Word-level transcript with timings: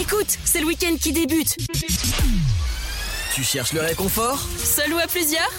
Écoute, 0.00 0.38
c'est 0.44 0.60
le 0.60 0.66
week-end 0.66 0.96
qui 0.98 1.12
débute. 1.12 1.58
Tu 3.34 3.44
cherches 3.44 3.74
le 3.74 3.82
réconfort 3.82 4.38
Seul 4.56 4.94
ou 4.94 4.98
à 4.98 5.06
plusieurs 5.06 5.50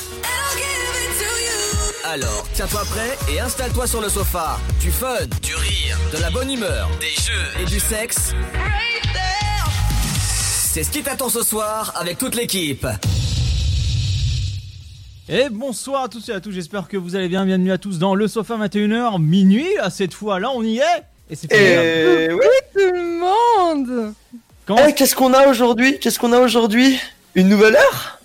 Alors, 2.05 2.47
tiens-toi 2.53 2.81
prêt 2.85 3.17
et 3.31 3.39
installe-toi 3.39 3.85
sur 3.85 4.01
le 4.01 4.09
sofa. 4.09 4.59
Du 4.79 4.89
fun, 4.89 5.27
du 5.43 5.53
rire, 5.53 5.95
de 6.11 6.17
la 6.17 6.31
bonne 6.31 6.51
humeur, 6.51 6.89
des 6.99 7.21
jeux 7.21 7.61
et 7.61 7.65
du 7.65 7.79
sexe. 7.79 8.33
C'est 10.17 10.83
ce 10.83 10.89
qui 10.89 11.03
t'attend 11.03 11.29
ce 11.29 11.43
soir 11.43 11.93
avec 11.95 12.17
toute 12.17 12.33
l'équipe. 12.33 12.87
Et 15.29 15.49
bonsoir 15.51 16.05
à 16.05 16.09
tous 16.09 16.29
et 16.29 16.31
à 16.31 16.41
tous, 16.41 16.51
j'espère 16.51 16.87
que 16.87 16.97
vous 16.97 17.15
allez 17.15 17.29
bien. 17.29 17.45
Bienvenue 17.45 17.71
à 17.71 17.77
tous 17.77 17.99
dans 17.99 18.15
le 18.15 18.27
sofa 18.27 18.57
21h 18.57 19.21
minuit. 19.21 19.67
Là, 19.77 19.91
cette 19.91 20.15
fois-là, 20.15 20.49
on 20.55 20.63
y 20.63 20.79
est. 20.79 21.03
Et 21.31 21.35
c'est. 21.35 21.47
Et 21.51 22.33
oui. 22.33 22.39
tout 22.73 22.79
le 22.93 23.19
monde 23.19 24.13
Comment- 24.65 24.81
Eh, 24.87 24.93
qu'est-ce 24.93 25.15
qu'on 25.15 25.33
a 25.33 25.47
aujourd'hui? 25.47 25.97
Qu'est-ce 25.99 26.19
qu'on 26.19 26.33
a 26.33 26.39
aujourd'hui? 26.39 26.99
Une 27.35 27.49
nouvelle 27.49 27.75
heure? 27.75 28.19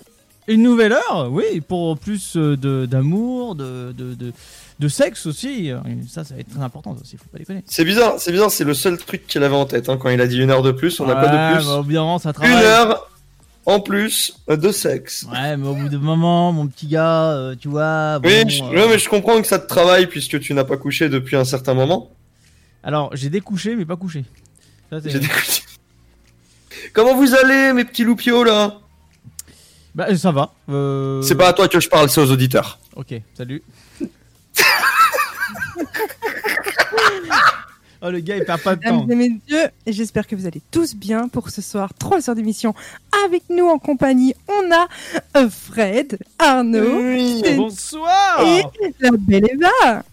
Une 0.47 0.61
nouvelle 0.63 0.93
heure, 0.93 1.27
oui, 1.31 1.59
pour 1.61 1.97
plus 1.97 2.37
euh, 2.37 2.55
de- 2.55 2.85
d'amour, 2.85 3.55
de, 3.55 3.91
de, 3.91 4.13
de, 4.13 4.31
de 4.79 4.87
sexe 4.87 5.25
aussi. 5.25 5.71
Euh, 5.71 5.79
Ça, 6.09 6.23
ça 6.23 6.35
va 6.35 6.39
être 6.39 6.49
très 6.49 6.61
important 6.61 6.95
ça 6.95 7.01
aussi, 7.01 7.17
faut 7.17 7.25
pas 7.31 7.39
déconner. 7.39 7.63
C'est 7.65 7.83
bizarre, 7.83 8.15
c'est 8.19 8.31
bizarre, 8.31 8.49
c'est 8.51 8.63
le 8.63 8.73
seul 8.73 8.97
truc 8.97 9.27
qu'il 9.27 9.43
avait 9.43 9.55
en 9.55 9.65
tête 9.65 9.89
hein, 9.89 9.97
quand 9.97 10.09
il 10.09 10.21
a 10.21 10.27
dit 10.27 10.37
une 10.39 10.49
heure 10.51 10.61
de 10.61 10.71
plus. 10.71 10.99
On 11.01 11.09
a 11.09 11.15
quoi 11.15 11.23
de 11.23 11.55
plus 11.57 11.65
bah, 11.65 12.17
ça 12.21 12.29
Une 12.29 12.33
travaille. 12.33 12.63
heure 12.65 13.09
en 13.65 13.81
plus 13.81 14.37
de 14.47 14.71
sexe. 14.71 15.25
Ouais, 15.29 15.57
mais 15.57 15.67
au 15.67 15.73
bout 15.73 15.89
d'un 15.89 15.97
moment, 15.97 16.53
mon 16.53 16.67
petit 16.67 16.87
gars, 16.87 17.31
euh, 17.31 17.55
tu 17.59 17.67
vois. 17.67 18.21
oui, 18.23 18.43
bon, 18.43 18.49
je, 18.49 18.63
euh, 18.63 18.67
ouais, 18.67 18.87
mais 18.89 18.99
je 18.99 19.09
comprends 19.09 19.41
que 19.41 19.47
ça 19.47 19.59
te 19.59 19.67
travaille 19.67 20.07
puisque 20.07 20.39
tu 20.39 20.53
n'as 20.53 20.63
pas 20.63 20.77
couché 20.77 21.09
depuis 21.09 21.35
un 21.35 21.43
certain 21.43 21.73
moment. 21.73 22.11
Alors, 22.83 23.09
j'ai 23.15 23.29
découché, 23.29 23.75
mais 23.75 23.85
pas 23.85 23.95
couché. 23.95 24.23
Ça, 24.89 25.01
c'est- 25.01 25.09
J'ai 25.09 25.19
découché. 25.19 25.61
Comment 26.93 27.15
vous 27.15 27.33
allez, 27.35 27.73
mes 27.73 27.83
petits 27.85 28.03
loupiaux 28.03 28.43
là? 28.43 28.79
Bah, 29.95 30.15
ça 30.15 30.31
va. 30.31 30.53
euh, 30.69 31.21
C'est 31.23 31.35
pas 31.35 31.47
à 31.49 31.53
toi 31.53 31.67
que 31.67 31.79
je 31.79 31.89
parle, 31.89 32.09
c'est 32.09 32.21
aux 32.21 32.31
auditeurs. 32.31 32.79
Ok, 32.95 33.13
salut. 33.35 33.63
oh, 38.01 38.09
le 38.09 38.19
gars, 38.19 38.37
il 38.37 38.45
perd 38.45 38.61
pas 38.61 38.75
de 38.75 38.83
temps. 38.83 39.05
Mesdames 39.05 39.21
et 39.21 39.29
messieurs, 39.29 39.69
j'espère 39.87 40.27
que 40.27 40.35
vous 40.35 40.45
allez 40.45 40.61
tous 40.71 40.95
bien 40.95 41.27
pour 41.27 41.49
ce 41.49 41.61
soir. 41.61 41.93
Trois 41.97 42.29
heures 42.29 42.35
d'émission 42.35 42.75
avec 43.25 43.43
nous 43.49 43.65
en 43.67 43.79
compagnie. 43.79 44.33
On 44.47 44.71
a 44.71 44.87
euh, 45.37 45.49
Fred, 45.49 46.19
Arnaud 46.37 46.99
Oui. 47.01 47.41
Et- 47.45 47.55
Bonsoir 47.55 48.41
et 48.45 48.63
la 48.99 49.11
belle 49.11 49.47
Eva. 49.51 50.03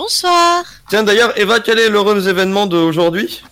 Bonsoir. 0.00 0.62
Tiens 0.90 1.04
d'ailleurs, 1.04 1.32
Eva, 1.38 1.58
quel 1.60 1.78
est 1.78 1.88
l'heureux 1.88 2.28
événement 2.28 2.66
d'aujourd'hui? 2.66 3.42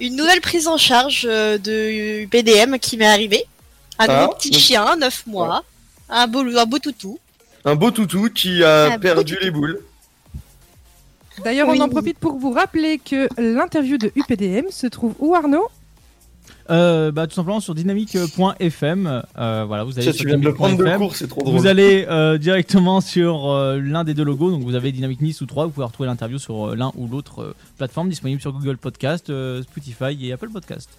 Une 0.00 0.16
nouvelle 0.16 0.40
prise 0.40 0.66
en 0.66 0.78
charge 0.78 1.26
euh, 1.28 1.58
de 1.58 2.24
BDM 2.24 2.78
qui 2.78 2.96
m'est 2.96 3.04
arrivée. 3.06 3.44
Un 3.98 4.06
Ah, 4.08 4.20
nouveau 4.22 4.32
petit 4.34 4.48
donc- 4.50 4.60
chien, 4.60 4.96
9 4.96 5.26
mois. 5.26 5.62
Un 6.08 6.26
beau, 6.26 6.40
un 6.56 6.64
beau 6.64 6.78
toutou. 6.78 7.18
Un 7.66 7.74
beau 7.74 7.90
toutou 7.90 8.30
qui 8.34 8.64
a 8.64 8.94
Un 8.94 8.98
perdu 8.98 9.36
les 9.42 9.50
boules. 9.50 9.78
D'ailleurs, 11.44 11.68
Oui. 11.68 11.76
on 11.78 11.82
en 11.84 11.88
profite 11.90 12.18
pour 12.18 12.38
vous 12.38 12.52
rappeler 12.52 12.98
que 12.98 13.28
l'interview 13.36 13.98
de 13.98 14.10
UPDM 14.16 14.70
se 14.70 14.86
trouve 14.86 15.12
où, 15.18 15.34
Arnaud? 15.34 15.68
Euh, 16.70 17.10
bah, 17.10 17.26
tout 17.26 17.34
simplement 17.34 17.60
sur 17.60 17.74
dynamique.fm. 17.74 19.22
Euh, 19.38 19.64
voilà, 19.66 19.84
vous 19.84 19.98
allez 19.98 20.12
tu 20.12 20.26
viens 20.26 20.38
de 20.38 20.44
le 20.44 20.54
prendre 20.54 20.76
de 20.76 20.82
dynamique.fm. 20.84 20.98
court, 21.00 21.16
c'est 21.16 21.26
trop 21.26 21.42
drôle. 21.42 21.56
Vous 21.56 21.66
allez 21.66 22.06
euh, 22.08 22.38
directement 22.38 23.00
sur 23.00 23.50
euh, 23.50 23.78
l'un 23.80 24.04
des 24.04 24.14
deux 24.14 24.22
logos, 24.24 24.50
donc 24.50 24.62
vous 24.62 24.74
avez 24.74 24.92
Dynamique 24.92 25.20
Nice 25.20 25.40
ou 25.40 25.46
3, 25.46 25.66
vous 25.66 25.70
pouvez 25.72 25.86
retrouver 25.86 26.08
l'interview 26.08 26.38
sur 26.38 26.68
euh, 26.70 26.76
l'un 26.76 26.92
ou 26.96 27.08
l'autre 27.08 27.42
euh, 27.42 27.54
plateforme 27.76 28.08
disponible 28.08 28.40
sur 28.40 28.52
Google 28.52 28.76
Podcast, 28.76 29.30
euh, 29.30 29.62
Spotify 29.62 30.16
et 30.20 30.32
Apple 30.32 30.50
Podcast. 30.50 30.90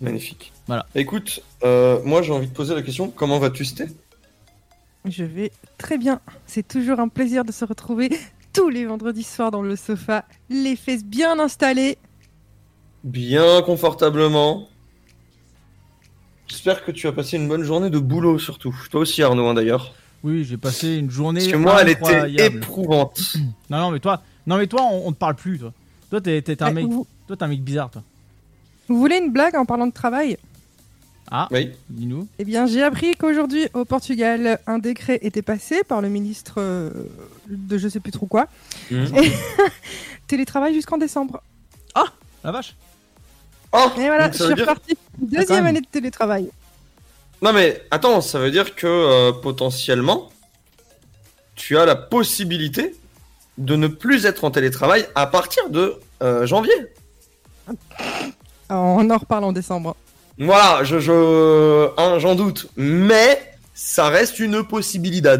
Magnifique. 0.00 0.52
Voilà. 0.66 0.86
Écoute, 0.94 1.40
euh, 1.64 2.00
moi 2.04 2.22
j'ai 2.22 2.32
envie 2.32 2.46
de 2.46 2.52
poser 2.52 2.74
la 2.74 2.82
question 2.82 3.10
comment 3.10 3.38
vas-tu, 3.38 3.64
Sté? 3.64 3.86
Je 5.04 5.24
vais 5.24 5.50
très 5.78 5.96
bien. 5.98 6.20
C'est 6.46 6.66
toujours 6.66 7.00
un 7.00 7.08
plaisir 7.08 7.44
de 7.44 7.52
se 7.52 7.64
retrouver 7.64 8.10
tous 8.52 8.68
les 8.68 8.84
vendredis 8.84 9.22
soirs 9.22 9.50
dans 9.50 9.62
le 9.62 9.76
sofa, 9.76 10.24
les 10.50 10.76
fesses 10.76 11.04
bien 11.04 11.38
installées. 11.38 11.98
Bien 13.04 13.62
confortablement. 13.62 14.68
J'espère 16.48 16.84
que 16.84 16.90
tu 16.90 17.06
as 17.06 17.12
passé 17.12 17.36
une 17.36 17.46
bonne 17.48 17.62
journée 17.62 17.90
de 17.90 17.98
boulot 17.98 18.38
surtout. 18.38 18.74
Toi 18.90 19.00
aussi 19.02 19.22
Arnaud 19.22 19.46
hein, 19.46 19.54
d'ailleurs. 19.54 19.94
Oui, 20.24 20.44
j'ai 20.44 20.56
passé 20.56 20.96
une 20.96 21.10
journée. 21.10 21.40
Parce 21.40 21.52
que 21.52 21.56
moi 21.58 21.80
elle 21.82 21.90
était 21.90 22.46
éprouvante. 22.46 23.20
Non, 23.70 23.78
non, 23.80 23.90
mais 23.90 24.00
toi, 24.00 24.22
non, 24.46 24.56
mais 24.56 24.66
toi, 24.66 24.80
on, 24.90 25.08
on 25.08 25.12
te 25.12 25.18
parle 25.18 25.34
plus, 25.36 25.58
toi. 25.58 25.72
Toi, 26.10 26.20
t'es, 26.22 26.40
t'es 26.40 26.60
un 26.62 26.70
Eh, 26.70 26.72
mec, 26.72 26.86
vous, 26.86 27.06
toi, 27.26 27.36
t'es 27.36 27.44
un 27.44 27.48
mec 27.48 27.62
bizarre, 27.62 27.90
toi. 27.90 28.02
vous 28.88 28.98
voulez 28.98 29.18
une 29.18 29.30
blague 29.30 29.54
en 29.56 29.66
parlant 29.66 29.86
de 29.86 29.92
travail? 29.92 30.38
Ah, 31.30 31.46
Oui. 31.50 31.70
dis-nous. 31.90 32.26
Eh 32.38 32.44
bien, 32.46 32.64
j'ai 32.66 32.82
appris 32.82 33.14
qu'aujourd'hui, 33.14 33.68
au 33.74 33.84
Portugal, 33.84 34.58
un 34.66 34.78
décret 34.78 35.18
était 35.20 35.42
passé 35.42 35.82
par 35.86 36.00
le 36.00 36.08
ministre 36.08 36.54
euh, 36.56 36.90
de 37.50 37.76
je 37.76 37.88
sais 37.88 38.00
plus 38.00 38.10
trop 38.12 38.24
quoi. 38.26 38.48
Mhm. 38.90 39.06
Télétravail 40.26 40.72
jusqu'en 40.72 40.96
décembre. 40.98 41.42
La 42.44 42.52
vache. 42.52 42.74
Oh 43.72 43.90
Et 43.98 44.06
voilà, 44.06 44.30
je 44.30 44.44
suis 44.44 44.54
dire... 44.54 44.66
reparti. 44.66 44.96
quand 44.96 45.26
Deuxième 45.26 45.66
année 45.66 45.80
de 45.80 45.86
télétravail. 45.86 46.50
Non 47.42 47.52
mais 47.52 47.82
attends, 47.90 48.20
ça 48.20 48.38
veut 48.38 48.50
dire 48.50 48.74
que 48.74 48.86
euh, 48.86 49.32
potentiellement 49.32 50.30
tu 51.54 51.76
as 51.76 51.84
la 51.84 51.96
possibilité 51.96 52.94
de 53.58 53.76
ne 53.76 53.88
plus 53.88 54.24
être 54.24 54.44
en 54.44 54.50
télétravail 54.50 55.06
à 55.14 55.26
partir 55.26 55.68
de 55.70 56.00
euh, 56.22 56.46
janvier. 56.46 56.74
Alors, 58.68 58.84
on 58.84 59.10
en 59.10 59.18
reparle 59.18 59.44
en 59.44 59.52
décembre. 59.52 59.96
Voilà, 60.38 60.84
je, 60.84 61.00
je 61.00 61.90
hein, 61.96 62.18
j'en 62.20 62.36
doute, 62.36 62.68
mais 62.76 63.52
ça 63.74 64.08
reste 64.08 64.38
une 64.38 64.62
possibilité. 64.62 65.36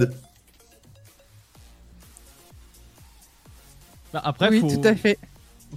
Bah, 4.13 4.23
après, 4.25 4.49
oui, 4.49 4.61
faut, 4.61 4.69
tout 4.69 4.87
à 4.87 4.97
fait. 4.97 5.19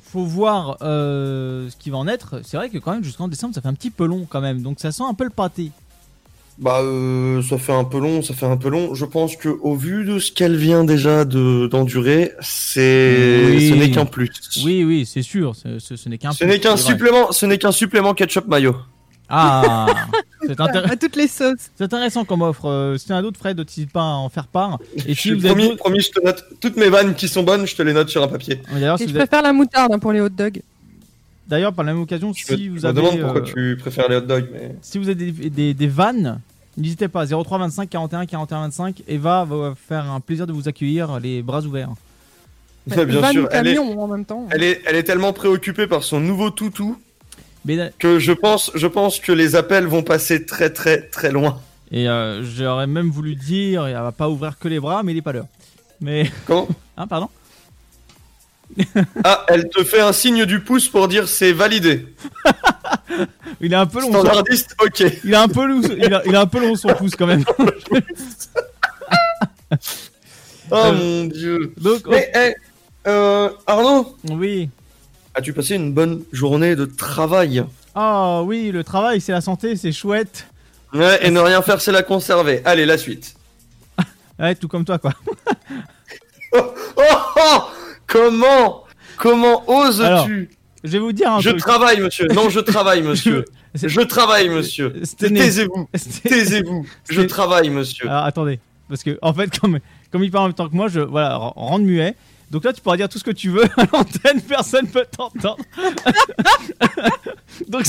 Faut 0.02 0.24
voir 0.24 0.78
euh, 0.82 1.70
ce 1.70 1.76
qui 1.76 1.90
va 1.90 1.98
en 1.98 2.08
être. 2.08 2.42
C'est 2.44 2.58
vrai 2.58 2.70
que 2.70 2.78
quand 2.78 2.92
même, 2.94 3.04
jusqu'en 3.04 3.28
décembre, 3.28 3.54
ça 3.56 3.62
fait 3.62 3.68
un 3.68 3.74
petit 3.74 3.90
peu 3.92 4.06
long 4.06 4.26
quand 4.30 4.42
même. 4.42 4.62
Donc 4.62 4.80
ça 4.80 4.92
sent 4.92 5.04
un 5.08 5.14
peu 5.14 5.24
le 5.24 5.30
pâté. 5.30 5.72
Bah, 6.58 6.80
euh, 6.82 7.42
ça 7.42 7.58
fait 7.58 7.74
un 7.74 7.84
peu 7.86 7.98
long, 8.00 8.22
ça 8.22 8.34
fait 8.36 8.46
un 8.46 8.58
peu 8.58 8.70
long. 8.70 8.94
Je 8.94 9.06
pense 9.06 9.36
que 9.36 9.50
au 9.50 9.76
vu 9.76 10.06
de 10.06 10.20
ce 10.20 10.32
qu'elle 10.32 10.56
vient 10.56 10.84
déjà 10.84 11.26
de 11.26 11.68
d'endurer, 11.68 12.34
c'est 12.42 13.46
Oui. 13.48 13.70
ce 13.70 13.74
n'est 13.74 13.90
qu'un 13.90 14.06
plus. 14.06 14.30
Oui, 14.64 14.84
oui, 14.84 15.06
c'est 15.06 15.24
sûr. 15.24 15.56
Ce, 15.56 15.80
ce- 15.80 15.96
ce 15.96 16.10
n'est 16.10 16.18
qu'un. 16.20 16.32
Ce 16.34 16.44
n'est 16.46 16.60
qu'un 16.60 16.78
supplément, 16.78 17.32
ce 17.32 17.46
n'est 17.46 17.58
qu'un 17.58 17.72
supplément 17.72 18.14
ketchup 18.14 18.48
mayo. 18.48 18.76
Ah, 19.34 19.86
c'est 20.46 20.60
intér- 20.60 20.92
À 20.92 20.96
toutes 20.98 21.16
les 21.16 21.28
sauces. 21.28 21.70
c'est 21.76 21.84
intéressant 21.86 22.26
comme 22.26 22.42
offre. 22.42 22.66
Euh, 22.66 22.98
Si 22.98 23.06
tu 23.08 23.14
as 23.14 23.16
un 23.18 23.24
autre 23.24 23.40
Fred, 23.40 23.58
n'hésite 23.58 23.92
pas 23.92 24.02
à 24.02 24.16
en 24.16 24.30
faire 24.30 24.48
part. 24.48 24.80
Et 25.08 25.16
si 25.16 25.30
je 25.30 25.34
vous 25.36 25.46
avez 25.46 25.54
promis, 25.54 25.70
d'autres- 25.70 25.78
promis, 25.84 26.00
je 26.02 26.10
te 26.12 26.24
note 26.26 26.44
toutes 26.60 26.76
mes 26.78 26.90
vannes 26.90 27.16
qui 27.16 27.28
sont 27.28 27.44
bonnes, 27.44 27.66
je 27.66 27.76
te 27.76 27.82
les 27.82 27.94
note 27.94 28.10
sur 28.10 28.22
un 28.22 28.28
papier. 28.28 28.62
D'ailleurs, 28.72 28.96
Et 28.96 28.98
si 29.00 29.04
je 29.06 29.10
vous 29.12 29.18
avez- 29.18 29.26
préfère 29.28 29.44
la 29.44 29.54
moutarde 29.54 29.92
hein, 29.94 30.00
pour 30.00 30.12
les 30.12 30.20
hot 30.22 30.30
dogs. 30.30 30.62
D'ailleurs, 31.48 31.74
par 31.74 31.84
la 31.86 31.94
même 31.94 32.02
occasion, 32.04 32.32
Je 32.34 32.44
si 32.46 32.52
me, 32.52 32.58
vous 32.74 32.78
je 32.78 32.82
me 32.84 32.88
avez, 32.90 32.94
demande 33.02 33.20
pourquoi 33.22 33.42
euh, 33.42 33.54
tu 33.54 33.78
préfères 33.80 34.08
les 34.10 34.16
hot 34.18 34.22
dogs, 34.22 34.48
mais 34.54 34.76
si 34.82 34.98
vous 34.98 35.10
avez 35.10 35.32
des, 35.32 35.50
des, 35.50 35.74
des 35.74 35.88
vannes, 35.88 36.40
n'hésitez 36.78 37.08
pas. 37.08 37.26
03 37.26 37.58
25 37.58 37.90
41 37.90 38.26
41 38.26 38.60
25. 38.62 39.04
Eva 39.08 39.44
va 39.46 39.74
faire 39.76 40.10
un 40.10 40.20
plaisir 40.22 40.48
de 40.48 40.54
vous 40.54 40.68
accueillir 40.70 41.20
les 41.20 41.42
bras 41.42 41.62
ouverts. 41.62 41.90
bien 42.88 43.06
Van 43.06 43.32
sûr, 43.32 43.48
elle 43.52 43.68
est, 43.68 43.76
camion 43.76 44.02
en 44.02 44.08
même 44.08 44.26
temps. 44.26 44.48
elle 44.50 44.64
est, 44.64 44.82
elle 44.86 44.96
est 44.96 45.04
tellement 45.04 45.34
préoccupée 45.34 45.88
par 45.88 46.04
son 46.04 46.20
nouveau 46.20 46.50
toutou 46.50 46.98
Mais 47.66 47.92
que 48.00 48.18
je 48.20 48.32
pense, 48.32 48.72
je 48.76 48.88
pense 48.88 49.20
que 49.20 49.32
les 49.32 49.56
appels 49.56 49.86
vont 49.86 50.04
passer 50.04 50.46
très 50.46 50.70
très 50.72 51.02
très 51.02 51.32
loin. 51.32 51.62
Et 51.92 52.08
euh, 52.10 52.44
j'aurais 52.44 52.88
même 52.88 53.10
voulu 53.10 53.36
dire, 53.36 53.86
elle 53.86 53.94
va 53.94 54.12
pas 54.12 54.30
ouvrir 54.30 54.58
que 54.58 54.68
les 54.68 54.80
bras, 54.80 55.04
mais 55.04 55.12
il 55.12 55.18
est 55.18 55.22
pas 55.22 55.34
l'heure. 55.34 55.48
Mais. 56.00 56.32
Comment? 56.48 56.68
Hein, 56.98 57.08
pardon? 57.08 57.30
Ah, 59.26 59.46
elle 59.50 59.68
te 59.70 59.84
fait 59.84 60.00
un 60.00 60.14
signe 60.14 60.46
du 60.46 60.62
pouce 60.62 60.88
pour 60.88 61.10
dire 61.10 61.28
c'est 61.28 61.52
validé. 61.52 62.08
Il 63.60 63.74
est 63.74 63.76
un 63.76 63.86
peu 63.86 64.00
long. 64.00 64.14
son- 64.14 64.22
Standardiste, 64.22 64.76
ok. 64.82 65.04
Il 65.26 65.36
a 65.36 65.42
un 65.44 65.50
peu 65.50 65.66
long, 65.66 65.82
il 65.82 66.14
a, 66.14 66.22
il 66.26 66.34
a 66.36 66.42
un 66.42 66.46
peu 66.48 66.62
long 66.62 66.76
son 66.76 66.88
pouce 66.94 67.16
quand 67.18 67.28
même. 67.28 67.44
Oh 70.74 70.76
Euh, 70.76 70.92
mon 70.94 71.26
dieu. 71.26 71.74
Donc, 71.78 72.08
Mais, 72.08 72.32
eh, 72.34 72.56
euh, 73.08 73.50
Arnaud, 73.68 74.16
oui. 74.30 74.70
As-tu 75.36 75.54
passé 75.54 75.76
une 75.76 75.94
bonne 75.94 76.24
journée 76.32 76.76
de 76.76 76.86
travail 76.86 77.64
Ah 77.96 78.42
oui, 78.44 78.72
le 78.72 78.84
travail, 78.84 79.22
c'est 79.22 79.32
la 79.32 79.42
santé, 79.42 79.76
c'est 79.76 79.92
chouette. 79.92 80.48
Ouais, 80.94 81.26
et 81.26 81.32
ne 81.32 81.40
rien 81.40 81.62
faire, 81.62 81.80
c'est 81.82 81.92
la 81.92 82.04
conserver. 82.04 82.62
Allez, 82.66 82.86
la 82.86 82.98
suite. 82.98 83.36
Ouais, 84.40 84.56
tout 84.56 84.68
comme 84.68 84.86
toi, 84.86 84.98
quoi. 84.98 85.14
Oh, 86.54 86.74
oh 86.98 87.62
Comment 88.08 88.84
Comment 89.18 89.64
Alors, 89.68 90.26
oses-tu 90.26 90.50
Je 90.84 90.90
vais 90.92 91.00
vous 91.00 91.12
dire 91.14 91.32
un 91.32 91.40
Je 91.40 91.52
truc. 91.52 91.62
travaille, 91.62 92.02
monsieur. 92.02 92.28
Non, 92.28 92.50
je 92.50 92.60
travaille, 92.60 93.02
monsieur. 93.04 93.46
Je 93.76 94.02
travaille, 94.02 94.50
monsieur. 94.50 94.94
Taisez-vous. 95.18 95.88
Taisez-vous. 96.24 96.86
Je 97.10 97.22
travaille, 97.22 97.70
monsieur. 97.70 98.10
Alors 98.10 98.26
attendez, 98.26 98.60
parce 98.90 99.04
que 99.04 99.18
en 99.22 99.34
fait, 99.34 99.58
comme, 99.60 99.80
comme 100.12 100.24
il 100.26 100.32
parle 100.32 100.46
en 100.46 100.48
même 100.48 100.56
temps 100.56 100.68
que 100.68 100.76
moi, 100.76 100.90
je 100.90 101.00
voilà, 101.00 101.38
rendre 101.38 101.86
muet. 101.86 102.16
Donc 102.52 102.66
là, 102.66 102.74
tu 102.74 102.82
pourras 102.82 102.98
dire 102.98 103.08
tout 103.08 103.18
ce 103.18 103.24
que 103.24 103.32
tu 103.32 103.50
veux 103.50 103.64
à 103.78 103.86
l'antenne, 103.94 104.42
personne 104.42 104.88
peut 104.88 105.06
t'entendre. 105.10 105.64
Donc 107.70 107.86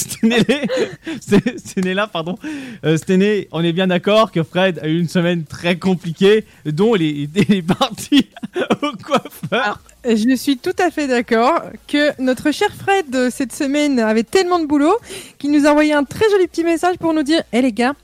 euh, 2.84 2.96
Sténé, 2.96 3.48
on 3.50 3.64
est 3.64 3.72
bien 3.72 3.88
d'accord 3.88 4.30
que 4.30 4.42
Fred 4.44 4.78
a 4.80 4.86
eu 4.86 4.98
une 5.00 5.08
semaine 5.08 5.44
très 5.44 5.76
compliquée, 5.78 6.46
dont 6.64 6.94
il 6.94 7.28
est, 7.34 7.62
parti 7.62 8.28
au 8.82 8.92
coiffeur. 9.04 9.80
Je 10.04 10.36
suis 10.36 10.58
tout 10.58 10.74
à 10.78 10.90
fait 10.90 11.08
d'accord 11.08 11.62
que 11.88 12.20
notre 12.22 12.52
cher 12.52 12.68
Fred 12.72 13.14
euh, 13.14 13.30
cette 13.30 13.52
semaine 13.52 13.98
avait 13.98 14.22
tellement 14.22 14.60
de 14.60 14.66
boulot 14.66 14.96
qu'il 15.38 15.50
nous 15.50 15.66
a 15.66 15.70
envoyé 15.70 15.92
un 15.92 16.04
très 16.04 16.28
joli 16.30 16.46
petit 16.46 16.64
message 16.64 16.98
pour 16.98 17.12
nous 17.14 17.24
dire 17.24 17.42
Eh 17.52 17.62
les 17.62 17.72
gars, 17.72 17.94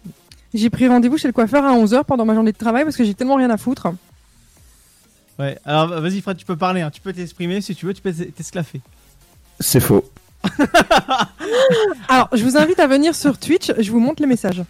j'ai 0.55 0.71
pris 0.71 0.89
rendez-vous 0.89 1.19
chez 1.19 1.29
le 1.29 1.33
coiffeur 1.33 1.65
à 1.65 1.73
11h 1.73 2.03
pendant 2.05 2.25
ma 2.25 2.35
journée 2.35 2.53
de 2.53 2.59
travail 2.59 2.83
parce 2.83 2.97
que 2.97 3.05
j'ai 3.05 3.15
tellement 3.15 3.37
rien 3.37 3.51
à 3.51 3.57
foutre. 3.57 3.89
Ouais, 5.39 5.57
alors 5.65 6.01
vas-y 6.01 6.21
Fred, 6.21 6.37
tu 6.37 6.45
peux 6.45 6.57
parler, 6.57 6.81
hein, 6.81 6.91
tu 6.91 7.01
peux 7.01 7.13
t'exprimer 7.13 7.61
si 7.61 7.75
tu 7.75 7.87
veux, 7.87 7.95
tu 7.95 8.03
peux 8.03 8.13
t'esclaffer. 8.13 8.81
C'est 9.61 9.81
faux. 9.81 10.05
Alors, 12.09 12.29
je 12.33 12.43
vous 12.45 12.57
invite 12.57 12.79
à 12.81 12.87
venir 12.87 13.15
sur 13.15 13.39
Twitch, 13.39 13.73
je 13.79 13.91
vous 13.91 14.01
montre 14.01 14.23
les 14.23 14.29
messages. 14.29 14.63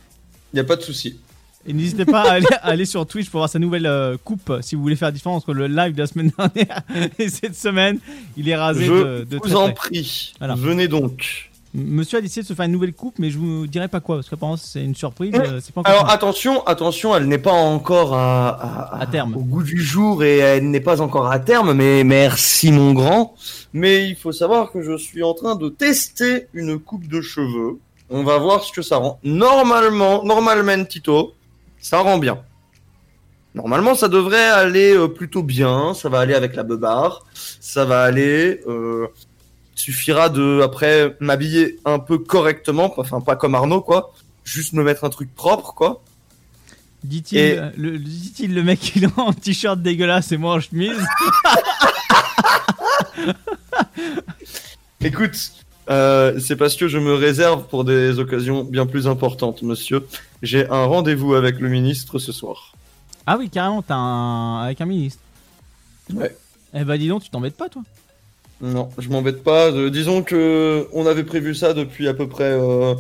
Y 0.55 0.61
a 0.61 0.65
pas 0.65 0.77
de 0.77 0.83
souci. 0.83 1.19
Et 1.67 1.73
n'hésitez 1.73 2.05
pas 2.07 2.23
à 2.23 2.33
aller, 2.35 2.47
à 2.63 2.69
aller 2.69 2.87
sur 2.87 3.07
Twitch 3.07 3.29
pour 3.29 3.41
voir 3.41 3.51
sa 3.51 3.59
nouvelle 3.59 3.85
euh, 3.87 4.17
coupe 4.23 4.53
si 4.63 4.75
vous 4.75 4.81
voulez 4.83 4.97
faire 4.97 5.09
la 5.09 5.13
différence 5.13 5.43
entre 5.43 5.53
le 5.53 5.67
live 5.67 5.93
de 5.95 5.99
la 6.01 6.07
semaine 6.07 6.31
dernière 6.39 6.83
et 7.19 7.29
cette 7.29 7.57
semaine. 7.57 7.99
Il 8.37 8.49
est 8.49 8.57
rasé 8.57 8.87
Je 8.87 8.93
de, 8.93 9.25
de 9.25 9.39
très 9.39 9.51
vous 9.51 9.57
en 9.57 9.65
près. 9.73 9.91
prie. 9.91 10.35
Voilà. 10.39 10.55
Venez 10.55 10.89
donc. 10.89 11.48
Monsieur 11.75 12.19
a 12.19 12.21
décidé 12.23 12.43
de 12.43 12.47
se 12.47 12.55
faire 12.55 12.65
une 12.65 12.73
nouvelle 12.73 12.95
coupe, 12.95 13.19
mais 13.19 13.31
je 13.31 13.39
vous 13.39 13.67
dirai 13.67 13.89
pas 13.89 14.01
quoi 14.01 14.17
parce 14.17 14.29
qu'apparemment 14.31 14.57
c'est 14.57 14.83
une 14.83 14.95
surprise. 14.95 15.33
euh, 15.35 15.61
pas 15.75 15.81
encore 15.81 15.93
Alors 15.93 16.11
attention, 16.11 16.67
attention, 16.67 17.15
elle 17.15 17.27
n'est 17.29 17.37
pas 17.39 17.53
encore 17.53 18.15
à, 18.15 18.49
à, 18.95 19.03
À 19.03 19.07
terme. 19.07 19.37
au 19.37 19.41
goût 19.41 19.63
du 19.63 19.81
jour 19.81 20.25
et 20.25 20.39
elle 20.39 20.71
n'est 20.71 20.81
pas 20.81 21.03
encore 21.03 21.31
à 21.31 21.39
terme, 21.39 21.75
mais 21.75 22.05
merci 22.05 22.73
mon 22.73 22.93
grand. 22.95 23.35
Mais 23.75 24.09
il 24.09 24.17
faut 24.17 24.33
savoir 24.33 24.73
que 24.73 24.81
je 24.83 24.97
suis 24.97 25.23
en 25.23 25.35
train 25.35 25.57
de 25.57 25.69
tester 25.69 26.49
une 26.55 26.79
coupe 26.79 27.07
de 27.07 27.21
cheveux. 27.21 27.79
On 28.09 28.25
va 28.25 28.39
voir 28.39 28.65
ce 28.65 28.73
que 28.73 28.81
ça 28.81 28.97
rend. 28.97 29.21
Normalement, 29.23 30.25
normalement 30.25 30.83
Tito, 30.87 31.35
ça 31.79 31.99
rend 31.99 32.17
bien. 32.17 32.39
Normalement, 33.55 33.95
ça 33.95 34.09
devrait 34.09 34.47
aller 34.49 34.95
euh, 34.95 35.09
plutôt 35.09 35.43
bien. 35.43 35.93
Ça 35.95 36.09
va 36.09 36.21
aller 36.21 36.35
avec 36.35 36.55
la 36.55 36.63
beubare. 36.63 37.25
Ça 37.35 37.85
va 37.85 38.03
aller. 38.03 38.61
Euh, 38.69 39.09
suffira 39.79 40.29
de 40.29 40.61
après 40.63 41.17
m'habiller 41.21 41.79
un 41.85 41.99
peu 41.99 42.19
correctement, 42.19 42.93
enfin 42.99 43.21
pas 43.21 43.37
comme 43.37 43.55
Arnaud 43.55 43.81
quoi. 43.81 44.13
Juste 44.45 44.73
me 44.73 44.83
mettre 44.83 45.05
un 45.05 45.11
truc 45.11 45.35
propre 45.35 45.75
quoi. 45.75 46.03
Dit-il, 47.05 47.39
et- 47.39 47.59
euh, 47.59 47.71
le, 47.77 47.99
dit-il 47.99 48.55
le 48.55 48.63
mec 48.63 48.97
il 48.97 49.05
est 49.05 49.19
en 49.19 49.33
t-shirt 49.33 49.81
dégueulasse 49.81 50.33
et 50.33 50.37
moi 50.37 50.55
en 50.55 50.61
chemise. 50.61 50.99
Écoute, 55.01 55.53
euh, 55.91 56.39
c'est 56.41 56.57
parce 56.57 56.77
que 56.77 56.89
je 56.89 56.99
me 56.99 57.15
réserve 57.15 57.67
pour 57.69 57.85
des 57.85 58.19
occasions 58.19 58.65
bien 58.65 58.87
plus 58.87 59.07
importantes, 59.07 59.63
monsieur. 59.63 60.07
J'ai 60.43 60.69
un 60.69 60.85
rendez-vous 60.85 61.35
avec 61.35 61.61
le 61.61 61.69
ministre 61.69 62.19
ce 62.19 62.33
soir. 62.33 62.73
Ah 63.27 63.37
oui, 63.39 63.49
carrément, 63.51 63.83
t'as 63.83 63.95
un 63.95 64.63
avec 64.65 64.81
un 64.81 64.87
ministre. 64.87 65.21
Ouais. 66.13 66.35
Eh 66.75 66.85
bah 66.85 66.99
dis 66.99 67.09
donc, 67.09 67.23
tu 67.23 67.31
t'embêtes 67.31 67.57
pas 67.57 67.69
toi. 67.69 67.83
Non, 68.61 68.89
je 68.99 69.09
m'embête 69.09 69.45
pas. 69.45 69.71
Euh, 69.71 69.89
disons 69.91 70.23
que 70.23 70.87
on 70.93 71.07
avait 71.07 71.25
prévu 71.25 71.55
ça 71.55 71.75
depuis 71.75 72.09
à 72.09 72.15
peu 72.15 72.27
près 72.29 72.51
euh, 72.53 72.95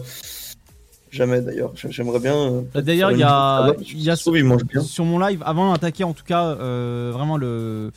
jamais 1.10 1.40
d'ailleurs. 1.40 1.72
J'ai- 1.74 1.90
J'aimerais 1.90 2.20
bien. 2.20 2.34
euh, 2.36 2.62
Euh, 2.76 2.80
D'ailleurs, 2.82 3.10
il 3.12 3.18
y 3.18 3.22
a, 3.24 3.72
il 3.80 4.00
y 4.02 4.10
a 4.10 4.16
bien. 4.64 4.82
sur 4.82 5.04
mon 5.04 5.18
live, 5.18 5.42
avant 5.44 5.72
d'attaquer 5.72 6.04
en 6.04 6.12
tout 6.12 6.22
cas 6.24 6.44
euh, 6.44 7.10
vraiment 7.12 7.36
le, 7.36 7.90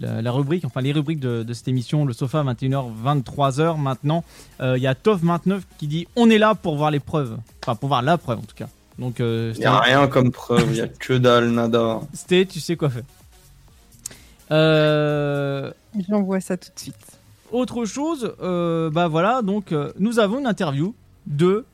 la, 0.00 0.22
la 0.22 0.30
rubrique, 0.30 0.64
enfin 0.64 0.80
les 0.82 0.92
rubriques 0.92 1.18
de, 1.20 1.42
de 1.42 1.52
cette 1.52 1.66
émission, 1.66 2.04
le 2.04 2.12
sofa 2.12 2.44
21h, 2.44 2.84
23h 3.04 3.76
maintenant, 3.80 4.22
il 4.60 4.76
y 4.80 4.86
a 4.86 4.94
Tov29 4.94 5.62
qui 5.78 5.88
dit 5.88 6.06
on 6.14 6.30
est 6.30 6.38
là 6.38 6.54
pour 6.54 6.76
voir 6.76 6.92
les 6.92 7.00
preuves. 7.00 7.36
Enfin 7.64 7.74
pour 7.74 7.88
voir 7.88 8.02
la 8.02 8.18
preuve 8.18 8.38
en 8.38 8.42
tout 8.42 8.54
cas. 8.54 8.68
Donc 9.00 9.16
Il 9.18 9.56
y 9.58 9.64
a 9.64 9.80
rien 9.80 10.06
comme 10.06 10.30
preuve. 10.30 10.66
Il 10.70 10.76
y 10.76 10.80
a 10.80 10.86
que 10.86 11.14
dalle, 11.14 11.50
nada. 11.50 12.00
Sté, 12.14 12.46
tu 12.46 12.60
sais 12.60 12.76
quoi 12.76 12.90
faire. 12.90 13.02
Euh, 14.52 15.70
J'envoie 16.08 16.40
ça 16.40 16.56
tout 16.56 16.70
de 16.74 16.78
suite. 16.80 17.18
autre 17.52 17.84
chose, 17.84 18.34
euh, 18.42 18.90
bah 18.90 19.08
voilà, 19.08 19.42
donc 19.42 19.72
euh, 19.72 19.92
nous 19.98 20.18
avons 20.20 20.38
une 20.38 20.46
interview 20.46 20.94
de 21.26 21.64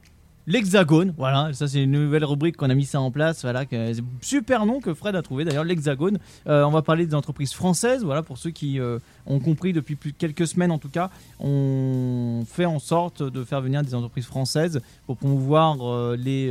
l'Hexagone. 0.46 1.12
Voilà, 1.18 1.52
ça 1.52 1.66
c'est 1.68 1.82
une 1.82 1.90
nouvelle 1.90 2.24
rubrique 2.24 2.56
qu'on 2.56 2.70
a 2.70 2.74
mis 2.74 2.84
ça 2.86 3.00
en 3.00 3.10
place. 3.10 3.42
Voilà, 3.42 3.66
que- 3.66 3.92
super 4.20 4.64
nom 4.64 4.80
que 4.80 4.94
Fred 4.94 5.14
a 5.16 5.22
trouvé 5.22 5.44
d'ailleurs, 5.44 5.64
l'Hexagone. 5.64 6.18
Euh, 6.46 6.64
on 6.64 6.70
va 6.70 6.82
parler 6.82 7.04
des 7.04 7.14
entreprises 7.14 7.52
françaises. 7.52 8.04
Voilà, 8.04 8.22
pour 8.22 8.38
ceux 8.38 8.50
qui 8.50 8.78
ont 9.26 9.38
compris 9.40 9.72
depuis 9.72 9.96
plus 9.96 10.12
quelques 10.12 10.46
semaines 10.46 10.70
en 10.70 10.78
tout 10.78 10.88
cas, 10.88 11.10
on 11.40 12.44
fait 12.46 12.64
en 12.66 12.78
sorte 12.78 13.22
de 13.22 13.44
faire 13.44 13.60
venir 13.60 13.82
des 13.82 13.94
entreprises 13.94 14.26
françaises 14.26 14.80
pour 15.06 15.16
promouvoir 15.16 15.76
les 16.16 16.50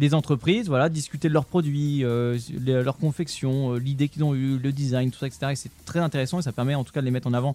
les 0.00 0.14
entreprises, 0.14 0.66
voilà, 0.68 0.88
discuter 0.88 1.28
de 1.28 1.34
leurs 1.34 1.44
produits, 1.44 2.04
euh, 2.04 2.38
les- 2.58 2.82
leur 2.82 2.96
confection, 2.96 3.74
euh, 3.74 3.78
l'idée 3.78 4.08
qu'ils 4.08 4.24
ont 4.24 4.34
eue, 4.34 4.58
le 4.58 4.72
design, 4.72 5.10
tout 5.10 5.18
ça, 5.18 5.26
etc. 5.26 5.48
Et 5.52 5.56
c'est 5.56 5.70
très 5.84 6.00
intéressant 6.00 6.38
et 6.38 6.42
ça 6.42 6.52
permet 6.52 6.74
en 6.74 6.82
tout 6.84 6.92
cas 6.92 7.00
de 7.00 7.04
les 7.04 7.10
mettre 7.12 7.28
en 7.28 7.34
avant 7.34 7.54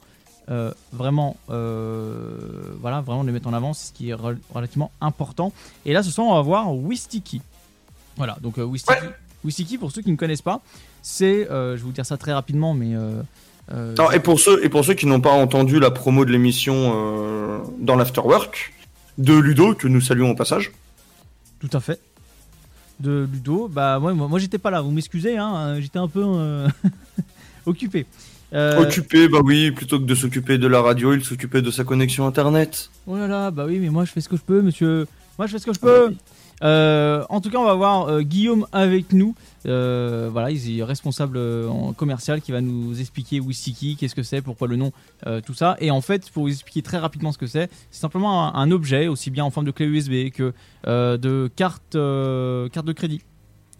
euh, 0.51 0.71
vraiment, 0.93 1.37
euh, 1.49 2.37
voilà, 2.79 3.01
vraiment 3.01 3.23
de 3.23 3.27
les 3.29 3.33
mettre 3.33 3.47
en 3.47 3.53
avant, 3.53 3.73
c'est 3.73 3.87
ce 3.87 3.93
qui 3.93 4.09
est 4.09 4.13
rel- 4.13 4.37
relativement 4.53 4.91
important. 5.01 5.51
Et 5.85 5.91
là, 5.93 6.03
ce 6.03 6.11
soir, 6.11 6.27
on 6.27 6.35
va 6.35 6.41
voir 6.43 6.71
Wistiki. 6.71 7.41
Voilà, 8.15 8.37
donc 8.41 8.57
Wistiki, 8.57 9.07
Wistiki, 9.43 9.77
pour 9.79 9.91
ceux 9.91 10.03
qui 10.03 10.11
ne 10.11 10.15
connaissent 10.17 10.43
pas, 10.43 10.61
c'est, 11.01 11.45
je 11.49 11.71
vais 11.71 11.77
vous 11.77 11.91
dire 11.91 12.05
ça 12.05 12.17
très 12.17 12.31
rapidement, 12.31 12.75
mais 12.75 12.93
Non, 13.73 14.11
et 14.11 14.19
pour 14.19 14.39
ceux 14.39 14.63
et 14.63 14.69
pour 14.69 14.85
ceux 14.85 14.93
qui 14.93 15.07
n'ont 15.07 15.19
pas 15.19 15.31
entendu 15.33 15.79
la 15.79 15.89
promo 15.89 16.25
de 16.25 16.31
l'émission 16.31 17.63
dans 17.79 17.95
l'afterwork 17.95 18.71
de 19.17 19.33
Ludo 19.33 19.73
que 19.73 19.87
nous 19.87 19.99
saluons 20.01 20.29
au 20.29 20.35
passage. 20.35 20.71
Tout 21.59 21.69
à 21.73 21.79
fait. 21.79 21.99
De 22.99 23.27
Ludo. 23.31 23.67
Bah, 23.67 23.99
moi, 23.99 24.13
moi, 24.13 24.27
moi, 24.27 24.39
j'étais 24.39 24.57
pas 24.57 24.71
là, 24.71 24.81
vous 24.81 24.91
m'excusez, 24.91 25.37
hein, 25.37 25.53
euh, 25.55 25.81
j'étais 25.81 25.99
un 25.99 26.07
peu 26.07 26.23
euh, 26.23 26.67
occupé. 27.65 28.05
Euh, 28.53 28.81
Occupé, 28.81 29.27
bah 29.27 29.39
oui, 29.43 29.71
plutôt 29.71 29.99
que 29.99 30.05
de 30.05 30.15
s'occuper 30.15 30.57
de 30.57 30.67
la 30.67 30.81
radio, 30.81 31.13
il 31.13 31.23
s'occupait 31.23 31.61
de 31.61 31.71
sa 31.71 31.83
connexion 31.83 32.25
internet. 32.25 32.89
Oh 33.05 33.17
là 33.17 33.27
là, 33.27 33.51
bah 33.51 33.65
oui, 33.67 33.79
mais 33.79 33.89
moi 33.89 34.05
je 34.05 34.11
fais 34.11 34.21
ce 34.21 34.29
que 34.29 34.37
je 34.37 34.41
peux, 34.41 34.61
monsieur. 34.61 35.07
Moi 35.37 35.47
je 35.47 35.51
fais 35.53 35.59
ce 35.59 35.65
que 35.65 35.73
je 35.73 35.79
peux. 35.79 36.15
Euh, 36.63 37.23
en 37.29 37.41
tout 37.41 37.49
cas, 37.49 37.57
on 37.57 37.65
va 37.65 37.73
voir 37.73 38.07
euh, 38.07 38.21
Guillaume 38.21 38.65
avec 38.71 39.11
nous. 39.13 39.35
Euh, 39.65 40.29
voilà, 40.31 40.51
il 40.51 40.79
est 40.79 40.83
responsable 40.83 41.37
en 41.37 41.93
commercial 41.93 42.41
qui 42.41 42.51
va 42.51 42.61
nous 42.61 42.99
expliquer 42.99 43.39
Wistiki, 43.39 43.95
qu'est-ce 43.95 44.15
que 44.15 44.23
c'est, 44.23 44.41
pourquoi 44.41 44.67
le 44.67 44.75
nom, 44.75 44.91
tout 45.45 45.53
ça. 45.53 45.75
Et 45.79 45.91
en 45.91 46.01
fait, 46.01 46.29
pour 46.31 46.43
vous 46.43 46.51
expliquer 46.51 46.81
très 46.81 46.97
rapidement 46.97 47.31
ce 47.31 47.37
que 47.37 47.47
c'est, 47.47 47.69
c'est 47.89 48.01
simplement 48.01 48.55
un, 48.55 48.71
objet, 48.71 49.07
aussi 49.07 49.31
bien 49.31 49.43
en 49.43 49.49
forme 49.49 49.65
de 49.65 49.71
clé 49.71 49.85
USB 49.85 50.29
que 50.31 50.53
de 50.85 51.49
carte, 51.55 51.97
carte 52.71 52.85
de 52.85 52.93
crédit. 52.93 53.21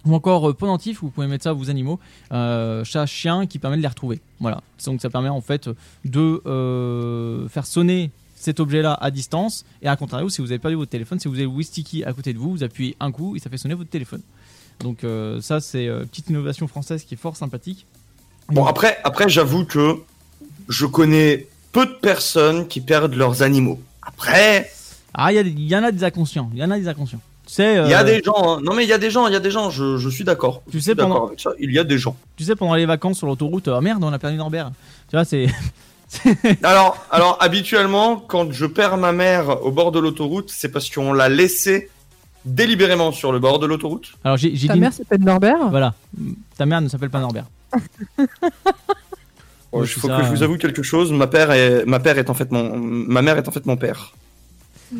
Ou 0.05 0.13
encore 0.13 0.49
euh, 0.49 0.53
pendentif, 0.53 1.01
vous 1.01 1.09
pouvez 1.09 1.27
mettre 1.27 1.43
ça 1.43 1.49
à 1.49 1.53
vos 1.53 1.69
animaux, 1.69 1.99
euh, 2.31 2.83
chat, 2.83 3.05
chien, 3.05 3.47
qui 3.47 3.59
permet 3.59 3.77
de 3.77 3.81
les 3.81 3.87
retrouver. 3.87 4.21
Voilà. 4.39 4.61
Donc 4.85 5.01
ça 5.01 5.09
permet 5.09 5.29
en 5.29 5.41
fait 5.41 5.69
de 6.03 7.47
faire 7.49 7.65
sonner 7.65 8.11
cet 8.45 8.59
objet-là 8.59 8.97
à 9.01 9.11
distance. 9.11 9.65
Et 9.81 9.87
à 9.87 9.95
contrario, 9.95 10.29
si 10.29 10.41
vous 10.41 10.51
avez 10.51 10.59
perdu 10.59 10.77
votre 10.77 10.91
téléphone, 10.91 11.19
si 11.19 11.27
vous 11.27 11.35
avez 11.35 11.45
Wistiki 11.45 12.03
à 12.03 12.13
côté 12.13 12.31
de 12.33 12.37
vous, 12.39 12.51
vous 12.51 12.63
appuyez 12.63 12.95
un 12.99 13.11
coup 13.11 13.35
et 13.35 13.39
ça 13.39 13.49
fait 13.49 13.57
sonner 13.57 13.73
votre 13.75 13.89
téléphone. 13.89 14.21
Donc 14.79 15.03
euh, 15.03 15.41
ça, 15.41 15.59
c'est 15.59 15.87
euh, 15.87 16.05
petite 16.05 16.29
innovation 16.29 16.67
française 16.67 17.03
qui 17.03 17.15
est 17.15 17.17
fort 17.17 17.35
sympathique. 17.35 17.85
Bon, 18.49 18.65
après, 18.65 18.97
après 19.03 19.27
j'avoue 19.29 19.65
que 19.65 19.95
je 20.69 20.85
connais 20.85 21.47
peu 21.71 21.85
de 21.85 21.93
personnes 21.93 22.67
qui 22.67 22.79
perdent 22.81 23.15
leurs 23.15 23.41
animaux. 23.41 23.79
Après, 24.01 24.69
Ah, 25.13 25.33
il 25.33 25.59
y, 25.71 25.75
en 25.75 25.83
a 25.83 25.91
des 25.91 26.03
inconscients. 26.03 26.49
Il 26.53 26.59
y 26.59 26.63
en 26.63 26.71
a 26.71 26.77
des 26.79 26.87
inconscients. 26.87 27.21
Tu 27.47 27.53
sais, 27.53 27.73
il 27.85 27.89
y 27.89 27.93
a 27.93 28.01
euh, 28.01 28.03
des 28.03 28.21
gens. 28.23 28.57
hein. 28.57 28.61
Non, 28.63 28.73
mais 28.75 28.83
il 28.83 28.89
y 28.89 28.93
a 28.93 28.97
des 28.97 29.09
gens, 29.11 29.27
il 29.27 29.33
y 29.33 29.35
a 29.35 29.39
des 29.39 29.51
gens, 29.51 29.69
je, 29.69 29.97
je 29.97 30.09
suis 30.09 30.23
d'accord. 30.23 30.61
Tu 30.71 30.79
sais, 30.81 30.93
pendant- 30.95 31.27
avec 31.27 31.39
ça. 31.39 31.51
Il 31.59 31.71
y 31.71 31.79
a 31.79 31.83
des 31.83 31.97
gens. 31.97 32.15
tu 32.35 32.43
sais, 32.43 32.55
pendant 32.55 32.75
les 32.75 32.85
vacances 32.85 33.17
sur 33.19 33.27
l'autoroute, 33.27 33.67
oh 33.67 33.81
merde, 33.81 34.03
on 34.03 34.11
a 34.13 34.19
perdu 34.19 34.37
Norbert. 34.37 34.71
Tu 35.09 35.15
vois, 35.15 35.25
c'est. 35.25 35.47
Alors, 36.63 37.05
alors 37.11 37.37
habituellement, 37.41 38.17
quand 38.17 38.51
je 38.51 38.65
perds 38.65 38.97
ma 38.97 39.11
mère 39.11 39.63
au 39.65 39.71
bord 39.71 39.91
de 39.91 39.99
l'autoroute, 39.99 40.51
c'est 40.53 40.69
parce 40.69 40.89
qu'on 40.89 41.13
l'a 41.13 41.29
laissée 41.29 41.89
délibérément 42.45 43.11
sur 43.11 43.31
le 43.31 43.39
bord 43.39 43.57
de 43.59 43.65
l'autoroute. 43.65 44.13
Alors 44.23 44.37
j'ai 44.37 44.55
j'ai 44.55 44.67
Ta 44.67 44.73
dit. 44.75 44.79
mère 44.79 44.93
s'appelle 44.93 45.21
Norbert? 45.21 45.69
Voilà. 45.69 45.93
Ta 46.57 46.65
mère 46.67 46.79
ne 46.81 46.87
s'appelle 46.87 47.09
pas 47.09 47.19
Norbert. 47.19 47.45
Il 48.19 48.27
Ouais, 49.71 49.87
c'est 49.87 49.99
faut 49.99 50.07
ça, 50.07 50.17
que 50.19 50.23
je 50.23 50.29
vous 50.29 50.41
euh. 50.41 50.45
avoue 50.45 50.57
quelque 50.57 50.83
chose. 50.83 51.11
Ma 51.11 51.27
père 51.27 51.51
est, 51.51 51.85
ma 51.85 51.99
père 51.99 52.17
est 52.17 52.29
en 52.29 52.33
fait 52.33 52.49
mon, 52.51 52.77
ma 52.77 53.21
mère 53.21 53.37
est 53.37 53.47
en 53.47 53.51
fait 53.51 53.65
mon 53.65 53.75
père. 53.75 54.13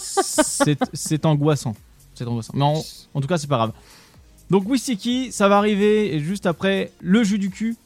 c'est 0.00 0.78
c'est 0.92 1.24
angoissant. 1.24 1.74
C'est 2.14 2.26
angoissant. 2.26 2.52
Mais 2.56 2.64
en, 2.64 2.82
en 3.14 3.20
tout 3.20 3.26
cas, 3.28 3.38
c'est 3.38 3.46
pas 3.46 3.56
grave. 3.56 3.72
Donc 4.50 4.68
Wistiki, 4.68 5.32
ça 5.32 5.48
va 5.48 5.56
arriver 5.56 6.20
juste 6.20 6.44
après 6.46 6.92
le 7.00 7.24
jus 7.24 7.38
du 7.38 7.50
cul. 7.50 7.76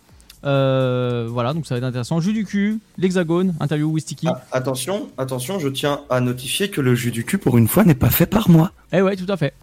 Euh, 0.44 1.26
voilà, 1.28 1.52
donc 1.52 1.66
ça 1.66 1.74
va 1.74 1.78
être 1.78 1.84
intéressant. 1.84 2.20
Jus 2.20 2.32
du 2.32 2.44
cul, 2.44 2.78
l'hexagone, 2.96 3.54
interview 3.60 3.90
Wistiki. 3.90 4.26
Ah, 4.28 4.42
attention, 4.52 5.08
attention, 5.18 5.58
je 5.58 5.68
tiens 5.68 6.00
à 6.10 6.20
notifier 6.20 6.70
que 6.70 6.80
le 6.80 6.94
jus 6.94 7.10
du 7.10 7.24
cul 7.24 7.38
pour 7.38 7.58
une 7.58 7.68
fois 7.68 7.84
n'est 7.84 7.94
pas 7.94 8.10
fait 8.10 8.26
par 8.26 8.48
moi. 8.48 8.72
Eh 8.92 9.02
ouais, 9.02 9.16
tout 9.16 9.30
à 9.30 9.36
fait. 9.36 9.54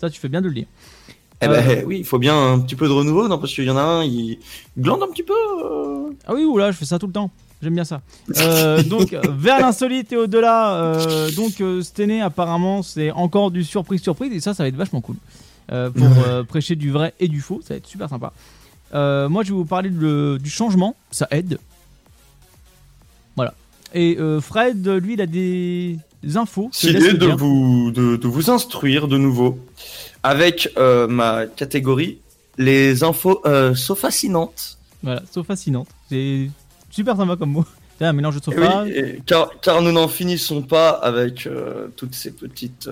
Ça, 0.00 0.10
tu 0.10 0.18
fais 0.20 0.28
bien 0.28 0.40
de 0.40 0.48
le 0.48 0.54
dire. 0.54 0.66
Eh 1.40 1.46
Euh. 1.46 1.48
ben 1.62 1.84
oui, 1.86 1.98
il 2.00 2.04
faut 2.04 2.18
bien 2.18 2.36
un 2.52 2.58
petit 2.58 2.74
peu 2.74 2.86
de 2.88 2.92
renouveau, 2.92 3.28
non 3.28 3.38
Parce 3.38 3.54
qu'il 3.54 3.64
y 3.64 3.70
en 3.70 3.76
a 3.76 3.82
un, 3.82 4.04
il 4.04 4.38
glande 4.78 5.02
un 5.02 5.08
petit 5.08 5.22
peu. 5.22 5.32
euh. 5.34 6.10
Ah 6.26 6.34
oui, 6.34 6.44
oula, 6.44 6.72
je 6.72 6.76
fais 6.76 6.84
ça 6.84 6.98
tout 6.98 7.06
le 7.06 7.12
temps. 7.12 7.30
J'aime 7.62 7.74
bien 7.74 7.84
ça. 7.84 8.00
Euh, 8.38 8.82
donc, 8.84 9.16
vers 9.30 9.60
l'insolite 9.60 10.12
et 10.12 10.16
au-delà, 10.16 10.96
donc 11.36 11.62
année, 12.00 12.20
apparemment, 12.20 12.82
c'est 12.82 13.10
encore 13.12 13.50
du 13.52 13.62
surprise-surprise, 13.64 14.32
et 14.32 14.40
ça, 14.40 14.52
ça 14.54 14.64
va 14.64 14.68
être 14.68 14.76
vachement 14.76 15.00
cool. 15.00 15.16
Pour 15.68 16.44
prêcher 16.48 16.74
du 16.76 16.90
vrai 16.90 17.14
et 17.20 17.28
du 17.28 17.40
faux, 17.40 17.60
ça 17.62 17.74
va 17.74 17.78
être 17.78 17.86
super 17.86 18.08
sympa. 18.08 18.32
Euh, 18.94 19.28
moi, 19.28 19.42
je 19.42 19.48
vais 19.50 19.54
vous 19.56 19.64
parler 19.64 19.90
de- 19.90 20.38
du 20.42 20.50
changement, 20.50 20.96
ça 21.10 21.26
aide. 21.30 21.58
Voilà. 23.36 23.54
Et 23.94 24.16
euh, 24.18 24.40
Fred, 24.40 24.86
lui, 24.88 25.14
il 25.14 25.20
a 25.20 25.26
des 25.26 25.98
infos. 26.34 26.70
Le 26.82 27.12
de 27.14 27.26
vous, 27.26 27.90
de, 27.90 28.16
de 28.16 28.26
vous 28.28 28.50
instruire 28.50 29.08
de 29.08 29.16
nouveau 29.18 29.58
avec 30.22 30.70
euh, 30.78 31.06
ma 31.06 31.46
catégorie 31.46 32.18
les 32.56 33.04
infos 33.04 33.40
euh, 33.46 33.74
so 33.74 33.94
fascinantes. 33.94 34.78
Voilà, 35.02 35.22
so 35.32 35.44
fascinante. 35.44 35.88
C'est 36.08 36.50
super 36.90 37.16
sympa 37.16 37.36
comme 37.36 37.52
mot. 37.52 37.64
C'est 37.98 38.04
un 38.06 38.12
mélange 38.12 38.36
de 38.36 38.40
Eh 38.40 38.44
sofa. 38.54 38.82
oui, 38.84 38.90
et- 38.92 39.22
car, 39.26 39.50
car 39.60 39.80
nous 39.82 39.92
n'en 39.92 40.08
finissons 40.08 40.62
pas 40.62 40.90
avec 40.90 41.48
toutes 41.96 42.14
ces 42.14 42.30
petites 42.32 42.88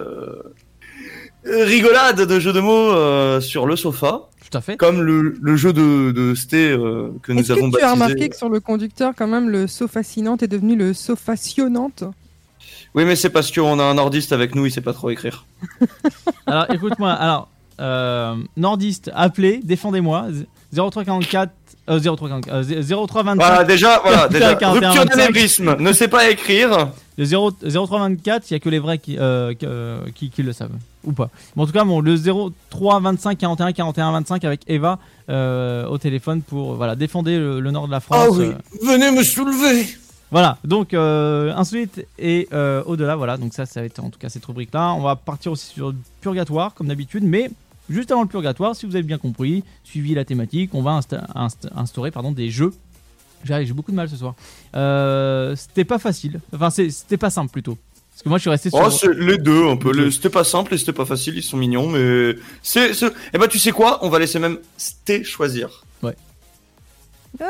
rigolades 1.46 2.22
de 2.22 2.40
jeux 2.40 2.52
de 2.52 2.60
mots 2.60 2.90
euh, 2.92 3.40
sur 3.40 3.66
le 3.66 3.76
sofa, 3.76 4.22
Tout 4.50 4.58
à 4.58 4.60
fait. 4.60 4.76
comme 4.76 5.00
le, 5.02 5.36
le 5.40 5.56
jeu 5.56 5.72
de, 5.72 6.10
de 6.12 6.34
Sté 6.34 6.70
euh, 6.70 7.08
que 7.22 7.32
nous 7.32 7.40
Est-ce 7.40 7.52
avons 7.52 7.70
que 7.70 7.78
tu 7.78 7.84
as 7.84 7.92
remarqué 7.92 8.28
que 8.28 8.36
sur 8.36 8.48
le 8.48 8.60
conducteur, 8.60 9.12
quand 9.16 9.26
même, 9.28 9.48
le 9.48 9.66
saut 9.66 9.88
fascinante 9.88 10.42
est 10.42 10.48
devenu 10.48 10.76
le 10.76 10.92
saut 10.94 11.16
fascinante 11.16 12.04
Oui, 12.94 13.04
mais 13.04 13.16
c'est 13.16 13.30
parce 13.30 13.50
qu'on 13.52 13.78
a 13.78 13.84
un 13.84 13.94
nordiste 13.94 14.32
avec 14.32 14.54
nous, 14.54 14.66
il 14.66 14.72
sait 14.72 14.80
pas 14.80 14.92
trop 14.92 15.10
écrire. 15.10 15.44
Alors 16.46 16.66
écoute-moi, 16.72 17.10
alors 17.12 17.48
euh, 17.80 18.34
nordiste, 18.56 19.10
appelez, 19.14 19.60
défendez-moi 19.62 20.28
0344 20.72 21.50
euh, 21.88 22.00
0344 22.00 22.52
euh, 22.52 22.82
0325 23.06 23.34
Voilà, 23.36 23.64
déjà, 23.64 24.00
voilà, 24.04 24.28
déjà, 24.30 24.54
41, 24.54 24.70
rupture 24.90 25.02
25. 25.04 25.16
d'anébrisme, 25.16 25.76
ne 25.78 25.92
sait 25.92 26.08
pas 26.08 26.28
écrire. 26.30 26.88
le 27.18 27.24
0 27.24 27.52
0324, 27.62 28.50
il 28.50 28.54
y 28.54 28.56
a 28.56 28.60
que 28.60 28.68
les 28.68 28.78
vrais 28.78 28.98
qui, 28.98 29.16
euh, 29.18 29.54
qui, 29.54 29.66
euh, 29.66 29.98
qui, 30.14 30.30
qui 30.30 30.42
le 30.42 30.52
savent 30.52 30.70
ou 31.04 31.12
pas. 31.12 31.30
Bon, 31.54 31.62
en 31.62 31.66
tout 31.66 31.72
cas, 31.72 31.84
bon, 31.84 32.00
le 32.00 32.16
0325 32.16 33.38
41 33.38 33.72
41 33.72 34.12
25 34.12 34.44
avec 34.44 34.60
Eva 34.66 34.98
euh, 35.30 35.86
au 35.86 35.98
téléphone 35.98 36.42
pour 36.42 36.74
voilà 36.74 36.96
défendre 36.96 37.30
le, 37.30 37.60
le 37.60 37.70
nord 37.70 37.86
de 37.86 37.92
la 37.92 38.00
France. 38.00 38.36
euh, 38.38 38.52
venez 38.82 39.10
me 39.10 39.22
soulever. 39.22 39.86
Voilà, 40.32 40.58
donc 40.64 40.92
euh, 40.92 41.54
insolite 41.54 42.04
et 42.18 42.48
euh, 42.52 42.82
au-delà, 42.86 43.14
voilà, 43.14 43.36
donc 43.36 43.54
ça, 43.54 43.64
ça 43.64 43.78
va 43.78 43.86
être 43.86 44.00
en 44.02 44.10
tout 44.10 44.18
cas 44.18 44.28
cette 44.28 44.44
rubrique-là. 44.44 44.92
On 44.94 45.00
va 45.00 45.14
partir 45.14 45.52
aussi 45.52 45.66
sur 45.72 45.90
le 45.90 45.94
purgatoire, 46.20 46.74
comme 46.74 46.88
d'habitude, 46.88 47.22
mais 47.22 47.48
juste 47.88 48.10
avant 48.12 48.22
le 48.22 48.28
purgatoire, 48.28 48.74
si 48.76 48.86
vous 48.86 48.94
avez 48.96 49.02
bien 49.02 49.18
compris, 49.18 49.62
suivi 49.84 50.14
la 50.14 50.24
thématique, 50.24 50.70
on 50.74 50.82
va 50.82 50.98
insta- 51.00 51.26
inst- 51.34 51.68
instaurer 51.76 52.10
pardon, 52.10 52.32
des 52.32 52.50
jeux. 52.50 52.72
J'arrive, 53.44 53.66
j'ai 53.68 53.72
beaucoup 53.74 53.90
de 53.92 53.96
mal 53.96 54.08
ce 54.08 54.16
soir. 54.16 54.34
Euh, 54.74 55.54
c'était 55.56 55.84
pas 55.84 55.98
facile, 55.98 56.40
enfin 56.54 56.70
c'est- 56.70 56.90
c'était 56.90 57.16
pas 57.16 57.30
simple 57.30 57.52
plutôt. 57.52 57.76
Parce 58.12 58.22
que 58.22 58.28
moi 58.30 58.38
je 58.38 58.42
suis 58.42 58.50
resté 58.50 58.70
sur... 58.70 58.78
Oh, 58.82 58.90
c'est 58.90 59.12
les 59.14 59.36
deux 59.36 59.68
un 59.68 59.76
peu. 59.76 59.92
Le- 59.92 60.10
C'était 60.10 60.30
pas 60.30 60.42
simple 60.42 60.72
et 60.72 60.78
c'était 60.78 60.94
pas 60.94 61.04
facile. 61.04 61.36
Ils 61.36 61.42
sont 61.42 61.58
mignons, 61.58 61.90
mais 61.90 62.34
c'est. 62.62 62.92
Eh 63.34 63.36
ben, 63.38 63.46
tu 63.46 63.58
sais 63.58 63.72
quoi? 63.72 63.98
On 64.02 64.08
va 64.08 64.18
laisser 64.18 64.38
même 64.38 64.58
Sté 64.78 65.22
choisir. 65.22 65.82
Ah, 67.38 67.44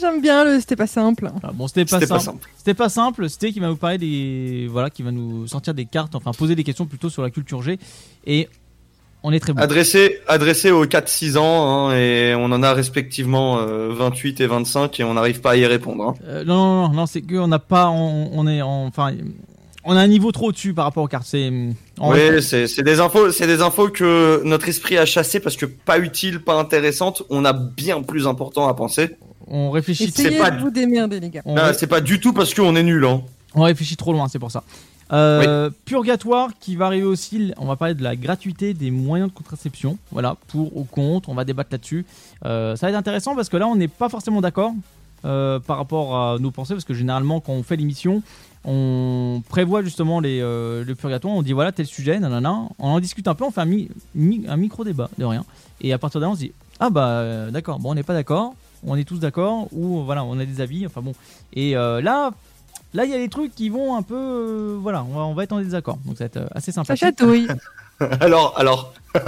J'aime 0.00 0.20
bien 0.22 0.44
le 0.44 0.60
c'était 0.60 0.76
pas 0.76 0.86
simple. 0.86 1.30
Ah, 1.42 1.50
bon, 1.52 1.66
c'était 1.66 1.84
pas, 1.84 2.00
simple. 2.00 2.20
simple. 2.22 2.48
C'était 2.56 2.74
pas 2.74 2.88
simple, 2.88 3.28
c'était 3.28 3.52
qui 3.52 3.58
va 3.58 3.68
vous 3.68 3.76
parler 3.76 3.98
des... 3.98 4.68
Voilà, 4.70 4.88
qui 4.88 5.02
va 5.02 5.10
nous 5.10 5.48
sortir 5.48 5.74
des 5.74 5.84
cartes, 5.84 6.14
enfin 6.14 6.30
poser 6.32 6.54
des 6.54 6.62
questions 6.62 6.86
plutôt 6.86 7.10
sur 7.10 7.22
la 7.22 7.30
culture 7.30 7.60
G. 7.60 7.78
Et 8.26 8.48
on 9.22 9.32
est 9.32 9.40
très 9.40 9.52
bon. 9.52 9.60
Adressé, 9.62 10.20
adressé 10.28 10.70
aux 10.70 10.86
4-6 10.86 11.36
ans, 11.38 11.88
hein, 11.90 11.96
et 11.96 12.34
on 12.36 12.44
en 12.46 12.62
a 12.62 12.72
respectivement 12.74 13.58
euh, 13.58 13.88
28 13.92 14.40
et 14.40 14.46
25, 14.46 15.00
et 15.00 15.04
on 15.04 15.14
n'arrive 15.14 15.40
pas 15.40 15.52
à 15.52 15.56
y 15.56 15.66
répondre. 15.66 16.04
hein. 16.04 16.14
Euh, 16.26 16.44
non, 16.44 16.54
non, 16.56 16.88
non, 16.88 16.94
non, 16.94 17.06
c'est 17.06 17.22
qu'on 17.22 17.48
n'a 17.48 17.58
pas, 17.58 17.88
on, 17.90 18.30
on 18.32 18.46
est, 18.46 18.62
en- 18.62 18.86
enfin, 18.86 19.12
on 19.84 19.96
a 19.96 20.00
un 20.00 20.06
niveau 20.08 20.30
trop 20.32 20.48
au-dessus 20.48 20.74
par 20.74 20.84
rapport 20.84 21.02
aux 21.04 21.08
cartes. 21.08 21.26
C'est, 21.26 21.50
Oui, 22.00 22.42
c'est 22.42 22.66
c'est 22.66 22.82
des 22.82 23.00
infos, 23.00 23.30
c'est 23.32 23.46
des 23.46 23.62
infos 23.62 23.88
que 23.88 24.42
notre 24.44 24.68
esprit 24.68 24.98
a 24.98 25.06
chassé 25.06 25.40
parce 25.40 25.56
que 25.56 25.66
pas 25.66 25.98
utiles, 25.98 26.40
pas 26.42 26.54
intéressantes. 26.58 27.22
On 27.30 27.44
a 27.44 27.52
bien 27.54 28.02
plus 28.02 28.26
important 28.26 28.68
à 28.68 28.74
penser. 28.74 29.16
on 29.46 29.70
réfléchit, 29.70 30.04
Essayez 30.04 30.38
pas 30.38 30.50
de 30.50 30.60
vous 30.60 30.70
démerder, 30.70 31.18
les 31.20 31.30
gars. 31.30 31.42
c'est 31.72 31.86
pas 31.86 32.00
du 32.02 32.20
tout 32.20 32.32
parce 32.32 32.52
qu'on 32.54 32.76
est 32.76 32.82
nul. 32.82 33.04
Hein. 33.06 33.22
on 33.54 33.62
réfléchit 33.62 33.96
trop 33.96 34.12
loin, 34.12 34.28
c'est 34.28 34.38
pour 34.38 34.50
ça. 34.50 34.62
Euh, 35.12 35.70
Purgatoire 35.84 36.50
qui 36.60 36.76
va 36.76 36.86
arriver 36.86 37.04
aussi. 37.06 37.52
On 37.58 37.66
va 37.66 37.76
parler 37.76 37.94
de 37.94 38.02
la 38.02 38.14
gratuité 38.16 38.74
des 38.74 38.90
moyens 38.90 39.30
de 39.30 39.34
contraception. 39.34 39.98
Voilà, 40.12 40.36
pour 40.48 40.76
ou 40.76 40.84
contre. 40.84 41.28
On 41.28 41.34
va 41.34 41.44
débattre 41.44 41.70
là-dessus. 41.72 42.06
Euh, 42.44 42.76
ça 42.76 42.86
va 42.86 42.90
être 42.92 42.96
intéressant 42.98 43.34
parce 43.34 43.48
que 43.48 43.56
là, 43.56 43.66
on 43.66 43.76
n'est 43.76 43.88
pas 43.88 44.08
forcément 44.08 44.40
d'accord 44.40 44.72
euh, 45.24 45.58
par 45.58 45.76
rapport 45.78 46.16
à 46.16 46.38
nos 46.38 46.50
pensées 46.50 46.74
parce 46.74 46.84
que 46.84 46.94
généralement, 46.94 47.40
quand 47.40 47.52
on 47.52 47.62
fait 47.62 47.76
l'émission, 47.76 48.22
on 48.64 49.42
prévoit 49.48 49.82
justement 49.82 50.20
les, 50.20 50.40
le 50.40 50.94
purgatoire. 50.94 51.34
On 51.34 51.42
dit 51.42 51.52
voilà 51.52 51.72
tel 51.72 51.86
sujet, 51.86 52.18
nanana. 52.20 52.68
On 52.78 52.88
en 52.90 53.00
discute 53.00 53.26
un 53.26 53.34
peu. 53.34 53.44
On 53.44 53.50
fait 53.50 53.62
un, 53.62 53.66
mi- 53.66 53.88
mi- 54.14 54.44
un 54.48 54.56
micro 54.56 54.84
débat 54.84 55.10
de 55.18 55.24
rien. 55.24 55.44
Et 55.80 55.92
à 55.92 55.98
partir 55.98 56.20
de 56.20 56.26
là, 56.26 56.30
on 56.30 56.34
se 56.34 56.40
dit 56.40 56.52
ah 56.78 56.88
bah 56.90 57.50
d'accord. 57.50 57.78
Bon, 57.80 57.90
on 57.90 57.94
n'est 57.94 58.02
pas 58.02 58.14
d'accord. 58.14 58.54
On 58.86 58.96
est 58.96 59.04
tous 59.04 59.18
d'accord 59.18 59.68
ou 59.72 60.02
voilà, 60.04 60.24
on 60.24 60.38
a 60.38 60.44
des 60.44 60.60
avis. 60.60 60.86
Enfin 60.86 61.00
bon. 61.02 61.14
Et 61.54 61.72
là, 61.72 62.30
là, 62.94 63.04
il 63.04 63.10
y 63.10 63.14
a 63.14 63.18
des 63.18 63.28
trucs 63.28 63.54
qui 63.54 63.68
vont 63.68 63.96
un 63.96 64.02
peu, 64.02 64.14
euh, 64.16 64.76
voilà, 64.80 65.02
on 65.04 65.14
va, 65.14 65.20
on 65.22 65.34
va 65.34 65.44
être 65.44 65.52
en 65.52 65.60
désaccord. 65.60 65.98
Donc 66.04 66.16
ça 66.18 66.24
va 66.24 66.26
être 66.26 66.36
euh, 66.38 66.46
assez 66.54 66.72
Ça 66.72 66.82
sympa. 66.84 66.96
chatouille. 66.96 67.48
Alors, 68.20 68.54
alors, 68.56 68.94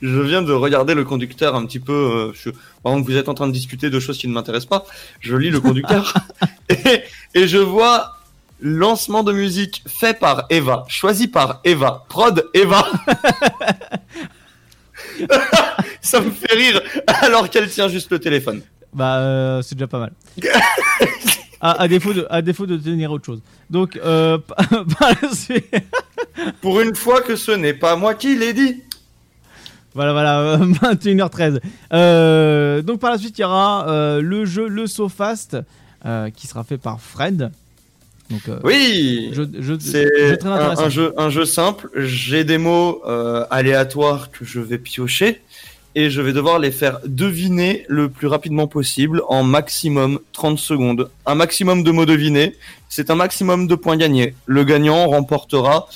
je 0.00 0.20
viens 0.20 0.40
de 0.40 0.52
regarder 0.54 0.94
le 0.94 1.04
conducteur 1.04 1.54
un 1.54 1.66
petit 1.66 1.80
peu. 1.80 1.92
euh, 1.92 2.32
je- 2.32 2.48
pendant 2.82 3.02
que 3.02 3.06
vous 3.06 3.14
êtes 3.16 3.28
en 3.28 3.34
train 3.34 3.46
de 3.46 3.52
discuter 3.52 3.90
de 3.90 4.00
choses 4.00 4.16
qui 4.16 4.26
ne 4.26 4.32
m'intéressent 4.32 4.70
pas, 4.70 4.86
je 5.20 5.36
lis 5.36 5.50
le 5.50 5.60
conducteur 5.60 6.14
et, 6.70 7.02
et 7.34 7.46
je 7.46 7.58
vois 7.58 8.16
lancement 8.62 9.22
de 9.22 9.32
musique 9.32 9.82
fait 9.86 10.18
par 10.18 10.46
Eva, 10.48 10.86
choisi 10.88 11.28
par 11.28 11.60
Eva, 11.64 12.06
prod 12.08 12.48
Eva. 12.54 12.86
Ça 16.00 16.20
me 16.22 16.30
fait 16.30 16.54
rire 16.54 16.80
alors 17.06 17.50
qu'elle 17.50 17.68
tient 17.68 17.88
juste 17.88 18.10
le 18.10 18.18
téléphone. 18.18 18.62
Bah, 18.94 19.18
euh, 19.18 19.62
c'est 19.62 19.74
déjà 19.74 19.86
pas 19.86 19.98
mal. 20.00 20.12
À, 21.60 21.82
à 21.82 21.88
défaut 21.88 22.12
de, 22.12 22.26
à 22.30 22.42
défaut 22.42 22.66
de 22.66 22.76
tenir 22.76 23.12
autre 23.12 23.24
chose. 23.26 23.40
Donc, 23.68 23.96
euh, 23.96 24.38
par 24.48 25.10
la 25.22 25.28
suite- 25.32 25.66
Pour 26.60 26.80
une 26.80 26.94
fois 26.94 27.20
que 27.22 27.36
ce 27.36 27.52
n'est 27.52 27.74
pas 27.74 27.96
moi 27.96 28.14
qui 28.14 28.36
l'ai 28.36 28.52
dit. 28.52 28.82
voilà, 29.94 30.12
voilà, 30.12 30.40
euh, 30.54 30.56
21h13. 30.58 31.60
Euh, 31.92 32.82
donc 32.82 33.00
par 33.00 33.10
la 33.10 33.18
suite, 33.18 33.38
il 33.38 33.42
y 33.42 33.44
aura 33.44 33.88
euh, 33.88 34.20
le 34.20 34.44
jeu 34.44 34.68
Le 34.68 34.86
SoFast 34.86 35.56
qui 36.34 36.46
sera 36.46 36.64
fait 36.64 36.78
par 36.78 36.98
Fred. 37.00 37.50
Donc, 38.30 38.40
Oui. 38.64 39.32
C'est 39.80 40.46
un, 40.46 40.88
jeu, 40.88 41.12
un 41.18 41.28
jeu 41.30 41.44
simple. 41.44 41.90
J'ai 41.96 42.44
des 42.44 42.56
mots 42.58 43.02
aléatoires 43.50 44.30
que 44.30 44.44
je 44.46 44.60
vais 44.60 44.78
piocher 44.78 45.42
et 45.94 46.10
je 46.10 46.20
vais 46.20 46.32
devoir 46.32 46.58
les 46.58 46.70
faire 46.70 46.98
deviner 47.04 47.84
le 47.88 48.08
plus 48.08 48.26
rapidement 48.26 48.66
possible 48.66 49.22
en 49.28 49.42
maximum 49.42 50.20
30 50.32 50.58
secondes. 50.58 51.10
Un 51.26 51.34
maximum 51.34 51.82
de 51.82 51.90
mots 51.90 52.06
devinés, 52.06 52.54
c'est 52.88 53.10
un 53.10 53.14
maximum 53.16 53.66
de 53.66 53.74
points 53.74 53.96
gagnés. 53.96 54.34
Le 54.46 54.64
gagnant 54.64 55.06
remportera 55.08 55.88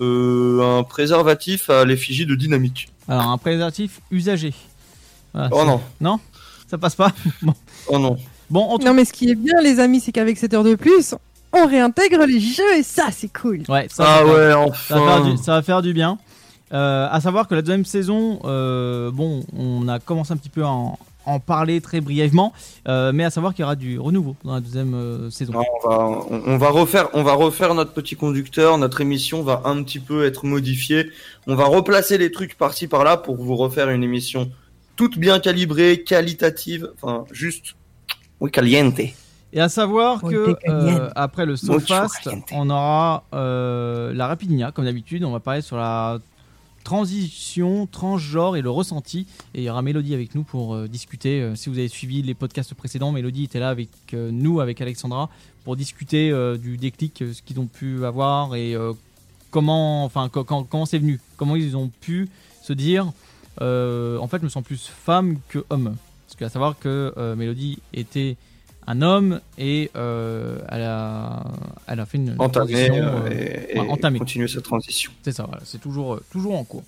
euh, 0.00 0.78
un 0.78 0.82
préservatif 0.82 1.70
à 1.70 1.84
l'effigie 1.84 2.26
de 2.26 2.34
dynamique. 2.34 2.88
Alors, 3.08 3.28
un 3.28 3.38
préservatif 3.38 4.00
usagé. 4.10 4.52
Voilà, 5.32 5.48
Oh 5.52 5.64
non, 5.64 5.80
Non? 6.00 6.20
Ça 6.70 6.76
passe 6.78 6.94
pas? 6.94 7.12
Bon, 7.42 7.54
oh 7.88 7.98
non. 7.98 8.16
bon 8.50 8.60
en 8.60 8.78
tout 8.78 8.84
Non, 8.84 8.92
mais 8.94 9.04
ce 9.06 9.12
qui 9.14 9.30
est 9.30 9.34
bien, 9.34 9.60
les 9.62 9.80
amis, 9.80 10.00
c'est 10.00 10.12
qu'avec 10.12 10.36
cette 10.36 10.52
heure 10.52 10.64
de 10.64 10.74
plus, 10.74 11.14
on 11.54 11.66
réintègre 11.66 12.26
les 12.26 12.38
jeux 12.40 12.76
et 12.76 12.82
ça, 12.82 13.06
c'est 13.10 13.32
cool. 13.32 13.62
Ouais, 13.68 13.86
ça, 13.90 14.04
Ah 14.18 14.26
ouais, 14.26 14.32
Ça 14.52 14.58
va, 14.58 14.72
faire 14.74 15.02
enfin. 15.02 15.30
du, 15.30 15.36
ça 15.38 15.52
va 15.52 15.62
faire 15.62 15.80
du 15.80 15.94
bien. 15.94 16.18
Euh, 16.72 17.08
à 17.10 17.20
savoir 17.20 17.48
que 17.48 17.54
la 17.54 17.62
deuxième 17.62 17.84
saison, 17.84 18.40
euh, 18.44 19.10
bon, 19.10 19.44
on 19.56 19.88
a 19.88 19.98
commencé 19.98 20.32
un 20.32 20.36
petit 20.36 20.48
peu 20.50 20.64
à 20.64 20.68
en, 20.68 20.98
en 21.24 21.40
parler 21.40 21.80
très 21.80 22.00
brièvement, 22.00 22.52
euh, 22.88 23.12
mais 23.14 23.24
à 23.24 23.30
savoir 23.30 23.54
qu'il 23.54 23.62
y 23.62 23.64
aura 23.64 23.76
du 23.76 23.98
renouveau 23.98 24.36
dans 24.44 24.54
la 24.54 24.60
deuxième 24.60 24.94
euh, 24.94 25.30
saison. 25.30 25.52
Non, 25.52 25.64
on, 25.84 25.88
va, 25.88 25.98
on, 26.30 26.42
on 26.46 26.58
va 26.58 26.70
refaire, 26.70 27.08
on 27.14 27.22
va 27.22 27.34
refaire 27.34 27.74
notre 27.74 27.92
petit 27.92 28.16
conducteur. 28.16 28.76
Notre 28.78 29.00
émission 29.00 29.42
va 29.42 29.62
un 29.64 29.82
petit 29.82 30.00
peu 30.00 30.26
être 30.26 30.44
modifiée. 30.44 31.10
On 31.46 31.54
va 31.54 31.64
replacer 31.64 32.18
les 32.18 32.30
trucs 32.30 32.56
par-ci 32.56 32.86
par-là 32.86 33.16
pour 33.16 33.36
vous 33.36 33.56
refaire 33.56 33.88
une 33.90 34.04
émission 34.04 34.50
toute 34.96 35.18
bien 35.18 35.38
calibrée, 35.38 36.02
qualitative, 36.04 36.90
enfin 37.00 37.24
juste, 37.30 37.76
oui 38.40 38.50
caliente. 38.50 38.98
Et 39.52 39.60
à 39.60 39.68
savoir 39.70 40.20
que 40.20 40.56
euh, 40.68 41.08
après 41.14 41.46
le 41.46 41.56
SoFast, 41.56 42.28
on 42.52 42.68
aura 42.68 43.24
euh, 43.32 44.12
la 44.12 44.26
Rapidinia, 44.26 44.72
comme 44.72 44.84
d'habitude. 44.84 45.24
On 45.24 45.30
va 45.30 45.40
parler 45.40 45.62
sur 45.62 45.76
la 45.76 46.18
transition, 46.84 47.86
transgenre 47.86 48.56
et 48.56 48.62
le 48.62 48.70
ressenti. 48.70 49.26
Et 49.54 49.60
il 49.60 49.64
y 49.64 49.70
aura 49.70 49.82
Mélodie 49.82 50.14
avec 50.14 50.34
nous 50.34 50.42
pour 50.42 50.74
euh, 50.74 50.88
discuter. 50.88 51.40
Euh, 51.40 51.54
si 51.54 51.68
vous 51.68 51.78
avez 51.78 51.88
suivi 51.88 52.22
les 52.22 52.34
podcasts 52.34 52.74
précédents, 52.74 53.12
Mélodie 53.12 53.44
était 53.44 53.60
là 53.60 53.68
avec 53.70 53.88
euh, 54.14 54.30
nous, 54.32 54.60
avec 54.60 54.80
Alexandra, 54.80 55.28
pour 55.64 55.76
discuter 55.76 56.32
du 56.58 56.78
déclic, 56.78 57.22
ce 57.32 57.42
qu'ils 57.42 57.60
ont 57.60 57.66
pu 57.66 58.06
avoir 58.06 58.54
et 58.54 58.74
comment, 59.50 60.02
enfin, 60.04 60.30
quand- 60.30 60.64
comment 60.64 60.86
c'est 60.86 60.98
venu, 60.98 61.20
comment 61.36 61.56
ils 61.56 61.76
ont 61.76 61.90
pu 62.00 62.30
se 62.62 62.72
dire, 62.72 63.04
en 63.60 64.28
fait, 64.30 64.38
je 64.38 64.44
me 64.44 64.48
sens 64.48 64.64
plus 64.64 64.86
femme 64.86 65.36
que 65.50 65.62
homme. 65.68 65.94
Parce 66.26 66.36
qu'à 66.38 66.48
savoir 66.48 66.78
que 66.78 67.12
Mélodie 67.36 67.80
était 67.92 68.36
un 68.90 69.02
homme 69.02 69.40
et 69.58 69.90
euh, 69.96 70.58
elle, 70.70 70.82
a, 70.82 71.44
elle 71.86 72.00
a 72.00 72.06
fait 72.06 72.16
une 72.16 72.34
transition, 72.36 72.94
euh, 72.94 73.28
euh, 73.28 73.74
et, 73.74 73.78
et 73.78 74.18
continuer 74.18 74.48
sa 74.48 74.62
transition. 74.62 75.12
C'est 75.22 75.32
ça, 75.32 75.44
voilà, 75.44 75.60
c'est 75.64 75.80
toujours, 75.80 76.14
euh, 76.14 76.24
toujours 76.32 76.56
en 76.56 76.64
cours. 76.64 76.84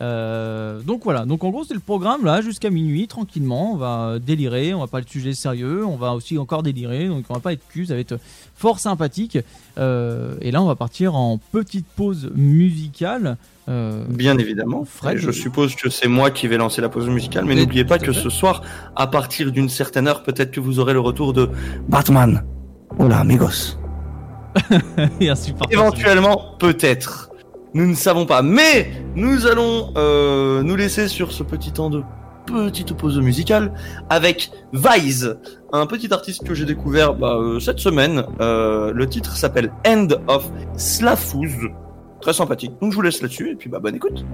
Euh, 0.00 0.80
donc 0.82 1.02
voilà, 1.04 1.24
donc 1.24 1.42
en 1.42 1.50
gros 1.50 1.64
c'est 1.64 1.74
le 1.74 1.80
programme 1.80 2.24
là 2.24 2.40
jusqu'à 2.42 2.70
minuit 2.70 3.08
tranquillement, 3.08 3.72
on 3.72 3.76
va 3.76 4.18
délirer, 4.20 4.74
on 4.74 4.80
va 4.80 4.86
pas 4.86 5.00
le 5.00 5.06
sujet 5.06 5.32
sérieux, 5.32 5.84
on 5.84 5.96
va 5.96 6.12
aussi 6.12 6.36
encore 6.38 6.62
délirer, 6.62 7.08
donc 7.08 7.24
on 7.30 7.34
va 7.34 7.40
pas 7.40 7.54
être 7.54 7.66
cul, 7.68 7.86
ça 7.86 7.94
va 7.94 8.00
être 8.00 8.18
fort 8.54 8.78
sympathique. 8.78 9.38
Et 9.76 10.50
là 10.52 10.62
on 10.62 10.66
va 10.66 10.76
partir 10.76 11.16
en 11.16 11.38
petite 11.38 11.86
pause 11.96 12.30
musicale. 12.36 13.36
Euh, 13.68 14.04
Bien 14.08 14.38
évidemment. 14.38 14.84
Fred, 14.84 15.18
je 15.18 15.30
suppose 15.30 15.74
que 15.74 15.90
c'est 15.90 16.08
moi 16.08 16.30
qui 16.30 16.48
vais 16.48 16.56
lancer 16.56 16.80
la 16.80 16.88
pause 16.88 17.08
musicale, 17.08 17.44
mais 17.44 17.54
n'oubliez 17.54 17.84
pas 17.84 17.98
que 17.98 18.12
ce 18.12 18.30
soir, 18.30 18.62
à 18.96 19.06
partir 19.06 19.52
d'une 19.52 19.68
certaine 19.68 20.08
heure, 20.08 20.22
peut-être 20.22 20.50
que 20.50 20.60
vous 20.60 20.78
aurez 20.78 20.94
le 20.94 21.00
retour 21.00 21.34
de 21.34 21.50
Batman. 21.88 22.44
Hola 22.98 23.18
amigos. 23.18 23.78
et. 25.20 25.66
Éventuellement, 25.70 26.56
peut-être. 26.58 27.30
Nous 27.74 27.86
ne 27.86 27.94
savons 27.94 28.24
pas. 28.24 28.40
Mais 28.40 28.90
nous 29.14 29.46
allons 29.46 29.92
euh, 29.96 30.62
nous 30.62 30.74
laisser 30.74 31.06
sur 31.06 31.32
ce 31.32 31.42
petit 31.42 31.70
temps 31.70 31.90
de 31.90 32.02
petite 32.46 32.94
pause 32.94 33.20
musicale 33.20 33.74
avec 34.08 34.50
Vise, 34.72 35.36
un 35.74 35.84
petit 35.84 36.10
artiste 36.14 36.44
que 36.44 36.54
j'ai 36.54 36.64
découvert 36.64 37.12
bah, 37.12 37.36
euh, 37.36 37.60
cette 37.60 37.78
semaine. 37.78 38.24
Le 38.40 39.06
titre 39.06 39.36
s'appelle 39.36 39.70
End 39.86 40.08
of 40.28 40.50
Slafouz. 40.78 41.68
Sympathique. 42.32 42.72
Donc 42.80 42.92
je 42.92 42.96
vous 42.96 43.02
laisse 43.02 43.22
là-dessus 43.22 43.50
et 43.52 43.54
puis 43.54 43.68
bah 43.68 43.78
bonne 43.78 43.96
écoute. 43.96 44.24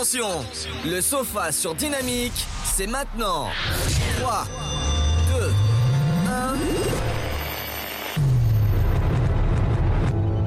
Attention, 0.00 0.44
Le 0.86 1.00
sofa 1.00 1.50
sur 1.50 1.74
Dynamique, 1.74 2.46
c'est 2.64 2.86
maintenant 2.86 3.48
3, 4.20 4.46
2, 5.40 5.52
1... 6.30 6.54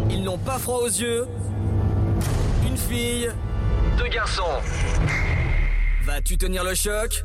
Ils 0.09 0.23
n'ont 0.23 0.37
pas 0.37 0.57
froid 0.57 0.77
aux 0.83 0.87
yeux. 0.87 1.27
Une 2.65 2.77
fille, 2.77 3.29
deux 3.97 4.07
garçons. 4.07 4.61
Vas-tu 6.05 6.37
tenir 6.37 6.63
le 6.63 6.73
choc? 6.73 7.21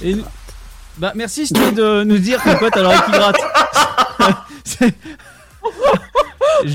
Et 0.00 0.14
nous- 0.14 0.24
Bah 0.96 1.12
merci 1.14 1.46
Stu 1.48 1.72
de 1.72 2.02
nous 2.04 2.16
dire 2.18 2.42
que 2.42 2.58
quoi 2.58 2.70
t'as 2.70 2.80
l'oreille 2.80 3.02
qui 3.04 3.10
gratte. 3.12 3.36
C'est- 4.64 4.94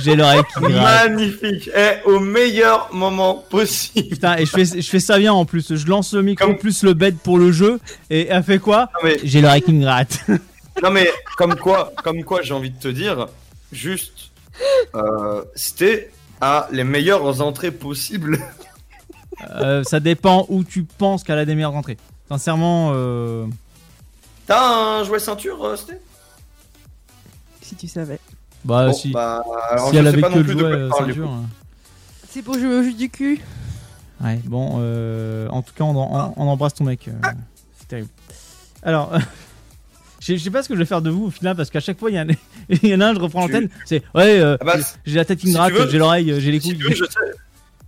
J'ai 0.05 0.15
l'oreille 0.15 0.41
qui 0.53 0.59
gratte. 0.61 1.09
Magnifique. 1.09 1.67
Et 1.75 2.07
au 2.07 2.19
meilleur 2.19 2.89
moment 2.93 3.43
possible. 3.49 4.07
Putain, 4.09 4.37
et 4.37 4.45
je 4.45 4.51
fais, 4.51 4.65
je 4.65 4.89
fais 4.89 4.99
ça 4.99 5.17
bien 5.17 5.33
en 5.33 5.45
plus. 5.45 5.75
Je 5.75 5.87
lance 5.87 6.13
le 6.13 6.21
micro 6.21 6.45
Comme- 6.47 6.57
plus 6.57 6.83
le 6.83 6.93
bed 6.93 7.17
pour 7.17 7.37
le 7.37 7.51
jeu. 7.51 7.79
Et 8.09 8.27
elle 8.27 8.43
fait 8.43 8.59
quoi 8.59 8.89
mais, 9.03 9.17
J'ai 9.23 9.41
l'oreille 9.41 9.61
qui 9.63 9.73
me 9.73 9.81
gratte. 9.81 10.19
non 10.83 10.91
mais 10.91 11.09
comme 11.37 11.55
quoi, 11.55 11.91
comme 12.03 12.23
quoi, 12.23 12.41
j'ai 12.43 12.53
envie 12.53 12.69
de 12.69 12.79
te 12.79 12.87
dire, 12.87 13.27
juste, 13.71 14.31
euh, 14.93 15.43
c'était 15.55 16.11
à 16.39 16.67
les 16.71 16.83
meilleures 16.83 17.41
entrées 17.41 17.71
possibles. 17.71 18.39
Euh, 19.51 19.83
ça 19.83 19.99
dépend 19.99 20.45
où 20.47 20.63
tu 20.63 20.83
penses 20.83 21.25
qu'elle 21.25 21.37
a 21.37 21.43
des 21.43 21.55
meilleures 21.55 21.75
entrées. 21.75 21.97
Sincèrement, 22.29 22.93
euh... 22.95 23.45
T'as 24.47 24.99
un 24.99 25.03
jouet 25.03 25.19
ceinture, 25.19 25.61
euh, 25.65 25.75
Sté? 25.75 25.95
Si 27.61 27.75
tu 27.75 27.87
savais. 27.89 28.17
Bah 28.65 28.87
Bon, 28.87 28.93
si, 28.93 29.11
bah, 29.11 29.41
alors 29.69 29.87
si 29.89 29.93
je 29.93 29.99
elle 29.99 30.03
sais 30.05 30.09
avait 30.09 30.21
pas 30.21 30.27
que 30.29 30.33
non 30.33 30.37
le 30.39 30.43
de 30.43 30.51
jouet 30.51 30.61
quoi 30.61 30.69
euh, 30.71 30.89
parles, 30.89 31.05
du 31.05 31.11
ceinture. 31.13 31.27
coup. 31.27 31.33
hein. 31.33 31.45
C'est 32.29 32.41
pour 32.41 32.53
jouer 32.55 32.75
au 32.79 32.83
jus 32.83 32.93
du 32.93 33.09
cul. 33.09 33.39
Ouais, 34.23 34.39
bon, 34.45 34.77
euh, 34.79 35.47
en 35.49 35.61
tout 35.61 35.73
cas, 35.73 35.83
on, 35.85 35.95
embrasse 36.37 36.73
ton 36.73 36.83
mec. 36.85 37.07
euh, 37.07 37.11
c'est 37.79 37.87
terrible. 37.87 38.09
Alors, 38.83 39.13
Je 40.21 40.33
je 40.35 40.43
sais 40.43 40.49
pas 40.49 40.63
ce 40.63 40.69
que 40.69 40.73
je 40.73 40.79
vais 40.79 40.85
faire 40.85 41.03
de 41.03 41.09
vous 41.11 41.25
au 41.25 41.29
final 41.29 41.55
parce 41.55 41.69
qu'à 41.69 41.79
chaque 41.79 41.99
fois 41.99 42.09
il 42.09 42.15
y, 42.15 42.19
en 42.19 42.27
a- 42.27 42.33
il 42.69 42.89
y 42.89 42.95
en 42.95 43.01
a 43.01 43.07
un, 43.09 43.13
je 43.13 43.19
reprends 43.19 43.45
Tu- 43.45 43.51
l'antenne. 43.53 43.69
C'est 43.85 44.01
ouais, 44.15 44.39
euh, 44.39 44.57
Ah 44.59 44.65
bah, 44.65 44.73
j'ai 45.05 45.15
la 45.17 45.25
tête 45.25 45.37
qui 45.39 45.45
me 45.47 45.51
si 45.51 45.57
tu 45.57 45.71
gratte, 45.73 45.89
j'ai 45.91 45.97
l'oreille, 45.99 46.33
j'ai 46.41 46.51
les 46.51 46.59
Si 46.59 46.69
couilles. 46.69 46.77
tu 46.79 46.83
veux, 46.85 46.95
je 46.95 47.03
sais, 47.03 47.19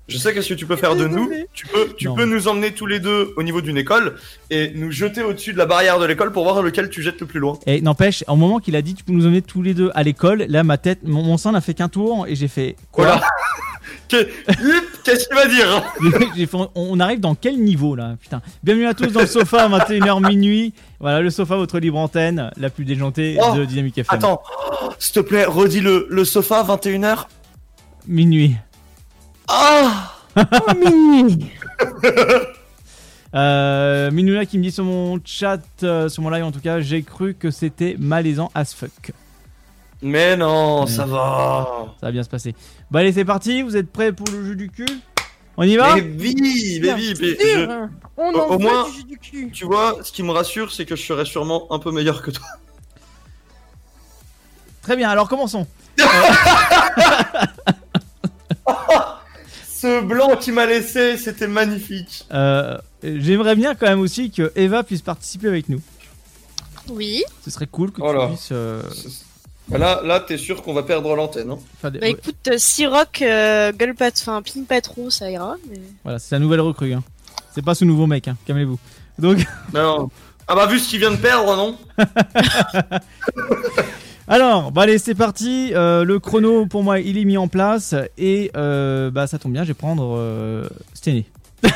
je 0.07 0.17
sais 0.17 0.33
qu'est-ce 0.33 0.49
que 0.49 0.53
tu 0.53 0.65
peux 0.65 0.75
faire 0.77 0.95
de 0.95 1.07
nous. 1.07 1.29
Tu 1.53 1.65
peux, 1.67 1.93
tu 1.97 2.07
Non. 2.07 2.15
peux 2.15 2.25
nous 2.25 2.47
emmener 2.47 2.71
tous 2.71 2.85
les 2.85 2.99
deux 2.99 3.33
au 3.35 3.43
niveau 3.43 3.61
d'une 3.61 3.77
école 3.77 4.15
et 4.49 4.71
nous 4.73 4.91
jeter 4.91 5.21
au-dessus 5.21 5.53
de 5.53 5.57
la 5.57 5.65
barrière 5.65 5.99
de 5.99 6.05
l'école 6.05 6.31
pour 6.31 6.43
voir 6.43 6.61
lequel 6.61 6.89
tu 6.89 7.01
jettes 7.03 7.19
le 7.19 7.27
plus 7.27 7.39
loin. 7.39 7.59
Et 7.65 7.81
n'empêche, 7.81 8.23
au 8.27 8.35
moment 8.35 8.59
qu'il 8.59 8.75
a 8.75 8.81
dit 8.81 8.93
tu 8.95 9.03
peux 9.03 9.11
nous 9.13 9.25
emmener 9.25 9.41
tous 9.41 9.61
les 9.61 9.73
deux 9.73 9.91
à 9.95 10.03
l'école, 10.03 10.45
là 10.47 10.63
ma 10.63 10.77
tête, 10.77 10.99
mon, 11.03 11.23
mon 11.23 11.37
sang 11.37 11.51
n'a 11.51 11.61
fait 11.61 11.73
qu'un 11.73 11.89
tour 11.89 12.25
et 12.27 12.35
j'ai 12.35 12.47
fait 12.47 12.75
quoi? 12.91 13.05
Voilà. 13.05 13.21
Qu'est-ce 14.09 15.27
qu'il 15.27 15.35
va 15.35 15.47
dire? 15.47 15.83
Fait, 16.35 16.47
on, 16.53 16.69
on 16.75 16.99
arrive 16.99 17.19
dans 17.19 17.35
quel 17.35 17.57
niveau 17.59 17.95
là? 17.95 18.15
Putain. 18.21 18.41
Bienvenue 18.63 18.85
à 18.87 18.93
tous 18.93 19.07
dans 19.07 19.21
le 19.21 19.27
sofa 19.27 19.63
à 19.63 19.69
21h 19.69 20.25
minuit. 20.27 20.73
Voilà 20.99 21.19
le 21.21 21.29
sofa, 21.29 21.55
votre 21.57 21.79
libre 21.79 21.97
antenne, 21.97 22.51
la 22.57 22.69
plus 22.69 22.85
déjantée 22.85 23.37
Oh, 23.41 23.55
de 23.57 23.65
Dynamic 23.65 23.97
FM. 23.97 24.15
Attends, 24.17 24.41
oh, 24.81 24.89
s'il 24.99 25.13
te 25.13 25.19
plaît, 25.19 25.45
redis 25.45 25.81
le, 25.81 26.07
le 26.09 26.25
sofa, 26.25 26.63
21h. 26.63 27.25
Minuit. 28.07 28.55
Ah 29.47 30.13
Oh. 30.35 30.41
Euh, 33.35 34.09
qui 34.45 34.57
me 34.57 34.63
dit 34.63 34.71
sur 34.71 34.85
mon 34.85 35.19
chat, 35.23 35.59
euh, 35.83 36.07
sur 36.09 36.23
mon 36.23 36.29
live 36.29 36.45
en 36.45 36.51
tout 36.51 36.61
cas, 36.61 36.79
j'ai 36.79 37.03
cru 37.03 37.33
que 37.35 37.51
c'était 37.51 37.95
malaisant 37.99 38.49
as 38.55 38.73
fuck. 38.73 39.11
Mais 40.01 40.37
non, 40.37 40.87
ça 40.87 41.05
va. 41.05 41.87
Ça 41.99 42.05
va 42.07 42.11
bien 42.11 42.23
se 42.23 42.29
passer. 42.29 42.55
Bon 42.89 42.99
allez 42.99 43.11
c'est 43.11 43.25
parti, 43.25 43.61
vous 43.63 43.75
êtes 43.75 43.91
prêts 43.91 44.13
pour 44.13 44.27
le 44.31 44.45
jeu 44.45 44.55
du 44.55 44.69
cul? 44.69 44.85
On 45.57 45.63
y 45.63 45.75
va? 45.75 45.95
Mais 45.95 46.01
oui, 46.01 46.79
mais 46.81 46.93
oui, 46.93 47.13
mais 47.19 47.27
Sûr, 47.35 47.37
je- 47.39 47.69
hein. 47.69 47.89
On 48.15 48.31
au- 48.33 48.39
en 48.39 48.55
au 48.55 48.59
moins- 48.59 48.85
du 48.89 48.95
jus 48.95 49.03
du 49.03 49.17
cul. 49.17 49.51
tu 49.51 49.65
vois, 49.65 49.97
ce 50.03 50.11
qui 50.13 50.23
me 50.23 50.31
rassure, 50.31 50.71
c'est 50.71 50.85
que 50.85 50.95
je 50.95 51.03
serai 51.03 51.25
sûrement 51.25 51.67
un 51.71 51.79
peu 51.79 51.91
meilleur 51.91 52.21
que 52.21 52.31
toi. 52.31 52.45
Très 54.83 54.95
bien, 54.95 55.09
alors 55.09 55.27
commençons. 55.27 55.67
Ce 59.79 60.01
blanc 60.01 60.35
qui 60.37 60.51
m'a 60.51 60.65
laissé, 60.65 61.17
c'était 61.17 61.47
magnifique. 61.47 62.25
Euh, 62.33 62.77
J'aimerais 63.03 63.55
bien 63.55 63.75
quand 63.75 63.85
même 63.87 63.99
aussi 63.99 64.31
que 64.31 64.51
Eva 64.55 64.83
puisse 64.83 65.03
participer 65.03 65.47
avec 65.47 65.69
nous. 65.69 65.81
Oui. 66.89 67.23
Ce 67.43 67.51
serait 67.51 67.67
cool 67.67 67.91
que 67.91 68.01
Oh 68.01 68.11
là. 68.11 68.27
tu 68.27 68.33
puisses 68.33 68.49
euh, 68.51 68.81
Bah 69.67 69.77
Là, 69.77 70.01
là, 70.03 70.19
t'es 70.19 70.37
sûr 70.37 70.63
qu'on 70.63 70.73
va 70.73 70.81
perdre 70.83 71.15
l'antenne. 71.15 71.51
Hein. 71.51 71.89
des... 71.91 71.99
Bah 71.99 72.07
écoute, 72.07 72.35
euh, 72.47 72.55
si 72.57 72.87
Rock 72.87 73.21
euh, 73.21 73.71
gueule 73.71 73.93
pas, 73.93 74.09
enfin 74.09 74.41
ping 74.41 74.65
pas 74.65 74.81
trop, 74.81 75.11
ça 75.11 75.29
ira. 75.29 75.55
Mais... 75.69 75.79
Voilà, 76.03 76.17
c'est 76.17 76.33
la 76.33 76.39
nouvelle 76.39 76.61
recrue. 76.61 76.93
Hein. 76.93 77.03
C'est 77.53 77.63
pas 77.63 77.75
ce 77.75 77.85
nouveau 77.85 78.07
mec, 78.07 78.27
hein. 78.27 78.37
calmez-vous. 78.45 78.79
Donc, 79.19 79.45
Non. 79.73 80.09
Ah 80.47 80.55
bah 80.55 80.65
vu 80.65 80.79
ce 80.79 80.89
qu'il 80.89 80.99
vient 80.99 81.11
de 81.11 81.17
perdre, 81.17 81.55
non 81.57 81.77
alors, 84.27 84.71
bah 84.71 84.83
allez, 84.83 84.97
c'est 84.97 85.15
parti. 85.15 85.71
Euh, 85.73 86.03
le 86.03 86.19
chrono 86.19 86.65
pour 86.65 86.83
moi, 86.83 86.99
il 86.99 87.17
est 87.17 87.25
mis 87.25 87.37
en 87.37 87.47
place 87.47 87.95
et 88.17 88.51
euh, 88.57 89.09
bah 89.09 89.27
ça 89.27 89.39
tombe 89.39 89.53
bien, 89.53 89.63
je 89.63 89.69
vais 89.69 89.73
prendre 89.73 90.15
euh, 90.17 90.67
Stené. 90.93 91.25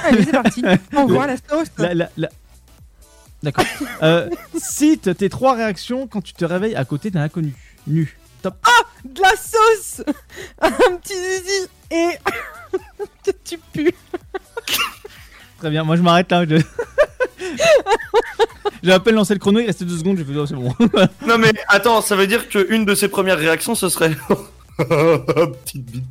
Allez, 0.05 0.23
c'est 0.23 0.31
parti. 0.31 0.61
La 0.91 1.37
sauce. 1.49 1.67
La- 1.77 1.93
la- 1.93 2.09
la- 2.17 2.29
D'accord. 3.43 3.65
Euh, 4.03 4.29
cite 4.59 5.17
tes 5.17 5.29
trois 5.29 5.55
réactions 5.55 6.07
quand 6.07 6.21
tu 6.21 6.33
te 6.33 6.45
réveilles 6.45 6.75
à 6.75 6.85
côté 6.85 7.09
d'un 7.09 7.21
inconnu. 7.21 7.53
Nu. 7.87 8.15
Top. 8.43 8.55
De 9.03 9.21
la 9.21 9.29
sauce. 9.35 10.03
Un 10.61 10.69
petit 10.97 11.13
zizi. 11.13 11.67
Et. 11.89 12.09
tu 13.43 13.57
pues. 13.73 13.93
Très 15.57 15.69
bien. 15.71 15.83
Moi, 15.83 15.95
je 15.95 16.01
m'arrête 16.01 16.31
là. 16.31 16.45
Je... 16.45 16.57
J'ai 18.83 18.91
à 18.91 18.99
peine 18.99 19.15
lancé 19.15 19.33
le 19.33 19.39
chrono, 19.39 19.59
il 19.59 19.65
restait 19.67 19.85
deux 19.85 19.97
secondes. 19.97 20.17
J'ai 20.17 20.25
fait, 20.25 20.35
oh, 20.35 20.45
c'est 20.45 20.55
bon. 20.55 20.73
Non 21.27 21.37
mais 21.37 21.51
attends, 21.67 22.01
ça 22.01 22.15
veut 22.15 22.27
dire 22.27 22.47
qu'une 22.49 22.85
de 22.85 22.95
ses 22.95 23.07
premières 23.09 23.37
réactions, 23.37 23.75
ce 23.75 23.89
serait... 23.89 24.11
Petite 24.77 25.85
bite. 25.85 26.03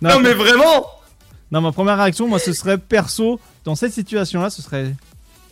Non 0.00 0.20
mais 0.20 0.34
vraiment 0.34 0.86
Non, 1.50 1.60
ma 1.60 1.72
première 1.72 1.96
réaction, 1.98 2.28
moi, 2.28 2.38
ce 2.38 2.52
serait 2.52 2.78
perso. 2.78 3.40
Dans 3.64 3.74
cette 3.74 3.92
situation-là, 3.92 4.50
ce 4.50 4.62
serait. 4.62 4.94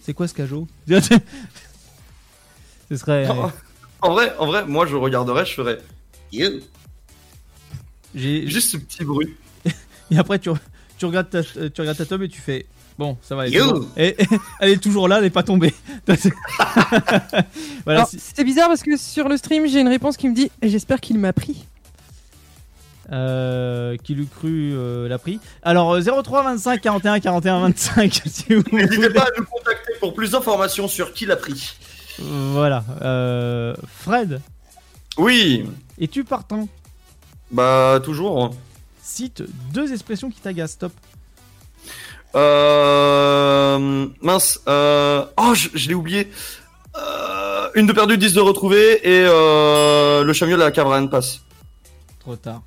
C'est 0.02 0.14
quoi 0.14 0.28
ce 0.28 0.34
cajot 0.34 0.66
Ce 0.88 1.00
serait. 2.96 3.26
En 4.02 4.12
vrai, 4.12 4.32
en 4.38 4.46
vrai, 4.46 4.64
moi 4.66 4.86
je 4.86 4.96
regarderais, 4.96 5.44
je 5.46 5.52
ferais... 5.54 5.78
You. 6.32 6.60
j'ai- 8.14 8.46
Juste 8.48 8.70
ce 8.72 8.76
petit 8.78 9.04
bruit. 9.04 9.34
Et 10.10 10.18
après, 10.18 10.38
tu, 10.38 10.50
tu, 11.00 11.06
regardes 11.06 11.30
ta, 11.30 11.38
euh, 11.38 11.68
tu 11.74 11.80
regardes 11.80 11.98
ta 11.98 12.04
tome 12.06 12.22
et 12.22 12.28
tu 12.28 12.40
fais. 12.40 12.66
Bon, 12.98 13.16
ça 13.22 13.34
va. 13.34 13.46
Elle 13.46 13.54
est, 13.54 13.58
You. 13.58 13.68
toujours, 13.70 13.88
et- 13.96 14.22
et- 14.22 14.26
elle 14.60 14.70
est 14.70 14.82
toujours 14.82 15.08
là, 15.08 15.18
elle 15.18 15.24
est 15.24 15.30
pas 15.30 15.42
tombée. 15.42 15.74
voilà. 17.84 18.06
C'est 18.06 18.44
bizarre 18.44 18.68
parce 18.68 18.82
que 18.82 18.96
sur 18.96 19.28
le 19.28 19.36
stream, 19.36 19.66
j'ai 19.66 19.80
une 19.80 19.88
réponse 19.88 20.16
qui 20.16 20.28
me 20.28 20.34
dit 20.34 20.50
J'espère 20.62 21.00
qu'il 21.00 21.18
m'a 21.18 21.32
pris. 21.32 21.64
euh, 23.12 23.96
qui 24.04 24.14
l'eut 24.14 24.26
cru 24.26 24.72
euh, 24.74 25.08
l'a 25.08 25.18
pris. 25.18 25.40
Alors, 25.62 25.94
euh, 25.94 26.00
03 26.22 26.42
25 26.44 26.80
41 26.80 27.18
41 27.20 27.60
25, 27.60 28.22
si 28.26 28.54
vous 28.54 28.62
N'hésitez 28.72 29.10
pas 29.10 29.22
à 29.22 29.28
nous 29.38 29.44
contacter 29.46 29.92
pour 29.98 30.14
plus 30.14 30.30
d'informations 30.32 30.86
sur 30.86 31.12
qui 31.12 31.26
l'a 31.26 31.36
pris. 31.36 31.74
Voilà. 32.20 32.84
Euh, 33.02 33.74
Fred, 33.98 34.40
Oui, 35.18 35.64
es-tu 35.98 36.22
partant? 36.24 36.68
Bah 37.50 37.98
toujours. 38.04 38.54
Cite 39.12 39.42
deux 39.72 39.92
expressions 39.92 40.30
qui 40.30 40.40
t'agacent. 40.40 40.72
Stop. 40.72 40.92
Euh... 42.36 44.06
Mince. 44.22 44.60
Euh... 44.68 45.24
Oh, 45.36 45.52
je, 45.54 45.68
je 45.74 45.88
l'ai 45.88 45.94
oublié. 45.94 46.30
Euh... 46.96 47.68
Une 47.74 47.86
de 47.86 47.92
perdue, 47.92 48.16
10 48.18 48.34
de 48.34 48.40
retrouvée 48.40 49.00
et 49.02 49.24
euh... 49.26 50.22
le 50.22 50.32
chamiol 50.32 50.60
à 50.62 50.66
la 50.66 50.70
Cavran 50.70 51.06
passe. 51.08 51.40
Trop 52.20 52.36
tard. 52.36 52.62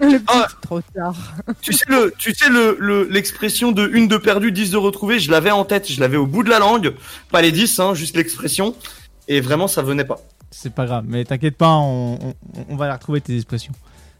Le 0.00 0.20
Ah. 0.28 0.46
trop 0.62 0.80
tard. 0.80 1.16
Tu 1.60 1.72
sais 1.72 1.84
le, 1.88 2.14
tu 2.16 2.32
sais 2.34 2.48
le, 2.48 2.76
le- 2.78 3.04
l'expression 3.10 3.72
de 3.72 3.88
une 3.92 4.06
de 4.08 4.16
perdue, 4.16 4.52
10 4.52 4.70
de 4.70 4.76
retrouvée, 4.76 5.18
je 5.18 5.30
l'avais 5.30 5.50
en 5.50 5.64
tête, 5.64 5.90
je 5.90 5.98
l'avais 6.00 6.16
au 6.16 6.26
bout 6.26 6.44
de 6.44 6.50
la 6.50 6.60
langue, 6.60 6.94
pas 7.32 7.42
les 7.42 7.50
10, 7.50 7.80
hein, 7.80 7.92
juste 7.94 8.14
l'expression, 8.16 8.76
et 9.26 9.40
vraiment 9.40 9.66
ça 9.66 9.82
venait 9.82 10.04
pas. 10.04 10.18
C'est 10.52 10.72
pas 10.72 10.86
grave, 10.86 11.04
mais 11.08 11.24
t'inquiète 11.24 11.56
pas, 11.56 11.72
on, 11.74 12.14
on, 12.22 12.34
on 12.68 12.76
va 12.76 12.86
la 12.86 12.94
retrouver 12.94 13.20
tes 13.20 13.34
expressions. 13.34 13.72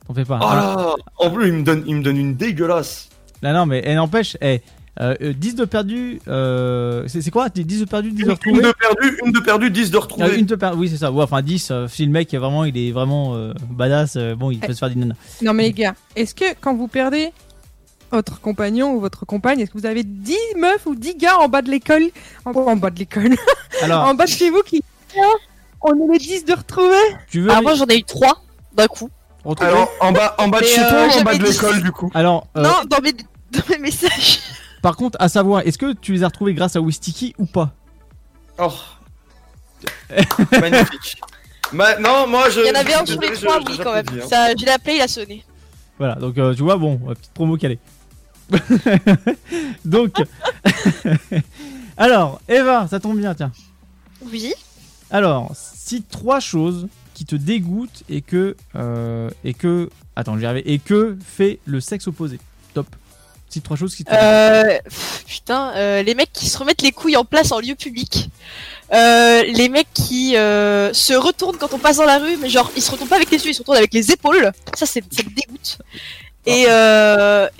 T'en 0.06 0.14
fais 0.14 0.24
pas. 0.24 0.38
Oh 0.42 0.46
là, 0.54 0.94
en 1.18 1.30
plus 1.30 1.48
il 1.48 1.52
me 1.54 1.62
donne, 1.62 1.84
il 1.86 1.96
me 1.96 2.02
donne 2.02 2.16
une 2.16 2.34
dégueulasse. 2.36 3.08
Là, 3.42 3.52
non, 3.52 3.66
mais 3.66 3.82
elle 3.84 3.96
n'empêche, 3.96 4.36
eh, 4.40 4.62
euh, 5.00 5.14
euh, 5.20 5.32
10 5.34 5.56
de 5.56 5.64
perdu, 5.66 6.20
euh, 6.28 7.04
c'est 7.06 7.20
c'est 7.20 7.30
quoi? 7.30 7.48
10 7.50 7.80
de 7.80 7.84
perdu, 7.84 8.12
10 8.12 8.16
de 8.16 8.24
Une, 8.24 8.30
retrouvé 8.30 8.56
une 8.60 8.62
de 8.62 8.72
perdue, 8.72 9.18
une 9.26 9.32
de 9.32 9.40
perdue, 9.40 9.70
10 9.70 9.90
de 9.90 9.96
Ah, 9.96 10.00
retrouvée. 10.00 10.38
une 10.38 10.46
de 10.46 10.54
perdu, 10.54 10.78
oui, 10.78 10.88
c'est 10.88 10.96
ça. 10.96 11.12
Ouais, 11.12 11.22
enfin, 11.24 11.42
10, 11.42 11.68
euh, 11.70 11.86
si 11.88 12.06
le 12.06 12.12
mec 12.12 12.32
est 12.32 12.38
vraiment, 12.38 12.64
il 12.64 12.78
est 12.78 12.92
vraiment 12.92 13.34
euh, 13.34 13.52
badass, 13.70 14.14
euh, 14.16 14.34
bon, 14.34 14.50
il 14.50 14.58
peut 14.60 14.72
se 14.72 14.78
faire 14.78 14.88
des 14.88 14.94
nanas. 14.94 15.14
Non, 15.42 15.52
mais 15.52 15.64
les 15.64 15.72
gars, 15.72 15.94
est-ce 16.14 16.34
que 16.34 16.44
quand 16.60 16.74
vous 16.74 16.88
perdez 16.88 17.30
votre 18.10 18.40
compagnon 18.40 18.92
ou 18.94 19.00
votre 19.00 19.26
compagne, 19.26 19.60
est-ce 19.60 19.70
que 19.72 19.78
vous 19.78 19.86
avez 19.86 20.02
10 20.04 20.34
meufs 20.56 20.86
ou 20.86 20.94
10 20.94 21.16
gars 21.16 21.38
en 21.40 21.48
bas 21.48 21.60
de 21.60 21.70
l'école? 21.70 22.04
En, 22.46 22.52
en 22.52 22.76
bas 22.76 22.90
de 22.90 23.00
l'école 23.00 23.34
Alors, 23.82 24.04
En 24.06 24.14
bas 24.14 24.24
de 24.24 24.30
chez 24.30 24.48
vous 24.50 24.62
qui. 24.62 24.82
On 25.82 25.92
est 25.94 26.12
les 26.14 26.18
10 26.18 26.44
de 26.46 26.52
retrouver 26.54 26.94
tu 27.30 27.40
veux 27.42 27.50
Alors 27.50 27.62
moi 27.62 27.74
j'en 27.74 27.86
ai 27.86 27.98
eu 27.98 28.02
trois 28.02 28.42
d'un 28.74 28.86
coup. 28.86 29.10
Retrouver 29.50 29.70
Alors 29.70 29.88
en 30.00 30.12
bas, 30.12 30.34
en 30.38 30.48
bas 30.48 30.60
de 30.60 30.64
chez 30.66 30.80
euh, 30.82 30.88
toi 30.88 31.06
ou 31.16 31.20
en 31.20 31.22
bas 31.22 31.36
de 31.36 31.42
l'école 31.44 31.82
du 31.82 31.92
coup? 31.92 32.10
Alors, 32.14 32.46
euh, 32.56 32.62
Non, 32.62 32.84
dans 32.88 33.00
mes, 33.00 33.12
dans 33.12 33.62
mes 33.70 33.78
messages. 33.78 34.40
par 34.82 34.96
contre, 34.96 35.16
à 35.20 35.28
savoir, 35.28 35.62
est-ce 35.66 35.78
que 35.78 35.92
tu 35.92 36.12
les 36.12 36.22
as 36.24 36.28
retrouvés 36.28 36.54
grâce 36.54 36.76
à 36.76 36.80
Wistiki 36.80 37.34
ou 37.38 37.46
pas? 37.46 37.72
Oh. 38.58 38.72
Magnifique. 40.60 41.20
Ma- 41.72 41.98
non, 41.98 42.26
moi 42.26 42.48
je. 42.50 42.60
Il 42.60 42.66
y 42.66 42.70
en 42.70 42.74
avait 42.74 42.94
un 42.94 43.04
sur 43.04 43.20
les 43.20 43.32
trois, 43.32 43.58
oui, 43.58 43.78
quand 43.82 43.92
même. 43.92 44.06
hein. 44.12 44.26
Ça, 44.28 44.48
je 44.58 44.64
l'ai 44.64 44.70
appelé, 44.70 44.96
il 44.96 45.00
a 45.02 45.08
sonné. 45.08 45.44
Voilà, 45.98 46.14
donc 46.16 46.36
euh, 46.38 46.54
tu 46.54 46.62
vois, 46.62 46.76
bon, 46.76 47.00
euh, 47.08 47.14
petite 47.14 47.32
promo 47.32 47.56
calée. 47.56 47.78
donc, 49.84 50.12
alors, 51.96 52.40
Eva, 52.48 52.86
ça 52.88 53.00
tombe 53.00 53.18
bien, 53.18 53.34
tiens. 53.34 53.50
Oui. 54.30 54.52
Alors, 55.10 55.50
si 55.54 56.02
trois 56.02 56.40
choses 56.40 56.86
qui 57.16 57.24
te 57.24 57.34
dégoûtent 57.34 58.02
et 58.10 58.20
que 58.20 58.56
euh, 58.74 59.30
et 59.42 59.54
que 59.54 59.88
attends, 60.16 60.38
j'y 60.38 60.44
et 60.66 60.78
que 60.78 61.16
fait 61.24 61.58
le 61.64 61.80
sexe 61.80 62.06
opposé? 62.08 62.38
Top. 62.74 62.86
Si 63.48 63.62
trois 63.62 63.78
choses 63.78 63.94
qui 63.94 64.04
te 64.04 64.12
Euh, 64.12 64.78
pff, 64.84 65.24
putain, 65.24 65.72
euh, 65.76 66.02
les 66.02 66.14
mecs 66.14 66.30
qui 66.30 66.46
se 66.46 66.58
remettent 66.58 66.82
les 66.82 66.92
couilles 66.92 67.16
en 67.16 67.24
place 67.24 67.52
en 67.52 67.60
lieu 67.60 67.74
public. 67.74 68.28
Euh, 68.92 69.42
les 69.44 69.70
mecs 69.70 69.88
qui 69.94 70.32
se 70.32 71.14
retournent 71.14 71.56
quand 71.56 71.72
on 71.72 71.78
passe 71.78 71.96
dans 71.96 72.04
la 72.04 72.18
rue, 72.18 72.36
mais 72.36 72.50
genre 72.50 72.70
ils 72.76 72.82
se 72.82 72.90
retournent 72.90 73.08
pas 73.08 73.16
avec 73.16 73.30
les 73.30 73.38
yeux, 73.38 73.50
ils 73.50 73.54
se 73.54 73.60
retournent 73.60 73.78
avec 73.78 73.94
les 73.94 74.12
épaules. 74.12 74.52
Ça, 74.74 74.84
c'est 74.84 75.02
ça 75.10 75.22
me 75.22 75.34
dégoûte. 75.34 75.78
Et, 76.44 76.64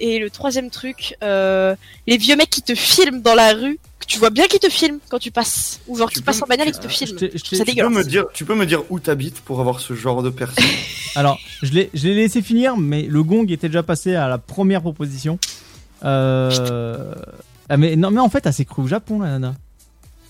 et 0.06 0.18
le 0.18 0.28
troisième 0.28 0.68
truc, 0.68 1.16
les 1.22 2.16
vieux 2.18 2.36
mecs 2.36 2.50
qui 2.50 2.62
te 2.62 2.74
filment 2.74 3.22
dans 3.22 3.34
la 3.34 3.54
rue, 3.54 3.78
tu 4.06 4.18
vois 4.18 4.30
bien 4.30 4.46
qu'ils 4.46 4.60
te 4.60 4.68
filment 4.68 4.98
quand 5.08 5.18
tu 5.18 5.30
passes, 5.30 5.80
ou 5.88 5.96
genre 5.98 6.10
passes 6.24 6.38
me- 6.38 6.44
en 6.44 6.46
bagnole 6.46 6.68
et 6.68 6.72
qu'ils 6.72 6.80
te 6.80 6.88
je 6.88 6.94
filment. 6.96 7.18
Ça 7.18 7.64
Tu 7.64 7.74
peux 7.76 7.88
me 7.88 8.04
dire, 8.04 8.24
tu 8.32 8.44
peux 8.44 8.54
me 8.54 8.66
dire 8.66 8.82
où 8.90 8.98
t'habites 9.00 9.40
pour 9.40 9.60
avoir 9.60 9.80
ce 9.80 9.94
genre 9.94 10.22
de 10.22 10.30
personne 10.30 10.64
Alors, 11.16 11.38
je 11.62 11.72
l'ai 11.72 11.90
je 11.94 12.06
l'ai 12.08 12.14
laissé 12.14 12.42
finir, 12.42 12.76
mais 12.76 13.02
le 13.02 13.22
gong 13.22 13.46
était 13.50 13.68
déjà 13.68 13.82
passé 13.82 14.14
à 14.14 14.28
la 14.28 14.38
première 14.38 14.80
proposition. 14.82 15.38
Euh, 16.04 17.14
Ah, 17.68 17.76
mais 17.76 17.96
non, 17.96 18.10
mais 18.12 18.20
en 18.20 18.28
fait, 18.30 18.46
elle 18.46 18.52
s'est 18.52 18.64
crue 18.64 18.82
au 18.82 18.86
Japon, 18.86 19.20
la 19.20 19.30
nana. 19.30 19.54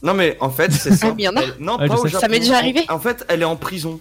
Non 0.02 0.12
mais 0.14 0.36
en 0.40 0.50
fait 0.50 0.70
c'est 0.72 0.94
ça. 0.94 1.12
mais 1.16 1.22
y 1.24 1.28
en 1.28 1.36
a. 1.36 1.42
Elle- 1.42 1.54
Non, 1.58 1.78
Ouais, 1.78 1.88
pas 1.88 1.96
je 1.96 2.00
au 2.00 2.04
sais. 2.04 2.10
Japon. 2.10 2.20
Ça 2.20 2.28
m'est 2.28 2.38
déjà 2.38 2.58
arrivé. 2.58 2.84
En 2.90 3.00
fait, 3.00 3.24
elle 3.28 3.40
est 3.42 3.46
en 3.46 3.56
prison. 3.56 3.98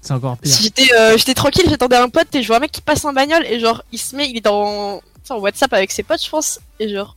C'est 0.00 0.12
encore 0.12 0.36
pire. 0.36 0.52
J'étais 0.60 0.92
euh, 0.98 1.16
j'étais 1.16 1.34
tranquille, 1.34 1.64
j'attendais 1.68 1.96
un 1.96 2.08
pote 2.08 2.34
et 2.34 2.42
je 2.42 2.46
vois 2.48 2.56
un 2.56 2.60
mec 2.60 2.72
qui 2.72 2.80
passe 2.80 3.04
en 3.04 3.12
bagnole 3.12 3.44
et 3.46 3.58
genre 3.60 3.82
il 3.92 3.98
se 3.98 4.14
met, 4.16 4.28
il 4.28 4.36
est 4.36 4.40
dans, 4.40 5.00
en 5.30 5.38
WhatsApp 5.38 5.72
avec 5.72 5.90
ses 5.92 6.02
potes 6.02 6.22
je 6.24 6.28
pense 6.28 6.60
et 6.80 6.88
genre 6.88 7.16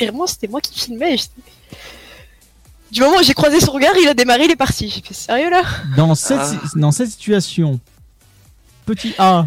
et 0.00 0.06
vraiment 0.06 0.26
c'était 0.26 0.48
moi 0.48 0.60
qui 0.60 0.78
filmais. 0.78 1.16
Du 2.90 3.00
moment 3.00 3.16
où 3.18 3.22
j'ai 3.22 3.34
croisé 3.34 3.58
son 3.60 3.72
regard, 3.72 3.92
il 4.00 4.06
a 4.08 4.14
démarré, 4.14 4.44
il 4.44 4.50
est 4.50 4.56
parti. 4.56 4.88
J'ai 4.88 5.00
fait 5.02 5.14
sérieux 5.14 5.50
là? 5.50 5.62
Dans 5.96 6.14
cette, 6.14 6.38
Ah. 6.40 6.52
si- 6.72 6.78
dans 6.78 6.92
cette 6.92 7.10
situation, 7.10 7.80
petit 8.86 9.14
A, 9.18 9.46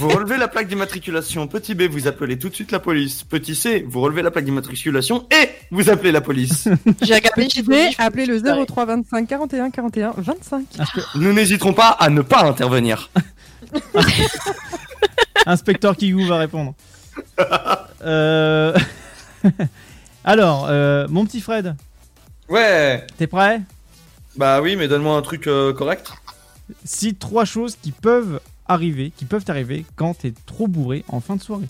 Vous 0.00 0.08
relevez 0.08 0.38
la 0.38 0.48
plaque 0.48 0.68
d'immatriculation. 0.68 1.46
Petit 1.48 1.74
B, 1.74 1.82
vous 1.82 2.06
appelez 2.06 2.38
tout 2.38 2.48
de 2.48 2.54
suite 2.54 2.70
la 2.72 2.78
police. 2.80 3.22
Petit 3.24 3.54
C, 3.54 3.84
vous 3.86 4.00
relevez 4.00 4.22
la 4.22 4.30
plaque 4.30 4.44
d'immatriculation 4.46 5.26
et 5.30 5.50
vous 5.70 5.90
appelez 5.90 6.10
la 6.12 6.20
police. 6.22 6.68
J'ai 7.02 7.14
regardé, 7.14 7.42
j'ai 7.52 7.62
J'ai 7.62 7.88
dit, 7.90 7.94
appelé 7.98 8.24
le 8.26 8.40
pareil. 8.40 8.64
03 8.66 8.84
25 8.86 9.28
41 9.28 9.70
41 9.70 10.14
25. 10.16 10.64
Nous 11.16 11.32
n'hésiterons 11.34 11.72
pas 11.74 11.88
à 11.88 12.08
ne 12.08 12.22
pas 12.22 12.44
intervenir. 12.44 13.10
inspecteur 15.46 15.96
Kigou 15.96 16.26
va 16.26 16.38
répondre. 16.38 16.74
Euh, 18.04 18.76
Alors, 20.24 20.66
euh, 20.68 21.06
mon 21.08 21.24
petit 21.24 21.40
Fred, 21.40 21.74
Ouais. 22.48 23.06
t'es 23.16 23.26
prêt? 23.26 23.60
Bah 24.36 24.60
oui, 24.60 24.76
mais 24.76 24.88
donne-moi 24.88 25.16
un 25.16 25.22
truc 25.22 25.46
euh, 25.46 25.72
correct. 25.72 26.12
Cite 26.84 27.18
trois 27.18 27.44
choses 27.44 27.76
qui 27.80 27.92
peuvent 27.92 28.40
arriver, 28.66 29.12
qui 29.16 29.24
peuvent 29.24 29.44
t'arriver 29.44 29.84
quand 29.96 30.14
t'es 30.18 30.32
trop 30.46 30.68
bourré 30.68 31.04
en 31.08 31.20
fin 31.20 31.36
de 31.36 31.42
soirée. 31.42 31.66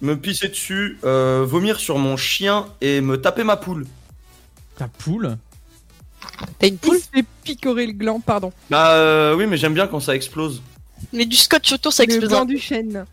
Me 0.00 0.14
pisser 0.16 0.46
dessus, 0.48 0.96
euh, 1.04 1.44
vomir 1.44 1.80
sur 1.80 1.98
mon 1.98 2.16
chien 2.16 2.66
et 2.80 3.00
me 3.00 3.20
taper 3.20 3.42
ma 3.42 3.56
poule. 3.56 3.84
Ta 4.76 4.86
poule? 4.86 5.36
T'as 6.58 6.68
une 6.68 6.74
Il 6.74 6.78
poule? 6.78 6.98
se 6.98 7.08
fait 7.12 7.24
picorer 7.42 7.86
le 7.86 7.92
gland, 7.92 8.20
pardon. 8.20 8.52
Bah 8.70 8.92
euh, 8.92 9.34
oui, 9.34 9.46
mais 9.46 9.56
j'aime 9.56 9.74
bien 9.74 9.88
quand 9.88 9.98
ça 10.00 10.14
explose. 10.14 10.62
Mais 11.12 11.26
du 11.26 11.36
scotch 11.36 11.72
autour 11.72 11.92
ça 11.92 12.04
Le 12.04 12.10
explose. 12.10 12.28
gland 12.30 12.44
du 12.44 12.58
chêne. 12.58 13.06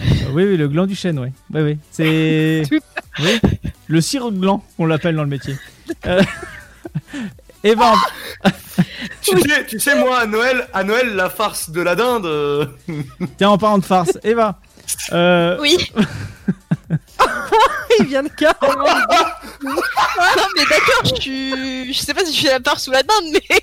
Euh, 0.00 0.04
Oui, 0.32 0.44
oui, 0.44 0.56
le 0.56 0.68
gland 0.68 0.86
du 0.86 0.94
chêne, 0.94 1.18
ouais. 1.18 1.32
Oui, 1.52 1.60
oui. 1.62 1.78
C'est. 1.90 2.62
Oui. 3.20 3.40
Le 3.86 4.00
sirop 4.00 4.30
de 4.32 4.38
gland, 4.38 4.64
on 4.78 4.86
l'appelle 4.86 5.14
dans 5.14 5.22
le 5.22 5.28
métier. 5.28 5.56
Euh... 6.06 6.22
Eva, 7.64 7.94
Tu 9.22 9.40
sais, 9.40 9.64
tu 9.66 9.78
sais, 9.80 9.98
moi, 9.98 10.18
à 10.20 10.26
Noël, 10.26 10.66
à 10.74 10.82
Noël, 10.84 11.14
la 11.14 11.30
farce 11.30 11.70
de 11.70 11.80
la 11.80 11.94
dinde. 11.94 12.26
euh, 12.26 12.66
tiens, 13.38 13.50
en 13.50 13.58
parlant 13.58 13.78
de 13.78 13.84
farce, 13.84 14.18
Eva. 14.22 14.58
Euh, 15.12 15.56
Oui. 15.60 15.76
Il 18.00 18.06
vient 18.06 18.22
de 18.24 18.28
carrément. 18.28 18.84
non 19.64 20.42
mais 20.56 20.62
d'accord, 20.68 21.02
je 21.04 21.20
suis, 21.20 21.94
je 21.94 21.98
sais 22.00 22.12
pas 22.12 22.24
si 22.24 22.32
je 22.32 22.38
suis 22.38 22.46
la 22.48 22.60
part 22.60 22.80
sous 22.80 22.90
la 22.90 23.02
dinde 23.02 23.26
mais. 23.32 23.60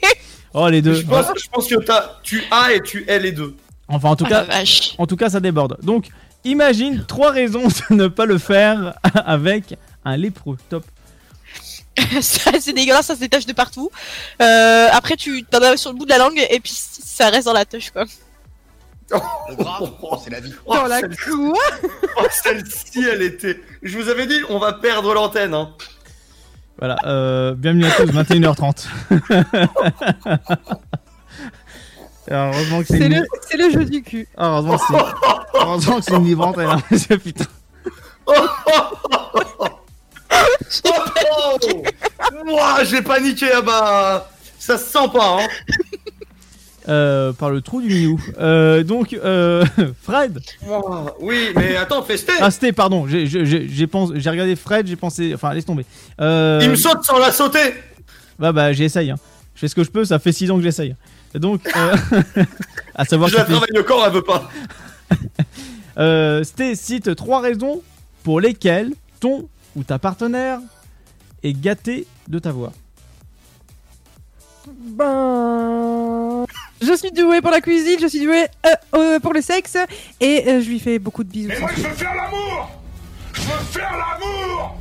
Oh, 0.53 0.67
les 0.69 0.81
deux. 0.81 0.95
je, 0.95 1.05
pense, 1.05 1.25
je 1.43 1.47
pense 1.49 1.67
que 1.67 1.75
t'as, 1.75 2.19
tu 2.23 2.41
as 2.49 2.73
et 2.73 2.81
tu 2.81 3.03
es 3.07 3.19
les 3.19 3.31
deux. 3.33 3.55
Enfin, 3.91 4.09
en 4.09 4.15
tout 4.15 4.25
Ah, 4.27 4.29
la 4.29 4.45
cas, 4.45 4.57
vache. 4.59 4.95
en 4.97 5.05
tout 5.05 5.15
cas, 5.17 5.29
ça 5.29 5.39
déborde. 5.39 5.77
Donc, 5.83 6.07
imagine 6.43 7.03
trois 7.07 7.31
raisons 7.31 7.67
de 7.89 7.95
ne 7.95 8.07
pas 8.07 8.25
le 8.25 8.37
faire 8.37 8.93
avec 9.25 9.77
un 10.05 10.17
lépreux. 10.17 10.57
Top. 10.69 10.85
C'est 12.21 12.73
dégueulasse, 12.73 13.07
ça 13.07 13.15
se 13.15 13.19
détache 13.19 13.45
de 13.45 13.53
partout. 13.53 13.91
Euh, 14.41 14.87
après, 14.91 15.17
tu 15.17 15.43
t'en 15.43 15.61
as 15.61 15.75
sur 15.77 15.91
le 15.91 15.97
bout 15.97 16.05
de 16.05 16.09
la 16.09 16.17
langue 16.19 16.41
et 16.49 16.59
puis 16.61 16.71
ça 16.73 17.29
reste 17.29 17.45
dans 17.45 17.53
la 17.53 17.65
touche 17.65 17.91
quoi. 17.91 18.05
Le 19.49 19.55
grave, 19.57 19.91
c'est 20.23 20.29
la 20.29 20.39
vie. 20.39 20.53
Oh, 20.65 20.73
Dans 20.73 20.85
la 20.85 21.01
celle- 21.01 21.17
oh, 21.33 21.53
celle-ci, 22.31 23.03
elle 23.11 23.21
était. 23.21 23.59
Je 23.83 23.97
vous 23.97 24.07
avais 24.07 24.25
dit, 24.25 24.39
on 24.47 24.57
va 24.57 24.71
perdre 24.71 25.13
l'antenne. 25.13 25.53
Hein. 25.53 25.71
Voilà. 26.79 26.95
Euh, 27.05 27.53
bienvenue 27.53 27.85
à 27.85 27.91
tous, 27.91 28.05
21h30. 28.05 28.87
Heureusement 32.31 32.79
que 32.81 32.87
c'est 32.87 32.97
une... 32.99 33.19
le, 33.19 33.25
c'est 33.49 33.57
le 33.57 33.69
jeu 33.71 33.85
du 33.85 34.01
cul. 34.01 34.27
Ah, 34.37 34.47
heureusement 34.47 34.77
que 34.77 34.83
c'est 34.87 35.59
heureusement 35.59 35.97
que 35.99 36.03
c'est 36.05 36.15
une 36.15 36.41
hein, 36.41 36.81
parce 36.89 37.07
que 37.07 37.13
putain. 37.15 37.45
Oh 40.85 41.57
Ouah, 42.47 42.83
j'ai 42.83 43.01
paniqué, 43.01 43.47
ah 43.53 43.61
bah. 43.61 44.29
Ça 44.57 44.77
se 44.77 44.85
sent 44.85 45.09
pas, 45.13 45.39
hein. 45.41 45.47
Euh, 46.87 47.31
par 47.33 47.49
le 47.51 47.61
trou 47.61 47.81
du 47.81 47.87
minou. 47.89 48.19
Euh, 48.39 48.83
donc, 48.83 49.13
euh, 49.13 49.65
Fred. 50.01 50.39
Ouah, 50.65 51.13
Oui, 51.19 51.49
mais 51.55 51.75
attends, 51.75 52.01
festé. 52.03 52.31
Ah, 52.39 52.49
c'était, 52.51 52.71
pardon. 52.71 53.05
J'ai, 53.07 53.27
j'ai, 53.27 53.45
j'ai, 53.45 53.67
j'ai 53.69 53.87
pensé- 53.87 54.13
j'ai 54.15 54.29
regardé 54.29 54.55
Fred, 54.55 54.87
j'ai 54.87 54.95
pensé. 54.95 55.33
Enfin, 55.35 55.53
laisse 55.53 55.65
tomber. 55.65 55.85
Euh, 56.19 56.59
Il 56.63 56.69
me 56.69 56.75
saute 56.75 57.03
sans 57.03 57.19
la 57.19 57.31
sauter. 57.31 57.73
Bah, 58.39 58.51
bah, 58.51 58.73
j'essaye. 58.73 59.11
Hein. 59.11 59.17
Je 59.55 59.59
fais 59.61 59.67
ce 59.67 59.75
que 59.75 59.83
je 59.83 59.91
peux, 59.91 60.05
ça 60.05 60.17
fait 60.19 60.31
6 60.31 60.49
ans 60.51 60.57
que 60.57 60.63
j'essaye. 60.63 60.95
Donc, 61.35 61.61
euh, 61.75 61.95
à 62.95 63.05
savoir 63.05 63.29
Je 63.29 63.35
que 63.35 63.39
la 63.39 63.45
travaille 63.45 63.69
le 63.73 63.83
corps, 63.83 64.05
elle 64.05 64.13
veut 64.13 64.21
pas. 64.23 64.49
Euh, 65.97 66.41
Sté 66.45 66.75
cite 66.75 67.13
trois 67.17 67.41
raisons 67.41 67.81
pour 68.23 68.39
lesquelles 68.39 68.93
ton 69.19 69.49
ou 69.75 69.83
ta 69.83 69.99
partenaire 69.99 70.59
est 71.43 71.51
gâté 71.51 72.07
de 72.29 72.39
ta 72.39 72.53
voix. 72.53 72.71
Ben. 74.67 76.45
Je 76.81 76.93
suis 76.95 77.11
douée 77.11 77.41
pour 77.41 77.51
la 77.51 77.61
cuisine, 77.61 77.97
je 78.01 78.07
suis 78.07 78.23
douée 78.23 78.45
euh, 78.65 78.69
euh, 78.95 79.19
pour 79.19 79.33
le 79.33 79.41
sexe 79.41 79.77
et 80.19 80.43
euh, 80.47 80.61
je 80.61 80.69
lui 80.69 80.79
fais 80.79 80.97
beaucoup 80.97 81.23
de 81.23 81.29
bisous. 81.29 81.51
Et 81.51 81.59
moi, 81.59 81.69
je 81.75 81.81
veux 81.81 81.89
faire 81.89 82.15
l'amour 82.15 82.71
Je 83.33 83.41
veux 83.41 83.47
faire 83.69 83.91
l'amour 83.91 84.77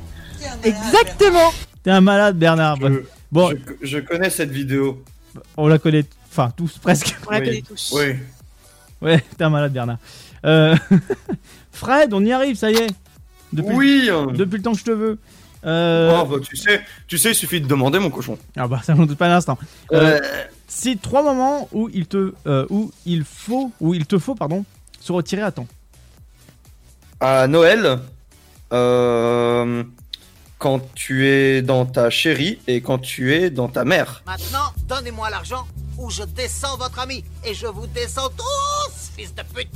Exactement. 0.63 1.53
T'es 1.83 1.91
un 1.91 2.01
malade, 2.01 2.39
Bernard. 2.39 2.77
Je, 2.81 3.03
Bon, 3.33 3.51
je, 3.51 3.87
je 3.87 3.99
connais 3.99 4.31
cette 4.31 4.51
vidéo. 4.51 5.03
on 5.57 5.69
la 5.69 5.79
connaît, 5.79 6.05
enfin 6.31 6.53
tous 6.57 6.79
presque. 6.79 7.17
On 7.27 7.31
la 7.33 7.39
Oui. 7.41 7.45
connaît 7.47 7.63
tous. 7.63 7.93
Oui. 7.97 8.15
Ouais, 9.03 9.25
t'es 9.37 9.45
un 9.45 9.51
malade, 9.51 9.73
Bernard. 9.73 9.99
Euh, 10.45 10.77
Fred, 11.73 12.13
on 12.15 12.25
y 12.25 12.33
arrive, 12.33 12.57
ça 12.57 12.71
y 12.71 12.75
est. 12.77 12.91
Depuis, 13.53 13.75
Oui. 13.75 14.11
depuis 14.35 14.57
le 14.59 14.63
temps 14.63 14.73
que 14.73 14.79
je 14.79 14.85
te 14.85 14.91
veux. 14.91 15.19
Euh, 15.65 16.19
Oh, 16.23 16.25
bah, 16.27 16.37
tu 16.43 16.57
sais, 16.57 16.81
tu 17.07 17.19
sais, 17.19 17.31
il 17.33 17.35
suffit 17.35 17.61
de 17.61 17.67
demander, 17.67 17.99
mon 17.99 18.09
cochon. 18.11 18.39
Ah 18.57 18.67
bah 18.69 18.81
ça 18.83 18.95
m'en 18.95 19.05
doute 19.07 19.19
pas 19.19 19.27
un 19.29 19.37
instant. 19.37 19.59
Euh, 19.93 20.19
Euh, 20.23 20.95
trois 21.03 21.23
moments 21.23 21.69
où 21.73 21.91
il 21.93 22.07
te, 22.07 22.33
euh, 22.47 22.67
où 22.71 22.91
il 23.05 23.25
faut, 23.25 23.71
où 23.81 23.93
il 23.93 24.07
te 24.07 24.19
faut, 24.19 24.35
pardon, 24.35 24.65
se 25.01 25.13
retirer 25.13 25.43
à 25.43 25.51
temps. 25.51 25.67
à 27.21 27.47
Noël, 27.49 27.99
euh, 28.73 29.83
quand 30.59 30.81
tu 30.95 31.27
es 31.29 31.61
dans 31.63 31.85
ta 31.87 32.09
chérie 32.11 32.59
et 32.67 32.81
quand 32.81 32.99
tu 32.99 33.35
es 33.35 33.51
dans 33.51 33.69
ta 33.69 33.85
mère. 33.85 34.23
Maintenant, 34.27 34.73
donnez-moi 34.89 35.29
l'argent 35.31 35.67
ou 36.01 36.11
je 36.11 36.25
descends 36.25 36.77
votre 36.77 36.99
ami. 36.99 37.23
Et 37.45 37.55
je 37.55 37.67
vous 37.67 37.87
descends 37.87 38.31
tous, 38.31 39.11
fils 39.17 39.33
de 39.35 39.43
pute. 39.55 39.69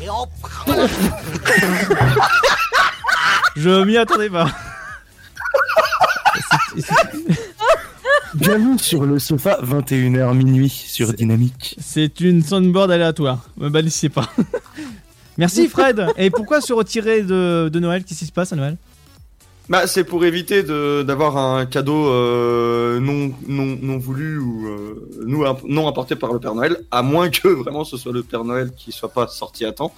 Et 0.00 0.08
on 0.08 0.26
prend 0.40 0.72
la... 0.72 0.86
Je 3.56 3.84
m'y 3.84 3.96
attendais 3.96 4.30
pas. 4.30 4.48
Bienvenue 8.34 8.78
sur 8.78 9.06
le 9.06 9.18
sofa, 9.18 9.58
21h 9.62 10.34
minuit 10.34 10.68
sur 10.68 11.14
Dynamique. 11.14 11.74
C'est 11.80 12.20
une 12.20 12.44
soundboard 12.44 12.90
aléatoire. 12.90 13.48
Me 13.56 13.70
balissez 13.70 14.10
pas. 14.10 14.28
Merci 15.38 15.68
Fred. 15.68 16.06
Et 16.18 16.28
pourquoi 16.30 16.60
se 16.60 16.74
retirer 16.74 17.22
de, 17.22 17.70
de 17.72 17.80
Noël? 17.80 18.04
Qu'est-ce 18.04 18.18
qui 18.20 18.26
se 18.26 18.32
passe 18.32 18.52
à 18.52 18.56
Noël? 18.56 18.76
Bah, 19.68 19.86
c'est 19.88 20.04
pour 20.04 20.24
éviter 20.24 20.62
de 20.62 21.02
d'avoir 21.02 21.36
un 21.36 21.66
cadeau 21.66 22.08
euh, 22.08 23.00
non, 23.00 23.34
non, 23.48 23.76
non 23.82 23.98
voulu 23.98 24.38
ou 24.38 24.68
euh, 24.68 25.08
nous, 25.26 25.44
non 25.66 25.88
apporté 25.88 26.14
par 26.14 26.32
le 26.32 26.38
Père 26.38 26.54
Noël, 26.54 26.78
à 26.92 27.02
moins 27.02 27.30
que 27.30 27.48
vraiment 27.62 27.84
ce 27.84 27.96
soit 27.96 28.12
le 28.12 28.22
Père 28.22 28.44
Noël 28.44 28.70
qui 28.76 28.92
soit 28.92 29.08
pas 29.12 29.26
sorti 29.26 29.64
à 29.64 29.72
temps. 29.72 29.92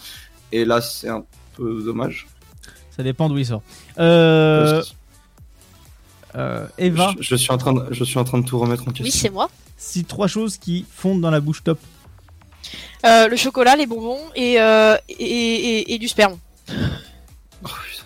Et 0.52 0.64
là, 0.64 0.81
c'est 0.81 1.09
un 1.11 1.22
peu 1.54 1.83
dommage. 1.85 2.26
Ça 2.96 3.02
dépend 3.02 3.28
d'où 3.28 3.37
il 3.37 3.44
sort. 3.46 3.61
Euh, 3.98 4.83
euh, 6.35 6.66
Eva, 6.78 7.12
Je, 7.18 7.22
je 7.22 7.37
suis 7.37 7.52
en 7.52 7.59
train 7.59 7.74
de, 7.74 7.85
je 7.90 8.04
suis 8.04 8.18
en 8.18 8.24
train 8.24 8.38
de 8.38 8.46
tout 8.46 8.59
remettre 8.59 8.83
en 8.85 8.87
Oui, 8.90 8.92
question. 8.94 9.20
c'est 9.20 9.31
moi. 9.31 9.50
si 9.76 10.04
trois 10.04 10.26
choses 10.28 10.57
qui 10.57 10.87
fondent 10.90 11.20
dans 11.20 11.31
la 11.31 11.40
bouche 11.40 11.62
top. 11.62 11.78
Euh, 13.07 13.28
le 13.28 13.37
chocolat, 13.37 13.76
les 13.76 13.87
bonbons 13.87 14.18
et, 14.35 14.61
euh, 14.61 14.96
et, 15.11 15.14
et, 15.24 15.94
et 15.94 15.98
du 15.98 16.09
sperme. 16.09 16.38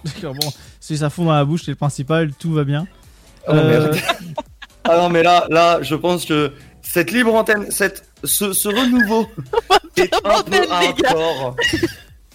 D'accord, 0.05 0.35
bon, 0.35 0.53
si 0.93 0.99
ça 0.99 1.11
fond 1.11 1.25
dans 1.25 1.33
la 1.33 1.45
bouche, 1.45 1.63
c'est 1.65 1.71
le 1.71 1.77
principal, 1.77 2.33
tout 2.39 2.53
va 2.53 2.65
bien. 2.65 2.87
Ah 3.47 3.55
non, 3.55 3.65
mais- 3.65 3.75
Euh, 3.77 3.93
Ah 4.85 4.97
non, 4.97 5.09
mais 5.11 5.23
là, 5.23 5.47
là, 5.49 5.79
je 5.81 5.95
pense 5.95 6.25
que 6.25 6.53
cette 6.83 7.13
libre 7.13 7.33
antenne, 7.35 7.71
cette, 7.71 8.05
ce, 8.25 8.53
ce 8.53 8.69
renouveau 8.69 9.29
est 9.97 10.13
un 10.25 10.43
peu 10.43 10.67
hardcore. 10.71 11.55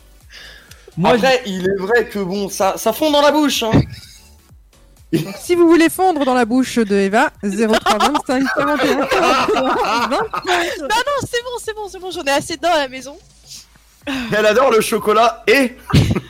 moi, 0.97 1.11
Après, 1.11 1.41
il 1.45 1.65
est 1.67 1.77
vrai 1.77 2.07
que 2.07 2.19
bon, 2.19 2.47
ça, 2.47 2.75
ça 2.77 2.93
fond 2.93 3.11
dans 3.11 3.21
la 3.21 3.31
bouche. 3.31 3.63
Hein. 3.63 3.71
Si 5.39 5.55
vous 5.55 5.67
voulez 5.67 5.89
fondre 5.89 6.23
dans 6.23 6.33
la 6.33 6.45
bouche 6.45 6.77
de 6.77 6.95
Eva, 6.95 7.31
03 7.43 7.77
25 8.27 8.43
41 8.57 9.05
41 9.07 10.09
Non, 10.09 10.17
non, 10.17 10.17
c'est 11.21 11.43
bon, 11.43 11.57
c'est 11.61 11.73
bon, 11.75 11.89
c'est 11.89 11.99
bon, 11.99 12.11
j'en 12.11 12.23
ai 12.23 12.31
assez 12.31 12.55
dedans 12.55 12.71
à 12.73 12.79
la 12.79 12.87
maison. 12.87 13.17
Elle 14.31 14.45
adore 14.45 14.71
le 14.71 14.79
chocolat 14.79 15.43
et 15.47 15.75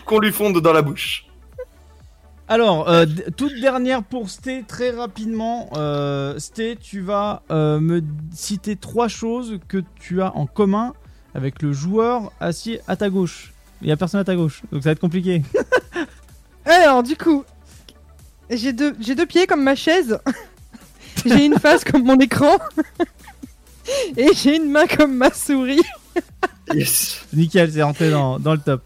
qu'on 0.06 0.18
lui 0.20 0.32
fonde 0.32 0.60
dans 0.62 0.74
la 0.74 0.82
bouche. 0.82 1.27
Alors, 2.49 2.88
euh, 2.88 3.05
toute 3.36 3.60
dernière 3.60 4.03
pour 4.03 4.29
Sté, 4.29 4.63
très 4.65 4.91
rapidement. 4.91 5.69
Euh, 5.75 6.39
Sté, 6.39 6.77
tu 6.79 7.01
vas 7.01 7.43
euh, 7.51 7.81
me 7.81 8.01
citer 8.33 8.77
trois 8.77 9.10
choses 9.10 9.60
que 9.67 9.83
tu 9.99 10.21
as 10.21 10.33
en 10.33 10.45
commun 10.45 10.93
avec 11.36 11.62
le 11.62 11.73
joueur 11.73 12.31
assis 12.39 12.79
à 12.88 12.95
ta 12.95 13.10
gauche. 13.10 13.53
Il 13.81 13.89
y 13.89 13.91
a 13.91 13.97
personne 13.97 14.21
à 14.21 14.23
ta 14.23 14.36
gauche, 14.36 14.62
donc 14.71 14.81
ça 14.81 14.89
va 14.89 14.93
être 14.93 14.99
compliqué. 14.99 15.43
Alors, 16.65 17.03
du 17.03 17.17
coup, 17.17 17.43
j'ai 18.49 18.71
deux, 18.71 18.95
j'ai 19.01 19.15
deux 19.15 19.25
pieds 19.25 19.45
comme 19.45 19.63
ma 19.63 19.75
chaise. 19.75 20.17
j'ai 21.25 21.45
une 21.45 21.60
face 21.60 21.83
comme 21.83 22.05
mon 22.05 22.17
écran. 22.17 22.60
Et 24.15 24.29
j'ai 24.33 24.55
une 24.55 24.71
main 24.71 24.88
comme 24.88 25.15
ma 25.15 25.31
souris. 25.31 25.83
Yes. 26.73 27.25
Nickel, 27.33 27.71
c'est 27.73 27.83
rentré 27.83 28.10
dans, 28.10 28.39
dans 28.39 28.53
le 28.53 28.60
top. 28.60 28.83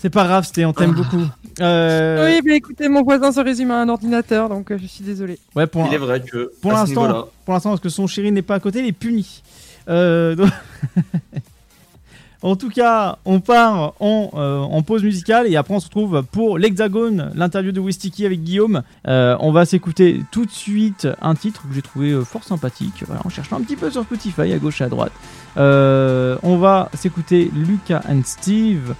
C'est 0.00 0.08
pas 0.10 0.24
grave, 0.24 0.44
Sté, 0.46 0.64
on 0.64 0.72
t'aime 0.72 0.92
beaucoup. 0.94 1.22
Euh, 1.60 2.26
Oui, 2.26 2.40
mais 2.44 2.56
écoutez, 2.56 2.88
mon 2.88 3.02
voisin 3.02 3.32
se 3.32 3.40
résume 3.40 3.70
à 3.70 3.82
un 3.82 3.88
ordinateur, 3.90 4.48
donc 4.48 4.70
euh, 4.70 4.78
je 4.80 4.86
suis 4.86 5.04
désolé. 5.04 5.38
ouais, 5.54 5.66
pour, 5.66 5.86
Il 5.86 5.92
est 5.94 5.98
vrai 5.98 6.20
que 6.22 6.50
pour 6.62 6.72
l'instant, 6.72 7.26
pour 7.44 7.52
l'instant, 7.54 7.70
parce 7.70 7.82
que 7.82 7.90
son 7.90 8.06
chéri 8.06 8.32
n'est 8.32 8.40
pas 8.40 8.54
à 8.54 8.60
côté, 8.60 8.78
il 8.80 8.86
est 8.86 8.92
puni. 8.92 9.42
Euh, 9.90 10.34
donc- 10.36 10.48
en 12.42 12.56
tout 12.56 12.70
cas, 12.70 13.18
on 13.26 13.40
part 13.40 13.92
en, 14.00 14.30
euh, 14.34 14.58
en 14.60 14.80
pause 14.82 15.02
musicale 15.02 15.46
et 15.48 15.56
après 15.56 15.74
on 15.74 15.80
se 15.80 15.86
retrouve 15.86 16.22
pour 16.32 16.56
l'Hexagone, 16.56 17.30
l'interview 17.34 17.70
de 17.72 17.80
Wistiki 17.80 18.24
avec 18.24 18.42
Guillaume. 18.42 18.82
Euh, 19.06 19.36
on 19.40 19.52
va 19.52 19.66
s'écouter 19.66 20.22
tout 20.32 20.46
de 20.46 20.50
suite 20.50 21.06
un 21.20 21.34
titre 21.34 21.68
que 21.68 21.74
j'ai 21.74 21.82
trouvé 21.82 22.18
fort 22.24 22.44
sympathique. 22.44 23.02
Voilà, 23.06 23.20
en 23.26 23.28
cherchant 23.28 23.56
un 23.58 23.60
petit 23.62 23.76
peu 23.76 23.90
sur 23.90 24.02
Spotify 24.04 24.52
à 24.52 24.58
gauche 24.58 24.80
et 24.80 24.84
à 24.84 24.88
droite. 24.88 25.12
Euh, 25.58 26.38
on 26.42 26.56
va 26.56 26.88
s'écouter 26.94 27.50
Lucas 27.54 28.00
and 28.08 28.22
Steve. 28.24 28.94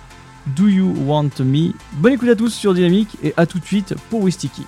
Do 0.57 0.69
You 0.69 0.95
Want 1.07 1.31
Me? 1.41 1.73
Bonne 1.93 2.15
écoute 2.15 2.29
à 2.29 2.37
tous 2.37 2.51
sur 2.51 2.75
Dynamique 2.75 3.17
et 3.23 3.35
à 3.37 3.47
tout 3.47 3.59
de 3.59 3.65
suite 3.65 3.95
pour 4.09 4.23
Wistiki. 4.23 4.65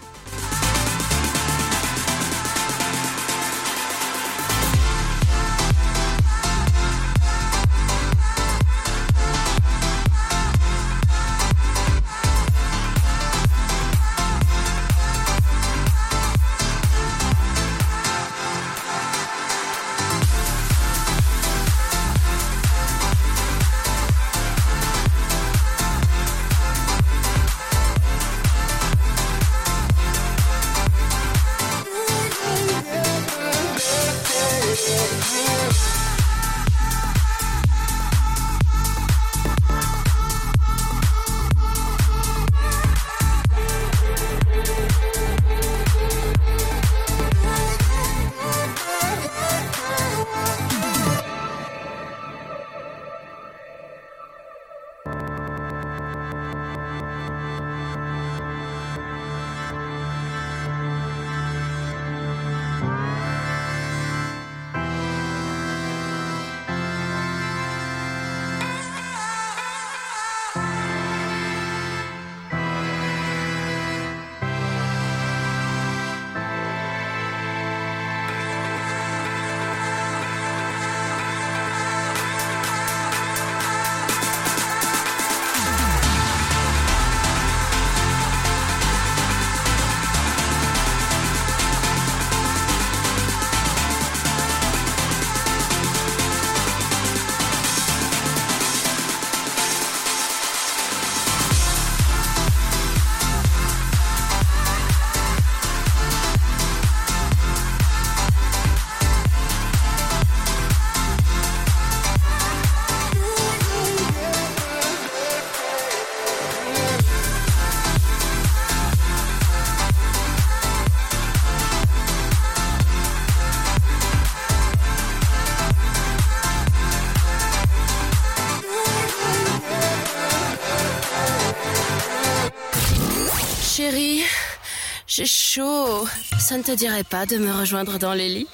Ne 136.62 136.66
te 136.74 136.78
dirait 136.78 137.02
pas 137.02 137.26
de 137.26 137.38
me 137.38 137.50
rejoindre 137.50 137.98
dans 137.98 138.14
les 138.14 138.28
lits 138.28 138.46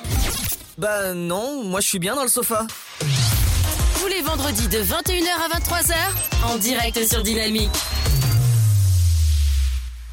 Bah 0.79 1.13
non, 1.13 1.63
moi 1.65 1.81
je 1.81 1.89
suis 1.89 1.99
bien 1.99 2.15
dans 2.17 2.23
le 2.23 2.29
sofa. 2.29 2.67
Tous 4.01 4.09
les 4.09 4.23
vendredis 4.23 4.69
de 4.69 4.79
21h 4.79 5.29
à 5.45 5.59
23h, 5.59 5.95
en 6.47 6.57
direct 6.57 7.07
sur 7.07 7.23
Dynamique. 7.23 7.69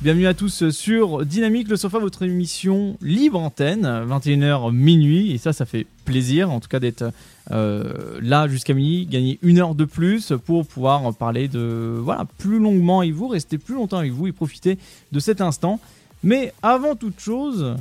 Bienvenue 0.01 0.27
à 0.27 0.34
tous 0.34 0.69
sur 0.71 1.25
Dynamique 1.25 1.69
le 1.69 1.77
Sofa, 1.77 1.99
votre 1.99 2.23
émission 2.23 2.97
libre 3.01 3.39
antenne, 3.39 3.86
21h 3.86 4.73
minuit, 4.73 5.31
et 5.31 5.38
ça, 5.38 5.53
ça 5.53 5.65
fait 5.65 5.88
plaisir 6.03 6.51
en 6.51 6.60
tout 6.60 6.67
cas 6.67 6.81
d'être 6.81 7.05
euh, 7.51 8.19
là 8.21 8.49
jusqu'à 8.49 8.73
minuit, 8.73 9.05
gagner 9.05 9.39
une 9.41 9.58
heure 9.58 9.73
de 9.73 9.86
plus 9.86 10.34
pour 10.45 10.67
pouvoir 10.67 11.13
parler 11.15 11.47
de 11.47 11.97
voilà 11.97 12.25
plus 12.39 12.60
longuement 12.60 12.99
avec 12.99 13.13
vous, 13.13 13.29
rester 13.29 13.58
plus 13.58 13.75
longtemps 13.75 13.97
avec 13.97 14.12
vous 14.12 14.27
et 14.27 14.34
profiter 14.34 14.77
de 15.13 15.19
cet 15.19 15.39
instant. 15.39 15.79
Mais 16.25 16.51
avant 16.63 16.95
toute 16.95 17.19
chose, 17.19 17.75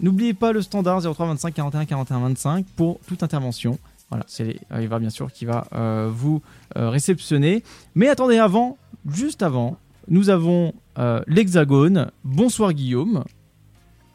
n'oubliez 0.00 0.34
pas 0.34 0.50
le 0.52 0.60
standard 0.60 1.00
03 1.02 1.26
25 1.28 1.54
41 1.54 1.84
41 1.86 2.18
25 2.18 2.66
pour 2.76 2.98
toute 3.06 3.22
intervention. 3.22 3.78
Voilà, 4.10 4.24
c'est 4.26 4.56
Eva 4.76 4.98
bien 4.98 5.08
sûr 5.08 5.30
qui 5.32 5.44
va 5.44 5.68
euh, 5.72 6.10
vous 6.12 6.42
euh, 6.76 6.90
réceptionner. 6.90 7.62
Mais 7.94 8.08
attendez, 8.08 8.38
avant, 8.38 8.76
juste 9.08 9.40
avant, 9.44 9.76
nous 10.08 10.30
avons 10.30 10.74
euh, 10.98 11.20
l'Hexagone. 11.28 12.10
Bonsoir 12.24 12.72
Guillaume. 12.72 13.22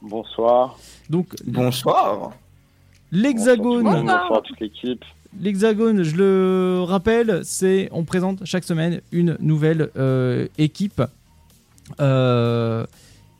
Bonsoir. 0.01 0.77
Donc 1.09 1.33
Bonsoir. 1.45 2.33
l'Hexagone, 3.13 3.83
Bonsoir, 3.83 4.33
à 4.33 4.41
toute 4.41 4.59
l'équipe. 4.59 5.05
l'Hexagone, 5.39 6.03
je 6.03 6.17
le 6.17 6.81
rappelle, 6.85 7.39
c'est 7.45 7.87
on 7.93 8.03
présente 8.03 8.43
chaque 8.43 8.65
semaine 8.65 8.99
une 9.13 9.37
nouvelle 9.39 9.91
euh, 9.95 10.47
équipe. 10.57 11.01
Euh, 12.01 12.85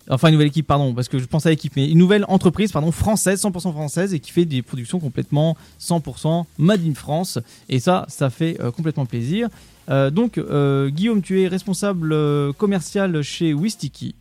enfin 0.09 0.27
une 0.27 0.33
nouvelle 0.33 0.47
équipe, 0.47 0.67
pardon, 0.67 0.93
parce 0.93 1.07
que 1.07 1.17
je 1.19 1.25
pense 1.25 1.45
à 1.45 1.49
l'équipe, 1.49 1.73
mais 1.75 1.89
une 1.89 1.97
nouvelle 1.97 2.25
entreprise, 2.27 2.71
pardon, 2.71 2.91
française, 2.91 3.41
100% 3.43 3.71
française, 3.71 4.13
et 4.13 4.19
qui 4.19 4.31
fait 4.31 4.45
des 4.45 4.61
productions 4.61 4.99
complètement 4.99 5.57
100% 5.79 6.45
made 6.57 6.85
in 6.85 6.93
France. 6.93 7.39
Et 7.69 7.79
ça, 7.79 8.05
ça 8.07 8.29
fait 8.29 8.59
euh, 8.61 8.71
complètement 8.71 9.05
plaisir. 9.05 9.49
Euh, 9.89 10.09
donc, 10.09 10.37
euh, 10.37 10.89
Guillaume, 10.89 11.21
tu 11.21 11.41
es 11.41 11.47
responsable 11.47 12.53
commercial 12.53 13.21
chez 13.21 13.53
Wistiki. 13.53 14.15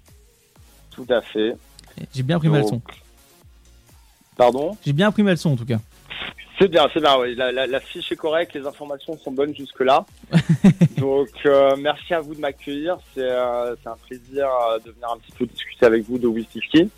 Tout 0.91 1.07
à 1.11 1.21
fait. 1.23 1.57
J'ai 2.15 2.23
bien 2.23 2.39
pris 2.39 2.49
ma 2.49 2.59
Donc- 2.61 2.67
leçon. 2.67 2.83
Pardon? 4.37 4.77
J'ai 4.85 4.93
bien 4.93 5.09
appris 5.09 5.23
ma 5.23 5.31
leçon 5.31 5.51
en 5.53 5.57
tout 5.57 5.65
cas. 5.65 5.79
C'est 6.59 6.69
bien, 6.69 6.89
c'est 6.95 7.01
bien, 7.01 7.19
oui. 7.19 7.35
La, 7.35 7.51
la- 7.51 7.67
la 7.67 7.81
fiche 7.81 8.13
est 8.13 8.17
correcte, 8.17 8.55
les 8.55 8.67
informations 8.67 9.19
sont 9.19 9.33
bonnes 9.33 9.55
jusque-là. 9.55 10.05
Donc, 10.99 11.29
euh, 11.47 11.75
merci 11.77 12.15
à 12.15 12.21
vous 12.21 12.35
de 12.35 12.41
m'accueillir. 12.41 12.97
C'est 13.15 13.23
euh, 13.23 13.75
un 13.87 13.97
plaisir 14.07 14.47
euh, 14.71 14.79
de 14.79 14.93
venir 14.93 15.09
un 15.11 15.19
petit 15.19 15.33
peu 15.33 15.47
discuter 15.47 15.85
avec 15.87 16.05
vous 16.05 16.19
de 16.19 16.29
Wistiki. 16.29 16.89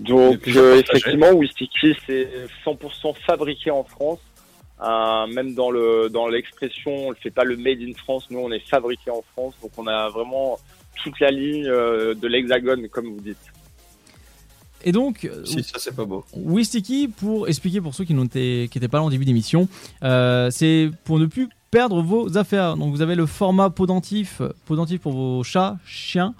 Donc, 0.00 0.46
euh, 0.48 0.80
effectivement, 0.80 1.30
Wistiki, 1.32 1.96
c'est 2.06 2.28
100% 2.64 3.14
fabriqué 3.26 3.70
en 3.70 3.84
France. 3.84 4.20
Euh, 4.80 5.26
même 5.26 5.54
dans 5.54 5.72
le 5.72 6.08
dans 6.08 6.28
l'expression, 6.28 7.08
on 7.08 7.10
ne 7.10 7.16
fait 7.16 7.30
pas 7.32 7.42
le 7.44 7.56
made 7.56 7.80
in 7.80 7.92
France. 7.94 8.26
Nous, 8.30 8.38
on 8.38 8.52
est 8.52 8.60
fabriqué 8.68 9.10
en 9.10 9.22
France, 9.32 9.54
donc 9.60 9.72
on 9.76 9.88
a 9.88 10.08
vraiment 10.08 10.56
toute 11.02 11.18
la 11.18 11.30
ligne 11.32 11.66
euh, 11.66 12.14
de 12.14 12.28
l'hexagone, 12.28 12.88
comme 12.88 13.06
vous 13.06 13.20
dites. 13.20 13.38
Et 14.84 14.92
donc, 14.92 15.24
euh, 15.24 15.44
Si, 15.44 15.62
ça 15.62 15.78
c'est 15.78 15.94
pas 15.94 16.04
beau. 16.04 16.24
Wistiki, 16.36 17.08
pour 17.08 17.48
expliquer 17.48 17.80
pour 17.80 17.94
ceux 17.94 18.04
qui 18.04 18.14
n'étaient 18.14 18.68
qui 18.70 18.78
étaient 18.78 18.88
pas 18.88 18.98
là 18.98 19.04
en 19.04 19.10
début 19.10 19.24
d'émission, 19.24 19.68
euh, 20.02 20.50
c'est 20.50 20.90
pour 21.04 21.18
ne 21.18 21.26
plus 21.26 21.48
perdre 21.70 22.02
vos 22.02 22.36
affaires. 22.38 22.76
Donc 22.76 22.92
vous 22.92 23.02
avez 23.02 23.14
le 23.14 23.26
format 23.26 23.70
podentif, 23.70 24.40
podentif 24.66 25.00
pour 25.00 25.12
vos 25.12 25.42
chats, 25.42 25.76
chiens, 25.84 26.34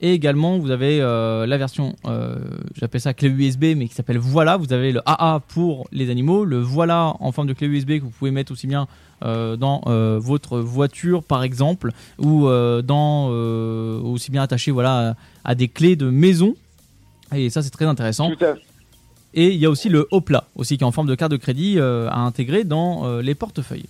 et 0.00 0.14
également 0.14 0.58
vous 0.58 0.70
avez 0.70 1.00
euh, 1.00 1.46
la 1.46 1.58
version, 1.58 1.94
euh, 2.06 2.36
j'appelle 2.74 3.00
ça 3.00 3.12
clé 3.12 3.28
USB, 3.28 3.74
mais 3.76 3.86
qui 3.86 3.94
s'appelle 3.94 4.18
Voilà. 4.18 4.56
Vous 4.56 4.72
avez 4.72 4.92
le 4.92 5.02
AA 5.04 5.40
pour 5.48 5.88
les 5.92 6.10
animaux, 6.10 6.44
le 6.44 6.58
Voilà 6.58 7.14
en 7.20 7.32
forme 7.32 7.48
de 7.48 7.52
clé 7.52 7.66
USB 7.66 7.98
que 7.98 8.04
vous 8.04 8.10
pouvez 8.10 8.30
mettre 8.30 8.52
aussi 8.52 8.66
bien 8.66 8.86
euh, 9.22 9.56
dans 9.56 9.82
euh, 9.86 10.18
votre 10.18 10.60
voiture 10.60 11.22
par 11.22 11.42
exemple, 11.42 11.92
ou 12.18 12.46
euh, 12.46 12.80
dans 12.80 13.28
aussi 13.28 14.30
bien 14.30 14.42
attaché 14.42 14.70
voilà 14.70 15.10
à, 15.10 15.50
à 15.50 15.54
des 15.54 15.68
clés 15.68 15.96
de 15.96 16.08
maison. 16.08 16.54
Et 17.34 17.50
ça 17.50 17.62
c'est 17.62 17.70
très 17.70 17.84
intéressant. 17.84 18.30
Tout 18.30 18.44
à 18.44 18.54
fait. 18.54 18.62
Et 19.32 19.48
il 19.48 19.58
y 19.58 19.66
a 19.66 19.70
aussi 19.70 19.88
le 19.88 20.08
Hopla, 20.10 20.44
aussi 20.56 20.76
qui 20.76 20.82
est 20.82 20.86
en 20.86 20.92
forme 20.92 21.06
de 21.06 21.14
carte 21.14 21.30
de 21.30 21.36
crédit 21.36 21.78
euh, 21.78 22.08
à 22.10 22.18
intégrer 22.20 22.64
dans 22.64 23.06
euh, 23.06 23.22
les 23.22 23.34
portefeuilles. 23.34 23.86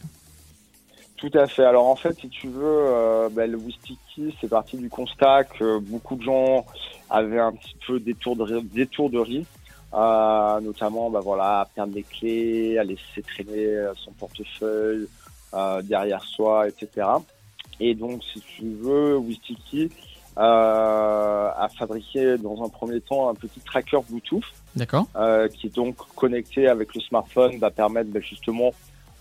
Tout 1.16 1.30
à 1.34 1.46
fait. 1.46 1.64
Alors 1.64 1.86
en 1.86 1.96
fait, 1.96 2.18
si 2.18 2.28
tu 2.28 2.48
veux, 2.48 2.62
euh, 2.62 3.28
bah, 3.30 3.46
le 3.46 3.56
Wistiki, 3.56 4.34
c'est 4.40 4.48
parti 4.48 4.76
du 4.76 4.88
constat 4.88 5.44
que 5.44 5.78
beaucoup 5.78 6.16
de 6.16 6.22
gens 6.22 6.66
avaient 7.08 7.40
un 7.40 7.52
petit 7.52 7.74
peu 7.86 8.00
d'étourderie, 8.00 8.62
d'étourderie 8.62 9.46
euh, 9.92 10.60
notamment, 10.60 11.10
bah 11.10 11.20
voilà, 11.20 11.60
à 11.60 11.64
perdre 11.64 11.94
des 11.94 12.04
clés, 12.04 12.78
à 12.78 12.84
laisser 12.84 13.22
traîner 13.26 13.86
son 13.96 14.12
portefeuille 14.12 15.08
derrière 15.82 16.22
soi, 16.22 16.68
etc. 16.68 17.08
Et 17.80 17.94
donc, 17.94 18.22
si 18.22 18.40
tu 18.40 18.76
veux, 18.80 19.16
Wistiki 19.16 19.90
euh, 20.40 21.50
a 21.54 21.68
fabriqué 21.78 22.38
dans 22.38 22.64
un 22.64 22.68
premier 22.68 23.00
temps 23.00 23.28
un 23.28 23.34
petit 23.34 23.60
tracker 23.60 23.98
Bluetooth 24.08 24.44
D'accord 24.74 25.06
euh, 25.16 25.48
qui 25.48 25.66
est 25.66 25.74
donc 25.74 25.96
connecté 26.16 26.66
avec 26.66 26.94
le 26.94 27.00
smartphone 27.02 27.58
va 27.58 27.70
permettre 27.70 28.10
ben, 28.10 28.22
justement 28.22 28.72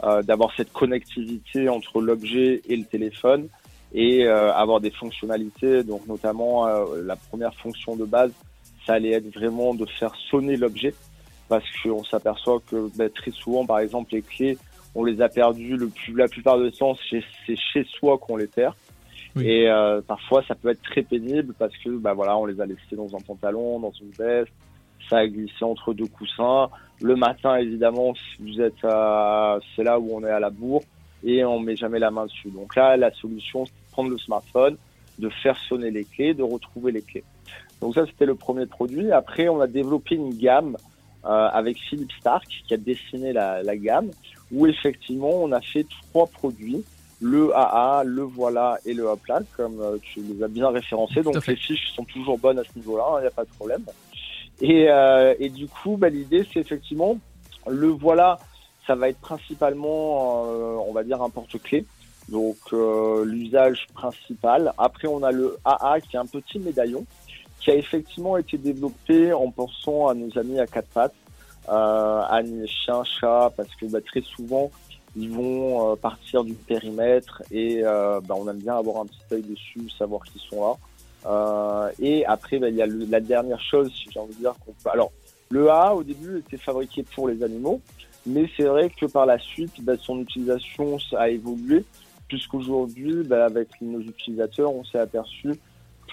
euh, 0.03 0.23
d'avoir 0.23 0.49
cette 0.55 0.71
connectivité 0.71 1.67
entre 1.67 1.99
l'objet 1.99 2.61
et 2.69 2.77
le 2.77 2.85
téléphone 2.85 3.49
et 3.91 4.25
euh, 4.25 4.53
avoir 4.53 4.79
des 4.79 4.91
fonctionnalités. 4.91 5.83
Donc 5.83 6.07
notamment 6.07 6.67
euh, 6.67 7.01
la 7.03 7.17
première 7.17 7.53
fonction 7.55 7.97
de 7.97 8.05
base, 8.05 8.31
ça 8.85 8.93
allait 8.93 9.11
être 9.11 9.29
vraiment 9.33 9.73
de 9.73 9.85
faire 9.85 10.13
sonner 10.29 10.55
l'objet 10.55 10.93
parce 11.49 11.65
qu'on 11.83 12.05
s'aperçoit 12.05 12.61
que 12.71 12.89
ben, 12.95 13.09
très 13.09 13.31
souvent, 13.31 13.65
par 13.65 13.79
exemple, 13.79 14.13
les 14.13 14.21
clés, 14.21 14.57
on 14.95 15.03
les 15.03 15.21
a 15.21 15.27
perdues 15.27 15.75
le 15.75 15.89
plus, 15.89 16.13
la 16.13 16.29
plupart 16.29 16.57
du 16.57 16.71
temps, 16.71 16.95
c'est 17.09 17.21
chez 17.57 17.83
soi 17.99 18.17
qu'on 18.19 18.37
les 18.37 18.47
perd. 18.47 18.75
Et 19.41 19.69
euh, 19.69 20.01
parfois, 20.01 20.43
ça 20.47 20.55
peut 20.55 20.69
être 20.69 20.81
très 20.81 21.01
pénible 21.01 21.53
parce 21.57 21.75
que, 21.77 21.89
bah 21.89 22.13
voilà, 22.13 22.37
on 22.37 22.45
les 22.45 22.59
a 22.61 22.65
laissés 22.65 22.95
dans 22.95 23.15
un 23.15 23.19
pantalon, 23.19 23.79
dans 23.79 23.91
une 23.91 24.11
veste, 24.11 24.51
ça 25.09 25.17
a 25.17 25.27
glissé 25.27 25.63
entre 25.63 25.93
deux 25.93 26.07
coussins. 26.07 26.69
Le 27.01 27.15
matin, 27.15 27.55
évidemment, 27.55 28.13
vous 28.39 28.61
êtes 28.61 28.83
à, 28.83 29.59
c'est 29.75 29.83
là 29.83 29.99
où 29.99 30.09
on 30.13 30.23
est 30.23 30.29
à 30.29 30.39
la 30.39 30.49
bourre 30.49 30.83
et 31.23 31.43
on 31.43 31.59
met 31.59 31.75
jamais 31.75 31.99
la 31.99 32.11
main 32.11 32.25
dessus. 32.25 32.49
Donc 32.49 32.75
là, 32.75 32.97
la 32.97 33.11
solution, 33.13 33.65
c'est 33.65 33.71
de 33.71 33.91
prendre 33.91 34.09
le 34.09 34.17
smartphone, 34.17 34.77
de 35.17 35.29
faire 35.29 35.57
sonner 35.57 35.91
les 35.91 36.05
clés, 36.05 36.33
de 36.33 36.43
retrouver 36.43 36.91
les 36.91 37.01
clés. 37.01 37.23
Donc 37.81 37.95
ça, 37.95 38.05
c'était 38.05 38.25
le 38.25 38.35
premier 38.35 38.65
produit. 38.65 39.11
Après, 39.11 39.47
on 39.47 39.61
a 39.61 39.67
développé 39.67 40.15
une 40.15 40.33
gamme 40.37 40.77
euh, 41.25 41.27
avec 41.27 41.77
Philippe 41.77 42.11
Stark 42.13 42.47
qui 42.67 42.73
a 42.73 42.77
dessiné 42.77 43.33
la, 43.33 43.63
la 43.63 43.77
gamme 43.77 44.11
où 44.51 44.65
effectivement, 44.67 45.31
on 45.43 45.51
a 45.51 45.61
fait 45.61 45.85
trois 46.11 46.27
produits 46.27 46.83
le 47.21 47.55
AA, 47.55 48.03
le 48.05 48.23
Voilà 48.23 48.77
et 48.85 48.93
le 48.93 49.03
Hopla, 49.03 49.41
comme 49.55 49.79
euh, 49.81 49.97
tu 50.01 50.21
les 50.21 50.43
as 50.43 50.47
bien 50.47 50.69
référencés. 50.69 51.21
Donc 51.21 51.45
les 51.45 51.55
fiches 51.55 51.91
sont 51.95 52.05
toujours 52.05 52.37
bonnes 52.37 52.59
à 52.59 52.63
ce 52.63 52.77
niveau-là, 52.77 53.17
il 53.17 53.21
n'y 53.21 53.27
a 53.27 53.31
pas 53.31 53.43
de 53.43 53.49
problème. 53.49 53.83
Et, 54.61 54.89
euh, 54.89 55.33
et 55.39 55.49
du 55.49 55.67
coup, 55.67 55.97
bah, 55.97 56.09
l'idée, 56.09 56.45
c'est 56.51 56.59
effectivement, 56.59 57.17
le 57.67 57.87
Voilà, 57.87 58.39
ça 58.87 58.95
va 58.95 59.09
être 59.09 59.19
principalement, 59.19 60.45
euh, 60.47 60.77
on 60.87 60.93
va 60.93 61.03
dire, 61.03 61.21
un 61.21 61.29
porte-clés. 61.29 61.85
Donc 62.29 62.57
euh, 62.73 63.25
l'usage 63.25 63.87
principal. 63.93 64.73
Après, 64.77 65.07
on 65.07 65.23
a 65.23 65.31
le 65.31 65.57
AA 65.65 65.99
qui 66.01 66.15
est 66.15 66.19
un 66.19 66.25
petit 66.25 66.59
médaillon 66.59 67.05
qui 67.59 67.71
a 67.71 67.75
effectivement 67.75 68.37
été 68.37 68.57
développé 68.57 69.33
en 69.33 69.51
pensant 69.51 70.07
à 70.07 70.13
nos 70.13 70.37
amis 70.37 70.59
à 70.59 70.67
quatre 70.67 70.87
pattes, 70.89 71.13
euh, 71.67 72.21
à 72.21 72.41
chiens, 72.65 73.03
chats, 73.03 73.51
parce 73.55 73.75
que 73.75 73.85
bah, 73.85 73.99
très 74.01 74.21
souvent, 74.21 74.71
ils 75.15 75.29
vont 75.31 75.91
euh, 75.91 75.95
partir 75.95 76.43
du 76.43 76.53
périmètre 76.53 77.41
et 77.51 77.81
euh, 77.83 78.19
bah, 78.21 78.35
on 78.37 78.47
aime 78.49 78.59
bien 78.59 78.75
avoir 78.77 79.01
un 79.01 79.05
petit 79.05 79.19
œil 79.33 79.41
dessus, 79.43 79.89
savoir 79.97 80.23
qu'ils 80.23 80.41
sont 80.41 80.61
là. 80.61 80.73
Euh, 81.25 81.91
et 81.99 82.25
après, 82.25 82.59
bah, 82.59 82.69
il 82.69 82.75
y 82.75 82.81
a 82.81 82.85
le- 82.85 83.05
la 83.09 83.19
dernière 83.19 83.59
chose, 83.61 83.91
si 83.93 84.05
j'ai 84.11 84.19
envie 84.19 84.33
de 84.35 84.39
dire 84.39 84.53
qu'on 84.65 84.71
peut. 84.83 84.89
Alors, 84.91 85.11
le 85.49 85.69
A 85.69 85.95
au 85.95 86.03
début 86.03 86.39
était 86.39 86.57
fabriqué 86.57 87.03
pour 87.15 87.27
les 87.27 87.43
animaux, 87.43 87.81
mais 88.25 88.47
c'est 88.55 88.63
vrai 88.63 88.89
que 88.89 89.05
par 89.07 89.25
la 89.25 89.39
suite, 89.39 89.83
bah, 89.83 89.93
son 89.99 90.19
utilisation 90.19 90.97
a 91.17 91.29
évolué, 91.29 91.83
puisqu'aujourd'hui, 92.27 93.23
bah, 93.23 93.45
avec 93.45 93.69
nos 93.81 93.99
utilisateurs, 93.99 94.73
on 94.73 94.83
s'est 94.85 94.99
aperçu 94.99 95.55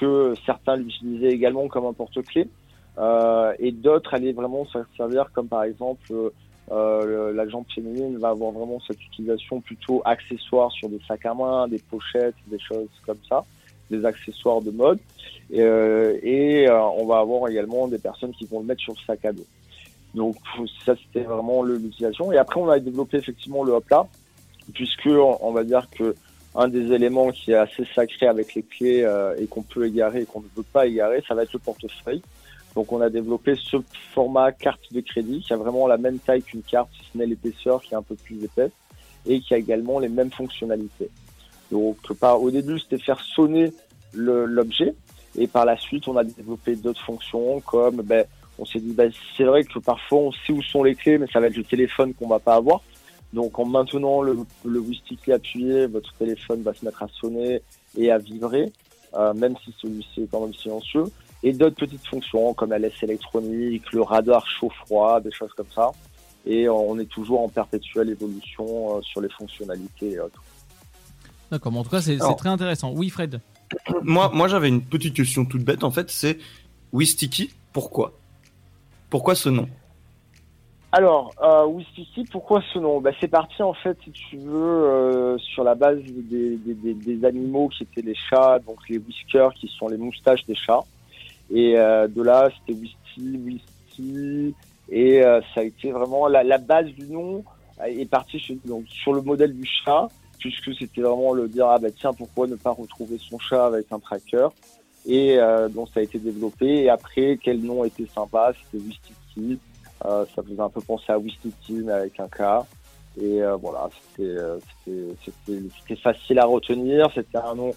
que 0.00 0.34
certains 0.44 0.76
l'utilisaient 0.76 1.30
également 1.32 1.68
comme 1.68 1.86
un 1.86 1.92
porte-clés, 1.92 2.48
euh, 2.98 3.52
et 3.58 3.72
d'autres 3.72 4.14
allaient 4.14 4.32
vraiment 4.32 4.64
se 4.66 4.78
servir 4.96 5.30
comme 5.32 5.48
par 5.48 5.64
exemple 5.64 6.12
euh, 6.70 7.32
la 7.32 7.48
jambe 7.48 7.64
féminine 7.72 8.18
va 8.18 8.30
avoir 8.30 8.50
vraiment 8.50 8.80
cette 8.86 9.02
utilisation 9.02 9.60
plutôt 9.60 10.02
accessoire 10.04 10.70
sur 10.72 10.88
des 10.88 11.00
sacs 11.06 11.26
à 11.26 11.34
main, 11.34 11.68
des 11.68 11.78
pochettes, 11.78 12.34
des 12.46 12.58
choses 12.58 12.88
comme 13.04 13.18
ça, 13.28 13.44
des 13.90 14.04
accessoires 14.04 14.60
de 14.60 14.70
mode. 14.70 14.98
Et, 15.50 15.60
euh, 15.62 16.18
et 16.22 16.68
euh, 16.68 16.82
on 16.82 17.06
va 17.06 17.18
avoir 17.18 17.48
également 17.48 17.86
des 17.86 17.98
personnes 17.98 18.32
qui 18.32 18.46
vont 18.46 18.60
le 18.60 18.66
mettre 18.66 18.82
sur 18.82 18.94
le 18.94 18.98
sac 19.06 19.24
à 19.24 19.32
dos. 19.32 19.46
Donc 20.14 20.36
ça 20.84 20.94
c'était 20.96 21.26
vraiment 21.26 21.62
l'utilisation. 21.62 22.32
Et 22.32 22.38
après 22.38 22.60
on 22.60 22.68
a 22.68 22.78
développé 22.78 23.18
effectivement 23.18 23.62
le 23.62 23.72
hop-là, 23.72 24.06
puisque 24.72 25.06
on, 25.06 25.38
on 25.40 25.52
va 25.52 25.62
dire 25.62 25.88
que 25.90 26.14
un 26.56 26.68
des 26.68 26.92
éléments 26.92 27.30
qui 27.30 27.52
est 27.52 27.56
assez 27.56 27.84
sacré 27.94 28.26
avec 28.26 28.54
les 28.54 28.62
clés 28.62 29.02
euh, 29.02 29.34
et 29.38 29.46
qu'on 29.46 29.62
peut 29.62 29.86
égarer 29.86 30.22
et 30.22 30.24
qu'on 30.24 30.40
ne 30.40 30.48
peut 30.48 30.62
pas 30.62 30.86
égarer, 30.86 31.22
ça 31.28 31.34
va 31.34 31.42
être 31.42 31.52
le 31.52 31.58
portefeuille. 31.58 32.22
Donc 32.76 32.92
on 32.92 33.00
a 33.00 33.08
développé 33.08 33.54
ce 33.56 33.78
format 34.12 34.52
carte 34.52 34.92
de 34.92 35.00
crédit 35.00 35.40
qui 35.40 35.52
a 35.54 35.56
vraiment 35.56 35.86
la 35.86 35.96
même 35.96 36.18
taille 36.18 36.42
qu'une 36.42 36.62
carte, 36.62 36.90
si 36.92 37.10
ce 37.10 37.18
n'est 37.18 37.24
l'épaisseur 37.24 37.80
qui 37.80 37.94
est 37.94 37.96
un 37.96 38.02
peu 38.02 38.14
plus 38.16 38.44
épaisse 38.44 38.70
et 39.24 39.40
qui 39.40 39.54
a 39.54 39.56
également 39.56 39.98
les 39.98 40.10
mêmes 40.10 40.30
fonctionnalités. 40.30 41.08
Donc 41.72 41.96
par, 42.20 42.40
au 42.40 42.50
début 42.50 42.78
c'était 42.78 42.98
faire 42.98 43.20
sonner 43.34 43.72
l'objet 44.12 44.94
et 45.38 45.46
par 45.46 45.64
la 45.64 45.78
suite 45.78 46.06
on 46.06 46.18
a 46.18 46.24
développé 46.24 46.76
d'autres 46.76 47.02
fonctions 47.02 47.60
comme 47.60 48.02
ben, 48.02 48.26
on 48.58 48.66
s'est 48.66 48.78
dit 48.78 48.92
ben, 48.92 49.10
c'est 49.38 49.44
vrai 49.44 49.64
que 49.64 49.78
parfois 49.78 50.18
on 50.18 50.32
sait 50.32 50.52
où 50.52 50.62
sont 50.62 50.84
les 50.84 50.94
clés 50.94 51.16
mais 51.16 51.26
ça 51.32 51.40
va 51.40 51.46
être 51.46 51.56
le 51.56 51.64
téléphone 51.64 52.12
qu'on 52.12 52.28
va 52.28 52.40
pas 52.40 52.56
avoir. 52.56 52.82
Donc 53.32 53.58
en 53.58 53.64
maintenant 53.64 54.20
le, 54.20 54.36
le 54.66 54.80
Wistiki 54.80 55.32
appuyé, 55.32 55.86
votre 55.86 56.12
téléphone 56.12 56.60
va 56.60 56.74
se 56.74 56.84
mettre 56.84 57.02
à 57.02 57.08
sonner 57.08 57.62
et 57.96 58.10
à 58.10 58.18
vibrer, 58.18 58.70
euh, 59.14 59.32
même 59.32 59.54
si 59.64 59.74
celui-ci 59.80 60.24
est 60.24 60.30
quand 60.30 60.42
même 60.42 60.54
silencieux 60.54 61.04
et 61.46 61.52
d'autres 61.52 61.76
petites 61.76 62.04
fonctions 62.04 62.54
comme 62.54 62.70
la 62.70 62.78
laisse 62.80 63.00
électronique, 63.04 63.92
le 63.92 64.02
radar 64.02 64.44
chaud-froid, 64.48 65.20
des 65.20 65.30
choses 65.30 65.52
comme 65.56 65.70
ça. 65.72 65.92
Et 66.44 66.68
on 66.68 66.98
est 66.98 67.08
toujours 67.08 67.40
en 67.40 67.48
perpétuelle 67.48 68.10
évolution 68.10 68.96
euh, 68.96 69.00
sur 69.02 69.20
les 69.20 69.28
fonctionnalités 69.28 70.10
et 70.10 70.18
autres. 70.18 70.42
D'accord, 71.52 71.76
en 71.76 71.84
tout 71.84 71.90
cas, 71.90 72.02
c'est 72.02 72.18
très 72.18 72.48
intéressant. 72.48 72.92
Oui, 72.92 73.10
Fred 73.10 73.40
Moi, 74.02 74.28
moi 74.34 74.48
j'avais 74.48 74.68
une 74.68 74.82
petite 74.82 75.14
question 75.14 75.44
toute 75.44 75.62
bête 75.62 75.84
en 75.84 75.92
fait, 75.92 76.10
c'est 76.10 76.38
Wistiki, 76.92 77.54
pourquoi? 77.72 78.12
Pourquoi 79.08 79.36
ce 79.36 79.48
nom? 79.48 79.68
Alors, 80.90 81.32
euh, 81.42 81.64
Wistiki, 81.66 82.24
pourquoi 82.24 82.60
ce 82.72 82.80
nom? 82.80 83.00
Bah, 83.00 83.10
C'est 83.20 83.28
parti 83.28 83.62
en 83.62 83.74
fait, 83.74 83.96
si 84.02 84.10
tu 84.10 84.36
veux, 84.38 84.52
euh, 84.52 85.38
sur 85.38 85.62
la 85.62 85.76
base 85.76 85.98
des, 86.02 86.56
des, 86.56 86.74
des, 86.74 86.94
des 86.94 87.24
animaux 87.24 87.68
qui 87.68 87.84
étaient 87.84 88.02
les 88.02 88.16
chats, 88.16 88.58
donc 88.66 88.78
les 88.88 88.98
whiskers 88.98 89.54
qui 89.54 89.68
sont 89.78 89.86
les 89.86 89.96
moustaches 89.96 90.44
des 90.46 90.56
chats. 90.56 90.82
Et 91.50 91.78
euh, 91.78 92.08
de 92.08 92.22
là, 92.22 92.50
c'était 92.58 92.78
Whisky, 92.78 93.38
Whisky, 93.38 94.54
et 94.88 95.22
euh, 95.22 95.40
ça 95.54 95.60
a 95.60 95.64
été 95.64 95.90
vraiment 95.90 96.28
la, 96.28 96.44
la 96.44 96.58
base 96.58 96.86
du 96.86 97.06
nom 97.06 97.44
est 97.84 98.08
partie 98.08 98.38
sur, 98.38 98.54
donc, 98.64 98.84
sur 98.88 99.12
le 99.12 99.20
modèle 99.20 99.52
du 99.52 99.66
chat, 99.66 100.08
puisque 100.38 100.74
c'était 100.78 101.02
vraiment 101.02 101.32
le 101.32 101.48
dire 101.48 101.66
ah 101.68 101.78
bah 101.78 101.88
tiens 101.90 102.12
pourquoi 102.12 102.46
ne 102.46 102.56
pas 102.56 102.70
retrouver 102.70 103.18
son 103.18 103.38
chat 103.38 103.66
avec 103.66 103.86
un 103.90 103.98
tracker? 103.98 104.48
Et 105.06 105.38
euh, 105.38 105.68
donc 105.68 105.88
ça 105.92 106.00
a 106.00 106.02
été 106.02 106.18
développé. 106.18 106.84
Et 106.84 106.90
après 106.90 107.38
quel 107.42 107.60
nom 107.60 107.84
était 107.84 108.06
sympa? 108.06 108.52
C'était 108.64 108.84
Wistiki 108.84 109.58
euh, 110.04 110.26
ça 110.34 110.42
faisait 110.42 110.60
un 110.60 110.68
peu 110.68 110.82
penser 110.82 111.10
à 111.10 111.18
Wistiki 111.18 111.72
mais 111.84 111.92
avec 111.92 112.20
un 112.20 112.28
K. 112.28 112.66
Et 113.20 113.42
euh, 113.42 113.56
voilà 113.56 113.88
euh, 114.20 114.58
c'était 114.86 115.96
facile 115.96 116.38
à 116.38 116.44
retenir. 116.44 117.10
C'était 117.14 117.38
un 117.38 117.54
nom 117.54 117.74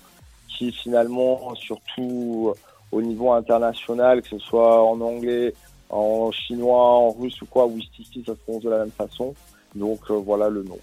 qui 0.48 0.72
finalement 0.72 1.56
surtout 1.56 2.54
au 2.92 3.02
niveau 3.02 3.32
international 3.32 4.22
que 4.22 4.28
ce 4.30 4.40
soit 4.40 4.84
en 4.84 5.00
anglais 5.02 5.54
en 5.90 6.32
chinois 6.32 6.84
en 6.84 7.12
russe 7.12 7.42
ou 7.42 7.46
quoi 7.46 7.66
Wistiki 7.68 8.24
ça 8.26 8.34
se 8.34 8.40
prononce 8.40 8.64
de 8.64 8.70
la 8.70 8.80
même 8.80 8.92
façon 8.92 9.34
Donc 9.76 10.00
euh, 10.10 10.16
voilà 10.16 10.50
le 10.50 10.64
nom. 10.64 10.80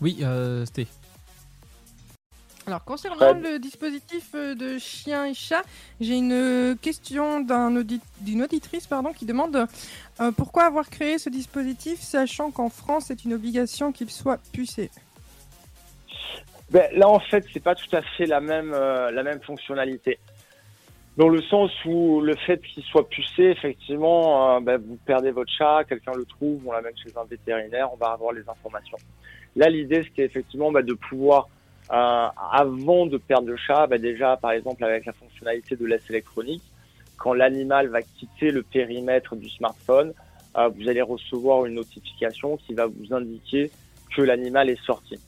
Oui, 0.00 0.18
euh, 0.22 0.64
c'était. 0.66 0.86
Alors, 2.66 2.82
concernant 2.84 3.16
Fred. 3.16 3.42
le 3.42 3.58
dispositif 3.58 4.30
euh, 4.34 4.54
de 4.54 4.78
chien 4.78 5.26
et 5.26 5.34
chat, 5.34 5.62
j'ai 6.00 6.16
une 6.16 6.32
euh, 6.32 6.74
question 6.74 7.40
d'un 7.40 7.76
audit- 7.76 8.02
d'une 8.20 8.42
auditrice 8.42 8.86
pardon, 8.86 9.12
qui 9.12 9.26
demande 9.26 9.66
euh, 10.20 10.32
pourquoi 10.32 10.64
avoir 10.64 10.88
créé 10.88 11.18
ce 11.18 11.28
dispositif, 11.28 12.00
sachant 12.00 12.50
qu'en 12.50 12.70
France, 12.70 13.04
c'est 13.08 13.24
une 13.24 13.34
obligation 13.34 13.92
qu'il 13.92 14.10
soit 14.10 14.40
pucé? 14.52 14.90
Ben, 16.74 16.88
là, 16.92 17.08
en 17.08 17.20
fait, 17.20 17.46
c'est 17.52 17.62
pas 17.62 17.76
tout 17.76 17.94
à 17.94 18.02
fait 18.02 18.26
la 18.26 18.40
même, 18.40 18.72
euh, 18.74 19.12
la 19.12 19.22
même 19.22 19.40
fonctionnalité. 19.40 20.18
Dans 21.16 21.28
le 21.28 21.40
sens 21.42 21.70
où 21.84 22.20
le 22.20 22.34
fait 22.34 22.60
qu'il 22.62 22.82
soit 22.82 23.08
pucé, 23.08 23.44
effectivement, 23.44 24.56
euh, 24.56 24.60
ben, 24.60 24.82
vous 24.84 24.98
perdez 25.06 25.30
votre 25.30 25.52
chat, 25.52 25.84
quelqu'un 25.88 26.10
le 26.16 26.24
trouve, 26.24 26.66
on 26.66 26.72
l'amène 26.72 26.96
chez 26.96 27.16
un 27.16 27.22
vétérinaire, 27.26 27.90
on 27.92 27.96
va 27.96 28.08
avoir 28.08 28.32
les 28.32 28.42
informations. 28.48 28.96
Là, 29.54 29.68
l'idée, 29.68 30.02
c'était 30.02 30.24
effectivement 30.24 30.72
ben, 30.72 30.84
de 30.84 30.94
pouvoir, 30.94 31.48
euh, 31.92 32.26
avant 32.50 33.06
de 33.06 33.18
perdre 33.18 33.46
le 33.46 33.56
chat, 33.56 33.86
ben, 33.86 34.02
déjà, 34.02 34.36
par 34.36 34.50
exemple, 34.50 34.82
avec 34.82 35.06
la 35.06 35.12
fonctionnalité 35.12 35.76
de 35.76 35.86
laisse 35.86 36.10
électronique, 36.10 36.64
quand 37.18 37.34
l'animal 37.34 37.86
va 37.86 38.02
quitter 38.02 38.50
le 38.50 38.64
périmètre 38.64 39.36
du 39.36 39.48
smartphone, 39.48 40.12
euh, 40.56 40.68
vous 40.76 40.88
allez 40.88 41.02
recevoir 41.02 41.66
une 41.66 41.74
notification 41.74 42.56
qui 42.56 42.74
va 42.74 42.86
vous 42.86 43.14
indiquer 43.14 43.70
que 44.14 44.22
l'animal 44.22 44.70
est 44.70 44.82
sorti. 44.84 45.18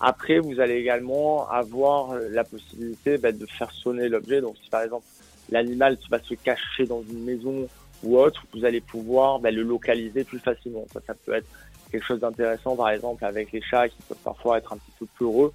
Après, 0.00 0.38
vous 0.38 0.60
allez 0.60 0.74
également 0.74 1.48
avoir 1.48 2.12
euh, 2.12 2.28
la 2.30 2.44
possibilité 2.44 3.18
bah, 3.18 3.32
de 3.32 3.46
faire 3.46 3.70
sonner 3.72 4.08
l'objet. 4.08 4.40
Donc, 4.40 4.56
si 4.62 4.68
par 4.68 4.82
exemple 4.82 5.06
l'animal 5.50 5.96
va 6.10 6.18
se 6.20 6.34
cacher 6.34 6.86
dans 6.86 7.02
une 7.02 7.24
maison 7.24 7.68
ou 8.02 8.18
autre, 8.18 8.44
vous 8.52 8.64
allez 8.64 8.80
pouvoir 8.80 9.38
bah, 9.38 9.50
le 9.50 9.62
localiser 9.62 10.24
plus 10.24 10.38
facilement. 10.38 10.84
Ça, 10.92 11.14
peut 11.14 11.34
être 11.34 11.46
quelque 11.90 12.04
chose 12.04 12.20
d'intéressant, 12.20 12.76
par 12.76 12.90
exemple, 12.90 13.24
avec 13.24 13.52
les 13.52 13.62
chats 13.62 13.88
qui 13.88 13.96
peuvent 14.08 14.18
parfois 14.22 14.58
être 14.58 14.72
un 14.72 14.76
petit 14.76 14.92
peu 14.98 15.06
peureux 15.18 15.52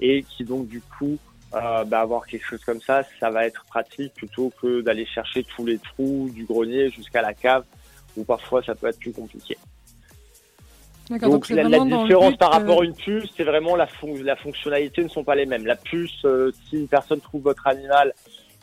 et 0.00 0.22
qui 0.22 0.44
donc 0.44 0.68
du 0.68 0.80
coup 0.80 1.18
euh, 1.54 1.84
bah, 1.84 2.00
avoir 2.00 2.26
quelque 2.26 2.46
chose 2.46 2.64
comme 2.64 2.80
ça, 2.80 3.02
ça 3.20 3.30
va 3.30 3.46
être 3.46 3.64
pratique 3.66 4.14
plutôt 4.14 4.50
que 4.60 4.80
d'aller 4.80 5.04
chercher 5.04 5.44
tous 5.44 5.66
les 5.66 5.78
trous 5.78 6.30
du 6.32 6.44
grenier 6.44 6.88
jusqu'à 6.90 7.20
la 7.20 7.34
cave 7.34 7.64
où 8.16 8.24
parfois 8.24 8.62
ça 8.62 8.74
peut 8.74 8.86
être 8.86 8.98
plus 8.98 9.12
compliqué. 9.12 9.58
Donc, 11.10 11.48
la, 11.50 11.64
différence 11.64 12.30
but, 12.32 12.38
par 12.38 12.54
euh, 12.54 12.58
rapport 12.58 12.82
à 12.82 12.84
une 12.84 12.94
puce, 12.94 13.28
c'est 13.36 13.44
vraiment 13.44 13.76
la, 13.76 13.86
fon- 13.86 14.14
la 14.22 14.36
fonctionnalité 14.36 15.02
ne 15.02 15.08
sont 15.08 15.24
pas 15.24 15.34
les 15.34 15.46
mêmes. 15.46 15.66
La 15.66 15.76
puce, 15.76 16.24
euh, 16.24 16.52
si 16.68 16.76
une 16.76 16.88
personne 16.88 17.20
trouve 17.20 17.42
votre 17.42 17.66
animal 17.66 18.14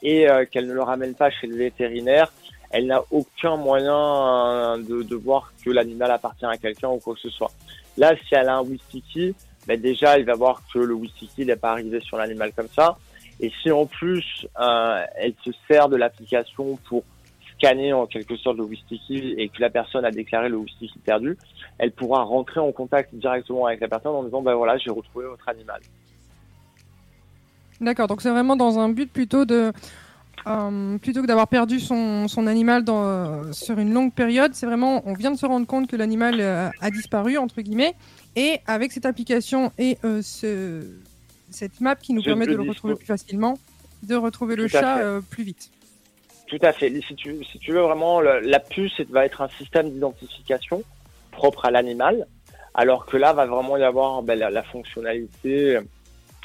et 0.02 0.30
euh, 0.30 0.46
qu'elle 0.50 0.68
ne 0.68 0.74
le 0.74 0.82
ramène 0.82 1.14
pas 1.14 1.30
chez 1.30 1.48
le 1.48 1.56
vétérinaire, 1.56 2.32
elle 2.72 2.88
n'a 2.88 3.02
aucun 3.12 3.58
moyen 3.58 3.96
euh, 3.96 4.78
de, 4.78 5.04
de 5.04 5.16
voir 5.16 5.52
que 5.64 5.70
l'animal 5.70 6.12
appartient 6.12 6.46
à 6.46 6.58
quelqu'un 6.58 6.90
ou 6.90 6.98
quoi 6.98 7.14
que 7.16 7.22
ce 7.22 7.30
soit. 7.30 7.52
Là, 7.98 8.16
si 8.28 8.36
elle 8.36 8.48
a 8.48 8.58
un 8.58 8.64
Wistiki, 8.64 9.36
ben 9.68 9.80
déjà, 9.80 10.18
il 10.18 10.26
va 10.26 10.36
voir 10.36 10.62
que 10.74 10.80
le 10.80 10.94
Wistiki 10.94 11.46
n'est 11.46 11.56
pas 11.56 11.72
arrivé 11.72 12.00
sur 12.00 12.18
l'animal 12.18 12.52
comme 12.56 12.70
ça. 12.76 12.98
Et 13.42 13.52
si 13.62 13.72
en 13.72 13.86
plus, 13.86 14.48
euh, 14.60 15.04
elle 15.16 15.34
se 15.44 15.52
sert 15.68 15.90
de 15.90 15.96
l'application 15.96 16.78
pour 16.88 17.04
scanner 17.60 17.94
en 17.94 18.08
quelque 18.08 18.36
sorte 18.38 18.58
le 18.58 18.64
Wistiki 18.64 19.36
et 19.38 19.50
que 19.50 19.62
la 19.62 19.70
personne 19.70 20.06
a 20.06 20.12
déclaré 20.12 20.50
le 20.50 20.58
Wistiki 20.58 20.98
perdu, 21.00 21.38
elle 21.78 21.92
pourra 21.92 22.24
rentrer 22.24 22.60
en 22.60 22.72
contact 22.72 23.14
directement 23.14 23.66
avec 23.66 23.82
la 23.82 23.88
personne 23.88 24.14
en 24.16 24.24
disant 24.24 24.42
ben 24.42 24.56
voilà 24.56 24.78
j'ai 24.78 24.90
retrouvé 24.90 25.26
votre 25.26 25.48
animal. 25.48 25.82
D'accord, 27.82 28.08
donc 28.08 28.22
c'est 28.22 28.32
vraiment 28.32 28.56
dans 28.56 28.80
un 28.80 28.90
but 28.90 29.12
plutôt 29.12 29.46
de. 29.46 29.72
euh, 30.48 30.98
plutôt 30.98 31.22
que 31.22 31.28
d'avoir 31.28 31.48
perdu 31.48 31.80
son, 31.80 32.28
son 32.28 32.48
animal 32.48 32.84
dans, 32.84 33.04
euh, 33.04 33.52
sur 33.52 33.78
une 33.78 33.94
longue 33.94 34.14
période, 34.14 34.54
c'est 34.54 34.66
vraiment, 34.66 35.02
on 35.06 35.14
vient 35.14 35.32
de 35.32 35.38
se 35.38 35.46
rendre 35.46 35.68
compte 35.68 35.88
que 35.88 35.96
l'animal 35.96 36.40
euh, 36.40 36.70
a 36.82 36.90
disparu, 36.92 37.38
entre 37.38 37.62
guillemets, 37.62 37.96
et 38.36 38.60
avec 38.68 38.92
cette 38.92 39.06
application 39.06 39.72
et 39.78 39.98
ce, 40.22 40.84
cette 41.50 41.82
map 41.82 41.96
qui 41.96 42.14
nous 42.14 42.24
permet 42.24 42.46
de 42.48 42.56
le 42.56 42.64
retrouver 42.70 42.96
plus 42.96 43.06
facilement, 43.06 43.58
de 44.04 44.16
retrouver 44.16 44.56
le 44.56 44.64
Tout 44.64 44.70
chat 44.70 45.02
plus 45.30 45.44
vite. 45.44 45.70
Tout 46.50 46.58
à 46.64 46.74
fait. 46.74 46.92
Si 47.08 47.16
tu, 47.16 47.72
veux 47.72 47.82
vraiment, 47.82 48.22
la 48.22 48.60
puce 48.60 49.00
va 49.10 49.24
être 49.26 49.42
un 49.42 49.50
système 49.50 49.92
d'identification 49.92 50.84
propre 51.32 51.66
à 51.66 51.72
l'animal, 51.72 52.26
alors 52.74 53.06
que 53.06 53.18
là 53.18 53.34
va 53.34 53.46
vraiment 53.46 53.78
y 53.78 53.84
avoir 53.84 54.24
ben, 54.24 54.38
la, 54.38 54.64
fonctionnalité 54.64 55.80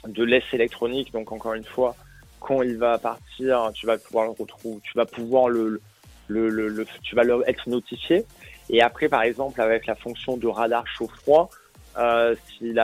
de 0.07 0.25
laisse 0.25 0.45
électronique. 0.53 1.11
Donc 1.13 1.33
encore 1.33 1.55
une 1.55 1.65
fois, 1.65 1.97
quand 2.39 2.61
il 2.61 2.77
va 2.77 2.99
partir, 2.99 3.71
tu 3.73 3.87
vas 3.87 3.97
pouvoir 3.97 4.27
le 4.27 4.33
retrouver, 4.33 4.79
tu 4.83 4.93
vas 4.95 5.07
pouvoir 5.07 5.49
le, 5.49 5.81
le, 6.29 6.51
le, 6.51 6.69
le- 6.69 6.87
tu 7.03 7.15
vas 7.17 7.23
être 7.47 7.67
notifié. 7.67 8.27
Et 8.69 8.83
après, 8.83 9.09
par 9.09 9.23
exemple, 9.23 9.59
avec 9.63 9.87
la 9.87 9.95
fonction 9.95 10.37
de 10.37 10.47
radar 10.47 10.87
chaud-froid, 10.87 11.49
euh, 11.97 12.35
s'il 12.59 12.77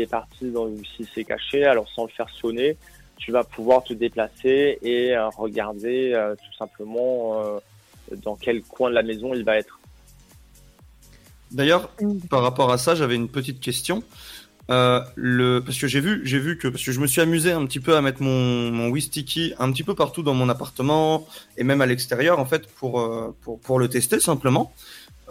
est 0.00 0.10
parti 0.10 0.46
ou 0.46 0.80
s'il 0.84 1.08
s'est 1.08 1.24
caché, 1.24 1.64
alors 1.64 1.88
sans 1.88 2.04
le 2.04 2.10
faire 2.10 2.28
sonner, 2.30 2.76
tu 3.20 3.30
vas 3.30 3.44
pouvoir 3.44 3.84
te 3.84 3.92
déplacer 3.92 4.78
et 4.82 5.14
euh, 5.14 5.28
regarder 5.28 6.12
euh, 6.12 6.34
tout 6.34 6.56
simplement 6.58 7.40
euh, 7.40 7.58
dans 8.24 8.34
quel 8.34 8.62
coin 8.62 8.90
de 8.90 8.96
la 8.96 9.02
maison 9.02 9.32
il 9.34 9.44
va 9.44 9.56
être. 9.56 9.78
D'ailleurs, 11.52 11.90
par 12.28 12.42
rapport 12.42 12.72
à 12.72 12.78
ça, 12.78 12.94
j'avais 12.96 13.14
une 13.14 13.28
petite 13.28 13.60
question. 13.60 14.02
Euh, 14.70 15.00
le... 15.14 15.60
Parce 15.60 15.78
que 15.78 15.86
j'ai 15.86 16.00
vu, 16.00 16.20
j'ai 16.24 16.38
vu 16.38 16.58
que 16.58 16.68
parce 16.68 16.84
que 16.84 16.92
je 16.92 17.00
me 17.00 17.06
suis 17.06 17.20
amusé 17.20 17.52
un 17.52 17.64
petit 17.66 17.80
peu 17.80 17.96
à 17.96 18.02
mettre 18.02 18.22
mon, 18.22 18.70
mon 18.70 18.88
Wistiki 18.88 19.52
un 19.58 19.70
petit 19.72 19.82
peu 19.82 19.94
partout 19.94 20.22
dans 20.22 20.34
mon 20.34 20.48
appartement 20.48 21.26
et 21.56 21.64
même 21.64 21.80
à 21.80 21.86
l'extérieur 21.86 22.38
en 22.38 22.46
fait 22.46 22.68
pour, 22.68 22.92
pour 23.40 23.58
pour 23.60 23.78
le 23.78 23.88
tester 23.88 24.20
simplement. 24.20 24.72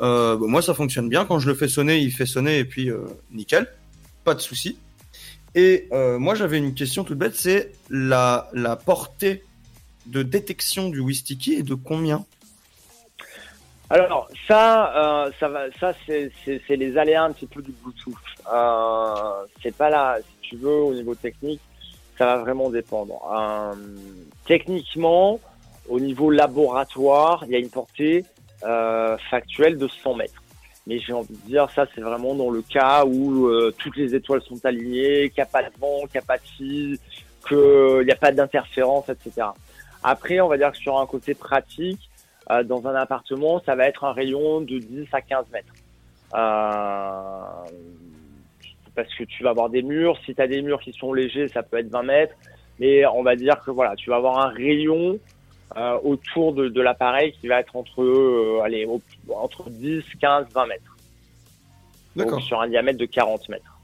Euh, 0.02 0.38
moi, 0.38 0.62
ça 0.62 0.74
fonctionne 0.74 1.10
bien. 1.10 1.26
Quand 1.26 1.40
je 1.40 1.48
le 1.48 1.56
fais 1.56 1.68
sonner, 1.68 2.00
il 2.00 2.12
fait 2.12 2.26
sonner 2.26 2.60
et 2.60 2.66
puis 2.66 2.90
euh, 2.90 3.06
nickel, 3.32 3.68
pas 4.24 4.34
de 4.34 4.40
souci. 4.40 4.78
Et 5.56 5.88
euh, 5.92 6.20
moi, 6.20 6.36
j'avais 6.36 6.58
une 6.58 6.74
question 6.74 7.04
toute 7.04 7.18
bête, 7.18 7.36
c'est 7.36 7.72
la 7.90 8.50
la 8.54 8.76
portée 8.76 9.44
de 10.06 10.24
détection 10.24 10.90
du 10.90 11.00
Wistiki 11.00 11.54
et 11.54 11.64
de 11.64 11.76
combien? 11.76 12.26
Alors 13.90 14.30
ça, 14.48 15.26
euh, 15.26 15.32
ça 15.40 15.48
va, 15.48 15.72
ça 15.80 15.94
c'est 16.06 16.76
les 16.76 16.98
aléas 16.98 17.24
un 17.24 17.32
petit 17.32 17.48
peu 17.48 17.62
du 17.62 17.72
Bluetooth. 17.72 18.14
Euh, 18.52 19.46
c'est 19.64 19.76
pas 19.76 19.90
là, 19.90 20.18
si 20.18 20.50
tu 20.50 20.56
veux, 20.58 20.70
au 20.70 20.94
niveau 20.94 21.16
technique, 21.16 21.62
ça 22.18 22.26
va 22.26 22.38
vraiment 22.38 22.70
dépendre. 22.70 23.20
Techniquement, 24.46 25.40
au 25.88 26.00
niveau 26.00 26.30
laboratoire, 26.30 27.44
il 27.48 27.52
y 27.52 27.56
a 27.56 27.60
une 27.60 27.70
portée 27.70 28.26
factuelle 29.32 29.78
de 29.80 29.88
100 29.88 30.16
mètres. 30.16 30.44
Mais 30.88 31.00
j'ai 31.00 31.14
envie 31.14 31.36
de 31.36 31.48
dire, 31.48 31.70
ça 31.72 31.86
c'est 31.94 32.02
vraiment 32.02 32.36
dans 32.36 32.50
le 32.50 32.62
cas 32.62 33.06
où 33.06 33.48
euh, 33.48 33.74
toutes 33.78 33.98
les 33.98 34.16
étoiles 34.16 34.42
sont 34.42 34.66
alignées, 34.66 35.30
qu'il 35.30 35.38
n'y 35.38 35.44
a 35.44 35.46
pas 35.46 35.64
de 35.64 35.70
vent, 35.80 36.02
qu'il 36.02 36.14
n'y 36.16 36.20
a 36.20 36.28
pas 36.28 36.38
de 36.38 36.44
fil, 36.44 36.98
qu'il 37.48 38.06
n'y 38.06 38.12
a 38.12 38.16
pas 38.16 38.32
d'interférence, 38.32 39.10
etc. 39.10 39.48
Après, 40.04 40.40
on 40.40 40.48
va 40.48 40.58
dire 40.58 40.72
que 40.72 40.78
sur 40.78 40.98
un 41.00 41.06
côté 41.06 41.34
pratique, 41.34 42.10
euh, 42.52 42.64
dans 42.64 42.88
un 42.88 42.96
appartement, 42.96 43.62
ça 43.66 43.76
va 43.76 43.88
être 43.88 44.04
un 44.06 44.14
rayon 44.14 44.62
de 44.62 44.80
10 44.80 45.08
à 45.12 45.22
15 45.22 45.46
mètres. 45.52 45.74
Euh, 46.34 47.42
parce 48.96 49.14
que 49.16 49.24
tu 49.24 49.44
vas 49.44 49.52
avoir 49.52 49.70
des 49.70 49.82
murs. 49.82 50.18
Si 50.26 50.34
tu 50.34 50.42
as 50.42 50.48
des 50.48 50.62
murs 50.62 50.80
qui 50.82 50.94
sont 50.94 51.14
légers, 51.14 51.48
ça 51.48 51.64
peut 51.64 51.78
être 51.78 51.90
20 51.90 52.04
mètres. 52.04 52.36
Mais 52.80 53.06
on 53.06 53.24
va 53.24 53.36
dire 53.36 53.60
que 53.64 53.72
voilà, 53.72 53.96
tu 53.96 54.10
vas 54.10 54.16
avoir 54.16 54.40
un 54.40 54.50
rayon 54.50 55.20
euh, 55.78 55.98
autour 56.04 56.54
de, 56.54 56.68
de 56.70 56.82
l'appareil 56.82 57.34
qui 57.40 57.48
va 57.48 57.60
être 57.60 57.76
entre, 57.76 58.02
euh, 58.02 58.62
allez, 58.64 58.86
au- 58.86 59.02
entre 59.36 59.70
10, 59.70 60.04
15, 60.20 60.46
20 60.54 60.66
mètres. 60.68 60.98
Donc 62.16 62.26
D'accord. 62.26 62.42
sur 62.42 62.60
un 62.62 62.68
diamètre 62.68 62.98
de 63.00 63.06
40 63.06 63.48
mètres. 63.50 63.76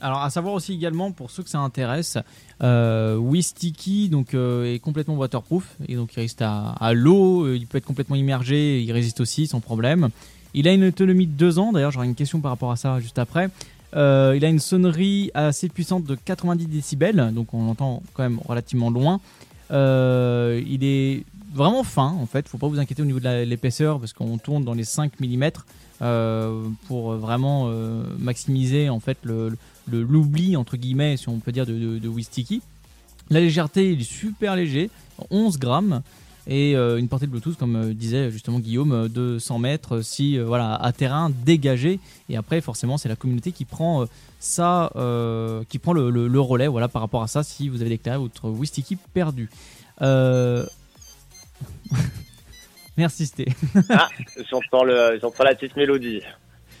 Alors, 0.00 0.22
à 0.22 0.30
savoir 0.30 0.54
aussi 0.54 0.72
également, 0.74 1.10
pour 1.10 1.30
ceux 1.30 1.42
que 1.42 1.48
ça 1.50 1.58
intéresse, 1.58 2.18
euh, 2.62 3.16
Wistiki 3.16 4.08
donc, 4.08 4.32
euh, 4.32 4.72
est 4.72 4.78
complètement 4.78 5.16
waterproof 5.16 5.74
et 5.88 5.96
donc 5.96 6.12
il 6.14 6.20
résiste 6.20 6.40
à, 6.40 6.70
à 6.80 6.92
l'eau, 6.92 7.44
euh, 7.44 7.56
il 7.56 7.66
peut 7.66 7.78
être 7.78 7.84
complètement 7.84 8.14
immergé, 8.16 8.80
il 8.80 8.92
résiste 8.92 9.20
aussi 9.20 9.46
sans 9.48 9.60
problème. 9.60 10.08
Il 10.54 10.68
a 10.68 10.72
une 10.72 10.84
autonomie 10.84 11.26
de 11.26 11.32
2 11.32 11.58
ans, 11.58 11.72
d'ailleurs 11.72 11.90
j'aurai 11.90 12.06
une 12.06 12.14
question 12.14 12.40
par 12.40 12.52
rapport 12.52 12.70
à 12.70 12.76
ça 12.76 13.00
juste 13.00 13.18
après. 13.18 13.48
Euh, 13.96 14.34
il 14.36 14.44
a 14.44 14.48
une 14.48 14.58
sonnerie 14.60 15.30
assez 15.34 15.68
puissante 15.68 16.04
de 16.04 16.14
90 16.14 16.66
décibels, 16.66 17.30
donc 17.34 17.52
on 17.52 17.64
l'entend 17.66 18.02
quand 18.14 18.22
même 18.22 18.38
relativement 18.46 18.90
loin. 18.90 19.20
Euh, 19.70 20.62
il 20.66 20.84
est 20.84 21.24
vraiment 21.54 21.82
fin 21.84 22.08
en 22.20 22.26
fait, 22.26 22.48
faut 22.48 22.58
pas 22.58 22.68
vous 22.68 22.78
inquiéter 22.78 23.02
au 23.02 23.06
niveau 23.06 23.20
de 23.20 23.44
l'épaisseur 23.44 23.98
parce 23.98 24.12
qu'on 24.12 24.38
tourne 24.38 24.64
dans 24.64 24.74
les 24.74 24.84
5 24.84 25.18
mm 25.20 25.50
euh, 26.02 26.62
pour 26.86 27.12
vraiment 27.14 27.66
euh, 27.68 28.02
maximiser 28.18 28.88
en 28.88 29.00
fait 29.00 29.18
le- 29.22 29.56
l'oubli 29.90 30.56
entre 30.56 30.76
guillemets 30.76 31.16
si 31.16 31.28
on 31.28 31.38
peut 31.38 31.52
dire 31.52 31.66
de, 31.66 31.72
de, 31.74 31.98
de 31.98 32.08
Wistiki. 32.08 32.60
La 33.30 33.40
légèreté 33.40 33.92
il 33.92 34.00
est 34.00 34.10
super 34.10 34.56
léger, 34.56 34.90
11 35.30 35.58
grammes 35.58 36.02
et 36.48 36.74
euh, 36.74 36.96
une 36.98 37.08
portée 37.08 37.26
de 37.26 37.30
Bluetooth 37.30 37.56
comme 37.58 37.76
euh, 37.76 37.92
disait 37.94 38.30
justement 38.30 38.58
Guillaume 38.58 38.92
euh, 38.92 39.08
de 39.08 39.38
100 39.38 39.58
mètres 39.58 40.00
si 40.02 40.38
voilà 40.38 40.74
à 40.74 40.92
terrain 40.92 41.30
dégagé 41.44 42.00
et 42.28 42.36
après 42.36 42.60
forcément 42.60 42.96
c'est 42.98 43.08
la 43.08 43.16
communauté 43.16 43.52
qui 43.52 43.64
prend 43.66 44.06
ça 44.40 44.90
euh, 44.96 45.62
qui 45.68 45.78
prend 45.78 45.92
le, 45.92 46.10
le- 46.10 46.26
le 46.28 46.40
relais 46.40 46.66
voilà 46.68 46.88
par 46.88 47.02
rapport 47.02 47.22
à 47.22 47.26
ça 47.28 47.42
si 47.42 47.68
vous 47.68 47.80
avez 47.82 47.90
déclaré 47.90 48.18
votre 48.18 48.48
Wistiki 48.48 48.96
perdu. 48.96 49.50
Euh... 50.02 50.64
Merci 52.96 53.26
Sté. 53.26 53.46
Ah, 53.90 54.08
j'entends 54.50 54.84
le, 54.84 55.18
j'entends 55.20 55.44
la 55.44 55.54
petite 55.54 55.76
mélodie. 55.76 56.20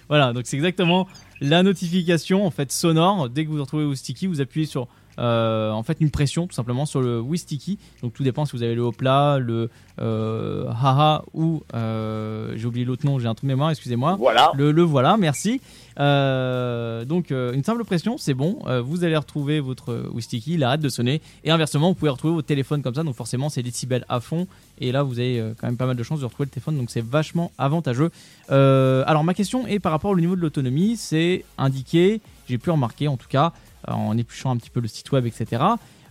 Voilà, 0.08 0.32
donc 0.32 0.46
c'est 0.46 0.56
exactement 0.56 1.06
la 1.40 1.62
notification 1.62 2.44
en 2.44 2.50
fait 2.50 2.72
sonore. 2.72 3.28
Dès 3.28 3.44
que 3.44 3.50
vous 3.50 3.60
retrouvez 3.60 3.84
Wistiki, 3.84 4.26
vous 4.26 4.40
appuyez 4.40 4.66
sur 4.66 4.88
euh, 5.18 5.70
en 5.70 5.82
fait 5.82 5.98
une 6.00 6.10
pression 6.10 6.46
tout 6.46 6.54
simplement 6.54 6.86
sur 6.86 7.00
le 7.00 7.20
Wistiki. 7.20 7.78
Donc 8.02 8.12
tout 8.12 8.22
dépend 8.22 8.44
si 8.44 8.56
vous 8.56 8.62
avez 8.62 8.74
le 8.74 8.82
Hopla, 8.82 9.38
le 9.38 9.68
euh, 10.00 10.68
Haha 10.68 11.24
ou 11.34 11.62
euh, 11.74 12.52
j'ai 12.56 12.66
oublié 12.66 12.84
l'autre 12.84 13.04
nom, 13.04 13.18
j'ai 13.18 13.26
un 13.26 13.34
trou 13.34 13.46
de 13.46 13.48
mémoire, 13.48 13.70
excusez-moi. 13.70 14.16
Voilà. 14.18 14.52
Le, 14.54 14.70
le 14.70 14.82
voilà, 14.82 15.16
merci. 15.16 15.60
Donc 15.96 17.30
une 17.30 17.64
simple 17.64 17.84
pression, 17.84 18.18
c'est 18.18 18.34
bon. 18.34 18.60
Vous 18.84 19.02
allez 19.02 19.16
retrouver 19.16 19.58
votre 19.58 20.08
Wistiki, 20.12 20.54
il 20.54 20.62
arrête 20.62 20.80
de 20.80 20.88
sonner. 20.88 21.20
Et 21.42 21.50
inversement, 21.50 21.88
vous 21.88 21.94
pouvez 21.94 22.10
retrouver 22.10 22.34
votre 22.34 22.46
téléphone 22.46 22.82
comme 22.82 22.94
ça. 22.94 23.02
Donc 23.02 23.16
forcément, 23.16 23.48
c'est 23.48 23.64
décibels 23.64 24.04
à 24.08 24.20
fond. 24.20 24.46
Et 24.80 24.92
là, 24.92 25.02
vous 25.02 25.18
avez 25.18 25.42
quand 25.60 25.66
même 25.66 25.76
pas 25.76 25.86
mal 25.86 25.96
de 25.96 26.02
chances 26.04 26.20
de 26.20 26.24
retrouver 26.24 26.46
le 26.46 26.50
téléphone. 26.50 26.78
Donc 26.78 26.90
c'est 26.90 27.04
vachement 27.04 27.50
avantageux. 27.58 28.12
Alors 28.48 29.24
ma 29.24 29.34
question 29.34 29.66
est 29.66 29.80
par 29.80 29.90
rapport 29.90 30.12
au 30.12 30.20
niveau 30.20 30.36
de 30.36 30.40
l'autonomie. 30.40 30.96
C'est 30.96 31.44
indiqué, 31.58 32.20
j'ai 32.48 32.58
pu 32.58 32.70
remarquer 32.70 33.08
en 33.08 33.16
tout 33.16 33.28
cas, 33.28 33.52
en 33.86 34.16
épluchant 34.16 34.50
un 34.50 34.56
petit 34.56 34.70
peu 34.70 34.80
le 34.80 34.88
site 34.88 35.12
web, 35.12 35.26
etc. 35.26 35.62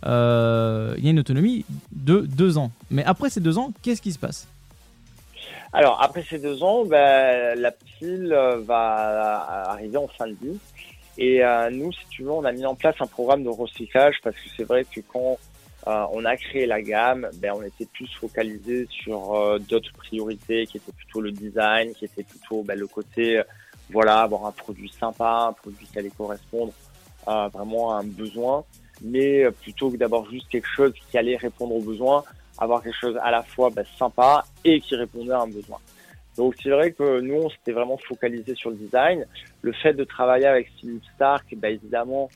euh, 0.05 0.95
il 0.97 1.03
y 1.03 1.07
a 1.07 1.11
une 1.11 1.19
autonomie 1.19 1.65
de 1.91 2.21
deux 2.21 2.57
ans. 2.57 2.71
Mais 2.91 3.03
après 3.03 3.29
ces 3.29 3.41
deux 3.41 3.57
ans, 3.57 3.73
qu'est-ce 3.81 4.01
qui 4.01 4.11
se 4.11 4.19
passe? 4.19 4.47
Alors, 5.73 6.01
après 6.01 6.23
ces 6.23 6.39
deux 6.39 6.63
ans, 6.63 6.85
ben, 6.85 7.59
la 7.59 7.71
pile 7.71 8.31
euh, 8.31 8.61
va 8.61 9.69
arriver 9.69 9.97
en 9.97 10.07
fin 10.07 10.27
de 10.27 10.35
vie. 10.41 10.57
Et 11.17 11.43
euh, 11.43 11.69
nous, 11.71 11.91
si 11.91 12.07
tu 12.09 12.23
veux, 12.23 12.31
on 12.31 12.45
a 12.45 12.51
mis 12.51 12.65
en 12.65 12.75
place 12.75 12.95
un 12.99 13.07
programme 13.07 13.43
de 13.43 13.49
recyclage 13.49 14.15
parce 14.23 14.35
que 14.35 14.49
c'est 14.55 14.63
vrai 14.63 14.85
que 14.85 15.01
quand 15.01 15.37
euh, 15.87 16.05
on 16.11 16.25
a 16.25 16.35
créé 16.35 16.65
la 16.65 16.81
gamme, 16.81 17.29
ben, 17.35 17.53
on 17.55 17.61
était 17.61 17.85
plus 17.85 18.09
focalisé 18.19 18.87
sur 18.89 19.33
euh, 19.33 19.57
d'autres 19.57 19.93
priorités 19.93 20.67
qui 20.67 20.77
étaient 20.77 20.91
plutôt 20.91 21.21
le 21.21 21.31
design, 21.31 21.93
qui 21.93 22.05
était 22.05 22.23
plutôt 22.23 22.61
ben, 22.63 22.77
le 22.77 22.87
côté, 22.87 23.39
euh, 23.39 23.43
voilà, 23.89 24.21
avoir 24.21 24.45
un 24.45 24.51
produit 24.51 24.91
sympa, 24.99 25.47
un 25.49 25.53
produit 25.53 25.85
qui 25.85 25.97
allait 25.97 26.09
correspondre 26.09 26.73
euh, 27.27 27.47
vraiment 27.49 27.95
un 27.95 28.03
besoin, 28.03 28.63
mais 29.01 29.49
plutôt 29.61 29.91
que 29.91 29.97
d'avoir 29.97 30.29
juste 30.29 30.47
quelque 30.49 30.67
chose 30.67 30.93
qui 31.09 31.17
allait 31.17 31.37
répondre 31.37 31.75
aux 31.75 31.81
besoins, 31.81 32.23
avoir 32.57 32.81
quelque 32.81 32.97
chose 32.99 33.17
à 33.21 33.31
la 33.31 33.43
fois 33.43 33.69
ben, 33.69 33.85
sympa 33.97 34.43
et 34.63 34.79
qui 34.79 34.95
répondait 34.95 35.31
à 35.31 35.41
un 35.41 35.47
besoin. 35.47 35.79
Donc 36.37 36.55
c'est 36.61 36.69
vrai 36.69 36.91
que 36.91 37.19
nous, 37.19 37.35
on 37.35 37.49
s'était 37.49 37.71
vraiment 37.71 37.97
focalisé 37.97 38.53
sur 38.55 38.69
le 38.69 38.75
design. 38.75 39.25
Le 39.61 39.73
fait 39.73 39.93
de 39.93 40.03
travailler 40.03 40.45
avec 40.45 40.69
Philippe 40.79 41.03
Stark, 41.15 41.45
ben, 41.57 41.73
évidemment, 41.73 42.29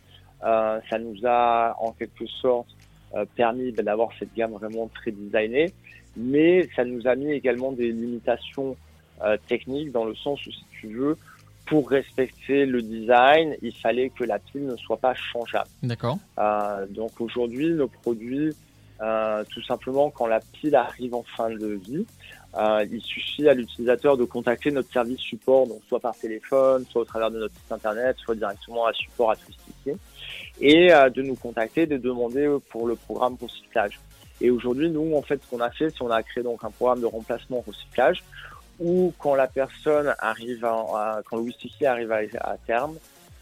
euh, 0.44 0.80
ça 0.90 0.98
nous 0.98 1.16
a 1.24 1.76
en 1.80 1.92
quelque 1.92 2.26
sorte 2.26 2.68
euh, 3.14 3.26
permis 3.36 3.72
ben, 3.72 3.86
d'avoir 3.86 4.10
cette 4.18 4.34
gamme 4.34 4.54
vraiment 4.54 4.88
très 4.88 5.12
designée, 5.12 5.72
mais 6.18 6.68
ça 6.76 6.84
nous 6.84 7.08
a 7.08 7.16
mis 7.16 7.32
également 7.32 7.72
des 7.72 7.92
limitations 7.92 8.76
euh, 9.24 9.38
techniques 9.48 9.92
dans 9.92 10.06
le 10.06 10.16
sens 10.16 10.46
où, 10.48 10.52
si 10.52 10.66
tu 10.80 10.88
veux, 10.88 11.16
pour 11.66 11.90
respecter 11.90 12.66
le 12.66 12.82
design, 12.82 13.56
il 13.62 13.76
fallait 13.76 14.10
que 14.10 14.24
la 14.24 14.40
pile 14.40 14.66
ne 14.66 14.76
soit 14.76 14.98
pas 14.98 15.14
changeable. 15.14 15.70
D'accord. 15.84 16.18
Euh, 16.38 16.86
donc 16.90 17.20
aujourd'hui, 17.22 17.72
nos 17.74 17.88
produits, 17.88 18.54
euh, 19.02 19.44
tout 19.50 19.64
simplement, 19.64 20.10
quand 20.10 20.28
la 20.28 20.40
pile 20.40 20.76
arrive 20.76 21.16
en 21.16 21.24
fin 21.24 21.50
de 21.50 21.68
vie, 21.68 22.06
euh, 22.58 22.86
il 22.92 23.02
suffit 23.02 23.48
à 23.48 23.54
l'utilisateur 23.54 24.18
de 24.18 24.26
contacter 24.26 24.72
notre 24.72 24.92
service 24.92 25.20
support, 25.20 25.68
donc 25.68 25.82
soit 25.88 26.00
par 26.00 26.16
téléphone, 26.16 26.86
soit 26.90 27.02
au 27.02 27.06
travers 27.06 27.32
de 27.32 27.40
notre 27.40 27.56
site 27.56 27.72
internet, 27.72 28.18
soit 28.18 28.36
directement 28.36 28.86
à 28.86 28.94
support 28.94 29.32
à 29.32 29.36
Twistify, 29.38 29.98
et 30.60 30.94
euh, 30.94 31.10
de 31.10 31.22
nous 31.22 31.36
contacter, 31.36 31.86
de 31.86 31.98
demander 31.98 32.50
pour 32.70 32.88
le 32.88 32.96
programme 32.96 33.38
recyclage. 33.42 34.00
Et 34.42 34.50
aujourd'hui, 34.50 34.90
nous, 34.90 35.16
en 35.16 35.22
fait, 35.22 35.42
ce 35.42 35.50
qu'on 35.50 35.62
a 35.62 35.70
fait, 35.70 35.90
c'est 35.90 36.02
on 36.02 36.12
a 36.12 36.22
créé 36.24 36.44
donc 36.44 36.64
un 36.64 36.72
programme 36.72 37.00
de 37.00 37.06
remplacement 37.06 37.64
recyclage 37.66 38.24
où 38.80 39.14
quand 39.20 39.36
la 39.36 39.48
personne 39.48 40.14
arrive 40.20 40.64
à, 40.66 40.72
à- 40.74 41.22
quand 41.26 41.38
le 41.38 41.44
Wistiki 41.44 41.86
arrive 41.86 42.12
à, 42.12 42.20
à 42.42 42.58
terme, 42.58 42.96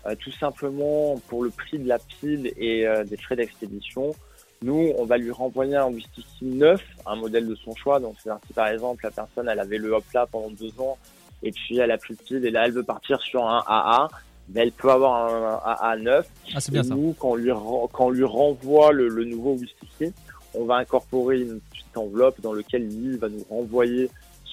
euh, 0.05 0.15
tout 0.15 0.31
simplement 0.31 1.17
pour 1.27 1.43
le 1.43 1.49
prix 1.49 1.77
de 1.79 1.87
la 1.87 1.99
pile 1.99 2.53
et 2.57 2.87
euh, 2.87 3.03
des 3.03 3.17
frais 3.17 3.35
d'expédition, 3.35 4.13
nous, 4.61 4.91
on 4.97 5.05
va 5.05 5.17
lui 5.17 5.31
renvoyer 5.31 5.75
un 5.77 5.87
Wistiki 5.87 6.45
neuf, 6.45 6.81
un 7.05 7.15
modèle 7.15 7.47
de 7.47 7.55
son 7.55 7.73
choix. 7.75 7.99
Donc, 7.99 8.15
c'est-à-dire 8.21 8.41
si 8.47 8.53
par 8.53 8.67
exemple 8.67 9.03
la 9.05 9.11
personne, 9.11 9.47
elle 9.47 9.59
avait 9.59 9.77
le 9.77 9.93
Hopla 9.93 10.25
pendant 10.25 10.49
deux 10.49 10.73
ans 10.79 10.97
et 11.43 11.51
puis 11.51 11.77
elle 11.77 11.91
a 11.91 11.97
plus 11.97 12.15
de 12.15 12.21
pile 12.21 12.45
et 12.45 12.51
là, 12.51 12.65
elle 12.65 12.73
veut 12.73 12.83
partir 12.83 13.21
sur 13.21 13.45
un 13.47 13.63
AA, 13.65 14.09
ben, 14.49 14.63
elle 14.63 14.71
peut 14.73 14.91
avoir 14.91 15.33
un, 15.33 15.61
AA 15.91 15.95
neuf. 15.97 16.27
Ah, 16.53 16.59
c'est 16.59 16.71
bien 16.73 16.81
et 16.83 16.87
ça. 16.87 16.95
nous, 16.95 17.15
quand 17.17 17.29
on 17.29 17.35
lui, 17.35 17.51
quand 17.93 18.05
on 18.07 18.09
lui 18.09 18.23
renvoie 18.25 18.91
le, 18.91 19.07
le 19.07 19.23
nouveau 19.23 19.53
Wistiki, 19.53 20.13
on 20.53 20.65
va 20.65 20.75
incorporer 20.77 21.39
une 21.41 21.59
petite 21.61 21.95
enveloppe 21.95 22.41
dans 22.41 22.53
laquelle 22.53 22.87
lui 22.87 23.17
va 23.17 23.29
nous 23.29 23.45
renvoyer 23.49 24.09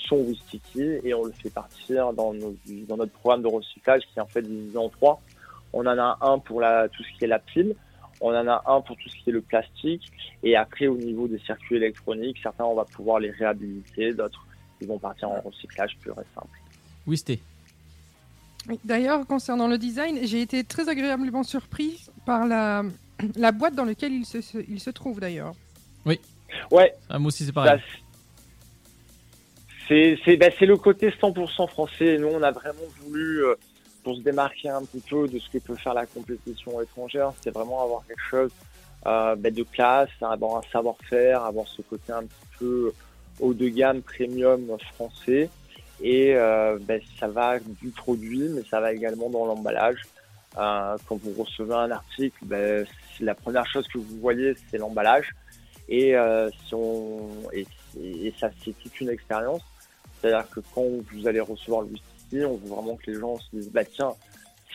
son 0.09 0.16
Wistiki 0.18 0.82
et 1.04 1.14
on 1.14 1.24
le 1.24 1.32
fait 1.32 1.50
partir 1.50 2.12
dans, 2.12 2.32
nos- 2.32 2.57
dans 2.88 2.96
notre 2.96 3.12
programme 3.12 3.42
de 3.42 3.48
recyclage 3.48 4.02
qui 4.02 4.18
est 4.18 4.22
en 4.22 4.26
fait 4.26 4.42
divisé 4.42 4.76
en 4.78 4.88
trois. 4.88 5.20
On 5.72 5.80
en 5.86 5.98
a 5.98 6.18
un 6.20 6.38
pour 6.38 6.61
la, 6.61 6.88
tout 6.88 7.02
ce 7.02 7.18
qui 7.18 7.24
est 7.24 7.28
la 7.28 7.38
pile, 7.38 7.74
on 8.20 8.28
en 8.34 8.46
a 8.48 8.62
un 8.66 8.80
pour 8.80 8.96
tout 8.96 9.09
ce 9.09 9.16
qui 9.22 9.30
est 9.30 9.32
le 9.32 9.42
plastique 9.42 10.11
et 10.42 10.57
après 10.57 10.86
au 10.86 10.96
niveau 10.96 11.28
des 11.28 11.38
circuits 11.40 11.76
électroniques, 11.76 12.38
certains 12.42 12.64
on 12.64 12.74
va 12.74 12.84
pouvoir 12.84 13.18
les 13.20 13.30
réhabiliter, 13.30 14.12
d'autres 14.14 14.44
ils 14.80 14.86
vont 14.86 14.98
partir 14.98 15.30
en 15.30 15.40
recyclage 15.40 15.96
pur 16.02 16.12
et 16.20 16.24
simple. 16.34 16.59
Wisté. 17.07 17.40
D'ailleurs, 18.84 19.26
concernant 19.26 19.68
le 19.68 19.78
design, 19.78 20.18
j'ai 20.24 20.42
été 20.42 20.64
très 20.64 20.88
agréablement 20.88 21.44
surpris 21.44 22.04
par 22.24 22.46
la, 22.46 22.82
la 23.36 23.52
boîte 23.52 23.74
dans 23.74 23.84
laquelle 23.84 24.12
il 24.12 24.26
se, 24.26 24.40
se- 24.40 24.64
il 24.68 24.80
se 24.80 24.90
trouve 24.90 25.20
d'ailleurs. 25.20 25.54
Oui. 26.04 26.18
Ouais. 26.72 26.92
Ah, 27.09 27.18
moi 27.18 27.28
aussi 27.28 27.44
c'est 27.44 27.52
pareil. 27.52 27.80
C'est 29.89 30.18
c'est 30.24 30.37
bah, 30.37 30.49
le 30.61 30.76
côté 30.76 31.11
100% 31.11 31.68
français. 31.68 32.18
Nous, 32.18 32.28
on 32.28 32.43
a 32.43 32.51
vraiment 32.51 32.87
voulu, 33.01 33.45
euh, 33.45 33.55
pour 34.03 34.16
se 34.16 34.20
démarquer 34.20 34.68
un 34.68 34.82
petit 34.84 35.03
peu 35.09 35.28
de 35.28 35.39
ce 35.39 35.49
que 35.51 35.59
peut 35.59 35.76
faire 35.76 35.95
la 35.95 36.07
compétition 36.07 36.80
étrangère, 36.80 37.32
c'est 37.43 37.51
vraiment 37.51 37.82
avoir 37.82 38.07
quelque 38.07 38.22
chose 38.30 38.51
euh, 39.07 39.37
bah, 39.37 39.51
de 39.51 39.62
classe, 39.62 40.11
avoir 40.20 40.57
un 40.57 40.62
savoir-faire, 40.72 41.43
avoir 41.45 41.66
ce 41.68 41.82
côté 41.82 42.12
un 42.12 42.22
petit 42.22 42.47
peu 42.59 42.93
haut 43.41 43.55
de 43.55 43.68
gamme, 43.68 44.03
premium 44.03 44.76
français. 44.95 45.49
Et 46.03 46.34
euh, 46.34 46.78
bah, 46.80 46.95
ça 47.18 47.28
va 47.28 47.59
du 47.59 47.89
produit, 47.89 48.49
mais 48.51 48.62
ça 48.70 48.80
va 48.80 48.93
également 48.93 49.30
dans 49.30 49.47
l'emballage. 49.47 50.03
Euh, 50.59 50.97
quand 51.07 51.16
vous 51.22 51.43
recevez 51.43 51.74
un 51.74 51.91
article, 51.91 52.37
bah, 52.43 52.84
la 53.20 53.34
première 53.34 53.66
chose 53.66 53.87
que 53.89 53.99
vous 53.99 54.18
voyez, 54.20 54.55
c'est 54.70 54.78
l'emballage. 54.78 55.34
Et, 55.89 56.16
euh, 56.16 56.51
si 56.66 56.74
on, 56.74 57.28
et 57.53 58.34
ça, 58.39 58.51
c'est 58.64 58.76
toute 58.78 59.01
une 59.01 59.09
expérience. 59.09 59.62
C'est-à-dire 60.26 60.50
que 60.50 60.60
quand 60.74 60.82
vous 61.12 61.28
allez 61.28 61.40
recevoir 61.40 61.82
le 61.82 61.88
whisky, 61.88 62.44
on 62.44 62.56
veut 62.56 62.68
vraiment 62.68 62.96
que 62.96 63.10
les 63.10 63.18
gens 63.20 63.36
se 63.38 63.44
disent, 63.56 63.70
bah 63.70 63.84
tiens, 63.84 64.12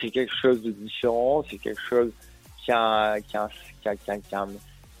c'est 0.00 0.10
quelque 0.10 0.32
chose 0.40 0.62
de 0.62 0.70
différent, 0.70 1.44
c'est 1.50 1.58
quelque 1.58 1.80
chose 1.88 2.10
qui 2.64 2.72
a, 2.72 3.12
un- 3.14 3.20
qui 3.20 3.36
a, 3.36 3.44
un- 3.44 3.48
qui 3.82 3.88
a, 3.88 3.96
qui 3.96 4.10
a, 4.10 4.16
qui 4.18 4.34
a 4.34 4.40
un, 4.42 4.48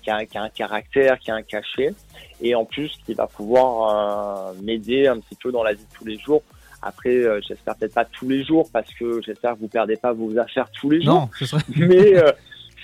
qui 0.02 0.10
a 0.10 0.16
un- 0.16 0.24
qui 0.26 0.36
a 0.38 0.42
un 0.42 0.48
caractère, 0.50 1.18
qui 1.18 1.30
a 1.30 1.34
un 1.36 1.42
cachet, 1.42 1.94
et 2.42 2.54
en 2.54 2.64
plus 2.66 2.90
qui 3.06 3.14
va 3.14 3.26
pouvoir 3.26 4.50
euh, 4.50 4.52
m'aider 4.62 5.06
un 5.06 5.18
petit 5.20 5.36
peu 5.36 5.50
dans 5.52 5.62
la 5.62 5.72
vie 5.72 5.84
de 5.84 5.96
tous 5.96 6.04
les 6.04 6.18
jours. 6.18 6.42
Après, 6.82 7.10
euh, 7.14 7.40
j'espère 7.46 7.76
peut-être 7.76 7.94
pas 7.94 8.04
tous 8.04 8.28
les 8.28 8.44
jours, 8.44 8.68
parce 8.72 8.92
que 8.94 9.22
j'espère 9.22 9.54
que 9.54 9.60
vous 9.60 9.68
perdez 9.68 9.96
pas 9.96 10.12
vos 10.12 10.36
affaires 10.38 10.68
tous 10.72 10.90
les 10.90 11.00
jours 11.00 11.14
Non, 11.14 11.30
ce 11.38 11.46
serait. 11.46 11.62
mais 11.76 12.16
euh, 12.16 12.30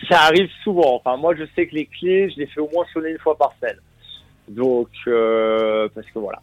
ça 0.09 0.21
arrive 0.23 0.49
souvent. 0.65 0.95
Enfin, 0.95 1.17
moi, 1.17 1.35
je 1.35 1.43
sais 1.57 1.67
que 1.67 1.75
les 1.75 1.87
clés, 1.87 2.31
je 2.31 2.39
les 2.39 2.47
fais 2.47 2.61
au 2.61 2.71
moins 2.73 2.87
sonner 2.95 3.11
une 3.11 3.19
fois 3.19 3.37
par 3.37 3.53
semaine. 3.61 3.79
Donc, 4.49 4.89
parce 5.05 6.07
que 6.07 6.19
voilà. 6.19 6.41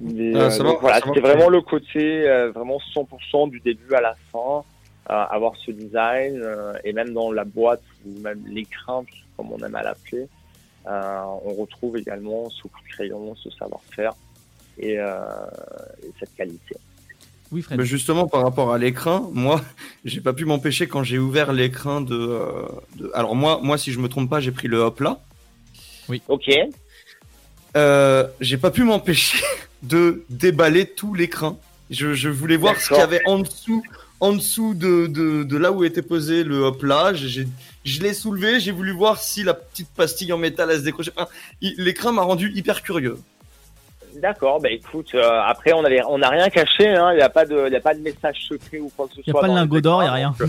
Mais, 0.00 0.32
Ah, 0.34 0.38
euh, 0.52 0.58
donc 0.58 0.80
voilà, 0.80 1.00
c'était 1.04 1.20
vraiment 1.20 1.48
le 1.48 1.60
côté 1.60 2.28
euh, 2.28 2.50
vraiment 2.52 2.78
100% 2.94 3.50
du 3.50 3.60
début 3.60 3.94
à 3.94 4.00
la 4.00 4.14
fin, 4.32 4.62
euh, 5.10 5.14
avoir 5.30 5.54
ce 5.56 5.70
design 5.70 6.40
euh, 6.42 6.74
et 6.84 6.92
même 6.92 7.12
dans 7.12 7.32
la 7.32 7.44
boîte 7.44 7.82
ou 8.06 8.20
même 8.20 8.42
l'écran, 8.46 9.04
comme 9.36 9.50
on 9.52 9.58
aime 9.64 9.74
à 9.74 9.82
l'appeler, 9.82 10.26
euh, 10.86 11.20
on 11.44 11.52
retrouve 11.54 11.96
également 11.96 12.48
ce 12.50 12.62
coup 12.62 12.80
de 12.86 12.92
crayon, 12.92 13.34
ce 13.36 13.50
savoir-faire 13.50 14.12
et, 14.78 14.98
euh, 14.98 15.18
et 16.04 16.10
cette 16.20 16.34
qualité. 16.36 16.76
Oui, 17.50 17.62
Fred. 17.62 17.78
Mais 17.78 17.86
justement, 17.86 18.28
par 18.28 18.42
rapport 18.42 18.72
à 18.74 18.78
l'écran, 18.78 19.30
moi, 19.32 19.60
j'ai 20.04 20.20
pas 20.20 20.32
pu 20.34 20.44
m'empêcher 20.44 20.86
quand 20.86 21.02
j'ai 21.02 21.18
ouvert 21.18 21.52
l'écran 21.52 22.00
de, 22.02 22.14
euh, 22.14 22.62
de- 22.96 23.10
Alors 23.14 23.34
moi, 23.34 23.58
moi, 23.62 23.78
si 23.78 23.90
je 23.90 23.98
me 23.98 24.08
trompe 24.08 24.30
pas, 24.30 24.38
j'ai 24.40 24.52
pris 24.52 24.68
le 24.68 24.78
hop 24.78 25.00
là. 25.00 25.18
Oui. 26.08 26.22
Ok. 26.28 26.50
Euh, 27.76 28.26
j'ai 28.40 28.56
pas 28.58 28.70
pu 28.70 28.82
m'empêcher 28.84 29.42
de 29.82 30.24
déballer 30.30 30.86
tout 30.86 31.14
l'écran. 31.14 31.58
Je, 31.90 32.14
je 32.14 32.28
voulais 32.28 32.56
voir 32.56 32.74
ce 32.80 32.88
qu'il 32.88 32.96
y 32.96 33.00
avait 33.00 33.22
en 33.26 33.38
dessous, 33.38 33.82
en 34.20 34.32
dessous 34.32 34.74
de, 34.74 35.06
de, 35.06 35.42
de 35.44 35.56
là 35.56 35.72
où 35.72 35.84
était 35.84 36.02
posé 36.02 36.44
le 36.44 36.58
hop 36.60 36.82
là. 36.82 37.14
Je 37.14 38.00
l'ai 38.02 38.12
soulevé, 38.12 38.60
j'ai 38.60 38.72
voulu 38.72 38.92
voir 38.92 39.18
si 39.20 39.42
la 39.44 39.54
petite 39.54 39.88
pastille 39.88 40.32
en 40.32 40.38
métal 40.38 40.70
elle 40.70 40.78
se 40.80 40.84
décrochait. 40.84 41.12
Enfin, 41.16 41.28
il- 41.62 41.74
l'écran 41.78 42.12
m'a 42.12 42.22
rendu 42.22 42.52
hyper 42.54 42.82
curieux. 42.82 43.16
D'accord, 44.16 44.60
bah 44.60 44.70
écoute, 44.70 45.14
euh, 45.14 45.40
après 45.46 45.72
on 45.72 45.84
avait, 45.84 46.00
on 46.08 46.18
n'a 46.18 46.28
rien 46.30 46.48
caché, 46.50 46.88
hein, 46.88 47.12
il 47.12 47.16
n'y 47.16 47.22
a 47.22 47.28
pas 47.28 47.44
de, 47.44 47.66
il 47.66 47.72
y 47.72 47.76
a 47.76 47.80
pas 47.80 47.94
de 47.94 48.00
message 48.00 48.36
secret 48.48 48.78
ou 48.78 48.90
quoi 48.96 49.06
que 49.06 49.14
ce 49.14 49.20
Il 49.26 49.30
soit. 49.30 49.32
n'y 49.32 49.38
a 49.38 49.40
pas 49.42 49.54
de 49.54 49.60
lingot 49.60 49.80
d'or, 49.80 50.02
il 50.02 50.04
n'y 50.06 50.10
a 50.10 50.12
rien. 50.14 50.34
euh, 50.40 50.46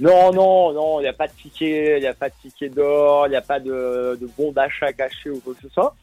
non, 0.00 0.32
non, 0.32 0.72
non, 0.72 1.00
il 1.00 1.02
n'y 1.04 1.08
a 1.08 1.12
pas 1.12 1.26
de 1.26 1.32
ticket, 1.32 1.98
il 1.98 2.00
n'y 2.00 2.06
a 2.06 2.14
pas 2.14 2.28
de 2.28 2.34
ticket 2.42 2.68
d'or, 2.68 3.26
il 3.26 3.30
n'y 3.30 3.36
a 3.36 3.40
pas 3.42 3.60
de, 3.60 4.18
de 4.20 4.28
bon 4.36 4.52
d'achat 4.52 4.92
caché 4.92 5.30
ou 5.30 5.40
quoi 5.40 5.54
que 5.54 5.68
ce 5.68 5.72
soit. 5.72 5.94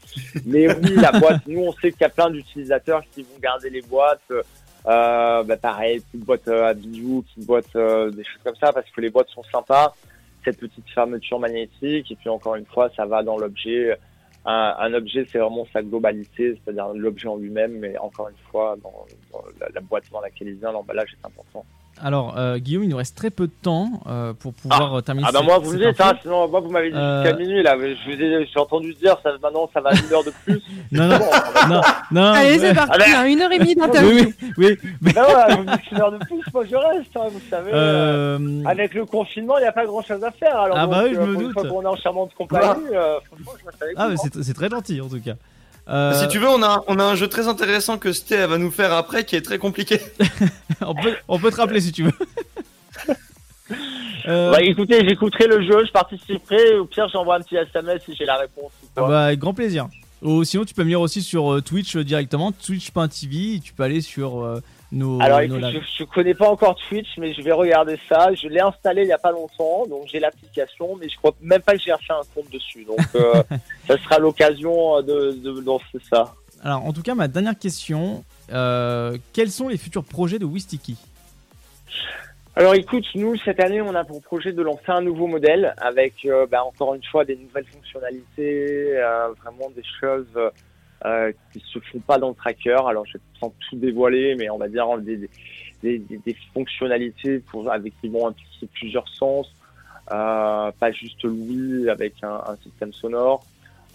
Mais 0.46 0.68
oui, 0.74 0.96
la 0.96 1.12
boîte, 1.12 1.42
nous 1.48 1.62
on 1.62 1.72
sait 1.74 1.92
qu'il 1.92 2.02
y 2.02 2.06
a 2.06 2.10
plein 2.10 2.30
d'utilisateurs 2.30 3.04
qui 3.14 3.24
vont 3.24 3.40
garder 3.42 3.70
les 3.70 3.82
boîtes 3.82 4.22
euh, 4.32 4.42
Euh, 4.88 5.42
bah, 5.44 5.58
pareil, 5.58 6.00
petite 6.00 6.26
boîte 6.26 6.48
euh, 6.48 6.70
à 6.70 6.74
bijoux, 6.76 7.24
petite 7.24 7.48
boîte, 7.48 7.76
euh, 7.76 8.12
des 8.12 8.24
choses 8.24 8.42
comme 8.44 8.56
ça, 8.62 8.72
parce 8.72 8.88
que 8.92 9.02
les 9.02 9.10
boîtes 9.10 9.30
sont 9.30 9.42
sympas. 9.52 9.96
Cette 10.44 10.60
petite 10.60 10.88
fermeture 10.94 11.40
magnétique, 11.40 12.12
et 12.12 12.16
puis 12.16 12.30
encore 12.30 12.54
une 12.56 12.68
fois, 12.68 12.92
ça 12.96 13.04
va 13.08 13.24
dans 13.24 13.36
l'objet. 13.36 13.98
Un, 14.46 14.76
un 14.80 14.94
objet, 14.94 15.26
c'est 15.32 15.40
vraiment 15.40 15.66
sa 15.74 15.82
globalité, 15.82 16.56
c'est-à-dire 16.64 16.94
l'objet 16.94 17.28
en 17.28 17.38
lui-même, 17.38 17.80
mais 17.80 17.98
encore 17.98 18.30
une 18.30 18.38
fois, 18.38 18.76
dans, 18.84 19.08
dans 19.32 19.44
la, 19.60 19.70
la 19.74 19.82
boîte 19.82 20.06
dans 20.12 20.22
laquelle 20.22 20.50
il 20.50 20.56
vient, 20.58 20.72
l'emballage 20.72 21.14
est 21.14 21.26
important. 21.26 21.66
Alors, 22.04 22.36
euh, 22.38 22.58
Guillaume, 22.58 22.84
il 22.84 22.90
nous 22.90 22.98
reste 22.98 23.16
très 23.16 23.30
peu 23.30 23.48
de 23.48 23.54
temps 23.62 24.02
euh, 24.08 24.34
pour 24.34 24.54
pouvoir 24.54 24.96
euh, 24.96 25.02
terminer 25.02 25.28
Ah 25.30 25.32
bah 25.32 25.40
cette- 25.40 25.48
moi 25.48 25.60
vous 25.60 25.72
me 25.74 25.78
dites, 25.92 26.02
hein, 26.02 26.14
sinon 26.22 26.48
moi 26.50 26.60
vous 26.60 26.70
m'avez 26.70 26.92
dit 26.92 26.98
Euh, 26.98 27.24
jusqu'à 27.24 27.38
minuit 27.38 27.64
là, 27.64 27.76
je 27.80 28.12
vous 28.12 28.22
ai, 28.22 28.46
j'ai 28.54 28.60
entendu 28.60 28.94
dire 28.96 29.16
ça 29.24 29.32
maintenant 29.42 29.70
ça 29.74 29.80
va 29.80 29.92
à 29.92 29.94
une 29.96 30.12
heure 30.14 30.24
de 30.24 30.32
plus. 30.44 30.62
Non, 30.92 31.08
non, 31.10 31.20
non, 31.70 31.82
non. 32.12 32.22
Allez, 32.34 32.52
ouais. 32.52 32.60
c'est 32.60 32.74
parti, 32.76 33.00
Ah, 33.02 33.20
hein, 33.22 33.26
une 33.28 33.42
heure 33.42 33.52
et 33.52 33.60
demie 33.60 33.76
d'interview. 33.76 34.10
Oui, 34.10 34.34
oui, 34.58 34.78
oui. 34.84 34.90
mais- 35.02 35.14
Ben 35.14 35.24
vous 35.56 35.64
me 35.64 35.72
dites 35.78 35.92
une 35.92 36.02
heure 36.02 36.12
de 36.12 36.18
plus, 36.18 36.42
moi 36.54 36.64
je 36.70 36.76
reste, 36.76 37.16
hein, 37.16 37.28
vous 37.32 37.42
savez. 37.50 37.72
Avec 38.70 38.94
le 38.94 39.06
confinement, 39.06 39.58
il 39.58 39.62
n'y 39.62 39.68
a 39.68 39.72
pas 39.72 39.86
grand 39.86 40.02
chose 40.02 40.24
à 40.24 40.32
faire. 40.32 40.58
Alors, 40.60 40.78
Ah 40.78 40.88
bah 40.88 41.02
oui, 41.06 41.12
je 41.16 41.20
me 41.22 41.26
pour 41.26 41.34
une 41.42 41.48
doute. 41.48 41.54
fois 41.54 41.68
qu'on 41.70 41.82
est 41.82 41.88
en 41.88 41.96
charmante 41.96 42.34
compagnie, 42.36 42.84
euh, 42.94 43.20
franchement, 43.28 43.52
je 43.60 43.66
reste 43.66 43.82
avec 43.82 43.96
Ah, 43.98 44.04
vous, 44.08 44.10
mais 44.14 44.20
hein. 44.20 44.30
c'est 44.34 44.44
c'est 44.44 44.54
très 44.54 44.70
gentil 44.70 45.00
en 45.02 45.08
tout 45.08 45.22
cas. 45.22 45.34
Euh, 45.88 46.14
Si 46.20 46.28
tu 46.30 46.40
veux, 46.40 46.50
on 46.50 46.64
a, 46.64 46.84
on 46.88 46.98
a 47.00 47.04
un 47.04 47.16
jeu 47.16 47.28
très 47.28 47.48
intéressant 47.48 47.98
que 47.98 48.12
Sté 48.12 48.46
va 48.48 48.58
nous 48.58 48.72
faire 48.72 48.94
après 48.94 49.24
qui 49.24 49.36
est 49.36 49.42
très 49.42 49.58
compliqué. 49.58 50.00
on, 50.82 50.96
peut, 50.96 51.16
on 51.28 51.40
peut 51.40 51.52
te 51.52 51.58
rappeler 51.58 51.82
si 51.82 51.92
tu 51.92 52.04
veux. 52.04 52.14
Euh, 54.28 54.52
Bah 54.52 54.62
écoutez, 54.62 55.08
j'écouterai 55.08 55.48
le 55.48 55.62
jeu, 55.62 55.86
je 55.86 55.92
participerai. 55.92 56.78
Au 56.80 56.86
pire, 56.86 57.08
j'envoie 57.12 57.36
un 57.36 57.42
petit 57.42 57.56
SMS 57.56 58.02
si 58.06 58.16
j'ai 58.16 58.26
la 58.26 58.38
réponse. 58.38 58.72
ou 58.84 58.88
ah 58.96 59.00
quoi. 59.02 59.08
bah, 59.10 59.26
avec 59.26 59.40
grand 59.40 59.54
plaisir. 59.54 59.88
Ou 60.22 60.44
sinon, 60.44 60.66
tu 60.66 60.74
peux 60.74 60.82
venir 60.82 61.02
aussi 61.02 61.22
sur 61.22 61.54
euh, 61.54 61.62
Twitch 61.62 61.96
euh, 61.96 62.04
directement, 62.04 62.52
twitch.tv. 62.52 63.60
Tu 63.64 63.74
peux 63.74 63.84
aller 63.84 64.02
sur 64.02 64.44
euh, 64.44 64.60
nos. 64.96 65.22
Alors 65.22 65.40
écoute, 65.42 65.64
je, 65.72 65.80
je 66.00 66.04
connais 66.04 66.34
pas 66.34 66.50
encore 66.50 66.76
Twitch, 66.76 67.18
mais 67.18 67.34
je 67.34 67.42
vais 67.42 67.52
regarder 67.52 68.00
ça. 68.10 68.34
Je 68.34 68.48
l'ai 68.48 68.62
installé 68.62 69.04
il 69.04 69.08
y 69.08 69.14
a 69.14 69.18
pas 69.18 69.32
longtemps, 69.32 69.86
donc 69.88 70.08
j'ai 70.08 70.20
l'application, 70.20 70.96
mais 70.96 71.10
je 71.10 71.18
crois 71.18 71.36
même 71.42 71.62
pas 71.62 71.74
que 71.74 71.80
j'ai 71.80 71.94
refait 71.94 72.14
un 72.14 72.22
compte 72.34 72.52
dessus. 72.52 72.86
Donc 72.86 73.00
euh, 73.16 73.44
ça 73.88 73.98
sera 73.98 74.20
l'occasion 74.20 75.02
de, 75.02 75.32
de 75.32 75.62
lancer 75.62 76.00
ça. 76.10 76.34
Alors, 76.64 76.84
en 76.84 76.94
tout 76.94 77.04
cas, 77.04 77.14
ma 77.14 77.28
dernière 77.28 77.60
question 77.60 78.24
euh, 78.52 79.18
quels 79.34 79.52
sont 79.52 79.68
les 79.68 79.78
futurs 79.78 80.04
projets 80.04 80.40
de 80.40 80.46
Wistiki? 80.46 80.98
Alors 82.56 82.74
écoute, 82.74 83.06
nous 83.16 83.36
cette 83.44 83.60
année 83.60 83.82
on 83.82 83.94
a 83.96 84.06
pour 84.06 84.22
projet 84.22 84.54
de 84.54 84.62
lancer 84.62 84.88
un 84.88 85.02
nouveau 85.02 85.28
modèle 85.28 85.74
avec 85.78 86.14
euh, 86.26 86.46
bah, 86.50 86.64
encore 86.64 86.96
une 86.96 87.04
fois 87.04 87.26
des 87.26 87.36
nouvelles 87.36 87.66
fonctionnalités, 87.66 88.98
euh, 88.98 89.28
vraiment 89.44 89.70
des 89.76 89.84
choses 90.00 90.28
euh, 91.04 91.32
qui 91.52 91.60
se 91.60 91.80
font 91.80 92.00
pas 92.00 92.18
dans 92.18 92.30
le 92.30 92.36
tracker. 92.36 92.80
Alors 92.88 93.06
je 93.06 93.14
vais 93.18 93.24
sans 93.40 93.54
tout 93.70 93.76
dévoiler, 93.76 94.36
mais 94.36 94.50
on 94.50 94.58
va 94.58 94.68
dire 94.70 94.98
des, 95.00 95.18
des, 95.84 96.00
des, 96.00 96.18
des 96.26 96.36
fonctionnalités 96.54 97.40
pour, 97.40 97.70
avec 97.72 97.94
qui 98.02 98.08
vont 98.08 98.28
impliquer 98.28 98.68
plusieurs 98.74 99.08
sens, 99.10 99.54
euh, 100.12 100.72
pas 100.80 100.92
juste 100.92 101.24
l'ouïe 101.24 101.90
avec 101.90 102.14
un, 102.24 102.42
un 102.48 102.56
système 102.64 102.94
sonore. 102.94 103.44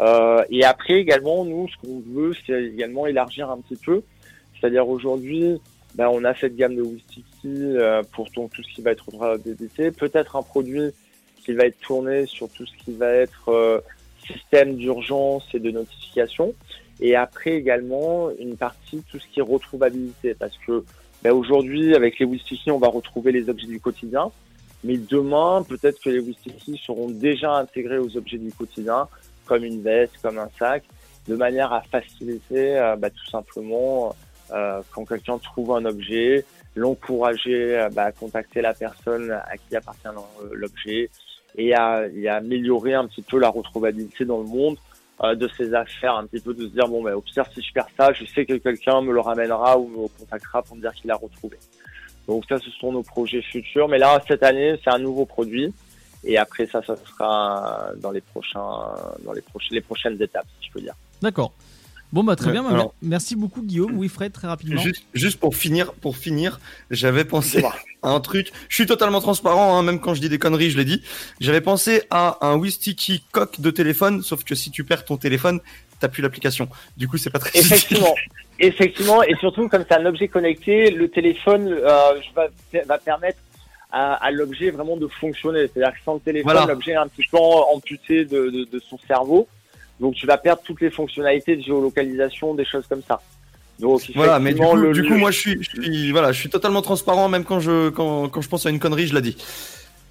Euh, 0.00 0.42
et 0.50 0.64
après 0.64 0.94
également, 0.94 1.44
nous 1.44 1.68
ce 1.68 1.76
qu'on 1.78 2.00
veut 2.06 2.32
c'est 2.46 2.64
également 2.64 3.06
élargir 3.06 3.50
un 3.50 3.58
petit 3.58 3.76
peu, 3.76 4.02
c'est-à-dire 4.58 4.88
aujourd'hui 4.88 5.60
ben, 5.96 6.08
on 6.08 6.22
a 6.24 6.34
cette 6.34 6.54
gamme 6.54 6.76
de 6.76 6.82
Wistiki 6.82 7.26
euh, 7.46 8.02
pour 8.12 8.30
ton- 8.30 8.46
tout 8.48 8.62
ce 8.62 8.72
qui 8.74 8.80
va 8.80 8.92
être 8.92 9.10
DDT, 9.44 9.90
peut-être 9.90 10.36
un 10.36 10.42
produit 10.42 10.90
qui 11.44 11.52
va 11.52 11.64
être 11.64 11.80
tourné 11.80 12.26
sur 12.26 12.48
tout 12.50 12.64
ce 12.64 12.76
qui 12.84 12.92
va 12.92 13.08
être 13.12 13.48
euh, 13.48 13.80
système 14.24 14.76
d'urgence 14.76 15.48
et 15.52 15.58
de 15.58 15.70
notification, 15.72 16.54
et 17.00 17.16
après 17.16 17.52
également 17.52 18.30
une 18.38 18.56
partie 18.56 19.02
tout 19.10 19.18
ce 19.18 19.26
qui 19.26 19.40
est 19.40 19.42
retrouvabilité, 19.42 20.34
parce 20.34 20.56
que 20.66 20.84
ben, 21.22 21.32
aujourd'hui 21.32 21.94
avec 21.94 22.18
les 22.18 22.26
Wistiki 22.26 22.70
on 22.70 22.78
va 22.78 22.88
retrouver 22.88 23.32
les 23.32 23.48
objets 23.48 23.66
du 23.66 23.80
quotidien, 23.80 24.30
mais 24.84 24.96
demain 24.96 25.64
peut-être 25.68 26.00
que 26.00 26.10
les 26.10 26.20
Wistiki 26.20 26.80
seront 26.84 27.10
déjà 27.10 27.52
intégrés 27.52 27.98
aux 27.98 28.16
objets 28.16 28.38
du 28.38 28.52
quotidien, 28.52 29.08
comme 29.46 29.64
une 29.64 29.82
veste, 29.82 30.14
comme 30.22 30.38
un 30.38 30.48
sac, 30.58 30.84
de 31.28 31.36
manière 31.36 31.72
à 31.72 31.82
faciliter 31.82 32.78
euh, 32.78 32.96
ben, 32.96 33.10
tout 33.10 33.30
simplement 33.30 34.14
euh, 34.52 34.80
quand 34.92 35.04
quelqu'un 35.04 35.38
trouve 35.38 35.72
un 35.72 35.84
objet, 35.84 36.44
l'encourager 36.74 37.78
euh, 37.78 37.88
bah, 37.90 38.04
à 38.04 38.12
contacter 38.12 38.60
la 38.60 38.74
personne 38.74 39.30
à 39.30 39.56
qui 39.56 39.76
appartient 39.76 40.08
l'objet 40.52 41.10
et 41.56 41.74
à, 41.74 42.06
et 42.14 42.28
à 42.28 42.36
améliorer 42.36 42.94
un 42.94 43.06
petit 43.06 43.22
peu 43.22 43.38
la 43.38 43.48
retrouvabilité 43.48 44.24
dans 44.24 44.38
le 44.38 44.46
monde 44.46 44.76
euh, 45.22 45.34
de 45.34 45.48
ses 45.56 45.74
affaires, 45.74 46.16
un 46.16 46.26
petit 46.26 46.42
peu 46.42 46.54
de 46.54 46.62
se 46.62 46.72
dire 46.72 46.88
bon 46.88 47.02
ben 47.02 47.14
au 47.14 47.20
pire 47.20 47.44
si 47.52 47.62
je 47.62 47.72
perds 47.72 47.88
ça, 47.96 48.12
je 48.12 48.24
sais 48.24 48.46
que 48.46 48.54
quelqu'un 48.54 49.00
me 49.02 49.12
le 49.12 49.20
ramènera 49.20 49.78
ou 49.78 49.88
me 49.88 50.08
contactera 50.18 50.62
pour 50.62 50.76
me 50.76 50.80
dire 50.80 50.92
qu'il 50.94 51.08
l'a 51.08 51.16
retrouvé. 51.16 51.58
Donc 52.26 52.44
ça 52.48 52.58
ce 52.58 52.70
sont 52.70 52.92
nos 52.92 53.02
projets 53.02 53.42
futurs, 53.42 53.88
mais 53.88 53.98
là 53.98 54.22
cette 54.26 54.42
année 54.42 54.78
c'est 54.82 54.90
un 54.90 54.98
nouveau 54.98 55.26
produit 55.26 55.72
et 56.24 56.38
après 56.38 56.66
ça 56.66 56.82
ça 56.82 56.96
sera 56.96 57.90
dans 57.98 58.10
les 58.10 58.20
prochains 58.20 58.60
dans 59.24 59.32
les 59.32 59.42
prochaines 59.42 59.74
les 59.74 59.80
prochaines 59.80 60.20
étapes 60.20 60.46
si 60.60 60.68
je 60.68 60.72
peux 60.72 60.80
dire. 60.80 60.94
D'accord. 61.22 61.52
Bon, 62.12 62.24
bah 62.24 62.34
très 62.36 62.46
Ouais, 62.46 62.52
bien. 62.52 62.62
bah, 62.64 62.70
alors- 62.70 62.94
merci 63.02 63.36
beaucoup, 63.36 63.62
Guillaume. 63.62 63.96
Oui, 63.96 64.08
Fred, 64.08 64.32
très 64.32 64.48
rapidement. 64.48 64.80
Juste, 64.80 65.04
juste 65.14 65.38
pour 65.38 65.54
finir, 65.54 65.92
pour 65.92 66.16
finir, 66.16 66.58
j'avais 66.90 67.24
pensé 67.24 67.62
à 68.02 68.10
un 68.10 68.20
truc. 68.20 68.50
Je 68.68 68.74
suis 68.74 68.86
totalement 68.86 69.20
transparent, 69.20 69.76
hein, 69.78 69.82
même 69.82 70.00
quand 70.00 70.14
je 70.14 70.20
dis 70.20 70.28
des 70.28 70.38
conneries, 70.38 70.70
je 70.70 70.78
l'ai 70.78 70.84
dit. 70.84 71.02
J'avais 71.40 71.60
pensé 71.60 72.02
à 72.10 72.38
un 72.46 72.56
Wistiki 72.56 73.22
coque 73.30 73.60
de 73.60 73.70
téléphone, 73.70 74.22
sauf 74.22 74.42
que 74.42 74.54
si 74.56 74.70
tu 74.70 74.82
perds 74.84 75.04
ton 75.04 75.16
téléphone, 75.18 75.60
t'as 76.00 76.08
plus 76.08 76.22
l'application. 76.22 76.68
Du 76.96 77.06
coup, 77.06 77.16
c'est 77.16 77.30
pas 77.30 77.38
très 77.38 77.50
utile. 77.50 77.60
Effectivement, 77.72 78.14
effectivement, 78.58 79.22
et 79.22 79.34
surtout 79.36 79.68
comme 79.68 79.84
c'est 79.88 79.94
un 79.96 80.06
objet 80.06 80.26
connecté, 80.28 80.90
le 80.90 81.08
téléphone 81.08 81.68
euh, 81.68 82.14
va, 82.34 82.48
va 82.86 82.98
permettre 82.98 83.38
à, 83.92 84.14
à 84.14 84.30
l'objet 84.30 84.70
vraiment 84.70 84.96
de 84.96 85.06
fonctionner. 85.06 85.68
C'est-à-dire 85.72 85.92
que 85.92 86.02
sans 86.04 86.14
le 86.14 86.20
téléphone, 86.20 86.52
Voilà. 86.52 86.66
l'objet 86.72 86.92
est 86.92 86.96
un 86.96 87.06
petit 87.08 87.26
peu 87.30 87.36
amputé 87.38 88.24
de, 88.24 88.48
de, 88.50 88.64
de 88.64 88.78
son 88.80 88.98
cerveau, 89.06 89.46
donc 90.00 90.14
tu 90.14 90.26
vas 90.26 90.38
perdre 90.38 90.62
toutes 90.64 90.80
les 90.80 90.90
fonctionnalités 90.90 91.56
de 91.56 91.62
géolocalisation, 91.62 92.54
des 92.54 92.64
choses 92.64 92.86
comme 92.88 93.02
ça. 93.06 93.20
Donc 93.78 94.02
Voilà, 94.14 94.38
mais 94.38 94.52
du 94.52 94.60
coup, 94.60 94.76
le- 94.76 94.92
du 94.92 95.02
coup, 95.06 95.14
moi, 95.14 95.30
je 95.30 95.38
suis, 95.38 95.56
je 95.62 95.70
suis, 95.82 96.10
voilà, 96.12 96.32
je 96.32 96.38
suis 96.40 96.50
totalement 96.50 96.82
transparent, 96.82 97.28
même 97.28 97.44
quand 97.44 97.60
je, 97.60 97.88
quand, 97.90 98.28
quand 98.28 98.40
je 98.42 98.48
pense 98.48 98.66
à 98.66 98.70
une 98.70 98.78
connerie, 98.78 99.06
je 99.06 99.14
l'ai 99.14 99.22
dit. 99.22 99.36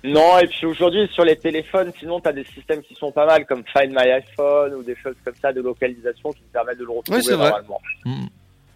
Non, 0.04 0.40
et 0.40 0.48
puis 0.48 0.66
aujourd'hui, 0.66 1.08
sur 1.14 1.24
les 1.26 1.36
téléphones, 1.36 1.92
sinon, 2.00 2.20
tu 2.22 2.30
as 2.30 2.32
des 2.34 2.46
systèmes 2.46 2.82
qui 2.82 2.96
sont 2.96 3.12
pas 3.12 3.26
mal, 3.26 3.46
comme 3.46 3.64
Find 3.72 3.92
My 3.92 4.10
iPhone 4.12 4.74
ou 4.76 4.82
des 4.84 4.96
choses 4.96 5.16
comme 5.26 5.34
ça 5.42 5.52
de 5.54 5.62
localisation 5.62 6.32
qui 6.32 6.40
te 6.42 6.54
permettent 6.54 6.80
de 6.80 6.86
le 6.86 6.92
retrouver 6.92 7.18
Oui, 7.20 7.24
c'est 7.24 7.36
vrai. 7.36 7.50
normalement. 7.50 7.82
Mm. 8.06 8.26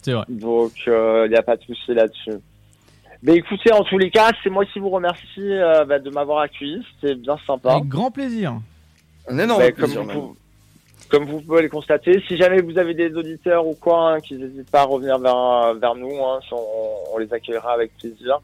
C'est 0.01 0.11
vrai. 0.13 0.25
Donc, 0.27 0.73
il 0.85 1.27
n'y 1.29 1.35
a 1.37 1.41
pas 1.43 1.55
de 1.55 1.63
souci 1.63 1.93
là-dessus. 1.93 2.33
Mais 3.23 3.35
écoutez, 3.35 3.71
en 3.71 3.83
tous 3.85 3.97
les 3.97 4.11
cas, 4.11 4.31
c'est 4.43 4.49
moi 4.49 4.65
qui 4.65 4.79
vous 4.79 4.89
remercie 4.89 5.23
euh, 5.39 5.85
bah, 5.85 5.97
de 5.99 6.09
m'avoir 6.09 6.39
accueilli. 6.39 6.83
C'était 6.99 7.15
bien 7.15 7.37
sympa. 7.47 7.71
Avec 7.75 7.87
grand 7.87 8.11
plaisir. 8.11 8.59
Un 9.29 9.39
énorme 9.39 9.61
Bah, 9.61 9.71
comme, 9.71 9.75
plaisir, 9.85 10.01
vous, 10.01 10.07
même. 10.07 10.17
pouvez- 10.19 10.37
comme 11.13 11.25
vous 11.25 11.41
pouvez 11.41 11.61
le 11.61 11.69
constater, 11.69 12.23
si 12.27 12.37
jamais 12.37 12.59
vous 12.61 12.75
avez 12.79 12.95
des 12.95 13.13
auditeurs 13.13 13.67
ou 13.67 13.75
quoi, 13.75 14.13
hein, 14.13 14.19
qu'ils 14.19 14.39
n'hésitent 14.39 14.71
pas 14.71 14.81
à 14.81 14.85
revenir 14.85 15.19
vers, 15.19 15.75
vers 15.75 15.93
nous, 15.93 16.09
hein, 16.25 16.39
on, 16.51 17.13
on 17.13 17.17
les 17.19 17.31
accueillera 17.31 17.73
avec 17.73 17.95
plaisir. 17.99 18.39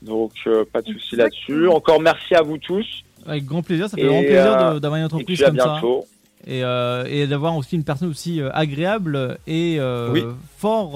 Donc, 0.00 0.32
euh, 0.46 0.64
pas 0.72 0.80
de 0.80 0.86
souci 0.86 1.14
là-dessus. 1.16 1.68
Encore 1.68 2.00
merci 2.00 2.34
à 2.34 2.40
vous 2.40 2.56
tous. 2.56 2.86
Avec 3.26 3.44
grand 3.44 3.60
plaisir. 3.62 3.90
Ça 3.90 3.98
fait 3.98 4.04
Et, 4.04 4.06
grand 4.06 4.20
plaisir 4.22 4.58
euh, 4.58 4.80
d'avoir 4.80 4.96
une 4.96 5.02
et 5.02 5.04
entreprise 5.04 5.42
à 5.42 5.46
comme 5.48 5.58
ça. 5.58 5.78
Et, 6.46 6.64
euh, 6.64 7.04
et 7.06 7.26
d'avoir 7.26 7.54
aussi 7.54 7.76
une 7.76 7.84
personne 7.84 8.08
aussi 8.08 8.40
agréable 8.54 9.36
et 9.46 9.76
euh, 9.78 10.08
Oui. 10.10 10.24
fort, 10.56 10.92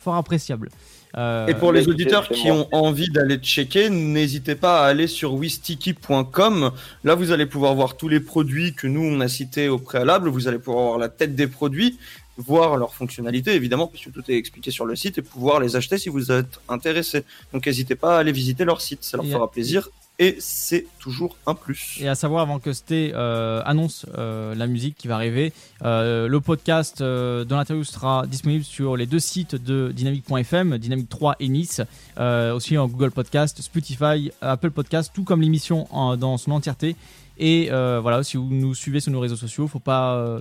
fort 0.00 0.16
appréciable. 0.16 0.68
Euh, 1.16 1.46
Et 1.46 1.54
pour 1.54 1.72
les 1.72 1.86
auditeurs 1.88 2.28
qui 2.28 2.48
moi. 2.48 2.56
ont 2.56 2.68
envie 2.72 3.08
d'aller 3.08 3.36
checker, 3.36 3.88
n'hésitez 3.88 4.56
pas 4.56 4.82
à 4.84 4.88
aller 4.88 5.06
sur 5.06 5.34
wistiki.com. 5.34 6.72
Là, 7.04 7.14
vous 7.14 7.30
allez 7.30 7.46
pouvoir 7.46 7.74
voir 7.74 7.96
tous 7.96 8.08
les 8.08 8.20
produits 8.20 8.74
que 8.74 8.86
nous, 8.86 9.02
on 9.04 9.20
a 9.20 9.28
cités 9.28 9.68
au 9.68 9.78
préalable. 9.78 10.28
Vous 10.28 10.48
allez 10.48 10.58
pouvoir 10.58 10.84
voir 10.86 10.98
la 10.98 11.08
tête 11.08 11.34
des 11.36 11.46
produits, 11.46 11.98
voir 12.36 12.76
leurs 12.76 12.94
fonctionnalités, 12.94 13.54
évidemment, 13.54 13.86
puisque 13.86 14.12
tout 14.12 14.22
est 14.28 14.34
expliqué 14.36 14.70
sur 14.72 14.86
le 14.86 14.96
site, 14.96 15.18
et 15.18 15.22
pouvoir 15.22 15.60
les 15.60 15.76
acheter 15.76 15.98
si 15.98 16.08
vous 16.08 16.32
êtes 16.32 16.58
intéressé. 16.68 17.22
Donc, 17.52 17.66
n'hésitez 17.66 17.94
pas 17.94 18.16
à 18.16 18.18
aller 18.20 18.32
visiter 18.32 18.64
leur 18.64 18.80
site, 18.80 19.04
ça 19.04 19.16
leur 19.16 19.26
Et- 19.26 19.30
fera 19.30 19.50
plaisir. 19.50 19.88
Et 20.20 20.36
c'est 20.38 20.86
toujours 21.00 21.36
un 21.44 21.54
plus. 21.54 21.98
Et 22.00 22.06
à 22.06 22.14
savoir, 22.14 22.42
avant 22.42 22.60
que 22.60 22.72
Sté 22.72 23.10
euh, 23.14 23.62
annonce 23.64 24.06
euh, 24.16 24.54
la 24.54 24.68
musique 24.68 24.96
qui 24.96 25.08
va 25.08 25.16
arriver, 25.16 25.52
euh, 25.82 26.28
le 26.28 26.40
podcast 26.40 27.02
de 27.02 27.46
l'interview 27.50 27.82
sera 27.82 28.24
disponible 28.28 28.62
sur 28.62 28.96
les 28.96 29.06
deux 29.06 29.18
sites 29.18 29.56
de 29.56 29.90
Dynamique.fm, 29.92 30.78
Dynamique 30.78 31.08
3 31.08 31.34
et 31.40 31.48
Nice, 31.48 31.82
aussi 32.16 32.78
en 32.78 32.86
Google 32.86 33.10
Podcast, 33.10 33.60
Spotify, 33.60 34.30
Apple 34.40 34.70
Podcast, 34.70 35.10
tout 35.12 35.24
comme 35.24 35.40
l'émission 35.40 35.88
dans 36.16 36.36
son 36.36 36.52
entièreté. 36.52 36.94
Et 37.38 37.70
voilà, 37.70 38.22
si 38.22 38.36
vous 38.36 38.48
nous 38.48 38.74
suivez 38.74 39.00
sur 39.00 39.10
nos 39.10 39.20
réseaux 39.20 39.36
sociaux, 39.36 39.66
faut 39.66 39.80
pas 39.80 40.38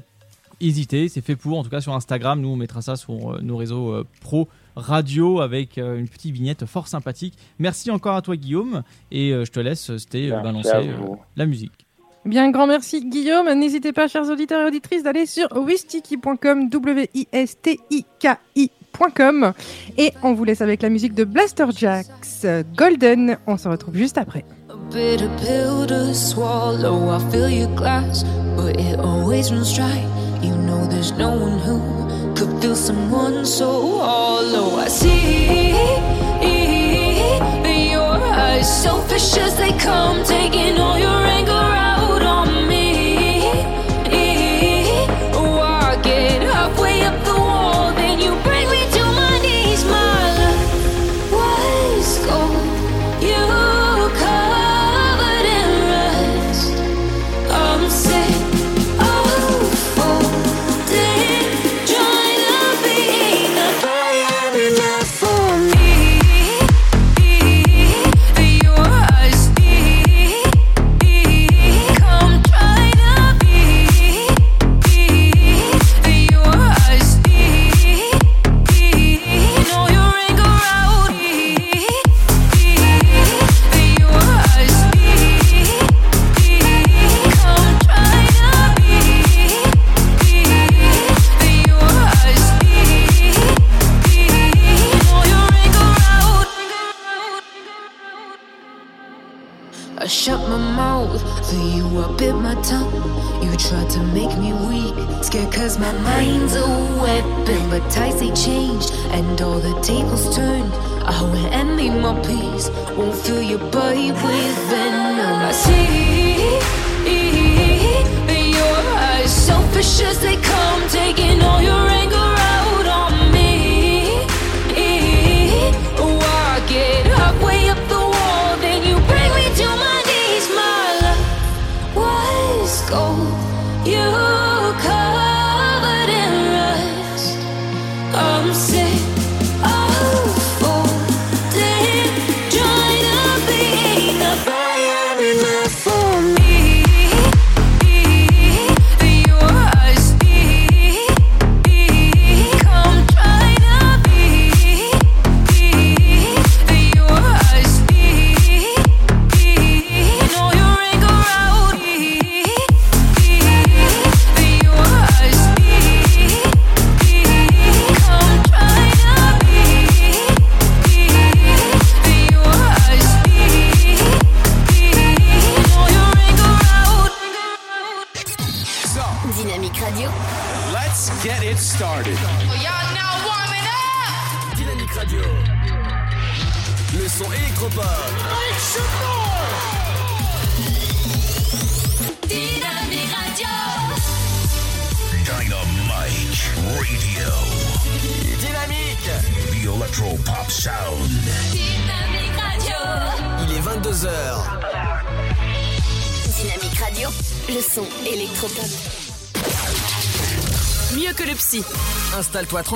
hésiter, 0.62 1.10
c'est 1.10 1.22
fait 1.22 1.36
pour. 1.36 1.58
En 1.58 1.64
tout 1.64 1.72
cas, 1.72 1.82
sur 1.82 1.96
Instagram, 1.96 2.40
nous 2.40 2.50
on 2.50 2.56
mettra 2.56 2.84
ça 2.84 2.96
sur 2.96 3.42
nos 3.42 3.58
réseaux 3.58 4.06
pro 4.22 4.48
radio 4.76 5.42
avec 5.42 5.78
euh, 5.78 5.98
une 5.98 6.08
petite 6.08 6.34
vignette 6.34 6.66
fort 6.66 6.88
sympathique. 6.88 7.38
Merci 7.60 7.92
encore 7.92 8.16
à 8.16 8.22
toi, 8.22 8.36
Guillaume, 8.36 8.84
et 9.12 9.32
euh, 9.32 9.46
je 9.46 9.52
te 9.52 9.60
laisse, 9.60 9.96
Sté, 9.98 10.32
euh, 10.32 10.40
balancer 10.42 10.76
euh, 10.76 10.98
la 11.36 11.46
musique. 11.46 11.86
Bien, 12.26 12.50
grand 12.52 12.68
merci 12.68 13.06
Guillaume. 13.06 13.52
N'hésitez 13.54 13.92
pas, 13.92 14.08
chers 14.08 14.30
auditeurs 14.30 14.62
et 14.62 14.68
auditrices, 14.68 15.04
d'aller 15.04 15.26
sur 15.26 15.50
wistiki.com, 15.58 16.70
W-I-S-T-I-K-I 16.70 18.72
gmail.com. 18.94 19.54
Et 19.98 20.14
on 20.24 20.34
vous 20.34 20.44
laisse 20.44 20.62
avec 20.62 20.82
la 20.82 20.90
musique 20.90 21.14
de 21.14 21.24
Blaster 21.24 21.66
Jacks, 21.76 22.08
Golden. 22.76 23.38
On 23.48 23.58
se 23.58 23.68
retrouve 23.68 23.96
juste 23.96 24.18
après. 24.18 24.46
bitter 24.92 25.30
pill 25.38 25.88
to 25.88 26.14
swallow. 26.14 27.10
I 27.10 27.20
fill 27.32 27.50
your 27.50 27.74
glass, 27.76 28.24
but 28.56 28.80
it 28.80 29.00
always 29.00 29.52
runs 29.52 29.74
dry. 29.74 30.06
You 30.42 30.56
know 30.56 30.86
there's 30.86 31.14
no 31.14 31.30
one 31.30 31.58
who 31.58 31.80
could 32.36 32.62
feel 32.62 32.76
someone 32.76 33.46
so 33.46 34.00
hollow. 34.00 34.78
I 34.78 34.88
see 34.88 35.74
your 37.92 38.18
eyes, 38.34 38.84
selfish 38.84 39.38
as 39.38 39.56
they 39.58 39.72
come, 39.78 40.24
taking 40.24 40.78
all 40.78 40.98
your 40.98 41.23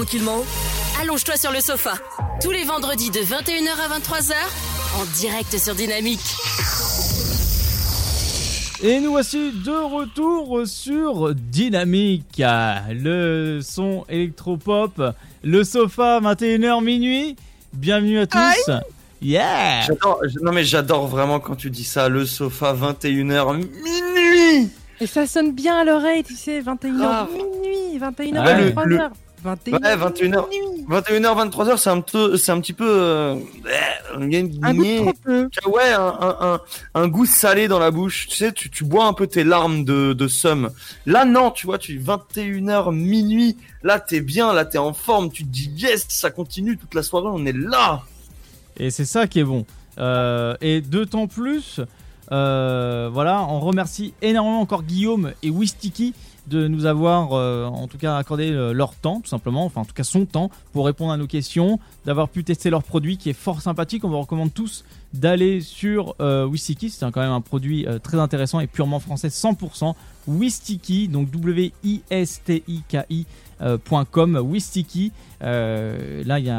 tranquillement. 0.01 0.43
Allonge-toi 1.01 1.37
sur 1.37 1.51
le 1.51 1.59
sofa. 1.59 1.93
Tous 2.39 2.51
les 2.51 2.63
vendredis 2.65 3.09
de 3.09 3.17
21h 3.19 3.71
à 3.83 3.97
23h. 3.97 4.33
En 5.01 5.05
direct 5.17 5.57
sur 5.57 5.73
Dynamique. 5.73 6.19
Et 8.83 8.99
nous 8.99 9.09
voici 9.09 9.51
de 9.65 9.71
retour 9.71 10.61
sur 10.67 11.33
Dynamique, 11.33 12.39
le 12.91 13.59
son 13.63 14.05
électropop, 14.07 15.01
le 15.43 15.63
sofa 15.63 16.19
21h 16.19 16.83
minuit. 16.83 17.35
Bienvenue 17.73 18.19
à 18.19 18.27
tous. 18.27 18.69
Yeah 19.19 19.87
non 20.43 20.51
mais 20.51 20.63
j'adore 20.63 21.07
vraiment 21.07 21.39
quand 21.39 21.55
tu 21.55 21.71
dis 21.71 21.83
ça, 21.85 22.07
le 22.07 22.27
sofa 22.27 22.71
21h 22.75 23.55
minuit. 23.57 24.69
Et 25.01 25.07
ça 25.07 25.25
sonne 25.25 25.53
bien 25.53 25.79
à 25.79 25.83
l'oreille, 25.83 26.23
tu 26.23 26.35
sais, 26.35 26.61
21h 26.61 27.01
Ah. 27.03 27.27
minuit, 27.33 27.97
21h, 27.99 28.45
Ouais, 28.45 28.61
le- 28.61 28.69
23h. 28.69 29.09
21h. 29.45 29.71
Ouais, 29.71 29.95
21h, 29.95 30.45
21h, 30.89 31.49
23h, 31.49 31.77
c'est 31.77 31.89
un 31.89 32.01
peu, 32.01 32.37
c'est 32.37 32.51
un 32.51 32.59
petit 32.59 32.73
peu, 32.73 32.87
euh, 32.89 33.35
Un 34.15 34.73
goût 34.73 34.83
trop 34.97 35.13
peu. 35.23 35.49
Ouais, 35.67 35.93
un, 35.93 36.17
un, 36.19 36.37
un, 36.41 36.61
un 36.95 37.07
goût 37.07 37.25
salé 37.25 37.67
dans 37.67 37.79
la 37.79 37.91
bouche. 37.91 38.27
Tu 38.27 38.35
sais, 38.37 38.51
tu, 38.51 38.69
tu 38.69 38.83
bois 38.83 39.05
un 39.05 39.13
peu 39.13 39.27
tes 39.27 39.43
larmes 39.43 39.83
de, 39.85 40.13
de 40.13 40.27
somme. 40.27 40.69
Là, 41.05 41.25
non, 41.25 41.51
tu 41.51 41.67
vois, 41.67 41.77
tu 41.77 41.99
21h 41.99 42.93
minuit. 42.93 43.57
Là, 43.83 43.99
t'es 43.99 44.21
bien, 44.21 44.53
là, 44.53 44.65
t'es 44.65 44.77
en 44.79 44.93
forme. 44.93 45.31
Tu 45.31 45.43
te 45.43 45.49
dis 45.49 45.71
yes, 45.77 46.05
ça 46.09 46.31
continue 46.31 46.77
toute 46.77 46.93
la 46.93 47.03
soirée. 47.03 47.29
On 47.31 47.45
est 47.45 47.55
là. 47.55 48.03
Et 48.79 48.89
c'est 48.89 49.05
ça 49.05 49.27
qui 49.27 49.39
est 49.39 49.43
bon. 49.43 49.65
Euh, 49.99 50.55
et 50.61 50.81
d'autant 50.81 51.27
plus, 51.27 51.79
euh, 52.31 53.09
voilà, 53.11 53.43
on 53.49 53.59
remercie 53.59 54.13
énormément 54.21 54.61
encore 54.61 54.83
Guillaume 54.83 55.31
et 55.41 55.49
Wistiki 55.49 56.13
de 56.47 56.67
nous 56.67 56.85
avoir 56.85 57.33
euh, 57.33 57.65
en 57.65 57.87
tout 57.87 57.97
cas 57.97 58.17
accordé 58.17 58.51
euh, 58.51 58.73
leur 58.73 58.95
temps 58.95 59.21
tout 59.21 59.29
simplement, 59.29 59.65
enfin 59.65 59.81
en 59.81 59.85
tout 59.85 59.93
cas 59.93 60.03
son 60.03 60.25
temps 60.25 60.49
pour 60.73 60.85
répondre 60.85 61.11
à 61.11 61.17
nos 61.17 61.27
questions, 61.27 61.79
d'avoir 62.05 62.29
pu 62.29 62.43
tester 62.43 62.69
leur 62.69 62.83
produit 62.83 63.17
qui 63.17 63.29
est 63.29 63.33
fort 63.33 63.61
sympathique. 63.61 64.03
On 64.03 64.09
vous 64.09 64.19
recommande 64.19 64.53
tous 64.53 64.83
d'aller 65.13 65.61
sur 65.61 66.15
euh, 66.19 66.49
c'est 66.55 66.75
quand 67.11 67.21
même 67.21 67.31
un 67.31 67.41
produit 67.41 67.85
euh, 67.87 67.99
très 67.99 68.19
intéressant 68.19 68.59
et 68.59 68.67
purement 68.67 68.99
français 68.99 69.29
100%. 69.29 69.93
Wistiki, 70.27 71.07
donc 71.07 71.31
W-I-S-T-I-K-I 71.31 73.25
euh, 73.61 73.77
Wistiki. 74.41 75.13
Là, 75.39 76.39
il 76.39 76.43
y, 76.43 76.49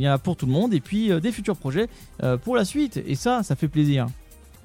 y 0.00 0.06
a 0.06 0.18
pour 0.18 0.36
tout 0.36 0.46
le 0.46 0.52
monde 0.52 0.72
et 0.72 0.80
puis 0.80 1.10
des 1.20 1.30
futurs 1.30 1.56
projets 1.56 1.90
pour 2.42 2.56
la 2.56 2.64
suite. 2.64 3.02
Et 3.06 3.16
ça, 3.16 3.42
ça 3.42 3.54
fait 3.54 3.68
plaisir. 3.68 4.06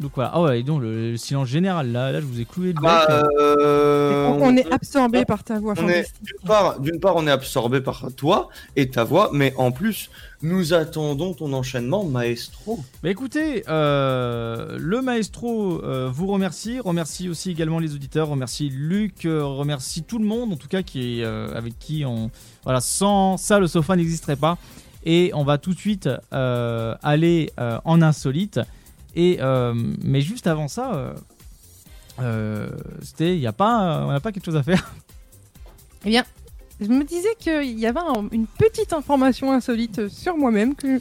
Donc 0.04 0.12
voilà. 0.16 0.32
Ah 0.34 0.42
ouais, 0.42 0.60
et 0.60 0.64
donc 0.64 0.82
le, 0.82 1.12
le 1.12 1.18
silence 1.18 1.48
général 1.48 1.92
là, 1.92 2.12
là 2.12 2.20
je 2.20 2.26
vous 2.26 2.42
ai 2.42 2.46
cloué 2.46 2.68
le 2.68 2.74
bec. 2.74 2.84
Bah, 2.84 3.24
euh, 3.40 4.28
on, 4.28 4.50
on 4.50 4.58
est 4.58 4.70
absorbé 4.72 5.24
par 5.24 5.44
ta 5.46 5.60
voix. 5.60 5.74
D'une 5.76 6.04
part, 6.46 6.80
d'une 6.80 7.00
part, 7.00 7.16
on 7.16 7.26
est 7.26 7.32
absorbé 7.32 7.80
par 7.80 8.08
toi 8.16 8.50
et 8.76 8.90
ta 8.90 9.06
voix, 9.06 9.30
mais 9.32 9.54
en 9.58 9.72
plus, 9.72 10.10
nous 10.42 10.74
attendons 10.74 11.34
ton 11.34 11.54
enchaînement, 11.54 12.04
maestro. 12.04 12.80
Bah 13.02 13.10
écoutez, 13.10 13.64
euh, 13.70 14.78
le 14.78 15.02
maestro 15.02 15.82
euh, 15.84 16.10
vous 16.12 16.28
remercie, 16.28 16.82
remercie 16.82 17.30
aussi 17.30 17.50
également 17.52 17.80
les 17.80 17.96
auditeurs, 17.96 18.28
remercie 18.28 18.70
Luc, 18.70 19.22
remercie 19.24 20.04
tout 20.04 20.20
le 20.20 20.26
monde 20.26 20.52
en 20.52 20.58
tout 20.58 20.68
cas 20.68 20.82
qui 20.84 21.22
est, 21.22 21.24
euh, 21.24 21.48
avec 21.56 21.80
qui 21.80 22.04
on 22.06 22.30
voilà 22.64 22.82
sans 22.82 23.38
ça 23.38 23.58
le 23.60 23.68
sofa 23.68 23.96
n'existerait 23.96 24.36
pas 24.36 24.58
et 25.06 25.32
on 25.34 25.44
va 25.44 25.58
tout 25.58 25.74
de 25.74 25.80
suite 25.80 26.10
euh, 26.34 26.96
aller 27.02 27.52
euh, 27.60 27.80
en 27.86 28.02
insolite 28.02 28.60
et 29.16 29.38
euh, 29.42 29.74
mais 30.04 30.22
juste 30.22 30.48
avant 30.48 30.68
ça 30.68 30.94
euh, 30.96 31.14
euh, 32.20 32.70
c'était 33.02 33.36
il 33.36 33.42
y 33.42 33.48
a 33.48 33.54
pas 33.54 34.04
on 34.06 34.12
n'a 34.12 34.20
pas 34.20 34.32
quelque 34.32 34.46
chose 34.46 34.56
à 34.56 34.64
faire. 34.64 34.94
Eh 36.06 36.10
bien, 36.10 36.24
je 36.82 36.88
me 36.88 37.04
disais 37.04 37.34
qu'il 37.40 37.80
y 37.80 37.86
avait 37.86 38.00
un- 38.00 38.28
une 38.32 38.46
petite 38.48 38.92
information 38.94 39.52
insolite 39.54 40.10
sur 40.10 40.36
moi-même 40.38 40.76
que, 40.76 41.00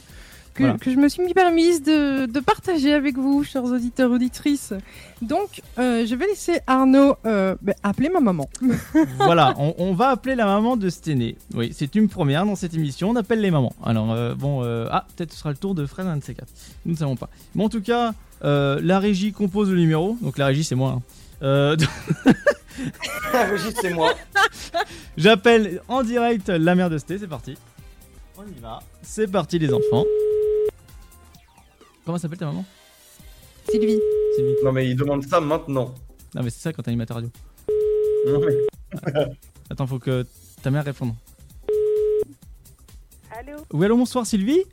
que, 0.53 0.63
Voilà. 0.63 0.77
que 0.77 0.91
je 0.91 0.97
me 0.97 1.07
suis 1.09 1.23
mis 1.23 1.33
permise 1.33 1.81
de, 1.83 2.25
de 2.25 2.39
partager 2.39 2.93
avec 2.93 3.17
vous, 3.17 3.43
chers 3.43 3.63
auditeurs, 3.63 4.11
auditrices. 4.11 4.73
Donc, 5.21 5.61
euh, 5.79 6.05
je 6.05 6.15
vais 6.15 6.27
laisser 6.27 6.59
Arnaud 6.67 7.15
euh, 7.25 7.55
bah, 7.61 7.73
appeler 7.83 8.09
ma 8.09 8.19
maman. 8.19 8.49
voilà, 9.17 9.53
on, 9.57 9.73
on 9.77 9.93
va 9.93 10.09
appeler 10.09 10.35
la 10.35 10.45
maman 10.45 10.77
de 10.77 10.89
Sténé. 10.89 11.35
Oui, 11.53 11.71
c'est 11.75 11.95
une 11.95 12.07
première 12.09 12.45
dans 12.45 12.55
cette 12.55 12.73
émission. 12.73 13.09
On 13.09 13.15
appelle 13.15 13.41
les 13.41 13.51
mamans. 13.51 13.73
Alors, 13.83 14.11
euh, 14.11 14.35
bon, 14.35 14.63
euh, 14.63 14.87
ah, 14.91 15.05
peut-être 15.15 15.31
ce 15.33 15.39
sera 15.39 15.49
le 15.51 15.57
tour 15.57 15.75
de 15.75 15.85
Fred, 15.85 16.05
un 16.07 16.17
de 16.17 16.23
ces 16.23 16.33
quatre. 16.35 16.51
Nous 16.85 16.93
ne 16.93 16.97
savons 16.97 17.15
pas. 17.15 17.29
Mais 17.55 17.63
en 17.63 17.69
tout 17.69 17.81
cas, 17.81 18.13
euh, 18.43 18.79
la 18.83 18.99
régie 18.99 19.31
compose 19.31 19.69
le 19.71 19.77
numéro. 19.79 20.17
Donc, 20.21 20.37
la 20.37 20.45
régie, 20.47 20.63
c'est 20.63 20.75
moi. 20.75 20.91
hein. 20.97 21.01
Euh, 21.41 21.75
Régis, 23.33 23.73
c'est 23.81 23.93
moi. 23.93 24.13
J'appelle 25.17 25.81
en 25.87 26.03
direct 26.03 26.49
la 26.49 26.75
mère 26.75 26.89
de 26.89 26.97
Sté. 26.97 27.17
C'est 27.17 27.27
parti. 27.27 27.55
On 28.37 28.43
y 28.43 28.59
va. 28.61 28.79
C'est 29.01 29.29
parti, 29.29 29.59
les 29.59 29.73
enfants. 29.73 30.03
Comment 32.05 32.17
s'appelle 32.17 32.37
ta 32.39 32.45
maman? 32.45 32.65
Sylvie. 33.69 33.99
Sylvie. 34.35 34.55
Non, 34.63 34.71
mais 34.71 34.89
il 34.89 34.95
demande 34.95 35.23
ça 35.25 35.39
maintenant. 35.39 35.93
Non, 36.35 36.43
mais 36.43 36.49
c'est 36.49 36.59
ça 36.61 36.73
quand 36.73 36.81
t'es 36.83 36.89
animateur 36.89 37.15
radio. 37.17 37.29
Non, 38.27 38.39
mais- 38.41 39.25
Attends, 39.69 39.87
faut 39.87 39.99
que 39.99 40.25
ta 40.61 40.69
mère 40.71 40.83
réponde. 40.83 41.13
Allô? 43.31 43.57
Oui, 43.71 43.85
allô, 43.85 43.97
bonsoir 43.97 44.25
Sylvie? 44.25 44.63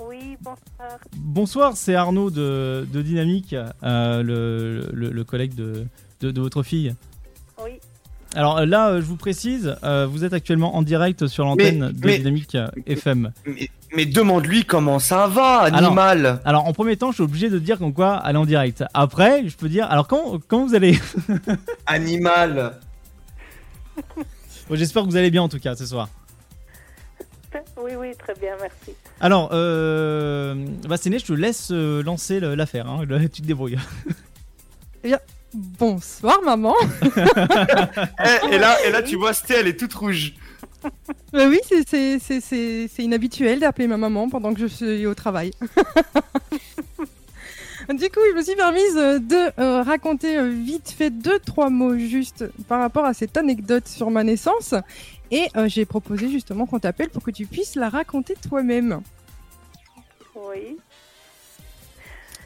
Oui, 0.00 0.36
bonsoir. 0.40 0.98
Bonsoir, 1.16 1.76
c'est 1.76 1.94
Arnaud 1.94 2.30
de, 2.30 2.86
de 2.92 3.02
Dynamique, 3.02 3.54
euh, 3.82 4.22
le, 4.22 4.88
le- 4.92 5.10
le 5.10 5.24
collègue 5.24 5.54
de, 5.54 5.86
de, 6.20 6.30
de 6.30 6.40
votre 6.40 6.62
fille. 6.62 6.94
Oui. 7.62 7.78
Alors 8.34 8.58
euh, 8.58 8.66
là, 8.66 8.88
euh, 8.90 9.00
je 9.00 9.06
vous 9.06 9.16
précise, 9.16 9.76
euh, 9.84 10.06
vous 10.08 10.24
êtes 10.24 10.32
actuellement 10.32 10.76
en 10.76 10.82
direct 10.82 11.26
sur 11.26 11.44
l'antenne 11.44 11.92
de 11.92 12.06
mais- 12.06 12.18
Dynamique 12.18 12.56
FM. 12.86 13.32
Mais, 13.46 13.70
mais 13.96 14.06
demande-lui 14.06 14.64
comment 14.64 14.98
ça 14.98 15.26
va, 15.28 15.60
animal. 15.62 16.40
Alors, 16.44 16.66
en 16.66 16.72
premier 16.72 16.96
temps, 16.96 17.10
je 17.10 17.14
suis 17.16 17.24
obligé 17.24 17.48
de 17.48 17.58
dire 17.58 17.78
comme 17.78 17.94
quoi 17.94 18.22
elle 18.26 18.36
est 18.36 18.38
en 18.38 18.44
direct. 18.44 18.84
Après, 18.92 19.48
je 19.48 19.56
peux 19.56 19.68
dire, 19.68 19.86
alors 19.90 20.06
quand, 20.06 20.38
quand 20.46 20.66
vous 20.66 20.74
allez? 20.74 20.98
Animal. 21.86 22.74
Bon, 24.68 24.76
J'espère 24.76 25.04
que 25.04 25.08
vous 25.08 25.16
allez 25.16 25.30
bien 25.30 25.42
en 25.42 25.48
tout 25.48 25.58
cas 25.58 25.74
ce 25.74 25.86
soir. 25.86 26.08
Oui, 27.82 27.92
oui, 27.98 28.08
très 28.18 28.34
bien, 28.34 28.52
merci. 28.60 28.92
Alors, 29.20 29.48
euh, 29.52 30.54
bah 30.86 30.98
Séné, 30.98 31.18
je 31.18 31.24
te 31.24 31.32
laisse 31.32 31.70
euh, 31.72 32.02
lancer 32.02 32.40
l'affaire, 32.40 32.86
hein. 32.88 33.04
Tu 33.32 33.40
te 33.40 33.46
débrouilles. 33.46 33.78
Eh 35.02 35.08
bien, 35.08 35.18
bonsoir 35.54 36.40
maman. 36.42 36.74
Eh, 38.24 38.54
et, 38.54 38.58
là, 38.58 38.76
et 38.86 38.90
là, 38.90 39.02
tu 39.02 39.16
vois, 39.16 39.32
Sté, 39.32 39.54
elle 39.54 39.66
est 39.68 39.78
toute 39.78 39.94
rouge. 39.94 40.34
Oui, 41.32 41.58
c'est- 41.68 41.88
c'est- 41.88 42.18
c'est 42.20 42.40
c'est- 42.40 42.88
c'est 42.88 43.02
inhabituel 43.02 43.60
d'appeler 43.60 43.86
ma 43.88 43.96
maman 43.96 44.28
pendant 44.28 44.52
que 44.54 44.60
je 44.60 44.66
suis 44.66 45.06
au 45.06 45.14
travail. 45.14 45.50
du 47.88 48.08
coup, 48.10 48.20
je 48.30 48.36
me 48.36 48.42
suis 48.42 48.54
permise 48.56 48.96
euh, 48.96 49.18
de 49.18 49.60
euh, 49.60 49.82
raconter 49.82 50.36
euh, 50.38 50.48
vite 50.50 50.90
fait 50.96 51.10
deux, 51.10 51.38
trois 51.40 51.70
mots 51.70 51.96
juste 51.98 52.44
par 52.68 52.80
rapport 52.80 53.04
à 53.04 53.14
cette 53.14 53.36
anecdote 53.36 53.88
sur 53.88 54.10
ma 54.10 54.22
naissance. 54.24 54.74
Et 55.30 55.48
euh, 55.56 55.68
j'ai 55.68 55.84
proposé 55.84 56.28
justement 56.30 56.66
qu'on 56.66 56.78
t'appelle 56.78 57.10
pour 57.10 57.22
que 57.22 57.30
tu 57.30 57.46
puisses 57.46 57.74
la 57.74 57.88
raconter 57.88 58.34
toi-même. 58.48 59.00
Oui. 60.34 60.76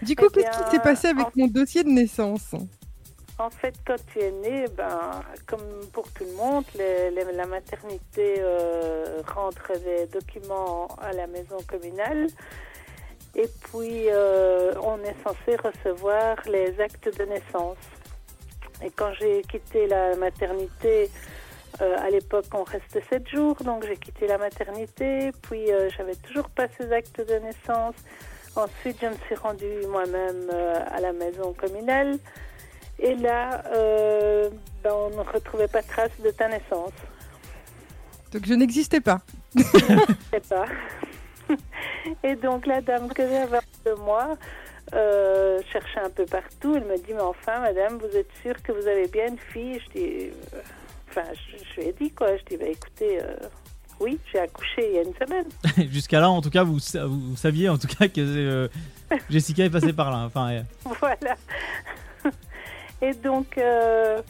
Du 0.02 0.16
coup, 0.16 0.24
Eh 0.30 0.34
qu'est-ce 0.34 0.64
qui 0.64 0.70
s'est 0.70 0.82
passé 0.82 1.08
avec 1.08 1.26
en- 1.26 1.32
mon 1.36 1.46
dossier 1.48 1.84
de 1.84 1.90
naissance? 1.90 2.54
En 3.38 3.48
fait, 3.48 3.74
quand 3.86 3.96
tu 4.12 4.20
es 4.20 4.30
né, 4.30 4.66
ben, 4.76 5.22
comme 5.46 5.86
pour 5.92 6.10
tout 6.12 6.24
le 6.24 6.32
monde, 6.32 6.64
la 6.76 7.46
maternité 7.46 8.36
euh, 8.38 9.22
rentre 9.34 9.72
les 9.84 10.06
documents 10.06 10.86
à 11.00 11.12
la 11.12 11.26
maison 11.26 11.56
communale. 11.66 12.26
Et 13.34 13.48
puis, 13.64 14.10
euh, 14.10 14.74
on 14.82 14.98
est 15.02 15.16
censé 15.24 15.56
recevoir 15.56 16.36
les 16.46 16.78
actes 16.78 17.18
de 17.18 17.24
naissance. 17.24 17.78
Et 18.84 18.90
quand 18.90 19.12
j'ai 19.18 19.40
quitté 19.42 19.86
la 19.86 20.14
maternité, 20.16 21.10
euh, 21.80 21.96
à 21.98 22.10
l'époque, 22.10 22.44
on 22.52 22.64
restait 22.64 23.02
sept 23.08 23.26
jours, 23.28 23.56
donc 23.64 23.86
j'ai 23.86 23.96
quitté 23.96 24.26
la 24.26 24.36
maternité. 24.36 25.32
Puis, 25.40 25.68
j'avais 25.96 26.16
toujours 26.16 26.50
pas 26.50 26.66
ces 26.78 26.92
actes 26.92 27.26
de 27.26 27.36
naissance. 27.36 27.94
Ensuite, 28.54 28.98
je 29.00 29.06
me 29.06 29.16
suis 29.26 29.34
rendue 29.36 29.86
moi-même 29.88 30.50
à 30.50 31.00
la 31.00 31.14
maison 31.14 31.54
communale. 31.54 32.18
Et 33.02 33.16
là, 33.16 33.62
euh, 33.74 34.48
ben, 34.82 34.92
on 34.92 35.10
ne 35.10 35.28
retrouvait 35.28 35.68
pas 35.68 35.82
trace 35.82 36.12
de 36.24 36.30
ta 36.30 36.48
naissance. 36.48 36.92
Donc 38.32 38.46
je 38.46 38.54
n'existais 38.54 39.00
pas. 39.00 39.20
Je 39.54 39.62
sais 39.62 40.40
pas. 40.48 40.66
Et 42.22 42.36
donc 42.36 42.66
la 42.66 42.80
dame 42.80 43.08
que 43.12 43.22
j'avais 43.22 43.58
de 43.84 43.92
moi 43.94 44.38
euh, 44.94 45.60
cherchait 45.72 46.00
un 46.00 46.10
peu 46.10 46.24
partout. 46.24 46.76
Elle 46.76 46.84
me 46.84 46.96
dit, 46.96 47.12
mais 47.12 47.20
enfin, 47.20 47.60
madame, 47.60 47.98
vous 47.98 48.16
êtes 48.16 48.30
sûre 48.40 48.54
que 48.62 48.72
vous 48.72 48.86
avez 48.86 49.08
bien 49.08 49.28
une 49.28 49.38
fille? 49.38 49.80
Je 49.80 49.98
dis, 49.98 50.30
euh, 50.54 50.60
enfin, 51.10 51.24
je, 51.34 51.58
je 51.58 51.80
lui 51.80 51.88
ai 51.88 51.92
dit 51.92 52.10
quoi. 52.12 52.36
Je 52.36 52.44
dis, 52.44 52.56
bah 52.56 52.68
écoutez, 52.68 53.20
euh, 53.20 53.34
oui, 54.00 54.18
j'ai 54.32 54.40
accouché 54.40 54.88
il 54.88 54.94
y 54.94 54.98
a 54.98 55.02
une 55.02 55.14
semaine. 55.14 55.46
Jusqu'à 55.92 56.20
là, 56.20 56.30
en 56.30 56.40
tout 56.40 56.50
cas, 56.50 56.64
vous, 56.64 56.78
vous 56.78 57.36
saviez 57.36 57.68
en 57.68 57.78
tout 57.78 57.88
cas 57.88 58.08
que 58.08 58.20
euh, 58.20 58.68
Jessica 59.30 59.64
est 59.64 59.70
passée 59.70 59.92
par 59.92 60.10
là. 60.10 60.24
Enfin, 60.26 60.50
euh, 60.50 60.62
voilà. 61.00 61.36
Et 63.02 63.14
donc, 63.14 63.58
euh, 63.58 64.22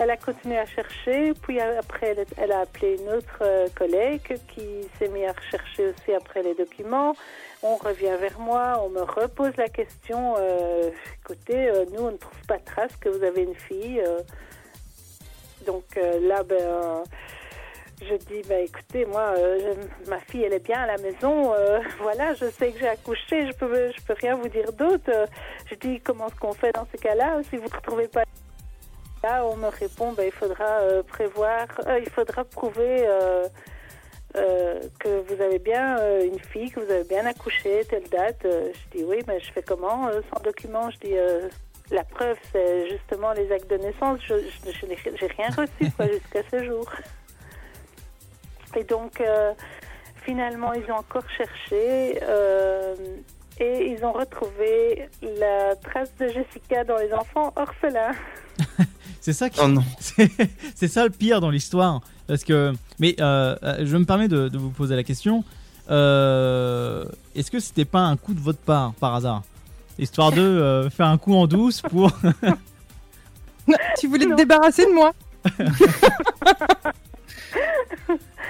elle 0.00 0.10
a 0.10 0.16
continué 0.16 0.58
à 0.58 0.66
chercher. 0.66 1.32
Puis 1.42 1.60
après, 1.60 2.16
elle, 2.36 2.52
a 2.52 2.60
appelé 2.60 2.98
une 3.00 3.08
autre 3.14 3.38
euh, 3.40 3.68
collègue 3.74 4.38
qui 4.48 4.66
s'est 4.98 5.08
mise 5.08 5.28
à 5.28 5.32
rechercher 5.32 5.88
aussi 5.88 6.12
après 6.12 6.42
les 6.42 6.54
documents. 6.54 7.14
On 7.62 7.76
revient 7.76 8.16
vers 8.20 8.38
moi, 8.40 8.82
on 8.84 8.90
me 8.90 9.02
repose 9.02 9.56
la 9.56 9.68
question. 9.68 10.34
euh, 10.38 10.90
écoutez, 11.22 11.70
nous, 11.92 12.02
on 12.02 12.10
ne 12.10 12.16
trouve 12.16 12.46
pas 12.48 12.58
de 12.58 12.64
trace 12.64 12.94
que 12.96 13.08
vous 13.08 13.22
avez 13.22 13.42
une 13.42 13.54
fille. 13.54 14.02
donc 15.64 15.84
là, 15.96 16.42
ben, 16.42 17.02
je 18.02 18.14
dis, 18.14 18.42
bah, 18.48 18.58
écoutez, 18.58 19.06
moi, 19.06 19.34
euh, 19.38 19.74
ma 20.08 20.18
fille, 20.20 20.44
elle 20.44 20.52
est 20.52 20.64
bien 20.64 20.80
à 20.80 20.86
la 20.86 20.98
maison. 20.98 21.52
euh, 21.54 21.80
voilà, 22.00 22.34
je 22.34 22.50
sais 22.50 22.72
que 22.72 22.78
j'ai 22.78 22.88
accouché, 22.88 23.46
je 23.46 23.52
peux, 23.52 23.90
je 23.92 24.02
peux 24.02 24.14
rien 24.20 24.36
vous 24.36 24.48
dire 24.48 24.72
d'autre. 24.72 25.10
Je 25.70 25.74
dis, 25.76 26.00
comment 26.00 26.28
est-ce 26.28 26.36
qu'on 26.36 26.52
fait 26.52 26.72
dans 26.72 26.86
ces 26.92 26.98
cas-là? 26.98 27.40
Si 27.48 27.56
vous 27.56 27.68
ne 27.68 27.74
retrouvez 27.74 28.08
pas 28.08 28.24
là, 29.22 29.44
on 29.46 29.56
me 29.56 29.68
répond, 29.68 30.12
bah, 30.12 30.24
il 30.24 30.32
faudra 30.32 30.80
euh, 30.82 31.02
prévoir, 31.02 31.66
il 32.00 32.10
faudra 32.10 32.44
prouver 32.44 33.06
que 34.98 35.20
vous 35.28 35.42
avez 35.42 35.58
bien 35.58 35.96
une 36.20 36.38
fille, 36.38 36.70
que 36.70 36.80
vous 36.80 36.90
avez 36.90 37.04
bien 37.04 37.24
accouché, 37.24 37.82
telle 37.88 38.06
date. 38.10 38.42
Je 38.44 38.98
dis, 38.98 39.04
oui, 39.04 39.22
mais 39.26 39.40
je 39.40 39.50
fais 39.50 39.62
comment 39.62 40.10
sans 40.34 40.42
document? 40.42 40.90
Je 40.90 40.98
dis, 40.98 41.16
euh, 41.16 41.48
la 41.90 42.04
preuve, 42.04 42.36
c'est 42.52 42.90
justement 42.90 43.32
les 43.32 43.50
actes 43.52 43.70
de 43.70 43.76
naissance. 43.76 44.20
Je, 44.26 44.34
n'ai 44.34 44.96
j'ai 44.96 45.26
rien 45.26 45.48
reçu 45.48 45.90
quoi, 45.96 46.06
jusqu'à 46.12 46.42
ce 46.50 46.64
jour. 46.64 46.90
Et 48.76 48.84
donc, 48.84 49.20
euh, 49.20 49.52
finalement, 50.24 50.72
ils 50.74 50.90
ont 50.92 50.96
encore 50.96 51.24
cherché 51.36 52.20
euh, 52.22 52.94
et 53.58 53.86
ils 53.90 54.04
ont 54.04 54.12
retrouvé 54.12 55.08
la 55.22 55.74
trace 55.76 56.10
de 56.20 56.28
Jessica 56.28 56.84
dans 56.84 56.98
les 56.98 57.12
enfants 57.12 57.52
orphelins. 57.56 58.12
c'est 59.20 59.32
ça 59.32 59.48
qui. 59.48 59.60
Oh 59.62 59.68
non. 59.68 59.84
c'est 60.74 60.88
ça 60.88 61.04
le 61.04 61.10
pire 61.10 61.40
dans 61.40 61.50
l'histoire. 61.50 62.00
Parce 62.26 62.44
que. 62.44 62.74
Mais 62.98 63.16
euh, 63.20 63.56
je 63.80 63.96
me 63.96 64.04
permets 64.04 64.28
de, 64.28 64.48
de 64.48 64.58
vous 64.58 64.70
poser 64.70 64.94
la 64.94 65.04
question. 65.04 65.42
Euh, 65.90 67.04
Est-ce 67.34 67.50
que 67.50 67.60
c'était 67.60 67.84
pas 67.84 68.00
un 68.00 68.16
coup 68.16 68.34
de 68.34 68.40
votre 68.40 68.58
part, 68.58 68.92
par 68.94 69.14
hasard? 69.14 69.42
Histoire 69.98 70.32
de 70.32 70.42
euh, 70.42 70.90
faire 70.90 71.06
un 71.06 71.18
coup 71.18 71.34
en 71.34 71.46
douce 71.46 71.80
pour. 71.80 72.10
tu 73.98 74.08
voulais 74.08 74.26
te 74.26 74.34
débarrasser 74.34 74.84
de 74.84 74.92
moi 74.92 75.12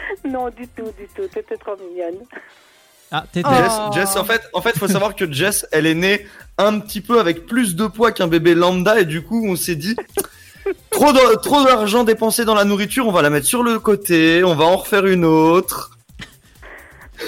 non, 0.29 0.49
du 0.51 0.67
tout, 0.69 0.93
du 0.99 1.07
tout. 1.15 1.27
T'étais 1.33 1.57
trop 1.57 1.77
mignonne. 1.77 2.19
Ah, 3.13 3.25
t'étais. 3.33 3.49
Oh. 3.51 3.93
Jess, 3.93 4.09
Jess, 4.09 4.17
en 4.17 4.25
fait, 4.25 4.43
en 4.53 4.61
fait, 4.61 4.77
faut 4.79 4.89
savoir 4.89 5.15
que 5.15 5.31
Jess, 5.31 5.67
elle 5.73 5.87
est 5.87 5.95
née 5.95 6.27
un 6.59 6.79
petit 6.81 7.01
peu 7.01 7.21
avec 7.21 7.47
plus 7.47 7.77
de 7.77 7.87
poids 7.87 8.11
qu'un 8.13 8.27
bébé 8.27 8.55
lambda 8.55 8.99
et 9.01 9.05
du 9.05 9.23
coup, 9.23 9.47
on 9.49 9.55
s'est 9.57 9.77
dit 9.77 9.95
trop 10.91 11.13
de- 11.13 11.37
trop 11.37 11.63
d'argent 11.65 12.03
dépensé 12.03 12.45
dans 12.45 12.55
la 12.55 12.65
nourriture, 12.65 13.07
on 13.07 13.13
va 13.13 13.23
la 13.23 13.31
mettre 13.31 13.47
sur 13.47 13.63
le 13.63 13.79
côté, 13.79 14.43
on 14.43 14.55
va 14.57 14.65
en 14.65 14.77
refaire 14.77 15.07
une 15.07 15.25
autre. 15.25 15.93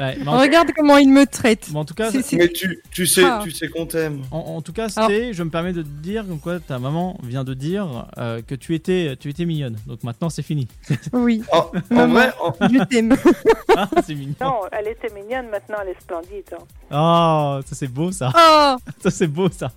Ouais, 0.00 0.16
mais 0.20 0.28
en, 0.28 0.38
Regarde 0.38 0.68
comment 0.76 0.96
il 0.96 1.08
me 1.10 1.26
traite. 1.26 1.68
mais 1.72 1.78
en 1.78 1.84
tout 1.84 1.94
cas, 1.94 2.10
C'est- 2.12 2.22
c'est- 2.22 2.36
Mais 2.36 2.48
tu, 2.48 2.80
tu 2.92 3.04
sais, 3.06 3.24
Ah. 3.24 3.40
tu 3.42 3.50
sais 3.50 3.68
qu'on 3.68 3.84
t'aime. 3.86 4.22
en, 4.30 4.38
en 4.38 4.62
tout 4.62 4.72
cas, 4.72 4.88
c'était. 4.88 5.32
Je 5.32 5.42
me 5.42 5.50
permets 5.50 5.72
de 5.72 5.82
te 5.82 5.88
dire 5.88 6.24
comme 6.26 6.38
quoi 6.38 6.60
ta 6.60 6.78
maman 6.78 7.18
vient 7.24 7.42
de 7.42 7.52
dire 7.54 8.06
euh, 8.18 8.40
que 8.46 8.54
tu 8.54 8.74
étais, 8.76 9.16
tu 9.18 9.28
étais 9.28 9.44
mignonne. 9.44 9.76
Donc 9.86 10.04
maintenant, 10.04 10.30
c'est 10.30 10.42
fini. 10.42 10.68
Oui, 11.12 11.42
En, 11.52 12.06
vrai, 12.08 12.30
en- 12.40 12.52
je 12.68 12.84
t'aime. 12.84 13.16
Ah, 13.76 13.88
c'est 14.04 14.14
mignon. 14.14 14.34
Non, 14.40 14.60
elle 14.72 14.88
était 14.88 15.12
mignonne, 15.14 15.48
maintenant 15.50 15.76
elle 15.82 15.90
est 15.90 16.00
splendide. 16.00 16.44
hein. 16.52 16.64
Oh, 16.90 17.60
ça 17.64 17.74
c'est 17.76 17.86
beau 17.86 18.10
ça. 18.10 18.32
Oh, 18.36 18.76
Ça 19.02 19.10
c'est 19.10 19.26
beau 19.28 19.48
ça. 19.50 19.70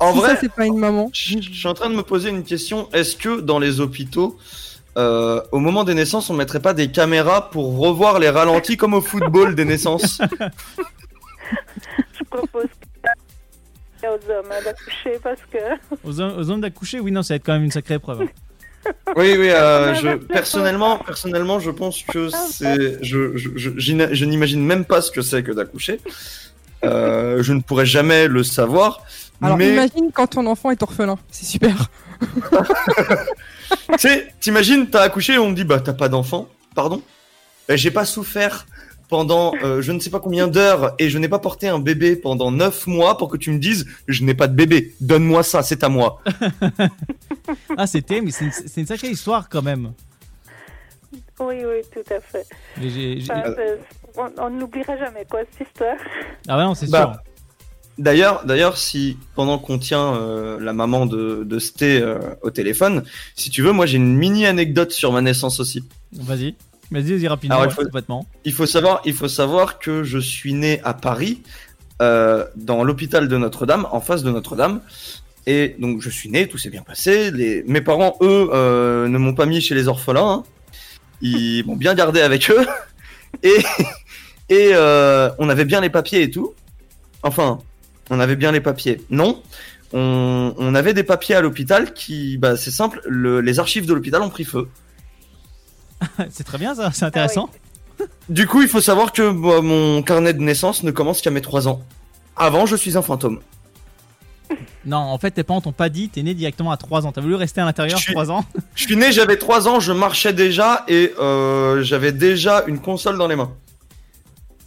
en 0.00 0.12
si 0.12 0.18
vrai, 0.18 0.30
ça 0.30 0.36
c'est 0.40 0.52
pas 0.52 0.66
une 0.66 0.78
maman. 0.78 1.10
je 1.12 1.38
je 1.40 1.52
suis 1.52 1.68
en 1.68 1.74
train 1.74 1.90
de 1.90 1.94
me 1.94 2.02
poser 2.02 2.30
une 2.30 2.42
question. 2.42 2.88
Est-ce 2.92 3.14
que 3.16 3.40
dans 3.40 3.58
les 3.60 3.78
hôpitaux, 3.80 4.36
euh, 4.98 5.40
au 5.52 5.58
moment 5.58 5.84
des 5.84 5.94
naissances, 5.94 6.30
on 6.30 6.34
mettrait 6.34 6.60
pas 6.60 6.74
des 6.74 6.90
caméras 6.90 7.50
pour 7.50 7.78
revoir 7.78 8.18
les 8.18 8.28
ralentis 8.30 8.76
comme 8.76 8.94
au 8.94 9.00
football 9.00 9.54
des 9.54 9.64
naissances 9.64 10.20
Je 12.18 12.24
propose 12.24 12.64
que- 12.66 14.06
aux 14.06 14.12
hommes 14.30 14.46
hein, 14.50 14.62
d'accoucher 14.64 15.18
parce 15.22 15.40
que 15.52 15.58
Aux, 16.08 16.20
hommes- 16.20 16.38
aux 16.38 16.50
hommes 16.50 16.60
d'accoucher, 16.60 17.00
oui, 17.00 17.12
non, 17.12 17.22
ça 17.22 17.34
va 17.34 17.36
être 17.36 17.44
quand 17.44 17.52
même 17.52 17.64
une 17.64 17.70
sacrée 17.70 17.94
épreuve. 17.94 18.22
Oui, 19.14 19.34
oui. 19.38 19.50
euh, 19.50 19.92
je, 19.94 20.16
personnellement, 20.16 20.96
personnellement, 21.00 21.60
je 21.60 21.70
pense 21.70 22.02
que 22.02 22.30
c'est. 22.30 22.96
Je, 23.04 23.36
je, 23.36 23.50
je, 23.54 23.70
j'ina- 23.76 24.10
je 24.14 24.24
n'imagine 24.24 24.64
même 24.64 24.86
pas 24.86 25.02
ce 25.02 25.10
que 25.10 25.20
c'est 25.20 25.42
que 25.42 25.52
d'accoucher. 25.52 26.00
Euh, 26.86 27.42
je 27.42 27.52
ne 27.52 27.60
pourrais 27.60 27.84
jamais 27.84 28.26
le 28.26 28.42
savoir. 28.42 29.02
Alors 29.42 29.58
mais 29.58 29.68
imagine 29.74 30.10
quand 30.14 30.28
ton 30.28 30.46
enfant 30.46 30.70
est 30.70 30.82
orphelin. 30.82 31.18
C'est 31.30 31.44
super. 31.44 31.90
tu 33.92 33.98
sais, 33.98 34.32
t'imagines, 34.40 34.88
t'as 34.88 35.02
accouché 35.02 35.34
et 35.34 35.38
on 35.38 35.50
te 35.50 35.56
dit 35.56 35.64
bah 35.64 35.80
t'as 35.80 35.92
pas 35.92 36.08
d'enfant. 36.08 36.48
Pardon. 36.74 37.02
Ben, 37.68 37.76
J'ai 37.76 37.90
pas 37.90 38.04
souffert 38.04 38.66
pendant 39.08 39.52
euh, 39.64 39.82
je 39.82 39.90
ne 39.92 39.98
sais 39.98 40.10
pas 40.10 40.20
combien 40.20 40.46
d'heures 40.48 40.94
et 41.00 41.08
je 41.10 41.18
n'ai 41.18 41.28
pas 41.28 41.40
porté 41.40 41.66
un 41.68 41.78
bébé 41.80 42.14
pendant 42.14 42.50
9 42.52 42.86
mois 42.86 43.18
pour 43.18 43.28
que 43.28 43.36
tu 43.36 43.50
me 43.50 43.58
dises 43.58 43.86
je 44.06 44.22
n'ai 44.24 44.34
pas 44.34 44.46
de 44.48 44.54
bébé. 44.54 44.94
Donne-moi 45.00 45.42
ça, 45.42 45.62
c'est 45.62 45.82
à 45.84 45.88
moi. 45.88 46.22
Ah, 47.76 47.86
c'était, 47.88 48.20
mais 48.20 48.30
c'est 48.30 48.44
une, 48.44 48.52
c'est 48.52 48.80
une 48.80 48.86
sacrée 48.86 49.08
histoire 49.08 49.48
quand 49.48 49.62
même. 49.62 49.92
oui, 51.40 51.56
oui, 51.64 51.80
tout 51.92 52.14
à 52.14 52.20
fait. 52.20 52.46
Mais 52.76 52.90
j'ai- 52.90 53.18
j'ai- 53.20 53.32
Enfin, 53.32 53.54
c'est- 53.56 53.78
on 54.16 54.30
on 54.38 54.50
n'oubliera 54.50 54.96
jamais 54.96 55.24
quoi 55.28 55.40
cette 55.50 55.66
histoire. 55.68 55.96
Ah 56.46 56.56
ouais, 56.58 56.62
non, 56.64 56.74
c'est 56.76 56.88
Bah, 56.90 57.12
sûr. 57.24 57.29
D'ailleurs, 58.00 58.44
d'ailleurs, 58.46 58.78
si 58.78 59.18
pendant 59.34 59.58
qu'on 59.58 59.78
tient 59.78 60.14
euh, 60.14 60.58
la 60.58 60.72
maman 60.72 61.04
de, 61.04 61.44
de 61.44 61.58
Sté 61.58 62.00
euh, 62.00 62.18
au 62.40 62.50
téléphone, 62.50 63.04
si 63.36 63.50
tu 63.50 63.60
veux, 63.62 63.72
moi 63.72 63.84
j'ai 63.84 63.98
une 63.98 64.16
mini 64.16 64.46
anecdote 64.46 64.90
sur 64.90 65.12
ma 65.12 65.20
naissance 65.20 65.60
aussi. 65.60 65.84
Vas-y. 66.12 66.54
Vas-y, 66.90 67.12
vas-y 67.12 67.28
rapidement, 67.28 67.56
Alors, 67.60 67.70
il 67.70 67.74
faut- 67.74 67.82
complètement. 67.84 68.26
Il 68.44 68.52
faut 68.54 68.64
savoir, 68.66 69.02
il 69.04 69.12
faut 69.12 69.28
savoir 69.28 69.78
que 69.78 70.02
je 70.02 70.18
suis 70.18 70.54
né 70.54 70.80
à 70.82 70.94
Paris, 70.94 71.42
euh, 72.00 72.44
dans 72.56 72.82
l'hôpital 72.84 73.28
de 73.28 73.36
Notre-Dame, 73.36 73.86
en 73.92 74.00
face 74.00 74.22
de 74.22 74.30
Notre-Dame. 74.30 74.80
Et 75.46 75.76
donc 75.78 76.00
je 76.00 76.08
suis 76.10 76.30
né, 76.30 76.46
tout 76.48 76.56
s'est 76.58 76.70
bien 76.70 76.82
passé. 76.82 77.30
Les... 77.30 77.62
Mes 77.66 77.80
parents, 77.82 78.16
eux, 78.22 78.48
ne 79.08 79.18
m'ont 79.18 79.34
pas 79.34 79.46
mis 79.46 79.60
chez 79.60 79.74
les 79.74 79.88
orphelins. 79.88 80.30
hein. 80.30 80.44
Ils 81.22 81.64
m'ont 81.66 81.76
bien 81.76 81.94
gardé 81.94 82.20
avec 82.22 82.50
eux. 82.50 82.66
Et, 83.44 83.58
et 84.48 84.72
on 85.38 85.48
avait 85.48 85.64
bien 85.64 85.80
les 85.80 85.90
papiers 85.90 86.22
et 86.22 86.30
tout. 86.30 86.54
Enfin, 87.22 87.58
on 88.10 88.20
avait 88.20 88.36
bien 88.36 88.52
les 88.52 88.60
papiers. 88.60 89.00
Non, 89.10 89.42
on, 89.92 90.54
on 90.58 90.74
avait 90.74 90.94
des 90.94 91.04
papiers 91.04 91.34
à 91.36 91.40
l'hôpital 91.40 91.94
qui, 91.94 92.36
bah, 92.38 92.56
c'est 92.56 92.70
simple, 92.70 93.00
le- 93.06 93.40
les 93.40 93.58
archives 93.58 93.86
de 93.86 93.94
l'hôpital 93.94 94.20
ont 94.22 94.30
pris 94.30 94.44
feu. 94.44 94.68
c'est 96.30 96.44
très 96.44 96.58
bien 96.58 96.74
ça, 96.74 96.90
c'est 96.92 97.04
intéressant. 97.04 97.50
Du 98.28 98.46
coup, 98.46 98.62
il 98.62 98.68
faut 98.68 98.80
savoir 98.80 99.12
que 99.12 99.30
bah, 99.30 99.60
mon 99.60 100.02
carnet 100.02 100.32
de 100.32 100.40
naissance 100.40 100.82
ne 100.82 100.90
commence 100.90 101.20
qu'à 101.20 101.30
mes 101.30 101.42
3 101.42 101.68
ans. 101.68 101.82
Avant, 102.36 102.64
je 102.66 102.76
suis 102.76 102.96
un 102.96 103.02
fantôme. 103.02 103.40
Non, 104.86 104.96
en 104.96 105.18
fait, 105.18 105.30
tes 105.32 105.44
parents 105.44 105.60
t'ont 105.60 105.72
pas 105.72 105.90
dit, 105.90 106.08
t'es 106.08 106.22
né 106.22 106.32
directement 106.32 106.72
à 106.72 106.78
3 106.78 107.04
ans. 107.06 107.12
T'as 107.12 107.20
voulu 107.20 107.34
rester 107.34 107.60
à 107.60 107.66
l'intérieur 107.66 107.98
Je 107.98 108.02
suis- 108.02 108.12
3 108.14 108.30
ans? 108.30 108.46
Je 108.74 108.84
suis 108.84 108.96
né, 108.96 109.12
j'avais 109.12 109.36
3 109.36 109.68
ans, 109.68 109.78
je 109.78 109.92
marchais 109.92 110.32
déjà 110.32 110.84
et 110.88 111.12
euh, 111.20 111.82
j'avais 111.82 112.12
déjà 112.12 112.64
une 112.66 112.78
console 112.80 113.18
dans 113.18 113.28
les 113.28 113.36
mains. 113.36 113.52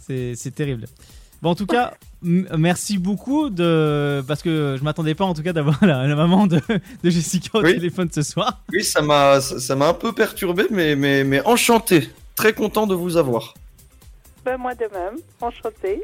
C'est 0.06 0.34
c'est 0.36 0.52
terrible. 0.54 0.86
Bon, 1.42 1.50
en 1.50 1.54
tout 1.56 1.66
cas, 1.66 1.94
merci 2.24 2.98
beaucoup 2.98 3.50
de. 3.50 4.22
Parce 4.26 4.42
que 4.42 4.76
je 4.78 4.82
m'attendais 4.84 5.14
pas 5.14 5.24
en 5.24 5.34
tout 5.34 5.42
cas 5.42 5.52
d'avoir 5.52 5.78
la, 5.84 6.06
la 6.06 6.14
maman 6.16 6.46
de, 6.46 6.60
de 7.02 7.10
Jessica 7.10 7.58
au 7.58 7.62
Oui. 7.62 7.74
téléphone 7.74 8.08
ce 8.12 8.22
soir. 8.22 8.62
Oui, 8.72 8.82
ça 8.82 9.02
m'a 9.02 9.40
ça 9.40 9.60
ça 9.60 9.76
m'a 9.76 9.88
un 9.88 9.94
peu 9.94 10.12
perturbé, 10.12 10.64
mais, 10.70 10.96
mais, 10.96 11.24
mais 11.24 11.40
enchanté. 11.46 12.08
Très 12.34 12.52
content 12.52 12.86
de 12.86 12.94
vous 12.94 13.16
avoir. 13.16 13.54
Ben, 14.44 14.56
moi 14.58 14.74
de 14.74 14.84
même, 14.92 15.20
enchantée. 15.40 16.02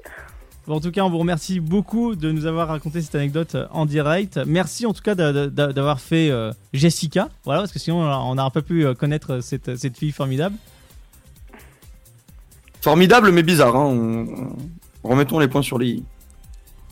Bon, 0.66 0.76
en 0.76 0.80
tout 0.80 0.90
cas, 0.92 1.02
on 1.02 1.10
vous 1.10 1.18
remercie 1.18 1.58
beaucoup 1.58 2.14
de 2.14 2.30
nous 2.30 2.46
avoir 2.46 2.68
raconté 2.68 3.00
cette 3.02 3.14
anecdote 3.14 3.56
en 3.70 3.86
direct. 3.86 4.38
Merci 4.46 4.86
en 4.86 4.92
tout 4.92 5.02
cas 5.02 5.14
d'avoir 5.14 6.00
fait 6.00 6.30
euh, 6.30 6.52
Jessica. 6.72 7.28
Voilà, 7.44 7.60
parce 7.62 7.72
que 7.72 7.78
sinon 7.78 8.02
on 8.02 8.34
n'aurait 8.34 8.50
pas 8.50 8.62
pu 8.62 8.84
euh, 8.86 8.94
connaître 8.94 9.40
cette, 9.40 9.76
cette 9.76 9.96
fille 9.98 10.12
formidable. 10.12 10.54
Formidable, 12.80 13.30
mais 13.32 13.42
bizarre. 13.42 13.76
Hein. 13.76 13.84
on- 13.86 14.56
Remettons 15.02 15.38
les 15.38 15.48
points 15.48 15.62
sur 15.62 15.78
les 15.78 15.88
i. 15.88 16.04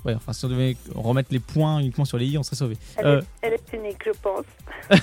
Ouais, 0.05 0.15
enfin, 0.15 0.33
si 0.33 0.45
on 0.45 0.49
devait 0.49 0.77
remettre 0.95 1.29
les 1.33 1.41
points 1.41 1.79
uniquement 1.81 2.05
sur 2.05 2.19
les 2.19 2.27
i, 2.27 2.39
on 2.39 2.43
serait 2.43 2.57
sauvé. 2.57 2.77
Elle, 2.97 3.07
Euh, 3.07 3.21
est, 3.21 3.25
elle 3.43 3.53
est 3.55 3.73
unique, 3.77 4.03
je 4.07 4.13
pense. 4.23 4.45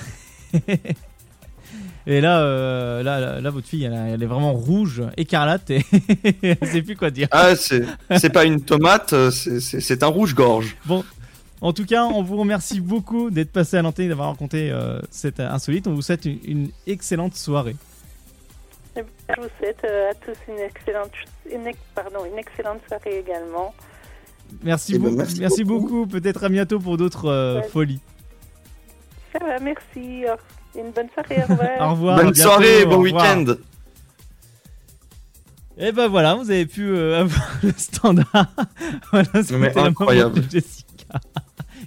et 2.06 2.20
là, 2.20 2.40
euh, 2.40 3.02
là, 3.02 3.20
là, 3.20 3.40
là, 3.40 3.50
votre 3.50 3.66
fille, 3.66 3.84
elle, 3.84 4.22
est 4.22 4.26
vraiment 4.26 4.52
rouge, 4.52 5.02
écarlate, 5.16 5.70
et 5.70 5.84
elle 6.42 6.58
sait 6.68 6.82
plus 6.82 6.96
quoi 6.96 7.10
dire. 7.10 7.28
Ah, 7.30 7.56
c'est 7.56 7.84
c'est 8.16 8.30
pas 8.30 8.44
une 8.44 8.60
tomate, 8.62 9.12
euh, 9.12 9.30
c'est- 9.30 9.60
c'est 9.60 9.80
c'est 9.80 10.02
un 10.02 10.06
rouge-gorge. 10.08 10.76
Bon, 10.86 11.04
en 11.60 11.72
tout 11.72 11.84
cas, 11.84 12.04
on 12.04 12.22
vous 12.22 12.36
remercie 12.36 12.80
beaucoup 12.80 13.30
d'être 13.30 13.52
passé 13.52 13.76
à 13.76 13.82
l'antenne 13.82 14.06
et 14.06 14.10
d'avoir 14.10 14.30
raconté 14.30 14.70
euh, 14.70 15.00
cette 15.10 15.40
insolite. 15.40 15.86
On 15.88 15.94
vous 15.94 16.02
souhaite 16.02 16.24
une, 16.24 16.38
une 16.44 16.70
excellente 16.86 17.34
soirée. 17.34 17.76
Eh 18.96 19.02
Je 19.34 19.40
vous 19.40 19.48
souhaite 19.58 19.82
euh, 19.84 20.10
à 20.10 20.14
tous 20.14 20.36
une 20.48 20.58
excellente, 20.58 21.10
une, 21.50 21.70
pardon, 21.94 22.24
une 22.30 22.38
excellente 22.38 22.80
soirée 22.88 23.18
également. 23.18 23.74
Merci, 24.62 24.92
Eh 24.94 24.98
ben, 24.98 25.04
beaucoup. 25.04 25.16
merci 25.16 25.40
merci 25.40 25.64
beaucoup. 25.64 26.06
Peut-être 26.06 26.44
à 26.44 26.48
bientôt 26.48 26.78
pour 26.78 26.96
d'autres 26.96 27.26
euh, 27.28 27.60
Ouais. 27.60 27.68
folies. 27.68 28.00
Ça 29.32 29.44
va, 29.44 29.58
merci. 29.58 30.24
Au- 30.26 30.78
Une 30.78 30.90
bonne 30.92 31.08
soirée, 31.12 31.42
au 31.42 31.52
revoir. 31.52 31.80
Au 31.80 31.90
revoir. 31.92 32.18
à 32.18 32.22
Bonne 32.22 32.32
bientôt, 32.32 32.48
soirée, 32.50 32.86
bon 32.86 32.98
week-end. 32.98 33.44
Et 35.78 35.92
ben 35.92 36.08
voilà, 36.08 36.34
vous 36.36 36.50
avez 36.50 36.64
pu 36.66 36.86
euh, 36.88 37.20
avoir 37.20 37.58
le 37.62 37.72
standard. 37.76 38.46
voilà, 39.12 39.28
Mais 39.52 39.76
incroyable. 39.78 40.40
de 40.40 40.50
Jessica. 40.50 41.20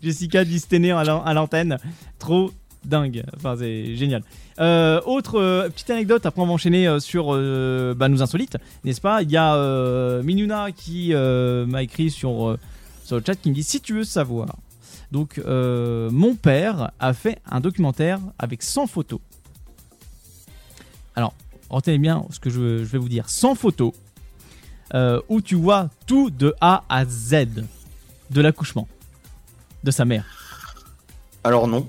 Jessica 0.03 0.45
Disténé 0.45 0.91
à 0.91 1.33
l'antenne. 1.33 1.77
Trop 2.19 2.51
dingue. 2.85 3.23
Enfin, 3.35 3.55
c'est 3.57 3.95
génial. 3.95 4.21
Euh, 4.59 5.01
autre 5.05 5.39
euh, 5.39 5.69
petite 5.69 5.89
anecdote, 5.89 6.25
après 6.25 6.41
on 6.41 6.45
va 6.45 6.51
enchaîner 6.51 6.87
euh, 6.87 6.99
sur 6.99 7.27
bah, 7.95 8.09
nos 8.09 8.21
insolites, 8.21 8.57
n'est-ce 8.83 9.01
pas? 9.01 9.21
Il 9.21 9.31
y 9.31 9.37
a 9.37 10.21
Minuna 10.23 10.71
qui 10.71 11.13
m'a 11.13 11.83
écrit 11.83 12.09
sur, 12.09 12.57
sur 13.03 13.17
le 13.17 13.23
chat 13.25 13.35
qui 13.35 13.49
me 13.49 13.55
dit 13.55 13.63
si 13.63 13.81
tu 13.81 13.93
veux 13.93 14.03
savoir. 14.03 14.55
Donc, 15.11 15.41
mon 15.47 16.35
père 16.35 16.91
a 16.99 17.13
fait 17.13 17.39
un 17.49 17.61
documentaire 17.61 18.19
avec 18.37 18.61
100 18.61 18.87
photos. 18.87 19.19
Alors, 21.15 21.33
retenez 21.69 21.97
bien 21.97 22.25
ce 22.29 22.39
que 22.39 22.49
je, 22.49 22.79
je 22.79 22.85
vais 22.85 22.97
vous 22.97 23.09
dire 23.09 23.29
100 23.29 23.55
photos 23.55 23.93
où 25.29 25.41
tu 25.41 25.55
vois 25.55 25.89
tout 26.05 26.29
de 26.29 26.53
A 26.61 26.83
à 26.89 27.05
Z 27.05 27.47
de 28.29 28.41
l'accouchement 28.41 28.87
de 29.83 29.91
sa 29.91 30.05
mère. 30.05 30.25
Alors 31.43 31.67
non. 31.67 31.87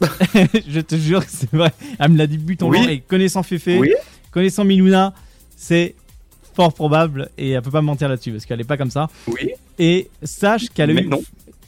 je 0.68 0.80
te 0.80 0.96
jure 0.96 1.24
que 1.24 1.30
c'est 1.30 1.50
vrai. 1.52 1.72
Elle 1.98 2.12
me 2.12 2.18
l'a 2.18 2.26
dit 2.26 2.38
but 2.38 2.62
en 2.62 2.68
Oui. 2.68 2.84
et 2.88 3.00
connaissant 3.00 3.42
Oui. 3.80 3.92
connaissant 4.30 4.64
Miluna, 4.64 5.14
c'est 5.56 5.94
fort 6.54 6.72
probable 6.72 7.30
et 7.38 7.50
elle 7.50 7.62
peut 7.62 7.70
pas 7.70 7.80
me 7.82 7.86
mentir 7.86 8.08
là-dessus 8.08 8.32
parce 8.32 8.44
qu'elle 8.46 8.60
est 8.60 8.64
pas 8.64 8.76
comme 8.76 8.90
ça. 8.90 9.08
Oui. 9.26 9.50
Et 9.78 10.10
sache 10.22 10.68
qu'elle 10.70 10.90
a 10.90 10.94
Mais 10.94 11.02
eu. 11.02 11.08
non. 11.08 11.22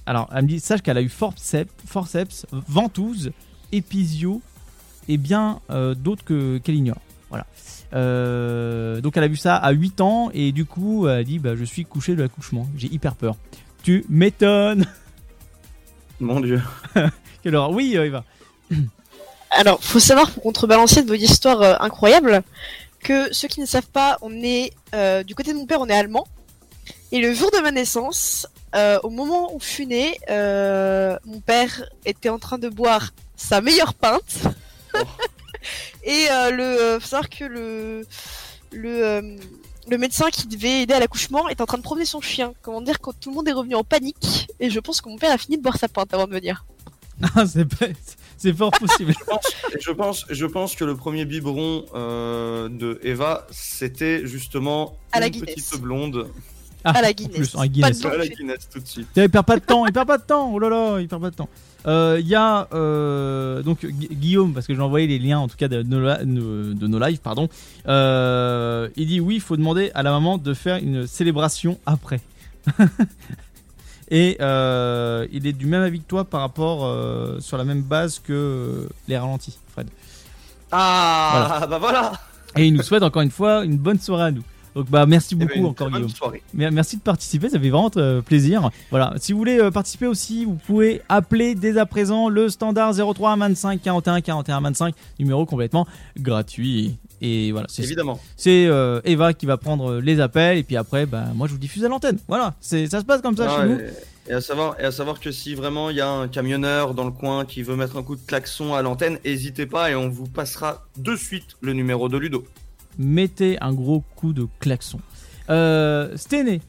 Alors, 0.06 0.28
elle 0.34 0.42
me 0.42 0.48
dit 0.48 0.60
sache 0.60 0.82
qu'elle 0.82 0.98
a 0.98 1.02
eu 1.02 1.08
forceps, 1.08 1.70
forceps 1.86 2.46
ventouse, 2.52 3.30
épisio 3.72 4.42
et 5.08 5.16
bien 5.16 5.60
euh, 5.70 5.94
d'autres 5.94 6.24
que 6.24 6.58
qu'elle 6.58 6.74
ignore. 6.76 7.00
Voilà. 7.28 7.46
Euh, 7.94 9.00
donc 9.00 9.16
elle 9.16 9.24
a 9.24 9.28
vu 9.28 9.36
ça 9.36 9.56
à 9.56 9.72
8 9.72 10.00
ans 10.00 10.30
et 10.32 10.52
du 10.52 10.64
coup 10.64 11.08
elle 11.08 11.18
a 11.18 11.24
dit 11.24 11.38
bah, 11.38 11.56
je 11.56 11.64
suis 11.64 11.84
couché 11.84 12.14
de 12.16 12.22
l'accouchement. 12.22 12.68
J'ai 12.76 12.88
hyper 12.92 13.14
peur. 13.16 13.36
Tu 13.82 14.04
m'étonnes. 14.08 14.86
Mon 16.20 16.40
dieu. 16.40 16.60
Quelle 17.42 17.54
horreur. 17.56 17.70
Oui, 17.70 17.96
euh, 17.96 18.06
Eva. 18.06 18.24
Alors, 19.50 19.82
faut 19.82 19.98
savoir 19.98 20.30
pour 20.30 20.42
contrebalancer 20.42 21.02
de 21.02 21.08
vos 21.08 21.14
histoires 21.14 21.62
euh, 21.62 21.74
incroyables 21.80 22.42
que 23.00 23.32
ceux 23.32 23.48
qui 23.48 23.60
ne 23.60 23.66
savent 23.66 23.88
pas, 23.88 24.18
on 24.20 24.32
est 24.42 24.72
euh, 24.94 25.22
du 25.22 25.34
côté 25.34 25.52
de 25.52 25.58
mon 25.58 25.66
père, 25.66 25.80
on 25.80 25.88
est 25.88 25.94
allemand. 25.94 26.26
Et 27.12 27.20
le 27.20 27.34
jour 27.34 27.50
de 27.50 27.58
ma 27.58 27.72
naissance, 27.72 28.46
euh, 28.76 29.00
au 29.02 29.10
moment 29.10 29.54
où 29.54 29.60
je 29.60 29.66
suis 29.66 29.86
née, 29.86 30.18
mon 30.28 31.40
père 31.40 31.84
était 32.04 32.28
en 32.28 32.38
train 32.38 32.58
de 32.58 32.68
boire 32.68 33.12
sa 33.36 33.60
meilleure 33.60 33.94
pinte. 33.94 34.42
et 36.04 36.26
euh, 36.30 36.50
le, 36.50 36.98
faut 37.00 37.08
savoir 37.08 37.28
que 37.28 37.44
le 37.44 38.06
le 38.72 39.36
le 39.88 39.98
médecin 39.98 40.30
qui 40.30 40.46
devait 40.46 40.82
aider 40.82 40.94
à 40.94 41.00
l'accouchement 41.00 41.48
est 41.48 41.60
en 41.60 41.66
train 41.66 41.78
de 41.78 41.82
promener 41.82 42.04
son 42.04 42.20
chien. 42.20 42.52
Comment 42.62 42.80
dire 42.80 43.00
quand 43.00 43.18
tout 43.18 43.30
le 43.30 43.36
monde 43.36 43.48
est 43.48 43.52
revenu 43.52 43.74
en 43.74 43.82
panique 43.82 44.48
et 44.60 44.70
je 44.70 44.78
pense 44.78 45.00
que 45.00 45.08
mon 45.08 45.16
père 45.16 45.32
a 45.32 45.38
fini 45.38 45.56
de 45.56 45.62
boire 45.62 45.78
sa 45.78 45.88
pinte 45.88 46.12
avant 46.14 46.26
de 46.26 46.32
venir. 46.32 46.64
Ah, 47.36 47.46
c'est 47.46 47.64
pas- 47.66 47.86
c'est 48.36 48.52
fort 48.56 48.70
possible. 48.70 49.12
je, 49.20 49.24
pense, 49.26 49.44
je, 49.80 49.90
pense, 49.92 50.24
je 50.30 50.46
pense 50.46 50.74
que 50.74 50.84
le 50.84 50.96
premier 50.96 51.24
biberon 51.26 51.84
euh, 51.94 52.68
de 52.70 52.98
Eva, 53.02 53.46
c'était 53.50 54.26
justement 54.26 54.96
À 55.12 55.20
la 55.20 55.26
une 55.26 55.32
Guinness. 55.32 55.54
petite 55.54 55.80
blonde. 55.80 56.28
Ah, 56.82 56.92
à 56.92 57.02
la 57.02 57.08
en 57.08 57.10
Guinness. 57.12 57.36
plus, 57.36 57.56
un 57.56 57.66
Guinness. 57.66 58.00
Pas 58.00 58.08
de 58.10 58.14
À 58.14 58.18
la. 58.18 58.26
Guinness 58.28 58.68
tout 58.72 58.80
de 58.80 58.86
suite. 58.86 59.08
Il 59.14 59.28
perd 59.28 59.44
pas 59.44 59.56
de 59.56 59.64
temps, 59.64 59.84
il 59.84 59.92
perd 59.92 60.06
pas 60.06 60.16
de 60.16 60.22
temps. 60.22 60.50
Oh 60.54 60.58
là 60.58 60.70
là, 60.70 60.98
il 61.00 61.08
perd 61.08 61.20
pas 61.20 61.28
de 61.30 61.36
temps. 61.36 61.50
Euh, 61.86 62.16
Il 62.20 62.26
y 62.28 62.34
a 62.34 62.68
euh, 62.72 63.62
donc 63.62 63.84
Gu- 63.84 64.08
Guillaume 64.12 64.54
parce 64.54 64.66
que 64.66 64.74
j'ai 64.74 64.80
envoyé 64.80 65.06
les 65.06 65.18
liens 65.18 65.38
en 65.38 65.48
tout 65.48 65.56
cas 65.58 65.68
de 65.68 65.82
nos, 65.82 66.00
de- 66.00 66.72
de 66.72 66.86
nos 66.86 66.98
lives 66.98 67.20
pardon. 67.20 67.48
Euh, 67.86 68.88
il 68.96 69.06
dit 69.06 69.20
oui, 69.20 69.34
il 69.36 69.40
faut 69.42 69.56
demander 69.58 69.90
à 69.94 70.02
la 70.02 70.10
maman 70.12 70.38
de 70.38 70.54
faire 70.54 70.76
une 70.76 71.06
célébration 71.06 71.78
après. 71.84 72.20
Et 74.10 74.36
euh, 74.40 75.26
il 75.32 75.46
est 75.46 75.52
du 75.52 75.66
même 75.66 75.82
avis 75.82 76.00
que 76.00 76.06
toi 76.06 76.24
par 76.24 76.40
rapport 76.40 76.84
euh, 76.84 77.38
sur 77.40 77.56
la 77.56 77.64
même 77.64 77.82
base 77.82 78.18
que 78.18 78.32
euh, 78.32 78.88
les 79.08 79.16
ralentis, 79.16 79.56
Fred. 79.72 79.88
Ah, 80.72 81.66
bah 81.70 81.78
voilà 81.78 82.12
Et 82.56 82.66
il 82.66 82.74
nous 82.74 82.82
souhaite 82.82 83.02
encore 83.02 83.22
une 83.22 83.30
fois 83.30 83.64
une 83.64 83.76
bonne 83.78 83.98
soirée 83.98 84.24
à 84.24 84.30
nous. 84.30 84.42
Donc 84.74 84.88
bah 84.88 85.04
merci 85.04 85.34
Eh 85.34 85.44
ben, 85.44 85.48
beaucoup 85.48 85.66
encore 85.66 85.90
Guillaume. 85.90 86.08
soirée. 86.08 86.42
Merci 86.54 86.96
de 86.96 87.02
participer, 87.02 87.48
ça 87.48 87.58
fait 87.58 87.70
vraiment 87.70 87.90
euh, 87.96 88.20
plaisir. 88.22 88.70
Voilà, 88.90 89.14
si 89.18 89.32
vous 89.32 89.38
voulez 89.38 89.58
euh, 89.58 89.70
participer 89.72 90.06
aussi, 90.06 90.44
vous 90.44 90.54
pouvez 90.54 91.02
appeler 91.08 91.56
dès 91.56 91.76
à 91.76 91.86
présent 91.86 92.28
le 92.28 92.48
standard 92.48 92.94
03 92.94 93.36
25 93.36 93.82
41 93.82 94.20
41 94.20 94.60
25, 94.60 94.94
numéro 95.18 95.44
complètement 95.44 95.86
gratuit. 96.16 96.98
Et 97.22 97.52
voilà, 97.52 97.66
c'est 97.68 97.82
Évidemment. 97.82 98.18
c'est 98.36 98.66
euh, 98.66 99.00
Eva 99.04 99.34
qui 99.34 99.44
va 99.46 99.56
prendre 99.58 99.92
euh, 99.92 100.00
les 100.00 100.20
appels 100.20 100.56
et 100.58 100.62
puis 100.62 100.76
après, 100.76 101.04
bah, 101.04 101.26
moi 101.34 101.46
je 101.48 101.52
vous 101.52 101.58
diffuse 101.58 101.84
à 101.84 101.88
l'antenne. 101.88 102.18
Voilà, 102.28 102.54
c'est 102.60 102.86
ça 102.88 103.00
se 103.00 103.04
passe 103.04 103.20
comme 103.20 103.36
ça 103.36 103.46
Ah, 103.48 103.62
chez 103.62 103.68
nous. 103.68 103.78
et, 103.78 103.90
et 104.30 104.32
à 104.32 104.40
savoir, 104.40 104.80
et 104.80 104.84
à 104.84 104.90
savoir 104.90 105.20
que 105.20 105.30
si 105.30 105.54
vraiment 105.54 105.90
il 105.90 105.96
y 105.96 106.00
a 106.00 106.08
un 106.08 106.28
camionneur 106.28 106.94
dans 106.94 107.04
le 107.04 107.10
coin 107.10 107.44
qui 107.44 107.62
veut 107.62 107.76
mettre 107.76 107.96
un 107.98 108.02
coup 108.02 108.16
de 108.16 108.20
klaxon 108.26 108.74
à 108.74 108.80
l'antenne, 108.80 109.18
n'hésitez 109.24 109.66
pas 109.66 109.90
et 109.90 109.94
on 109.94 110.08
vous 110.08 110.26
passera 110.28 110.86
de 110.96 111.14
suite 111.14 111.56
le 111.60 111.74
numéro 111.74 112.08
de 112.08 112.16
Ludo. 112.16 112.46
Mettez 112.98 113.58
un 113.60 113.72
gros 113.74 114.02
coup 114.16 114.32
de 114.32 114.46
klaxon. 114.58 115.00
Euh, 115.50 116.16
Stené, 116.16 116.60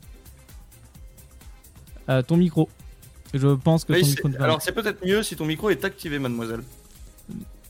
Euh, 2.09 2.21
ton 2.21 2.35
micro. 2.37 2.67
Je 3.33 3.47
pense 3.55 3.85
que 3.85 3.93
ton 3.93 4.05
micro 4.05 4.29
alors 4.43 4.61
c'est 4.61 4.73
peut-être 4.73 5.05
mieux 5.05 5.23
si 5.23 5.35
ton 5.37 5.45
micro 5.45 5.69
est 5.69 5.85
activé, 5.85 6.19
mademoiselle. 6.19 6.61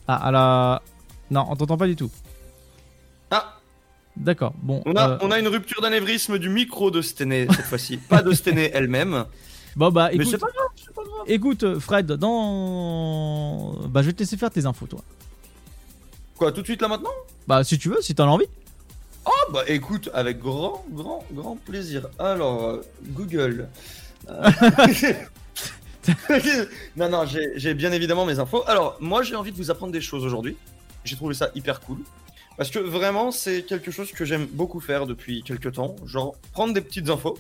Ah, 0.08 0.28
à 0.28 0.32
la. 0.32 0.82
Non, 1.30 1.46
on 1.50 1.56
t'entend 1.56 1.78
pas 1.78 1.86
du 1.88 1.96
tout. 1.96 2.10
Ah 3.32 3.58
D'accord, 4.18 4.54
bon. 4.62 4.84
On 4.86 4.96
a, 4.96 5.12
euh, 5.12 5.18
on 5.22 5.32
a 5.32 5.40
une 5.40 5.48
rupture 5.48 5.82
d'anévrisme 5.82 6.38
du 6.38 6.50
micro 6.50 6.92
de 6.92 7.02
Stené 7.02 7.48
cette 7.50 7.66
fois-ci, 7.66 7.98
pas 8.10 8.22
de 8.22 8.34
Stené 8.34 8.70
elle-même. 8.74 9.26
Bon 9.76 9.90
bah 9.90 10.10
Mais 10.10 10.16
écoute, 10.16 10.28
c'est 10.32 10.38
pas 10.38 10.50
grave, 10.54 10.94
pas 10.94 11.04
grave. 11.04 11.24
écoute 11.28 11.80
Fred, 11.80 12.08
dans... 12.08 13.74
Bah 13.88 14.02
je 14.02 14.08
vais 14.08 14.14
te 14.14 14.20
laisser 14.20 14.36
faire 14.36 14.52
tes 14.52 14.66
infos 14.66 14.86
toi. 14.86 15.00
Quoi, 16.38 16.52
tout 16.52 16.62
de 16.62 16.66
suite 16.66 16.82
là 16.82 16.90
maintenant? 16.90 17.12
Bah 17.48 17.64
si 17.64 17.78
tu 17.78 17.88
veux, 17.88 18.02
si 18.02 18.14
t'en 18.14 18.26
as 18.26 18.32
envie. 18.32 18.48
Oh 19.26 19.52
bah 19.54 19.64
écoute, 19.68 20.10
avec 20.14 20.40
grand, 20.40 20.84
grand, 20.90 21.24
grand 21.32 21.56
plaisir. 21.56 22.08
Alors, 22.20 22.64
euh, 22.64 22.82
Google. 23.10 23.70
Euh, 24.30 24.50
non, 26.98 27.10
non, 27.10 27.26
j'ai 27.56 27.74
bien 27.74 27.92
évidemment 27.92 28.26
mes 28.26 28.40
infos. 28.40 28.64
Alors, 28.68 28.98
moi 29.00 29.24
j'ai 29.24 29.36
envie 29.36 29.52
de 29.52 29.58
vous 29.58 29.72
apprendre 29.72 29.94
des 29.94 30.02
choses 30.02 30.26
aujourd'hui. 30.26 30.58
J'ai 31.06 31.16
trouvé 31.16 31.34
ça 31.34 31.50
hyper 31.56 31.80
cool. 31.80 32.00
Parce 32.62 32.70
que 32.70 32.78
vraiment, 32.78 33.32
c'est 33.32 33.64
quelque 33.64 33.90
chose 33.90 34.12
que 34.12 34.24
j'aime 34.24 34.46
beaucoup 34.46 34.80
faire 34.80 35.08
depuis 35.08 35.42
quelques 35.42 35.72
temps. 35.72 35.96
Genre, 36.06 36.36
prendre 36.54 36.76
des 36.76 36.82
petites 36.82 37.10
infos 37.10 37.36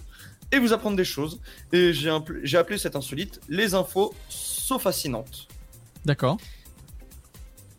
et 0.52 0.58
vous 0.58 0.74
apprendre 0.74 0.98
des 0.98 1.06
choses. 1.06 1.40
Et 1.72 1.94
j'ai 1.94 2.12
j'ai 2.42 2.58
appelé 2.58 2.80
cette 2.80 2.96
insolite 2.96 3.40
les 3.48 3.76
infos 3.76 4.16
so 4.30 4.80
fascinantes. 4.80 5.48
D'accord. 6.06 6.38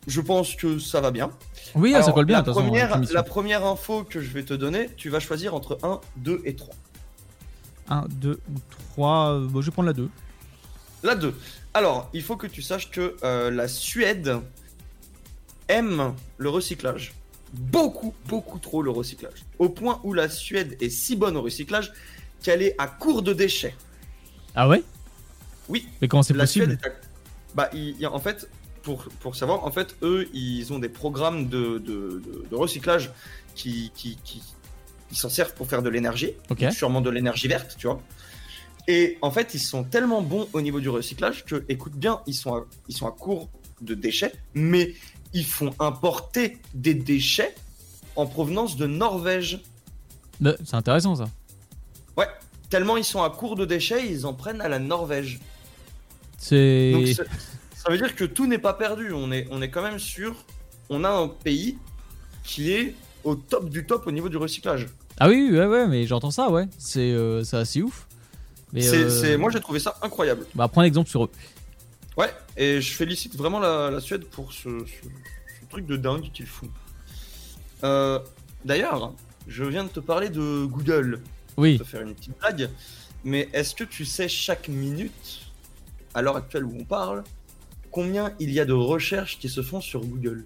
Je 0.07 0.21
pense 0.21 0.55
que 0.55 0.79
ça 0.79 1.01
va 1.01 1.11
bien. 1.11 1.31
Oui, 1.75 1.91
ça 1.91 1.97
Alors, 1.97 2.13
colle 2.13 2.25
bien, 2.27 2.37
La 2.37 2.45
façon, 2.45 2.61
première, 2.61 3.01
la 3.11 3.23
première 3.23 3.65
info 3.65 4.05
que 4.05 4.21
je 4.21 4.29
vais 4.29 4.43
te 4.43 4.53
donner, 4.53 4.89
tu 4.95 5.09
vas 5.09 5.19
choisir 5.19 5.53
entre 5.53 5.77
1, 5.83 5.99
2 6.15 6.43
et 6.45 6.55
3. 6.55 6.73
1, 7.89 8.05
2 8.07 8.31
ou 8.31 8.59
3. 8.95 9.39
Bon, 9.49 9.59
je 9.59 9.65
vais 9.65 9.73
prendre 9.73 9.87
la 9.87 9.93
2. 9.93 10.09
La 11.03 11.15
2. 11.15 11.35
Alors, 11.73 12.09
il 12.13 12.23
faut 12.23 12.37
que 12.37 12.47
tu 12.47 12.61
saches 12.61 12.89
que 12.89 13.17
euh, 13.25 13.51
la 13.51 13.67
Suède 13.67 14.39
aime 15.67 16.13
le 16.37 16.47
recyclage. 16.47 17.13
Beaucoup, 17.53 18.13
beaucoup 18.27 18.57
trop 18.59 18.81
le 18.81 18.89
recyclage. 18.89 19.45
Au 19.59 19.69
point 19.69 19.99
où 20.03 20.13
la 20.13 20.27
Suède 20.29 20.75
est 20.81 20.89
si 20.89 21.15
bonne 21.15 21.37
au 21.37 21.41
recyclage 21.41 21.93
qu'elle 22.41 22.61
est 22.61 22.75
à 22.79 22.87
court 22.87 23.21
de 23.21 23.31
déchets. 23.33 23.75
Ah 24.55 24.67
ouais? 24.67 24.83
Oui. 25.69 25.87
Mais 26.01 26.07
comment 26.07 26.23
c'est 26.23 26.33
La 26.33 26.43
possible 26.43 26.79
à- 26.83 26.89
Bah, 27.55 27.69
il- 27.73 27.95
il- 27.99 28.07
en 28.07 28.19
fait, 28.19 28.49
pour, 28.81 29.03
pour 29.19 29.35
savoir, 29.35 29.63
en 29.65 29.71
fait, 29.71 29.95
eux, 30.01 30.27
ils 30.33 30.73
ont 30.73 30.79
des 30.79 30.89
programmes 30.89 31.47
de, 31.47 31.77
de, 31.77 32.21
de- 32.25 32.45
de 32.49 32.55
recyclage 32.55 33.11
qui, 33.55 33.91
qui, 33.95 34.17
qui, 34.23 34.41
qui 35.09 35.15
s'en 35.15 35.29
servent 35.29 35.53
pour 35.53 35.67
faire 35.67 35.83
de 35.83 35.89
l'énergie. 35.89 36.31
Sûrement 36.71 37.01
de 37.01 37.11
l'énergie 37.11 37.47
verte, 37.47 37.75
tu 37.77 37.85
vois. 37.87 38.01
Et 38.87 39.17
en 39.21 39.29
fait, 39.31 39.53
ils 39.53 39.59
sont 39.59 39.83
tellement 39.83 40.21
bons 40.21 40.49
au 40.53 40.59
niveau 40.61 40.79
du 40.81 40.89
recyclage 40.89 41.45
que, 41.45 41.63
écoute 41.69 41.93
bien, 41.93 42.19
ils 42.25 42.33
sont 42.33 42.55
à, 42.55 42.65
ils 42.89 42.95
sont 42.95 43.07
à 43.07 43.11
court 43.11 43.49
de 43.81 43.93
déchets, 43.93 44.33
mais 44.55 44.93
ils 45.33 45.45
font 45.45 45.73
importer 45.79 46.57
des 46.73 46.93
déchets 46.93 47.55
en 48.15 48.25
provenance 48.25 48.75
de 48.77 48.85
Norvège. 48.87 49.61
C'est 50.65 50.75
intéressant 50.75 51.15
ça. 51.15 51.25
Ouais, 52.17 52.27
tellement 52.69 52.97
ils 52.97 53.03
sont 53.03 53.23
à 53.23 53.29
court 53.29 53.55
de 53.55 53.65
déchets, 53.65 54.07
ils 54.11 54.25
en 54.25 54.33
prennent 54.33 54.61
à 54.61 54.67
la 54.69 54.79
Norvège. 54.79 55.39
C'est. 56.37 57.13
ça, 57.15 57.91
veut 57.91 57.97
dire 57.97 58.15
que 58.15 58.25
tout 58.25 58.45
n'est 58.47 58.57
pas 58.57 58.73
perdu. 58.73 59.13
On 59.13 59.31
est, 59.31 59.47
on 59.49 59.61
est 59.61 59.69
quand 59.69 59.81
même 59.81 59.99
sûr. 59.99 60.35
On 60.89 61.03
a 61.03 61.09
un 61.09 61.27
pays 61.29 61.77
qui 62.43 62.73
est 62.73 62.93
au 63.23 63.35
top 63.35 63.69
du 63.69 63.85
top 63.85 64.05
au 64.07 64.11
niveau 64.11 64.27
du 64.29 64.37
recyclage. 64.37 64.87
Ah 65.19 65.29
oui, 65.29 65.49
ouais, 65.51 65.65
ouais, 65.65 65.87
mais 65.87 66.05
j'entends 66.05 66.31
ça, 66.31 66.49
ouais. 66.49 66.67
C'est 66.77 67.11
euh, 67.11 67.43
c'est 67.43 67.57
assez 67.57 67.81
ouf. 67.81 68.07
Mais, 68.73 68.85
euh, 68.87 69.09
c'est- 69.09 69.37
moi 69.37 69.51
j'ai 69.51 69.59
trouvé 69.61 69.79
ça 69.79 69.95
incroyable. 70.01 70.45
Bah, 70.55 70.67
prends 70.67 70.81
l'exemple 70.81 71.09
sur 71.09 71.25
eux. 71.25 71.29
Ouais, 72.17 72.31
et 72.57 72.79
je 72.81 72.93
félicite 72.93 73.35
vraiment 73.35 73.59
la, 73.59 73.89
la 73.89 73.99
Suède 73.99 74.25
pour 74.25 74.53
ce, 74.53 74.69
ce- 74.85 75.07
ce 75.61 75.65
truc 75.69 75.85
de 75.87 75.97
dingue 75.97 76.31
qu'ils 76.31 76.45
font. 76.47 76.69
Euh, 77.83 78.19
D'ailleurs, 78.65 79.13
je 79.47 79.63
viens 79.65 79.83
de 79.83 79.89
te 79.89 79.99
parler 79.99 80.29
de 80.29 80.65
Google. 80.65 81.19
Oui. 81.57 81.77
Pour 81.77 81.85
te 81.85 81.91
faire 81.91 82.01
une 82.01 82.13
petite 82.15 82.37
blague. 82.39 82.69
Mais 83.25 83.49
est-ce 83.53 83.75
que 83.75 83.83
tu 83.83 84.05
sais 84.05 84.29
chaque 84.29 84.67
minute, 84.69 85.41
à 86.13 86.21
l'heure 86.21 86.37
actuelle 86.37 86.63
où 86.65 86.73
on 86.79 86.85
parle, 86.85 87.23
combien 87.91 88.33
il 88.39 88.51
y 88.51 88.59
a 88.59 88.65
de 88.65 88.73
recherches 88.73 89.37
qui 89.39 89.49
se 89.49 89.61
font 89.61 89.81
sur 89.81 89.99
Google? 90.05 90.45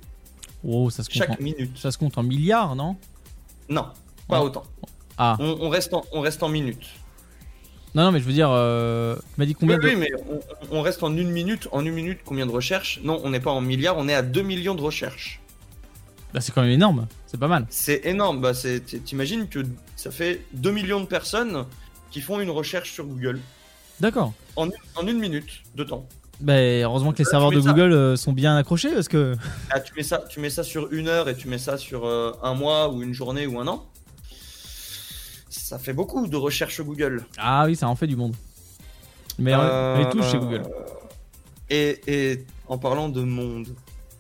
Oh, 0.64 0.90
ça 0.90 1.04
se 1.04 1.10
compte. 1.10 1.18
Chaque 1.20 1.40
en- 1.40 1.44
minute. 1.44 1.78
Ça 1.78 1.92
se 1.92 1.98
compte 1.98 2.18
en 2.18 2.24
milliards, 2.24 2.76
non? 2.76 2.96
Non, 3.70 3.88
pas 4.28 4.42
autant. 4.42 4.64
Ah. 5.18 5.36
On, 5.40 5.58
on 5.62 5.70
reste 5.70 5.94
en, 5.94 6.04
on 6.14 6.22
reste 6.22 6.42
en 6.42 6.50
minutes. 6.50 6.88
Non, 7.98 8.04
non, 8.04 8.12
mais 8.12 8.20
je 8.20 8.26
veux 8.26 8.32
dire, 8.34 8.50
euh... 8.52 9.16
tu 9.16 9.22
m'as 9.40 9.46
dit 9.46 9.56
combien 9.56 9.78
oui, 9.78 9.84
de. 9.84 9.88
oui, 9.90 9.96
mais 9.98 10.12
on, 10.30 10.78
on 10.78 10.82
reste 10.84 11.02
en 11.02 11.16
une 11.18 11.32
minute. 11.32 11.68
En 11.72 11.84
une 11.84 11.94
minute, 11.94 12.20
combien 12.24 12.46
de 12.46 12.52
recherches? 12.52 13.00
Non, 13.04 13.20
on 13.24 13.32
n'est 13.32 13.40
pas 13.40 13.50
en 13.52 13.60
milliards, 13.60 13.98
on 13.98 14.08
est 14.08 14.14
à 14.14 14.22
2 14.22 14.42
millions 14.44 14.76
de 14.76 14.82
recherches. 14.82 15.42
Bah, 16.34 16.40
c'est 16.40 16.54
quand 16.54 16.62
même 16.62 16.70
énorme. 16.72 17.08
C'est 17.26 17.40
pas 17.40 17.48
mal. 17.48 17.66
C'est 17.70 18.06
énorme. 18.06 18.40
Bah, 18.40 18.52
T'imagines 19.04 19.48
que 19.50 19.64
ça 19.96 20.12
fait 20.12 20.42
2 20.54 20.70
millions 20.72 21.00
de 21.02 21.08
personnes 21.08 21.66
qui 22.12 22.22
font 22.22 22.40
une 22.40 22.52
recherche 22.52 22.92
sur 22.92 23.06
Google 23.06 23.40
D'accord. 24.00 24.32
en, 24.58 24.70
en 24.96 25.08
une 25.08 25.18
minute 25.18 25.64
de 25.76 25.84
temps. 25.84 26.08
Bah, 26.40 26.54
heureusement 26.56 27.14
que 27.14 27.18
les 27.18 27.24
Là, 27.24 27.32
serveurs 27.32 27.50
de 27.52 27.62
ça- 27.62 27.70
Google 27.72 27.94
euh, 27.94 28.16
sont 28.16 28.32
bien 28.32 28.56
accrochés 28.58 28.92
parce 28.92 29.08
que. 29.08 29.34
Tu, 29.86 29.94
mets 29.96 30.04
ça, 30.04 30.24
tu 30.30 30.40
mets 30.40 30.52
ça 30.52 30.64
sur 30.64 30.94
une 30.94 31.08
heure 31.08 31.30
et 31.30 31.36
tu 31.36 31.48
mets 31.48 31.58
ça 31.58 31.78
sur 31.80 32.06
euh, 32.06 32.32
un 32.44 32.54
mois 32.54 32.90
ou 32.94 33.02
une 33.02 33.14
journée 33.14 33.48
ou 33.48 33.60
un 33.60 33.66
an. 33.68 33.88
Ça 35.58 35.80
fait 35.80 35.94
beaucoup 35.94 36.28
de 36.28 36.36
recherches 36.38 36.82
Google. 36.82 37.26
Ah 37.38 37.66
oui, 37.66 37.76
ça 37.76 37.88
en 37.90 37.96
fait 37.96 38.08
du 38.08 38.16
monde. 38.16 38.36
Mais 39.40 39.54
Euh, 39.54 39.96
on 39.96 40.00
les 40.04 40.10
touche 40.10 40.32
chez 40.32 40.38
Google. 40.40 40.64
Et, 41.70 42.00
et 42.08 42.46
en 42.68 42.78
parlant 42.78 43.10
de 43.10 43.22
monde, 43.22 43.68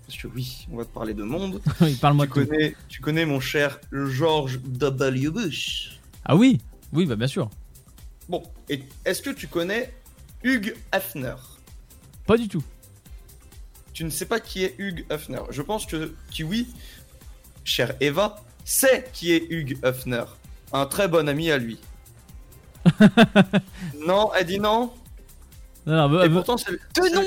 parce 0.05 0.19
que 0.19 0.27
oui, 0.27 0.67
on 0.71 0.77
va 0.77 0.85
te 0.85 0.89
parler 0.93 1.13
de 1.13 1.23
monde. 1.23 1.61
Oui, 1.81 1.95
parle-moi 1.95 2.27
tu 2.27 2.33
de 2.39 2.43
tout. 2.43 2.49
connais, 2.51 2.75
tu 2.89 3.01
connais 3.01 3.25
mon 3.25 3.39
cher 3.39 3.79
George 3.91 4.59
W. 4.63 5.29
Bush. 5.29 5.99
Ah 6.25 6.35
oui 6.35 6.59
Oui, 6.91 7.05
bah 7.05 7.15
bien 7.15 7.27
sûr. 7.27 7.49
Bon, 8.27 8.43
et 8.69 8.83
est-ce 9.05 9.21
que 9.21 9.29
tu 9.29 9.47
connais 9.47 9.93
Hugh 10.43 10.75
Hefner? 10.91 11.35
Pas 12.25 12.37
du 12.37 12.47
tout. 12.49 12.63
Tu 13.93 14.03
ne 14.03 14.09
sais 14.09 14.25
pas 14.25 14.39
qui 14.41 14.63
est 14.65 14.75
Hugh 14.77 15.05
Hefner? 15.09 15.39
Je 15.49 15.61
pense 15.61 15.85
que 15.85 16.13
Kiwi, 16.31 16.67
chère 17.63 17.95
Eva, 18.01 18.43
sait 18.65 19.09
qui 19.13 19.31
est 19.31 19.47
Hugh 19.49 19.77
Hefner, 19.83 20.25
un 20.73 20.85
très 20.85 21.07
bon 21.07 21.27
ami 21.29 21.51
à 21.51 21.57
lui. 21.57 21.79
non, 24.05 24.31
elle 24.37 24.45
dit 24.45 24.59
non. 24.59 24.91
Non, 25.85 25.95
non, 25.95 26.09
bah, 26.09 26.25
Et 26.25 26.29
bah, 26.29 26.35
pourtant, 26.35 26.57
c'est 26.57 26.71
De 26.71 27.13
nom. 27.15 27.23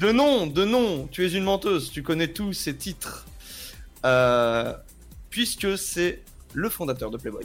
de 0.00 0.12
nom, 0.12 0.46
de 0.46 0.64
nom. 0.64 1.06
Tu 1.10 1.24
es 1.26 1.30
une 1.32 1.44
menteuse. 1.44 1.90
Tu 1.90 2.02
connais 2.02 2.28
tous 2.28 2.52
ces 2.52 2.76
titres, 2.76 3.26
Euh, 4.04 4.74
puisque 5.30 5.78
c'est 5.78 6.22
le 6.54 6.68
fondateur 6.68 7.10
de 7.10 7.16
Playboy. 7.18 7.44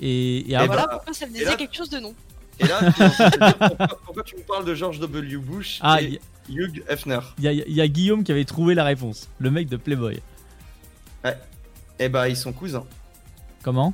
et, 0.00 0.50
et 0.50 0.56
ah, 0.56 0.60
ben, 0.60 0.66
Voilà 0.66 0.88
pourquoi 0.88 1.12
ça 1.14 1.26
me 1.26 1.30
et 1.30 1.34
disait 1.34 1.44
là- 1.46 1.56
quelque 1.56 1.74
chose 1.76 1.90
de 1.90 1.98
non. 2.00 2.14
Et 2.60 2.66
là, 2.66 2.80
pourquoi, 3.58 3.86
pourquoi 4.04 4.22
tu 4.22 4.36
me 4.36 4.42
parles 4.42 4.64
de 4.64 4.74
George 4.74 4.98
W. 5.00 5.36
Bush 5.38 5.78
Ah, 5.82 6.00
et 6.02 6.20
Hugh 6.48 6.84
Hefner? 6.88 7.18
il 7.38 7.44
y, 7.50 7.72
y 7.74 7.80
a 7.80 7.88
Guillaume 7.88 8.22
qui 8.24 8.30
avait 8.32 8.44
trouvé 8.44 8.74
la 8.74 8.84
réponse. 8.84 9.28
Le 9.38 9.50
mec 9.50 9.68
de 9.68 9.76
Playboy. 9.76 10.20
Eh 12.00 12.08
bah, 12.08 12.28
ils 12.28 12.36
sont 12.36 12.52
cousins. 12.52 12.84
Comment 13.64 13.92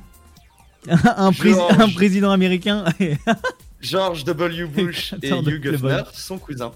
un, 0.89 1.31
prési- 1.31 1.55
George. 1.55 1.79
un 1.79 1.89
président 1.89 2.31
américain. 2.31 2.85
George 3.81 4.23
W. 4.25 4.65
Bush 4.65 5.13
et 5.23 5.29
Hugh. 5.29 5.65
Hefner 5.73 6.01
sont 6.13 6.37
cousins. 6.37 6.71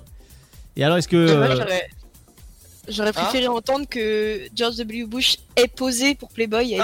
et 0.75 0.83
alors, 0.83 0.97
est-ce 0.97 1.07
que. 1.07 1.15
Euh, 1.17 1.55
j'aurais- 1.55 1.89
J'aurais 2.87 3.13
préféré 3.13 3.47
entendre 3.47 3.87
que 3.89 4.41
George 4.55 4.75
W. 4.77 5.05
Bush 5.07 5.37
ait 5.55 5.67
posé 5.67 6.13
pour 6.13 6.29
Playboy. 6.29 6.77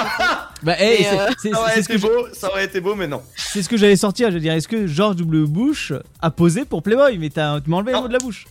bah, 0.63 0.75
hey, 0.81 1.05
euh, 1.05 1.27
c'est- 1.39 1.51
Ça 1.51 1.59
aurait 1.61 1.73
c'est 1.75 1.83
ce 1.83 1.87
que 1.89 1.93
été 1.93 2.01
je- 2.01 2.07
beau, 2.07 2.27
ça 2.33 2.49
aurait 2.49 2.65
été 2.65 2.81
beau, 2.81 2.95
mais 2.95 3.05
non. 3.07 3.21
c'est 3.35 3.61
ce 3.61 3.69
que 3.69 3.77
j'allais 3.77 3.95
sortir. 3.95 4.29
Je 4.29 4.33
veux 4.33 4.39
dire, 4.39 4.53
est-ce 4.53 4.67
que 4.67 4.87
George 4.87 5.17
W. 5.17 5.45
Bush 5.45 5.93
a 6.19 6.31
posé 6.31 6.65
pour 6.65 6.81
Playboy? 6.81 7.19
Mais 7.19 7.29
t'as- 7.29 7.61
tu 7.61 7.69
m'as 7.69 7.77
enlevé 7.77 7.91
le 7.91 7.99
mot 8.01 8.07
de 8.07 8.13
la 8.13 8.17
bouche. 8.19 8.47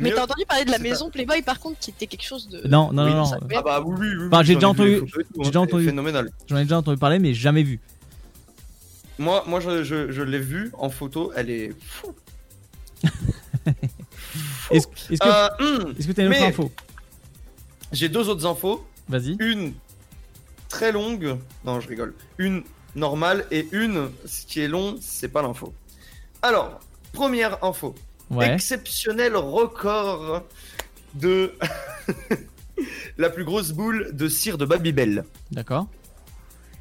Mais 0.00 0.10
t'as 0.12 0.24
entendu 0.24 0.44
parler 0.46 0.64
de 0.64 0.70
la 0.70 0.78
maison 0.78 1.10
Playboy 1.10 1.42
par 1.42 1.58
contre 1.60 1.78
qui 1.78 1.90
était 1.90 2.06
quelque 2.06 2.24
chose 2.24 2.48
de. 2.48 2.66
Non, 2.68 2.92
non, 2.92 3.04
Oui, 3.04 3.14
non, 3.14 3.30
Ah 3.56 3.62
bah 3.62 3.82
oui, 3.84 3.96
oui, 4.00 4.08
oui. 4.18 4.26
Enfin, 4.30 4.42
j'ai 4.42 4.54
déjà 4.54 4.66
vu 4.68 4.72
entendu- 4.72 4.96
hein, 5.16 5.22
déjà 5.42 5.60
entendu- 5.60 5.84
Phénoménal. 5.86 6.30
J'en 6.48 6.56
ai 6.56 6.62
déjà 6.62 6.78
entendu 6.78 6.98
parler, 6.98 7.18
mais 7.18 7.34
jamais 7.34 7.62
vu. 7.62 7.80
Moi, 9.18 9.44
moi 9.46 9.60
je, 9.60 9.82
je, 9.84 10.10
je 10.10 10.22
l'ai 10.22 10.38
vue 10.38 10.70
en 10.78 10.88
photo, 10.90 11.32
elle 11.36 11.50
est 11.50 11.74
fou. 11.80 12.14
Est-ce 14.70 14.86
que 14.86 15.14
Euh, 15.26 15.48
hmm, 15.58 15.94
est-ce 15.98 16.06
que 16.06 16.12
t'as 16.12 16.22
une 16.24 16.28
autre 16.32 16.42
info 16.42 16.70
J'ai 17.92 18.08
deux 18.08 18.28
autres 18.28 18.46
infos. 18.46 18.86
Vas-y. 19.08 19.36
Une 19.40 19.72
très 20.68 20.92
longue, 20.92 21.36
non, 21.64 21.80
je 21.80 21.88
rigole. 21.88 22.14
Une 22.38 22.62
normale 22.94 23.44
et 23.50 23.66
une, 23.72 24.10
ce 24.24 24.46
qui 24.46 24.60
est 24.60 24.68
long, 24.68 24.96
c'est 25.00 25.28
pas 25.28 25.42
l'info. 25.42 25.72
Alors, 26.42 26.78
première 27.12 27.62
info. 27.64 27.94
Ouais. 28.30 28.52
Exceptionnel 28.54 29.36
record 29.36 30.42
de 31.14 31.52
la 33.18 33.30
plus 33.30 33.44
grosse 33.44 33.72
boule 33.72 34.10
de 34.12 34.28
cire 34.28 34.56
de 34.58 34.64
Babybel. 34.64 35.24
D'accord. 35.50 35.88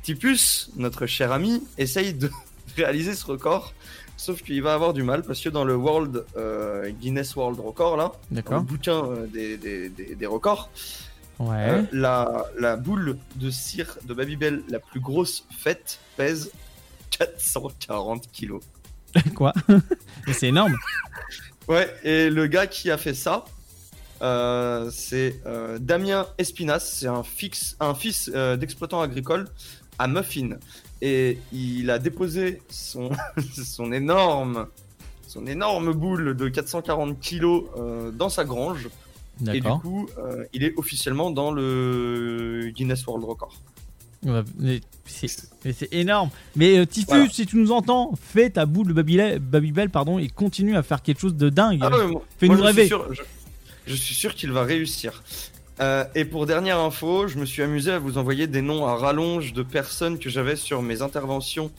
Tipus, 0.03 0.69
notre 0.75 1.05
cher 1.07 1.31
ami, 1.31 1.63
essaye 1.77 2.13
de 2.13 2.29
réaliser 2.77 3.15
ce 3.15 3.25
record, 3.25 3.73
sauf 4.15 4.41
qu'il 4.43 4.61
va 4.61 4.73
avoir 4.73 4.93
du 4.93 5.03
mal 5.03 5.23
parce 5.23 5.41
que 5.41 5.49
dans 5.49 5.65
le 5.65 5.75
World 5.75 6.23
euh, 6.37 6.89
Guinness 6.91 7.35
World 7.35 7.59
Record 7.59 7.97
là, 7.97 8.11
le 8.31 8.59
bouquin 8.61 9.03
euh, 9.05 9.27
des, 9.27 9.57
des- 9.57 9.89
des- 9.89 10.15
des 10.15 10.25
records, 10.25 10.69
Ouais. 11.39 11.69
euh, 11.69 11.81
la, 11.93 12.45
la 12.59 12.75
boule 12.75 13.17
de 13.35 13.49
cire 13.49 13.97
de 14.05 14.13
Babybel 14.13 14.61
la 14.67 14.79
plus 14.79 14.99
grosse 14.99 15.45
faite 15.57 15.99
pèse 16.17 16.51
440 17.11 18.29
kilos. 18.31 18.61
Quoi? 19.35 19.53
C'est 20.33 20.47
énorme. 20.49 20.75
Ouais, 21.69 21.87
et 22.03 22.31
le 22.31 22.47
gars 22.47 22.65
qui 22.65 22.89
a 22.89 22.97
fait 22.97 23.13
ça, 23.13 23.45
euh, 24.23 24.89
c'est 24.91 25.39
euh, 25.45 25.77
Damien 25.79 26.25
Espinas, 26.39 26.79
c'est 26.79 27.07
un, 27.07 27.21
fixe, 27.21 27.77
un 27.79 27.93
fils 27.93 28.31
euh, 28.33 28.57
d'exploitant 28.57 29.01
agricole 29.01 29.47
à 29.99 30.07
Muffin. 30.07 30.57
Et 31.01 31.37
il 31.53 31.91
a 31.91 31.99
déposé 31.99 32.63
son, 32.69 33.11
son, 33.63 33.91
énorme, 33.91 34.65
son 35.27 35.45
énorme 35.45 35.93
boule 35.93 36.35
de 36.35 36.49
440 36.49 37.19
kilos 37.19 37.65
dans 38.13 38.29
sa 38.29 38.45
grange. 38.45 38.89
Et 39.53 39.61
du 39.61 39.69
coup, 39.69 40.09
il 40.51 40.63
est 40.63 40.73
officiellement 40.75 41.31
dans 41.31 41.51
le 41.51 42.71
Guinness 42.73 43.05
World 43.05 43.23
Record. 43.25 43.53
C'est 45.05 45.91
énorme. 45.93 46.29
Mais 46.55 46.77
euh, 46.79 46.85
Voilà. 47.07 47.29
si 47.29 47.45
tu 47.45 47.57
nous 47.57 47.71
entends, 47.71 48.11
fais 48.21 48.49
ta 48.49 48.65
boule 48.65 48.87
de 48.89 48.93
Babybel, 48.93 49.39
Babybel 49.39 49.89
pardon, 49.89 50.19
et 50.19 50.27
continue 50.29 50.75
à 50.77 50.83
faire 50.83 51.01
quelque 51.01 51.19
chose 51.21 51.35
de 51.35 51.49
dingue. 51.49 51.79
Ah 51.81 51.89
ouais, 51.89 52.17
Fais-nous 52.37 52.57
suis 52.57 52.65
rêver. 52.65 52.87
sûr- 52.87 53.13
je, 53.13 53.21
je 53.87 53.95
suis 53.95 54.13
sûr 54.15 54.35
qu'il 54.35 54.51
va 54.51 54.63
réussir. 54.63 55.23
Euh, 55.79 56.03
et 56.13 56.25
pour 56.25 56.45
dernière 56.45 56.77
info, 56.79 57.27
je 57.27 57.37
me 57.37 57.45
suis 57.45 57.63
amusé 57.63 57.91
à 57.91 57.99
vous 57.99 58.17
envoyer 58.17 58.47
des 58.47 58.61
noms 58.61 58.85
à 58.85 58.95
rallonge 58.95 59.53
de 59.53 59.63
personnes 59.63 60.19
que 60.19 60.29
j'avais 60.29 60.57
sur 60.57 60.81
mes 60.81 61.01
interventions 61.01 61.71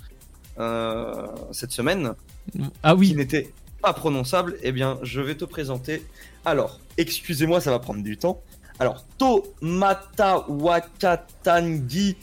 euh, 0.59 1.27
cette 1.53 1.73
semaine, 1.73 2.15
Ah 2.83 2.93
qui 2.95 2.99
oui. 2.99 3.15
n'étaient 3.15 3.53
pas 3.83 3.93
prononçables. 3.93 4.57
Eh 4.63 4.73
bien, 4.73 4.99
je 5.03 5.21
vais 5.21 5.35
te 5.35 5.45
présenter. 5.45 6.03
Alors, 6.45 6.81
excusez-moi, 6.97 7.61
ça 7.61 7.71
va 7.71 7.79
prendre 7.79 8.03
du 8.03 8.17
temps. 8.17 8.41
Alors, 8.79 9.05
Tomata 9.19 10.47
Wakatangi 10.49 12.17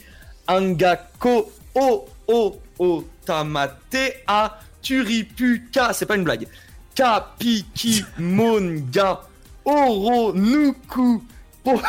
Angako 0.48 1.52
O 1.74 2.08
O 2.26 2.60
O 2.78 3.04
Tamate 3.24 4.22
A 4.26 4.58
Turipuka. 4.82 5.92
C'est 5.92 6.06
pas 6.06 6.16
une 6.16 6.24
blague. 6.24 6.48
Kapiki 6.94 8.04
Monga 8.18 9.20
Oro 9.64 10.32
Nuku 10.32 11.22
Po 11.62 11.80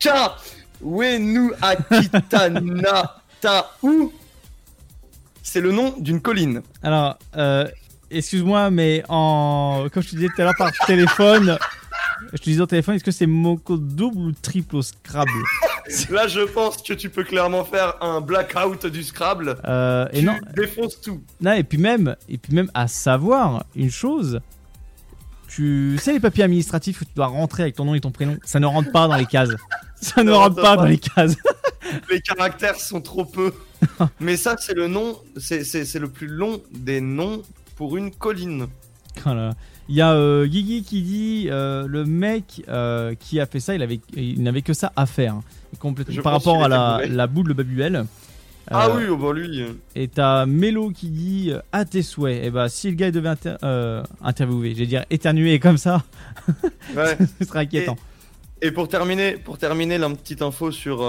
Ka 0.00 0.36
Wenu 0.80 1.52
Akitana 1.60 3.20
Ta 3.40 3.70
U. 3.82 4.08
C'est 5.42 5.60
le 5.60 5.72
nom 5.72 5.94
d'une 5.98 6.20
colline. 6.20 6.62
Alors, 6.82 7.18
euh, 7.36 7.66
excuse-moi, 8.10 8.70
mais 8.70 9.02
en 9.08 9.86
comme 9.92 10.02
je 10.02 10.10
te 10.10 10.16
disais 10.16 10.28
tout 10.34 10.42
à 10.42 10.44
l'heure 10.44 10.54
par 10.58 10.72
téléphone, 10.86 11.58
je 12.32 12.38
te 12.38 12.44
disais 12.44 12.60
au 12.60 12.66
téléphone, 12.66 12.94
est-ce 12.96 13.04
que 13.04 13.10
c'est 13.10 13.26
Moko 13.26 13.76
double 13.76 14.18
ou 14.18 14.32
triple 14.32 14.76
au 14.76 14.82
Scrabble 14.82 15.30
Là, 16.10 16.26
je 16.28 16.40
pense 16.40 16.76
que 16.82 16.92
tu 16.92 17.08
peux 17.10 17.24
clairement 17.24 17.64
faire 17.64 17.94
un 18.02 18.20
blackout 18.20 18.86
du 18.86 19.02
Scrabble. 19.02 19.56
Euh, 19.64 20.06
Et 20.12 20.20
tu 20.20 20.24
non, 20.26 20.36
défonces 20.54 21.00
tout. 21.00 21.22
non, 21.40 21.52
et 21.52 21.64
puis 21.64 21.78
même, 21.78 22.14
et 22.28 22.36
puis 22.38 22.54
même 22.54 22.70
à 22.74 22.88
savoir 22.88 23.64
une 23.74 23.90
chose. 23.90 24.40
Tu 25.48 25.96
sais 25.98 26.12
les 26.12 26.20
papiers 26.20 26.44
administratifs 26.44 27.00
où 27.00 27.04
tu 27.06 27.12
dois 27.16 27.26
rentrer 27.28 27.62
avec 27.62 27.74
ton 27.74 27.86
nom 27.86 27.94
et 27.94 28.00
ton 28.00 28.10
prénom, 28.10 28.36
ça 28.44 28.60
ne 28.60 28.66
rentre 28.66 28.92
pas 28.92 29.08
dans 29.08 29.16
les 29.16 29.26
cases. 29.26 29.50
Ça 30.00 30.22
ne 30.22 30.30
rentre 30.30 30.54
pas 30.54 30.62
pas. 30.62 30.76
dans 30.76 30.84
les 30.84 30.98
cases. 30.98 31.34
Les 32.10 32.20
caractères 32.20 32.76
sont 32.76 33.00
trop 33.00 33.24
peu. 33.24 33.52
Mais 34.20 34.36
ça, 34.36 34.54
c'est 34.56 34.74
le 34.74 34.86
nom, 34.86 35.16
c'est 35.38 35.64
c'est- 35.64 35.84
c'est 35.84 35.98
le 35.98 36.08
plus 36.08 36.28
long 36.28 36.60
des 36.70 37.00
noms 37.00 37.42
pour 37.74 37.96
une 37.96 38.12
colline. 38.12 38.68
Voilà. 39.24 39.54
Il 39.88 39.94
y 39.96 40.00
a 40.02 40.12
euh, 40.12 40.46
Guigui 40.46 40.82
qui 40.82 41.02
dit 41.02 41.46
euh, 41.50 41.86
le 41.88 42.04
mec 42.04 42.62
euh, 42.68 43.14
qui 43.18 43.40
a 43.40 43.46
fait 43.46 43.60
ça, 43.60 43.74
il 43.74 43.82
avait, 43.82 44.00
il 44.14 44.42
n'avait 44.42 44.62
que 44.62 44.74
ça 44.74 44.92
à 44.96 45.06
faire. 45.06 45.34
hein. 45.34 45.42
Complètement. 45.78 46.22
Par 46.22 46.32
rapport 46.32 46.62
à 46.62 46.68
la, 46.68 47.00
la 47.08 47.26
boule 47.26 47.48
de 47.48 47.52
Babybel. 47.54 48.04
Ah 48.70 48.88
Euh, 48.88 48.96
oui, 48.98 49.04
oh 49.10 49.16
bah 49.16 49.32
lui. 49.32 49.64
Et 49.96 50.08
t'as 50.08 50.44
Mélo 50.44 50.90
qui 50.90 51.08
dit 51.08 51.52
à 51.72 51.86
tes 51.86 52.02
souhaits. 52.02 52.44
Et 52.44 52.50
bah 52.50 52.68
si 52.68 52.90
le 52.90 52.96
gars 52.96 53.10
devait 53.10 53.30
inter- 53.30 53.56
interviewer, 54.22 54.74
je 54.74 54.80
vais 54.80 54.86
dire 54.86 55.04
éternuer 55.08 55.58
comme 55.58 55.78
ça, 55.78 56.02
Ouais. 56.94 57.16
ce 57.40 57.46
serait 57.46 57.60
inquiétant. 57.60 57.96
Et 58.60 58.70
pour 58.70 58.88
terminer, 58.88 59.32
pour 59.38 59.56
terminer, 59.56 59.96
la 59.98 60.10
petite 60.10 60.42
info 60.42 60.70
sur, 60.70 61.02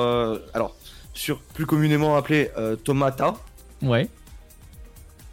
alors, 0.54 0.76
sur 1.14 1.40
plus 1.42 1.66
communément 1.66 2.16
appelé 2.16 2.50
Tomata. 2.86 3.34
Ouais. 3.82 4.08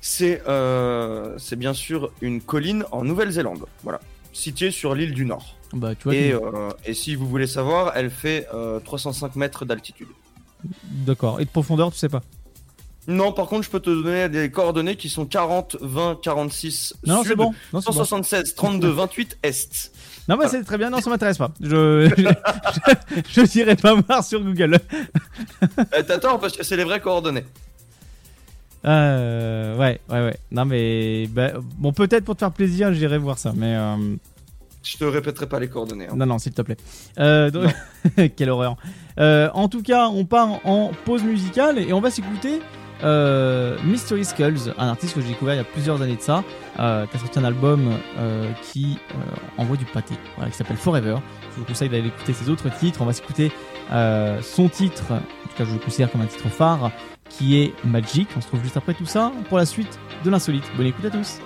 C'est, 0.08 0.40
euh, 0.46 1.36
bien 1.56 1.74
sûr 1.74 2.12
une 2.20 2.40
colline 2.40 2.84
en 2.92 3.02
Nouvelle-Zélande. 3.02 3.66
Voilà, 3.82 3.98
située 4.32 4.70
sur 4.70 4.94
l'île 4.94 5.12
du 5.12 5.26
Nord. 5.26 5.56
Bah 5.72 5.96
tu 5.96 6.04
vois. 6.04 6.14
Et, 6.14 6.32
euh, 6.32 6.70
et 6.84 6.94
si 6.94 7.16
vous 7.16 7.26
voulez 7.26 7.48
savoir, 7.48 7.92
elle 7.96 8.10
fait 8.10 8.46
euh, 8.54 8.78
305 8.78 9.34
mètres 9.34 9.64
d'altitude. 9.64 10.06
D'accord. 10.84 11.40
Et 11.40 11.44
de 11.44 11.50
profondeur, 11.50 11.90
tu 11.90 11.98
sais 11.98 12.08
pas? 12.08 12.22
Non, 13.08 13.32
par 13.32 13.46
contre, 13.46 13.64
je 13.64 13.70
peux 13.70 13.80
te 13.80 13.90
donner 13.90 14.28
des 14.28 14.48
coordonnées 14.48 14.94
qui 14.94 15.08
sont 15.08 15.26
40, 15.26 15.76
20, 15.80 16.20
46 16.22 16.94
Non, 17.04 17.24
sud, 17.24 17.36
bon. 17.36 17.52
Non, 17.72 17.80
c'est 17.80 17.86
bon. 17.86 17.92
176, 17.92 18.54
32, 18.54 18.88
28 18.88 19.38
est. 19.42 19.92
Non, 20.28 20.36
bah 20.36 20.48
c'est 20.48 20.62
très 20.62 20.78
bien. 20.78 20.88
Non, 20.90 21.00
ça 21.00 21.10
m'intéresse 21.10 21.38
pas. 21.38 21.52
Je, 21.60 22.08
je, 22.16 23.40
je 23.44 23.58
n'irai 23.58 23.74
pas 23.74 23.94
voir 23.94 24.22
sur 24.22 24.40
Google. 24.40 24.78
Euh, 25.78 26.02
T'attends 26.04 26.38
parce 26.38 26.56
que 26.56 26.62
c'est 26.62 26.76
les 26.76 26.84
vraies 26.84 27.00
coordonnées. 27.00 27.44
Ah, 28.88 28.90
euh, 28.90 29.76
ouais, 29.76 30.00
ouais, 30.10 30.20
ouais. 30.22 30.36
Non, 30.52 30.64
mais 30.64 31.26
bah, 31.26 31.50
bon, 31.76 31.92
peut-être 31.92 32.24
pour 32.24 32.36
te 32.36 32.40
faire 32.40 32.52
plaisir, 32.52 32.92
j'irai 32.94 33.18
voir 33.18 33.36
ça. 33.36 33.52
Mais 33.56 33.74
euh... 33.74 33.96
je 34.84 34.96
te 34.96 35.04
répéterai 35.04 35.48
pas 35.48 35.58
les 35.58 35.68
coordonnées. 35.68 36.06
Hein. 36.06 36.14
Non, 36.14 36.24
non, 36.24 36.38
s'il 36.38 36.52
te 36.52 36.62
plaît. 36.62 36.76
Euh, 37.18 37.50
donc- 37.50 37.74
Quelle 38.36 38.50
horreur. 38.50 38.76
Euh, 39.18 39.50
en 39.54 39.68
tout 39.68 39.82
cas, 39.82 40.06
on 40.08 40.24
part 40.24 40.60
en 40.64 40.92
pause 41.04 41.24
musicale 41.24 41.78
et 41.80 41.92
on 41.92 42.00
va 42.00 42.10
s'écouter 42.12 42.60
euh, 43.02 43.76
Mystery 43.84 44.24
Skulls, 44.24 44.72
un 44.78 44.88
artiste 44.88 45.14
que 45.14 45.20
j'ai 45.20 45.28
découvert 45.28 45.54
il 45.54 45.58
y 45.58 45.60
a 45.60 45.64
plusieurs 45.64 46.00
années 46.00 46.16
de 46.16 46.20
ça, 46.22 46.44
euh, 46.78 47.06
qui 47.06 47.18
sorti 47.18 47.38
un 47.40 47.44
album 47.44 47.90
euh, 48.18 48.48
qui 48.62 48.98
euh, 49.10 49.14
envoie 49.58 49.76
du 49.76 49.84
pâté, 49.84 50.14
voilà, 50.36 50.50
qui 50.50 50.56
s'appelle 50.56 50.76
Forever. 50.76 51.16
Je 51.52 51.58
vous 51.58 51.64
conseille 51.66 51.88
d'aller 51.88 52.06
écouter 52.08 52.32
ses 52.32 52.48
autres 52.48 52.68
titres. 52.78 53.02
On 53.02 53.06
va 53.06 53.12
s'écouter 53.12 53.50
euh, 53.92 54.40
son 54.42 54.68
titre, 54.68 55.02
en 55.10 55.48
tout 55.48 55.56
cas 55.58 55.64
je 55.64 55.72
le 55.72 55.78
considère 55.80 56.10
comme 56.12 56.20
un 56.20 56.26
titre 56.26 56.48
phare, 56.48 56.90
qui 57.28 57.59
est 57.59 57.74
Magic. 57.85 58.28
On 58.36 58.40
se 58.40 58.47
trouve 58.48 58.62
juste 58.62 58.77
après 58.77 58.94
tout 58.94 59.07
ça 59.07 59.32
pour 59.48 59.59
la 59.59 59.66
suite 59.66 59.98
de 60.24 60.31
l'insolite. 60.31 60.65
Bonne 60.77 60.86
écoute 60.86 61.05
à 61.05 61.11
tous. 61.11 61.40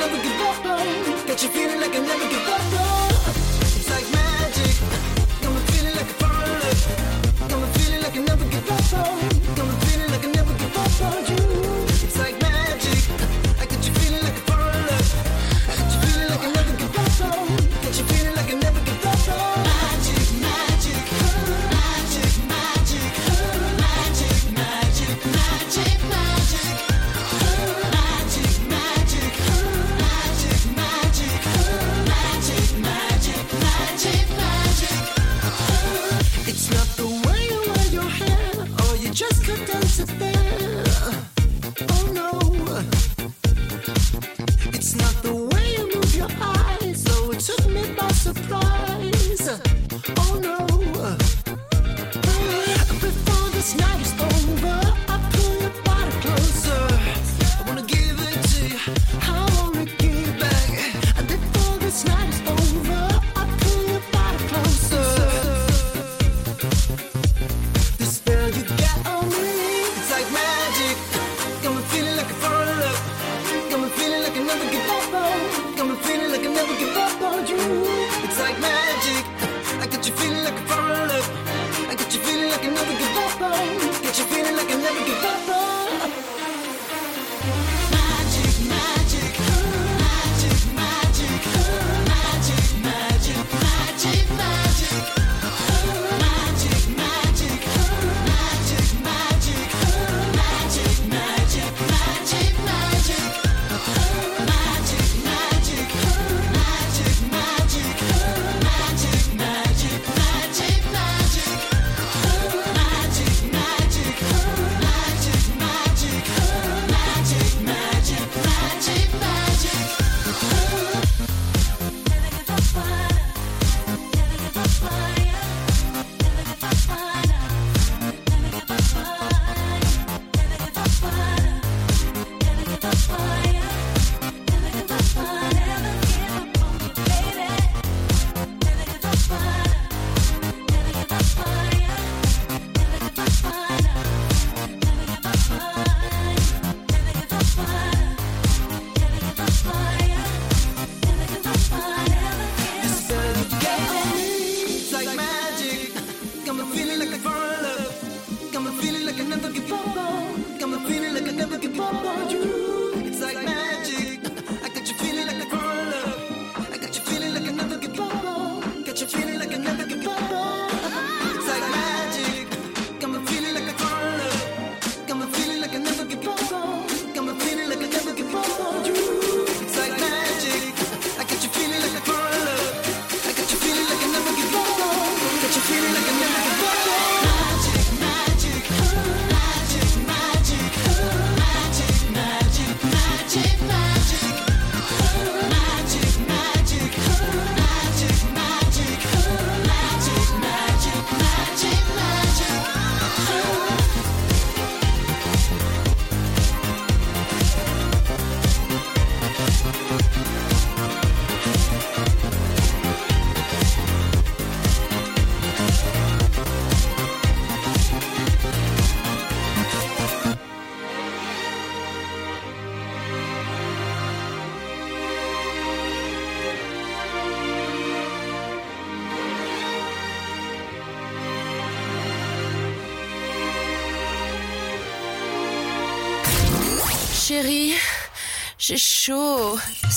never 0.00 0.22
give 0.22 0.40
up. 0.40 1.26
Got 1.26 1.42
you 1.42 1.48
feeling 1.50 1.80
like 1.80 1.94
I 1.94 2.00
never 2.00 2.28
give 2.30 2.48
up. 2.48 2.79
a 40.00 40.06
thing. 40.06 40.39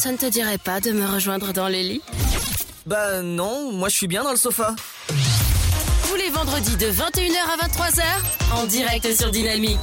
ça 0.03 0.11
ne 0.11 0.17
te 0.17 0.29
dirait 0.29 0.57
pas 0.57 0.81
de 0.81 0.91
me 0.91 1.05
rejoindre 1.05 1.53
dans 1.53 1.69
le 1.69 1.77
lit 1.77 2.01
Bah 2.85 3.21
non, 3.21 3.71
moi 3.71 3.87
je 3.87 3.95
suis 3.95 4.07
bien 4.07 4.21
dans 4.21 4.31
le 4.31 4.37
sofa. 4.37 4.75
Tous 5.07 6.15
les 6.17 6.29
vendredis 6.29 6.75
de 6.75 6.87
21h 6.87 7.39
à 7.53 7.65
23h, 7.65 8.61
en 8.61 8.65
direct 8.65 9.15
sur 9.15 9.31
Dynamique. 9.31 9.79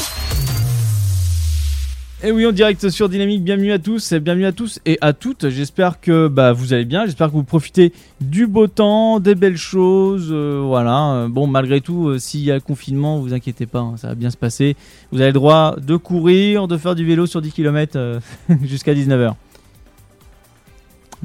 Et 2.23 2.33
oui, 2.33 2.45
en 2.45 2.53
direct 2.53 2.91
sur 2.91 3.09
Dynamique, 3.09 3.43
bienvenue 3.43 3.73
à 3.73 3.79
tous, 3.79 4.13
bienvenue 4.13 4.45
à 4.45 4.53
tous 4.53 4.79
et 4.85 4.99
à 5.01 5.15
toutes. 5.15 5.49
J'espère 5.49 6.03
que 6.03 6.29
bah, 6.29 6.53
vous 6.53 6.75
allez 6.75 6.85
bien, 6.85 7.07
j'espère 7.07 7.29
que 7.29 7.33
vous 7.33 7.43
profitez 7.43 7.95
du 8.21 8.47
beau 8.47 8.67
temps, 8.67 9.21
des 9.21 9.35
belles 9.35 9.57
choses. 9.57 10.29
Euh, 10.31 10.61
voilà, 10.63 11.13
euh, 11.15 11.29
bon, 11.29 11.47
malgré 11.47 11.81
tout, 11.81 12.09
euh, 12.09 12.19
s'il 12.19 12.41
y 12.41 12.53
a 12.53 12.61
confinement, 12.61 13.21
vous 13.21 13.33
inquiétez 13.33 13.65
pas, 13.65 13.79
hein, 13.79 13.95
ça 13.97 14.09
va 14.09 14.15
bien 14.15 14.29
se 14.29 14.37
passer. 14.37 14.77
Vous 15.13 15.23
avez 15.23 15.31
le 15.31 15.33
droit 15.33 15.77
de 15.81 15.97
courir, 15.97 16.69
de 16.69 16.77
faire 16.77 16.95
du 16.95 17.07
vélo 17.07 17.25
sur 17.25 17.41
10 17.41 17.53
km 17.53 18.21
jusqu'à 18.65 18.93
19h. 18.93 19.33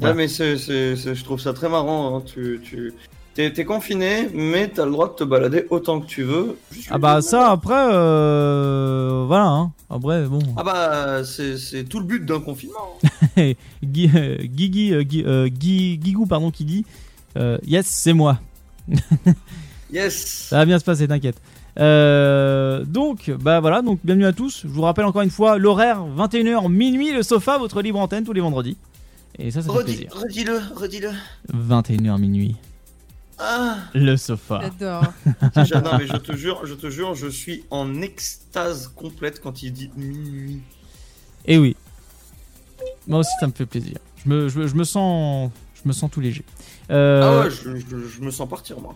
Ouais, 0.00 0.14
mais 0.14 0.28
c'est, 0.28 0.56
je 0.56 1.24
trouve 1.24 1.40
ça 1.40 1.52
très 1.52 1.68
marrant. 1.68 2.16
hein. 2.16 2.22
Tu, 2.26 2.60
tu, 2.62 2.92
t'es, 3.34 3.64
confiné, 3.64 4.28
mais 4.34 4.68
t'as 4.68 4.84
le 4.84 4.90
droit 4.92 5.08
de 5.08 5.14
te 5.14 5.24
balader 5.24 5.66
autant 5.70 6.00
que 6.00 6.06
tu 6.06 6.22
veux. 6.22 6.58
Ah 6.90 6.98
bah 6.98 7.22
ça, 7.22 7.50
après, 7.50 7.88
euh, 7.92 9.24
voilà. 9.26 9.46
Hein. 9.46 9.72
Après, 9.88 10.24
bon. 10.24 10.40
Ah 10.56 10.64
bah, 10.64 11.24
c'est, 11.24 11.84
tout 11.84 12.00
le 12.00 12.06
but 12.06 12.24
d'un 12.24 12.40
confinement. 12.40 12.98
Guy, 13.84 14.10
euh, 14.14 14.36
Guigui, 14.42 14.92
euh, 14.92 15.04
euh, 15.26 15.48
Guigou, 15.48 16.26
pardon, 16.26 16.50
qui 16.50 16.64
dit 16.64 16.84
Yes, 17.66 17.86
c'est 17.86 18.12
moi. 18.12 18.38
Yes. 19.92 20.48
Ça 20.48 20.56
va 20.58 20.64
bien 20.64 20.78
se 20.78 20.84
passer, 20.84 21.06
t'inquiète. 21.06 21.40
Euh, 21.78 22.84
donc, 22.84 23.30
bah 23.40 23.60
voilà, 23.60 23.82
donc 23.82 24.00
bienvenue 24.02 24.26
à 24.26 24.32
tous. 24.32 24.62
Je 24.62 24.68
vous 24.68 24.82
rappelle 24.82 25.04
encore 25.04 25.22
une 25.22 25.30
fois 25.30 25.58
l'horaire 25.58 26.00
21h 26.16 26.68
minuit, 26.70 27.12
le 27.12 27.22
sofa, 27.22 27.58
votre 27.58 27.82
libre 27.82 28.00
antenne 28.00 28.24
tous 28.24 28.32
les 28.32 28.40
vendredis. 28.40 28.76
Et 29.38 29.50
ça, 29.50 29.60
ça 29.62 29.70
fait 29.70 29.78
Redis, 29.78 29.92
plaisir. 30.06 30.12
redis-le, 30.14 30.60
redis-le. 30.74 31.10
21h 31.52 32.18
minuit, 32.18 32.56
Ah. 33.38 33.76
le 33.94 34.16
sofa. 34.16 34.60
J'adore. 34.62 35.04
Je- 35.66 35.74
non 35.74 35.98
mais 35.98 36.06
je 36.06 36.16
te 36.16 36.34
jure, 36.34 36.64
je 36.64 36.74
te 36.74 36.88
jure, 36.88 37.14
je 37.14 37.28
suis 37.28 37.64
en 37.70 38.00
extase 38.00 38.88
complète 38.88 39.40
quand 39.42 39.62
il 39.62 39.72
dit 39.72 39.90
minuit. 39.96 40.62
Et 41.44 41.58
oui, 41.58 41.76
moi 43.06 43.18
aussi 43.20 43.30
ça 43.40 43.46
me 43.46 43.52
fait 43.52 43.66
plaisir. 43.66 43.98
Je 44.24 44.28
me, 44.30 44.48
je, 44.48 44.58
me- 44.58 44.66
je 44.66 44.74
me 44.74 44.84
sens, 44.84 45.50
je 45.74 45.86
me 45.88 45.92
sens 45.92 46.10
tout 46.10 46.20
léger. 46.20 46.44
Euh, 46.90 47.20
Ah 47.22 47.44
ouais, 47.44 47.50
je, 47.50 47.76
je- 47.76 48.08
je 48.08 48.20
me 48.22 48.30
sens 48.30 48.48
partir 48.48 48.80
moi. 48.80 48.94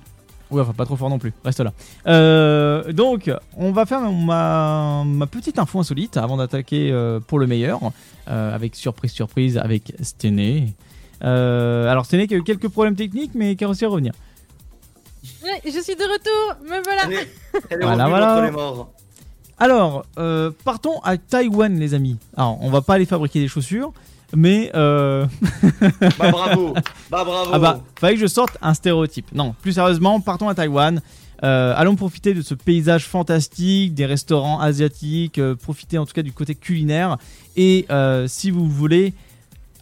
Ouais, 0.51 0.63
enfin 0.63 0.73
pas 0.73 0.85
trop 0.85 0.97
fort 0.97 1.09
non 1.11 1.21
plus, 1.21 1.33
reste 1.45 1.61
là. 1.61 1.73
Euh, 2.09 2.93
donc, 2.93 3.31
on 3.57 3.71
va 3.71 3.87
faire 3.87 4.01
ma, 4.11 5.05
ma 5.07 5.27
petite 5.29 5.61
info 5.61 5.79
insolite 5.79 6.17
avant 6.17 6.37
d'attaquer 6.39 6.91
euh, 6.91 7.21
pour 7.21 7.39
le 7.39 7.47
meilleur, 7.47 7.79
euh, 7.85 7.91
avec 8.31 8.75
surprise 8.77 9.13
surprise 9.13 9.59
avec 9.59 9.93
Stené. 10.01 10.75
Euh, 11.23 11.89
alors 11.91 12.07
Stené 12.07 12.27
qui 12.27 12.35
a 12.35 12.39
eu 12.39 12.43
quelques 12.43 12.69
problèmes 12.69 12.97
techniques 12.97 13.33
mais 13.35 13.57
qui 13.57 13.65
a 13.65 13.69
réussi 13.69 13.85
à 13.85 13.89
revenir. 13.89 14.13
Je 15.65 15.71
suis 15.81 15.97
de 15.97 16.03
retour, 16.03 16.65
me 16.65 16.83
voilà. 16.83 17.03
Elle 17.71 17.79
est 17.81 17.85
Voilà, 17.85 18.05
revenue 18.05 18.09
voilà. 18.11 18.45
les 18.47 18.51
morts. 18.53 18.91
Alors, 19.59 20.07
euh, 20.19 20.51
partons 20.65 20.99
à 21.01 21.19
Taïwan 21.19 21.79
les 21.79 21.93
amis. 21.93 22.17
Alors, 22.37 22.57
on 22.63 22.71
va 22.71 22.81
pas 22.81 22.95
aller 22.95 23.05
fabriquer 23.05 23.41
des 23.41 23.49
chaussures, 23.49 23.93
mais... 24.35 24.71
Euh... 24.75 25.27
Bah 26.19 26.31
bravo, 26.31 26.73
bah 27.11 27.25
bravo. 27.25 27.51
Ah 27.53 27.59
bah, 27.59 27.81
fallait 27.99 28.15
que 28.15 28.21
je 28.21 28.27
sorte 28.27 28.57
un 28.63 28.73
stéréotype. 28.73 29.27
Non, 29.35 29.55
plus 29.61 29.73
sérieusement, 29.75 30.19
partons 30.21 30.49
à 30.49 30.55
Taïwan. 30.55 31.03
Euh, 31.43 31.73
allons 31.77 31.97
profiter 31.97 32.35
de 32.35 32.43
ce 32.43 32.55
paysage 32.55 33.07
fantastique, 33.07 33.95
des 33.95 34.07
restaurants 34.07 34.61
asiatiques, 34.61 35.39
euh, 35.39 35.55
profiter 35.55 35.99
en 35.99 36.05
tout 36.05 36.13
cas 36.13 36.23
du 36.23 36.33
côté 36.33 36.55
culinaire. 36.55 37.17
Et 37.57 37.87
euh, 37.91 38.29
si 38.29 38.51
vous 38.51 38.69
voulez, 38.69 39.15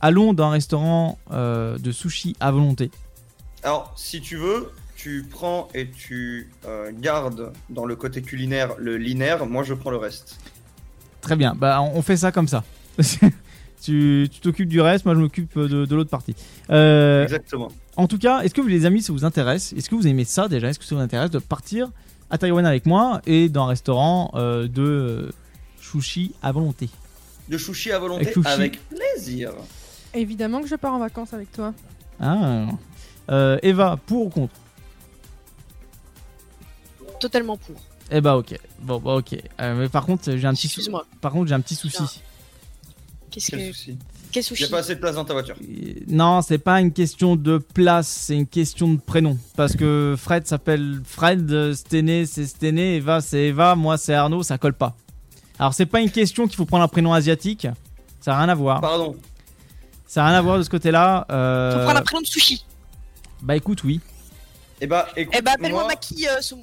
allons 0.01 0.33
dans 0.33 0.47
un 0.47 0.51
restaurant 0.51 1.19
de 1.31 1.93
sushi 1.93 2.37
à 2.41 2.51
volonté. 2.51 2.91
Alors, 3.65 3.93
si 3.97 4.21
tu 4.21 4.37
veux, 4.37 4.71
tu 4.97 5.27
prends 5.29 5.69
et 5.75 5.89
tu 5.91 6.51
gardes 7.01 7.53
dans 7.71 7.85
le 7.85 7.97
côté 7.97 8.23
culinaire 8.23 8.75
le 8.79 8.97
linéaire, 8.97 9.47
moi 9.47 9.63
je 9.65 9.75
prends 9.75 9.91
le 9.91 9.97
reste. 9.97 10.39
Très 11.21 11.37
bien, 11.37 11.55
bah 11.57 11.83
on 11.83 12.03
fait 12.03 12.17
ça 12.17 12.31
comme 12.31 12.49
ça. 12.49 12.63
tu 13.83 14.29
t'occupes 14.43 14.69
du 14.69 14.81
reste, 14.81 15.05
moi 15.05 15.15
je 15.15 15.21
m'occupe 15.21 15.59
de, 15.59 15.85
de 15.87 15.95
l'autre 15.97 16.11
partie. 16.11 16.35
Euh, 16.71 17.23
Exactement. 17.25 17.69
En 17.97 18.07
tout 18.07 18.19
cas, 18.19 18.41
est-ce 18.43 18.55
que 18.55 18.61
vous 18.61 18.69
les 18.69 18.87
amis, 18.87 19.03
ça 19.03 19.13
vous 19.13 19.25
intéresse? 19.25 19.73
Est-ce 19.73 19.89
que 19.91 19.95
vous 19.95 20.07
aimez 20.07 20.25
ça 20.25 20.49
déjà? 20.49 20.69
Est-ce 20.69 20.79
que 20.79 20.85
ça 20.85 20.95
vous 20.95 21.01
intéresse 21.01 21.31
de 21.31 21.39
partir 21.39 21.91
à 22.31 22.39
Taïwan 22.39 22.65
avec 22.67 22.87
moi 22.87 23.21
et 23.27 23.49
dans 23.49 23.65
un 23.65 23.69
restaurant 23.69 24.31
euh, 24.35 24.69
de 24.69 25.31
sushi 25.81 26.33
à 26.43 26.53
volonté? 26.53 26.89
De 27.49 27.59
sushi 27.59 27.91
à 27.93 27.99
volonté 27.99 28.33
Avec 28.45 28.79
plaisir. 28.89 29.53
Évidemment 30.15 30.61
que 30.61 30.69
je 30.69 30.77
pars 30.77 30.93
en 30.95 30.99
vacances 30.99 31.33
avec 31.35 31.51
toi. 31.53 31.73
Ah. 32.21 32.67
Euh, 33.31 33.59
Eva, 33.63 33.99
pour 34.07 34.27
ou 34.27 34.29
contre? 34.31 34.55
Totalement 37.21 37.57
pour. 37.57 37.77
Eh 38.11 38.21
bah 38.21 38.37
ok. 38.37 38.59
Bon 38.81 38.99
bah 39.01 39.15
ok. 39.17 39.35
Euh, 39.61 39.75
mais 39.77 39.89
par 39.89 40.07
contre 40.07 40.35
j'ai 40.37 40.47
un 40.47 40.55
petit 40.55 40.69
sou- 40.69 40.81
Excuse-moi. 40.81 41.05
Par 41.21 41.33
contre 41.33 41.49
j'ai 41.49 41.55
un 41.55 41.61
petit 41.61 41.75
souci. 41.75 42.23
Qu'est-ce 43.31 43.51
Quel 43.51 43.61
que. 43.61 43.67
souci 43.73 43.99
Quel 44.33 44.43
Il 44.43 44.47
sushi 44.47 44.63
n'y 44.65 44.69
a 44.69 44.71
pas 44.71 44.79
assez 44.79 44.95
de 44.95 45.01
place 45.01 45.15
dans 45.15 45.25
ta 45.25 45.33
voiture. 45.33 45.57
Non, 46.09 46.43
c'est 46.43 46.59
pas 46.59 46.81
une 46.81 46.93
question 46.93 47.37
de 47.37 47.59
place, 47.59 48.09
c'est 48.09 48.35
une 48.37 48.47
question 48.47 48.93
de 48.93 49.01
prénom. 49.01 49.39
Parce 49.57 49.75
que 49.77 50.15
Fred 50.19 50.47
s'appelle 50.47 51.01
Fred, 51.05 51.73
Stené 51.75 52.27
c'est 52.27 52.47
Stené, 52.47 52.97
Eva 52.97 53.21
c'est 53.21 53.47
Eva, 53.47 53.75
moi 53.75 53.97
c'est 53.99 54.15
Arnaud, 54.15 54.43
ça 54.43 54.59
colle 54.59 54.75
pas. 54.75 54.97
Alors 55.59 55.75
c'est 55.75 55.87
pas 55.87 56.01
une 56.01 56.11
question 56.11 56.47
qu'il 56.47 56.57
faut 56.57 56.67
prendre 56.67 56.85
un 56.85 56.89
prénom 56.89 57.13
asiatique, 57.13 57.67
ça 58.21 58.33
n'a 58.33 58.39
rien 58.39 58.49
à 58.49 58.55
voir. 58.55 58.81
Pardon. 58.81 59.17
Ça 60.07 60.23
n'a 60.23 60.29
rien 60.29 60.39
à 60.39 60.43
voir 60.43 60.59
de 60.59 60.63
ce 60.63 60.71
côté-là. 60.71 61.27
euh, 61.31 61.73
Faut 61.79 61.85
prendre 61.85 61.99
un 61.99 62.03
prénom 62.03 62.21
de 62.23 62.27
sushi. 62.27 62.65
Bah 63.43 63.57
écoute, 63.57 63.85
oui. 63.85 64.01
Eh 64.81 64.87
bah 64.87 65.09
écoute, 65.17 65.35
Eh 65.39 65.43
bah, 65.43 65.53
appelle-moi 65.55 65.81
moi, 65.83 65.89
Maki 65.89 66.27
euh, 66.29 66.57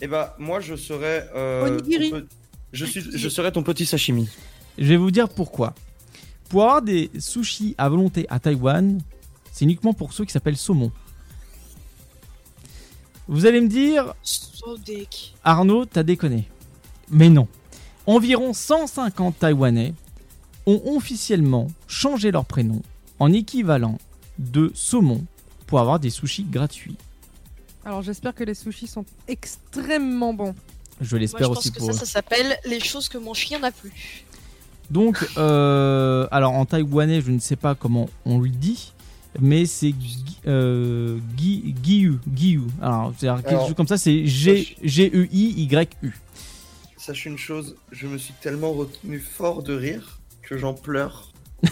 eh 0.00 0.06
bah, 0.08 0.34
moi 0.38 0.60
je 0.60 0.74
serais. 0.76 1.28
euh, 1.34 1.68
Onigiri. 1.78 2.10
pe- 2.10 2.26
je, 2.72 2.84
suis, 2.84 3.00
je 3.16 3.28
serais 3.28 3.50
ton 3.52 3.62
petit 3.62 3.86
sashimi. 3.86 4.28
Je 4.78 4.84
vais 4.88 4.96
vous 4.96 5.10
dire 5.10 5.28
pourquoi. 5.28 5.72
Pour 6.48 6.62
avoir 6.62 6.82
des 6.82 7.10
sushis 7.18 7.74
à 7.78 7.88
volonté 7.88 8.26
à 8.28 8.38
Taïwan, 8.38 9.00
c'est 9.52 9.64
uniquement 9.64 9.92
pour 9.92 10.12
ceux 10.12 10.24
qui 10.24 10.32
s'appellent 10.32 10.56
saumon. 10.56 10.92
Vous 13.28 13.46
allez 13.46 13.60
me 13.60 13.68
dire, 13.68 14.14
Sodek. 14.22 15.34
Arnaud, 15.42 15.84
t'as 15.86 16.04
déconné. 16.04 16.48
Mais 17.10 17.28
non. 17.28 17.48
Environ 18.06 18.52
150 18.52 19.40
Taïwanais 19.40 19.94
ont 20.66 20.80
officiellement 20.96 21.66
changé 21.88 22.30
leur 22.30 22.44
prénom 22.44 22.82
en 23.18 23.32
équivalent 23.32 23.98
de 24.38 24.70
saumon 24.74 25.24
pour 25.66 25.80
avoir 25.80 25.98
des 25.98 26.10
sushis 26.10 26.44
gratuits. 26.44 26.96
Alors 27.84 28.02
j'espère 28.02 28.34
que 28.34 28.44
les 28.44 28.54
sushis 28.54 28.86
sont 28.86 29.04
extrêmement 29.26 30.34
bons. 30.34 30.54
Je 31.00 31.06
je 31.06 31.16
l'espère 31.16 31.48
pense 31.48 31.58
aussi 31.58 31.72
que 31.72 31.78
pour 31.78 31.86
ça, 31.86 31.92
eux. 31.92 31.98
ça 31.98 32.06
s'appelle 32.06 32.58
les 32.64 32.80
choses 32.80 33.08
que 33.08 33.18
mon 33.18 33.34
chien 33.34 33.58
n'a 33.58 33.70
plus. 33.70 34.24
Donc, 34.90 35.26
euh, 35.36 36.26
alors 36.30 36.52
en 36.52 36.64
taïwanais, 36.64 37.20
je 37.20 37.30
ne 37.32 37.38
sais 37.38 37.56
pas 37.56 37.74
comment 37.74 38.08
on 38.24 38.38
le 38.38 38.48
dit, 38.48 38.92
mais 39.40 39.66
c'est 39.66 39.92
euh. 40.46 41.18
Alors, 42.80 43.12
c'est-à-dire 43.18 43.42
quelque 43.42 43.48
Alors, 43.54 43.66
chose 43.66 43.74
comme 43.76 43.88
ça, 43.88 43.98
c'est 43.98 44.26
G- 44.26 44.76
G-E-I-Y-U. 44.82 46.12
Sache 46.96 47.26
une 47.26 47.38
chose, 47.38 47.76
je 47.92 48.06
me 48.06 48.16
suis 48.18 48.34
tellement 48.40 48.72
retenu 48.72 49.18
fort 49.20 49.62
de 49.62 49.74
rire 49.74 50.20
que 50.42 50.56
j'en 50.56 50.74
pleure. 50.74 51.32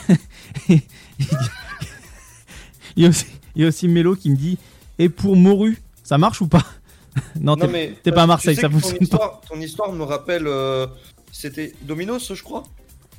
Il 2.97 3.03
y 3.03 3.07
a 3.07 3.09
aussi, 3.09 3.27
il 3.57 3.63
y 3.63 3.65
a 3.65 3.69
aussi 3.69 3.89
Mélo 3.89 4.15
qui 4.15 4.31
me 4.31 4.37
dit 4.37 4.57
Et 4.99 5.09
pour 5.09 5.35
Moru, 5.37 5.83
ça 6.05 6.17
marche 6.19 6.41
ou 6.41 6.47
pas? 6.49 6.63
Non, 7.41 7.55
t'es- 7.57 7.69
mais 7.69 7.95
t'es 8.03 8.11
pas 8.13 8.23
à 8.23 8.27
Marseille, 8.27 8.55
tu 8.57 8.61
sais 8.61 8.63
ça 8.63 8.69
que 8.69 8.73
ton 8.75 8.81
fonctionne 8.81 8.99
pas. 8.99 9.05
histoire, 9.05 9.41
ton 9.49 9.61
histoire 9.61 9.93
me 9.93 10.03
rappelle. 10.03 10.47
euh, 10.49 10.87
C'était 11.33 11.73
Dominos, 11.83 12.33
je 12.35 12.43
crois? 12.43 12.63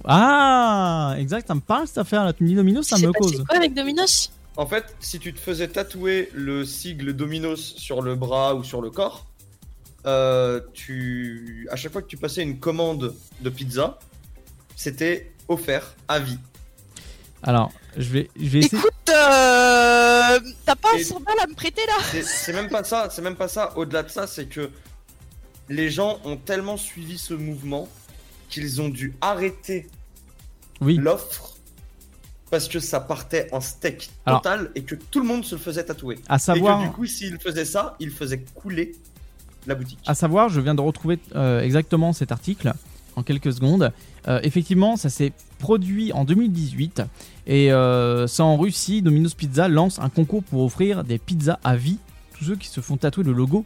Ah, 0.07 1.15
exact, 1.17 1.47
ça 1.47 1.55
me 1.55 1.61
parle 1.61 1.87
cette 1.87 1.97
affaire 1.99 2.23
là. 2.25 2.33
Tu 2.33 2.43
me 2.43 2.49
dis 2.49 2.55
Domino, 2.55 2.81
ça 2.83 2.97
C'est 2.97 3.07
me 3.07 3.11
cause. 3.13 3.43
quoi 3.47 3.57
avec 3.57 3.73
Dominos? 3.73 4.31
En 4.57 4.65
fait, 4.65 4.95
si 4.99 5.19
tu 5.19 5.33
te 5.33 5.39
faisais 5.39 5.67
tatouer 5.67 6.29
le 6.33 6.63
sigle 6.65 7.13
Dominos 7.13 7.75
sur 7.77 8.01
le 8.01 8.15
bras 8.15 8.55
ou 8.55 8.63
sur 8.63 8.81
le 8.81 8.89
corps, 8.89 9.25
euh, 10.05 10.61
tu, 10.73 11.67
à 11.71 11.75
chaque 11.75 11.91
fois 11.91 12.01
que 12.01 12.07
tu 12.07 12.17
passais 12.17 12.41
une 12.43 12.59
commande 12.59 13.13
de 13.41 13.49
pizza, 13.49 13.99
c'était 14.75 15.31
offert 15.47 15.95
à 16.07 16.19
vie. 16.19 16.37
Alors, 17.43 17.71
je 17.97 18.09
vais, 18.09 18.29
je 18.39 18.47
vais 18.49 18.59
essayer. 18.59 18.77
Écoute, 18.77 18.93
euh, 19.09 20.39
t'as 20.65 20.75
pas 20.75 20.93
Et- 20.97 21.03
100 21.03 21.19
balles 21.19 21.35
à 21.43 21.47
me 21.47 21.53
prêter 21.53 21.81
là? 21.87 21.93
C'est- 22.11 22.23
C'est 22.23 22.53
même 22.53 22.69
pas 22.69 22.83
ça, 22.83 23.09
c'est 23.11 23.21
même 23.21 23.35
pas 23.35 23.47
ça. 23.47 23.75
Au-delà 23.77 24.03
de 24.03 24.09
ça, 24.09 24.25
c'est 24.25 24.45
que 24.45 24.69
les 25.69 25.89
gens 25.89 26.19
ont 26.23 26.37
tellement 26.37 26.77
suivi 26.77 27.17
ce 27.17 27.33
mouvement 27.33 27.87
qu'ils 28.49 28.81
ont 28.81 28.89
dû 28.89 29.13
arrêter 29.21 29.87
Oui. 30.81 30.97
l'offre 30.97 31.51
parce 32.51 32.67
que 32.67 32.79
ça 32.79 32.99
partait 32.99 33.47
en 33.51 33.59
steak 33.59 34.09
Alors- 34.25 34.41
total 34.41 34.71
et 34.75 34.83
que 34.83 34.95
tout 34.95 35.19
le 35.19 35.25
monde 35.25 35.43
se 35.43 35.55
le 35.55 35.61
faisait 35.61 35.83
tatouer. 35.83 36.19
À 36.29 36.37
savoir- 36.39 36.79
Et 36.79 36.83
que 36.83 36.89
du 36.89 36.95
coup, 36.95 37.05
s'il 37.05 37.37
faisait 37.39 37.65
ça, 37.65 37.95
il 37.99 38.11
faisait 38.11 38.39
couler 38.53 38.93
la 39.67 39.75
boutique. 39.75 39.99
À 40.05 40.13
savoir, 40.13 40.49
je 40.49 40.61
viens 40.61 40.75
de 40.75 40.81
retrouver 40.81 41.19
euh, 41.35 41.61
exactement 41.61 42.13
cet 42.13 42.31
article 42.31 42.73
en 43.15 43.23
quelques 43.23 43.51
secondes. 43.53 43.91
Euh, 44.27 44.39
effectivement, 44.43 44.95
ça 44.95 45.09
s'est 45.09 45.33
produit 45.59 46.13
en 46.13 46.23
2018 46.23 47.01
et 47.47 47.71
euh, 47.71 48.27
ça 48.27 48.43
en 48.43 48.57
Russie, 48.57 49.01
Domino's 49.01 49.33
Pizza 49.33 49.67
lance 49.67 49.99
un 49.99 50.09
concours 50.09 50.43
pour 50.43 50.63
offrir 50.63 51.03
des 51.03 51.17
pizzas 51.17 51.59
à 51.63 51.75
vie 51.75 51.97
tous 52.37 52.45
ceux 52.45 52.55
qui 52.57 52.67
se 52.67 52.81
font 52.81 52.97
tatouer 52.97 53.23
le 53.23 53.31
logo 53.33 53.65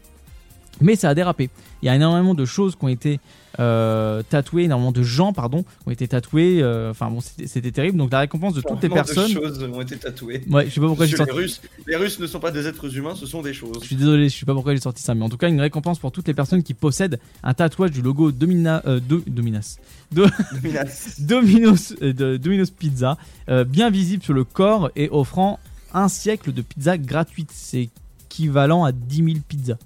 Mais 0.82 0.96
ça 0.96 1.10
a 1.10 1.14
dérapé. 1.16 1.50
Il 1.82 1.88
y 1.88 1.90
a 1.90 1.96
énormément 1.96 2.34
de 2.34 2.46
choses 2.46 2.76
qui 2.78 2.86
ont 2.86 2.90
été 2.90 3.20
euh, 3.60 4.24
tatouées, 4.30 4.64
énormément 4.64 4.92
de 4.92 5.04
gens, 5.04 5.34
pardon, 5.34 5.66
ont 5.86 5.92
été 5.92 6.08
tatoués. 6.08 6.60
euh, 6.62 6.90
Enfin 6.92 7.10
bon, 7.12 7.20
c'était 7.22 7.72
terrible. 7.72 7.98
Donc 7.98 8.12
la 8.12 8.20
récompense 8.20 8.54
de 8.54 8.62
toutes 8.62 8.82
les 8.82 8.90
personnes. 8.90 9.28
De 9.34 9.34
choses 9.34 9.64
ont 9.64 9.82
été 9.82 9.98
tatouées. 9.98 10.42
Ouais, 10.50 10.66
je 10.68 10.72
sais 10.74 10.80
pas 10.82 10.88
pourquoi 10.88 11.06
j'ai 11.06 11.18
sorti- 11.18 11.32
les 11.34 11.38
Russes, 11.38 11.62
les 11.88 11.96
Russes 11.98 12.20
ne 12.20 12.28
sont 12.28 12.40
pas 12.40 12.52
des 12.52 12.66
êtres 12.68 12.96
humains, 12.98 13.16
ce 13.16 13.26
sont 13.26 13.42
des 13.42 13.54
choses. 13.54 13.78
Je 13.82 13.88
suis 13.88 13.96
désolé, 13.96 14.30
je 14.30 14.38
sais 14.38 14.46
pas 14.46 14.54
pourquoi 14.54 14.74
j'ai 14.74 14.82
sorti 14.82 15.04
ça, 15.04 15.14
mais 15.14 15.24
en 15.26 15.30
tout 15.30 15.38
cas, 15.38 15.50
une 15.50 15.62
récompense 15.62 16.00
pour 16.00 16.12
toutes 16.12 16.28
les 16.28 16.34
personnes 16.34 16.64
qui 16.64 16.74
possèdent 16.74 17.20
un 17.44 17.54
tatouage 17.54 17.92
du 17.92 18.02
logo 18.02 18.32
Domina, 18.32 18.82
euh, 18.86 19.00
Do- 19.00 19.24
Dominas. 19.28 19.78
Do- 20.12 20.26
Dominas. 20.54 21.16
Domino's, 21.20 21.94
euh, 22.02 22.14
de- 22.14 22.38
Domino's 22.38 22.72
Pizza, 22.72 23.18
euh, 23.50 23.64
bien 23.66 23.90
visible 23.90 24.24
sur 24.24 24.34
le 24.34 24.44
corps 24.44 24.90
et 24.96 25.10
offrant 25.12 25.60
un 25.94 26.08
siècle 26.08 26.54
de 26.54 26.62
pizza 26.62 26.98
gratuite. 26.98 27.50
C'est 27.54 27.90
équivalent 28.30 28.84
à 28.86 28.92
10 28.92 29.18
000 29.24 29.38
pizzas. 29.48 29.78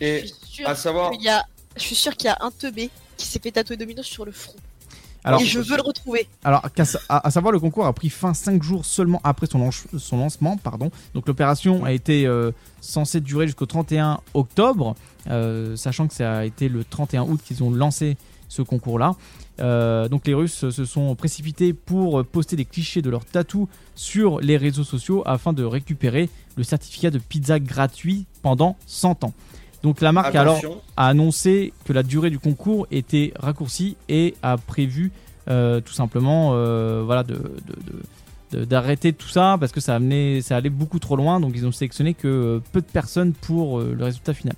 Et 0.00 0.24
à 0.64 0.74
savoir, 0.74 1.10
qu'il 1.12 1.22
y 1.22 1.28
a- 1.28 1.44
Je 1.76 1.82
suis 1.82 1.94
sûr 1.96 2.16
qu'il 2.16 2.26
y 2.26 2.30
a 2.30 2.38
un 2.40 2.50
teubé 2.50 2.90
qui 3.16 3.26
s'est 3.26 3.38
fait 3.38 3.50
tatouer 3.52 3.76
Domino's 3.76 4.06
sur 4.06 4.24
le 4.24 4.32
front. 4.32 4.54
Alors- 5.24 5.40
et 5.40 5.44
je 5.44 5.60
veux 5.60 5.76
le 5.76 5.82
retrouver. 5.82 6.26
Alors, 6.42 6.64
à, 7.08 7.26
à 7.28 7.30
savoir, 7.30 7.52
le 7.52 7.60
concours 7.60 7.86
a 7.86 7.92
pris 7.92 8.10
fin 8.10 8.34
5 8.34 8.60
jours 8.62 8.84
seulement 8.84 9.20
après 9.22 9.46
son, 9.46 9.58
lanche- 9.60 9.86
son 9.96 10.16
lancement. 10.18 10.56
Pardon. 10.56 10.90
Donc, 11.14 11.28
l'opération 11.28 11.84
a 11.84 11.92
été 11.92 12.26
euh, 12.26 12.50
censée 12.80 13.20
durer 13.20 13.46
jusqu'au 13.46 13.66
31 13.66 14.18
octobre, 14.34 14.96
euh, 15.28 15.76
sachant 15.76 16.08
que 16.08 16.14
ça 16.14 16.38
a 16.38 16.44
été 16.44 16.68
le 16.68 16.82
31 16.82 17.22
août 17.22 17.40
qu'ils 17.44 17.62
ont 17.62 17.70
lancé 17.70 18.16
ce 18.48 18.62
concours-là. 18.62 19.14
Euh, 19.60 20.08
donc, 20.08 20.26
les 20.26 20.34
Russes 20.34 20.68
se 20.70 20.84
sont 20.84 21.14
précipités 21.14 21.72
pour 21.72 22.24
poster 22.24 22.56
des 22.56 22.64
clichés 22.64 23.00
de 23.00 23.08
leurs 23.08 23.24
tatous 23.24 23.68
sur 23.94 24.40
les 24.40 24.56
réseaux 24.56 24.82
sociaux 24.84 25.22
afin 25.24 25.52
de 25.52 25.62
récupérer 25.62 26.30
le 26.56 26.64
certificat 26.64 27.10
de 27.10 27.18
pizza 27.20 27.60
gratuit 27.60 28.26
pendant 28.42 28.76
100 28.86 29.22
ans. 29.22 29.32
Donc 29.82 30.00
la 30.00 30.12
marque 30.12 30.34
alors 30.34 30.60
a 30.96 31.08
annoncé 31.08 31.72
que 31.84 31.92
la 31.92 32.02
durée 32.02 32.30
du 32.30 32.38
concours 32.38 32.86
était 32.90 33.32
raccourcie 33.38 33.96
et 34.08 34.34
a 34.42 34.56
prévu 34.56 35.10
euh, 35.48 35.80
tout 35.80 35.92
simplement 35.92 36.52
euh, 36.52 37.02
voilà 37.04 37.24
de, 37.24 38.64
d'arrêter 38.64 39.12
tout 39.12 39.28
ça 39.28 39.56
parce 39.58 39.72
que 39.72 39.80
ça 39.80 39.96
amenait 39.96 40.40
ça 40.40 40.56
allait 40.56 40.70
beaucoup 40.70 41.00
trop 41.00 41.16
loin 41.16 41.40
donc 41.40 41.52
ils 41.56 41.66
ont 41.66 41.72
sélectionné 41.72 42.14
que 42.14 42.28
euh, 42.28 42.60
peu 42.70 42.80
de 42.80 42.86
personnes 42.86 43.32
pour 43.32 43.80
le 43.80 44.04
résultat 44.04 44.34
final. 44.34 44.54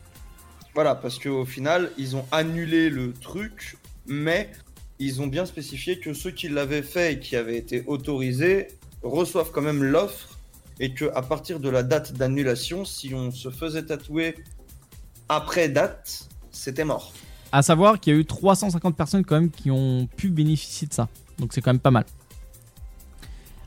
Voilà, 0.74 0.96
parce 0.96 1.20
qu'au 1.20 1.44
final, 1.44 1.92
ils 1.98 2.16
ont 2.16 2.24
annulé 2.32 2.90
le 2.90 3.12
truc, 3.12 3.76
mais 4.08 4.50
ils 4.98 5.22
ont 5.22 5.28
bien 5.28 5.46
spécifié 5.46 6.00
que 6.00 6.12
ceux 6.12 6.32
qui 6.32 6.48
l'avaient 6.48 6.82
fait 6.82 7.12
et 7.12 7.18
qui 7.20 7.36
avaient 7.36 7.56
été 7.56 7.84
autorisés 7.86 8.66
reçoivent 9.02 9.52
quand 9.52 9.62
même 9.62 9.84
l'offre 9.84 10.36
et 10.80 10.92
que 10.92 11.04
à 11.14 11.22
partir 11.22 11.60
de 11.60 11.68
la 11.68 11.84
date 11.84 12.14
d'annulation, 12.14 12.84
si 12.84 13.14
on 13.14 13.30
se 13.30 13.50
faisait 13.50 13.84
tatouer 13.84 14.34
après 15.28 15.68
date, 15.68 16.28
c'était 16.50 16.84
mort. 16.84 17.12
À 17.52 17.62
savoir 17.62 18.00
qu'il 18.00 18.12
y 18.12 18.16
a 18.16 18.18
eu 18.18 18.24
350 18.24 18.96
personnes 18.96 19.24
quand 19.24 19.36
même 19.36 19.50
qui 19.50 19.70
ont 19.70 20.08
pu 20.16 20.28
bénéficier 20.28 20.88
de 20.88 20.92
ça. 20.92 21.08
Donc 21.38 21.52
c'est 21.52 21.60
quand 21.60 21.72
même 21.72 21.80
pas 21.80 21.90
mal. 21.90 22.04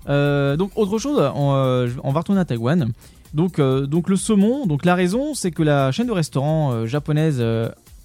Euh, 0.10 0.56
donc 0.56 0.72
autre 0.76 0.98
chose, 1.00 1.20
on, 1.36 1.54
euh, 1.54 1.90
on 2.04 2.12
va 2.12 2.20
retourner 2.20 2.42
à 2.42 2.46
Taïwan. 2.46 2.92
Donc, 3.34 3.60
euh, 3.60 3.86
donc 3.86 4.10
le 4.10 4.16
saumon, 4.16 4.66
donc 4.66 4.86
la 4.86 4.96
raison 4.96 5.34
c'est 5.34 5.52
que 5.52 5.64
la 5.64 5.92
chaîne 5.92 6.08
de 6.08 6.14
restaurants 6.14 6.86
japonaise 6.86 7.44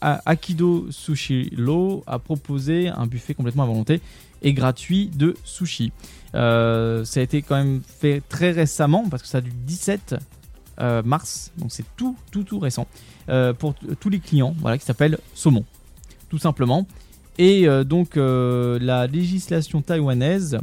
Akido 0.01 0.87
Sushi 0.91 1.51
Lo 1.57 2.03
a 2.09 2.19
proposé 2.19 2.89
un 2.89 3.07
buffet 3.07 3.35
complètement 3.35 3.63
à 3.63 3.67
volonté 3.67 4.01
et 4.43 4.53
gratuit 4.53 5.07
de 5.15 5.37
sushi. 5.45 5.93
Ça 6.33 6.41
a 6.41 7.21
été 7.21 7.43
quand 7.43 7.57
même 7.57 7.83
fait 7.87 8.21
très 8.29 8.51
récemment 8.51 9.09
parce 9.09 9.23
que 9.23 9.29
ça 9.29 9.39
a 9.39 9.41
du 9.41 9.53
17 9.53 10.17
euh, 10.81 11.03
mars, 11.05 11.53
donc 11.59 11.71
c'est 11.71 11.85
tout 11.97 12.17
tout 12.31 12.45
tout 12.45 12.59
récent 12.59 12.87
euh, 13.29 13.53
pour 13.53 13.75
tous 14.01 14.09
les 14.11 14.19
clients, 14.19 14.55
voilà 14.61 14.79
qui 14.79 14.85
s'appelle 14.85 15.19
saumon, 15.35 15.65
tout 16.29 16.39
simplement. 16.39 16.87
Et 17.39 17.67
euh, 17.67 17.85
donc 17.85 18.17
euh, 18.17 18.79
la 18.81 19.07
législation 19.07 19.81
taïwanaise 19.81 20.59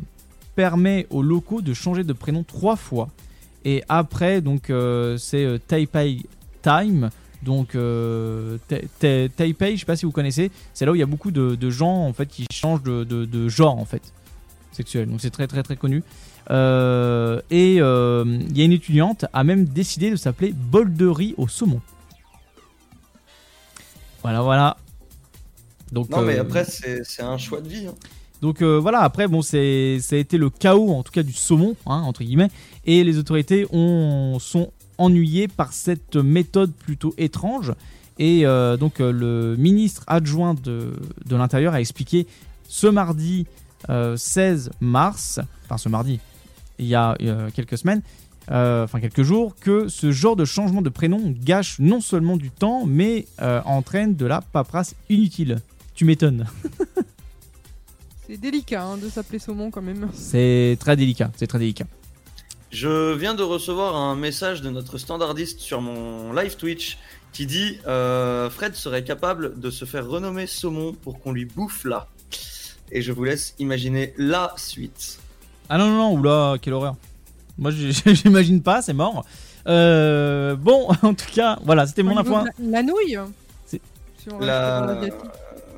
permet 0.56 1.07
aux 1.10 1.22
locaux 1.23 1.61
de 1.61 1.73
changer 1.73 2.03
de 2.03 2.14
prénom 2.14 2.44
trois 2.44 2.76
fois. 2.76 3.10
Et 3.65 3.84
après, 3.90 4.41
donc 4.41 4.72
c'est 5.18 5.60
Taipei 5.68 6.23
Time. 6.61 7.10
Donc 7.44 7.69
Ta- 8.68 8.80
Ta- 8.99 9.30
Taipei, 9.30 9.76
je 9.76 9.80
sais 9.80 9.86
pas 9.86 9.95
si 9.95 10.06
vous 10.06 10.11
connaissez, 10.11 10.52
c'est 10.73 10.86
là 10.86 10.91
où 10.91 10.95
il 10.95 10.99
y 10.99 11.03
a 11.03 11.06
beaucoup 11.06 11.31
de, 11.31 11.69
gens 11.69 12.06
en 12.06 12.14
fait 12.14 12.26
qui 12.26 12.45
changent 12.52 12.84
de, 12.84 13.49
genre 13.49 13.77
en 13.77 13.86
fait 13.86 14.14
sexuel. 14.72 15.10
Donc 15.10 15.22
c'est 15.22 15.30
très 15.30 15.48
très 15.48 15.64
très 15.64 15.76
connu. 15.76 16.03
Et 16.49 16.53
il 17.76 17.77
y 18.57 18.61
a 18.61 18.65
une 18.65 18.72
étudiante 18.72 19.26
a 19.34 19.44
même 19.44 19.65
décidé 19.65 20.11
de 20.11 20.15
s'appeler 20.18 20.53
bol 20.53 20.94
de 20.94 21.07
riz 21.07 21.34
au 21.38 21.48
saumon. 21.48 21.81
Voilà 24.21 24.41
voilà. 24.41 24.77
Donc 25.91 26.09
Non, 26.09 26.21
mais 26.21 26.37
euh, 26.37 26.41
après, 26.41 26.65
c'est 26.65 27.03
c'est 27.03 27.23
un 27.23 27.37
choix 27.37 27.61
de 27.61 27.67
vie. 27.67 27.87
hein. 27.87 27.95
donc 28.41 28.61
euh, 28.61 28.77
voilà, 28.79 28.99
après, 28.99 29.27
bon, 29.27 29.41
c'est, 29.41 29.97
ça 30.01 30.15
a 30.15 30.19
été 30.19 30.37
le 30.37 30.49
chaos, 30.49 30.91
en 30.91 31.03
tout 31.03 31.11
cas 31.11 31.23
du 31.23 31.33
saumon, 31.33 31.75
hein, 31.87 32.01
entre 32.01 32.23
guillemets, 32.23 32.49
et 32.85 33.03
les 33.03 33.17
autorités 33.17 33.65
ont, 33.71 34.37
sont 34.39 34.71
ennuyées 34.97 35.47
par 35.47 35.73
cette 35.73 36.15
méthode 36.15 36.71
plutôt 36.73 37.13
étrange. 37.17 37.73
Et 38.19 38.45
euh, 38.45 38.75
donc 38.75 38.99
euh, 38.99 39.11
le 39.11 39.55
ministre 39.57 40.03
adjoint 40.07 40.53
de, 40.53 40.91
de 41.25 41.35
l'Intérieur 41.37 41.73
a 41.73 41.79
expliqué 41.79 42.27
ce 42.67 42.85
mardi 42.85 43.47
euh, 43.89 44.17
16 44.17 44.71
mars, 44.81 45.39
enfin 45.65 45.77
ce 45.77 45.87
mardi, 45.87 46.19
il 46.79 46.85
y 46.85 46.95
a 46.95 47.17
quelques 47.53 47.77
semaines, 47.77 48.01
enfin 48.49 48.99
quelques 48.99 49.23
jours, 49.23 49.55
que 49.59 49.88
ce 49.88 50.11
genre 50.11 50.35
de 50.35 50.45
changement 50.45 50.81
de 50.81 50.89
prénom 50.89 51.34
gâche 51.43 51.77
non 51.80 52.01
seulement 52.01 52.38
du 52.38 52.49
temps, 52.49 52.85
mais 52.85 53.27
euh, 53.41 53.61
entraîne 53.65 54.15
de 54.15 54.26
la 54.26 54.41
paperasse 54.41 54.95
inutile. 55.09 55.59
Tu 55.95 56.05
m'étonnes. 56.05 56.47
C'est 58.27 58.38
délicat 58.38 58.84
hein, 58.84 58.97
de 58.97 59.09
s'appeler 59.09 59.39
saumon 59.39 59.71
quand 59.71 59.81
même. 59.81 60.09
C'est 60.13 60.77
très 60.80 60.95
délicat, 60.95 61.31
c'est 61.35 61.47
très 61.47 61.57
délicat. 61.57 61.85
Je 62.69 63.13
viens 63.15 63.34
de 63.34 63.41
recevoir 63.41 63.95
un 63.95 64.15
message 64.15 64.61
de 64.61 64.69
notre 64.69 64.99
standardiste 64.99 65.59
sur 65.59 65.81
mon 65.81 66.31
live 66.31 66.55
Twitch 66.55 66.99
qui 67.34 67.47
dit 67.47 67.80
euh, 67.88 68.51
Fred 68.51 68.76
serait 68.76 69.03
capable 69.03 69.59
de 69.59 69.71
se 69.71 69.85
faire 69.85 70.07
renommer 70.07 70.45
Saumon 70.45 70.93
pour 70.93 71.19
qu'on 71.19 71.31
lui 71.31 71.45
bouffe 71.45 71.85
là. 71.85 72.07
Et 72.91 73.01
je 73.01 73.11
vous 73.11 73.23
laisse 73.23 73.55
imaginer 73.57 74.13
la 74.17 74.53
suite. 74.57 75.19
Ah 75.67 75.80
non, 75.80 75.88
non, 75.88 75.97
non, 75.97 76.13
oula, 76.13 76.57
quelle 76.61 76.73
horreur. 76.73 76.95
Moi, 77.60 77.72
j'imagine 78.06 78.61
pas, 78.61 78.81
c'est 78.81 78.94
mort. 78.94 79.26
Euh, 79.68 80.56
bon, 80.56 80.88
en 81.03 81.14
tout 81.14 81.30
cas, 81.34 81.60
voilà, 81.64 81.86
c'était 81.86 82.03
mon 82.03 82.18
info. 82.18 82.31
La, 82.31 82.44
la 82.60 82.84
nouille 82.84 83.18
Si 83.68 83.80
on 84.31 84.40
La... 84.40 84.99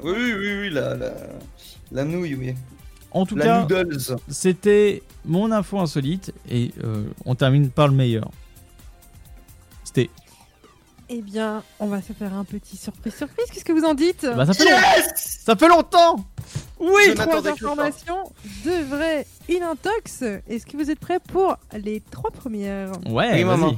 Oui, 0.03 0.13
oui, 0.15 0.33
oui, 0.33 0.53
oui, 0.61 0.69
la, 0.69 0.95
la, 0.95 1.11
la 1.91 2.03
nouille, 2.05 2.35
oui. 2.35 2.55
En 3.11 3.25
tout 3.25 3.35
la 3.35 3.65
cas, 3.67 3.83
c'était 4.29 5.03
mon 5.25 5.51
info 5.51 5.79
insolite 5.79 6.33
et 6.49 6.71
euh, 6.83 7.03
on 7.25 7.35
termine 7.35 7.69
par 7.69 7.87
le 7.87 7.93
meilleur. 7.93 8.31
C'était. 9.83 10.09
Eh 11.09 11.21
bien, 11.21 11.61
on 11.81 11.87
va 11.87 12.01
se 12.01 12.13
faire 12.13 12.33
un 12.33 12.45
petit 12.45 12.77
surprise 12.77 13.13
surprise. 13.13 13.45
Qu'est-ce 13.51 13.65
que 13.65 13.73
vous 13.73 13.83
en 13.83 13.93
dites? 13.93 14.25
Bah, 14.33 14.45
ça, 14.45 14.53
fait 14.53 14.63
long- 14.63 14.77
ça 15.15 15.55
fait 15.57 15.67
longtemps 15.67 16.23
Oui, 16.79 17.13
trois 17.15 17.47
informations, 17.47 18.31
deux 18.63 18.83
vraies, 18.83 19.27
une 19.49 19.63
intox. 19.63 20.23
Est-ce 20.47 20.65
que 20.65 20.77
vous 20.77 20.89
êtes 20.89 20.99
prêts 20.99 21.19
pour 21.19 21.57
les 21.73 22.01
trois 22.01 22.31
premières 22.31 22.91
Ouais, 23.07 23.33
Oui, 23.35 23.43
maman. 23.43 23.75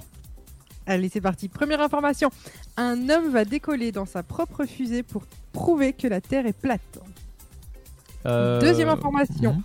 Allez, 0.85 1.09
c'est 1.09 1.21
parti. 1.21 1.47
Première 1.49 1.81
information. 1.81 2.29
Un 2.77 3.09
homme 3.09 3.29
va 3.29 3.45
décoller 3.45 3.91
dans 3.91 4.05
sa 4.05 4.23
propre 4.23 4.65
fusée 4.65 5.03
pour 5.03 5.23
prouver 5.51 5.93
que 5.93 6.07
la 6.07 6.21
Terre 6.21 6.45
est 6.45 6.57
plate. 6.57 6.99
Euh, 8.25 8.59
Deuxième 8.59 8.89
information. 8.89 9.53
mhm. 9.53 9.61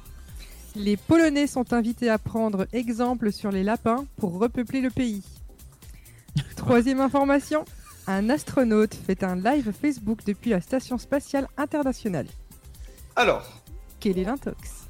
Les 0.77 0.97
Polonais 0.97 1.47
sont 1.47 1.73
invités 1.73 2.09
à 2.11 2.19
prendre 2.19 2.67
exemple 2.73 3.33
sur 3.33 3.51
les 3.51 3.65
lapins 3.65 4.05
pour 4.17 4.39
repeupler 4.39 4.81
le 4.81 4.91
pays. 4.91 5.23
Troisième 6.57 7.01
information. 7.01 7.65
Un 8.07 8.31
astronaute 8.31 8.95
fait 8.95 9.23
un 9.25 9.37
live 9.37 9.73
Facebook 9.73 10.21
depuis 10.27 10.51
la 10.51 10.61
Station 10.61 10.99
spatiale 10.99 11.49
internationale. 11.57 12.27
Alors, 13.19 13.43
Quel 13.99 14.17
est 14.19 14.25
l'intox? 14.25 14.85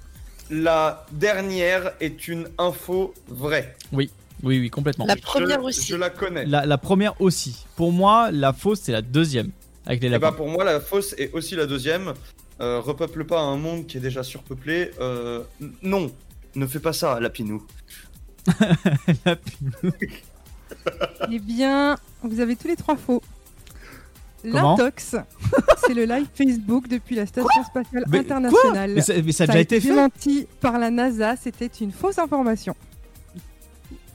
la 0.51 1.07
dernière 1.13 1.93
est 2.01 2.29
une 2.29 2.49
info 2.59 3.15
vraie. 3.27 3.75
Oui, 3.93 4.11
oui, 4.43 4.61
oui, 4.61 4.69
complètement. 4.71 5.07
Je- 5.09 5.83
Je 5.87 5.97
la 5.97 6.11
connais. 6.11 6.45
La, 6.47 6.67
la 6.67 6.77
première 6.79 7.19
aussi. 7.23 7.65
Pour 7.75 7.91
moi, 7.91 8.31
la 8.31 8.53
fausse, 8.53 8.81
c'est 8.83 8.93
la 8.93 9.01
deuxième. 9.03 9.51
Avec 9.87 10.03
les 10.03 10.09
Eh 10.15 10.19
ben, 10.19 10.33
pour 10.33 10.49
moi, 10.49 10.65
la 10.65 10.79
fausse 10.81 11.15
est 11.17 11.33
aussi 11.33 11.55
la 11.57 11.65
deuxième. 11.67 12.13
Euh, 12.61 12.81
repeuple 12.81 13.25
pas 13.25 13.41
un 13.41 13.57
monde 13.57 13.87
qui 13.87 13.97
est 13.97 14.01
déjà 14.01 14.23
surpeuplé. 14.23 14.91
Euh, 15.01 15.43
non, 15.83 16.13
ne 16.55 16.67
fais 16.67 16.81
pas 16.81 16.93
ça, 16.93 17.19
Lapinou. 17.21 17.63
Eh 21.31 21.39
bien, 21.39 21.97
vous 22.23 22.41
avez 22.41 22.57
tous 22.57 22.69
les 22.69 22.77
trois 22.77 22.97
faux. 22.97 23.23
L'intox, 24.45 25.17
c'est 25.87 25.95
le 25.95 26.05
live 26.05 26.27
Facebook 26.35 26.87
depuis 26.89 27.17
la 27.17 27.27
Station 27.27 27.65
spatiale 27.67 28.05
Mais 28.09 28.19
internationale. 28.21 28.93
Mais 28.95 29.01
ça- 29.03 29.15
mais 29.25 29.33
ça 29.33 29.45
a 29.45 29.47
déjà 29.49 29.61
été 29.61 29.81
fait 29.81 29.89
démenti 29.89 30.47
par 30.61 30.79
la 30.79 30.91
NASA, 30.91 31.35
c'était 31.37 31.67
une 31.81 31.91
fausse 31.93 32.19
information. 32.19 32.75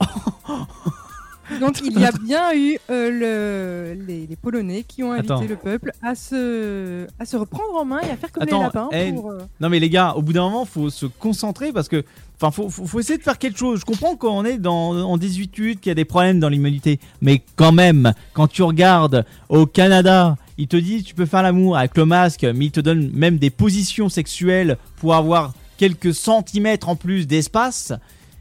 Donc 1.60 1.82
il 1.84 2.00
y 2.00 2.04
a 2.06 2.10
bien 2.10 2.54
eu 2.54 2.78
euh, 2.90 3.92
le... 3.94 4.02
les, 4.06 4.26
les 4.26 4.36
Polonais 4.36 4.82
qui 4.82 5.02
ont 5.02 5.12
invité 5.12 5.32
Attends. 5.34 5.44
le 5.46 5.56
peuple 5.56 5.92
à 6.02 6.14
se... 6.14 7.06
à 7.18 7.26
se 7.26 7.36
reprendre 7.36 7.74
en 7.76 7.84
main 7.84 8.00
et 8.00 8.10
à 8.10 8.16
faire 8.16 8.32
comme 8.32 8.44
Attends, 8.44 8.58
les 8.60 8.64
lapins 8.64 9.12
pour... 9.14 9.30
euh, 9.30 9.38
Non 9.60 9.68
mais 9.68 9.78
les 9.78 9.90
gars, 9.90 10.14
au 10.16 10.22
bout 10.22 10.32
d'un 10.32 10.44
moment, 10.44 10.64
faut 10.64 10.88
se 10.88 11.04
concentrer 11.04 11.70
parce 11.70 11.88
que, 11.90 12.02
enfin, 12.36 12.50
faut, 12.50 12.68
faut, 12.68 12.86
faut 12.86 13.00
essayer 13.00 13.18
de 13.18 13.22
faire 13.22 13.38
quelque 13.38 13.58
chose. 13.58 13.80
Je 13.80 13.84
comprends 13.84 14.16
qu'on 14.16 14.44
est 14.44 14.58
dans 14.58 14.90
en 14.90 15.16
18 15.16 15.50
qu'il 15.50 15.78
y 15.86 15.90
a 15.90 15.94
des 15.94 16.04
problèmes 16.04 16.40
dans 16.40 16.48
l'immunité, 16.48 17.00
mais 17.20 17.42
quand 17.56 17.72
même, 17.72 18.12
quand 18.32 18.48
tu 18.48 18.62
regardes 18.62 19.24
au 19.48 19.66
Canada, 19.66 20.36
ils 20.58 20.68
te 20.68 20.76
disent 20.76 21.04
tu 21.04 21.14
peux 21.14 21.26
faire 21.26 21.42
l'amour 21.42 21.76
avec 21.76 21.96
le 21.96 22.04
masque, 22.04 22.44
mais 22.44 22.66
ils 22.66 22.72
te 22.72 22.80
donnent 22.80 23.10
même 23.12 23.38
des 23.38 23.50
positions 23.50 24.08
sexuelles 24.08 24.78
pour 24.96 25.14
avoir 25.14 25.52
quelques 25.76 26.14
centimètres 26.14 26.88
en 26.88 26.96
plus 26.96 27.26
d'espace, 27.26 27.92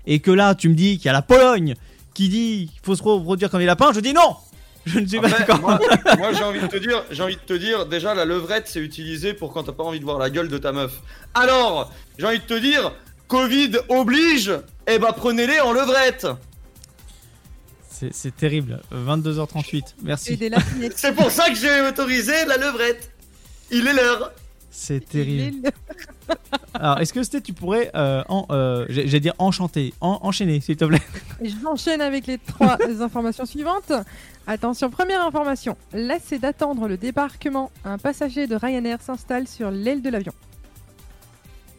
et 0.05 0.19
que 0.19 0.31
là, 0.31 0.55
tu 0.55 0.69
me 0.69 0.75
dis 0.75 0.97
qu'il 0.97 1.05
y 1.05 1.09
a 1.09 1.13
la 1.13 1.21
Pologne 1.21 1.75
qui 2.13 2.29
dit 2.29 2.69
qu'il 2.71 2.81
faut 2.83 2.95
se 2.95 3.03
reproduire 3.03 3.49
comme 3.49 3.59
les 3.59 3.65
lapins, 3.65 3.91
je 3.93 3.99
dis 3.99 4.13
non. 4.13 4.35
Je 4.85 4.99
ne 4.99 5.05
suis 5.05 5.19
pas 5.19 5.29
d'accord. 5.29 5.61
moi, 5.61 5.79
moi, 6.17 6.33
j'ai 6.33 6.43
envie 6.43 6.59
de 6.59 6.67
te 6.67 6.77
dire, 6.77 7.03
j'ai 7.09 7.23
envie 7.23 7.35
de 7.35 7.41
te 7.41 7.53
dire, 7.53 7.85
déjà 7.85 8.13
la 8.13 8.25
levrette 8.25 8.67
c'est 8.67 8.81
utilisé 8.81 9.33
pour 9.33 9.53
quand 9.53 9.63
t'as 9.63 9.71
pas 9.71 9.83
envie 9.83 9.99
de 9.99 10.03
voir 10.03 10.19
la 10.19 10.29
gueule 10.29 10.49
de 10.49 10.57
ta 10.57 10.71
meuf. 10.71 11.01
Alors, 11.33 11.91
j'ai 12.17 12.27
envie 12.27 12.39
de 12.39 12.43
te 12.43 12.59
dire, 12.59 12.91
Covid 13.37 13.77
oblige, 13.89 14.51
eh 14.85 14.99
ben 14.99 15.11
prenez-les 15.11 15.59
en 15.61 15.71
levrette. 15.73 16.27
C'est 17.89 18.35
terrible. 18.35 18.79
22h38. 18.93 19.95
Merci. 20.03 20.37
C'est 20.95 21.15
pour 21.15 21.31
ça 21.31 21.49
que 21.49 21.55
j'ai 21.55 21.81
autorisé 21.81 22.45
la 22.45 22.57
levrette. 22.57 23.09
Il 23.71 23.87
est 23.87 23.93
l'heure. 23.93 24.33
C'est 24.69 24.99
terrible. 25.09 25.71
Alors, 26.75 26.99
est-ce 26.99 27.11
que 27.11 27.23
c'était 27.23 27.41
tu 27.41 27.53
pourrais, 27.53 27.89
euh, 27.95 28.23
en, 28.29 28.45
euh, 28.51 28.85
j'ai- 28.89 29.07
j'allais 29.07 29.19
dire 29.19 29.33
enchanter, 29.39 29.95
en- 29.99 30.19
enchaîner, 30.21 30.59
s'il 30.61 30.77
te 30.77 30.85
plaît? 30.85 31.01
Je 31.43 31.55
m'enchaîne 31.63 32.01
avec 32.01 32.27
les 32.27 32.37
trois 32.37 32.77
informations 33.01 33.45
suivantes. 33.47 33.91
Attention, 34.45 34.91
première 34.91 35.25
information. 35.25 35.75
Lassé 35.91 36.37
d'attendre 36.37 36.87
le 36.87 36.97
débarquement, 36.97 37.71
un 37.83 37.97
passager 37.97 38.45
de 38.45 38.55
Ryanair 38.55 39.01
s'installe 39.01 39.47
sur 39.47 39.71
l'aile 39.71 40.03
de 40.03 40.09
l'avion. 40.11 40.33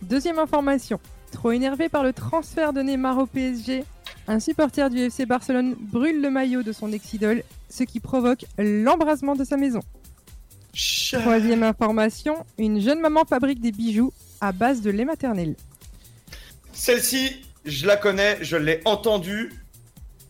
Deuxième 0.03 0.39
information. 0.41 0.99
Trop 1.35 1.51
énervé 1.51 1.89
par 1.89 2.05
le 2.05 2.13
transfert 2.13 2.73
de 2.73 2.81
Neymar 2.81 3.19
au 3.19 3.27
PSG, 3.27 3.85
un 4.29 4.39
supporter 4.39 4.89
du 4.89 4.99
FC 5.01 5.27
Barcelone 5.27 5.75
brûle 5.79 6.23
le 6.23 6.31
maillot 6.31 6.63
de 6.63 6.73
son 6.73 6.93
ex-idole, 6.93 7.43
ce 7.69 7.83
qui 7.83 7.99
provoque 7.99 8.45
l'embrasement 8.57 9.35
de 9.35 9.43
sa 9.45 9.57
maison. 9.57 9.81
Troisième 11.21 11.65
information. 11.65 12.47
Une 12.57 12.81
jeune 12.81 13.01
maman 13.01 13.25
fabrique 13.25 13.61
des 13.61 13.73
bijoux 13.73 14.13
à 14.41 14.53
base 14.53 14.81
de 14.81 14.91
lait 14.91 15.05
maternel. 15.05 15.57
Celle-ci, 16.73 17.43
je 17.65 17.85
la 17.87 17.97
connais, 17.97 18.39
je 18.41 18.57
l'ai 18.57 18.81
entendue. 18.85 19.53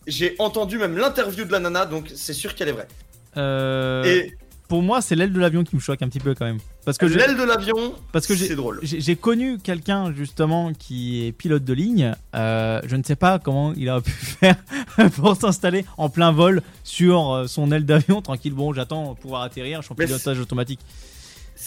J'ai 0.06 0.34
entendu 0.38 0.78
même 0.78 0.96
l'interview 0.96 1.44
de 1.44 1.52
la 1.52 1.60
nana, 1.60 1.84
donc 1.84 2.10
c'est 2.14 2.32
sûr 2.34 2.54
qu'elle 2.54 2.68
est 2.68 2.72
vraie. 2.72 2.88
Euh, 3.36 4.04
Et- 4.04 4.34
Pour 4.74 4.82
moi, 4.82 5.00
c'est 5.00 5.14
l'aile 5.14 5.32
de 5.32 5.38
l'avion 5.38 5.62
qui 5.62 5.76
me 5.76 5.80
choque 5.80 6.02
un 6.02 6.08
petit 6.08 6.18
peu 6.18 6.34
quand 6.34 6.46
même. 6.46 6.58
Parce 6.84 6.98
que 6.98 7.06
L'aile 7.06 7.36
de 7.36 7.44
l'avion, 7.44 7.94
parce 8.10 8.26
que 8.26 8.34
c'est 8.34 8.56
drôle. 8.56 8.80
J'ai 8.82 9.14
connu 9.14 9.58
quelqu'un 9.58 10.12
justement 10.12 10.72
qui 10.76 11.24
est 11.24 11.30
pilote 11.30 11.62
de 11.62 11.72
ligne. 11.72 12.12
Euh, 12.34 12.80
je 12.84 12.96
ne 12.96 13.04
sais 13.04 13.14
pas 13.14 13.38
comment 13.38 13.72
il 13.76 13.88
a 13.88 14.00
pu 14.00 14.10
faire 14.10 14.56
pour 15.14 15.36
s'installer 15.36 15.84
en 15.96 16.08
plein 16.08 16.32
vol 16.32 16.60
sur 16.82 17.30
euh, 17.30 17.46
son 17.46 17.70
aile 17.70 17.86
d'avion 17.86 18.20
tranquille. 18.20 18.52
Bon, 18.52 18.72
j'attends 18.72 19.14
pouvoir 19.14 19.42
atterrir. 19.42 19.80
Je 19.80 19.86
suis 19.86 19.92
en 19.92 19.94
pilotage 19.94 20.40
automatique. 20.40 20.80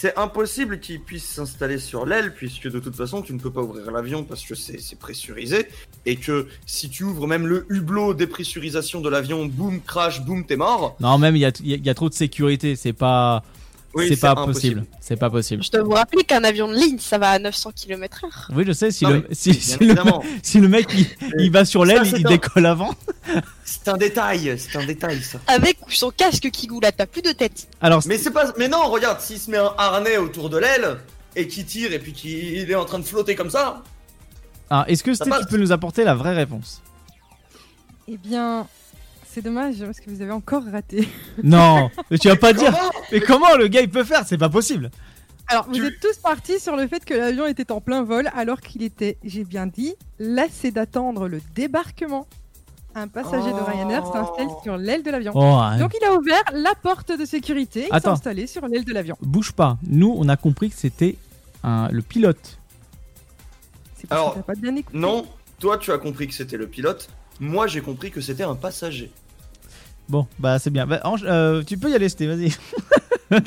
C'est 0.00 0.16
impossible 0.16 0.78
qu'il 0.78 1.00
puisse 1.00 1.24
s'installer 1.24 1.78
sur 1.78 2.06
l'aile, 2.06 2.32
puisque 2.32 2.70
de 2.70 2.78
toute 2.78 2.94
façon, 2.94 3.20
tu 3.20 3.32
ne 3.32 3.40
peux 3.40 3.50
pas 3.50 3.62
ouvrir 3.62 3.90
l'avion 3.90 4.22
parce 4.22 4.44
que 4.44 4.54
c'est 4.54 4.96
pressurisé. 4.96 5.66
Et 6.06 6.14
que 6.14 6.46
si 6.66 6.88
tu 6.88 7.02
ouvres 7.02 7.26
même 7.26 7.48
le 7.48 7.66
hublot 7.68 8.14
dépressurisation 8.14 9.00
de 9.00 9.08
l'avion, 9.08 9.46
boum, 9.46 9.80
crash, 9.80 10.24
boum, 10.24 10.46
t'es 10.46 10.54
mort. 10.54 10.94
Non, 11.00 11.18
même 11.18 11.34
il 11.34 11.40
y 11.40 11.46
a, 11.46 11.50
y 11.64 11.90
a 11.90 11.94
trop 11.94 12.08
de 12.08 12.14
sécurité. 12.14 12.76
C'est 12.76 12.92
pas, 12.92 13.42
Oui, 13.94 14.06
c'est 14.08 14.20
pas 14.20 14.32
impossible. 14.32 14.80
possible. 14.82 14.86
C'est 15.00 15.16
pas 15.16 15.30
possible. 15.30 15.62
Je 15.62 15.70
dois 15.70 15.82
vous 15.82 15.92
rappeler 15.92 16.22
qu'un 16.22 16.44
avion 16.44 16.68
de 16.68 16.74
ligne, 16.74 16.98
ça 16.98 17.16
va 17.18 17.30
à 17.30 17.38
900 17.38 17.70
km/h. 17.74 18.54
Oui, 18.54 18.64
je 18.66 18.72
sais. 18.72 18.90
Si, 18.90 19.04
Non, 19.04 19.10
le, 19.10 19.26
mais, 19.28 19.34
si, 19.34 19.52
le, 19.80 19.94
si 20.42 20.60
le 20.60 20.68
mec 20.68 20.86
il, 20.94 21.06
il 21.38 21.50
va 21.50 21.64
sur 21.64 21.84
l'aile, 21.86 22.02
il 22.06 22.26
un- 22.26 22.30
décolle 22.30 22.66
avant. 22.66 22.94
C'est 23.64 23.88
un 23.88 23.96
détail, 23.96 24.56
c'est 24.58 24.76
un 24.78 24.84
détail 24.84 25.22
ça. 25.22 25.40
Avec 25.46 25.78
ou 25.86 25.90
sans 25.90 26.10
casque 26.10 26.50
qui 26.50 26.66
goûte, 26.66 26.84
t'as 26.96 27.06
plus 27.06 27.22
de 27.22 27.32
tête. 27.32 27.66
Alors, 27.80 28.02
Mais 28.06 28.18
c'est 28.18 28.30
pas. 28.30 28.52
Mais 28.58 28.68
non, 28.68 28.88
regarde, 28.90 29.20
s'il 29.20 29.38
se 29.38 29.50
met 29.50 29.56
un 29.58 29.72
harnais 29.78 30.18
autour 30.18 30.50
de 30.50 30.58
l'aile 30.58 30.98
et 31.34 31.48
qu'il 31.48 31.64
tire 31.64 31.92
et 31.92 31.98
puis 31.98 32.12
qu'il 32.12 32.70
est 32.70 32.74
en 32.74 32.84
train 32.84 32.98
de 32.98 33.04
flotter 33.04 33.34
comme 33.34 33.50
ça. 33.50 33.82
alors, 34.70 34.84
est-ce 34.88 35.02
que 35.02 35.14
Sté, 35.14 35.30
tu 35.40 35.46
peux 35.46 35.56
nous 35.58 35.72
apporter 35.72 36.04
la 36.04 36.14
vraie 36.14 36.34
réponse? 36.34 36.82
Eh 38.06 38.16
bien, 38.18 38.66
c'est 39.30 39.42
dommage 39.42 39.78
parce 39.84 40.00
que 40.00 40.10
vous 40.10 40.20
avez 40.22 40.32
encore 40.32 40.64
raté. 40.70 41.08
Non, 41.42 41.90
mais 42.10 42.18
tu 42.18 42.28
vas 42.28 42.36
pas 42.36 42.52
dire. 42.52 42.74
Mais 43.12 43.20
comment 43.20 43.54
le 43.56 43.68
gars 43.68 43.80
il 43.82 43.90
peut 43.90 44.04
faire? 44.04 44.24
C'est 44.26 44.38
pas 44.38 44.48
possible. 44.48 44.90
Alors, 45.50 45.66
vous 45.68 45.82
êtes 45.82 45.98
tous 46.00 46.16
partis 46.18 46.60
sur 46.60 46.76
le 46.76 46.86
fait 46.88 47.04
que 47.04 47.14
l'avion 47.14 47.46
était 47.46 47.72
en 47.72 47.80
plein 47.80 48.02
vol 48.02 48.28
alors 48.36 48.60
qu'il 48.60 48.82
était, 48.82 49.16
j'ai 49.24 49.44
bien 49.44 49.66
dit, 49.66 49.94
lassé 50.18 50.70
d'attendre 50.70 51.26
le 51.28 51.40
débarquement. 51.54 52.26
Un 52.94 53.06
passager 53.08 53.50
de 53.50 53.58
Ryanair 53.58 54.04
s'installe 54.06 54.48
sur 54.62 54.76
l'aile 54.76 55.02
de 55.02 55.10
l'avion. 55.10 55.32
Oh, 55.34 55.40
ouais. 55.60 55.78
Donc 55.78 55.92
il 55.98 56.04
a 56.04 56.14
ouvert 56.14 56.42
la 56.52 56.74
porte 56.74 57.16
de 57.16 57.24
sécurité 57.24 57.84
et 57.94 58.00
s'est 58.00 58.08
installé 58.08 58.46
sur 58.46 58.66
l'aile 58.66 58.84
de 58.84 58.92
l'avion. 58.92 59.16
Bouge 59.22 59.52
pas. 59.52 59.78
Nous, 59.86 60.12
on 60.18 60.28
a 60.28 60.36
compris 60.36 60.68
que 60.70 60.76
c'était 60.76 61.16
un- 61.62 61.88
le 61.92 62.02
pilote. 62.02 62.58
C'est 63.96 64.06
parce 64.08 64.20
Alors, 64.20 64.32
que 64.34 64.38
t'as 64.40 64.44
pas 64.44 64.54
bien 64.54 64.74
écouté. 64.76 64.98
Non, 64.98 65.26
toi 65.58 65.78
tu 65.78 65.92
as 65.92 65.98
compris 65.98 66.26
que 66.28 66.34
c'était 66.34 66.56
le 66.56 66.66
pilote. 66.66 67.08
Moi 67.40 67.66
j'ai 67.66 67.80
compris 67.80 68.10
que 68.10 68.20
c'était 68.20 68.42
un 68.42 68.54
passager. 68.54 69.10
Bon, 70.08 70.26
bah 70.38 70.58
c'est 70.58 70.70
bien. 70.70 70.86
Bah, 70.86 71.00
Ange, 71.04 71.24
euh, 71.24 71.62
tu 71.62 71.76
peux 71.76 71.90
y 71.90 71.94
aller, 71.94 72.08
Sté, 72.08 72.26
vas-y. 72.26 72.52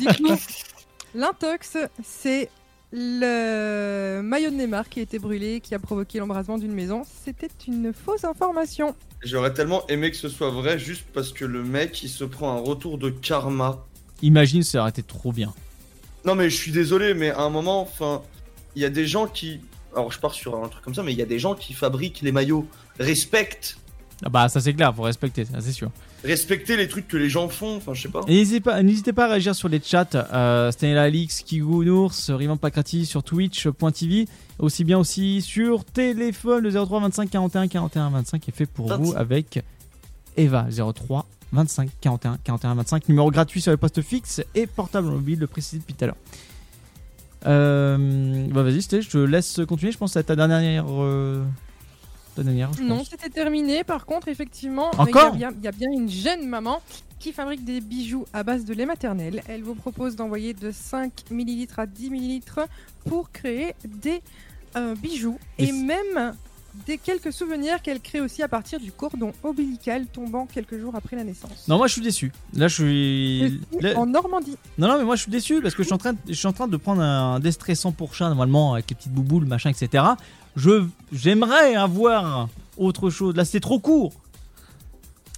L'intox, 1.15 1.77
c'est 2.03 2.49
le 2.93 4.21
maillot 4.21 4.51
de 4.51 4.55
Neymar 4.55 4.89
qui 4.89 4.99
a 4.99 5.03
été 5.03 5.17
brûlé, 5.17 5.59
qui 5.61 5.73
a 5.73 5.79
provoqué 5.79 6.19
l'embrasement 6.19 6.57
d'une 6.57 6.73
maison. 6.73 7.03
C'était 7.25 7.49
une 7.67 7.93
fausse 7.93 8.25
information. 8.25 8.95
J'aurais 9.23 9.53
tellement 9.53 9.87
aimé 9.87 10.11
que 10.11 10.17
ce 10.17 10.29
soit 10.29 10.49
vrai 10.49 10.77
juste 10.77 11.05
parce 11.13 11.31
que 11.31 11.45
le 11.45 11.63
mec 11.63 12.03
il 12.03 12.09
se 12.09 12.23
prend 12.23 12.55
un 12.55 12.59
retour 12.59 12.97
de 12.97 13.09
karma. 13.09 13.85
Imagine, 14.21 14.61
ça 14.63 14.81
aurait 14.81 14.89
été 14.89 15.03
trop 15.03 15.31
bien. 15.31 15.53
Non 16.25 16.35
mais 16.35 16.49
je 16.49 16.55
suis 16.55 16.71
désolé 16.71 17.13
mais 17.13 17.31
à 17.31 17.41
un 17.41 17.49
moment, 17.49 17.81
enfin, 17.81 18.21
il 18.75 18.81
y 18.81 18.85
a 18.85 18.89
des 18.89 19.07
gens 19.07 19.27
qui... 19.27 19.61
Alors 19.93 20.11
je 20.11 20.19
pars 20.19 20.33
sur 20.33 20.55
un 20.63 20.67
truc 20.67 20.83
comme 20.83 20.95
ça 20.95 21.03
mais 21.03 21.11
il 21.13 21.17
y 21.17 21.21
a 21.21 21.25
des 21.25 21.39
gens 21.39 21.55
qui 21.55 21.73
fabriquent 21.73 22.21
les 22.21 22.31
maillots. 22.31 22.65
Respecte 22.99 23.77
Ah 24.23 24.29
bah 24.29 24.49
ça 24.49 24.59
c'est 24.61 24.73
clair, 24.73 24.93
faut 24.95 25.01
respecter, 25.03 25.45
ça 25.45 25.59
c'est 25.61 25.71
sûr. 25.71 25.89
Respecter 26.23 26.77
les 26.77 26.87
trucs 26.87 27.07
que 27.07 27.17
les 27.17 27.29
gens 27.29 27.49
font, 27.49 27.77
enfin 27.77 27.95
je 27.95 28.03
sais 28.03 28.09
pas. 28.09 28.21
N'hésitez 28.27 28.59
pas, 28.59 28.83
n'hésitez 28.83 29.11
pas 29.11 29.25
à 29.25 29.29
réagir 29.29 29.55
sur 29.55 29.67
les 29.69 29.81
chats. 29.81 30.07
Euh, 30.13 30.71
Stanley 30.71 30.97
Alix, 30.97 31.41
Kigou, 31.41 31.83
Nours, 31.83 32.13
Rivan 32.29 32.57
Pakrati 32.57 33.07
sur 33.07 33.23
twitch.tv. 33.23 34.27
Aussi 34.59 34.83
bien 34.83 34.99
aussi 34.99 35.41
sur 35.41 35.83
téléphone, 35.83 36.61
le 36.63 36.71
03 36.71 37.01
25 37.01 37.29
41 37.29 37.67
41 37.67 38.09
25 38.11 38.47
est 38.47 38.51
fait 38.51 38.65
pour 38.67 38.95
vous 38.95 39.15
avec 39.15 39.63
Eva 40.37 40.67
03 40.69 41.25
25 41.53 41.89
41 42.01 42.37
41 42.43 42.75
25. 42.75 43.09
Numéro 43.09 43.31
gratuit 43.31 43.59
sur 43.59 43.71
les 43.71 43.77
postes 43.77 44.01
fixes 44.03 44.41
et 44.53 44.67
portable 44.67 45.07
mobile, 45.07 45.39
le 45.39 45.47
précisé 45.47 45.79
depuis 45.79 45.95
tout 45.95 46.03
à 46.03 46.07
l'heure. 46.07 46.17
Euh, 47.47 48.47
bah 48.49 48.63
vas-y, 48.63 48.81
je 48.81 49.09
te 49.09 49.17
laisse 49.17 49.59
continuer. 49.67 49.91
Je 49.91 49.97
pense 49.97 50.11
que 50.13 50.19
c'est 50.19 50.23
ta 50.25 50.35
dernière. 50.35 50.85
euh, 50.89 51.43
ta 52.35 52.43
dernière, 52.43 52.71
je 52.73 52.83
Non, 52.83 53.03
c'était 53.03 53.29
terminé. 53.29 53.83
Par 53.83 54.05
contre, 54.05 54.27
effectivement, 54.27 54.91
il 54.93 54.97
y, 55.15 55.17
a 55.19 55.31
bien- 55.31 55.51
il 55.57 55.63
y 55.63 55.67
a 55.67 55.71
bien 55.71 55.89
une 55.91 56.09
jeune 56.09 56.47
maman 56.47 56.81
qui 57.19 57.33
fabrique 57.33 57.63
des 57.65 57.81
bijoux 57.81 58.25
à 58.33 58.43
base 58.43 58.63
de 58.65 58.73
lait 58.73 58.85
maternel. 58.85 59.43
Elle 59.47 59.63
vous 59.63 59.75
propose 59.75 60.15
d'envoyer 60.15 60.53
de 60.53 60.71
5 60.71 61.11
ml 61.31 61.67
à 61.77 61.85
10 61.85 62.07
ml 62.09 62.65
pour 63.05 63.31
créer 63.31 63.75
des 63.85 64.21
euh, 64.77 64.95
bijoux 64.95 65.37
et 65.59 65.71
même 65.71 66.33
des 66.87 66.97
quelques 66.97 67.33
souvenirs 67.33 67.81
qu'elle 67.81 67.99
crée 67.99 68.21
aussi 68.21 68.41
à 68.43 68.47
partir 68.47 68.79
du 68.79 68.91
cordon 68.91 69.33
ombilical 69.43 70.05
tombant 70.07 70.45
quelques 70.45 70.79
jours 70.79 70.95
après 70.95 71.15
la 71.15 71.23
naissance. 71.23 71.67
Non, 71.67 71.77
moi 71.77 71.87
je 71.87 71.93
suis 71.93 72.01
déçu. 72.01 72.31
Là, 72.55 72.67
je 72.67 72.75
suis. 72.75 73.61
Là- 73.79 73.97
En 73.97 74.05
Normandie. 74.05 74.57
Non, 74.77 74.87
non, 74.87 74.97
mais 74.97 75.03
moi 75.03 75.15
je 75.15 75.23
suis 75.23 75.31
déçu 75.31 75.61
parce 75.61 75.75
que 75.75 75.83
je 75.83 75.87
suis 75.87 75.93
en 75.93 75.97
train 75.97 76.13
de, 76.13 76.19
je 76.27 76.33
suis 76.33 76.47
en 76.47 76.53
train 76.53 76.67
de 76.67 76.77
prendre 76.77 77.01
un 77.01 77.39
déstressant 77.39 77.91
pour 77.91 78.15
chat 78.15 78.27
normalement 78.29 78.73
avec 78.73 78.89
les 78.89 78.95
petites 78.95 79.11
bouboules, 79.13 79.45
machin, 79.45 79.69
etc. 79.69 80.03
Je, 80.55 80.85
j'aimerais 81.11 81.75
avoir 81.75 82.47
autre 82.77 83.09
chose. 83.09 83.35
Là, 83.35 83.45
c'est 83.45 83.59
trop 83.59 83.79
court. 83.79 84.13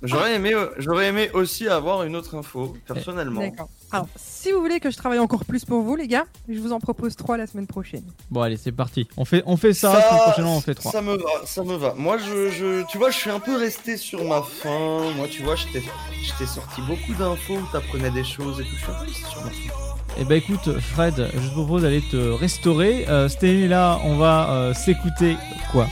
J'aurais 0.05 0.35
aimé, 0.35 0.53
euh, 0.53 0.67
j'aurais 0.79 1.07
aimé 1.07 1.29
aussi 1.33 1.67
avoir 1.69 2.03
une 2.03 2.15
autre 2.17 2.35
info, 2.35 2.75
personnellement. 2.85 3.39
D'accord. 3.39 3.69
Alors, 3.93 4.07
si 4.15 4.51
vous 4.51 4.59
voulez 4.59 4.79
que 4.79 4.89
je 4.89 4.97
travaille 4.97 5.19
encore 5.19 5.45
plus 5.45 5.65
pour 5.65 5.81
vous, 5.83 5.95
les 5.95 6.07
gars, 6.07 6.25
je 6.49 6.59
vous 6.59 6.73
en 6.73 6.79
propose 6.79 7.15
trois 7.15 7.37
la 7.37 7.45
semaine 7.45 7.67
prochaine. 7.67 8.03
Bon, 8.31 8.41
allez, 8.41 8.57
c'est 8.57 8.71
parti. 8.71 9.07
On 9.17 9.23
fait, 9.23 9.43
on 9.45 9.55
fait 9.55 9.75
ça. 9.75 9.91
puis 9.91 10.17
prochainement, 10.17 10.57
on 10.57 10.61
fait 10.61 10.73
trois. 10.73 10.91
Ça 10.91 11.03
me 11.03 11.15
va, 11.15 11.29
ça 11.45 11.63
me 11.63 11.75
va. 11.75 11.93
Moi, 11.95 12.17
je, 12.17 12.49
je, 12.49 12.87
tu 12.87 12.97
vois, 12.97 13.11
je 13.11 13.19
suis 13.19 13.29
un 13.29 13.39
peu 13.39 13.55
resté 13.55 13.97
sur 13.97 14.23
ma 14.23 14.41
faim. 14.41 15.11
Moi, 15.15 15.27
tu 15.29 15.43
vois, 15.43 15.55
je 15.55 15.65
t'ai 15.67 16.45
sorti 16.47 16.81
beaucoup 16.87 17.13
d'infos 17.13 17.59
t'apprenais 17.71 18.09
des 18.09 18.23
choses 18.23 18.59
et 18.59 18.63
tout. 18.63 18.75
Je 18.75 18.81
suis 18.81 18.91
un 18.91 18.95
peu 18.95 19.05
resté 19.05 19.29
sur 19.29 19.43
ma 19.43 19.49
faim. 19.51 19.93
Eh 20.17 20.25
ben 20.25 20.35
écoute, 20.35 20.79
Fred, 20.79 21.29
je 21.31 21.47
te 21.47 21.53
propose 21.53 21.83
d'aller 21.83 22.01
te 22.01 22.17
restaurer. 22.17 23.07
Euh, 23.09 23.29
Stéphanie, 23.29 23.67
là, 23.67 23.99
on 24.03 24.15
va 24.17 24.49
euh, 24.49 24.73
s'écouter 24.73 25.37
quoi? 25.71 25.87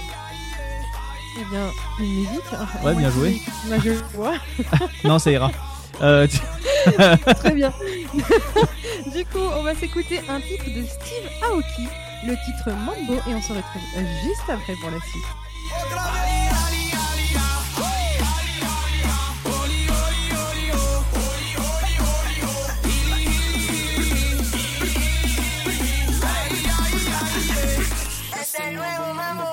Eh 1.39 1.45
bien, 1.51 1.69
une 1.99 2.15
musique. 2.15 2.41
Ouais, 2.83 2.95
bien 2.95 3.11
joué. 3.11 3.39
Je 3.83 3.91
vois. 4.15 4.33
Non, 5.03 5.19
ça 5.19 5.31
ira. 5.31 5.51
Euh, 6.01 6.27
tu- 6.27 6.39
Très 7.35 7.51
bien. 7.51 7.71
du 8.13 9.25
coup, 9.25 9.39
on 9.39 9.63
va 9.63 9.75
s'écouter 9.75 10.19
un 10.29 10.39
titre 10.41 10.65
de 10.65 10.83
Steve 10.85 11.29
Aoki, 11.43 11.87
le 12.25 12.33
titre 12.45 12.71
Mambo, 12.71 13.21
et 13.29 13.35
on 13.35 13.41
se 13.41 13.53
retrouve 13.53 13.81
juste 14.23 14.49
après 14.49 14.73
pour 14.81 14.89
la 14.89 14.99
suite. 14.99 16.31
Nuevo 28.71 29.13
mambo 29.13 29.43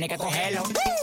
dé, 0.00 0.08
tú 0.08 0.08
tienes 0.08 0.08
que 0.08 0.18
cogerlo. 0.18 0.99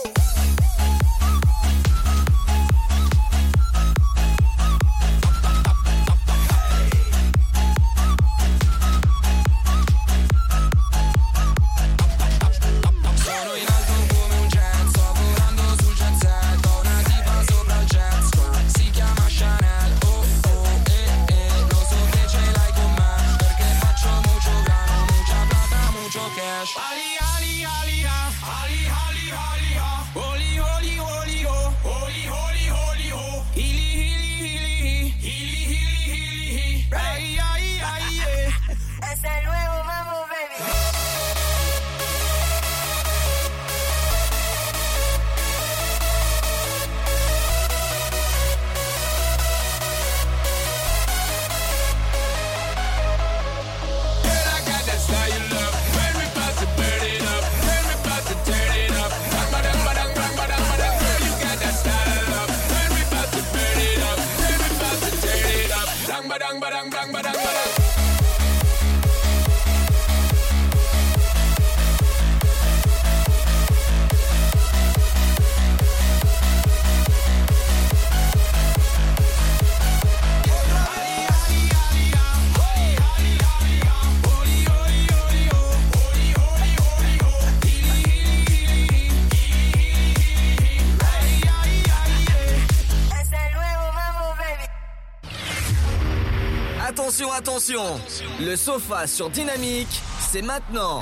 Attention, 97.48 97.98
Le 98.42 98.56
sofa 98.56 99.06
sur 99.06 99.30
Dynamique, 99.30 100.02
c'est 100.20 100.42
maintenant 100.42 101.00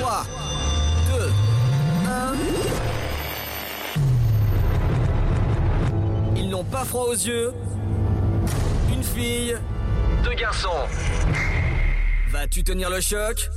3, 0.00 0.26
2, 1.18 1.30
1... 2.10 2.34
Ils 6.36 6.50
n'ont 6.50 6.62
pas 6.62 6.84
froid 6.84 7.06
aux 7.08 7.14
yeux. 7.14 7.54
Une 8.92 9.02
fille, 9.02 9.56
deux 10.22 10.34
garçons. 10.34 10.68
Vas-tu 12.30 12.62
tenir 12.62 12.90
le 12.90 13.00
choc? 13.00 13.48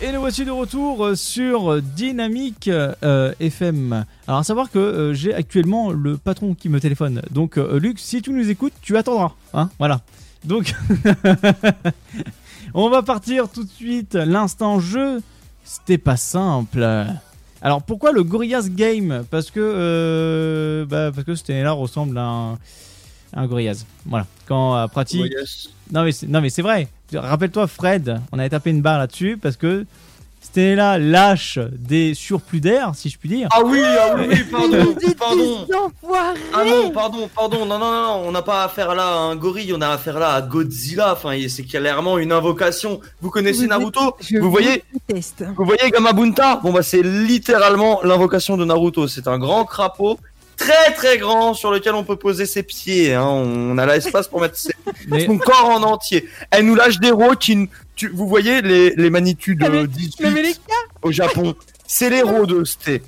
Et 0.00 0.10
nous 0.10 0.18
voici 0.18 0.44
de 0.44 0.50
retour 0.50 1.06
euh, 1.06 1.14
sur 1.14 1.80
Dynamique 1.80 2.66
euh, 2.66 3.32
FM. 3.38 4.04
Alors 4.26 4.40
à 4.40 4.44
savoir 4.44 4.68
que 4.68 4.80
euh, 4.80 5.14
j'ai 5.14 5.32
actuellement 5.32 5.92
le 5.92 6.16
patron 6.16 6.54
qui 6.54 6.68
me 6.68 6.80
téléphone. 6.80 7.22
Donc 7.30 7.54
Luc, 7.54 8.00
si 8.00 8.20
tu 8.20 8.32
nous 8.32 8.50
écoutes, 8.50 8.72
tu 8.82 8.96
attendras. 8.96 9.30
Hein 9.54 9.70
voilà. 9.78 10.00
Donc 10.44 10.74
on 12.74 12.88
va 12.90 13.02
partir 13.02 13.48
tout 13.48 13.64
de 13.64 13.70
suite. 13.70 14.14
L'instant 14.14 14.80
jeu, 14.80 15.22
c'était 15.64 15.98
pas 15.98 16.16
simple. 16.16 16.86
Alors 17.60 17.82
pourquoi 17.82 18.12
le 18.12 18.22
Gorillaz 18.24 18.68
Game? 18.70 19.24
Parce 19.30 19.50
que 19.50 19.60
euh, 19.60 20.84
bah, 20.86 21.10
parce 21.14 21.24
que 21.24 21.34
ce 21.34 21.62
là 21.62 21.72
ressemble 21.72 22.18
à 22.18 22.24
un, 22.24 22.58
un 23.34 23.46
Gorillaz. 23.46 23.84
Voilà. 24.06 24.26
Quand 24.46 24.76
euh, 24.76 24.86
pratique. 24.88 25.20
Gorillaz. 25.20 25.68
Non 25.92 26.04
mais 26.04 26.12
c'est- 26.12 26.26
non 26.26 26.40
mais 26.40 26.50
c'est 26.50 26.62
vrai. 26.62 26.88
Rappelle-toi 27.14 27.66
Fred, 27.66 28.20
on 28.32 28.38
avait 28.38 28.48
tapé 28.48 28.70
une 28.70 28.80
barre 28.82 28.98
là-dessus 28.98 29.36
parce 29.40 29.56
que 29.56 29.84
c'était 30.42 30.74
là 30.74 30.98
lâche 30.98 31.58
des 31.70 32.14
surplus 32.14 32.60
d'air, 32.60 32.92
si 32.94 33.08
je 33.08 33.16
puis 33.16 33.28
dire. 33.28 33.48
Ah 33.52 33.60
oui, 33.64 33.80
ah 33.82 34.14
oui, 34.16 34.26
oui, 34.28 34.44
pardon, 34.50 34.94
pardon. 35.18 35.66
Ah 36.52 36.64
non, 36.64 36.90
pardon, 36.90 37.30
pardon, 37.34 37.64
non, 37.64 37.78
non, 37.78 37.90
non, 37.90 38.02
non, 38.02 38.28
on 38.28 38.32
n'a 38.32 38.42
pas 38.42 38.64
affaire 38.64 38.94
là 38.94 39.06
à 39.06 39.18
un 39.18 39.36
gorille, 39.36 39.72
on 39.72 39.80
a 39.80 39.88
affaire 39.88 40.18
là 40.18 40.34
à 40.34 40.42
Godzilla, 40.42 41.12
enfin, 41.12 41.38
c'est 41.48 41.62
clairement 41.62 42.18
une 42.18 42.32
invocation. 42.32 43.00
Vous 43.22 43.30
connaissez 43.30 43.66
Naruto 43.66 44.16
Vous 44.40 44.50
voyez. 44.50 44.84
Vous 45.56 45.64
voyez 45.64 45.90
Gamabunta 45.90 46.60
Bon 46.62 46.72
bah 46.72 46.82
c'est 46.82 47.02
littéralement 47.02 48.00
l'invocation 48.02 48.56
de 48.56 48.64
Naruto, 48.64 49.08
c'est 49.08 49.28
un 49.28 49.38
grand 49.38 49.64
crapaud, 49.64 50.18
très 50.64 50.92
très 50.94 51.18
grand, 51.18 51.54
sur 51.54 51.70
lequel 51.70 51.94
on 51.94 52.04
peut 52.04 52.16
poser 52.16 52.46
ses 52.46 52.62
pieds, 52.62 53.14
hein. 53.14 53.24
on 53.26 53.76
a 53.78 53.86
l'espace 53.86 54.28
pour 54.28 54.40
mettre 54.40 54.56
ses- 54.56 54.74
Mais- 55.08 55.26
son 55.26 55.38
corps 55.38 55.68
en 55.70 55.82
entier. 55.82 56.28
Elle 56.50 56.66
nous 56.66 56.74
lâche 56.74 56.98
des 56.98 57.10
rots 57.10 57.34
qui... 57.36 57.68
tu- 57.96 58.08
vous 58.08 58.26
voyez 58.28 58.62
les, 58.62 58.90
les 58.96 59.10
magnitudes 59.10 59.62
Ah, 59.64 59.68
mais- 59.70 59.78
euh, 59.82 59.86
18 59.86 60.20
Mais, 60.20 60.30
mais 60.30 60.42
les 60.42 60.52
gars, 60.52 60.74
au 61.02 61.12
Japon, 61.12 61.54
c'est 61.86 62.10
les 62.10 62.22
rots 62.22 62.46
de 62.46 62.64
Sté. 62.64 63.02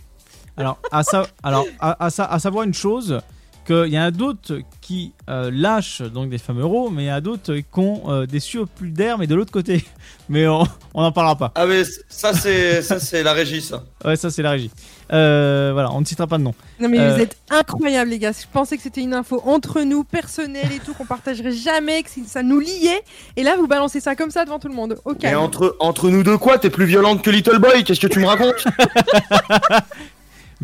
Alors, 0.56 0.78
à, 0.92 1.02
sa- 1.02 1.26
alors 1.42 1.66
à, 1.80 2.04
à 2.06 2.10
sa- 2.10 2.24
à 2.26 2.38
savoir 2.38 2.64
une 2.64 2.74
chose, 2.74 3.20
qu'il 3.64 3.92
y 3.92 3.98
en 3.98 4.02
a 4.02 4.10
d'autres 4.10 4.60
qui 4.80 5.12
euh, 5.28 5.50
lâchent 5.52 6.02
donc 6.02 6.30
des 6.30 6.38
fameux 6.38 6.62
euros, 6.62 6.90
mais 6.90 7.04
il 7.04 7.06
y 7.06 7.12
en 7.12 7.16
a 7.16 7.20
d'autres 7.20 7.54
qui 7.56 7.64
ont 7.78 8.02
euh, 8.08 8.26
des 8.26 8.40
surplus 8.40 8.90
d'air, 8.90 9.18
mais 9.18 9.26
de 9.26 9.34
l'autre 9.34 9.52
côté. 9.52 9.84
Mais 10.30 10.46
on 10.48 10.64
n'en 10.94 11.12
parlera 11.12 11.36
pas. 11.36 11.52
Ah 11.54 11.66
mais 11.66 11.82
ça 12.08 12.32
c'est 12.32 12.80
ça 12.80 12.98
c'est 12.98 13.22
la 13.22 13.34
régie 13.34 13.60
ça. 13.60 13.82
Ouais, 14.06 14.16
ça 14.16 14.30
c'est 14.30 14.40
la 14.40 14.52
régie. 14.52 14.70
Euh, 15.12 15.70
voilà, 15.74 15.92
on 15.92 16.00
ne 16.00 16.06
citera 16.06 16.26
pas 16.26 16.38
de 16.38 16.42
nom. 16.44 16.54
non 16.80 16.88
mais 16.88 16.98
Euh, 16.98 17.14
vous 17.14 17.20
êtes 17.20 17.36
incroyables 17.50 18.08
les 18.10 18.18
gars. 18.18 18.32
Je 18.32 18.46
pensais 18.50 18.78
que 18.78 18.82
c'était 18.82 19.02
une 19.02 19.12
info 19.12 19.42
entre 19.44 19.82
nous, 19.82 20.02
personnelle 20.02 20.72
et 20.74 20.78
tout, 20.78 20.94
qu'on 20.94 21.04
partagerait 21.04 21.52
jamais, 21.52 22.02
que 22.02 22.08
ça 22.26 22.42
nous 22.42 22.58
liait. 22.58 23.02
Et 23.36 23.42
là, 23.42 23.56
vous 23.56 23.66
balancez 23.66 24.00
ça 24.00 24.16
comme 24.16 24.30
ça 24.30 24.46
devant 24.46 24.58
tout 24.58 24.68
le 24.68 24.74
monde. 24.74 24.96
Et 25.10 25.18
calme. 25.18 25.40
entre, 25.40 25.76
entre 25.78 26.08
nous 26.08 26.22
deux 26.22 26.38
quoi? 26.38 26.56
T'es 26.56 26.70
plus 26.70 26.86
violente 26.86 27.20
que 27.22 27.28
Little 27.30 27.58
Boy? 27.58 27.84
Qu'est-ce 27.84 28.00
que 28.00 28.06
tu 28.06 28.18
me 28.18 28.26
racontes? 28.26 28.64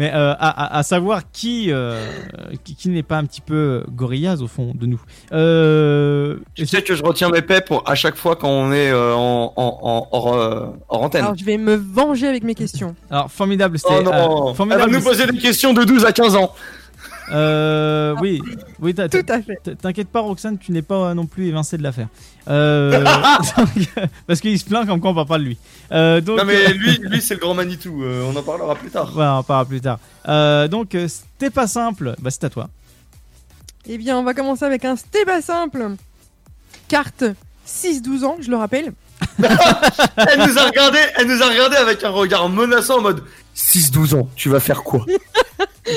Mais 0.01 0.11
euh, 0.15 0.33
à, 0.33 0.49
à- 0.77 0.79
à 0.79 0.83
savoir 0.83 1.31
qui, 1.31 1.67
euh, 1.71 2.03
qui, 2.65 2.75
qui 2.75 2.89
n'est 2.89 3.03
pas 3.03 3.19
un 3.19 3.25
petit 3.27 3.43
peu 3.43 3.85
Gorillaz 3.91 4.41
au 4.41 4.47
fond 4.47 4.73
de 4.75 4.87
nous. 4.87 4.99
Euh, 5.33 6.37
Tu 6.55 6.67
sais 6.67 6.81
que 6.83 6.95
je 6.95 7.03
retiens 7.03 7.29
mes 7.29 7.43
paix 7.43 7.61
pour 7.61 7.87
à 7.87 7.95
chaque 7.95 8.17
fois 8.17 8.35
quand 8.35 8.49
on 8.49 8.73
est 8.73 8.91
euh, 8.91 9.13
en, 9.15 9.53
en, 9.57 9.79
en- 9.83 10.09
hors, 10.11 10.35
euh, 10.35 10.67
hors 10.89 11.03
antenne. 11.03 11.23
Alors 11.25 11.37
je 11.37 11.45
vais 11.45 11.59
me 11.59 11.75
venger 11.75 12.29
avec 12.29 12.45
mes 12.45 12.55
questions. 12.55 12.95
alors, 13.11 13.31
formidable, 13.31 13.79
c'était. 13.79 13.95
Oh 13.99 14.03
non 14.03 14.13
euh, 14.13 14.17
Elle 14.17 14.49
va 14.49 14.55
formidable, 14.55 14.91
nous 14.93 15.03
poser 15.03 15.27
des 15.27 15.37
questions 15.37 15.75
de 15.75 15.85
12 15.85 16.07
à 16.07 16.13
15 16.13 16.35
ans. 16.37 16.51
Euh, 17.31 18.15
oui, 18.21 18.41
oui, 18.81 18.95
t'as- 18.95 19.09
Tout 19.09 19.25
à 19.29 19.41
fait. 19.43 19.77
T'inquiète 19.81 20.09
pas, 20.09 20.21
Roxane, 20.21 20.59
tu 20.59 20.73
n'es 20.73 20.83
pas 20.83 21.15
non 21.15 21.27
plus 21.27 21.47
évincé 21.49 21.77
de 21.79 21.83
l'affaire. 21.83 22.09
Euh, 22.49 23.05
parce 24.27 24.41
qu'il 24.41 24.59
se 24.59 24.65
plaint 24.65 24.87
comme 24.87 25.01
quoi 25.01 25.11
on 25.11 25.15
parle 25.15 25.27
pas 25.27 25.39
de 25.39 25.45
lui. 25.45 25.59
Euh, 25.93 26.21
donc, 26.21 26.39
Non 26.39 26.45
mais 26.45 26.73
lui, 26.73 26.99
lui 27.03 27.21
c'est 27.21 27.35
le 27.35 27.41
grand 27.41 27.55
Manitou, 27.55 28.03
euh, 28.03 28.31
on 28.33 28.37
en 28.37 28.43
parlera 28.43 28.75
plus 28.75 28.91
tard. 28.91 29.11
Voilà, 29.13 29.35
on 29.37 29.39
en 29.39 29.43
parlera 29.43 29.69
plus 29.69 29.81
tard. 29.81 29.99
Euh, 30.29 30.69
donc, 30.69 30.95
euh, 30.95 31.07
c'était 31.09 31.51
pas 31.51 31.67
simple. 31.67 32.15
Bah, 32.21 32.31
c'est 32.31 32.45
à 32.45 32.51
toi. 32.51 32.69
Eh 33.87 33.97
bien, 33.99 34.19
on 34.19 34.23
va 34.23 34.35
commencer 34.35 34.65
avec 34.65 34.85
un 34.85 34.97
stéba 34.97 35.41
simple. 35.41 35.91
Carte 36.89 37.25
6-12 37.67 38.25
ans, 38.25 38.37
je 38.41 38.51
le 38.51 38.57
rappelle. 38.57 38.93
Elle 39.39 40.39
nous 40.49 40.59
a 40.59 40.67
regardé, 40.67 40.99
elle 41.17 41.27
nous 41.27 41.43
a 41.43 41.49
regardé 41.49 41.77
avec 41.77 42.03
un 42.05 42.11
regard 42.11 42.49
menaçant 42.49 42.99
en 42.99 43.03
mode 43.03 43.23
6-12 43.57 44.15
ans, 44.19 44.29
tu 44.35 44.49
vas 44.49 44.61
faire 44.61 44.83
quoi? 44.83 45.05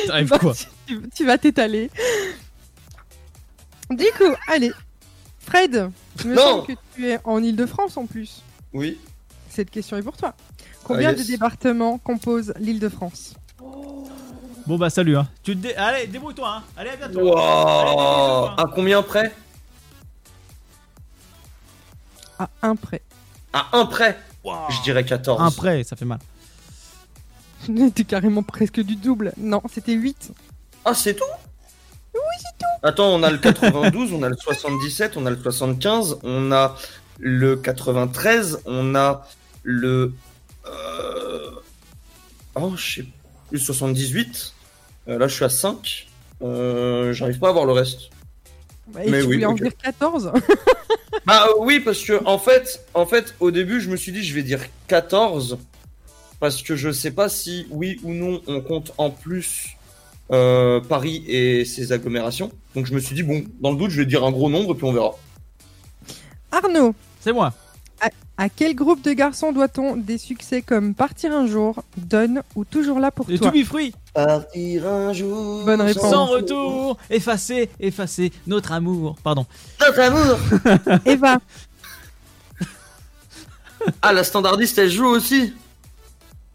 T'arrives 0.07 0.29
Bah, 0.29 0.39
quoi? 0.39 0.53
Tu, 0.87 1.01
tu 1.15 1.25
vas 1.25 1.37
t'étaler. 1.37 1.89
Du 3.89 4.05
coup, 4.17 4.33
allez. 4.47 4.71
Fred, 5.39 5.89
il 6.23 6.29
me 6.29 6.35
Non. 6.35 6.41
semble 6.41 6.67
que 6.67 6.73
tu 6.95 7.07
es 7.09 7.19
en 7.23 7.41
Ile-de-France 7.43 7.97
en 7.97 8.05
plus. 8.05 8.41
Oui. 8.73 8.97
Cette 9.49 9.69
question 9.69 9.97
est 9.97 10.01
pour 10.01 10.15
toi. 10.17 10.33
Combien 10.83 11.09
Ah, 11.09 11.11
yes. 11.13 11.21
de 11.27 11.31
départements 11.31 11.97
composent 11.97 12.53
l'Île-de-France? 12.59 13.35
Bon, 14.65 14.77
bah, 14.77 14.89
salut. 14.89 15.17
Hein. 15.17 15.27
Tu 15.43 15.55
te 15.55 15.61
dé- 15.61 15.75
Allez, 15.75 16.07
débrouille-toi. 16.07 16.49
Hein. 16.57 16.63
Allez, 16.77 16.89
à 16.91 16.95
bientôt. 16.95 17.19
Allez, 17.37 17.91
bisous, 17.91 17.99
hein. 18.49 18.55
À 18.57 18.65
combien 18.73 19.01
près? 19.03 19.33
À 22.39 22.49
un 22.61 22.75
près. 22.75 23.01
À 23.51 23.67
un 23.77 23.85
près? 23.85 24.17
Je 24.45 24.81
dirais 24.83 25.05
14. 25.05 25.41
Un 25.41 25.51
prêt, 25.51 25.83
ça 25.83 25.95
fait 25.95 26.05
mal. 26.05 26.19
T'es 27.95 28.03
carrément 28.03 28.43
presque 28.43 28.81
du 28.81 28.95
double. 28.95 29.33
Non, 29.37 29.61
c'était 29.71 29.93
8. 29.93 30.31
Ah, 30.85 30.93
c'est 30.93 31.13
tout? 31.13 31.23
Oui, 32.13 32.19
c'est 32.39 32.57
tout. 32.57 32.65
Attends, 32.83 33.13
on 33.13 33.23
a 33.23 33.31
le 33.31 33.37
92, 33.37 34.13
on 34.13 34.23
a 34.23 34.29
le 34.29 34.35
77, 34.35 35.17
on 35.17 35.25
a 35.25 35.29
le 35.29 35.37
75, 35.41 36.19
on 36.23 36.51
a 36.51 36.75
le 37.19 37.55
93, 37.55 38.61
on 38.65 38.95
a 38.95 39.27
le. 39.63 40.13
Euh... 40.65 41.51
Oh, 42.55 42.73
je 42.75 43.01
sais. 43.01 43.05
Le 43.51 43.59
78. 43.59 44.53
Euh, 45.07 45.17
là, 45.17 45.27
je 45.27 45.35
suis 45.35 45.45
à 45.45 45.49
5. 45.49 46.07
Euh, 46.41 47.13
J'arrive 47.13 47.39
pas 47.39 47.49
à 47.49 47.51
voir 47.51 47.65
le 47.65 47.73
reste. 47.73 48.09
Et 48.99 49.09
Mais 49.09 49.21
tu 49.21 49.27
oui, 49.27 49.35
voulais 49.35 49.45
en 49.45 49.53
dire 49.53 49.71
14 49.81 50.31
Bah 51.25 51.47
oui, 51.59 51.79
parce 51.79 52.03
que 52.03 52.21
en 52.25 52.37
fait, 52.37 52.85
en 52.93 53.05
fait, 53.05 53.33
au 53.39 53.51
début, 53.51 53.79
je 53.79 53.89
me 53.89 53.95
suis 53.95 54.11
dit, 54.11 54.23
je 54.23 54.33
vais 54.33 54.43
dire 54.43 54.59
14, 54.87 55.57
parce 56.39 56.61
que 56.61 56.75
je 56.75 56.91
sais 56.91 57.11
pas 57.11 57.29
si 57.29 57.65
oui 57.69 57.99
ou 58.03 58.13
non 58.13 58.41
on 58.47 58.59
compte 58.59 58.91
en 58.97 59.09
plus 59.09 59.77
euh, 60.33 60.79
Paris 60.81 61.23
et 61.27 61.63
ses 61.65 61.91
agglomérations. 61.91 62.51
Donc 62.75 62.85
je 62.87 62.93
me 62.93 62.99
suis 62.99 63.15
dit, 63.15 63.23
bon, 63.23 63.43
dans 63.61 63.71
le 63.71 63.77
doute, 63.77 63.91
je 63.91 63.99
vais 63.99 64.05
dire 64.05 64.23
un 64.23 64.31
gros 64.31 64.49
nombre, 64.49 64.73
puis 64.73 64.85
on 64.85 64.91
verra. 64.93 65.11
Arnaud, 66.51 66.93
C'est 67.19 67.31
moi. 67.33 67.53
à, 68.01 68.09
à 68.37 68.49
quel 68.49 68.75
groupe 68.75 69.01
de 69.03 69.13
garçons 69.13 69.51
doit-on 69.51 69.95
des 69.95 70.17
succès 70.17 70.61
comme 70.61 70.93
Partir 70.93 71.31
un 71.33 71.47
jour, 71.47 71.83
Donne 71.97 72.41
ou 72.55 72.65
Toujours 72.65 72.99
là 72.99 73.11
pour 73.11 73.29
Et 73.29 73.37
toi 73.37 73.51
tout 73.51 73.57
be 73.59 73.63
free. 73.63 73.93
Partir 74.13 74.87
un 74.87 75.13
jour. 75.13 75.63
Bonne 75.65 75.81
réponse. 75.81 76.11
Sans 76.11 76.25
retour. 76.25 76.97
Effacer, 77.09 77.69
effacer 77.79 78.31
notre 78.47 78.71
amour. 78.71 79.15
Pardon. 79.23 79.45
Notre 79.79 79.99
amour 79.99 80.99
Eva, 81.05 81.37
Ah, 84.01 84.13
la 84.13 84.23
standardiste, 84.23 84.77
elle 84.77 84.89
joue 84.91 85.05
aussi 85.07 85.47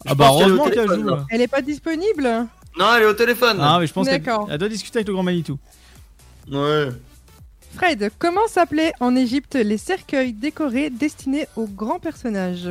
Je 0.07 0.11
Ah, 0.11 0.15
bah, 0.15 0.29
heureusement 0.31 0.65
qu'elle 0.71 0.89
joue. 0.89 1.03
là. 1.05 1.27
elle 1.31 1.41
est 1.43 1.49
pas 1.49 1.61
disponible 1.63 2.47
Non, 2.77 2.95
elle 2.95 3.03
est 3.03 3.07
au 3.07 3.15
téléphone. 3.15 3.59
Ah, 3.61 3.79
mais 3.81 3.87
je 3.87 3.93
pense 3.93 4.07
qu'elle 4.09 4.23
D'accord. 4.23 4.49
elle 4.51 4.59
doit 4.59 4.69
discuter 4.69 4.99
avec 4.99 5.09
le 5.09 5.15
grand 5.15 5.23
Manitou. 5.23 5.59
Ouais. 6.51 6.89
Fred, 7.75 8.11
comment 8.19 8.47
s'appelaient 8.49 8.93
en 9.01 9.15
Égypte 9.15 9.55
les 9.55 9.79
cercueils 9.79 10.33
décorés 10.33 10.91
destinés 10.91 11.47
aux 11.57 11.67
grands 11.67 11.99
personnages? 11.99 12.71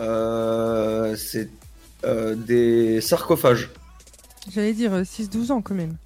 Euh, 0.00 1.16
c'est 1.16 1.50
euh, 2.04 2.34
des 2.34 3.00
sarcophages. 3.00 3.70
J'allais 4.52 4.72
dire 4.72 4.92
euh, 4.94 5.02
6-12 5.02 5.52
ans 5.52 5.62
quand 5.62 5.74
même. 5.74 5.96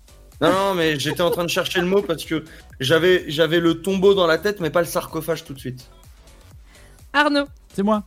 Non, 0.41 0.51
non, 0.53 0.75
mais 0.75 0.99
j'étais 0.99 1.23
en 1.23 1.31
train 1.31 1.45
de 1.45 1.49
chercher 1.51 1.81
le 1.81 1.87
mot 1.87 2.03
parce 2.03 2.25
que 2.25 2.45
j'avais 2.81 3.25
j'avais 3.29 3.59
le 3.61 3.81
tombeau 3.81 4.13
dans 4.15 4.27
la 4.27 4.37
tête, 4.39 4.61
mais 4.61 4.69
pas 4.71 4.81
le 4.81 4.87
sarcophage 4.87 5.45
tout 5.45 5.55
de 5.55 5.59
suite. 5.59 5.89
Arnaud, 7.15 7.47
C'est 7.75 7.83
moi. 7.83 8.03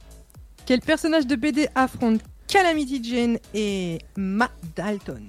quel 0.67 0.81
personnage 0.81 1.25
de 1.25 1.35
BD 1.35 1.67
affronte 1.73 2.21
Calamity 2.49 3.01
Jane 3.03 3.37
et 3.53 3.99
Matt 4.17 4.51
Dalton 4.75 5.21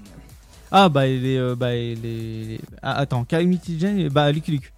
Ah, 0.73 0.89
bah, 0.89 1.07
les. 1.07 1.37
euh, 1.37 1.55
bah, 1.55 1.71
les, 1.73 1.95
les- 1.95 2.61
Ah, 2.83 2.99
attends, 2.99 3.25
Calamity 3.25 3.79
Jane, 3.79 4.09
bah, 4.09 4.33
Lucky 4.33 4.53
Luke. 4.53 4.73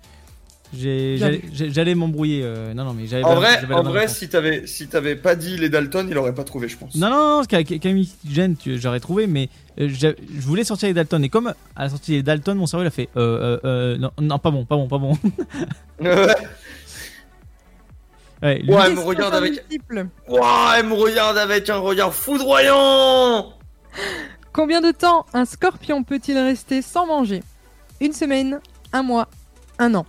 J'allais 0.75 1.43
j'allais 1.53 1.95
m'embrouiller. 1.95 2.41
euh, 2.43 2.73
non, 2.73 2.85
non, 2.87 2.95
mais 2.95 3.07
j'avais 3.07 3.25
En 3.25 3.35
vrai, 3.35 3.59
en 3.75 3.83
vrai, 3.83 4.09
si 4.09 4.31
t'avais 4.31 4.67
si 4.67 4.87
t'avais 4.89 5.17
pas 5.17 5.35
dit 5.37 5.59
les 5.59 5.69
Dalton, 5.69 6.07
il 6.11 6.17
aurait 6.17 6.35
pas 6.35 6.45
trouvé, 6.45 6.67
je 6.67 6.79
pense. 6.79 6.95
Non, 6.95 7.11
non, 7.11 7.39
non, 7.41 7.43
Ca- 7.49 7.63
Ca- 7.63 7.79
Calamity 7.79 8.15
Jane, 8.31 8.57
j'aurais 8.65 8.99
trouvé, 9.01 9.27
mais 9.27 9.51
euh, 9.79 9.91
je 9.91 10.09
voulais 10.41 10.65
sortir 10.65 10.89
les 10.89 10.95
Dalton. 10.95 11.23
Et 11.23 11.29
comme 11.29 11.53
à 11.77 11.83
la 11.85 11.91
sortie 11.91 12.13
des 12.13 12.23
Dalton, 12.23 12.57
mon 12.57 12.65
cerveau 12.67 12.85
il 12.85 12.87
a 12.87 12.91
fait 12.91 13.11
euh, 13.19 13.59
euh, 13.63 13.67
euh, 13.67 13.99
non, 13.99 14.13
non, 14.19 14.39
pas 14.39 14.51
bon, 14.51 14.65
pas 14.65 14.77
bon, 14.77 14.89
pas 14.89 14.97
bon. 14.99 15.13
ouais, 16.01 16.27
ouais, 18.43 18.59
lui- 18.59 18.73
Ouais, 18.73 18.83
elle 18.87 18.95
me 18.95 19.01
regarde 19.01 19.35
avec. 19.35 19.65
Ouah, 20.29 20.75
elle 20.79 20.87
me 20.87 20.95
regarde 20.95 21.39
avec 21.39 21.69
un 21.71 21.79
regard 21.79 22.13
foudroyant. 22.15 23.53
Combien 24.53 24.81
de 24.81 24.91
temps 24.91 25.27
un 25.33 25.45
scorpion 25.45 26.03
peut-il 26.05 26.37
rester 26.39 26.83
sans 26.83 27.07
manger? 27.07 27.43
Une 28.01 28.13
semaine, 28.13 28.61
un 28.93 29.03
mois, 29.03 29.29
un 29.79 29.95
an. 29.95 30.07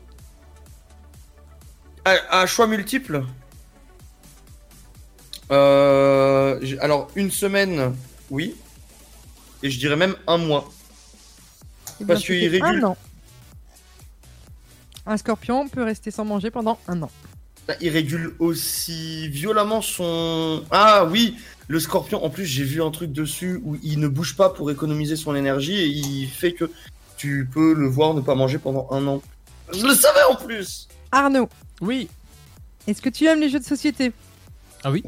À, 2.06 2.42
à 2.42 2.46
choix 2.46 2.68
multiple. 2.68 3.24
Euh, 5.52 6.60
alors 6.82 7.10
une 7.16 7.32
semaine, 7.32 7.96
oui. 8.30 8.56
Et 9.62 9.70
je 9.70 9.80
dirais 9.80 9.96
même 9.96 10.16
un 10.28 10.38
mois. 10.38 10.70
Eh 12.02 12.06
Parce 12.06 12.22
qu'il 12.24 12.42
c'était 12.42 12.60
régule. 12.64 12.84
Un 12.84 12.88
an. 12.90 12.98
Un 15.06 15.18
scorpion 15.18 15.68
peut 15.68 15.84
rester 15.84 16.12
sans 16.12 16.26
manger 16.26 16.50
pendant 16.50 16.80
un 16.88 17.02
an. 17.02 17.12
Bah, 17.68 17.76
Il 17.82 17.90
régule 17.90 18.36
aussi 18.40 19.28
violemment 19.30 19.82
son. 19.82 20.64
Ah 20.72 21.06
oui, 21.10 21.36
le 21.68 21.80
scorpion. 21.80 22.24
En 22.24 22.30
plus, 22.30 22.46
j'ai 22.46 22.64
vu 22.64 22.82
un 22.84 22.92
truc 22.92 23.12
dessus 23.14 23.60
où 23.64 23.78
il 23.84 24.00
ne 24.00 24.08
bouge 24.08 24.36
pas 24.36 24.50
pour 24.50 24.70
économiser 24.72 25.16
son 25.16 25.34
énergie 25.36 25.76
et 25.80 25.88
il 25.88 26.28
fait 26.28 26.54
que 26.54 26.70
tu 27.18 27.48
peux 27.52 27.74
le 27.74 27.88
voir 27.88 28.14
ne 28.14 28.22
pas 28.22 28.36
manger 28.36 28.58
pendant 28.58 28.88
un 28.92 29.06
an. 29.08 29.22
Je 29.72 29.86
le 29.86 29.94
savais 29.94 30.24
en 30.30 30.36
plus. 30.36 30.88
Arnaud, 31.12 31.48
Oui. 31.80 32.10
est-ce 32.88 33.02
que 33.02 33.10
tu 33.10 33.26
aimes 33.26 33.40
les 33.40 33.50
jeux 33.50 33.60
de 33.60 33.64
société? 33.66 34.12
Ah 34.84 34.92
oui. 34.92 35.04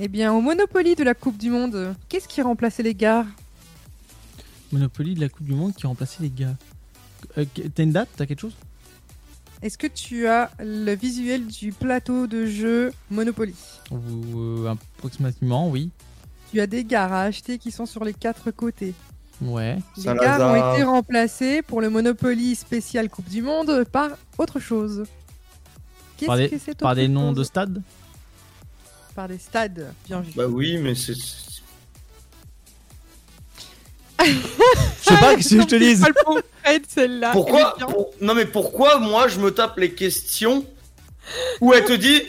Eh 0.00 0.08
bien, 0.08 0.32
au 0.32 0.40
Monopoly 0.40 0.96
de 0.96 1.04
la 1.04 1.14
Coupe 1.14 1.36
du 1.36 1.50
Monde, 1.50 1.94
qu'est-ce 2.08 2.26
qui 2.26 2.42
remplaçait 2.42 2.82
les 2.82 2.94
gares 2.94 3.26
Monopoly 4.72 5.14
de 5.14 5.20
la 5.20 5.28
Coupe 5.28 5.46
du 5.46 5.52
Monde 5.52 5.74
qui 5.74 5.84
a 5.86 5.88
remplacé 5.88 6.16
les 6.22 6.30
gars. 6.30 6.56
Euh, 7.38 7.44
T'as 7.74 7.82
une 7.82 7.92
date 7.92 8.08
T'as 8.16 8.26
quelque 8.26 8.40
chose? 8.40 8.54
Est-ce 9.62 9.76
que 9.76 9.86
tu 9.86 10.26
as 10.26 10.50
le 10.58 10.94
visuel 10.94 11.46
du 11.46 11.72
plateau 11.72 12.26
de 12.26 12.46
jeu 12.46 12.92
Monopoly 13.10 13.54
Ou, 13.90 14.38
euh, 14.38 14.74
Approximativement, 14.96 15.68
oui. 15.68 15.90
Tu 16.50 16.60
as 16.60 16.66
des 16.66 16.84
gares 16.84 17.12
à 17.12 17.22
acheter 17.22 17.58
qui 17.58 17.70
sont 17.70 17.86
sur 17.86 18.04
les 18.04 18.14
quatre 18.14 18.50
côtés. 18.50 18.94
Ouais. 19.42 19.78
Les 19.98 20.04
gares 20.14 20.40
ont 20.40 20.74
été 20.74 20.82
remplacées 20.82 21.62
pour 21.62 21.80
le 21.80 21.90
Monopoly 21.90 22.54
spécial 22.54 23.08
Coupe 23.08 23.28
du 23.28 23.42
Monde 23.42 23.84
par 23.84 24.10
autre 24.38 24.60
chose. 24.60 25.04
Qu'est-ce 26.16 26.26
Par 26.26 26.36
des, 26.36 26.48
que 26.48 26.58
c'est 26.58 26.78
par 26.78 26.94
des 26.94 27.08
noms 27.08 27.32
de 27.32 27.44
stades? 27.44 27.82
Par 29.14 29.28
des 29.28 29.38
stades, 29.38 29.92
bien 30.06 30.20
vu. 30.20 30.32
Bah 30.36 30.46
oui, 30.46 30.78
mais 30.78 30.94
c'est. 30.94 31.14
Je 34.24 35.14
sais 35.14 35.16
pas, 35.20 35.34
que 35.34 35.42
je 35.42 35.62
te 35.64 35.76
celle-là. 36.88 37.30
Pourquoi 37.32 37.74
pour- 37.76 38.10
Non 38.20 38.34
mais 38.34 38.46
pourquoi 38.46 38.98
moi 38.98 39.28
je 39.28 39.38
me 39.38 39.50
tape 39.50 39.78
les 39.78 39.92
questions 39.94 40.64
où 41.60 41.72
elle 41.72 41.84
te 41.84 41.92
dit 41.92 42.22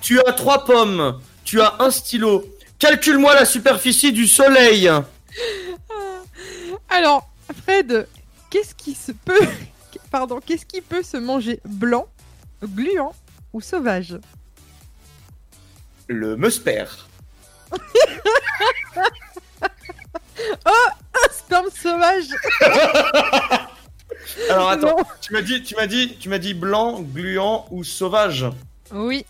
tu 0.00 0.20
as 0.20 0.32
trois 0.32 0.64
pommes, 0.64 1.20
tu 1.44 1.60
as 1.60 1.76
un 1.80 1.90
stylo, 1.90 2.44
calcule-moi 2.78 3.34
la 3.34 3.44
superficie 3.44 4.12
du 4.12 4.26
soleil. 4.26 4.90
Alors, 6.88 7.28
Fred, 7.64 8.06
qu'est-ce 8.50 8.74
qui 8.74 8.94
se 8.94 9.12
peut... 9.12 9.38
Pardon, 10.10 10.40
qu'est-ce 10.44 10.66
qui 10.66 10.80
peut 10.80 11.02
se 11.02 11.16
manger 11.16 11.60
blanc, 11.64 12.06
gluant 12.62 13.14
ou 13.52 13.60
sauvage? 13.60 14.18
Le 16.08 16.36
musper. 16.36 16.84
Oh 20.66 20.88
Un 21.14 21.32
sperme 21.32 21.68
sauvage 21.70 22.28
Alors 24.50 24.68
attends, 24.70 24.96
Non. 24.98 25.04
tu 25.20 25.32
m'as 25.32 25.42
dit, 25.42 25.62
tu 25.62 25.74
m'as 25.76 25.86
dit, 25.86 26.16
tu 26.18 26.28
m'as 26.28 26.38
dit 26.38 26.52
blanc, 26.54 27.00
gluant 27.00 27.66
ou 27.70 27.84
sauvage. 27.84 28.46
Oui. 28.92 29.24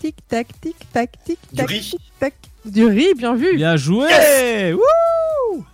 Tic 0.00 0.16
tac, 0.28 0.48
tic 0.60 0.76
tac, 0.92 1.10
tic 1.24 1.38
Du 1.52 1.56
tac, 1.56 1.68
riz. 1.68 1.90
tic 1.90 2.00
tac. 2.18 2.34
Du 2.64 2.86
riz, 2.86 3.14
bien 3.14 3.34
vu. 3.34 3.56
Bien 3.56 3.76
joué 3.76 4.72
Wouh 4.74 5.64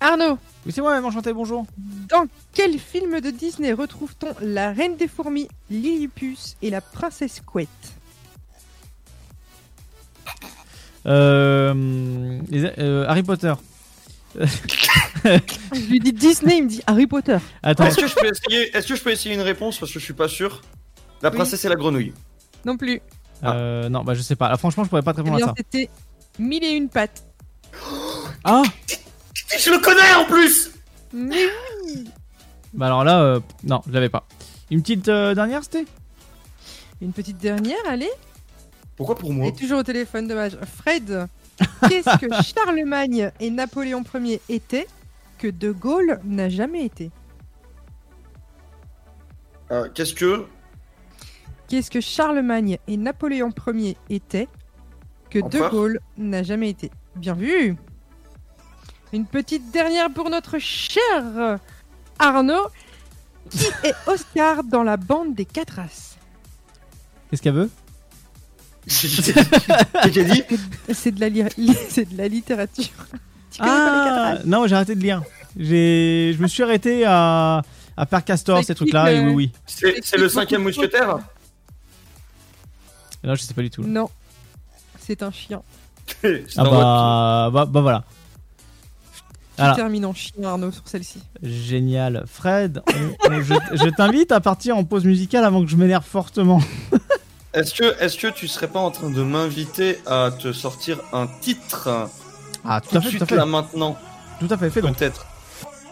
Arnaud, 0.00 0.38
Oui, 0.66 0.72
c'est 0.72 0.80
moi-même, 0.82 1.04
enchanté, 1.04 1.32
bonjour. 1.32 1.64
dans 2.10 2.26
quel 2.52 2.78
film 2.78 3.20
de 3.20 3.30
Disney 3.30 3.72
retrouve-t-on 3.72 4.34
la 4.40 4.72
Reine 4.72 4.96
des 4.96 5.08
Fourmis, 5.08 5.48
Lilliput 5.70 6.36
et 6.62 6.70
la 6.70 6.80
Princesse 6.80 7.40
Couette? 7.44 7.68
Les- 11.04 12.72
euh, 12.78 13.04
Harry 13.08 13.22
Potter. 13.22 13.54
Je 15.24 15.88
lui 15.90 16.00
dis 16.00 16.12
Disney, 16.12 16.58
il 16.58 16.64
me 16.64 16.68
dit 16.68 16.82
Harry 16.86 17.06
Potter. 17.06 17.38
Attends, 17.62 17.86
Est-ce 17.86 17.96
que 17.98 18.06
je 18.08 18.14
peux 18.14 18.26
essayer 18.26 18.76
Est-ce 18.76 18.88
que 18.88 18.96
je 18.96 19.02
peux 19.02 19.10
essayer 19.12 19.34
une 19.34 19.40
réponse 19.40 19.78
parce 19.78 19.92
que 19.92 19.98
je 19.98 20.04
suis 20.04 20.12
pas 20.14 20.28
sûr? 20.28 20.60
La 21.22 21.30
Oui. 21.30 21.36
princesse 21.36 21.64
et 21.64 21.68
la 21.68 21.76
grenouille. 21.76 22.12
Non 22.64 22.76
plus. 22.76 23.00
euh, 23.44 23.88
non, 23.88 24.02
bah 24.02 24.14
je 24.14 24.22
sais 24.22 24.36
pas. 24.36 24.48
Là, 24.48 24.56
franchement, 24.56 24.84
je 24.84 24.88
pourrais 24.88 25.02
pas 25.02 25.12
te 25.14 25.20
Eh 25.20 25.22
répondre 25.22 25.36
à 25.36 25.38
bien, 25.38 25.46
ça. 25.48 25.54
c'était 25.56 25.88
Mille 26.38 26.64
et 26.64 26.70
une 26.72 26.88
pattes. 26.88 27.24
Ah 28.46 28.62
Je 29.58 29.70
le 29.70 29.78
connais 29.78 30.14
en 30.16 30.26
plus 30.26 30.70
Mais 31.14 31.46
oui 31.86 32.04
Bah 32.74 32.86
alors 32.86 33.02
là, 33.04 33.22
euh, 33.22 33.40
non, 33.62 33.80
je 33.86 33.92
l'avais 33.92 34.08
pas. 34.10 34.26
Une 34.70 34.82
petite 34.82 35.08
euh, 35.08 35.34
dernière, 35.34 35.62
c'était? 35.64 35.84
Une 37.00 37.12
petite 37.12 37.38
dernière, 37.38 37.78
allez. 37.88 38.10
Pourquoi 38.96 39.16
pour 39.16 39.32
moi 39.32 39.46
est 39.48 39.58
toujours 39.58 39.80
au 39.80 39.82
téléphone, 39.82 40.28
dommage. 40.28 40.56
Fred, 40.62 41.26
qu'est-ce 41.88 42.18
que 42.18 42.26
Charlemagne 42.42 43.30
et 43.40 43.50
Napoléon 43.50 44.04
Ier 44.14 44.40
étaient 44.48 44.86
que 45.38 45.48
De 45.48 45.72
Gaulle 45.72 46.20
n'a 46.24 46.48
jamais 46.48 46.84
été 46.84 47.10
Euh, 49.72 49.88
Qu'est-ce 49.94 50.14
que 50.14 50.46
Qu'est-ce 51.68 51.90
que 51.90 52.00
Charlemagne 52.00 52.78
et 52.86 52.96
Napoléon 52.96 53.50
Ier 53.72 53.96
étaient 54.10 54.48
que 55.30 55.40
De 55.40 55.68
Gaulle 55.70 56.00
n'a 56.16 56.42
jamais 56.42 56.70
été 56.70 56.90
Bien 57.16 57.34
vu 57.34 57.76
Une 59.12 59.26
petite 59.26 59.70
dernière 59.72 60.10
pour 60.12 60.30
notre 60.30 60.58
cher 60.58 61.58
Arnaud. 62.18 62.68
Qui 63.50 63.66
est 63.82 63.94
Oscar 64.06 64.64
dans 64.64 64.82
la 64.82 64.96
bande 64.96 65.34
des 65.34 65.44
quatre 65.44 65.78
as? 65.78 66.16
Qu'est-ce 67.28 67.42
qu'elle 67.42 67.54
veut? 67.54 67.70
Dit 68.86 70.42
C'est 70.92 71.10
de, 71.12 71.20
la 71.20 71.28
li- 71.28 71.44
li- 71.56 71.76
c'est 71.88 72.10
de 72.12 72.16
la 72.18 72.28
littérature. 72.28 72.84
Tu 73.50 73.58
connais 73.58 73.70
pas 73.70 74.04
les 74.04 74.10
quatre 74.10 74.40
Ah 74.40 74.46
non, 74.46 74.66
j'ai 74.66 74.74
arrêté 74.74 74.94
de 74.94 75.00
lire. 75.00 75.22
J'ai, 75.56 76.34
je 76.36 76.42
me 76.42 76.48
suis 76.48 76.62
arrêté 76.62 77.04
à 77.06 77.62
à 77.96 78.06
Père 78.06 78.24
Castor, 78.24 78.62
ces 78.64 78.74
trucs-là. 78.74 79.12
Et 79.12 79.20
oui, 79.20 79.32
oui. 79.34 79.52
C'est 79.66 80.00
c'est 80.02 80.16
le 80.18 80.28
cinquième 80.28 80.62
mousquetaire 80.64 81.18
Non, 83.22 83.34
je 83.36 83.42
sais 83.42 83.54
pas 83.54 83.62
du 83.62 83.70
tout. 83.70 83.82
là. 83.82 83.88
Non. 83.88 84.10
C'est 84.98 85.22
un 85.22 85.30
chien. 85.30 85.62
Ah 86.56 86.64
bah, 86.64 87.50
bah, 87.52 87.64
bah 87.66 87.80
voilà. 87.80 88.04
Tu 89.56 89.62
Alors, 89.62 89.76
termines 89.76 90.04
en 90.04 90.12
chien, 90.12 90.34
Arnaud, 90.42 90.72
sur 90.72 90.82
celle-ci. 90.86 91.22
génial. 91.42 92.24
Fred, 92.26 92.82
on- 92.88 93.30
on- 93.30 93.40
je, 93.40 93.54
je 93.72 93.88
t'invite 93.90 94.32
à 94.32 94.40
partir 94.40 94.76
en 94.76 94.82
pause 94.84 95.04
musicale 95.04 95.44
avant 95.44 95.62
que 95.64 95.70
je 95.70 95.76
m'énerve 95.76 96.04
fortement. 96.04 96.60
Est-ce 97.54 97.72
que, 97.72 97.84
est 98.02 98.20
que 98.20 98.26
tu 98.28 98.48
serais 98.48 98.66
pas 98.66 98.80
en 98.80 98.90
train 98.90 99.10
de 99.10 99.22
m'inviter 99.22 100.00
à 100.06 100.30
te 100.36 100.52
sortir 100.52 100.98
un 101.12 101.28
titre? 101.40 102.08
Ah, 102.64 102.80
tout 102.80 102.90
tout 102.90 102.96
à 102.96 103.00
de 103.00 103.04
fait, 103.04 103.10
tout 103.10 103.14
à 103.14 103.18
suite 103.18 103.28
fait. 103.30 103.36
là 103.36 103.46
maintenant 103.46 103.96
Tout 104.40 104.48
à 104.50 104.58
fait, 104.58 104.70
fait. 104.70 104.80
Peut-être. 104.80 105.26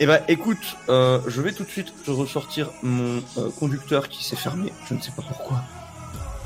Eh 0.00 0.06
bah 0.06 0.18
écoute, 0.26 0.76
euh, 0.88 1.20
je 1.28 1.40
vais 1.40 1.52
tout 1.52 1.62
de 1.62 1.68
suite 1.68 1.92
te 2.04 2.10
ressortir 2.10 2.70
mon 2.82 3.22
euh, 3.38 3.50
conducteur 3.60 4.08
qui 4.08 4.24
s'est 4.24 4.34
fermé, 4.34 4.72
je 4.88 4.94
ne 4.94 5.00
sais 5.00 5.12
pas 5.12 5.22
pourquoi. 5.22 5.60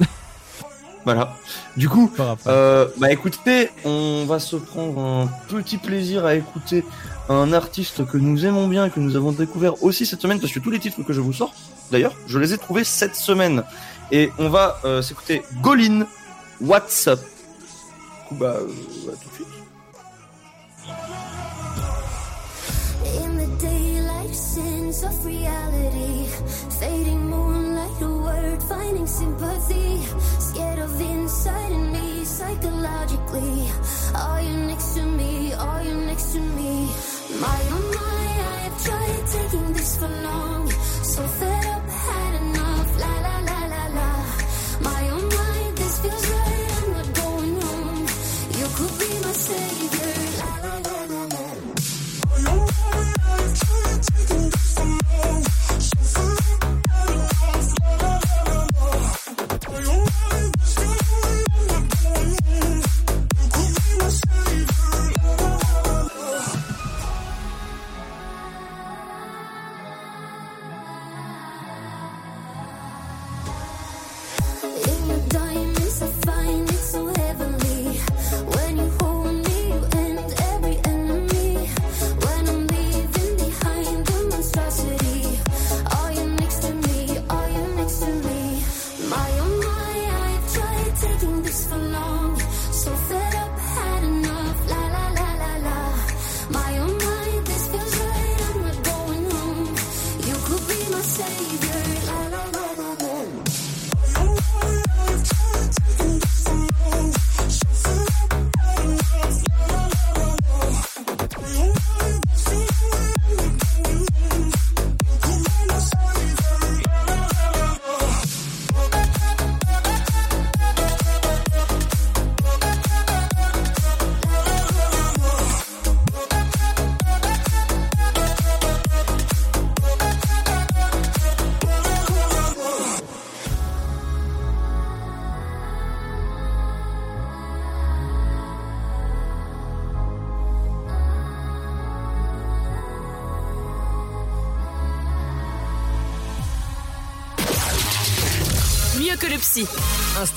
voilà. 1.07 1.35
Du 1.79 1.89
coup, 1.89 2.13
euh, 2.47 2.87
bah 2.99 3.11
écoutez, 3.11 3.71
on 3.87 4.27
va 4.27 4.39
se 4.39 4.57
prendre 4.57 5.01
un 5.01 5.29
petit 5.49 5.79
plaisir 5.79 6.27
à 6.27 6.35
écouter 6.35 6.85
un 7.31 7.55
artiste 7.55 8.05
que 8.05 8.19
nous 8.19 8.45
aimons 8.45 8.69
bien 8.69 8.85
et 8.85 8.91
que 8.91 9.01
nous 9.01 9.17
avons 9.17 9.33
découvert 9.33 9.83
aussi 9.83 10.05
cette 10.05 10.21
semaine 10.21 10.41
parce 10.41 10.53
que 10.53 10.61
tous 10.61 10.71
les 10.71 10.79
titres 10.79 11.03
que 11.03 11.15
je 11.15 11.23
vous 11.23 11.33
sors, 11.33 11.55
d'ailleurs, 11.91 12.15
je 12.27 12.39
les 12.39 12.53
ai 12.53 12.59
trouvés 12.59 12.85
cette 12.85 13.17
semaine. 13.17 13.63
Et 14.13 14.31
on 14.39 14.49
va 14.49 14.79
euh, 14.85 15.03
s'écouter 15.03 15.43
Golin, 15.61 16.07
What's 16.61 17.07
Up. 17.09 17.21
Coup, 18.29 18.37
bah, 18.37 18.57
euh, 18.61 18.69
bah, 19.07 19.13
tout 19.21 19.29
de 19.29 19.35
suite. 19.35 19.47
In 23.23 23.37
the 23.37 23.47
daylight, 23.61 24.35
sense 24.35 25.03
of 25.03 25.25
reality. 25.25 26.27
Fading 26.79 27.29
moonlight, 27.29 28.03
a 28.03 28.09
word 28.09 28.63
finding 28.63 29.07
sympathy. 29.07 30.01
Scared 30.39 30.79
of 30.79 31.01
inside 31.01 31.73
in 31.73 31.93
me, 31.93 32.25
psychologically. 32.25 33.69
Are 34.15 34.41
you 34.41 34.67
next 34.67 34.95
to 34.95 35.03
me? 35.03 35.53
Are 35.55 35.83
you 35.83 35.95
next 36.07 36.33
to 36.33 36.41
me? 36.41 36.87
My 37.41 37.61
oh 37.71 37.93
my, 37.95 38.27
I 38.53 38.59
have 38.67 38.85
tried 38.85 39.27
taking 39.27 39.73
this 39.73 39.97
for 39.99 40.09
long. 40.09 40.71
So 41.03 41.23
fed 41.23 41.67
up, 41.67 41.89
had 41.89 42.35
enough. 42.43 42.56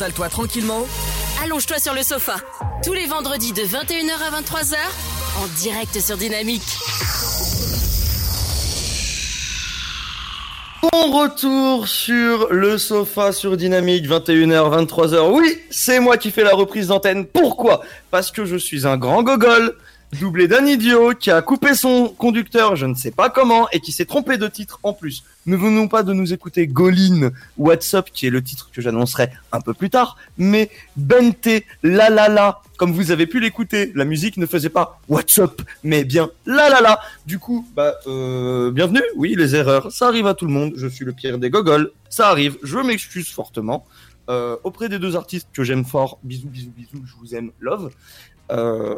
Installe-toi 0.10 0.30
tranquillement. 0.30 0.88
Allonge-toi 1.44 1.78
sur 1.78 1.94
le 1.94 2.02
sofa. 2.02 2.38
Tous 2.84 2.94
les 2.94 3.06
vendredis 3.06 3.54
de 3.54 3.62
21h 3.62 4.14
à 4.28 4.42
23h, 4.42 4.76
en 5.38 5.48
direct 5.60 6.00
sur 6.00 6.18
Dynamique. 6.18 6.64
Bon 10.82 11.12
retour 11.12 11.88
sur 11.88 12.52
le 12.52 12.80
sofa 12.80 13.32
sur 13.32 13.56
Dynamique, 13.56 14.08
21h, 14.08 14.88
23h. 14.88 15.30
Oui, 15.32 15.60
c'est 15.70 16.00
moi 16.00 16.18
qui 16.18 16.32
fais 16.32 16.44
la 16.44 16.56
reprise 16.56 16.88
d'antenne. 16.88 17.28
Pourquoi? 17.28 17.82
Parce 18.10 18.32
que 18.32 18.46
je 18.46 18.56
suis 18.56 18.88
un 18.88 18.98
grand 18.98 19.22
gogol 19.22 19.76
doublé 20.18 20.48
d'un 20.48 20.66
idiot 20.66 21.14
qui 21.14 21.32
a 21.32 21.42
coupé 21.42 21.74
son 21.74 22.10
conducteur, 22.10 22.76
je 22.76 22.86
ne 22.86 22.96
sais 22.96 23.12
pas 23.12 23.30
comment, 23.30 23.70
et 23.72 23.80
qui 23.80 23.92
s'est 23.92 24.06
trompé 24.06 24.38
de 24.38 24.48
titre 24.48 24.80
en 24.84 24.94
plus. 24.94 25.24
Ne 25.46 25.56
venons 25.56 25.88
pas 25.88 26.04
de 26.04 26.14
nous 26.14 26.34
écouter 26.34 26.68
Golin 26.68 27.32
WhatsApp, 27.58 28.10
qui 28.12 28.28
est 28.28 28.30
le 28.30 28.44
titre 28.44 28.70
que 28.74 28.82
j'annoncerai 28.82 29.30
un 29.52 29.62
peu 29.62 29.74
plus 29.74 29.90
tard, 29.90 30.18
mais 30.38 30.70
Bente 30.96 31.48
La 31.84 32.10
La 32.10 32.28
La, 32.28 32.62
comme 32.78 32.92
vous 32.92 33.12
avez 33.12 33.28
pu 33.28 33.40
l'écouter, 33.40 33.92
la 33.96 34.06
musique 34.06 34.38
ne 34.38 34.46
faisait 34.46 34.70
pas 34.70 35.00
WhatsApp, 35.10 35.62
mais 35.84 36.04
bien 36.04 36.30
La 36.46 36.70
La 36.70 36.82
La. 36.82 37.00
Du 37.26 37.40
coup, 37.40 37.68
bah, 37.76 37.96
euh, 38.08 38.72
bienvenue. 38.72 39.04
Oui, 39.16 39.36
les 39.38 39.56
erreurs, 39.56 39.92
ça 39.92 40.08
arrive 40.08 40.28
à 40.28 40.34
tout 40.34 40.46
le 40.46 40.54
monde. 40.54 40.74
Je 40.76 40.88
suis 40.88 41.06
le 41.06 41.14
pire 41.14 41.38
des 41.38 41.50
gogoles, 41.50 41.92
ça 42.10 42.30
arrive. 42.30 42.58
Je 42.64 42.80
m'excuse 42.80 43.30
fortement. 43.30 43.86
Euh, 44.30 44.58
auprès 44.64 44.90
des 44.90 45.00
deux 45.00 45.16
artistes 45.16 45.48
que 45.52 45.64
j'aime 45.64 45.86
fort, 45.86 46.20
bisous, 46.24 46.50
bisous, 46.50 46.72
bisous, 46.76 47.04
je 47.04 47.14
vous 47.20 47.34
aime, 47.34 47.52
love. 47.60 47.90
Euh, 48.52 48.96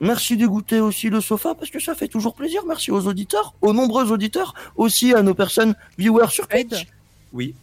merci 0.00 0.36
d'écouter 0.36 0.80
aussi 0.80 1.10
le 1.10 1.20
sofa 1.20 1.54
parce 1.54 1.70
que 1.70 1.80
ça 1.80 1.94
fait 1.94 2.08
toujours 2.08 2.34
plaisir. 2.34 2.62
Merci 2.66 2.90
aux 2.90 3.06
auditeurs, 3.06 3.54
aux 3.60 3.72
nombreux 3.72 4.10
auditeurs, 4.12 4.54
aussi 4.76 5.14
à 5.14 5.22
nos 5.22 5.34
personnes 5.34 5.74
viewers 5.98 6.30
sur 6.30 6.46
Twitch. 6.48 6.86
Oui. 7.32 7.54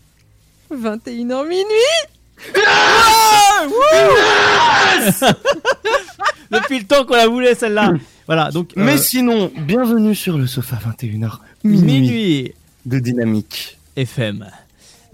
21h 0.71 1.47
minuit 1.47 1.71
Depuis 6.51 6.79
le 6.79 6.85
temps 6.85 7.05
qu'on 7.05 7.15
la 7.15 7.27
voulait 7.27 7.55
celle-là. 7.55 7.93
Voilà, 8.27 8.51
donc. 8.51 8.71
Mais 8.75 8.95
euh, 8.95 8.97
sinon, 8.97 9.51
bienvenue 9.55 10.15
sur 10.15 10.37
le 10.37 10.47
sofa 10.47 10.77
21h 10.99 11.39
minuit 11.63 12.53
de 12.85 12.99
Dynamique 12.99 13.77
FM. 13.95 14.45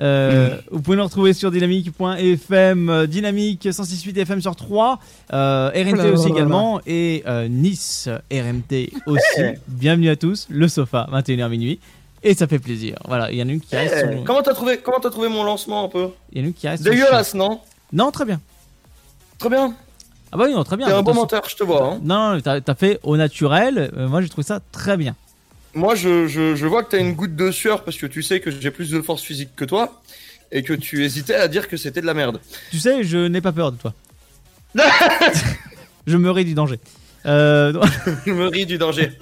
Euh, 0.01 0.57
Vous 0.71 0.81
pouvez 0.81 0.97
nous 0.97 1.03
retrouver 1.03 1.33
sur 1.33 1.51
dynamique.fm, 1.51 2.89
euh, 2.89 3.05
dynamique 3.07 3.65
106.8 3.65 4.17
FM 4.21 4.41
sur 4.41 4.55
3, 4.55 4.99
euh, 5.33 5.69
RMT 5.73 5.93
Oula, 5.93 6.05
aussi 6.11 6.25
oula, 6.27 6.35
également, 6.35 6.81
et 6.87 7.23
euh, 7.27 7.47
Nice 7.47 8.09
RMT 8.31 8.89
aussi. 9.05 9.41
Bienvenue 9.67 10.09
à 10.09 10.15
tous, 10.15 10.47
le 10.49 10.67
sofa, 10.67 11.07
21h 11.11 11.49
minuit. 11.49 11.79
Et 12.23 12.33
ça 12.35 12.47
fait 12.47 12.59
plaisir. 12.59 12.97
Voilà, 13.07 13.31
il 13.31 13.37
y 13.37 13.43
en 13.43 13.47
a 13.49 13.51
une 13.51 13.61
qui 13.61 13.75
reste. 13.75 13.95
Eh, 13.97 14.15
son- 14.17 14.23
Comment 14.23 14.41
t'as 14.43 14.53
trouvé, 14.53 14.77
comment 14.77 14.99
t'as 14.99 15.09
trouvé 15.09 15.27
mon 15.27 15.43
lancement 15.43 15.85
un 15.85 15.89
peu? 15.89 16.09
Il 16.31 16.37
y 16.39 16.41
en 16.41 16.45
a 16.45 16.47
une 16.47 16.53
qui 16.53 16.67
reste. 16.67 16.83
Dégueulasse, 16.83 17.33
non? 17.33 17.59
Non, 17.93 18.11
très 18.11 18.25
bien. 18.25 18.39
Très 19.39 19.49
bien. 19.49 19.73
Ah 20.31 20.37
bah 20.37 20.43
oui, 20.47 20.53
non, 20.53 20.63
très 20.63 20.77
bien. 20.77 20.87
T'es 20.87 20.93
un 20.93 21.01
bon 21.01 21.13
menteur, 21.15 21.41
je 21.49 21.55
te 21.55 21.63
vois. 21.63 21.83
hein. 21.93 21.99
Non, 22.03 22.39
t'as 22.41 22.75
fait 22.75 22.99
au 23.03 23.17
naturel. 23.17 23.91
Euh, 23.97 24.07
moi, 24.07 24.21
j'ai 24.21 24.29
trouvé 24.29 24.45
ça 24.45 24.59
très 24.71 24.97
bien. 24.97 25.15
Moi, 25.73 25.95
je, 25.95 26.27
je, 26.27 26.55
je 26.55 26.65
vois 26.67 26.83
que 26.83 26.91
t'as 26.91 26.99
une 26.99 27.13
goutte 27.13 27.35
de 27.35 27.51
sueur 27.51 27.83
parce 27.83 27.97
que 27.97 28.05
tu 28.05 28.21
sais 28.21 28.39
que 28.39 28.51
j'ai 28.51 28.71
plus 28.71 28.91
de 28.91 29.01
force 29.01 29.23
physique 29.23 29.55
que 29.55 29.65
toi 29.65 30.01
et 30.51 30.63
que 30.63 30.73
tu 30.73 31.03
hésitais 31.03 31.35
à 31.35 31.47
dire 31.47 31.67
que 31.67 31.77
c'était 31.77 32.01
de 32.01 32.05
la 32.05 32.13
merde. 32.13 32.39
Tu 32.71 32.79
sais, 32.79 33.03
je 33.03 33.27
n'ai 33.27 33.41
pas 33.41 33.51
peur 33.53 33.71
de 33.71 33.77
toi. 33.77 33.93
je 36.07 36.17
me 36.17 36.29
ris 36.29 36.45
du 36.45 36.53
danger. 36.53 36.79
Euh, 37.25 37.73
je 38.25 38.31
me 38.31 38.47
ris 38.47 38.65
du 38.65 38.77
danger. 38.77 39.11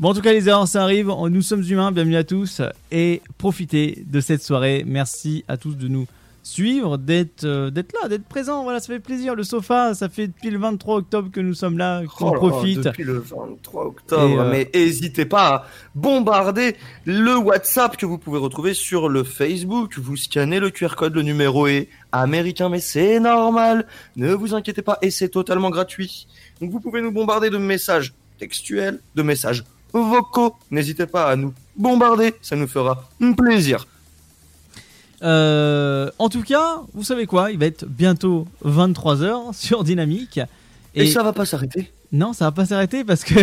Bon, 0.00 0.10
en 0.10 0.14
tout 0.14 0.20
cas, 0.20 0.32
les 0.32 0.48
erreurs, 0.48 0.66
ça 0.66 0.82
arrive. 0.82 1.12
Nous 1.30 1.42
sommes 1.42 1.62
humains. 1.62 1.92
Bienvenue 1.92 2.16
à 2.16 2.24
tous. 2.24 2.60
Et 2.90 3.22
profitez 3.38 4.04
de 4.06 4.20
cette 4.20 4.42
soirée. 4.42 4.82
Merci 4.86 5.44
à 5.46 5.56
tous 5.56 5.76
de 5.76 5.86
nous 5.86 6.06
suivre, 6.42 6.96
d'être 6.98 7.44
euh, 7.44 7.70
d'être 7.70 7.92
là, 8.00 8.08
d'être 8.08 8.24
présent. 8.26 8.62
Voilà, 8.64 8.80
ça 8.80 8.88
fait 8.88 8.98
plaisir. 9.00 9.34
Le 9.34 9.44
sofa, 9.44 9.94
ça 9.94 10.08
fait 10.08 10.26
depuis 10.26 10.50
le 10.50 10.58
23 10.58 10.96
octobre 10.96 11.30
que 11.30 11.40
nous 11.40 11.54
sommes 11.54 11.78
là, 11.78 12.02
qu'on 12.16 12.30
Oh 12.30 12.32
profite. 12.32 12.80
depuis 12.80 13.04
le 13.04 13.18
23 13.18 13.84
octobre. 13.86 14.40
Euh, 14.40 14.50
Mais 14.50 14.68
n'hésitez 14.74 15.24
pas 15.24 15.46
à 15.54 15.66
bombarder 15.94 16.76
le 17.04 17.36
WhatsApp 17.36 17.96
que 17.96 18.06
vous 18.06 18.18
pouvez 18.18 18.38
retrouver 18.38 18.74
sur 18.74 19.08
le 19.08 19.24
Facebook. 19.24 19.98
Vous 19.98 20.16
scannez 20.16 20.58
le 20.60 20.70
QR 20.70 20.94
code, 20.96 21.14
le 21.14 21.22
numéro 21.22 21.66
est 21.66 21.88
américain, 22.10 22.68
mais 22.68 22.80
c'est 22.80 23.20
normal. 23.20 23.86
Ne 24.16 24.32
vous 24.34 24.54
inquiétez 24.54 24.82
pas 24.82 24.98
et 25.02 25.10
c'est 25.10 25.28
totalement 25.28 25.70
gratuit. 25.70 26.26
Donc 26.60 26.70
vous 26.70 26.80
pouvez 26.80 27.00
nous 27.00 27.12
bombarder 27.12 27.50
de 27.50 27.58
messages 27.58 28.12
textuels, 28.38 29.00
de 29.14 29.22
messages 29.22 29.64
vocaux. 29.92 30.54
N'hésitez 30.70 31.06
pas 31.06 31.26
à 31.30 31.36
nous 31.36 31.52
bombarder, 31.76 32.34
ça 32.42 32.56
nous 32.56 32.66
fera 32.66 33.08
plaisir. 33.36 33.86
Euh, 35.22 36.10
en 36.18 36.28
tout 36.28 36.42
cas, 36.42 36.80
vous 36.94 37.04
savez 37.04 37.26
quoi 37.26 37.50
Il 37.52 37.58
va 37.58 37.66
être 37.66 37.84
bientôt 37.86 38.46
23h 38.64 39.54
sur 39.54 39.84
Dynamique. 39.84 40.40
Et 40.94 41.06
ça 41.10 41.22
va 41.22 41.32
pas 41.32 41.46
s'arrêter 41.46 41.92
Non, 42.12 42.32
ça 42.32 42.46
va 42.46 42.52
pas 42.52 42.66
s'arrêter 42.66 43.04
parce 43.04 43.24
que 43.24 43.38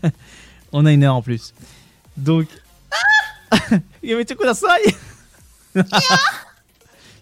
on 0.72 0.86
a 0.86 0.92
une 0.92 1.04
heure 1.04 1.16
en 1.16 1.22
plus. 1.22 1.52
Donc. 2.16 2.46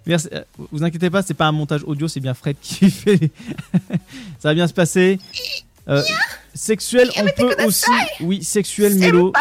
Merci. 0.06 0.28
euh, 0.32 0.43
Vous 0.70 0.85
inquiétez 0.85 1.10
pas, 1.10 1.23
c'est 1.23 1.35
pas 1.35 1.47
un 1.47 1.52
montage 1.52 1.82
audio, 1.85 2.06
c'est 2.09 2.20
bien 2.20 2.35
Fred 2.35 2.56
qui 2.60 2.90
fait. 2.90 3.31
ça 4.39 4.48
va 4.51 4.55
bien 4.55 4.68
se 4.68 4.74
passer. 4.74 5.18
Euh, 5.89 6.02
sexuel, 6.55 7.10
on 7.16 7.27
peut 7.36 7.55
aussi. 7.64 7.90
Oui, 8.20 8.43
sexuel 8.43 8.97
mélo. 8.97 9.32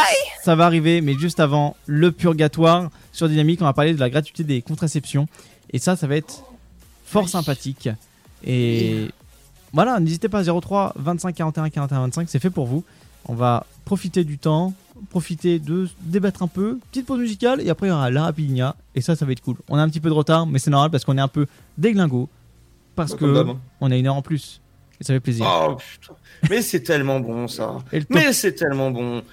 Ça 0.44 0.56
va 0.56 0.65
arriver, 0.65 1.02
mais 1.02 1.18
juste 1.18 1.40
avant, 1.40 1.76
le 1.86 2.11
purgatoire 2.11 2.90
sur 3.16 3.30
Dynamique, 3.30 3.62
on 3.62 3.66
va 3.66 3.74
parler 3.74 3.94
de 3.94 4.00
la 4.00 4.10
gratuité 4.10 4.44
des 4.44 4.62
contraceptions. 4.62 5.28
Et 5.72 5.80
ça, 5.80 5.96
ça 5.96 6.06
va 6.08 6.16
être 6.18 6.44
fort 7.06 7.30
sympathique. 7.30 7.90
Et 8.44 9.08
voilà, 9.74 10.00
n'hésitez 10.00 10.30
pas 10.30 10.44
03 10.44 10.94
25 10.98 11.34
41 11.36 11.70
41 11.70 12.00
25, 12.02 12.30
c'est 12.30 12.40
fait 12.40 12.50
pour 12.50 12.66
vous. 12.66 12.84
On 13.28 13.34
va 13.34 13.66
profiter 13.86 14.24
du 14.24 14.38
temps, 14.38 14.74
profiter 15.10 15.60
de 15.60 15.88
débattre 16.02 16.44
un 16.44 16.48
peu, 16.48 16.78
petite 16.92 17.06
pause 17.08 17.20
musicale 17.20 17.62
et 17.62 17.70
après 17.70 17.88
il 17.88 17.90
y 17.90 17.94
aura 17.94 18.10
la 18.12 18.24
rapidinia 18.24 18.76
et 18.94 19.02
ça 19.02 19.16
ça 19.16 19.26
va 19.26 19.32
être 19.32 19.42
cool. 19.42 19.56
On 19.70 19.78
a 19.78 19.82
un 19.82 19.90
petit 19.90 20.00
peu 20.00 20.10
de 20.10 20.14
retard 20.14 20.46
mais 20.46 20.60
c'est 20.60 20.70
normal 20.72 20.92
parce 20.92 21.06
qu'on 21.06 21.18
est 21.18 21.22
un 21.22 21.28
peu 21.28 21.48
déglingo 21.78 22.30
parce 22.96 23.12
Bah, 23.14 23.18
que 23.18 23.50
hein. 23.50 23.58
on 23.82 23.90
a 23.92 23.96
une 23.96 24.08
heure 24.08 24.16
en 24.16 24.22
plus 24.22 24.62
et 25.02 25.04
ça 25.04 25.14
fait 25.14 25.20
plaisir. 25.20 25.46
Oh 25.48 25.76
putain. 25.76 26.14
Mais 26.50 26.62
c'est 26.62 26.82
tellement 26.82 27.20
bon 27.20 27.48
ça. 27.48 27.78
Mais 28.10 28.32
c'est 28.32 28.54
tellement 28.54 28.92
bon. 28.92 29.24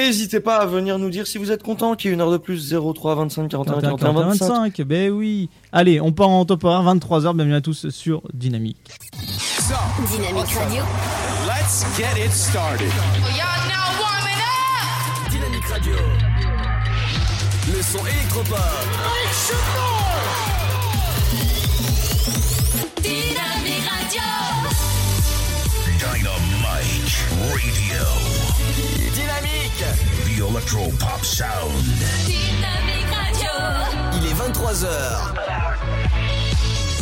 N'hésitez 0.00 0.40
pas 0.40 0.56
à 0.56 0.66
venir 0.66 0.98
nous 0.98 1.10
dire 1.10 1.26
si 1.26 1.36
vous 1.36 1.52
êtes 1.52 1.62
content 1.62 1.94
qu'il 1.94 2.08
y 2.08 2.10
ait 2.10 2.14
une 2.14 2.22
heure 2.22 2.30
de 2.30 2.38
plus 2.38 2.74
03 2.74 3.16
25 3.16 3.48
41 3.50 3.80
41 3.82 4.12
25. 4.12 4.48
25, 4.48 4.82
ben 4.82 5.10
oui. 5.10 5.50
Allez, 5.72 6.00
on 6.00 6.10
part 6.10 6.30
en 6.30 6.46
top 6.46 6.64
horaire 6.64 6.82
23h, 6.94 7.34
bienvenue 7.34 7.54
à 7.54 7.60
tous 7.60 7.90
sur 7.90 8.22
Dynamique. 8.32 8.78
Dynamique 10.10 10.48
Radio. 10.54 10.82
Let's 11.46 11.84
get 11.98 12.18
it 12.18 12.32
started. 12.32 12.90
Dynamique 15.30 15.66
Radio. 15.66 15.94
Le 17.68 17.82
son 17.82 18.06
électropop. 18.06 18.58
Dynamique 23.02 23.86
Radio. 23.86 24.22
Dynamite 25.98 27.18
Radio. 27.52 28.39
The 29.80 30.46
Electro 30.46 30.90
Pop 30.98 31.24
Sound. 31.24 31.72
Dynamique 32.26 33.06
Radio. 33.14 33.48
Il 34.14 34.26
est 34.26 34.34
23h. 34.34 35.32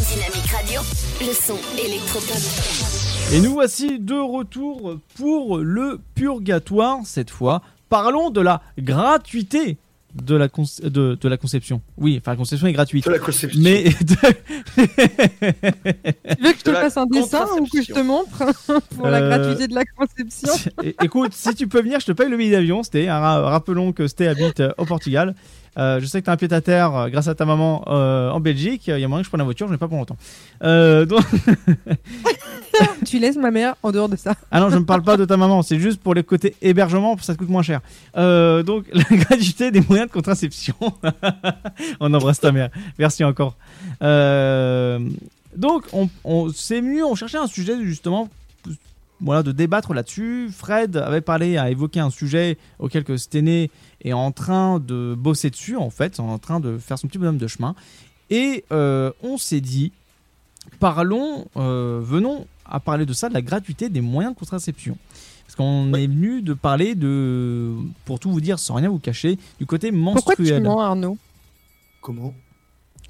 Dynamique 0.06 0.46
Radio. 0.52 0.80
Le 1.20 1.32
son 1.32 1.59
électropop. 1.76 3.32
Et 3.32 3.40
nous 3.40 3.55
voici 3.55 3.98
de 3.98 4.14
retour 4.14 5.00
pour 5.16 5.59
le 5.59 5.98
purgatoire 6.14 7.00
cette 7.05 7.30
fois. 7.30 7.62
Parlons 7.88 8.30
de 8.30 8.42
la 8.42 8.62
gratuité 8.78 9.78
de 10.23 10.35
la, 10.36 10.49
con- 10.49 10.65
de, 10.82 11.16
de 11.20 11.28
la 11.28 11.36
conception. 11.36 11.81
Oui, 11.97 12.19
enfin 12.20 12.32
la 12.32 12.36
conception 12.36 12.66
est 12.66 12.73
gratuite. 12.73 13.07
De 13.07 13.11
la 13.12 13.19
conception. 13.19 13.61
Mais 13.62 13.85
Tu 13.95 14.15
veux 16.43 16.53
que 16.53 16.59
je 16.59 16.62
te 16.65 16.70
De 16.70 16.74
fasse 16.74 16.97
un 16.97 17.07
dessin 17.07 17.47
ou 17.61 17.66
que 17.66 17.82
je 17.82 17.93
te 17.93 18.01
montre 18.01 18.43
pour 18.97 19.07
la 19.09 19.19
Euh, 19.19 19.28
gratuité 19.28 19.69
de 19.69 19.74
la 19.74 19.85
conception 19.85 20.53
Écoute, 21.03 21.32
si 21.35 21.55
tu 21.55 21.66
peux 21.69 21.82
venir, 21.82 22.01
je 22.01 22.07
te 22.07 22.12
paye 22.12 22.28
le 22.28 22.36
billet 22.36 22.53
d'avion. 22.53 22.82
C'était, 22.82 23.09
hein, 23.09 23.19
ra- 23.19 23.49
rappelons 23.51 23.93
que 23.93 24.07
Sté 24.07 24.28
habite 24.28 24.61
euh, 24.61 24.73
au 24.78 24.85
Portugal. 24.85 25.35
Euh, 25.78 26.01
je 26.01 26.07
sais 26.07 26.20
que 26.20 26.24
tu 26.24 26.31
as 26.31 26.32
un 26.32 26.36
pied 26.36 26.53
à 26.53 26.61
terre 26.61 26.95
euh, 26.97 27.09
grâce 27.09 27.28
à 27.28 27.35
ta 27.35 27.45
maman 27.45 27.85
euh, 27.89 28.31
en 28.31 28.40
Belgique. 28.40 28.89
Il 28.89 28.99
y 28.99 29.05
a 29.05 29.09
moyen 29.09 29.23
que 29.23 29.27
je 29.27 29.31
prenne 29.31 29.39
la 29.39 29.45
voiture, 29.45 29.66
je 29.69 29.73
n'ai 29.73 29.78
pas 29.78 29.86
pour 29.89 29.99
longtemps. 29.99 30.16
Euh, 30.65 31.05
donc... 31.07 31.23
Tu 33.05 33.18
laisses 33.18 33.36
ma 33.36 33.50
mère 33.50 33.74
en 33.82 33.90
dehors 33.90 34.09
de 34.09 34.16
ça. 34.16 34.34
Ah 34.50 34.60
non, 34.60 34.70
je 34.70 34.76
ne 34.76 34.84
parle 34.84 35.02
pas 35.02 35.16
de 35.16 35.24
ta 35.24 35.36
maman, 35.36 35.62
c'est 35.62 35.78
juste 35.78 36.00
pour 36.00 36.14
les 36.14 36.22
côtés 36.22 36.55
hébergement, 36.62 37.16
ça 37.18 37.34
te 37.34 37.38
coûte 37.38 37.48
moins 37.48 37.62
cher. 37.62 37.80
Euh, 38.16 38.62
donc, 38.62 38.84
la 38.92 39.05
gratuité 39.05 39.70
des 39.70 39.80
moyens 39.80 40.09
de 40.09 40.12
contraception. 40.12 40.74
on 42.00 42.12
embrasse 42.12 42.40
ta 42.40 42.52
mère. 42.52 42.70
Merci 42.98 43.24
encore. 43.24 43.56
Euh, 44.02 44.98
donc, 45.56 45.84
on, 45.92 46.09
on 46.24 46.50
c'est 46.50 46.82
mieux, 46.82 47.05
on 47.05 47.14
cherchait 47.14 47.38
un 47.38 47.46
sujet 47.46 47.74
justement 47.82 48.28
voilà, 49.20 49.42
de 49.42 49.52
débattre 49.52 49.94
là-dessus. 49.94 50.50
Fred 50.52 50.96
avait 50.96 51.20
parlé, 51.20 51.56
a 51.56 51.70
évoqué 51.70 52.00
un 52.00 52.10
sujet 52.10 52.59
auquel 52.78 53.05
que 53.05 53.16
Stené 53.16 53.70
est 54.05 54.12
en 54.12 54.30
train 54.32 54.78
de 54.78 55.14
bosser 55.16 55.50
dessus, 55.50 55.76
en 55.76 55.90
fait, 55.90 56.20
en 56.20 56.38
train 56.38 56.60
de 56.60 56.78
faire 56.78 56.98
son 56.98 57.09
petit 57.09 57.18
bonhomme 57.18 57.38
de 57.38 57.46
chemin. 57.46 57.74
Et 58.30 58.64
euh, 58.70 59.10
on 59.22 59.38
s'est 59.38 59.60
dit, 59.60 59.92
parlons, 60.78 61.46
venons 61.56 62.46
à 62.69 62.81
parler 62.81 63.07
de 63.07 63.12
ça, 63.12 63.28
de 63.28 63.35
la 63.35 63.43
gratuité 63.43 63.89
des 63.89 64.01
moyens 64.01 64.35
de 64.35 64.39
contraception. 64.39 64.97
Parce 65.47 65.57
qu'on 65.57 65.93
est 65.95 66.07
venu 66.07 66.43
de 66.43 66.53
parler 66.53 66.95
de, 66.95 67.73
pour 68.05 68.20
tout 68.20 68.31
vous 68.31 68.40
dire 68.40 68.59
sans 68.59 68.74
rien 68.74 68.90
vous 68.90 68.99
cacher, 68.99 69.39
du 69.59 69.66
côté 69.66 69.90
Pourquoi 69.90 70.35
tu 70.35 70.43
menstruel. 70.43 70.62
mens, 70.62 70.81
Arnaud? 70.81 71.16
Comment? 72.03 72.35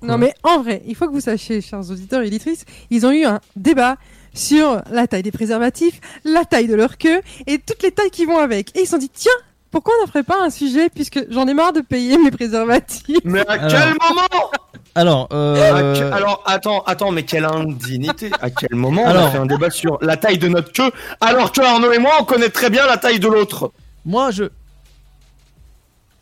Non, 0.03 0.17
mais 0.17 0.33
en 0.45 0.63
vrai, 0.63 0.83
il 0.87 0.95
faut 0.95 1.07
que 1.09 1.13
vous 1.13 1.21
sachiez, 1.21 1.61
chers 1.61 1.91
auditeurs 1.91 2.23
et 2.23 2.29
éditrices, 2.29 2.65
ils 2.91 3.05
ont 3.05 3.11
eu 3.11 3.25
un 3.25 3.41
débat 3.57 3.97
sur 4.33 4.81
la 4.93 5.09
taille 5.09 5.25
des 5.25 5.33
préservatifs, 5.33 6.01
la 6.25 6.45
taille 6.45 6.69
de 6.69 6.75
leur 6.77 6.99
queue 6.99 7.21
et 7.49 7.59
toutes 7.59 7.83
les 7.83 7.91
tailles 7.91 8.11
qui 8.11 8.25
vont 8.25 8.39
avec. 8.39 8.77
Et 8.77 8.83
ils 8.83 8.85
se 8.85 8.93
sont 8.93 8.99
dit, 8.99 9.11
tiens, 9.13 9.33
pourquoi 9.71 9.95
on 9.99 10.03
n'en 10.03 10.07
ferait 10.07 10.23
pas 10.23 10.43
un 10.43 10.51
sujet 10.51 10.89
puisque 10.89 11.21
j'en 11.31 11.47
ai 11.47 11.55
marre 11.55 11.73
de 11.73 11.81
payer 11.81 12.17
mes 12.19 12.31
préservatifs 12.31 13.19
Mais 13.25 13.47
à 13.47 13.53
Alors. 13.53 13.71
quel 13.71 13.89
moment 13.89 14.51
Alors, 14.95 15.29
euh, 15.33 15.95
que- 15.99 16.15
Alors, 16.15 16.43
attends, 16.47 16.83
attends, 16.85 17.11
mais 17.11 17.23
quelle 17.25 17.45
indignité 17.45 18.31
À 18.41 18.51
quel 18.51 18.75
moment 18.75 19.03
on 19.05 19.11
a 19.11 19.31
fait 19.31 19.39
un 19.39 19.47
débat 19.47 19.71
sur 19.71 19.99
la 20.01 20.17
taille 20.17 20.39
de 20.39 20.49
notre 20.49 20.73
queue 20.73 20.91
alors 21.21 21.53
que 21.53 21.61
Arnaud 21.61 21.93
et 21.93 21.99
moi, 21.99 22.13
on 22.21 22.25
connaît 22.25 22.49
très 22.51 22.71
bien 22.71 22.87
la 22.87 22.97
taille 22.97 23.21
de 23.21 23.29
l'autre 23.29 23.73
moi 24.05 24.31
je. 24.31 24.45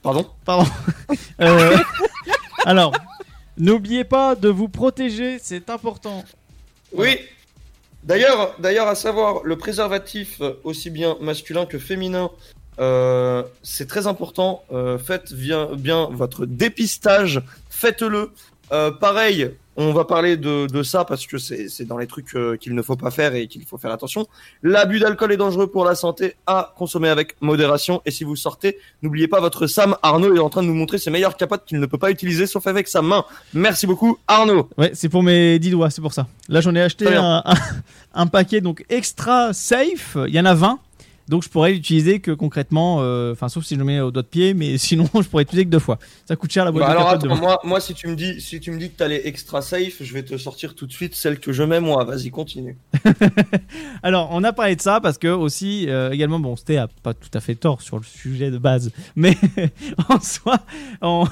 Pardon 0.03 0.27
Pardon. 0.45 0.69
Euh, 1.41 1.77
alors, 2.65 2.93
n'oubliez 3.59 4.03
pas 4.05 4.35
de 4.35 4.49
vous 4.49 4.69
protéger, 4.69 5.39
c'est 5.41 5.69
important. 5.71 6.25
Oui. 6.93 7.19
D'ailleurs, 8.03 8.55
d'ailleurs, 8.59 8.89
à 8.89 8.95
savoir, 8.95 9.41
le 9.45 9.57
préservatif, 9.59 10.41
euh, 10.41 10.55
aussi 10.65 10.91
bien 10.91 11.17
masculin 11.21 11.67
que 11.67 11.79
féminin, 11.79 12.31
euh, 12.79 13.43
c'est 13.63 13.87
très 13.87 14.07
important. 14.07 14.63
Euh, 14.73 14.99
faites 14.99 15.33
bien, 15.33 15.69
bien 15.77 16.09
votre 16.13 16.47
dépistage, 16.47 17.43
faites-le. 17.71 18.31
Euh, 18.73 18.91
pareil, 18.91 19.51
on 19.77 19.93
va 19.93 20.05
parler 20.05 20.37
de, 20.37 20.67
de 20.67 20.83
ça 20.83 21.05
parce 21.05 21.27
que 21.27 21.39
c'est 21.39 21.85
dans 21.85 21.99
les 21.99 22.07
trucs 22.07 22.35
euh, 22.35 22.57
qu'il 22.57 22.75
ne 22.75 22.83
faut 22.83 22.97
pas 22.97 23.11
faire 23.11 23.35
et 23.35 23.47
qu'il 23.47 23.65
faut 23.65 23.77
faire 23.77 23.93
attention. 23.93 24.27
L'abus 24.63 24.99
d'alcool 24.99 25.33
est 25.33 25.37
dangereux 25.37 25.67
pour 25.67 25.85
la 25.85 25.95
santé, 25.95 26.35
à 26.47 26.73
consommer 26.77 27.09
avec 27.09 27.37
modération. 27.43 28.01
Et 28.07 28.11
si 28.11 28.25
vous 28.25 28.37
sortez, 28.37 28.79
n'oubliez 29.03 29.29
pas 29.29 29.41
votre 29.41 29.67
Sam. 29.67 29.97
Arnaud 30.03 30.35
est 30.35 30.39
en 30.41 30.49
train 30.49 30.63
de 30.63 30.69
nous 30.69 30.75
montrer 30.75 30.99
ses 30.99 31.11
meilleures 31.11 31.37
capotes 31.37 31.65
qu'il 31.67 31.79
ne 31.79 31.87
peut 31.87 31.99
pas 31.99 32.11
utiliser 32.11 32.47
sauf 32.47 32.67
avec 32.67 32.89
sa 32.89 33.03
main. 33.03 33.25
Merci 33.53 33.87
beaucoup, 33.87 34.19
Arnaud. 34.27 34.69
Ouais, 34.79 34.91
c'est 34.95 35.11
pour 35.11 35.23
mes 35.23 35.59
10 35.59 35.71
doigts, 35.71 35.91
c'est 35.91 36.03
pour 36.03 36.15
ça. 36.15 36.27
Là, 36.49 36.61
j'en 36.61 36.75
ai 36.75 36.81
acheté 36.81 37.15
un, 37.15 37.43
un, 37.45 37.55
un 38.15 38.27
paquet 38.27 38.61
donc 38.63 38.85
extra 38.89 39.53
safe. 39.53 40.17
Il 40.27 40.35
y 40.35 40.41
en 40.41 40.47
a 40.47 40.55
20. 40.55 40.81
Donc, 41.29 41.43
je 41.43 41.49
pourrais 41.49 41.73
l'utiliser 41.73 42.21
que 42.21 42.31
concrètement, 42.31 42.99
euh, 43.01 43.33
enfin, 43.33 43.49
sauf 43.49 43.65
si 43.65 43.75
je 43.75 43.79
le 43.81 43.85
mets 43.85 44.01
au 44.01 44.11
doigt 44.11 44.23
de 44.23 44.29
pied, 44.29 44.55
mais 44.55 44.79
sinon, 44.87 45.09
je 45.15 45.23
pourrais 45.23 45.43
l'utiliser 45.43 45.65
que 45.65 45.71
deux 45.71 45.79
fois. 45.79 45.99
Ça 46.27 46.37
coûte 46.37 46.53
cher 46.53 46.65
la 46.65 46.71
boîte 46.71 46.87
Bah 46.87 46.95
de 46.95 46.99
alors 46.99 47.19
de 47.19 47.27
attends, 47.27 47.41
moi, 47.41 47.61
moi 47.65 47.81
si 47.81 47.95
tu 47.95 48.07
me 48.09 48.15
dis 48.15 48.41
si 48.41 48.61
tu 48.61 48.71
me 48.71 48.79
dis 48.79 48.91
que 48.91 48.97
t'as 48.97 49.09
les 49.09 49.23
extra 49.25 49.63
safe, 49.63 49.97
je 50.01 50.13
vais 50.13 50.23
te 50.23 50.37
sortir 50.37 50.75
tout 50.75 50.87
de 50.87 50.93
suite 50.93 51.15
celle 51.15 51.41
que 51.41 51.53
je 51.53 51.63
mets 51.63 51.81
moi. 51.81 52.05
Vas-y, 52.05 52.31
continue. 52.31 52.77
Alors, 54.03 54.29
on 54.33 54.45
a 54.45 54.53
parlé 54.53 54.77
de 54.77 54.81
ça 54.81 55.01
parce 55.01 55.19
que 55.19 55.29
aussi, 55.29 55.87
euh, 55.89 56.11
également, 56.11 56.39
bon, 56.39 56.57
c'était 56.57 56.77
a 56.77 56.89
pas 57.03 57.15
tout 57.15 57.31
à 57.35 57.41
fait 57.41 57.55
tort 57.55 57.83
sur 57.83 57.97
le 57.97 58.05
sujet 58.05 58.51
de 58.51 58.59
base, 58.59 58.93
mais 59.17 59.37
en 60.09 60.21
soi, 60.21 60.59
on, 61.03 61.27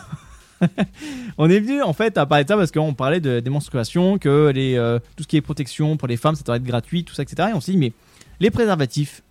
on 1.38 1.50
est 1.50 1.60
venu 1.60 1.82
en 1.82 1.92
fait 1.92 2.18
à 2.18 2.26
parler 2.26 2.44
de 2.44 2.48
ça 2.48 2.56
parce 2.56 2.70
qu'on 2.70 2.94
parlait 2.94 3.20
de, 3.20 3.40
des 3.40 3.50
menstruations, 3.50 4.18
que 4.18 4.50
les, 4.54 4.76
euh, 4.76 4.98
tout 5.16 5.22
ce 5.22 5.28
qui 5.28 5.36
est 5.36 5.40
protection 5.40 5.96
pour 5.96 6.08
les 6.08 6.16
femmes, 6.16 6.34
ça 6.34 6.42
devrait 6.42 6.58
être 6.58 6.64
gratuit, 6.64 7.04
tout 7.04 7.14
ça, 7.14 7.22
etc. 7.22 7.48
Et 7.50 7.54
on 7.54 7.60
s'est 7.60 7.72
dit, 7.72 7.78
mais 7.78 7.92
les 8.40 8.50
préservatifs, 8.50 9.22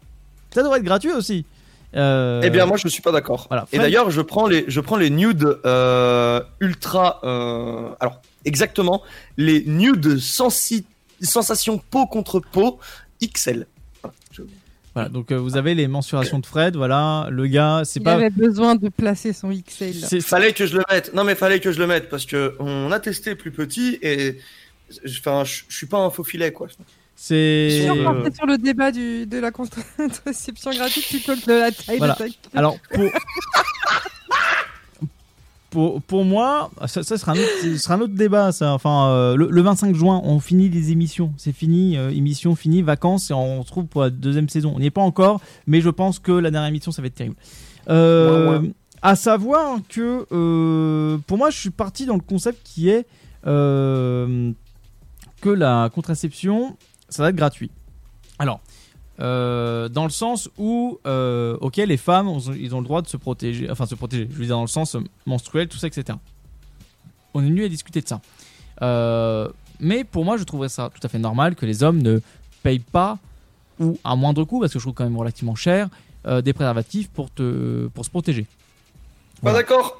ça 0.53 0.63
devrait 0.63 0.79
être 0.79 0.85
gratuit 0.85 1.11
aussi. 1.11 1.45
Euh, 1.95 2.41
Eh 2.43 2.49
bien 2.49 2.65
moi 2.65 2.77
je 2.77 2.87
suis 2.87 3.01
pas 3.03 3.11
d'accord. 3.11 3.45
Voilà. 3.49 3.67
Et 3.71 3.77
d'ailleurs 3.77 4.09
je 4.09 4.21
prends 4.21 4.47
les 4.47 4.65
je 4.67 4.79
prends 4.79 4.97
les 4.97 5.09
nudes 5.11 5.59
euh, 5.65 6.41
ultra 6.59 7.19
euh, 7.23 7.89
alors 7.99 8.19
exactement 8.45 9.03
les 9.37 9.63
nudes 9.65 10.17
sensi 10.19 10.85
sensation 11.21 11.77
peau 11.77 12.05
contre 12.07 12.39
peau 12.39 12.79
XL. 13.21 13.67
Voilà, 14.01 14.15
je- 14.31 14.41
Voilà, 14.95 15.09
donc 15.09 15.31
euh, 15.31 15.37
vous 15.37 15.55
avez 15.55 15.73
les 15.75 15.87
mensurations 15.87 16.39
de 16.39 16.45
Fred, 16.45 16.75
voilà, 16.75 17.27
le 17.31 17.45
gars, 17.47 17.81
c'est 17.85 17.99
Il 17.99 18.03
pas. 18.03 18.13
avait 18.13 18.29
besoin 18.29 18.75
de 18.75 18.89
placer 18.89 19.31
son 19.31 19.49
XL. 19.51 20.21
Fallait 20.21 20.53
que 20.53 20.65
je 20.65 20.75
le 20.77 20.83
mette. 20.91 21.13
Non 21.13 21.23
mais 21.23 21.35
fallait 21.35 21.59
que 21.59 21.71
je 21.71 21.79
le 21.79 21.87
mette 21.87 22.09
parce 22.09 22.25
que 22.25 22.55
on 22.59 22.91
a 22.91 22.99
testé 22.99 23.35
plus 23.35 23.51
petit 23.51 23.99
et 24.01 24.39
enfin 25.19 25.43
je 25.45 25.61
je 25.69 25.75
suis 25.77 25.87
pas 25.87 25.99
un 25.99 26.09
faux 26.09 26.23
filet 26.23 26.51
quoi. 26.51 26.67
C'est. 27.15 27.69
Je 27.69 27.81
suis 27.81 27.89
encore 27.89 28.21
peut-être 28.21 28.35
sur 28.35 28.45
le 28.45 28.57
débat 28.57 28.91
du, 28.91 29.25
de 29.25 29.37
la 29.37 29.51
contraception 29.51 30.71
gratuite 30.75 31.07
plutôt 31.07 31.35
que 31.35 31.45
de 31.45 31.53
la 31.53 31.71
taille 31.71 31.97
Voilà. 31.97 32.13
de 32.15 32.19
ta. 32.19 32.29
Alors, 32.59 32.77
pour... 32.91 33.03
pour, 35.69 36.01
pour 36.03 36.25
moi, 36.25 36.69
ça, 36.85 37.01
ça 37.03 37.17
sera, 37.17 37.31
un 37.31 37.35
autre, 37.35 37.49
ce 37.61 37.77
sera 37.77 37.95
un 37.95 38.01
autre 38.01 38.13
débat. 38.13 38.51
Ça. 38.51 38.73
Enfin, 38.73 39.07
euh, 39.09 39.35
le, 39.35 39.47
le 39.49 39.61
25 39.61 39.95
juin, 39.95 40.21
on 40.23 40.39
finit 40.39 40.69
les 40.69 40.91
émissions. 40.91 41.33
C'est 41.37 41.53
fini, 41.53 41.97
euh, 41.97 42.09
émission 42.11 42.55
finie, 42.55 42.81
vacances, 42.81 43.31
et 43.31 43.33
on 43.33 43.57
se 43.61 43.67
retrouve 43.67 43.85
pour 43.87 44.01
la 44.01 44.09
deuxième 44.09 44.49
saison. 44.49 44.73
On 44.75 44.79
n'y 44.79 44.87
est 44.87 44.91
pas 44.91 45.01
encore, 45.01 45.41
mais 45.65 45.81
je 45.81 45.89
pense 45.89 46.19
que 46.19 46.31
la 46.31 46.51
dernière 46.51 46.69
émission, 46.69 46.91
ça 46.91 47.01
va 47.01 47.07
être 47.07 47.15
terrible. 47.15 47.35
Euh, 47.89 48.59
Ouais, 48.59 48.67
ouais. 48.67 48.71
À 49.01 49.15
savoir 49.17 49.79
que, 49.89 50.25
euh, 50.31 51.17
pour 51.27 51.37
moi, 51.37 51.49
je 51.49 51.57
suis 51.57 51.71
parti 51.71 52.05
dans 52.05 52.13
le 52.15 52.21
concept 52.21 52.61
qui 52.63 52.87
est 52.89 53.05
euh, 53.45 54.51
que 55.41 55.49
la 55.49 55.89
contraception, 55.93 56.77
ça 57.13 57.23
va 57.23 57.29
être 57.29 57.35
gratuit. 57.35 57.69
Alors, 58.39 58.59
euh, 59.19 59.89
dans 59.89 60.03
le 60.05 60.09
sens 60.09 60.49
où, 60.57 60.99
euh, 61.05 61.57
ok, 61.61 61.77
les 61.77 61.97
femmes, 61.97 62.27
ont- 62.27 62.39
ils 62.39 62.73
ont 62.75 62.79
le 62.79 62.85
droit 62.85 63.01
de 63.01 63.07
se 63.07 63.17
protéger, 63.17 63.69
enfin 63.69 63.85
se 63.85 63.95
protéger, 63.95 64.27
je 64.31 64.35
veux 64.37 64.45
dire 64.45 64.55
dans 64.55 64.61
le 64.61 64.67
sens 64.67 64.97
menstruel, 65.25 65.67
tout 65.67 65.77
ça, 65.77 65.87
etc. 65.87 66.17
On 67.33 67.41
est 67.41 67.47
venu 67.47 67.63
à 67.63 67.69
discuter 67.69 68.01
de 68.01 68.07
ça. 68.07 68.21
Euh, 68.81 69.47
mais 69.79 70.03
pour 70.03 70.25
moi, 70.25 70.37
je 70.37 70.43
trouverais 70.43 70.69
ça 70.69 70.89
tout 70.93 70.99
à 71.05 71.09
fait 71.09 71.19
normal 71.19 71.55
que 71.55 71.65
les 71.65 71.83
hommes 71.83 72.01
ne 72.01 72.19
payent 72.63 72.79
pas, 72.79 73.17
ou 73.79 73.97
à 74.03 74.15
moindre 74.15 74.43
coût, 74.43 74.59
parce 74.59 74.73
que 74.73 74.79
je 74.79 74.83
trouve 74.83 74.93
quand 74.93 75.03
même 75.03 75.17
relativement 75.17 75.55
cher, 75.55 75.89
euh, 76.25 76.41
des 76.41 76.53
préservatifs 76.53 77.09
pour, 77.09 77.29
te, 77.31 77.87
pour 77.87 78.05
se 78.05 78.09
protéger. 78.09 78.45
Pas 79.41 79.53
d'accord. 79.53 79.99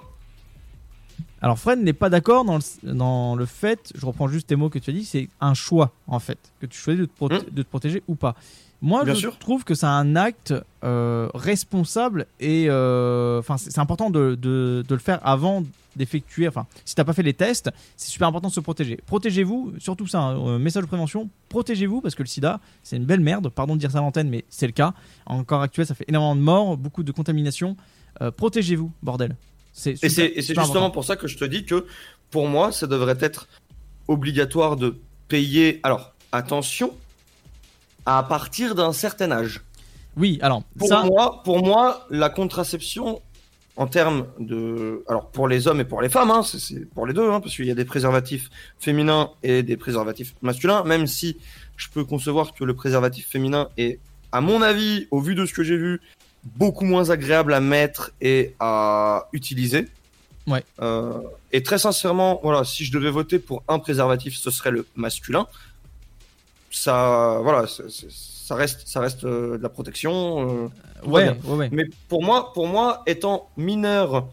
Alors 1.44 1.60
Fred 1.60 1.80
n'est 1.80 1.92
pas 1.94 2.10
d'accord 2.10 2.46
dans 2.46 2.58
le, 2.58 2.94
dans 2.94 3.36
le 3.36 3.46
fait, 3.46 3.92
je 3.96 4.06
reprends 4.06 4.28
juste 4.30 4.48
tes 4.48 4.56
mots 4.56 4.70
que 4.70 4.80
tu 4.80 4.90
as 4.90 4.94
dit, 4.94 5.04
c'est 5.04 5.28
un 5.42 5.54
choix 5.54 5.92
en 6.08 6.20
fait, 6.20 6.40
que 6.62 6.66
tu 6.66 6.78
choisis 6.80 7.02
de 7.02 7.06
te, 7.06 7.16
proté- 7.18 7.52
de 7.54 7.62
te 7.64 7.68
protéger 7.68 8.02
ou 8.08 8.16
pas. 8.16 8.34
Moi, 8.82 9.04
Bien 9.04 9.14
je 9.14 9.20
sûr. 9.20 9.38
trouve 9.40 9.64
que 9.66 9.76
c'est 9.76 9.86
un 9.86 10.16
acte 10.16 10.54
euh, 10.86 11.28
responsable 11.34 12.28
et 12.40 12.68
euh, 12.70 13.40
enfin 13.40 13.58
c'est 13.58 13.72
c'est 13.72 13.80
important 13.82 14.10
de, 14.10 14.36
de- 14.42 14.86
de 14.88 14.94
le 14.96 15.00
faire 15.02 15.20
avant 15.28 15.64
d'effectuer. 15.98 16.48
Enfin, 16.48 16.66
si 16.86 16.96
t'as 16.96 17.04
pas 17.04 17.14
fait 17.14 17.24
les 17.24 17.34
tests, 17.34 17.70
c'est 17.98 18.10
super 18.10 18.28
important 18.30 18.48
de 18.48 18.54
se 18.54 18.60
protéger. 18.62 18.98
Protégez-vous, 19.06 19.74
surtout 19.80 20.08
ça, 20.08 20.22
hein, 20.22 20.38
euh, 20.48 20.60
message 20.60 20.84
de 20.84 20.88
prévention. 20.88 21.30
Protégez-vous 21.50 22.00
parce 22.02 22.16
que 22.16 22.24
le 22.24 22.28
SIDA, 22.28 22.60
c'est 22.84 22.96
une 22.98 23.06
belle 23.06 23.20
merde. 23.22 23.50
Pardon 23.50 23.76
de 23.76 23.80
dire 23.82 23.92
ça 23.92 23.98
à 24.00 24.02
l'antenne, 24.02 24.30
mais 24.30 24.44
c'est 24.50 24.66
le 24.66 24.74
cas. 24.74 24.94
Encore 25.26 25.62
actuel, 25.62 25.86
ça 25.86 25.94
fait 25.94 26.06
énormément 26.08 26.36
de 26.38 26.42
morts, 26.42 26.78
beaucoup 26.78 27.04
de 27.04 27.12
contamination. 27.12 27.76
Euh, 28.22 28.32
protégez-vous, 28.32 28.92
bordel. 29.04 29.36
Et 29.86 30.10
c'est 30.10 30.34
justement 30.38 30.62
important. 30.64 30.92
pour 30.92 31.06
ça 31.06 31.16
que 31.16 31.28
je 31.28 31.38
te 31.38 31.46
dis 31.46 31.66
que 31.66 31.86
pour 32.30 32.48
moi, 32.48 32.72
ça 32.72 32.88
devrait 32.88 33.18
être 33.20 33.48
obligatoire 34.08 34.76
de 34.76 34.96
payer. 35.28 35.80
Alors, 35.84 36.14
attention, 36.32 36.94
à 38.06 38.24
partir 38.24 38.76
d'un 38.76 38.94
certain 38.94 39.32
âge. 39.32 39.62
Oui, 40.18 40.38
alors 40.42 40.64
Pour 40.78 40.88
ça, 40.88 41.04
moi, 41.04 41.42
pour 41.44 41.64
moi, 41.66 42.06
la 42.10 42.30
contraception 42.30 43.22
en 43.76 43.88
termes 43.88 44.28
de, 44.40 45.04
alors 45.08 45.30
pour 45.32 45.48
les 45.48 45.68
hommes 45.68 45.80
et 45.82 45.86
pour 45.86 46.02
les 46.02 46.10
femmes, 46.10 46.30
hein, 46.30 46.44
c'est- 46.44 46.60
c'est 46.60 46.86
pour 46.94 47.08
les 47.08 47.14
deux, 47.14 47.28
hein, 47.32 47.40
parce 47.42 47.56
qu'il 47.56 47.66
y 47.66 47.72
a 47.72 47.76
des 47.76 47.86
préservatifs 47.86 48.52
féminins 48.80 49.32
et 49.42 49.64
des 49.64 49.78
préservatifs 49.78 50.36
masculins. 50.44 50.84
Même 50.84 51.08
si 51.08 51.38
je 51.78 51.88
peux 51.90 52.04
concevoir 52.04 52.54
que 52.54 52.64
le 52.64 52.76
préservatif 52.76 53.28
féminin 53.28 53.70
est, 53.78 54.00
à 54.32 54.42
mon 54.42 54.62
avis, 54.62 55.08
au 55.10 55.20
vu 55.20 55.34
de 55.34 55.48
ce 55.48 55.54
que 55.56 55.64
j'ai 55.64 55.78
vu, 55.78 56.00
beaucoup 56.56 56.86
moins 56.86 57.10
agréable 57.10 57.54
à 57.54 57.60
mettre 57.60 58.12
et 58.22 58.54
à 58.60 59.28
utiliser. 59.34 59.88
Ouais. 60.48 60.64
Euh, 60.82 61.20
et 61.52 61.64
très 61.64 61.78
sincèrement, 61.78 62.40
voilà, 62.44 62.64
si 62.64 62.84
je 62.84 62.92
devais 62.92 63.12
voter 63.12 63.40
pour 63.40 63.64
un 63.68 63.80
préservatif, 63.80 64.36
ce 64.36 64.52
serait 64.52 64.72
le 64.72 64.86
masculin. 64.96 65.48
Ça, 66.70 67.40
voilà, 67.42 67.66
ça 67.68 68.56
reste, 68.56 68.88
ça 68.88 69.00
reste 69.00 69.24
euh, 69.24 69.58
de 69.58 69.64
la 69.64 69.70
protection. 69.70 70.64
euh, 70.66 70.68
Ouais, 71.06 71.30
ouais, 71.44 71.56
ouais. 71.56 71.70
Mais 71.72 71.86
pour 72.08 72.24
moi, 72.24 72.54
pour 72.54 72.68
moi, 72.68 73.04
étant 73.06 73.50
mineur 73.58 74.26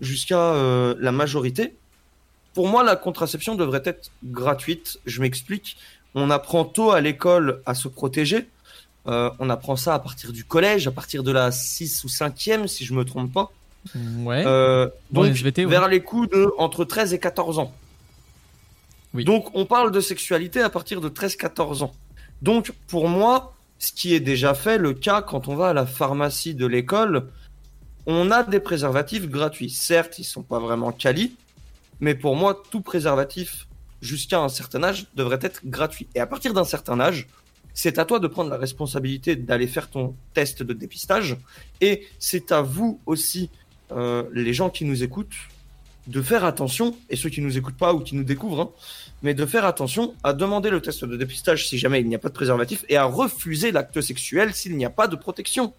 jusqu'à 0.00 0.38
euh, 0.38 0.94
la 0.98 1.12
majorité, 1.12 1.74
pour 2.52 2.68
moi, 2.68 2.84
la 2.84 2.94
contraception 2.94 3.54
devrait 3.54 3.82
être 3.84 4.10
gratuite. 4.22 4.98
Je 5.06 5.20
m'explique. 5.20 5.76
On 6.14 6.30
apprend 6.30 6.64
tôt 6.64 6.90
à 6.92 7.00
l'école 7.00 7.60
à 7.66 7.74
se 7.74 7.88
protéger. 7.88 8.46
Euh, 9.06 9.30
on 9.38 9.50
apprend 9.50 9.76
ça 9.76 9.94
à 9.94 9.98
partir 9.98 10.32
du 10.32 10.44
collège, 10.44 10.86
à 10.86 10.90
partir 10.90 11.22
de 11.22 11.30
la 11.30 11.52
6 11.52 12.04
ou 12.04 12.08
5e, 12.08 12.66
si 12.66 12.84
je 12.84 12.94
me 12.94 13.04
trompe 13.04 13.32
pas. 13.32 13.52
Ouais. 13.94 14.42
Euh, 14.46 14.88
donc, 15.10 15.26
les 15.26 15.30
SVT, 15.30 15.64
ouais. 15.64 15.70
vers 15.70 15.88
les 15.88 16.00
coups 16.00 16.30
de 16.30 16.50
entre 16.58 16.84
13 16.84 17.12
et 17.12 17.18
14 17.18 17.58
ans. 17.58 17.72
Donc, 19.12 19.54
on 19.54 19.66
parle 19.66 19.92
de 19.92 20.00
sexualité 20.00 20.60
à 20.60 20.70
partir 20.70 21.00
de 21.00 21.08
13-14 21.08 21.84
ans. 21.84 21.92
Donc, 22.42 22.72
pour 22.88 23.08
moi, 23.08 23.54
ce 23.78 23.92
qui 23.92 24.14
est 24.14 24.20
déjà 24.20 24.54
fait, 24.54 24.78
le 24.78 24.92
cas 24.92 25.22
quand 25.22 25.46
on 25.46 25.54
va 25.54 25.68
à 25.68 25.72
la 25.72 25.86
pharmacie 25.86 26.54
de 26.54 26.66
l'école, 26.66 27.28
on 28.06 28.30
a 28.30 28.42
des 28.42 28.60
préservatifs 28.60 29.28
gratuits. 29.28 29.70
Certes, 29.70 30.18
ils 30.18 30.24
sont 30.24 30.42
pas 30.42 30.58
vraiment 30.58 30.90
quali, 30.90 31.36
mais 32.00 32.14
pour 32.14 32.34
moi, 32.34 32.60
tout 32.70 32.80
préservatif 32.80 33.66
jusqu'à 34.02 34.40
un 34.40 34.48
certain 34.48 34.82
âge 34.82 35.06
devrait 35.14 35.38
être 35.40 35.60
gratuit. 35.64 36.08
Et 36.14 36.20
à 36.20 36.26
partir 36.26 36.52
d'un 36.52 36.64
certain 36.64 36.98
âge, 37.00 37.28
c'est 37.74 37.98
à 37.98 38.04
toi 38.04 38.20
de 38.20 38.28
prendre 38.28 38.50
la 38.50 38.56
responsabilité 38.56 39.36
d'aller 39.36 39.66
faire 39.66 39.90
ton 39.90 40.14
test 40.32 40.62
de 40.62 40.72
dépistage. 40.72 41.36
Et 41.80 42.06
c'est 42.18 42.52
à 42.52 42.62
vous 42.62 43.00
aussi, 43.04 43.50
euh, 43.92 44.22
les 44.32 44.54
gens 44.54 44.70
qui 44.70 44.84
nous 44.84 45.02
écoutent, 45.02 45.34
de 46.06 46.22
faire 46.22 46.44
attention, 46.44 46.94
et 47.08 47.16
ceux 47.16 47.30
qui 47.30 47.40
nous 47.40 47.56
écoutent 47.56 47.78
pas 47.78 47.94
ou 47.94 48.00
qui 48.00 48.14
nous 48.14 48.24
découvrent, 48.24 48.60
hein, 48.60 48.70
mais 49.22 49.32
de 49.34 49.46
faire 49.46 49.64
attention 49.64 50.14
à 50.22 50.34
demander 50.34 50.70
le 50.70 50.80
test 50.80 51.04
de 51.04 51.16
dépistage 51.16 51.66
si 51.66 51.78
jamais 51.78 52.00
il 52.00 52.08
n'y 52.08 52.14
a 52.14 52.18
pas 52.18 52.28
de 52.28 52.34
préservatif 52.34 52.84
et 52.88 52.96
à 52.96 53.04
refuser 53.04 53.72
l'acte 53.72 54.00
sexuel 54.00 54.54
s'il 54.54 54.76
n'y 54.76 54.84
a 54.84 54.90
pas 54.90 55.08
de 55.08 55.16
protection. 55.16 55.72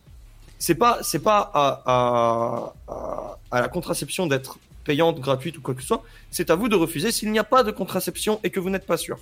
C'est 0.57 0.75
pas, 0.75 0.99
c'est 1.03 1.19
pas 1.19 1.51
à, 1.53 2.73
à, 2.87 3.37
à 3.51 3.61
la 3.61 3.67
contraception 3.67 4.25
d'être 4.25 4.57
payante, 4.83 5.19
gratuite 5.19 5.57
ou 5.57 5.61
quoi 5.61 5.75
que 5.75 5.81
ce 5.81 5.87
soit. 5.87 6.03
C'est 6.31 6.49
à 6.49 6.55
vous 6.55 6.69
de 6.69 6.75
refuser 6.75 7.11
s'il 7.11 7.31
n'y 7.31 7.39
a 7.39 7.43
pas 7.43 7.63
de 7.63 7.71
contraception 7.71 8.39
et 8.43 8.49
que 8.49 8.59
vous 8.59 8.69
n'êtes 8.69 8.85
pas 8.85 8.97
sûr. 8.97 9.19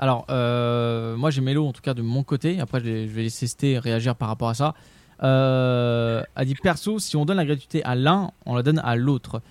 Alors, 0.00 0.24
euh, 0.30 1.14
moi 1.14 1.30
j'ai 1.30 1.42
Mélo 1.42 1.66
en 1.66 1.72
tout 1.72 1.82
cas 1.82 1.92
de 1.92 2.00
mon 2.00 2.22
côté. 2.22 2.58
Après, 2.58 2.80
je 2.80 2.88
vais, 3.06 3.22
laisser 3.22 3.46
Sté 3.46 3.78
réagir 3.78 4.16
par 4.16 4.28
rapport 4.28 4.48
à 4.48 4.54
ça. 4.54 4.74
Euh, 5.22 6.22
a 6.34 6.44
dit 6.46 6.54
perso, 6.54 6.98
si 6.98 7.16
on 7.16 7.26
donne 7.26 7.36
la 7.36 7.44
gratuité 7.44 7.84
à 7.84 7.94
l'un, 7.94 8.30
on 8.46 8.54
la 8.56 8.62
donne 8.62 8.80
à 8.82 8.96
l'autre. 8.96 9.42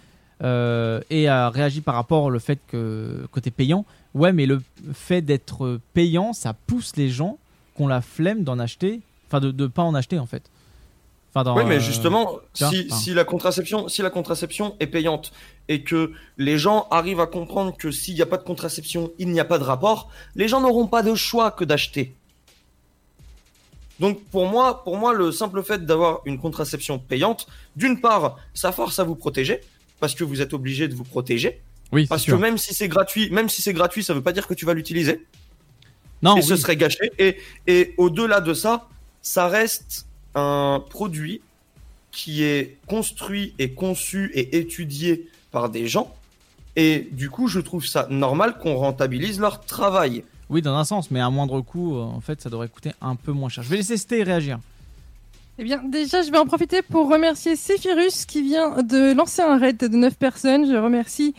Euh, 0.41 1.01
et 1.11 1.27
a 1.27 1.51
réagi 1.51 1.81
par 1.81 1.93
rapport 1.93 2.23
au 2.23 2.39
fait 2.39 2.59
que 2.67 3.27
côté 3.31 3.51
payant. 3.51 3.85
Ouais, 4.15 4.33
mais 4.33 4.47
le 4.47 4.59
fait 4.91 5.21
d'être 5.21 5.79
payant, 5.93 6.33
ça 6.33 6.53
pousse 6.53 6.95
les 6.95 7.09
gens 7.09 7.37
qui 7.75 7.83
ont 7.83 7.87
la 7.87 8.01
flemme 8.01 8.43
d'en 8.43 8.57
acheter, 8.57 9.01
enfin 9.27 9.39
de 9.39 9.51
ne 9.51 9.67
pas 9.67 9.83
en 9.83 9.93
acheter 9.93 10.17
en 10.17 10.25
fait. 10.25 10.49
Enfin, 11.31 11.43
dans, 11.43 11.55
oui, 11.55 11.63
mais 11.67 11.75
euh, 11.75 11.79
justement, 11.79 12.39
si, 12.53 12.89
si 12.89 13.13
la 13.13 13.23
contraception, 13.23 13.87
si 13.87 14.01
la 14.01 14.09
contraception 14.09 14.75
est 14.79 14.87
payante 14.87 15.31
et 15.69 15.83
que 15.83 16.11
les 16.37 16.57
gens 16.57 16.87
arrivent 16.91 17.21
à 17.21 17.27
comprendre 17.27 17.77
que 17.77 17.91
s'il 17.91 18.15
n'y 18.15 18.21
a 18.21 18.25
pas 18.25 18.37
de 18.37 18.43
contraception, 18.43 19.13
il 19.19 19.29
n'y 19.29 19.39
a 19.39 19.45
pas 19.45 19.59
de 19.59 19.63
rapport, 19.63 20.09
les 20.35 20.47
gens 20.47 20.59
n'auront 20.59 20.87
pas 20.87 21.03
de 21.03 21.15
choix 21.15 21.51
que 21.51 21.63
d'acheter. 21.63 22.13
Donc 23.99 24.21
pour 24.25 24.47
moi, 24.47 24.83
pour 24.83 24.97
moi, 24.97 25.13
le 25.13 25.31
simple 25.31 25.61
fait 25.63 25.85
d'avoir 25.85 26.21
une 26.25 26.39
contraception 26.39 26.97
payante, 26.97 27.47
d'une 27.75 28.01
part, 28.01 28.37
ça 28.53 28.71
force 28.71 28.97
à 28.99 29.03
vous 29.03 29.15
protéger 29.15 29.61
parce 29.99 30.15
que 30.15 30.23
vous 30.23 30.41
êtes 30.41 30.53
obligé 30.53 30.87
de 30.87 30.95
vous 30.95 31.03
protéger. 31.03 31.61
Oui, 31.91 32.07
parce 32.07 32.21
c'est 32.21 32.27
que 32.27 32.31
sûr. 32.31 32.39
même 32.39 32.57
si 32.57 32.73
c'est 32.73 32.87
gratuit, 32.87 33.29
même 33.29 33.49
si 33.49 33.61
c'est 33.61 33.73
gratuit, 33.73 34.03
ça 34.03 34.13
veut 34.13 34.21
pas 34.21 34.31
dire 34.31 34.47
que 34.47 34.53
tu 34.53 34.65
vas 34.65 34.73
l'utiliser. 34.73 35.25
Non, 36.21 36.35
et 36.35 36.41
ce 36.41 36.55
serait 36.55 36.77
gâché. 36.77 37.11
Et, 37.19 37.37
et 37.67 37.93
au-delà 37.97 38.41
de 38.41 38.53
ça, 38.53 38.87
ça 39.21 39.47
reste 39.47 40.07
un 40.35 40.83
produit 40.89 41.41
qui 42.11 42.43
est 42.43 42.77
construit 42.87 43.53
et 43.59 43.73
conçu 43.73 44.31
et 44.33 44.57
étudié 44.57 45.29
par 45.51 45.69
des 45.69 45.87
gens. 45.87 46.13
Et 46.75 47.09
du 47.11 47.29
coup, 47.29 47.47
je 47.47 47.59
trouve 47.59 47.85
ça 47.85 48.07
normal 48.09 48.57
qu'on 48.57 48.75
rentabilise 48.75 49.39
leur 49.39 49.61
travail. 49.61 50.23
Oui, 50.49 50.61
dans 50.61 50.75
un 50.75 50.83
sens, 50.83 51.11
mais 51.11 51.19
à 51.19 51.29
moindre 51.29 51.61
coût, 51.61 51.97
euh, 51.97 52.01
en 52.01 52.21
fait, 52.21 52.41
ça 52.41 52.49
devrait 52.49 52.69
coûter 52.69 52.91
un 53.01 53.15
peu 53.15 53.31
moins 53.31 53.49
cher. 53.49 53.63
Je 53.63 53.69
vais 53.69 53.77
laisser 53.77 53.97
Sté 53.97 54.23
réagir. 54.23 54.59
Eh 55.57 55.63
bien, 55.63 55.81
déjà, 55.83 56.21
je 56.21 56.31
vais 56.31 56.37
en 56.37 56.45
profiter 56.45 56.81
pour 56.81 57.09
remercier 57.09 57.55
Sephirus 57.55 58.25
qui 58.25 58.41
vient 58.41 58.81
de 58.81 59.13
lancer 59.13 59.41
un 59.41 59.57
raid 59.57 59.77
de 59.77 59.87
9 59.89 60.15
personnes. 60.15 60.71
Je 60.71 60.77
remercie 60.77 61.35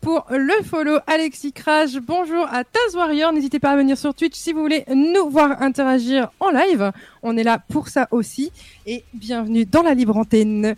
pour 0.00 0.26
le 0.30 0.64
follow 0.64 0.98
Alexis 1.06 1.52
Crash. 1.52 1.96
Bonjour 2.00 2.46
à 2.50 2.64
Taz 2.64 2.96
Warrior. 2.96 3.32
N'hésitez 3.32 3.60
pas 3.60 3.70
à 3.70 3.76
venir 3.76 3.96
sur 3.96 4.14
Twitch 4.14 4.34
si 4.34 4.52
vous 4.52 4.60
voulez 4.60 4.84
nous 4.92 5.30
voir 5.30 5.62
interagir 5.62 6.30
en 6.40 6.50
live. 6.50 6.90
On 7.22 7.36
est 7.36 7.44
là 7.44 7.62
pour 7.68 7.88
ça 7.88 8.08
aussi. 8.10 8.50
Et 8.86 9.04
bienvenue 9.14 9.66
dans 9.66 9.82
la 9.82 9.94
libre 9.94 10.16
antenne. 10.16 10.74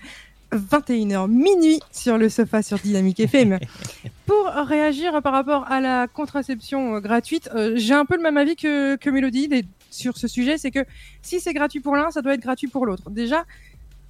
21h 0.52 1.28
minuit 1.28 1.80
sur 1.90 2.18
le 2.18 2.28
sofa 2.28 2.62
sur 2.62 2.78
Dynamique 2.78 3.20
FM. 3.20 3.58
Pour 4.26 4.46
réagir 4.46 5.20
par 5.22 5.32
rapport 5.32 5.64
à 5.70 5.80
la 5.80 6.06
contraception 6.08 6.96
euh, 6.96 7.00
gratuite, 7.00 7.48
euh, 7.54 7.72
j'ai 7.76 7.94
un 7.94 8.04
peu 8.04 8.16
le 8.16 8.22
même 8.22 8.36
avis 8.36 8.56
que, 8.56 8.96
que 8.96 9.10
Mélodie 9.10 9.48
des- 9.48 9.64
sur 9.90 10.16
ce 10.16 10.26
sujet, 10.28 10.56
c'est 10.58 10.70
que 10.70 10.84
si 11.20 11.40
c'est 11.40 11.52
gratuit 11.52 11.80
pour 11.80 11.96
l'un, 11.96 12.10
ça 12.10 12.22
doit 12.22 12.34
être 12.34 12.40
gratuit 12.40 12.68
pour 12.68 12.86
l'autre. 12.86 13.10
Déjà, 13.10 13.44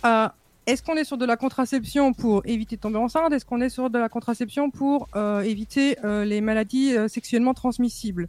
euh, 0.04 0.28
est-ce 0.66 0.80
qu'on 0.82 0.94
est 0.96 1.02
sur 1.04 1.16
de 1.18 1.26
la 1.26 1.36
contraception 1.36 2.12
pour 2.12 2.42
éviter 2.44 2.76
de 2.76 2.80
tomber 2.80 2.98
enceinte? 2.98 3.32
Est-ce 3.32 3.44
qu'on 3.44 3.60
est 3.60 3.68
sur 3.68 3.90
de 3.90 3.98
la 3.98 4.08
contraception 4.08 4.70
pour 4.70 5.08
euh, 5.16 5.40
éviter 5.40 5.96
euh, 6.04 6.24
les 6.24 6.40
maladies 6.40 6.94
euh, 6.96 7.08
sexuellement 7.08 7.52
transmissibles? 7.52 8.28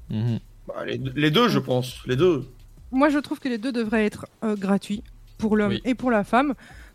Bah, 0.68 0.84
les, 0.86 0.98
les 1.16 1.30
deux, 1.30 1.48
je 1.48 1.60
pense. 1.60 1.98
Les 2.08 2.16
deux. 2.16 2.48
Moi, 2.92 3.10
je 3.10 3.20
trouve 3.20 3.40
que 3.40 3.50
les 3.50 3.60
deux 3.60 3.72
devraient 3.72 4.06
être 4.06 4.26
euh, 4.44 4.56
gratuits 4.56 5.04
pour 5.38 5.56
l'homme 5.56 5.74
Oui. 5.74 5.82
et 5.86 5.94
pour 5.94 6.10
la 6.10 6.24
femme. 6.24 6.54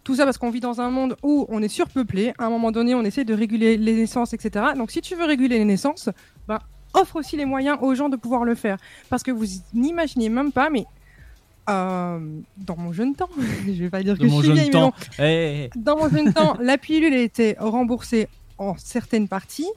Tout 0.08 0.14
ça 0.14 0.24
parce 0.24 0.38
qu'on 0.38 0.48
vit 0.48 0.60
dans 0.60 0.80
un 0.80 0.88
monde 0.88 1.16
où 1.22 1.44
on 1.50 1.60
est 1.60 1.68
surpeuplé. 1.68 2.32
À 2.38 2.46
un 2.46 2.48
moment 2.48 2.72
donné, 2.72 2.94
on 2.94 3.02
essaie 3.02 3.26
de 3.26 3.34
réguler 3.34 3.76
les 3.76 3.92
naissances, 3.92 4.32
etc. 4.32 4.68
Donc, 4.74 4.90
si 4.90 5.02
tu 5.02 5.14
veux 5.14 5.26
réguler 5.26 5.58
les 5.58 5.66
naissances, 5.66 6.08
ben, 6.46 6.60
offre 6.94 7.16
aussi 7.16 7.36
les 7.36 7.44
moyens 7.44 7.76
aux 7.82 7.94
gens 7.94 8.08
de 8.08 8.16
pouvoir 8.16 8.44
le 8.44 8.54
faire. 8.54 8.78
Parce 9.10 9.22
que 9.22 9.30
vous 9.30 9.44
n'imaginez 9.74 10.30
même 10.30 10.50
pas, 10.50 10.70
mais 10.70 10.86
euh, 11.68 12.40
dans 12.56 12.76
mon 12.78 12.90
jeune 12.94 13.16
temps, 13.16 13.28
je 13.66 13.70
vais 13.70 13.90
pas 13.90 14.02
dire 14.02 14.16
que 14.16 14.26
je 14.26 14.32
suis 14.32 14.50
vieille, 14.50 14.70
mais 14.72 14.80
bon, 14.80 14.92
Eh, 15.18 15.22
eh, 15.24 15.64
eh. 15.64 15.78
dans 15.78 15.98
mon 15.98 16.08
jeune 16.08 16.32
temps, 16.32 16.56
la 16.58 16.78
pilule 16.78 17.12
était 17.12 17.56
remboursée 17.60 18.28
en 18.56 18.78
certaines 18.78 19.28
parties, 19.28 19.68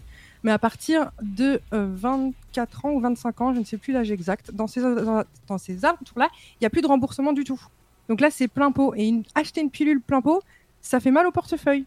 mais 0.44 0.54
à 0.54 0.60
partir 0.60 1.12
de 1.22 1.60
euh, 1.74 1.90
24 1.94 2.86
ans 2.86 2.92
ou 2.92 3.02
25 3.02 3.42
ans, 3.42 3.54
je 3.54 3.60
ne 3.60 3.66
sais 3.66 3.76
plus 3.76 3.92
l'âge 3.92 4.10
exact, 4.10 4.52
dans 4.54 4.68
ces, 4.68 4.80
dans 4.80 5.58
ces 5.58 5.84
alentours-là, 5.84 6.30
il 6.34 6.58
n'y 6.62 6.68
a 6.68 6.70
plus 6.70 6.82
de 6.82 6.88
remboursement 6.88 7.34
du 7.34 7.44
tout. 7.44 7.62
Donc 8.10 8.22
là, 8.22 8.30
c'est 8.32 8.48
plein 8.48 8.72
pot. 8.72 8.94
Et 8.96 9.08
une- 9.08 9.24
acheter 9.36 9.62
une 9.62 9.70
pilule 9.72 10.02
plein 10.02 10.22
pot, 10.22 10.42
ça 10.82 11.00
fait 11.00 11.12
mal 11.12 11.26
au 11.28 11.32
portefeuille. 11.32 11.86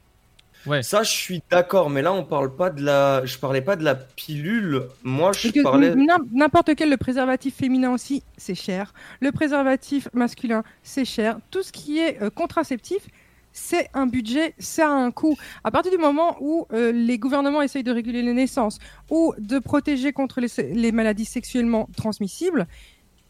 Ça, 0.83 1.03
je 1.03 1.11
suis 1.11 1.43
d'accord, 1.51 1.91
mais 1.91 2.01
là, 2.01 2.13
on 2.15 2.25
parle 2.25 2.55
pas 2.57 2.71
de 2.71 2.81
la. 2.83 3.23
Je 3.27 3.37
parlais 3.39 3.61
pas 3.61 3.77
de 3.77 3.85
la 3.85 3.95
pilule. 3.95 4.85
Moi, 5.03 5.33
je 5.33 5.49
que 5.49 5.63
parlais. 5.63 5.95
n'im- 5.95 6.25
N'importe 6.33 6.75
quel, 6.75 6.89
le 6.89 6.97
préservatif 6.97 7.55
féminin 7.57 7.93
aussi, 7.93 8.23
c'est 8.39 8.55
cher. 8.55 8.95
Le 9.21 9.31
préservatif 9.31 10.09
masculin, 10.15 10.63
c'est 10.83 11.05
cher. 11.05 11.39
Tout 11.51 11.63
ce 11.63 11.71
qui 11.71 11.99
est 11.99 12.23
euh, 12.23 12.31
contraceptif, 12.31 13.07
c'est 13.53 13.91
un 13.93 14.07
budget, 14.07 14.55
ça 14.59 14.89
a 14.89 14.93
un 14.93 15.11
coût. 15.11 15.37
À 15.65 15.71
partir 15.71 15.93
du 15.93 15.99
moment 15.99 16.39
où 16.41 16.67
euh, 16.73 16.93
les 16.93 17.19
gouvernements 17.19 17.61
essayent 17.61 17.85
de 17.85 17.93
réguler 17.93 18.23
les 18.23 18.33
naissances 18.33 18.79
ou 19.11 19.35
de 19.39 19.59
protéger 19.59 20.13
contre 20.15 20.41
les, 20.41 20.49
les 20.73 20.93
maladies 20.93 21.27
sexuellement 21.27 21.91
transmissibles, 21.95 22.67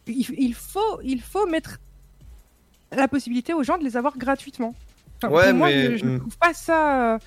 il, 0.06 0.24
il 0.39 0.55
faut, 0.55 1.01
il 1.02 1.20
faut 1.20 1.47
mettre 1.48 1.78
la 2.97 3.09
possibilité 3.09 3.53
aux 3.55 3.62
gens 3.62 3.79
de 3.79 3.85
les 3.85 3.97
avoir 3.97 4.16
gratuitement. 4.19 4.75
Enfin, 5.23 5.33
Ouais, 5.33 5.45
pour 5.51 5.55
moi, 5.55 5.69
mais- 5.69 5.97
je, 5.99 6.05
je 6.07 6.16
trouve 6.19 6.37
pas 6.39 6.53
ça, 6.55 7.15
euh, 7.15 7.19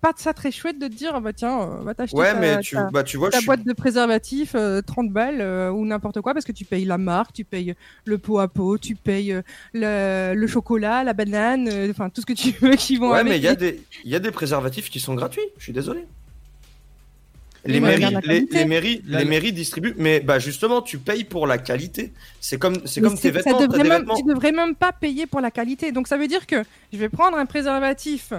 pas 0.00 0.12
ça 0.16 0.32
très 0.32 0.50
chouette 0.50 0.78
de 0.80 0.88
te 0.88 0.94
dire, 0.94 1.12
ah 1.14 1.20
bah 1.20 1.32
tiens, 1.32 1.60
euh, 1.62 1.82
va 1.82 1.94
t'acheter 1.94 2.16
Ouais, 2.18 2.32
ta, 2.32 2.38
mais 2.40 2.58
tu- 2.60 2.74
ta- 2.74 2.90
bah, 2.90 3.02
tu 3.04 3.16
vois, 3.16 3.30
ta 3.30 3.38
suis- 3.38 3.46
boîte 3.46 3.64
de 3.64 3.72
préservatif, 3.72 4.52
euh, 4.54 4.80
30 4.82 5.10
balles 5.10 5.40
euh, 5.40 5.70
ou 5.70 5.84
n'importe 5.84 6.20
quoi, 6.20 6.32
parce 6.34 6.44
que 6.44 6.52
tu 6.52 6.64
payes 6.64 6.84
la 6.84 6.98
marque, 6.98 7.32
tu 7.32 7.44
payes 7.44 7.74
le 8.04 8.18
pot 8.18 8.38
à 8.40 8.48
pot, 8.48 8.78
tu 8.78 8.94
payes 8.96 9.40
le, 9.74 10.34
le 10.34 10.46
chocolat, 10.46 11.04
la 11.04 11.12
banane, 11.12 11.68
enfin 11.90 12.10
tout 12.10 12.20
ce 12.20 12.26
que 12.26 12.32
tu 12.32 12.50
veux 12.60 12.74
qui 12.76 12.96
vont 12.96 13.10
Ouais, 13.12 13.18
avec. 13.20 13.32
mais 13.32 13.38
il 13.38 13.44
y, 13.44 13.48
a 13.48 13.54
des- 13.54 13.80
il 14.04 14.10
y 14.10 14.16
a 14.16 14.18
des 14.20 14.30
préservatifs 14.32 14.90
qui 14.90 14.98
sont 15.00 15.14
gratuits. 15.14 15.42
Je 15.58 15.62
suis 15.64 15.72
désolé. 15.72 16.04
Oui, 17.64 17.72
Les 17.74 17.80
mairies, 17.80 18.16
les, 18.24 18.64
mairies, 18.64 19.02
les 19.06 19.24
mairies 19.24 19.52
distribuent, 19.52 19.94
mais 19.96 20.18
bah 20.20 20.38
justement, 20.40 20.82
tu 20.82 20.98
payes 20.98 21.22
pour 21.24 21.46
la 21.46 21.58
qualité. 21.58 22.12
C'est 22.40 22.58
comme, 22.58 22.76
c'est 22.86 23.00
comme 23.00 23.14
tes 23.14 23.20
c'est- 23.20 23.30
vêtements. 23.30 23.58
Ça 23.60 23.66
devrait 23.66 23.84
même, 23.84 23.98
vêtements. 24.00 24.16
tu 24.16 24.24
devrais 24.24 24.52
même 24.52 24.74
pas 24.74 24.90
payer 24.92 25.26
pour 25.26 25.40
la 25.40 25.50
qualité. 25.52 25.92
Donc 25.92 26.08
ça 26.08 26.16
veut 26.16 26.26
dire 26.26 26.46
que 26.46 26.56
je 26.92 26.98
vais 26.98 27.08
prendre 27.08 27.36
un 27.36 27.46
préservatif 27.46 28.32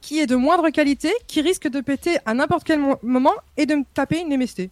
qui 0.00 0.20
est 0.20 0.26
de 0.26 0.36
moindre 0.36 0.70
qualité, 0.70 1.10
qui 1.26 1.40
risque 1.40 1.68
de 1.68 1.80
péter 1.80 2.18
à 2.24 2.34
n'importe 2.34 2.64
quel 2.64 2.78
mo- 2.78 2.98
moment 3.02 3.34
et 3.56 3.66
de 3.66 3.74
me 3.74 3.84
taper 3.94 4.20
une 4.20 4.32
MST. 4.36 4.70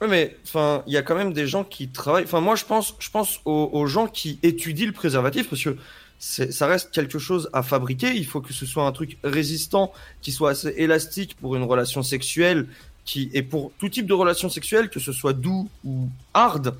Ouais, 0.00 0.08
mais 0.08 0.36
enfin, 0.44 0.82
il 0.86 0.92
y 0.92 0.96
a 0.96 1.02
quand 1.02 1.16
même 1.16 1.32
des 1.32 1.46
gens 1.46 1.64
qui 1.64 1.88
travaillent. 1.88 2.24
Enfin, 2.24 2.40
moi, 2.40 2.56
je 2.56 2.64
pense, 2.64 2.94
je 2.98 3.10
pense 3.10 3.40
aux, 3.46 3.70
aux 3.72 3.86
gens 3.86 4.06
qui 4.06 4.38
étudient 4.42 4.86
le 4.86 4.92
préservatif 4.92 5.48
parce 5.50 5.62
que 5.64 5.76
ça 6.18 6.66
reste 6.66 6.90
quelque 6.92 7.18
chose 7.18 7.48
à 7.52 7.62
fabriquer. 7.62 8.12
Il 8.14 8.26
faut 8.26 8.40
que 8.40 8.52
ce 8.52 8.64
soit 8.66 8.84
un 8.86 8.92
truc 8.92 9.18
résistant, 9.24 9.92
qui 10.22 10.30
soit 10.32 10.50
assez 10.50 10.74
élastique 10.76 11.36
pour 11.40 11.56
une 11.56 11.62
relation 11.64 12.02
sexuelle, 12.02 12.66
qui 13.08 13.30
et 13.32 13.42
pour 13.42 13.72
tout 13.78 13.88
type 13.88 14.06
de 14.06 14.12
relation 14.12 14.50
sexuelle, 14.50 14.90
que 14.90 15.00
ce 15.00 15.12
soit 15.12 15.32
doux 15.32 15.66
ou 15.82 16.10
hard. 16.34 16.74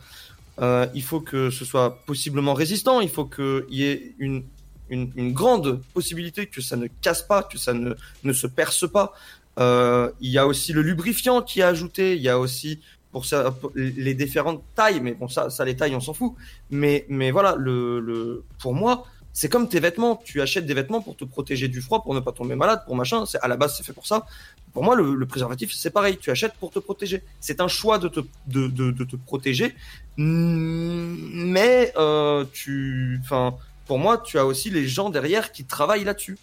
euh, 0.61 0.87
il 0.95 1.03
faut 1.03 1.21
que 1.21 1.49
ce 1.49 1.65
soit 1.65 1.91
possiblement 2.05 2.53
résistant. 2.53 3.01
Il 3.01 3.09
faut 3.09 3.25
qu'il 3.25 3.65
y 3.71 3.85
ait 3.85 4.15
une, 4.19 4.43
une, 4.91 5.33
grande 5.33 5.81
possibilité 5.95 6.47
que 6.47 6.61
ça 6.61 6.77
ne 6.77 6.87
casse 7.01 7.23
pas, 7.23 7.43
que 7.43 7.57
ça 7.57 7.73
ne, 7.73 7.95
ne 8.25 8.33
se 8.35 8.47
perce 8.47 8.87
pas. 8.87 9.15
Euh, 9.59 10.11
il 10.21 10.31
y 10.31 10.37
a 10.37 10.47
aussi 10.47 10.75
le 10.75 10.83
lubrifiant 10.83 11.41
qui 11.41 11.61
est 11.61 11.71
ajouté. 11.75 12.15
Il 12.17 12.23
y 12.23 12.29
a 12.29 12.39
aussi 12.39 12.81
pour 13.11 13.25
ça 13.25 13.55
les 13.75 14.15
différentes 14.15 14.63
tailles, 14.75 15.01
mais 15.01 15.15
bon 15.15 15.29
ça, 15.29 15.49
les 15.65 15.77
tailles 15.77 15.97
on 15.97 16.01
s'en 16.01 16.13
fout. 16.13 16.35
Mais 16.71 17.07
mais 17.09 17.31
voilà 17.31 17.57
le 17.57 18.45
pour 18.59 18.75
moi 18.75 19.07
c'est 19.41 19.49
comme 19.49 19.69
tes 19.69 19.79
vêtements. 19.79 20.21
Tu 20.25 20.43
achètes 20.43 20.67
des 20.67 20.75
vêtements 20.75 21.01
pour 21.01 21.15
te 21.17 21.25
protéger 21.25 21.69
du 21.69 21.81
froid, 21.81 22.03
pour 22.03 22.13
ne 22.13 22.19
pas 22.19 22.33
tomber 22.33 22.57
malade, 22.57 22.81
pour 22.87 22.97
machin. 22.97 23.25
C'est 23.25 23.39
à 23.41 23.47
la 23.47 23.57
base 23.57 23.77
c'est 23.77 23.85
fait 23.89 23.93
pour 23.93 24.05
ça. 24.13 24.27
Pour 24.73 24.83
moi 24.83 24.97
le, 24.97 25.15
le 25.15 25.27
préservatif 25.27 25.73
c'est 25.73 25.91
pareil. 25.99 26.19
Tu 26.21 26.29
achètes 26.33 26.55
pour 26.55 26.73
te 26.73 26.81
protéger. 26.81 27.23
C'est 27.39 27.61
un 27.61 27.69
choix 27.69 27.99
de 28.01 28.09
te 28.09 28.19
de, 28.49 28.67
de, 28.67 28.91
de 28.91 29.05
te 29.05 29.15
protéger. 29.15 29.77
Mais 30.17 31.93
euh, 31.97 32.45
tu 32.53 33.21
enfin 33.23 33.55
pour 33.87 34.01
moi 34.01 34.19
tu 34.19 34.41
as 34.41 34.45
aussi 34.45 34.71
les 34.71 34.89
gens 34.89 35.09
derrière 35.09 35.53
qui 35.53 35.65
travaillent 35.65 36.03
là-dessus. 36.05 36.37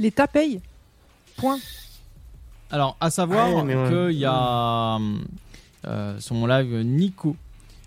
L'État 0.00 0.26
paye. 0.26 0.60
Point. 1.36 1.60
Alors, 2.72 2.96
à 3.00 3.10
savoir 3.10 3.54
Ouais, 3.54 3.62
mais 3.62 3.76
ouais. 3.76 3.88
qu'il 4.10 4.18
y 4.18 4.24
a 4.24 4.98
euh, 5.86 6.18
sur 6.18 6.34
mon 6.34 6.46
live 6.46 6.72
Nico 6.84 7.36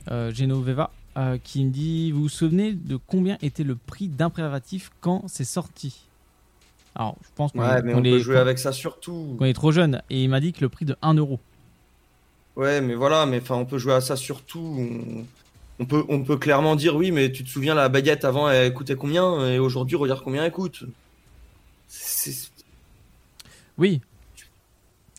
euh, 0.10 0.34
Genoveva 0.34 0.90
euh, 1.18 1.38
qui 1.44 1.64
me 1.66 1.72
dit 1.72 2.12
Vous 2.12 2.22
vous 2.24 2.30
souvenez 2.30 2.74
de 2.74 2.98
combien 2.98 3.38
était 3.42 3.64
le 3.64 3.76
prix 3.76 4.08
d'un 4.08 4.30
préservatif 4.30 4.92
quand 5.02 5.24
c'est 5.28 5.44
sorti? 5.46 5.96
Alors, 6.96 7.16
je 7.24 7.30
pense 7.36 7.52
qu'on 7.52 7.60
Ouais, 7.62 7.80
est- 7.80 7.82
mais 7.84 7.94
qu'on 7.94 8.00
on 8.00 8.04
est, 8.04 8.12
peut 8.12 8.20
jouer 8.20 8.38
avec 8.38 8.60
ça 8.60 8.72
surtout. 8.72 9.36
qu'on 9.38 9.46
est 9.46 9.54
trop 9.54 9.72
jeune. 9.72 10.02
Et 10.10 10.24
il 10.24 10.30
m'a 10.30 10.40
dit 10.40 10.54
que 10.54 10.62
le 10.62 10.70
prix 10.70 10.86
de 10.86 10.96
1 11.02 11.14
euro. 11.16 11.40
Ouais, 12.56 12.82
mais 12.82 12.94
voilà, 12.94 13.26
mais 13.26 13.40
enfin, 13.42 13.56
on 13.56 13.66
peut 13.66 13.80
jouer 13.80 13.94
à 13.94 14.02
ça 14.02 14.16
surtout. 14.16 14.60
On, 14.60 15.26
on 15.80 15.86
peut, 15.86 16.04
on 16.08 16.24
peut 16.24 16.38
clairement 16.38 16.76
dire 16.76 16.96
oui, 16.96 17.12
mais 17.12 17.32
tu 17.32 17.44
te 17.44 17.50
souviens 17.50 17.74
la 17.74 17.90
baguette 17.90 18.26
avant, 18.26 18.48
elle 18.50 18.74
coûtait 18.74 18.96
combien? 18.96 19.48
Et 19.50 19.58
aujourd'hui, 19.60 19.96
regarde 19.98 20.22
combien 20.24 20.46
elle 20.46 20.52
coûte. 20.52 20.84
C'est- 21.88 22.52
Oui. 23.78 24.02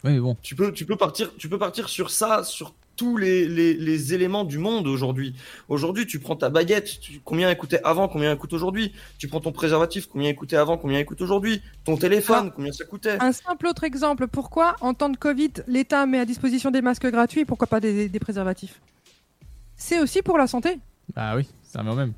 Oui, 0.04 0.12
mais 0.12 0.20
bon. 0.20 0.36
Tu 0.42 0.54
peux, 0.54 0.72
tu 0.72 0.84
peux 0.84 0.96
partir, 0.96 1.30
tu 1.38 1.48
peux 1.48 1.58
partir 1.58 1.88
sur 1.88 2.10
ça, 2.10 2.44
sur 2.44 2.72
tous 2.96 3.16
les, 3.16 3.48
les, 3.48 3.74
les 3.74 4.14
éléments 4.14 4.44
du 4.44 4.58
monde 4.58 4.86
aujourd'hui. 4.86 5.34
Aujourd'hui, 5.68 6.06
tu 6.06 6.18
prends 6.18 6.36
ta 6.36 6.48
baguette, 6.50 7.00
tu- 7.00 7.20
combien 7.24 7.50
elle 7.50 7.56
coûtait 7.56 7.80
avant, 7.84 8.08
combien 8.08 8.32
elle 8.32 8.38
coûte 8.38 8.52
aujourd'hui. 8.52 8.92
Tu 9.18 9.28
prends 9.28 9.40
ton 9.40 9.52
préservatif, 9.52 10.06
combien 10.06 10.30
il 10.30 10.36
coûtait 10.36 10.56
avant, 10.56 10.76
combien 10.76 10.98
il 11.00 11.04
coûte 11.04 11.20
aujourd'hui. 11.20 11.62
Ton 11.84 11.96
téléphone, 11.96 12.52
combien 12.54 12.72
ça 12.72 12.84
coûtait. 12.84 13.16
Un 13.20 13.32
simple 13.32 13.66
autre 13.66 13.84
exemple, 13.84 14.26
pourquoi 14.28 14.76
en 14.80 14.94
temps 14.94 15.10
de 15.10 15.16
Covid, 15.16 15.52
l'État 15.66 16.06
met 16.06 16.18
à 16.20 16.24
disposition 16.24 16.70
des 16.70 16.82
masques 16.82 17.10
gratuits 17.10 17.40
et 17.40 17.44
pourquoi 17.44 17.66
pas 17.66 17.80
des, 17.80 18.08
des 18.08 18.18
préservatifs? 18.18 18.80
C'est 19.76 20.00
aussi 20.00 20.22
pour 20.22 20.38
la 20.38 20.46
santé. 20.46 20.78
Bah 21.14 21.34
oui, 21.36 21.48
ça 21.62 21.80
au 21.82 21.94
même. 21.94 22.12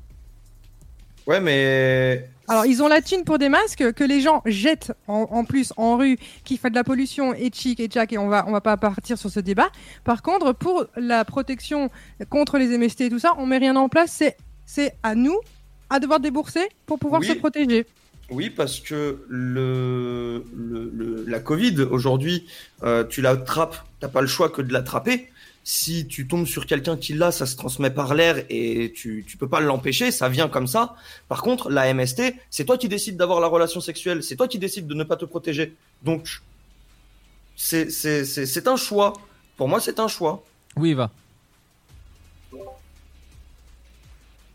Ouais, 1.25 1.41
mais 1.41 2.29
Alors, 2.49 2.65
ils 2.65 2.81
ont 2.81 2.87
la 2.87 3.01
thune 3.01 3.23
pour 3.25 3.37
des 3.37 3.49
masques 3.49 3.91
que 3.93 4.03
les 4.05 4.21
gens 4.21 4.41
jettent 4.45 4.93
en, 5.07 5.27
en 5.31 5.43
plus 5.43 5.73
en 5.75 5.97
rue, 5.97 6.17
qui 6.45 6.55
fait 6.57 6.69
de 6.69 6.75
la 6.75 6.83
pollution 6.85 7.33
et 7.33 7.51
chic 7.53 7.79
et 7.81 7.89
jack, 7.91 8.13
et 8.13 8.17
on 8.17 8.29
va, 8.29 8.45
on 8.47 8.51
va 8.53 8.61
pas 8.61 8.77
partir 8.77 9.17
sur 9.17 9.29
ce 9.29 9.39
débat. 9.41 9.69
Par 10.05 10.21
contre, 10.21 10.53
pour 10.53 10.85
la 10.95 11.25
protection 11.25 11.89
contre 12.29 12.57
les 12.57 12.77
MST 12.77 13.01
et 13.01 13.09
tout 13.09 13.19
ça, 13.19 13.33
on 13.37 13.45
met 13.45 13.57
rien 13.57 13.75
en 13.75 13.89
place. 13.89 14.11
C'est, 14.13 14.37
c'est 14.65 14.93
à 15.03 15.13
nous 15.15 15.37
à 15.89 15.99
devoir 15.99 16.19
débourser 16.21 16.67
pour 16.85 16.99
pouvoir 16.99 17.21
Oui. 17.21 17.27
se 17.27 17.33
protéger. 17.33 17.85
Oui, 18.29 18.49
parce 18.49 18.79
que 18.81 19.23
le, 19.29 20.43
le- 20.55 20.91
le- 20.93 21.23
la 21.27 21.39
Covid, 21.39 21.81
aujourd'hui, 21.83 22.45
euh, 22.83 23.05
tu 23.05 23.21
l'attrapes, 23.21 23.77
t'as 24.01 24.09
pas 24.09 24.19
le 24.21 24.27
choix 24.27 24.49
que 24.49 24.61
de 24.61 24.71
l'attraper. 24.73 25.29
Si 25.69 26.07
tu 26.07 26.27
tombes 26.29 26.45
sur 26.47 26.65
quelqu'un 26.65 26.95
qui 26.95 27.11
l'a, 27.13 27.29
ça 27.29 27.45
se 27.45 27.57
transmet 27.57 27.89
par 27.89 28.13
l'air 28.15 28.45
et 28.49 28.93
tu, 28.95 29.25
tu 29.27 29.35
peux 29.35 29.49
pas 29.49 29.59
l'empêcher, 29.59 30.11
ça 30.11 30.29
vient 30.29 30.47
comme 30.47 30.65
ça. 30.65 30.95
Par 31.27 31.41
contre, 31.41 31.69
la 31.69 31.93
MST, 31.93 32.21
c'est 32.49 32.63
toi 32.63 32.77
qui 32.77 32.87
décides 32.87 33.17
d'avoir 33.17 33.41
la 33.41 33.47
relation 33.47 33.81
sexuelle, 33.81 34.23
c'est 34.23 34.37
toi 34.37 34.47
qui 34.47 34.59
décides 34.59 34.87
de 34.87 34.93
ne 34.93 35.03
pas 35.03 35.17
te 35.17 35.25
protéger. 35.25 35.75
Donc, 36.03 36.39
c'est 37.57 37.89
c'est- 37.91 38.23
c'est- 38.23 38.45
c'est 38.45 38.65
un 38.69 38.77
choix. 38.77 39.11
Pour 39.57 39.67
moi, 39.67 39.81
c'est 39.81 39.99
un 39.99 40.07
choix. 40.07 40.41
Oui, 40.77 40.91
Eva. 40.91 41.11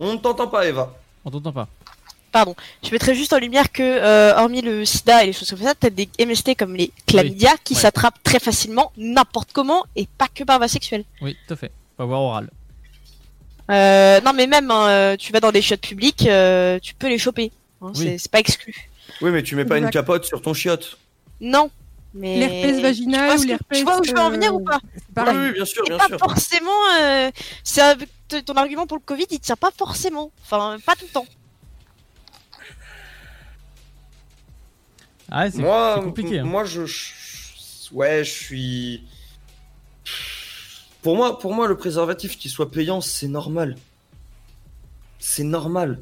On 0.01 0.15
ne 0.15 0.19
t'entend 0.19 0.49
pas, 0.49 0.67
Eva. 0.67 0.97
On 1.27 1.31
t'entend 1.31 1.53
pas. 1.53 1.69
Pardon, 2.33 2.57
je 2.83 2.91
mettrais 2.91 3.15
juste 3.15 3.33
en 3.35 3.39
lumière 3.39 3.71
que, 3.71 3.83
euh, 3.83 4.35
hormis 4.37 4.63
le 4.63 4.85
sida 4.87 5.23
et 5.23 5.27
les 5.27 5.33
choses 5.35 5.51
comme 5.51 5.61
ça, 5.61 5.75
t'as 5.79 5.91
des 5.91 6.09
MST 6.19 6.55
comme 6.57 6.75
les 6.75 6.91
chlamydia 7.07 7.51
qui 7.63 7.75
Ouais. 7.75 7.81
s'attrapent 7.81 8.23
très 8.23 8.39
facilement, 8.41 8.91
n'importe 8.97 9.53
comment, 9.53 9.85
et 9.97 10.09
pas 10.19 10.29
que 10.35 10.43
par 10.43 10.57
voie 10.59 10.67
sexuelle. 10.69 11.05
Oui, 11.21 11.37
tout 11.47 11.53
à 11.53 11.57
fait. 11.59 11.71
Pas 11.99 12.07
voir 12.07 12.23
oral. 12.23 12.51
Euh, 13.71 14.21
non, 14.23 14.33
mais 14.33 14.47
même, 14.47 14.71
hein, 14.71 14.87
euh, 14.89 15.17
tu 15.17 15.33
vas 15.33 15.41
dans 15.41 15.53
des 15.53 15.63
chiottes 15.63 15.81
publiques, 15.83 16.27
euh, 16.27 16.79
tu 16.81 16.95
peux 16.95 17.09
les 17.09 17.19
choper. 17.19 17.53
hein, 17.83 17.93
Oui. 17.97 18.17
c'est- 18.19 18.31
pas 18.31 18.39
exclu. 18.41 18.89
Oui, 19.21 19.31
mais 19.31 19.43
tu 19.43 19.55
mets 19.57 19.65
pas 19.65 19.79
une 19.79 19.91
capote 19.91 20.25
sur 20.25 20.41
ton 20.41 20.55
chiotte. 20.55 20.97
Non. 21.41 21.71
Mais... 22.15 22.37
L'herpès 22.39 22.81
vaginal 22.81 23.39
ou 23.39 23.43
l'herpès, 23.45 23.79
Tu 23.79 23.85
vois 23.85 23.99
où 24.01 24.05
je 24.05 24.13
veux 24.13 24.19
en 24.21 24.31
venir 24.31 24.55
ou 24.55 24.61
pas 24.61 24.81
pareil. 25.15 25.37
Oui, 25.37 25.53
bien 25.53 25.65
sûr, 25.65 25.83
Et 25.87 25.91
bien 25.91 25.99
pas 25.99 26.07
sûr. 26.09 26.19
forcément. 26.19 26.71
euh, 27.01 27.31
ton 28.47 28.55
argument 28.55 28.87
pour 28.87 28.97
le 28.99 29.03
Covid, 29.05 29.27
il 29.31 29.41
tient 29.41 29.57
pas 29.57 29.71
forcément. 29.77 30.31
Enfin, 30.45 30.77
pas 30.87 30.95
tout 30.95 31.05
le 31.07 31.13
temps. 31.13 31.27
Ah, 35.35 35.51
c'est 35.51 35.59
moi, 35.63 35.99
compliqué. 36.05 36.41
hein. 36.41 36.45
Moi, 36.45 36.65
je, 36.65 36.85
je- 36.85 37.13
ouais, 37.93 38.23
je 38.23 38.31
suis. 38.31 39.03
Pour 41.03 41.17
moi, 41.17 41.39
pour 41.39 41.55
moi, 41.55 41.67
le 41.67 41.77
préservatif 41.77 42.39
qui 42.39 42.49
soit 42.49 42.71
payant, 42.71 43.01
c'est 43.01 43.29
normal. 43.29 43.77
C'est 45.19 45.43
normal. 45.45 45.99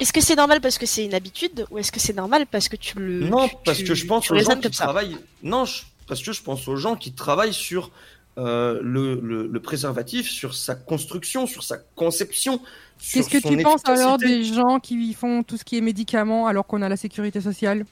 Est-ce 0.00 0.12
que 0.12 0.20
c'est 0.20 0.36
normal 0.36 0.60
parce 0.60 0.78
que 0.78 0.86
c'est 0.86 1.04
une 1.04 1.14
habitude 1.14 1.66
ou 1.70 1.78
est-ce 1.78 1.90
que 1.92 2.00
c'est 2.00 2.12
normal 2.14 2.46
parce 2.50 2.68
que 2.68 2.76
tu 2.76 2.98
le. 2.98 3.28
Non, 3.28 3.48
tu- 3.48 3.54
parce 3.64 3.82
que 3.82 3.94
je 3.94 4.06
pense 4.06 4.30
aux 4.30 4.36
gens 4.38 4.56
qui 4.60 4.70
travaillent. 4.70 5.16
Non, 5.42 5.64
je- 5.64 5.82
parce 6.06 6.22
que 6.22 6.32
je 6.32 6.42
pense 6.42 6.66
aux 6.68 6.76
gens 6.76 6.96
qui 6.96 7.12
travaillent 7.12 7.52
sur 7.54 7.90
euh, 8.38 8.78
le, 8.82 9.16
le- 9.20 9.48
le 9.48 9.60
préservatif, 9.60 10.30
sur 10.30 10.54
sa 10.54 10.76
construction, 10.76 11.46
sur 11.48 11.64
sa 11.64 11.76
conception. 11.96 12.60
sur 13.00 13.24
Qu'est-ce 13.24 13.30
que 13.42 13.48
tu 13.48 13.62
penses 13.64 13.82
alors 13.86 14.16
des 14.16 14.44
gens 14.44 14.78
qui 14.78 15.12
font 15.14 15.42
tout 15.42 15.56
ce 15.56 15.64
qui 15.64 15.76
est 15.76 15.80
médicaments 15.80 16.46
alors 16.46 16.64
qu'on 16.66 16.80
a 16.82 16.88
la 16.88 16.96
sécurité 16.96 17.40
sociale? 17.40 17.84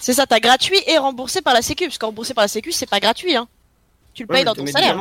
C'est 0.00 0.12
ça, 0.14 0.26
t'as 0.26 0.40
gratuit 0.40 0.78
et 0.86 0.98
remboursé 0.98 1.40
par 1.42 1.54
la 1.54 1.62
Sécu. 1.62 1.84
Parce 1.84 1.98
que 1.98 2.06
remboursé 2.06 2.34
par 2.34 2.44
la 2.44 2.48
Sécu, 2.48 2.72
c'est 2.72 2.88
pas 2.88 3.00
gratuit. 3.00 3.34
Hein. 3.36 3.48
Tu 4.12 4.22
le 4.22 4.28
payes 4.28 4.44
dans 4.44 4.54
ton 4.54 4.64
salaire. 4.72 4.96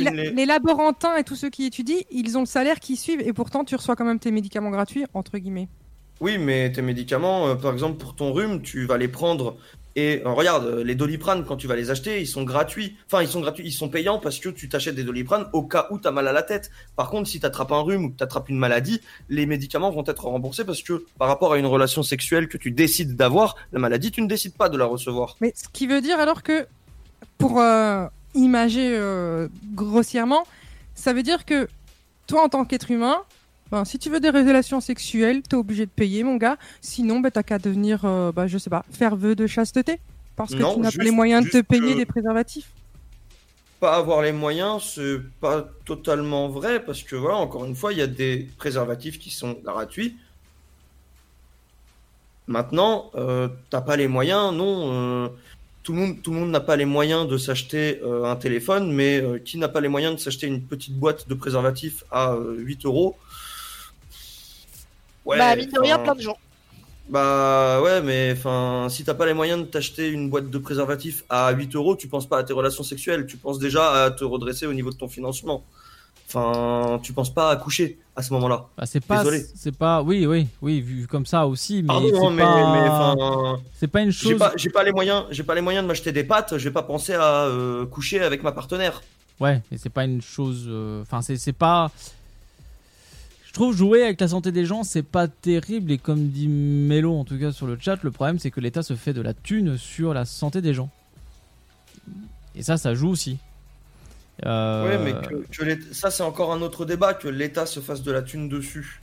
la- 0.00 0.10
les 0.32 0.46
laborantins 0.46 1.16
et 1.16 1.24
tous 1.24 1.36
ceux 1.36 1.48
qui 1.50 1.64
étudient, 1.66 2.00
ils 2.10 2.36
ont 2.36 2.40
le 2.40 2.46
salaire 2.46 2.78
qui 2.80 2.96
suivent 2.96 3.20
et 3.22 3.32
pourtant 3.32 3.64
tu 3.64 3.74
reçois 3.76 3.96
quand 3.96 4.04
même 4.04 4.18
tes 4.18 4.30
médicaments 4.30 4.70
gratuits, 4.70 5.04
entre 5.14 5.38
guillemets. 5.38 5.68
Oui, 6.20 6.36
mais 6.36 6.70
tes 6.70 6.82
médicaments, 6.82 7.46
euh, 7.48 7.54
par 7.54 7.72
exemple 7.72 7.96
pour 7.96 8.14
ton 8.14 8.32
rhume, 8.34 8.60
tu 8.60 8.84
vas 8.84 8.98
les 8.98 9.08
prendre 9.08 9.56
et 9.96 10.22
euh, 10.24 10.32
regarde, 10.32 10.66
euh, 10.66 10.84
les 10.84 10.94
Doliprane 10.94 11.44
quand 11.44 11.56
tu 11.56 11.66
vas 11.66 11.76
les 11.76 11.90
acheter, 11.90 12.20
ils 12.20 12.26
sont 12.26 12.44
gratuits. 12.44 12.96
Enfin, 13.06 13.22
ils 13.22 13.28
sont 13.28 13.40
gratuits, 13.40 13.64
ils 13.66 13.72
sont 13.72 13.88
payants 13.88 14.18
parce 14.18 14.38
que 14.38 14.48
tu 14.48 14.68
t'achètes 14.68 14.94
des 14.94 15.04
Doliprane 15.04 15.46
au 15.52 15.62
cas 15.62 15.88
où 15.90 15.98
t'as 15.98 16.10
mal 16.10 16.28
à 16.28 16.32
la 16.32 16.42
tête. 16.42 16.70
Par 16.96 17.10
contre, 17.10 17.28
si 17.28 17.40
t'attrapes 17.40 17.72
un 17.72 17.80
rhume 17.80 18.04
ou 18.04 18.10
que 18.10 18.16
t'attrapes 18.16 18.48
une 18.48 18.58
maladie, 18.58 19.00
les 19.28 19.46
médicaments 19.46 19.90
vont 19.90 20.04
être 20.06 20.24
remboursés 20.24 20.64
parce 20.64 20.82
que 20.82 21.04
par 21.18 21.28
rapport 21.28 21.52
à 21.52 21.58
une 21.58 21.66
relation 21.66 22.02
sexuelle 22.02 22.48
que 22.48 22.56
tu 22.56 22.70
décides 22.70 23.16
d'avoir, 23.16 23.56
la 23.72 23.80
maladie, 23.80 24.10
tu 24.10 24.22
ne 24.22 24.28
décides 24.28 24.56
pas 24.56 24.68
de 24.68 24.78
la 24.78 24.84
recevoir. 24.86 25.36
Mais 25.40 25.52
ce 25.56 25.68
qui 25.72 25.86
veut 25.86 26.00
dire 26.00 26.20
alors 26.20 26.42
que, 26.42 26.66
pour 27.38 27.60
euh, 27.60 28.06
imager 28.34 28.98
grossièrement, 29.74 30.46
ça 30.94 31.12
veut 31.12 31.22
dire 31.22 31.44
que 31.44 31.68
toi 32.26 32.44
en 32.44 32.48
tant 32.48 32.64
qu'être 32.64 32.90
humain, 32.90 33.22
ben, 33.70 33.84
si 33.84 33.98
tu 33.98 34.10
veux 34.10 34.20
des 34.20 34.30
relations 34.30 34.80
sexuelles, 34.80 35.42
t'es 35.42 35.56
obligé 35.56 35.86
de 35.86 35.90
payer 35.90 36.24
mon 36.24 36.36
gars. 36.36 36.56
Sinon, 36.80 37.20
ben, 37.20 37.30
t'as 37.30 37.42
qu'à 37.42 37.58
devenir, 37.58 38.04
euh, 38.04 38.32
bah, 38.32 38.46
je 38.46 38.58
sais 38.58 38.70
pas, 38.70 38.84
faire 38.90 39.16
vœu 39.16 39.34
de 39.34 39.46
chasteté. 39.46 39.98
Parce 40.36 40.52
que 40.54 40.58
Non, 40.60 40.74
tu 40.74 40.80
n'as 40.80 40.90
pas 40.92 41.02
les 41.02 41.10
moyens 41.10 41.44
de 41.44 41.50
te 41.50 41.60
payer 41.60 41.92
que- 41.92 41.98
des 41.98 42.06
préservatifs. 42.06 42.70
Pas 43.78 43.96
avoir 43.96 44.20
les 44.22 44.32
moyens, 44.32 44.92
c'est 44.94 45.18
pas 45.40 45.66
totalement 45.86 46.48
vrai 46.48 46.84
parce 46.84 47.02
que 47.02 47.16
voilà, 47.16 47.36
encore 47.38 47.64
une 47.64 47.74
fois, 47.74 47.92
il 47.92 47.98
y 47.98 48.02
a 48.02 48.06
des 48.06 48.46
préservatifs 48.58 49.18
qui 49.18 49.30
sont 49.30 49.52
gratuits. 49.64 50.16
Maintenant, 52.46 53.10
euh, 53.14 53.48
t'as 53.70 53.80
pas 53.80 53.96
les 53.96 54.08
moyens, 54.08 54.52
non. 54.52 54.92
euh, 55.24 55.28
tout 55.82 55.92
le 55.94 55.98
monde, 56.00 56.22
tout 56.22 56.32
le 56.32 56.40
monde 56.40 56.50
n'a 56.50 56.60
pas 56.60 56.76
les 56.76 56.84
moyens 56.84 57.26
de 57.26 57.38
s'acheter 57.38 58.00
euh, 58.02 58.24
un 58.24 58.36
téléphone, 58.36 58.92
mais 58.92 59.20
euh, 59.22 59.38
qui 59.38 59.56
n'a 59.56 59.68
pas 59.68 59.80
les 59.80 59.88
moyens 59.88 60.14
de 60.14 60.20
s'acheter 60.20 60.46
une 60.46 60.60
petite 60.62 60.94
boîte 60.94 61.28
de 61.28 61.34
préservatifs 61.34 62.04
à 62.10 62.32
euh, 62.34 62.56
8 62.58 62.84
euros 62.84 63.16
Ouais, 65.24 65.38
bah, 65.38 65.54
mine 65.56 65.70
de 65.70 65.78
rien, 65.80 65.98
plein 65.98 66.14
de 66.14 66.20
gens. 66.22 66.36
Bah 67.08 67.80
ouais, 67.82 68.00
mais 68.02 68.32
enfin, 68.36 68.86
si 68.88 69.02
t'as 69.04 69.14
pas 69.14 69.26
les 69.26 69.34
moyens 69.34 69.60
de 69.62 69.66
t'acheter 69.66 70.08
une 70.08 70.30
boîte 70.30 70.48
de 70.48 70.58
préservatifs 70.58 71.24
à 71.28 71.50
8 71.50 71.74
euros, 71.74 71.96
tu 71.96 72.06
penses 72.06 72.28
pas 72.28 72.38
à 72.38 72.44
tes 72.44 72.52
relations 72.52 72.84
sexuelles, 72.84 73.26
tu 73.26 73.36
penses 73.36 73.58
déjà 73.58 74.04
à 74.04 74.10
te 74.12 74.22
redresser 74.22 74.66
au 74.66 74.72
niveau 74.72 74.90
de 74.90 74.96
ton 74.96 75.08
financement. 75.08 75.64
Enfin, 76.28 77.00
tu 77.02 77.12
penses 77.12 77.34
pas 77.34 77.50
à 77.50 77.56
coucher 77.56 77.98
à 78.14 78.22
ce 78.22 78.32
moment-là. 78.34 78.66
Bah, 78.78 78.86
c'est 78.86 79.04
pas, 79.04 79.18
Désolé. 79.24 79.44
c'est 79.56 79.76
pas, 79.76 80.02
oui, 80.02 80.24
oui, 80.26 80.46
oui, 80.62 80.80
vu 80.80 81.08
comme 81.08 81.26
ça 81.26 81.48
aussi, 81.48 81.82
mais 81.82 81.88
Pardon, 81.88 82.08
c'est 82.12 82.30
mais, 82.36 82.42
pas, 82.42 82.72
mais, 82.72 82.88
enfin, 82.88 83.60
c'est 83.74 83.88
pas 83.88 84.02
une 84.02 84.12
j'ai 84.12 84.30
chose. 84.30 84.38
pas, 84.38 84.52
j'ai 84.54 84.70
pas 84.70 84.84
les 84.84 84.92
moyens, 84.92 85.24
j'ai 85.32 85.42
pas 85.42 85.56
les 85.56 85.60
moyens 85.60 85.82
de 85.82 85.88
m'acheter 85.88 86.12
des 86.12 86.22
pâtes, 86.22 86.56
je 86.56 86.64
vais 86.68 86.72
pas 86.72 86.84
penser 86.84 87.14
à 87.14 87.46
euh, 87.46 87.84
coucher 87.86 88.20
avec 88.20 88.44
ma 88.44 88.52
partenaire. 88.52 89.02
Ouais, 89.40 89.60
mais 89.72 89.78
c'est 89.78 89.90
pas 89.90 90.04
une 90.04 90.22
chose. 90.22 90.66
euh, 90.68 91.02
Enfin, 91.02 91.22
c'est 91.22 91.36
c'est 91.38 91.52
pas. 91.54 91.90
Je 93.50 93.54
trouve 93.54 93.76
jouer 93.76 94.04
avec 94.04 94.20
la 94.20 94.28
santé 94.28 94.52
des 94.52 94.64
gens, 94.64 94.84
c'est 94.84 95.02
pas 95.02 95.26
terrible. 95.26 95.90
Et 95.90 95.98
comme 95.98 96.28
dit 96.28 96.46
Mélo, 96.46 97.18
en 97.18 97.24
tout 97.24 97.36
cas 97.36 97.50
sur 97.50 97.66
le 97.66 97.76
chat, 97.80 98.00
le 98.04 98.12
problème 98.12 98.38
c'est 98.38 98.52
que 98.52 98.60
l'État 98.60 98.84
se 98.84 98.94
fait 98.94 99.12
de 99.12 99.20
la 99.20 99.34
thune 99.34 99.76
sur 99.76 100.14
la 100.14 100.24
santé 100.24 100.62
des 100.62 100.72
gens. 100.72 100.88
Et 102.54 102.62
ça, 102.62 102.76
ça 102.76 102.94
joue 102.94 103.08
aussi. 103.08 103.38
Euh, 104.46 104.86
Ouais, 104.86 105.04
mais 105.04 105.20
que, 105.26 105.92
ça, 105.92 106.12
c'est 106.12 106.22
encore 106.22 106.52
un 106.52 106.62
autre 106.62 106.84
débat, 106.84 107.12
que 107.12 107.26
l'État 107.26 107.66
se 107.66 107.80
fasse 107.80 108.02
de 108.04 108.12
la 108.12 108.22
thune 108.22 108.48
dessus. 108.48 109.00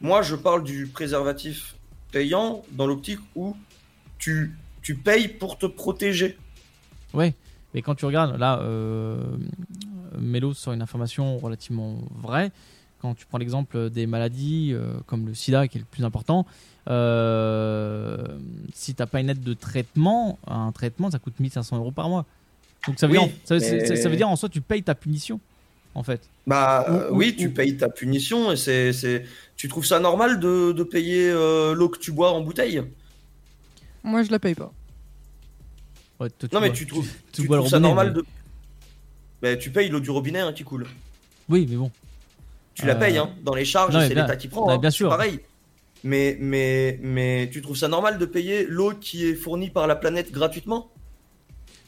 Moi, 0.00 0.22
je 0.22 0.36
parle 0.36 0.62
du 0.62 0.86
préservatif 0.86 1.74
payant 2.12 2.62
dans 2.70 2.86
l'optique 2.86 3.18
où 3.34 3.56
tu, 4.18 4.56
tu 4.82 4.94
payes 4.94 5.26
pour 5.26 5.58
te 5.58 5.66
protéger. 5.66 6.38
Ouais, 7.12 7.34
mais 7.74 7.82
quand 7.82 7.96
tu 7.96 8.04
regardes, 8.04 8.38
là, 8.38 8.60
euh, 8.60 9.20
Mélo 10.16 10.54
sort 10.54 10.74
une 10.74 10.82
information 10.82 11.38
relativement 11.38 11.98
vraie. 12.22 12.52
Quand 13.00 13.14
tu 13.14 13.24
prends 13.26 13.38
l'exemple 13.38 13.88
des 13.90 14.06
maladies 14.06 14.72
euh, 14.74 14.92
comme 15.06 15.26
le 15.26 15.34
sida, 15.34 15.66
qui 15.68 15.78
est 15.78 15.80
le 15.80 15.86
plus 15.90 16.04
important, 16.04 16.46
euh, 16.88 18.18
si 18.74 18.94
t'as 18.94 19.06
pas 19.06 19.20
une 19.20 19.30
aide 19.30 19.42
de 19.42 19.54
traitement, 19.54 20.38
un 20.46 20.70
traitement, 20.72 21.10
ça 21.10 21.18
coûte 21.18 21.38
1500 21.40 21.78
euros 21.78 21.92
par 21.92 22.08
mois. 22.08 22.26
Donc 22.86 22.98
ça 22.98 23.06
veut, 23.06 23.14
Oui, 23.18 23.24
dire, 23.26 23.34
ça, 23.44 23.56
veut- 23.56 23.60
mais- 23.60 23.86
ça- 23.86 23.96
ça 23.96 24.08
veut 24.08 24.16
dire 24.16 24.28
en 24.28 24.36
soi, 24.36 24.48
tu 24.48 24.60
payes 24.60 24.82
ta 24.82 24.94
punition, 24.94 25.40
en 25.94 26.02
fait. 26.02 26.20
Bah 26.46 26.84
Ou- 26.88 26.92
euh, 26.92 27.10
ou- 27.10 27.16
oui, 27.16 27.34
tu 27.36 27.50
payes 27.50 27.76
ta 27.76 27.88
punition 27.88 28.52
et 28.52 28.56
c'est, 28.56 28.92
c'est... 28.92 29.24
Tu 29.56 29.68
trouves 29.68 29.84
ça 29.86 29.98
normal 30.00 30.40
de, 30.40 30.72
de 30.72 30.82
payer 30.82 31.30
euh, 31.30 31.74
l'eau 31.74 31.88
que 31.88 31.98
tu 31.98 32.12
bois 32.12 32.32
en 32.32 32.40
bouteille? 32.40 32.82
Moi, 34.02 34.22
je 34.22 34.30
la 34.30 34.38
paye 34.38 34.54
pas. 34.54 34.72
Ouais, 36.18 36.30
toi, 36.30 36.48
tu 36.48 36.54
Non, 36.54 36.60
mais 36.60 36.68
bois- 36.68 36.76
tu 36.76 36.86
trouves, 36.86 37.08
tu 37.32 37.42
tu 37.42 37.46
bois 37.46 37.56
le 37.56 37.60
trouves 37.62 37.70
ça 37.70 37.76
robinet, 37.76 37.88
normal 37.88 38.08
mais- 38.08 38.14
de. 38.14 38.24
Bah, 39.42 39.56
tu 39.56 39.70
payes 39.70 39.88
l'eau 39.88 40.00
du 40.00 40.10
robinet 40.10 40.40
hein, 40.40 40.52
qui 40.52 40.64
coule. 40.64 40.86
Oui, 41.48 41.66
mais 41.68 41.76
bon. 41.76 41.90
Tu 42.74 42.86
la 42.86 42.94
Euh, 42.94 42.98
payes, 42.98 43.18
hein. 43.18 43.30
Dans 43.42 43.54
les 43.54 43.64
charges, 43.64 43.92
c'est 43.94 44.14
l'État 44.14 44.36
qui 44.36 44.48
prend. 44.48 44.66
non, 44.66 44.74
hein, 44.74 44.78
bien 44.78 44.90
sûr. 44.90 45.08
Pareil. 45.10 45.40
Mais, 46.02 46.36
mais, 46.40 46.98
mais 47.02 47.50
tu 47.52 47.60
trouves 47.60 47.76
ça 47.76 47.88
normal 47.88 48.16
de 48.18 48.24
payer 48.24 48.64
l'eau 48.66 48.92
qui 48.98 49.26
est 49.26 49.34
fournie 49.34 49.68
par 49.70 49.86
la 49.86 49.96
planète 49.96 50.32
gratuitement? 50.32 50.90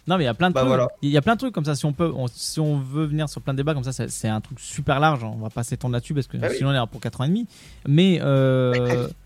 Non, 0.07 0.19
mais 0.19 0.25
il 0.25 0.27
y 0.27 0.29
a 0.31 0.35
plein 0.35 0.51
de 0.51 0.55
Bah 0.55 0.61
trucs. 0.63 0.69
voilà. 0.69 0.89
Il 1.01 1.11
y 1.11 1.17
a 1.17 1.23
plein 1.23 1.35
de 1.35 1.39
trucs 1.39 1.55
comme 1.55 1.65
ça. 1.65 1.75
Si 1.77 1.87
on 1.87 1.93
peut, 1.93 2.13
on- 2.15 2.27
si 2.27 2.59
on 2.61 2.79
veut 2.79 3.07
venir 3.07 3.29
sur 3.29 3.41
plein 3.41 3.55
de 3.55 3.59
débats 3.59 3.73
comme 3.73 3.85
ça, 3.85 3.93
c'est- 4.09 4.29
un 4.29 4.41
truc 4.41 4.59
super 4.61 4.99
large. 5.01 5.23
On 5.25 5.37
va 5.37 5.49
pas 5.49 5.63
s'étendre 5.63 5.93
là-dessus 5.95 6.13
parce 6.13 6.27
que 6.27 6.37
Ah 6.43 6.49
oui. 6.51 6.57
sinon 6.57 6.71
on 6.71 6.73
est 6.73 6.77
là 6.77 6.87
pour 6.87 7.01
4 7.01 7.21
ans 7.21 7.25
et 7.25 7.29
demi. 7.29 7.47
Mais, 7.87 8.19
euh, 8.21 9.07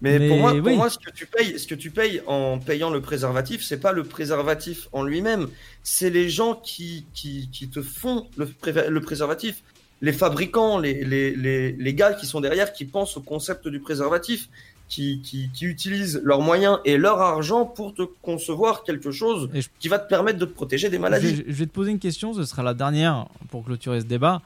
Mais, 0.00 0.28
pour, 0.28 0.36
moi, 0.38 0.52
pour 0.52 0.62
oui. 0.64 0.76
moi, 0.76 0.88
ce 0.90 0.98
que 0.98 1.10
tu 1.10 1.26
payes, 1.26 1.58
ce 1.58 1.66
que 1.66 1.74
tu 1.74 1.90
payes 1.90 2.22
en 2.28 2.60
payant 2.60 2.88
le 2.90 3.00
préservatif, 3.02 3.64
c'est 3.64 3.80
pas 3.80 3.90
le 3.90 4.04
préservatif 4.04 4.86
en 4.92 5.02
lui-même, 5.02 5.48
c'est 5.82 6.10
les 6.10 6.30
gens 6.30 6.54
qui, 6.54 7.04
qui, 7.14 7.48
qui 7.50 7.68
te 7.68 7.82
font 7.82 8.28
le, 8.36 8.46
pré- 8.46 8.88
le 8.88 9.00
préservatif. 9.00 9.62
Les 10.00 10.12
fabricants, 10.12 10.78
les, 10.78 11.04
les, 11.04 11.34
les, 11.34 11.72
les 11.72 11.94
gars 11.94 12.12
qui 12.14 12.26
sont 12.26 12.40
derrière, 12.40 12.72
qui 12.72 12.84
pensent 12.84 13.16
au 13.16 13.20
concept 13.20 13.66
du 13.66 13.80
préservatif, 13.80 14.48
qui, 14.88 15.20
qui, 15.22 15.50
qui 15.52 15.66
utilisent 15.66 16.20
leurs 16.24 16.40
moyens 16.40 16.78
et 16.84 16.96
leur 16.96 17.20
argent 17.20 17.66
pour 17.66 17.94
te 17.94 18.02
concevoir 18.22 18.84
quelque 18.84 19.10
chose 19.10 19.50
qui 19.80 19.88
va 19.88 19.98
te 19.98 20.08
permettre 20.08 20.38
de 20.38 20.46
te 20.46 20.52
protéger 20.52 20.88
des 20.88 20.98
maladies. 20.98 21.36
Je, 21.36 21.42
je 21.52 21.58
vais 21.58 21.66
te 21.66 21.72
poser 21.72 21.90
une 21.90 21.98
question, 21.98 22.32
ce 22.32 22.44
sera 22.44 22.62
la 22.62 22.74
dernière 22.74 23.26
pour 23.50 23.64
clôturer 23.64 24.00
ce 24.00 24.06
débat. 24.06 24.40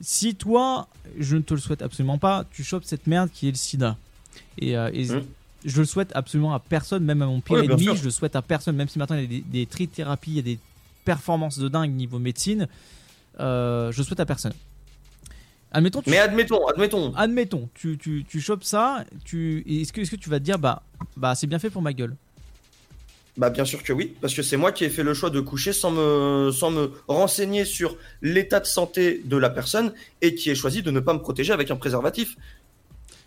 Si 0.00 0.34
toi, 0.34 0.88
je 1.18 1.36
ne 1.36 1.42
te 1.42 1.54
le 1.54 1.60
souhaite 1.60 1.80
absolument 1.80 2.18
pas, 2.18 2.44
tu 2.50 2.64
chopes 2.64 2.84
cette 2.84 3.06
merde 3.06 3.30
qui 3.32 3.48
est 3.48 3.52
le 3.52 3.56
sida. 3.56 3.96
Et, 4.58 4.76
euh, 4.76 4.90
et 4.92 5.04
je 5.04 5.78
le 5.80 5.86
souhaite 5.86 6.10
absolument 6.14 6.52
à 6.52 6.58
personne, 6.58 7.04
même 7.04 7.22
à 7.22 7.26
mon 7.26 7.40
pire 7.40 7.56
Oui, 7.58 7.64
ennemi, 7.64 7.88
je 7.96 8.04
le 8.04 8.10
souhaite 8.10 8.36
à 8.36 8.42
personne, 8.42 8.76
même 8.76 8.88
si 8.88 8.98
maintenant 8.98 9.16
il 9.16 9.22
y 9.22 9.24
a 9.24 9.28
des, 9.28 9.40
des 9.40 9.66
trithérapies, 9.66 10.32
il 10.32 10.36
y 10.36 10.40
a 10.40 10.42
des 10.42 10.58
performances 11.04 11.58
de 11.58 11.68
dingue 11.68 11.92
niveau 11.92 12.18
médecine, 12.18 12.68
euh, 13.40 13.90
je 13.92 14.02
souhaite 14.02 14.20
à 14.20 14.26
personne. 14.26 14.52
Admettons, 15.72 16.02
tu- 16.02 16.10
Mais 16.10 16.18
admettons, 16.18 16.64
admettons. 16.68 17.12
admettons, 17.16 17.68
tu, 17.74 17.98
tu, 17.98 18.24
tu 18.28 18.40
chopes 18.40 18.62
ça, 18.64 19.04
tu, 19.24 19.64
est-ce 19.68 19.92
que, 19.92 20.00
est-ce 20.02 20.10
que 20.12 20.16
tu 20.16 20.30
vas 20.30 20.38
te 20.38 20.44
dire, 20.44 20.58
bah, 20.58 20.82
bah 21.16 21.34
c'est 21.34 21.48
bien 21.48 21.58
fait 21.58 21.70
pour 21.70 21.82
ma 21.82 21.92
gueule? 21.92 22.14
Bah 23.36 23.50
bien 23.50 23.64
sûr 23.64 23.82
que 23.82 23.92
oui, 23.92 24.14
parce 24.20 24.32
que 24.32 24.42
c'est 24.42 24.56
moi 24.56 24.70
qui 24.70 24.84
ai 24.84 24.88
fait 24.90 25.02
le 25.02 25.12
choix 25.12 25.30
de 25.30 25.40
coucher 25.40 25.72
sans 25.72 25.90
me, 25.90 26.52
sans 26.52 26.70
me 26.70 26.92
renseigner 27.08 27.64
sur 27.64 27.96
l'état 28.22 28.60
de 28.60 28.66
santé 28.66 29.20
de 29.24 29.36
la 29.36 29.50
personne 29.50 29.92
et 30.22 30.36
qui 30.36 30.50
ai 30.50 30.54
choisi 30.54 30.82
de 30.84 30.92
ne 30.92 31.00
pas 31.00 31.12
me 31.12 31.18
protéger 31.18 31.52
avec 31.52 31.68
un 31.72 31.76
préservatif. 31.76 32.36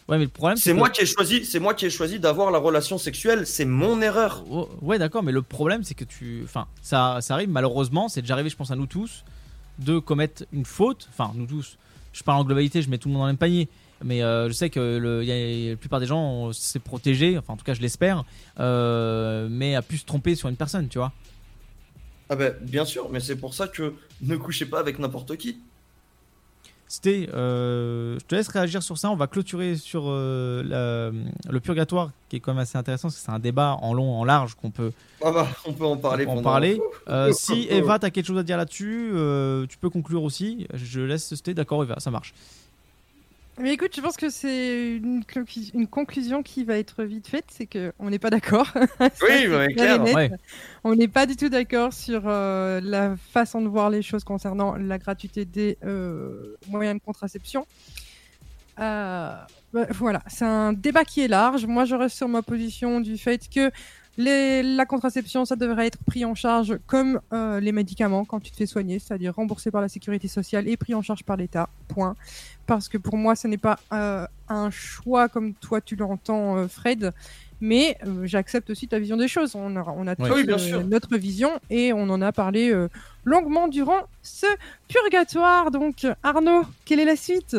Ouais, 0.07 0.17
mais 0.17 0.23
le 0.23 0.29
problème, 0.29 0.55
C'est 0.55 0.71
que- 0.71 0.77
moi 0.77 0.89
qui 0.89 1.01
ai 1.01 1.05
choisi, 1.05 1.43
c'est 1.43 1.59
moi 1.59 1.73
qui 1.73 1.85
ai 1.85 1.89
choisi 1.89 2.17
d'avoir 2.21 2.49
la 2.51 2.59
relation 2.59 2.97
sexuelle, 2.97 3.45
c'est 3.45 3.65
mon 3.65 4.01
erreur. 4.01 4.45
Oh, 4.49 4.69
Ouais, 4.81 4.97
d'accord, 4.97 5.21
mais 5.23 5.34
le 5.34 5.41
problème, 5.41 5.84
c'est 5.84 5.95
que 5.95 6.05
tu. 6.05 6.39
Enfin, 6.45 6.67
ça, 6.81 7.17
ça 7.19 7.34
arrive, 7.34 7.49
malheureusement, 7.49 8.07
c'est 8.07 8.21
déjà 8.21 8.35
arrivé, 8.35 8.49
je 8.49 8.55
pense, 8.55 8.71
à 8.71 8.77
nous 8.77 8.85
tous, 8.88 9.25
de 9.79 9.99
commettre 9.99 10.45
une 10.51 10.65
faute. 10.65 11.07
Enfin, 11.09 11.31
nous 11.35 11.45
tous. 11.45 11.77
Je 12.13 12.23
parle 12.23 12.41
en 12.41 12.43
globalité, 12.43 12.81
je 12.81 12.89
mets 12.89 12.97
tout 12.97 13.09
le 13.09 13.13
monde 13.13 13.21
dans 13.21 13.27
le 13.27 13.33
même 13.33 13.37
panier. 13.37 13.69
Mais 14.03 14.21
euh, 14.21 14.47
je 14.47 14.53
sais 14.53 14.69
que 14.69 14.97
le, 14.97 15.21
la 15.23 15.75
plupart 15.75 15.99
des 15.99 16.05
gens 16.05 16.51
s'est 16.53 16.79
protégé, 16.79 17.37
enfin, 17.37 17.53
en 17.53 17.57
tout 17.57 17.65
cas, 17.65 17.73
je 17.73 17.81
l'espère, 17.81 18.23
euh, 18.59 19.47
mais 19.49 19.75
a 19.75 19.81
pu 19.81 19.97
se 19.97 20.05
tromper 20.05 20.35
sur 20.35 20.49
une 20.49 20.55
personne, 20.55 20.87
tu 20.87 20.99
vois. 20.99 21.13
Ah 22.29 22.35
bah 22.35 22.49
bien 22.61 22.85
sûr, 22.85 23.09
mais 23.09 23.19
c'est 23.19 23.37
pour 23.37 23.53
ça 23.53 23.67
que 23.67 23.93
ne 24.21 24.35
couchez 24.35 24.65
pas 24.65 24.79
avec 24.79 24.99
n'importe 24.99 25.37
qui. 25.37 25.59
C'était. 26.88 27.27
euh, 27.34 28.18
je 28.19 28.26
te 28.26 28.35
laisse 28.35 28.47
réagir 28.47 28.81
sur 28.81 28.97
ça. 28.97 29.09
On 29.11 29.15
va 29.15 29.27
clôturer 29.27 29.76
sur 29.76 30.03
euh, 30.07 30.64
la- 30.64 31.51
le 31.51 31.59
purgatoire, 31.59 32.11
qui 32.30 32.38
est 32.38 32.39
quand 32.39 32.53
même 32.53 32.61
assez 32.61 32.77
intéressant, 32.77 33.09
parce 33.09 33.15
que 33.18 33.22
c'est 33.26 33.31
un 33.31 33.39
débat 33.39 33.77
en 33.81 33.93
long, 33.93 34.14
en 34.19 34.23
large 34.23 34.55
qu'on 34.55 34.72
peut. 34.72 34.91
Ah 35.23 35.31
bah 35.31 35.47
on 35.65 35.73
peut 35.73 35.85
en 35.85 35.97
parler. 35.97 36.26
en 36.26 36.41
parler. 36.41 36.80
Euh, 37.09 37.31
si 37.31 37.68
Eva, 37.69 37.99
t'as 37.99 38.09
quelque 38.09 38.26
chose 38.26 38.38
à 38.38 38.43
dire 38.43 38.57
là-dessus, 38.57 39.11
tu 39.69 39.77
peux 39.77 39.89
conclure 39.89 40.23
aussi. 40.23 40.68
Je 40.73 40.99
laisse 41.01 41.34
Sté. 41.35 41.53
D'accord, 41.53 41.84
Eva, 41.84 41.99
ça 41.99 42.11
marche. 42.11 42.34
Mais 43.59 43.73
écoute, 43.73 43.95
je 43.95 44.01
pense 44.01 44.17
que 44.17 44.29
c'est 44.29 44.97
une, 44.97 45.23
conclusion 45.88 46.43
qui 46.43 46.63
va 46.63 46.77
être 46.77 47.03
vite 47.03 47.27
faite, 47.27 47.45
c'est 47.49 47.65
que 47.65 47.91
on 47.97 48.11
n'est 48.11 48.19
pas 48.19 48.29
d'accord. 48.29 48.67
Ça, 48.99 49.09
c'est 49.13 49.47
bah, 49.47 49.67
clair 49.67 50.03
ouais. 50.03 50.31
On 50.84 50.93
n'est 50.95 51.07
pas 51.07 51.25
du 51.25 51.35
tout 51.35 51.49
d'accord 51.49 51.91
sur 51.91 52.23
euh, 52.25 52.79
la 52.84 53.15
façon 53.17 53.61
de 53.61 53.67
voir 53.67 53.89
les 53.89 54.03
choses 54.03 54.23
concernant 54.23 54.75
la 54.75 54.99
gratuité 54.99 55.45
des 55.45 55.77
euh, 55.84 56.55
moyens 56.67 56.99
de 56.99 57.03
contraception. 57.03 57.65
Euh, 58.79 59.35
bah, 59.73 59.88
voilà, 59.89 60.21
c'est 60.27 60.45
un 60.45 60.73
débat 60.73 61.03
qui 61.03 61.21
est 61.21 61.27
large. 61.27 61.65
Moi, 61.65 61.85
je 61.85 61.95
reste 61.95 62.15
sur 62.15 62.27
ma 62.27 62.43
position 62.43 62.99
du 62.99 63.17
fait 63.17 63.49
que 63.49 63.71
les- 64.18 64.64
la 64.64 64.85
contraception, 64.85 65.45
ça 65.45 65.56
devrait 65.56 65.88
être 65.88 65.99
pris 66.06 66.26
en 66.26 66.34
charge 66.35 66.77
comme 66.88 67.19
euh, 67.34 67.60
les 67.60 67.72
médicaments 67.72 68.26
quand 68.26 68.39
tu 68.39 68.52
te 68.52 68.57
fais 68.57 68.65
soigner, 68.65 68.99
c'est-à-dire 68.99 69.35
remboursé 69.35 69.69
par 69.72 69.81
la 69.81 69.88
sécurité 69.89 70.27
sociale 70.27 70.68
et 70.68 70.76
pris 70.77 70.94
en 70.95 71.02
charge 71.02 71.23
par 71.23 71.38
l'État. 71.38 71.69
Point. 71.88 72.15
Parce 72.65 72.89
que 72.89 72.98
pour 72.98 73.15
moi, 73.18 73.35
ce 73.35 73.48
n'est 73.48 73.57
pas 73.57 73.80
euh, 73.94 74.26
un 74.49 74.69
choix 74.72 75.30
comme 75.30 75.53
toi 75.53 75.81
tu 75.81 75.95
l'entends, 75.95 76.57
euh, 76.57 76.68
Fred. 76.68 77.14
Mais 77.60 77.98
j'accepte 78.23 78.69
aussi 78.69 78.88
ta 78.88 78.99
vision 78.99 79.18
des 79.18 79.27
choses. 79.27 79.56
On 79.56 79.76
a, 79.77 79.81
on 79.98 80.06
a 80.06 80.15
tous 80.15 80.30
Oui, 80.31 80.44
bien 80.45 80.60
sûr. 80.60 80.85
notre 80.85 81.18
vision 81.18 81.49
et 81.72 81.91
on 81.91 82.03
en 82.11 82.22
a 82.22 82.31
parlé 82.31 82.72
longuement 83.26 83.68
durant 83.68 84.02
ce 84.22 84.45
purgatoire. 84.88 85.72
Donc, 85.72 86.06
Arnaud, 86.22 86.61
quelle 86.85 86.99
est 86.99 87.06
la 87.06 87.15
suite? 87.15 87.57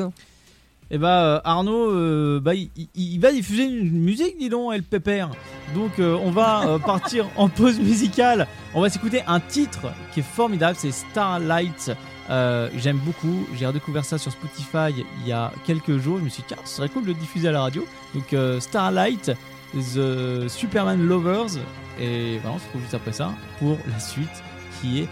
Et 0.90 0.96
bah 0.96 1.22
euh, 1.22 1.40
Arnaud, 1.44 1.90
euh, 1.90 2.40
bah, 2.40 2.54
il, 2.54 2.70
il- 2.76 2.88
il 2.96 3.20
va 3.20 3.30
diffuser 3.30 3.64
une 3.64 3.90
musique, 4.00 4.38
dis 4.38 4.48
donc, 4.48 4.72
El 4.74 4.82
Pépère. 4.82 5.30
Donc 5.74 5.98
euh, 5.98 6.16
on 6.24 6.30
va 6.30 6.66
euh, 6.66 6.78
partir 6.92 7.26
en 7.36 7.48
pause 7.48 7.78
musicale. 7.78 8.46
On 8.74 8.80
va 8.80 8.88
s'écouter 8.88 9.22
un 9.26 9.38
titre 9.40 9.92
qui 10.12 10.20
est 10.20 10.22
formidable, 10.22 10.76
c'est 10.78 10.90
Starlight. 10.92 11.92
Euh, 12.30 12.68
J'aime 12.76 12.98
beaucoup. 12.98 13.46
J'ai 13.58 13.66
redécouvert 13.66 14.04
ça 14.04 14.16
sur 14.18 14.32
Spotify 14.32 14.94
il 15.22 15.28
y 15.28 15.32
a 15.32 15.52
quelques 15.66 15.98
jours. 15.98 16.18
Je 16.18 16.24
me 16.24 16.28
suis 16.30 16.40
dit, 16.42 16.48
tiens, 16.48 16.58
ce 16.64 16.76
serait 16.76 16.88
cool 16.88 17.02
de 17.02 17.08
le 17.08 17.14
diffuser 17.14 17.48
à 17.48 17.52
la 17.52 17.60
radio. 17.62 17.86
Donc 18.14 18.32
euh, 18.32 18.58
Starlight, 18.60 19.32
The 19.74 20.48
Superman 20.48 21.06
Lovers. 21.06 21.58
Et 22.00 22.38
voilà, 22.38 22.56
on 22.56 22.58
se 22.58 22.64
retrouve 22.64 22.82
juste 22.82 22.94
après 22.94 23.12
ça 23.12 23.32
pour 23.58 23.76
la 23.90 23.98
suite 23.98 24.42
qui 24.80 25.00
est 25.00 25.08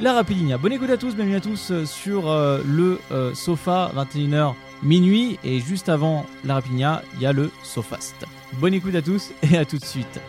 la 0.00 0.14
Rapidinia. 0.14 0.56
Bonne 0.56 0.72
écoute 0.72 0.88
à 0.90 0.96
tous, 0.96 1.14
bienvenue 1.14 1.36
à 1.36 1.40
tous 1.40 1.70
euh, 1.72 1.84
sur 1.84 2.30
euh, 2.30 2.60
le 2.64 2.98
euh, 3.12 3.34
sofa 3.34 3.92
21h 3.96 4.54
minuit 4.82 5.38
et 5.44 5.60
juste 5.60 5.88
avant 5.88 6.26
la 6.44 6.54
Rapidinia, 6.54 7.02
il 7.14 7.22
y 7.22 7.26
a 7.26 7.32
le 7.32 7.50
Sofast. 7.62 8.26
Bonne 8.54 8.74
écoute 8.74 8.94
à 8.94 9.02
tous 9.02 9.32
et 9.42 9.56
à 9.56 9.64
tout 9.64 9.78
de 9.78 9.84
suite. 9.84 10.20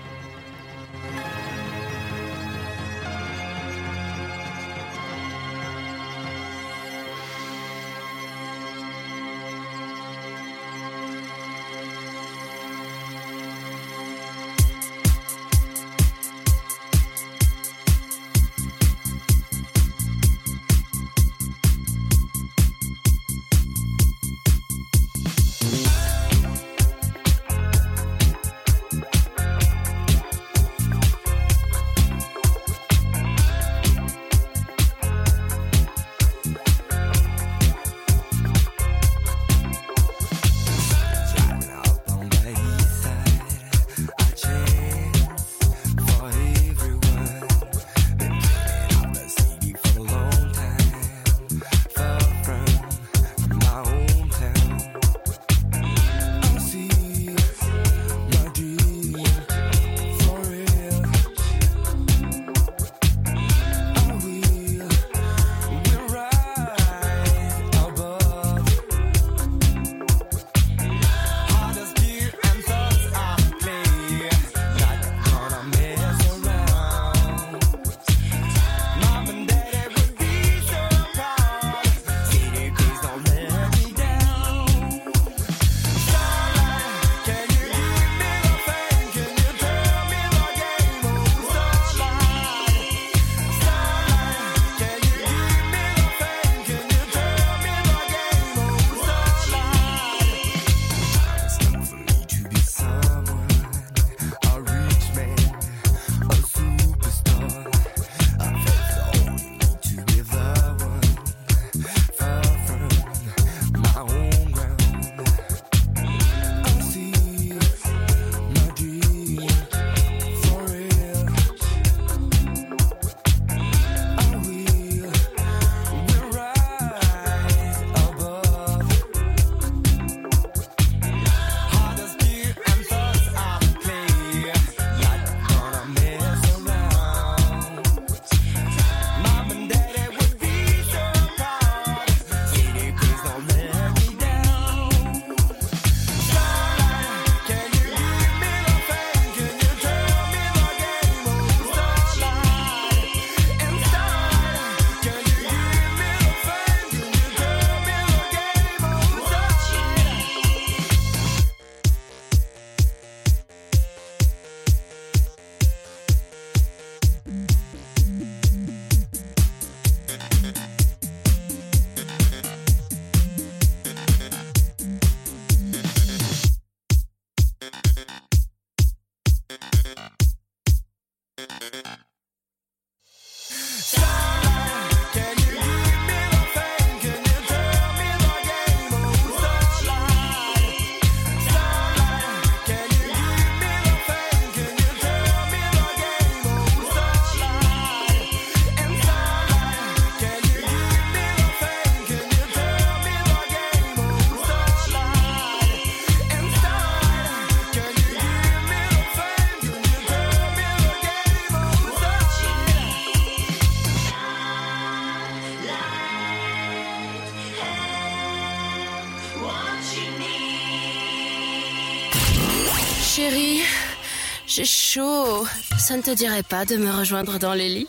J'ai 224.54 224.66
chaud. 224.66 225.46
Ça 225.78 225.96
ne 225.96 226.02
te 226.02 226.12
dirait 226.12 226.44
pas 226.44 226.66
de 226.66 226.76
me 226.76 226.92
rejoindre 226.92 227.40
dans 227.40 227.54
les 227.54 227.70
lits 227.70 227.88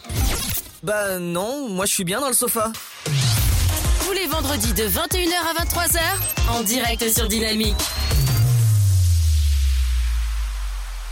Bah 0.85 1.19
non, 1.19 1.69
moi 1.69 1.87
je 1.87 1.93
suis 1.93 2.05
bien 2.05 2.21
dans 2.21 2.29
le 2.29 2.35
sofa. 2.35 2.71
Tous 4.07 4.13
les 4.13 4.27
vendredis 4.29 4.73
de 4.73 4.85
21h 4.85 5.33
à 5.51 5.65
23h, 5.65 6.01
en 6.51 6.63
direct 6.63 7.13
sur 7.13 7.27
Dynamique. 7.27 7.75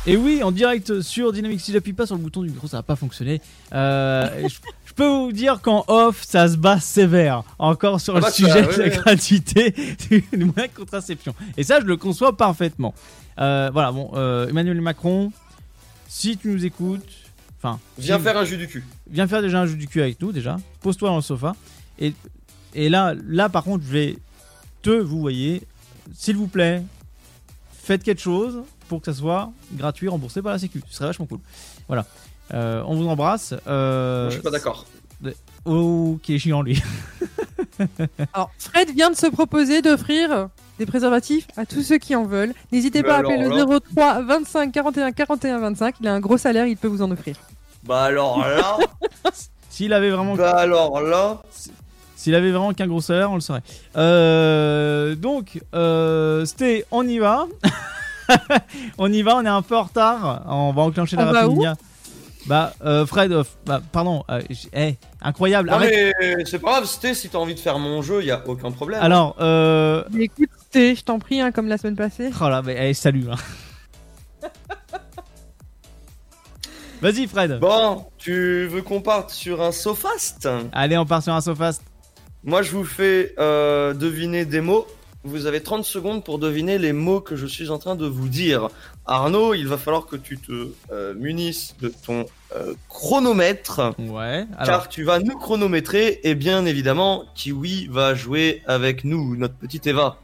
Et 0.07 0.17
oui, 0.17 0.41
en 0.45 0.53
direct 0.53 1.01
sur 1.01 1.33
Dynamic, 1.33 1.61
si 1.61 1.73
j'appuie 1.73 1.95
pas 1.95 2.07
sur 2.07 2.15
le 2.15 2.23
bouton 2.23 2.43
du 2.43 2.51
micro, 2.51 2.69
ça 2.69 2.77
va 2.77 2.83
pas 2.85 2.95
fonctionner. 2.95 3.41
Euh, 3.73 4.49
je 4.49 4.57
peux 5.01 5.09
vous 5.09 5.33
dire 5.33 5.61
qu'en 5.63 5.85
off, 5.89 6.23
ça 6.27 6.49
se 6.49 6.57
bat 6.57 6.79
sévère. 6.81 7.43
Encore 7.59 8.01
sur 8.01 8.15
Ah 8.17 8.19
le 8.19 8.23
bah, 8.25 8.31
sujet 8.31 8.67
ouais, 8.67 8.73
de 8.77 8.79
la 8.83 8.85
ouais. 8.85 8.91
gratuité 8.91 9.71
du 10.09 10.25
moyen 10.33 10.69
de 10.69 10.77
contraception. 10.77 11.35
Et 11.57 11.65
ça, 11.65 11.81
je 11.81 11.87
le 11.87 11.97
conçois 11.97 12.37
parfaitement. 12.37 12.95
Euh, 13.39 13.71
voilà, 13.73 13.93
bon, 13.93 14.11
euh, 14.15 14.49
Emmanuel 14.49 14.81
Macron, 14.81 15.33
si 16.09 16.37
tu 16.37 16.49
nous 16.49 16.65
écoutes, 16.67 17.07
enfin, 17.59 17.79
Viens 17.99 18.19
si- 18.19 18.25
faire 18.25 18.37
un 18.37 18.45
jus 18.45 18.59
du 18.59 18.69
cul. 18.69 18.85
viens 19.11 19.27
faire 19.27 19.41
déjà 19.43 19.61
un 19.61 19.67
jeu 19.67 19.77
du 19.77 19.87
cul 19.89 20.03
avec 20.03 20.21
nous 20.21 20.33
déjà. 20.33 20.59
Pose-toi 20.83 21.09
dans 21.09 21.17
le 21.17 21.23
sofa. 21.23 21.55
Et, 21.99 22.13
et 22.75 22.89
là, 22.91 23.15
là 23.27 23.49
par 23.49 23.65
contre, 23.65 23.85
je 23.87 23.91
vais 23.93 24.19
te, 24.83 24.91
vous 24.91 25.21
voyez, 25.21 25.63
s'il 26.15 26.37
vous 26.37 26.49
plaît, 26.49 26.83
faites 27.83 28.03
quelque 28.03 28.21
chose 28.21 28.63
pour 28.89 29.01
que 29.01 29.11
ça 29.11 29.19
soit 29.19 29.51
gratuit, 29.75 30.09
remboursé 30.09 30.43
par 30.43 30.53
la 30.53 30.59
Sécu. 30.59 30.83
Ce 30.89 30.97
serait 30.97 31.07
vachement 31.07 31.27
cool. 31.27 31.39
Voilà. 31.89 32.05
Euh, 32.53 32.83
on 32.87 32.97
vous 32.97 33.09
embrasse. 33.09 33.55
Euh, 33.67 34.23
Moi, 34.23 34.31
je 34.31 34.35
suis 34.35 34.43
pas 34.43 34.51
d'accord. 34.51 34.87
Oh, 35.67 36.19
qui 36.23 36.35
est 36.35 36.39
chiant 36.39 36.63
lui. 36.63 36.83
Alors, 38.33 38.51
Fred 38.59 38.91
vient 38.95 39.11
de 39.11 39.17
se 39.17 39.27
proposer 39.27 39.83
d'offrir 39.83 40.49
des 40.79 40.87
préservatifs 40.87 41.47
à 41.59 41.67
tous 41.67 41.83
ceux 41.83 41.99
qui 41.99 42.17
en 42.17 42.25
veulent. 42.25 42.55
N'hésitez 42.73 43.03
pas 43.03 43.17
à 43.17 43.19
appeler 43.19 43.35
alors 43.35 43.69
le 43.69 43.81
03 43.95 44.23
25 44.23 44.73
41 44.73 45.13
41 45.13 45.59
25. 45.59 45.97
Il 46.01 46.09
a 46.09 46.15
un 46.15 46.21
gros 46.21 46.39
salaire, 46.39 46.67
il 46.67 46.77
peut 46.77 46.89
vous 46.89 47.03
en 47.03 47.11
offrir. 47.11 47.37
Bah 47.85 48.05
alors 48.05 48.39
là, 48.39 48.79
S'il 49.71 49.93
avait 49.93 50.11
vraiment, 50.11 50.35
bah 50.35 50.51
alors 50.51 51.01
là, 51.01 51.43
s'il 52.17 52.35
avait 52.35 52.51
vraiment 52.51 52.75
qu'un 52.75 52.87
gros 52.87 53.01
salaire, 53.01 53.31
on 53.31 53.37
le 53.37 53.41
saurait. 53.41 53.63
Euh, 53.97 55.15
donc, 55.15 55.61
euh, 55.75 56.45
c'était, 56.45 56.85
on 56.91 57.09
y 57.09 57.19
va. 57.19 57.47
on 58.99 59.11
y 59.11 59.23
va, 59.23 59.37
on 59.37 59.45
est 59.45 59.49
un 59.49 59.63
peu 59.63 59.77
en 59.77 59.85
retard. 59.85 60.43
On 60.47 60.73
va 60.73 60.83
enclencher 60.83 61.17
la 61.17 61.25
va. 61.33 61.47
Bah, 62.47 62.73
euh, 62.85 63.05
Fred, 63.07 63.33
euh, 63.33 63.45
bah, 63.67 63.81
pardon. 63.93 64.25
euh, 64.31 64.41
j- 64.49 64.69
eh, 64.75 64.95
incroyable. 65.21 65.69
non 65.69 65.75
arrête. 65.77 66.15
mais 66.21 66.45
c'est 66.47 66.59
pas 66.59 66.71
grave, 66.73 66.87
c'était 66.87 67.15
si 67.15 67.29
t'as 67.29 67.39
envie 67.39 67.55
de 67.55 67.61
faire 67.61 67.79
mon 67.79 68.01
jeu, 68.03 68.23
y 68.25 68.31
a 68.31 68.43
aucun 68.49 68.71
problème. 68.71 69.03
Alors, 69.03 69.37
euh, 69.41 70.03
Mais 70.11 70.25
écoute, 70.25 70.49
Sté, 70.69 70.95
je 70.95 71.05
t'en 71.05 71.19
prie, 71.19 71.41
hein, 71.41 71.53
comme 71.53 71.69
la 71.69 71.77
semaine 71.79 71.97
passée. 71.97 72.31
oh 72.41 72.49
là, 72.49 72.63
mais 72.63 72.91
eh, 72.91 72.95
salut. 72.95 73.27
hein. 73.31 73.37
Vas-y, 77.01 77.27
Fred. 77.27 77.59
Bon, 77.61 78.05
tu 78.19 78.67
veux 78.67 78.83
qu'on 78.83 79.01
parte 79.01 79.31
sur 79.31 79.63
un 79.63 79.73
Sofast? 79.73 80.49
Allez, 80.73 80.99
on 80.99 81.07
part 81.07 81.23
sur 81.23 81.33
un 81.33 81.41
Sofast. 81.41 81.83
Moi, 82.45 82.63
je 82.63 82.73
vous 82.73 82.85
fais 82.85 83.35
euh, 83.39 83.95
deviner 83.95 84.45
des 84.45 84.61
mots. 84.61 84.87
Vous 85.25 85.47
avez 85.47 85.63
30 85.63 85.85
secondes 85.85 86.25
pour 86.25 86.39
deviner 86.39 86.79
les 86.79 86.93
mots 86.93 87.21
que 87.21 87.37
je 87.37 87.47
suis 87.47 87.71
en 87.71 87.79
train 87.79 87.95
de 87.97 88.07
vous 88.07 88.29
dire. 88.29 88.69
Arnaud, 89.11 89.55
il 89.55 89.67
va 89.67 89.77
falloir 89.77 90.07
que 90.07 90.15
tu 90.15 90.39
te 90.39 90.69
euh, 90.93 91.15
munisses 91.15 91.75
de 91.81 91.89
ton 91.89 92.27
euh, 92.55 92.75
chronomètre. 92.89 93.93
Ouais. 93.99 94.47
Alors, 94.57 94.83
Car 94.83 94.89
tu 94.89 95.03
vas 95.03 95.19
nous 95.19 95.37
chronométrer 95.37 96.21
et 96.23 96.37
bien 96.37 96.65
évidemment, 96.65 97.25
Kiwi 97.35 97.89
va 97.89 98.15
jouer 98.15 98.63
avec 98.67 99.03
nous, 99.03 99.35
notre 99.37 99.55
petite 99.55 99.89
Eva. 99.89 100.19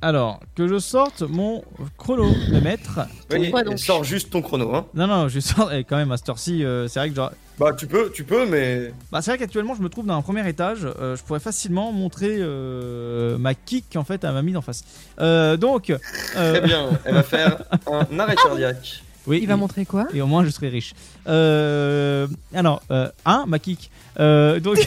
alors 0.00 0.38
que 0.54 0.68
je 0.68 0.78
sorte 0.78 1.22
mon 1.22 1.64
chronomètre. 1.98 3.00
Oui, 3.32 3.52
et 3.56 3.62
donc 3.64 3.80
sors 3.80 4.04
juste 4.04 4.30
ton 4.30 4.40
chrono. 4.40 4.72
Hein. 4.72 4.86
Non, 4.94 5.08
non, 5.08 5.28
je 5.28 5.40
sors. 5.40 5.72
Et 5.72 5.82
quand 5.82 5.96
même, 5.96 6.12
à 6.12 6.16
cette 6.16 6.28
heure-ci, 6.28 6.64
euh, 6.64 6.86
c'est 6.86 7.00
vrai 7.00 7.10
que 7.10 7.16
genre. 7.16 7.32
Bah 7.62 7.72
tu 7.78 7.86
peux, 7.86 8.10
tu 8.10 8.24
peux, 8.24 8.44
mais 8.46 8.92
Bah, 9.12 9.22
c'est 9.22 9.30
vrai 9.30 9.38
qu'actuellement, 9.38 9.74
je 9.74 9.82
me 9.82 9.88
trouve 9.88 10.06
dans 10.06 10.16
un 10.16 10.22
premier 10.22 10.48
étage. 10.48 10.80
euh, 10.84 11.14
je 11.16 11.22
pourrais 11.22 11.38
facilement 11.40 11.92
montrer 11.92 12.36
euh, 12.40 13.38
ma 13.38 13.54
kick 13.54 13.94
en 13.96 14.02
fait 14.04 14.24
à 14.24 14.32
ma 14.32 14.42
mine 14.42 14.56
en 14.56 14.62
face. 14.62 14.82
Euh, 15.20 15.56
donc. 15.56 15.90
euh, 15.90 15.98
très 16.34 16.60
bien. 16.62 16.90
Elle 17.04 17.14
va 17.14 17.22
faire 17.22 17.62
un 17.86 18.06
arrêt 18.18 18.34
cardiaque. 18.36 19.02
Oui. 19.28 19.38
Il 19.40 19.46
va 19.46 19.54
et- 19.54 19.56
montrer 19.56 19.84
quoi? 19.86 20.06
Et 20.12 20.20
au 20.20 20.26
moins, 20.26 20.44
je 20.44 20.50
serai 20.50 20.68
riche. 20.70 20.94
Euh, 21.28 22.26
alors, 22.52 22.82
euh, 22.90 23.08
un, 23.24 23.44
ma 23.46 23.60
kick. 23.60 23.90
Euh, 24.18 24.58
donc, 24.58 24.78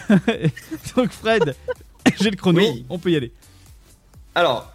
donc, 0.97 1.11
Fred, 1.11 1.55
j'ai 2.19 2.29
le 2.31 2.35
chrono. 2.35 2.59
Oui. 2.59 2.85
On 2.89 2.99
peut 2.99 3.11
y 3.11 3.15
aller. 3.15 3.31
Alors, 4.35 4.73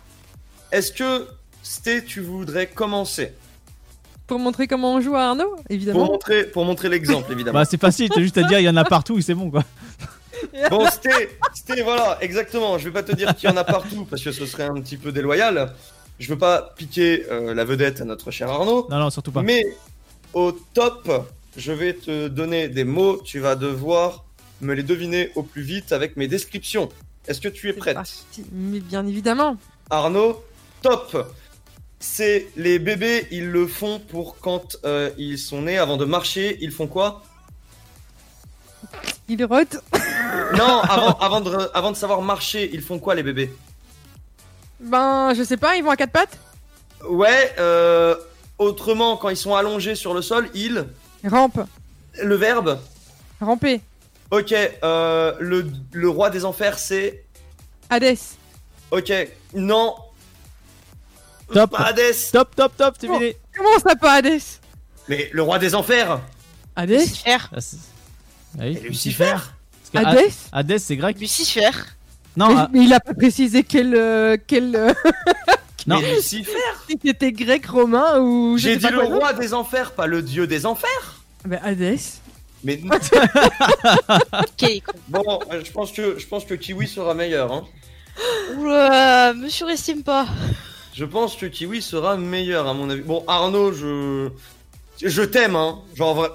est-ce 0.72 0.90
que 0.92 1.26
Sté, 1.62 2.02
tu 2.04 2.20
voudrais 2.22 2.66
commencer? 2.68 3.32
Pour 4.30 4.38
montrer 4.38 4.68
comment 4.68 4.94
on 4.94 5.00
joue 5.00 5.16
à 5.16 5.22
Arnaud, 5.30 5.56
pour 5.56 5.64
évidemment. 5.70 6.04
montrer, 6.06 6.44
pour 6.44 6.64
montrer 6.64 6.88
l'exemple 6.88 7.32
évidemment. 7.32 7.58
Bah, 7.58 7.64
c'est 7.64 7.80
facile. 7.80 8.08
T'as 8.10 8.20
juste 8.20 8.38
à 8.38 8.44
dire, 8.44 8.60
il 8.60 8.62
y 8.62 8.68
en 8.68 8.76
a 8.76 8.84
partout 8.84 9.18
et 9.18 9.22
c'est 9.22 9.34
bon 9.34 9.50
quoi. 9.50 9.64
Bon, 10.70 10.86
Sté, 10.88 11.82
voilà, 11.82 12.16
exactement. 12.20 12.78
Je 12.78 12.84
vais 12.84 12.92
pas 12.92 13.02
te 13.02 13.10
dire 13.10 13.34
qu'il 13.34 13.50
y 13.50 13.52
en 13.52 13.56
a 13.56 13.64
partout 13.64 14.06
parce 14.08 14.22
que 14.22 14.30
ce 14.30 14.46
serait 14.46 14.66
un 14.66 14.74
petit 14.74 14.96
peu 14.96 15.10
déloyal. 15.10 15.72
Je 16.20 16.28
veux 16.28 16.38
pas 16.38 16.72
piquer 16.76 17.26
euh, 17.28 17.54
la 17.54 17.64
vedette 17.64 18.00
à 18.00 18.04
notre 18.04 18.30
cher 18.30 18.48
Arnaud. 18.48 18.86
Non, 18.88 19.00
non, 19.00 19.10
surtout 19.10 19.32
pas. 19.32 19.42
Mais 19.42 19.64
au 20.32 20.52
top, 20.52 21.10
je 21.56 21.72
vais 21.72 21.94
te 21.94 22.28
donner 22.28 22.68
des 22.68 22.84
mots. 22.84 23.20
Tu 23.24 23.40
vas 23.40 23.56
devoir 23.56 24.24
me 24.60 24.74
les 24.74 24.84
deviner 24.84 25.32
au 25.34 25.42
plus 25.42 25.62
vite 25.62 25.90
avec 25.90 26.16
mes 26.16 26.28
descriptions. 26.28 26.88
Est-ce 27.26 27.40
que 27.40 27.48
tu 27.48 27.68
es 27.68 27.72
prête 27.72 27.98
Mais 28.52 28.78
bien 28.78 29.04
évidemment. 29.08 29.56
Arnaud, 29.90 30.40
top. 30.82 31.34
C'est 32.02 32.48
les 32.56 32.78
bébés, 32.78 33.28
ils 33.30 33.50
le 33.50 33.66
font 33.66 34.00
pour 34.00 34.38
quand 34.38 34.78
euh, 34.84 35.10
ils 35.18 35.38
sont 35.38 35.62
nés, 35.62 35.76
avant 35.76 35.98
de 35.98 36.06
marcher, 36.06 36.56
ils 36.62 36.72
font 36.72 36.86
quoi? 36.86 37.22
Il 39.28 39.44
rote. 39.44 39.76
Non, 40.56 40.80
avant, 40.80 41.12
avant, 41.18 41.40
de, 41.40 41.70
avant 41.74 41.90
de 41.92 41.96
savoir 41.96 42.22
marcher, 42.22 42.70
ils 42.72 42.82
font 42.82 42.98
quoi 42.98 43.14
les 43.14 43.22
bébés? 43.22 43.52
Ben, 44.80 45.34
je 45.34 45.42
sais 45.42 45.56
pas, 45.56 45.76
ils 45.76 45.82
vont 45.84 45.90
à 45.90 45.96
quatre 45.96 46.12
pattes? 46.12 46.38
Ouais, 47.08 47.52
euh, 47.58 48.16
autrement, 48.58 49.16
quand 49.16 49.28
ils 49.28 49.36
sont 49.36 49.54
allongés 49.54 49.94
sur 49.94 50.14
le 50.14 50.22
sol, 50.22 50.48
ils... 50.54 50.86
Rampe. 51.24 51.60
Le 52.22 52.34
verbe? 52.34 52.80
Ramper. 53.40 53.80
Ok, 54.30 54.52
euh, 54.52 55.34
le, 55.40 55.70
le 55.92 56.08
roi 56.08 56.30
des 56.30 56.44
enfers, 56.44 56.78
c'est... 56.78 57.24
Hadès. 57.90 58.18
Ok, 58.90 59.12
non. 59.54 59.94
Top. 61.52 61.70
Pas 61.70 61.78
Hadès. 61.86 62.30
Top, 62.32 62.54
top, 62.54 62.76
top, 62.76 62.94
c'est 63.00 63.06
Bon. 63.06 63.18
fini. 63.18 63.32
Comment 63.56 63.78
ça 63.78 63.96
pas 63.96 64.12
Hadès 64.14 64.40
Mais 65.08 65.28
le 65.32 65.42
roi 65.42 65.58
des 65.58 65.74
enfers 65.74 66.20
Hadès 66.76 66.98
Lucifer. 66.98 67.36
Ah, 67.54 67.60
c'est- 67.60 67.76
ah 68.58 68.62
oui, 68.62 68.78
Et 68.82 68.88
Lucifer 68.88 69.32
Parce 69.32 70.04
que 70.04 70.08
Hadès 70.10 70.32
Hadès, 70.52 70.78
c'est 70.78 70.96
grec. 70.96 71.18
Lucifer. 71.18 71.70
Non, 72.36 72.48
mais, 72.48 72.54
ah, 72.60 72.68
mais 72.72 72.84
il 72.84 72.92
a 72.92 73.00
pas 73.00 73.14
précisé 73.14 73.64
quel. 73.64 73.94
euh, 73.94 74.36
quel 74.46 74.74
euh, 74.76 74.92
non. 75.86 75.98
Mais 76.00 76.14
Lucifer 76.14 76.52
si 76.88 76.98
c'était 77.04 77.32
grec, 77.32 77.66
romain 77.66 78.18
ou. 78.20 78.56
je 78.56 78.62
J'ai 78.62 78.70
sais 78.74 78.76
dit 78.78 78.82
pas 78.84 78.90
le 78.92 78.96
quoi 78.98 79.06
d'autre. 79.08 79.18
roi 79.18 79.32
des 79.32 79.52
enfers, 79.54 79.92
pas 79.92 80.06
le 80.06 80.22
dieu 80.22 80.46
des 80.46 80.64
enfers 80.66 81.22
Ben, 81.44 81.58
Hadès. 81.64 81.98
Mais 82.62 82.80
Ok. 84.32 84.82
bon, 85.08 85.40
euh, 85.50 85.62
je 85.64 85.72
pense 85.72 85.90
que 85.92 86.18
je 86.18 86.26
pense 86.26 86.44
que 86.44 86.54
Kiwi 86.54 86.86
sera 86.86 87.14
meilleur. 87.14 87.52
Hein. 87.52 87.64
Oula, 88.58 89.32
me 89.34 89.48
surestime 89.48 90.02
pas. 90.02 90.26
Je 90.94 91.04
pense 91.04 91.36
que 91.36 91.46
Kiwi 91.46 91.82
sera 91.82 92.16
meilleur 92.16 92.66
à 92.66 92.74
mon 92.74 92.90
avis. 92.90 93.02
Bon, 93.02 93.24
Arnaud, 93.26 93.72
je 93.72 94.28
je 95.02 95.22
t'aime, 95.22 95.56
hein. 95.56 95.78
Genre 95.94 96.14
vrai. 96.14 96.30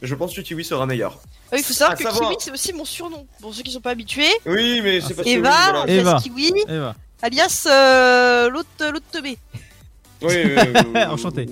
Je 0.00 0.14
pense 0.14 0.34
que 0.34 0.40
Kiwi 0.40 0.64
sera 0.64 0.86
meilleur. 0.86 1.18
Ah 1.24 1.54
oui, 1.56 1.58
il 1.60 1.64
faut 1.64 1.72
savoir 1.74 1.92
À 1.92 1.96
que 1.96 2.02
savoir- 2.02 2.30
Kiwi, 2.30 2.36
c'est 2.40 2.50
aussi 2.50 2.72
mon 2.72 2.84
surnom. 2.84 3.26
Pour 3.40 3.54
ceux 3.54 3.62
qui 3.62 3.70
sont 3.70 3.80
pas 3.80 3.90
habitués. 3.90 4.32
Oui, 4.46 4.80
mais 4.82 5.00
c'est 5.00 5.14
parce 5.14 5.26
que 5.28 5.32
Eva, 5.32 5.50
oui, 5.50 5.70
voilà. 5.72 5.92
Eva. 5.92 6.20
Kiwi, 6.22 6.52
Eva. 6.68 6.94
alias 7.20 7.64
euh, 7.66 8.48
l'autre 8.50 8.68
l'autre 8.90 9.06
teubé. 9.12 9.38
Oui, 10.22 10.34
oui, 10.34 10.44
oui, 10.56 10.56
oui, 10.74 10.80
oui. 10.94 11.02
Enchanté. 11.04 11.46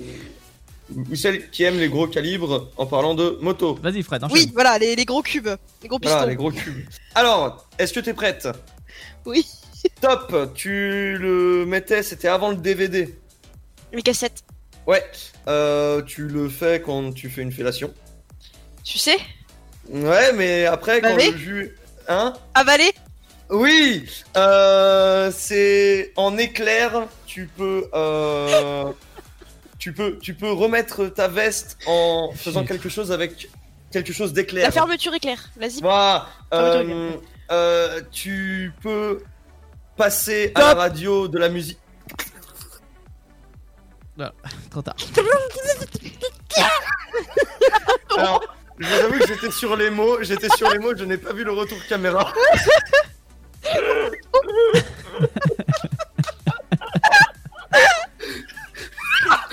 Ou 1.09 1.15
celle 1.15 1.49
qui 1.51 1.63
aime 1.63 1.77
les 1.77 1.87
gros 1.87 2.07
calibres 2.07 2.69
en 2.75 2.85
parlant 2.85 3.13
de 3.15 3.37
moto. 3.41 3.75
Vas-y, 3.81 4.03
Fred, 4.03 4.23
enchaîne. 4.23 4.35
Oui, 4.37 4.51
voilà, 4.53 4.77
les, 4.77 4.95
les 4.95 5.05
gros 5.05 5.21
cubes. 5.21 5.47
Les 5.81 5.87
gros 5.87 5.99
pistons. 5.99 6.15
Voilà, 6.17 6.29
les 6.29 6.35
gros 6.35 6.51
cubes. 6.51 6.85
Alors, 7.15 7.65
est-ce 7.79 7.93
que 7.93 8.01
t'es 8.01 8.13
prête? 8.13 8.49
Oui. 9.25 9.45
Top, 10.01 10.53
tu 10.53 11.17
le 11.17 11.65
mettais, 11.65 12.03
c'était 12.03 12.27
avant 12.27 12.49
le 12.49 12.57
DVD. 12.57 13.15
Les 13.93 14.01
cassettes. 14.01 14.43
Ouais, 14.87 15.03
euh, 15.47 16.01
tu 16.01 16.27
le 16.27 16.49
fais 16.49 16.81
quand 16.81 17.13
tu 17.13 17.29
fais 17.29 17.41
une 17.41 17.51
fellation. 17.51 17.93
Tu 18.83 18.97
sais 18.97 19.17
Ouais, 19.89 20.33
mais 20.33 20.65
après, 20.65 21.01
quand 21.01 21.09
Baver 21.09 21.31
le 21.31 21.37
jus... 21.37 21.77
Hein 22.07 22.33
Avaler 22.55 22.91
Oui 23.49 24.09
euh, 24.37 25.31
C'est 25.31 26.13
en 26.15 26.37
éclair, 26.37 27.07
tu 27.25 27.47
peux... 27.47 27.87
Euh, 27.93 28.91
tu, 29.77 29.93
peux, 29.93 30.17
tu 30.19 30.33
peux 30.33 30.51
remettre 30.51 31.07
ta 31.07 31.27
veste 31.27 31.77
en 31.85 32.31
faisant 32.35 32.65
quelque 32.65 32.89
chose 32.89 33.11
avec 33.11 33.49
quelque 33.91 34.13
chose 34.13 34.33
d'éclair. 34.33 34.65
La 34.65 34.71
fermeture 34.71 35.13
éclair. 35.13 35.49
Vas-y. 35.57 35.81
Voilà. 35.81 36.27
Euh, 36.53 37.11
euh, 37.51 38.01
tu 38.11 38.71
peux 38.81 39.21
passer 39.95 40.51
à 40.55 40.59
la 40.59 40.73
radio 40.73 41.27
de 41.27 41.37
la 41.37 41.49
musique. 41.49 41.77
Voilà, 44.15 44.33
trop 44.69 44.81
tard. 44.81 44.95
Alors, 48.17 48.41
je 48.77 48.87
vous 48.87 48.93
avoue 48.93 49.19
que 49.19 49.27
j'étais 49.27 49.51
sur 49.51 49.75
les 49.75 49.89
mots, 49.89 50.17
j'étais 50.21 50.49
sur 50.57 50.69
les 50.69 50.79
mots, 50.79 50.95
je 50.95 51.05
n'ai 51.05 51.17
pas 51.17 51.33
vu 51.33 51.43
le 51.43 51.51
retour 51.51 51.77
caméra. 51.87 52.33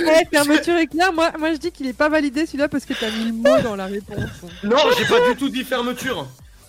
Eh, 0.01 0.25
fermeture 0.31 0.79
éclair, 0.79 1.13
moi, 1.13 1.33
moi 1.39 1.53
je 1.53 1.59
dis 1.59 1.73
qu'il 1.73 1.87
est 1.87 1.93
pas 1.93 2.09
validé 2.09 2.47
celui-là 2.47 2.69
parce 2.69 2.85
que 2.85 2.95
t'as 2.95 3.11
mis 3.11 3.27
le 3.27 3.33
mot 3.33 3.61
dans 3.63 3.77
la 3.77 3.87
réponse. 3.87 4.19
Non, 4.63 4.77
j'ai 4.97 5.05
pas 5.05 5.29
du 5.29 5.37
tout 5.37 5.49
dit 5.49 5.65
fermeture. 5.65 6.27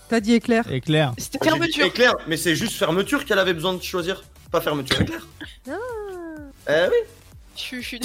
T'as 0.10 0.20
dit 0.20 0.34
éclair. 0.34 0.70
Éclair. 0.72 1.14
C'était 1.18 1.38
fermeture. 1.44 1.86
Éclair, 1.86 2.16
mais 2.28 2.36
c'est 2.36 2.56
juste 2.56 2.74
fermeture 2.74 3.26
qu'elle 3.26 3.40
avait 3.40 3.54
besoin 3.54 3.74
de 3.74 3.82
choisir, 3.84 4.24
pas 4.52 4.60
fermeture 4.60 5.00
éclair. 5.02 5.28
Ah. 5.70 5.74
Eh 6.68 6.88
oui. 6.90 6.98
Je 7.56 7.82
suis 7.82 8.00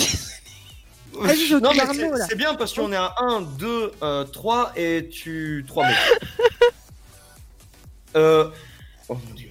Ah, 1.17 1.29
Non, 1.61 1.71
mais 1.73 2.11
c'est- 2.29 2.35
bien 2.35 2.55
parce 2.55 2.75
qu'on 2.75 2.93
est 2.93 2.97
à 2.97 3.15
1, 3.19 3.43
2, 3.43 3.93
3 4.33 4.73
et 4.77 5.09
tu. 5.11 5.65
3 5.67 5.87
mots. 5.87 5.95
euh. 8.17 8.49
Oh 9.09 9.17
mon 9.29 9.35
dieu. 9.35 9.49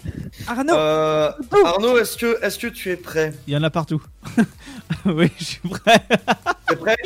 Arnaud 0.47 0.73
Euh, 0.75 1.31
Arnaud, 1.63 1.97
est-ce 1.99 2.17
que, 2.17 2.43
est 2.43 2.59
que 2.59 2.67
tu 2.67 2.91
es 2.91 2.97
prêt? 2.97 3.33
Il 3.47 3.53
y 3.53 3.57
en 3.57 3.63
a 3.63 3.69
partout. 3.69 4.01
oui, 5.05 5.29
je 5.39 5.43
suis 5.43 5.69
prêt. 5.69 6.01
T'es 6.67 6.75
prêt? 6.75 6.97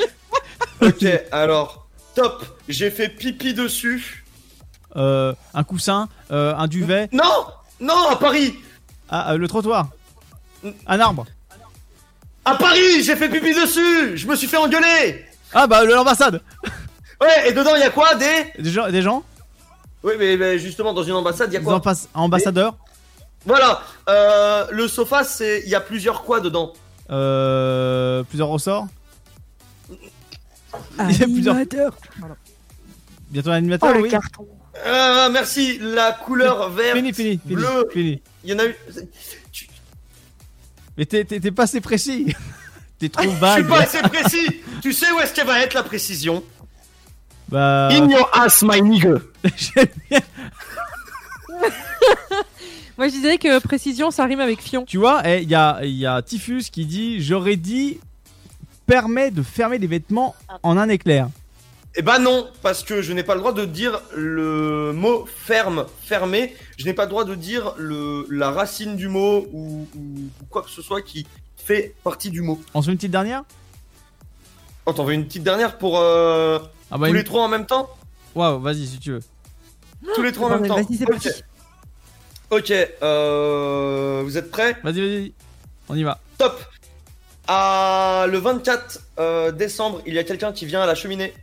Ok, 0.79 1.03
alors, 1.31 1.87
top. 2.13 2.45
J'ai 2.69 2.91
fait 2.91 3.09
pipi 3.09 3.55
dessus. 3.55 4.23
Euh, 4.97 5.33
un 5.53 5.63
coussin, 5.63 6.09
euh, 6.31 6.55
un 6.55 6.67
duvet. 6.67 7.07
Non 7.11 7.45
Non, 7.79 8.09
à 8.09 8.15
Paris 8.15 8.55
Ah, 9.09 9.33
euh, 9.33 9.37
le 9.37 9.47
trottoir. 9.47 9.89
Un 10.87 10.99
arbre. 10.99 11.25
À 12.45 12.55
Paris, 12.55 13.03
j'ai 13.03 13.15
fait 13.15 13.29
pipi 13.29 13.53
dessus 13.53 14.17
Je 14.17 14.25
me 14.27 14.35
suis 14.35 14.47
fait 14.47 14.57
engueuler 14.57 15.25
Ah 15.53 15.67
bah 15.67 15.83
l'ambassade. 15.85 16.41
Ouais, 17.19 17.49
et 17.49 17.53
dedans, 17.53 17.71
il 17.75 17.79
y 17.81 17.83
a 17.83 17.89
quoi 17.89 18.13
Des. 18.13 18.53
Des 18.59 18.69
gens, 18.69 18.89
des 18.91 19.01
gens 19.01 19.23
Oui, 20.03 20.13
mais, 20.19 20.37
mais 20.37 20.59
justement, 20.59 20.93
dans 20.93 21.01
une 21.01 21.13
ambassade, 21.15 21.49
il 21.51 21.55
y 21.55 21.57
a 21.57 21.61
quoi 21.61 21.79
ambass- 21.79 22.05
ambassadeurs. 22.13 22.75
Voilà, 23.43 23.81
euh, 24.07 24.67
le 24.69 24.87
sofa, 24.87 25.23
c'est. 25.23 25.63
Il 25.65 25.69
y 25.69 25.73
a 25.73 25.81
plusieurs 25.81 26.23
quoi 26.23 26.41
dedans 26.41 26.73
Euh, 27.09 28.21
plusieurs 28.23 28.49
ressorts. 28.49 28.85
Il 31.09 31.19
y 31.19 31.23
a 31.23 31.25
plusieurs. 31.25 31.55
Animateur. 31.55 31.93
Bientôt 33.29 33.49
un 33.49 33.53
animateur, 33.53 33.89
Oh, 33.91 33.97
le 33.97 34.01
oui. 34.03 34.11
Euh, 34.85 35.29
merci, 35.31 35.79
la 35.81 36.11
couleur 36.11 36.69
verte. 36.69 36.97
Fini, 36.97 37.13
fini, 37.13 37.39
fini, 37.39 37.55
bleu. 37.55 37.87
fini. 37.91 38.21
Il 38.43 38.51
y 38.51 38.53
en 38.53 38.59
a 38.59 38.65
eu. 38.65 38.75
Mais 40.97 41.05
t'es 41.05 41.51
pas 41.51 41.63
assez 41.63 41.81
précis. 41.81 42.33
t'es 42.99 43.09
trop 43.09 43.23
Je 43.23 43.29
suis 43.29 43.37
vague. 43.39 43.67
pas 43.67 43.79
assez 43.81 44.01
précis. 44.01 44.61
tu 44.81 44.93
sais 44.93 45.11
où 45.11 45.19
est-ce 45.19 45.33
qu'elle 45.33 45.47
va 45.47 45.59
être 45.61 45.73
la 45.73 45.83
précision 45.83 46.43
Bah. 47.49 47.89
In 47.91 48.09
your 48.09 48.29
ass, 48.33 48.63
my 48.63 48.81
nigga. 48.81 49.15
Moi 52.97 53.09
je 53.09 53.19
dirais 53.19 53.37
que 53.37 53.59
précision 53.59 54.09
ça 54.09 54.25
rime 54.25 54.39
avec 54.39 54.61
fion. 54.61 54.83
Tu 54.85 54.97
vois, 54.97 55.21
eh, 55.23 55.43
il 55.43 55.49
y, 55.49 55.55
a, 55.55 55.79
il 55.83 55.95
y 55.95 56.07
a 56.07 56.21
Typhus 56.23 56.63
qui 56.71 56.85
dit 56.85 57.21
J'aurais 57.21 57.55
dit 57.55 57.99
permet 58.87 59.29
de 59.31 59.43
fermer 59.43 59.77
les 59.77 59.87
vêtements 59.87 60.35
en 60.63 60.77
un 60.77 60.89
éclair. 60.89 61.29
Eh 61.95 62.01
ben 62.03 62.19
non, 62.19 62.47
parce 62.61 62.83
que 62.83 63.01
je 63.01 63.11
n'ai 63.13 63.23
pas 63.23 63.33
le 63.33 63.39
droit 63.39 63.53
de 63.53 63.65
dire 63.65 64.01
le 64.15 64.91
mot 64.93 65.25
ferme, 65.25 65.85
fermé. 66.03 66.55
Je 66.77 66.85
n'ai 66.85 66.93
pas 66.93 67.05
le 67.05 67.09
droit 67.09 67.25
de 67.25 67.33
dire 67.33 67.73
le, 67.77 68.27
la 68.29 68.51
racine 68.51 68.95
du 68.95 69.07
mot 69.07 69.47
ou, 69.51 69.87
ou- 69.95 69.99
ou 70.41 70.45
quoi 70.49 70.61
que 70.61 70.69
ce 70.69 70.81
soit 70.83 71.01
qui 71.01 71.25
fait 71.55 71.95
partie 72.03 72.29
du 72.29 72.41
mot. 72.41 72.61
On 72.75 72.81
se 72.83 72.87
met 72.87 72.93
une 72.93 72.97
petite 72.97 73.11
dernière? 73.11 73.43
Oh, 74.85 74.93
t'en 74.93 75.05
veux 75.05 75.13
une 75.13 75.25
petite 75.25 75.43
dernière 75.43 75.77
pour 75.79 75.97
euh, 75.99 76.59
Ah 76.91 76.97
bah, 76.99 77.07
tous 77.07 77.11
une- 77.13 77.17
les 77.17 77.23
trois 77.23 77.43
en 77.43 77.47
même 77.47 77.65
temps? 77.65 77.89
Waouh, 78.35 78.59
vas-y 78.61 78.85
si 78.85 78.99
tu 78.99 79.11
veux. 79.13 79.21
Tous 80.13 80.21
les 80.21 80.31
trois 80.31 80.49
en 80.49 80.59
même 80.59 80.67
temps. 80.67 80.75
vas-y, 80.75 80.97
c'est. 81.21 81.43
Ok, 82.51 82.71
euh, 82.71 84.21
vous 84.23 84.37
êtes 84.37 84.51
prêts? 84.51 84.77
Vas-y, 84.83 85.01
vas-y. 85.01 85.33
On 85.89 85.95
y 85.95 86.03
va. 86.03 86.19
Top. 86.37 86.61
À 87.47 88.25
le 88.29 88.37
24 88.37 88.99
euh, 89.19 89.51
décembre, 89.51 90.01
il 90.05 90.13
y 90.13 90.19
a 90.19 90.23
quelqu'un 90.23 90.51
qui 90.53 90.65
vient 90.65 90.81
à 90.81 90.85
la 90.85 90.95
cheminée. 90.95 91.33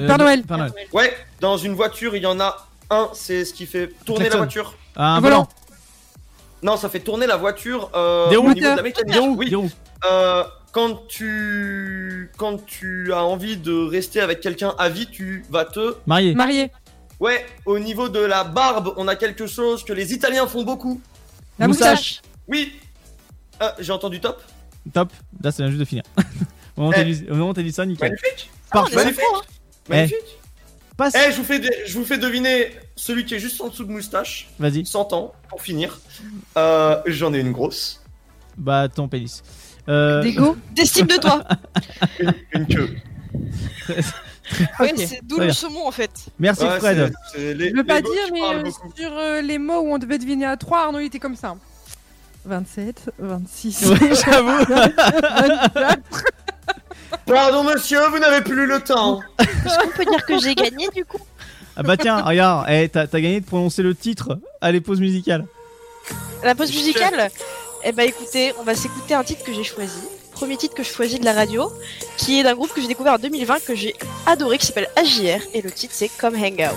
Euh, 0.00 0.06
Père 0.06 0.18
Noël. 0.18 0.42
Père 0.42 0.58
Noël. 0.58 0.72
Ouais, 0.92 1.16
dans 1.40 1.56
une 1.56 1.74
voiture, 1.74 2.16
il 2.16 2.22
y 2.22 2.26
en 2.26 2.40
a 2.40 2.66
un, 2.90 3.08
c'est 3.14 3.44
ce 3.44 3.52
qui 3.54 3.66
fait 3.66 3.92
tourner 4.04 4.28
la 4.28 4.36
voiture. 4.36 4.76
Ah, 4.96 5.14
un 5.14 5.16
Un 5.16 5.20
volant. 5.20 5.36
volant. 5.36 5.48
Non, 6.62 6.76
ça 6.76 6.88
fait 6.88 7.00
tourner 7.00 7.26
la 7.26 7.36
voiture 7.36 7.90
euh, 7.94 8.28
Des 8.28 8.36
au 8.36 8.42
roues. 8.42 8.52
niveau 8.52 8.70
de 8.70 8.76
la 8.76 8.82
mécanique. 8.82 9.12
Des 9.14 9.18
roues, 9.18 9.36
Oui. 9.38 9.48
des 9.50 9.56
roues. 9.56 9.70
Euh, 10.10 10.44
quand 10.72 11.06
tu 11.08 12.30
quand 12.36 12.64
tu 12.66 13.12
as 13.12 13.24
envie 13.24 13.56
de 13.56 13.72
rester 13.88 14.20
avec 14.20 14.40
quelqu'un 14.40 14.74
à 14.78 14.88
vie, 14.88 15.06
tu 15.06 15.44
vas 15.50 15.64
te 15.64 15.94
Marié. 16.06 16.34
Marié. 16.34 16.70
Ouais, 17.18 17.44
au 17.66 17.78
niveau 17.78 18.08
de 18.08 18.20
la 18.20 18.44
barbe, 18.44 18.94
on 18.96 19.06
a 19.08 19.16
quelque 19.16 19.46
chose 19.46 19.84
que 19.84 19.92
les 19.92 20.12
Italiens 20.14 20.46
font 20.46 20.62
beaucoup. 20.62 21.00
La 21.58 21.66
Moustache. 21.68 21.90
moustache. 21.90 22.22
Oui. 22.48 22.78
Ah, 23.58 23.74
j'ai 23.78 23.92
entendu 23.92 24.20
top. 24.20 24.42
Top. 24.92 25.12
Là, 25.42 25.52
c'est 25.52 25.66
juste 25.66 25.78
de 25.80 25.84
finir. 25.84 26.02
au 26.76 26.80
moment 26.82 26.88
où 26.90 26.92
Eh. 26.92 26.96
t'as 26.96 27.04
dit- 27.04 27.26
au 27.30 27.52
dit 27.52 27.72
ça, 27.72 27.84
nickel. 27.84 28.10
Magnifique. 28.10 28.50
Parfait. 28.72 28.96
Magnifique. 28.96 29.20
Magnifique. 29.96 30.38
Passe. 30.96 31.14
Eh, 31.16 31.32
je 31.32 31.36
vous 31.38 31.44
fais 31.44 31.58
de- 31.58 31.70
je 31.86 31.98
vous 31.98 32.04
fais 32.04 32.18
deviner 32.18 32.70
celui 32.96 33.24
qui 33.24 33.34
est 33.34 33.38
juste 33.38 33.60
en 33.60 33.68
dessous 33.68 33.84
de 33.84 33.90
moustache. 33.90 34.48
Vas-y. 34.58 34.84
100 34.84 35.12
ans 35.14 35.32
pour 35.48 35.62
finir. 35.62 35.98
Euh, 36.58 37.00
J'en 37.06 37.32
ai 37.32 37.38
une 37.40 37.52
grosse. 37.52 38.02
Bah, 38.58 38.88
ton 38.88 39.08
pénis. 39.08 39.42
Euh, 39.88 40.22
Dégo. 40.22 40.56
D'estime 40.72 41.06
de 41.06 41.16
toi. 41.16 41.42
Une, 42.18 42.32
une 42.52 42.66
queue. 42.66 42.96
Ouais, 44.80 44.92
c'est 44.96 45.20
d'où 45.22 45.38
le 45.38 45.52
saumon 45.52 45.86
en 45.86 45.90
fait. 45.92 46.10
Merci 46.38 46.64
Ouais, 46.64 46.78
Fred. 46.78 47.12
c'est- 47.32 47.38
c'est 47.38 47.54
les- 47.54 47.70
Je 47.70 47.76
veux 47.76 47.84
pas 47.84 48.00
dire 48.02 48.10
mais 48.32 48.42
euh, 48.42 48.64
sur 48.96 49.12
euh, 49.16 49.40
les 49.40 49.58
mots 49.58 49.80
où 49.80 49.94
on 49.94 49.98
devait 49.98 50.18
deviner 50.18 50.44
à 50.46 50.56
3, 50.56 50.86
Arnaud 50.86 50.98
il 50.98 51.06
était 51.06 51.18
comme 51.20 51.36
ça. 51.36 51.54
27, 52.44 53.10
26. 53.18 53.84
Ouais, 53.86 54.10
J'avoue. 54.14 54.64
24. 57.10 57.24
Pardon 57.26 57.64
monsieur, 57.64 58.06
vous 58.08 58.18
n'avez 58.18 58.42
plus 58.42 58.66
le 58.66 58.80
temps. 58.80 59.20
Est-ce 59.38 59.78
qu'on 59.78 59.88
peut 59.88 60.04
dire 60.04 60.24
que 60.24 60.38
j'ai 60.38 60.54
gagné 60.54 60.88
du 60.94 61.04
coup? 61.04 61.20
Ah 61.76 61.82
bah 61.82 61.96
tiens, 61.96 62.22
regarde, 62.22 62.66
eh, 62.68 62.88
t'as 62.88 63.06
gagné 63.06 63.40
de 63.40 63.46
prononcer 63.46 63.82
le 63.82 63.94
titre 63.94 64.38
à 64.60 64.70
les 64.72 64.80
pauses 64.80 65.00
musicales. 65.00 65.46
La 66.42 66.54
pause 66.54 66.70
musicale? 66.70 67.30
Eh 67.84 67.92
bah 67.92 68.04
écoutez, 68.04 68.52
on 68.58 68.62
va 68.62 68.74
s'écouter 68.74 69.14
un 69.14 69.24
titre 69.24 69.44
que 69.44 69.52
j'ai 69.52 69.64
choisi. 69.64 70.00
Premier 70.32 70.56
titre 70.56 70.74
que 70.74 70.82
je 70.82 70.90
choisis 70.90 71.20
de 71.20 71.24
la 71.24 71.32
radio, 71.32 71.70
qui 72.16 72.40
est 72.40 72.42
d'un 72.42 72.54
groupe 72.54 72.72
que 72.72 72.80
j'ai 72.80 72.88
découvert 72.88 73.14
en 73.14 73.18
2020 73.18 73.64
que 73.64 73.74
j'ai 73.74 73.94
adoré, 74.26 74.58
qui 74.58 74.66
s'appelle 74.66 74.88
AJR, 74.96 75.40
et 75.54 75.62
le 75.62 75.70
titre 75.70 75.94
c'est 75.94 76.08
Come 76.08 76.34
Hang 76.34 76.68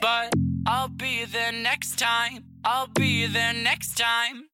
But 0.00 0.32
I'll 0.66 0.88
be 0.88 1.24
there 1.24 1.52
next 1.52 1.98
time. 1.98 2.44
I'll 2.64 2.88
be 2.88 3.26
there 3.26 3.54
next 3.54 3.96
time. 3.96 4.49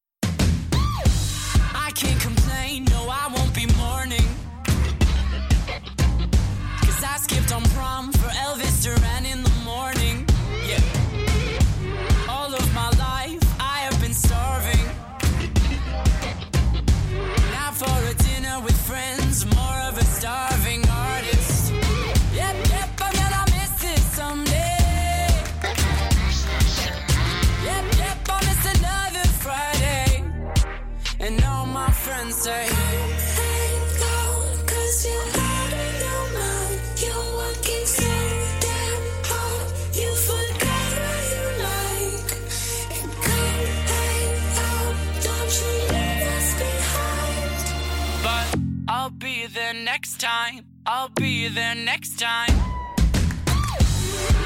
I'll 50.89 51.09
be 51.09 51.49
there 51.49 51.75
next 51.75 52.17
time. 52.17 52.57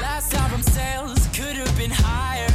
Last 0.01 0.33
album 0.33 0.63
sales 0.63 1.27
could 1.35 1.55
have 1.55 1.77
been 1.77 1.91
higher. 1.93 2.49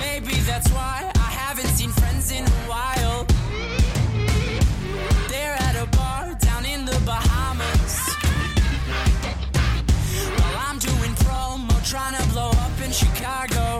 Maybe 0.00 0.32
that's 0.46 0.70
why 0.70 1.12
I 1.14 1.30
haven't 1.42 1.66
seen 1.66 1.90
friends 1.90 2.32
in 2.32 2.44
a 2.44 2.60
while. 2.66 3.26
They're 5.28 5.56
at 5.68 5.76
a 5.76 5.86
bar 5.94 6.32
down 6.40 6.64
in 6.64 6.86
the 6.86 6.98
Bahamas. 7.04 7.98
While 10.38 10.56
I'm 10.66 10.78
doing 10.78 11.14
promo, 11.26 11.90
trying 11.90 12.16
to 12.16 12.28
blow 12.30 12.52
up 12.52 12.80
in 12.82 12.90
Chicago. 12.90 13.71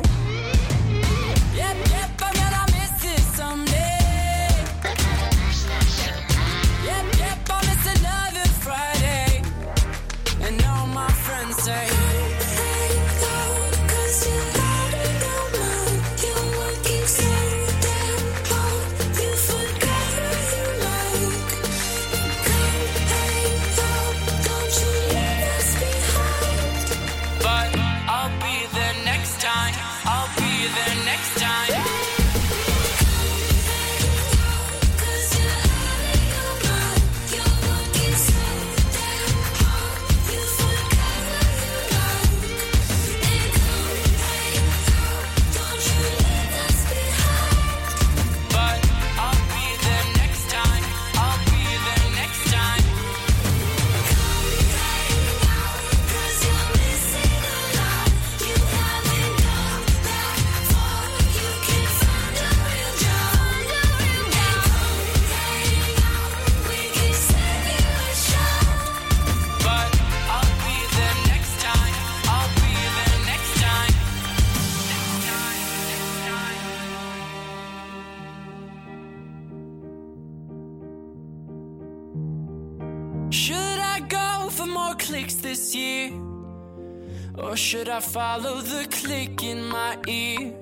Or 87.53 87.57
should 87.57 87.91
I 87.91 88.01
follow 88.01 88.63
the 88.63 88.87
click 88.91 89.43
in 89.43 89.69
my 89.69 89.99
ear? 90.09 90.55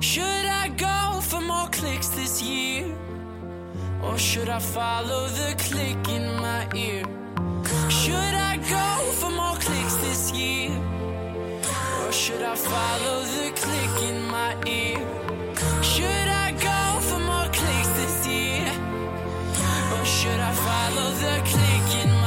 Should 0.00 0.44
I 0.62 0.68
go 0.76 1.22
for 1.22 1.40
more 1.40 1.68
clicks 1.68 2.08
this 2.08 2.42
year? 2.42 2.84
Or 4.02 4.18
should 4.18 4.50
I 4.50 4.58
follow 4.58 5.26
the 5.28 5.54
click 5.56 6.06
in 6.16 6.36
my 6.36 6.68
ear? 6.76 7.02
Should 7.88 8.34
I 8.50 8.58
go 8.58 9.10
for 9.12 9.30
more 9.30 9.56
clicks 9.56 9.96
this 10.04 10.30
year? 10.32 10.70
Or 12.04 12.12
should 12.12 12.42
I 12.42 12.54
follow 12.56 13.18
the 13.36 13.50
click 13.62 13.94
in 14.10 14.28
my 14.28 14.52
ear? 14.66 15.00
Should 15.82 16.28
I 16.44 16.52
go 16.68 17.00
for 17.08 17.20
more 17.20 17.48
clicks 17.58 17.88
this 18.00 18.26
year? 18.26 18.68
Or 19.96 20.04
should 20.04 20.40
I 20.50 20.52
follow 20.52 21.08
the 21.24 21.34
click 21.52 22.04
in 22.04 22.10
my 22.10 22.12
ear? 22.12 22.17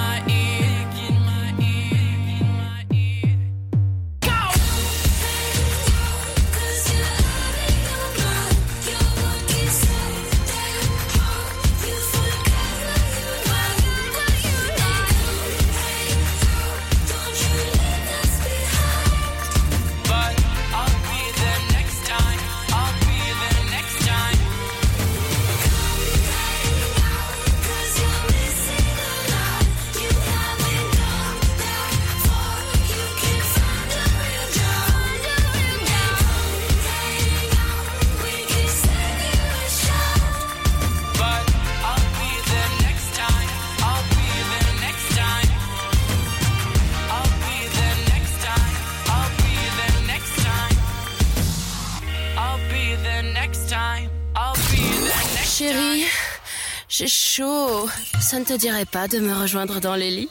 J'ai 57.01 57.07
chaud. 57.07 57.87
Ça 58.19 58.37
ne 58.37 58.45
te 58.45 58.53
dirait 58.53 58.85
pas 58.85 59.07
de 59.07 59.17
me 59.17 59.33
rejoindre 59.33 59.79
dans 59.79 59.95
les 59.95 60.11
lits 60.11 60.29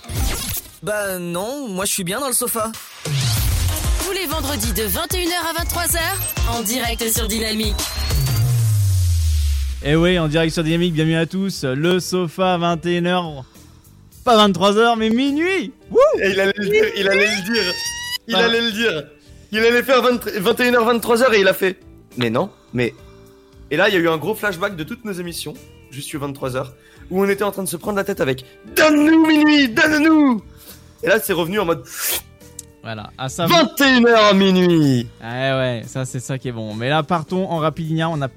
Bah 0.84 1.18
non, 1.18 1.68
moi 1.68 1.84
je 1.84 1.92
suis 1.92 2.04
bien 2.04 2.20
dans 2.20 2.28
le 2.28 2.32
sofa. 2.32 2.70
Tous 4.04 4.12
les 4.12 4.26
vendredis 4.26 4.72
de 4.72 4.82
21h 4.82 5.32
à 5.48 5.64
23h, 5.64 5.98
en 6.48 6.62
direct 6.62 7.12
sur 7.12 7.26
Dynamique. 7.26 7.74
Et 9.82 9.90
Eh 9.90 9.96
oui, 9.96 10.16
en 10.20 10.28
direct 10.28 10.52
sur 10.52 10.62
Dynamique, 10.62 10.94
bienvenue 10.94 11.16
à 11.16 11.26
tous. 11.26 11.64
Le 11.64 11.98
sofa, 11.98 12.56
21h. 12.58 13.42
Pas 14.24 14.46
23h, 14.48 14.96
mais 14.96 15.10
minuit 15.10 15.72
Wouh 15.90 15.98
Et 16.22 16.30
il 16.30 16.38
allait 16.40 16.52
le 16.56 16.68
dire, 16.68 16.84
il 16.96 17.08
allait 17.08 17.36
le 17.36 17.52
dire. 17.52 17.74
Il 18.28 18.36
allait 18.36 18.60
le 18.60 18.70
dire. 18.70 19.04
Il 19.50 19.58
allait 19.58 19.82
faire 19.82 20.02
20 20.02 20.24
21h, 20.24 21.00
23h 21.00 21.34
et 21.34 21.40
il 21.40 21.48
a 21.48 21.54
fait. 21.54 21.80
Mais 22.16 22.30
non, 22.30 22.48
mais. 22.72 22.94
Et 23.72 23.76
là, 23.76 23.88
il 23.88 23.94
y 23.94 23.96
a 23.96 24.00
eu 24.00 24.08
un 24.08 24.18
gros 24.18 24.36
flashback 24.36 24.76
de 24.76 24.84
toutes 24.84 25.04
nos 25.04 25.12
émissions, 25.12 25.54
jusqu'à 25.90 26.18
23h, 26.18 26.66
où 27.10 27.22
on 27.22 27.28
était 27.28 27.44
en 27.44 27.50
train 27.52 27.62
de 27.64 27.68
se 27.68 27.76
prendre 27.76 27.96
la 27.96 28.04
tête 28.04 28.20
avec 28.20 28.44
Donne-nous 28.76 29.26
minuit, 29.26 29.68
donne-nous 29.68 30.42
Et 31.02 31.08
là, 31.08 31.18
c'est 31.20 31.32
revenu 31.32 31.58
en 31.60 31.64
mode 31.66 31.82
Voilà, 32.82 33.10
à 33.18 33.28
ça. 33.28 33.46
21h 33.46 34.36
minuit 34.36 35.06
Ouais, 35.22 35.52
ouais, 35.52 35.82
ça 35.86 36.04
c'est 36.04 36.20
ça 36.20 36.38
qui 36.38 36.48
est 36.48 36.52
bon. 36.52 36.74
Mais 36.74 36.88
là, 36.88 37.02
partons 37.02 37.48
en 37.50 37.58
rapidinia. 37.58 38.08
On 38.08 38.20
a 38.22 38.28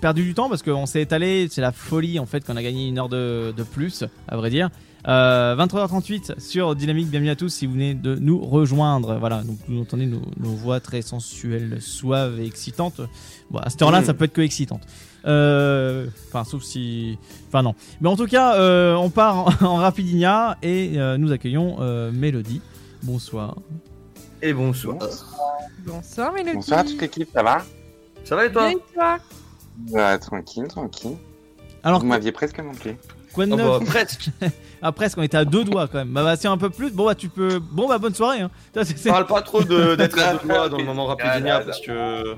perdu 0.00 0.22
du 0.24 0.34
temps 0.34 0.48
parce 0.48 0.62
qu'on 0.62 0.86
s'est 0.86 1.02
étalé. 1.02 1.48
C'est 1.50 1.60
la 1.60 1.72
folie 1.72 2.18
en 2.18 2.26
fait 2.26 2.44
qu'on 2.44 2.56
a 2.56 2.62
gagné 2.62 2.88
une 2.88 2.98
heure 2.98 3.08
de, 3.08 3.52
de 3.56 3.62
plus, 3.62 4.04
à 4.28 4.36
vrai 4.36 4.50
dire. 4.50 4.70
Euh, 5.08 5.56
23h38 5.56 6.40
sur 6.40 6.74
Dynamique. 6.74 7.08
Bienvenue 7.08 7.30
à 7.30 7.36
tous 7.36 7.48
si 7.48 7.66
vous 7.66 7.72
venez 7.72 7.94
de 7.94 8.16
nous 8.16 8.38
rejoindre. 8.38 9.16
Voilà, 9.18 9.42
donc 9.42 9.56
vous 9.68 9.80
entendez 9.80 10.04
nos, 10.06 10.20
nos 10.38 10.50
voix 10.50 10.78
très 10.80 11.00
sensuelles, 11.02 11.78
suaves 11.80 12.38
et 12.40 12.44
excitantes. 12.46 13.00
Bon, 13.50 13.60
à 13.60 13.70
cette 13.70 13.80
heure-là, 13.82 14.00
Mm. 14.02 14.04
ça 14.04 14.14
peut 14.14 14.24
être 14.24 14.32
que 14.34 14.42
excitante. 14.42 14.82
Euh, 15.26 16.06
Enfin, 16.28 16.44
sauf 16.44 16.62
si. 16.62 17.18
Enfin, 17.48 17.62
non. 17.62 17.74
Mais 18.00 18.08
en 18.08 18.16
tout 18.16 18.26
cas, 18.26 18.54
euh, 18.56 18.94
on 18.94 19.10
part 19.10 19.38
en, 19.62 19.66
en 19.66 19.76
rapidinia 19.76 20.56
et 20.62 20.92
euh, 20.96 21.18
nous 21.18 21.32
accueillons 21.32 21.76
euh, 21.80 22.10
Mélodie. 22.12 22.60
Bonsoir. 23.02 23.56
Et 24.42 24.52
bonsoir. 24.52 24.96
Bonsoir 25.86 26.32
Mélodie. 26.32 26.54
Bonsoir 26.56 26.80
à 26.80 26.84
toute 26.84 27.00
l'équipe, 27.00 27.28
ça 27.32 27.42
va? 27.42 27.58
Ça 28.24 28.36
va 28.36 28.46
et 28.46 28.52
toi? 28.52 28.68
Bien 28.68 28.76
et 28.78 28.94
toi? 28.94 29.18
Bah, 29.92 30.18
Tranquille, 30.18 30.68
tranquille. 30.68 31.16
Alors, 31.82 32.00
Vous 32.00 32.06
m'aviez 32.06 32.32
presque 32.32 32.58
manqué. 32.60 32.96
Quoi 33.32 33.46
de 33.46 33.52
Oh, 33.52 33.56
neuf? 33.56 33.80
bah, 33.80 33.86
presque. 33.86 34.30
Ah 34.82 34.92
presque, 34.92 35.18
on 35.18 35.22
était 35.22 35.36
à 35.36 35.44
deux 35.44 35.62
doigts 35.62 35.88
quand 35.88 35.98
même. 35.98 36.08
Bah, 36.08 36.22
bah 36.24 36.36
c'est 36.36 36.48
un 36.48 36.56
peu 36.56 36.70
plus. 36.70 36.90
Bon 36.90 37.04
bah 37.04 37.14
tu 37.14 37.28
peux. 37.28 37.58
Bon 37.58 37.86
bah 37.86 37.98
bonne 37.98 38.14
soirée. 38.14 38.40
Hein. 38.40 38.50
Ça, 38.72 38.82
c'est- 38.82 38.96
c'est- 38.96 39.10
Parle 39.10 39.26
pas 39.26 39.42
trop 39.42 39.62
de- 39.62 39.94
d'être 39.94 40.18
à 40.18 40.32
deux 40.36 40.38
doigts 40.48 40.70
dans 40.70 40.78
le 40.78 40.84
moment 40.84 41.04
rapidinia 41.04 41.60
parce 41.60 41.80
que. 41.82 42.34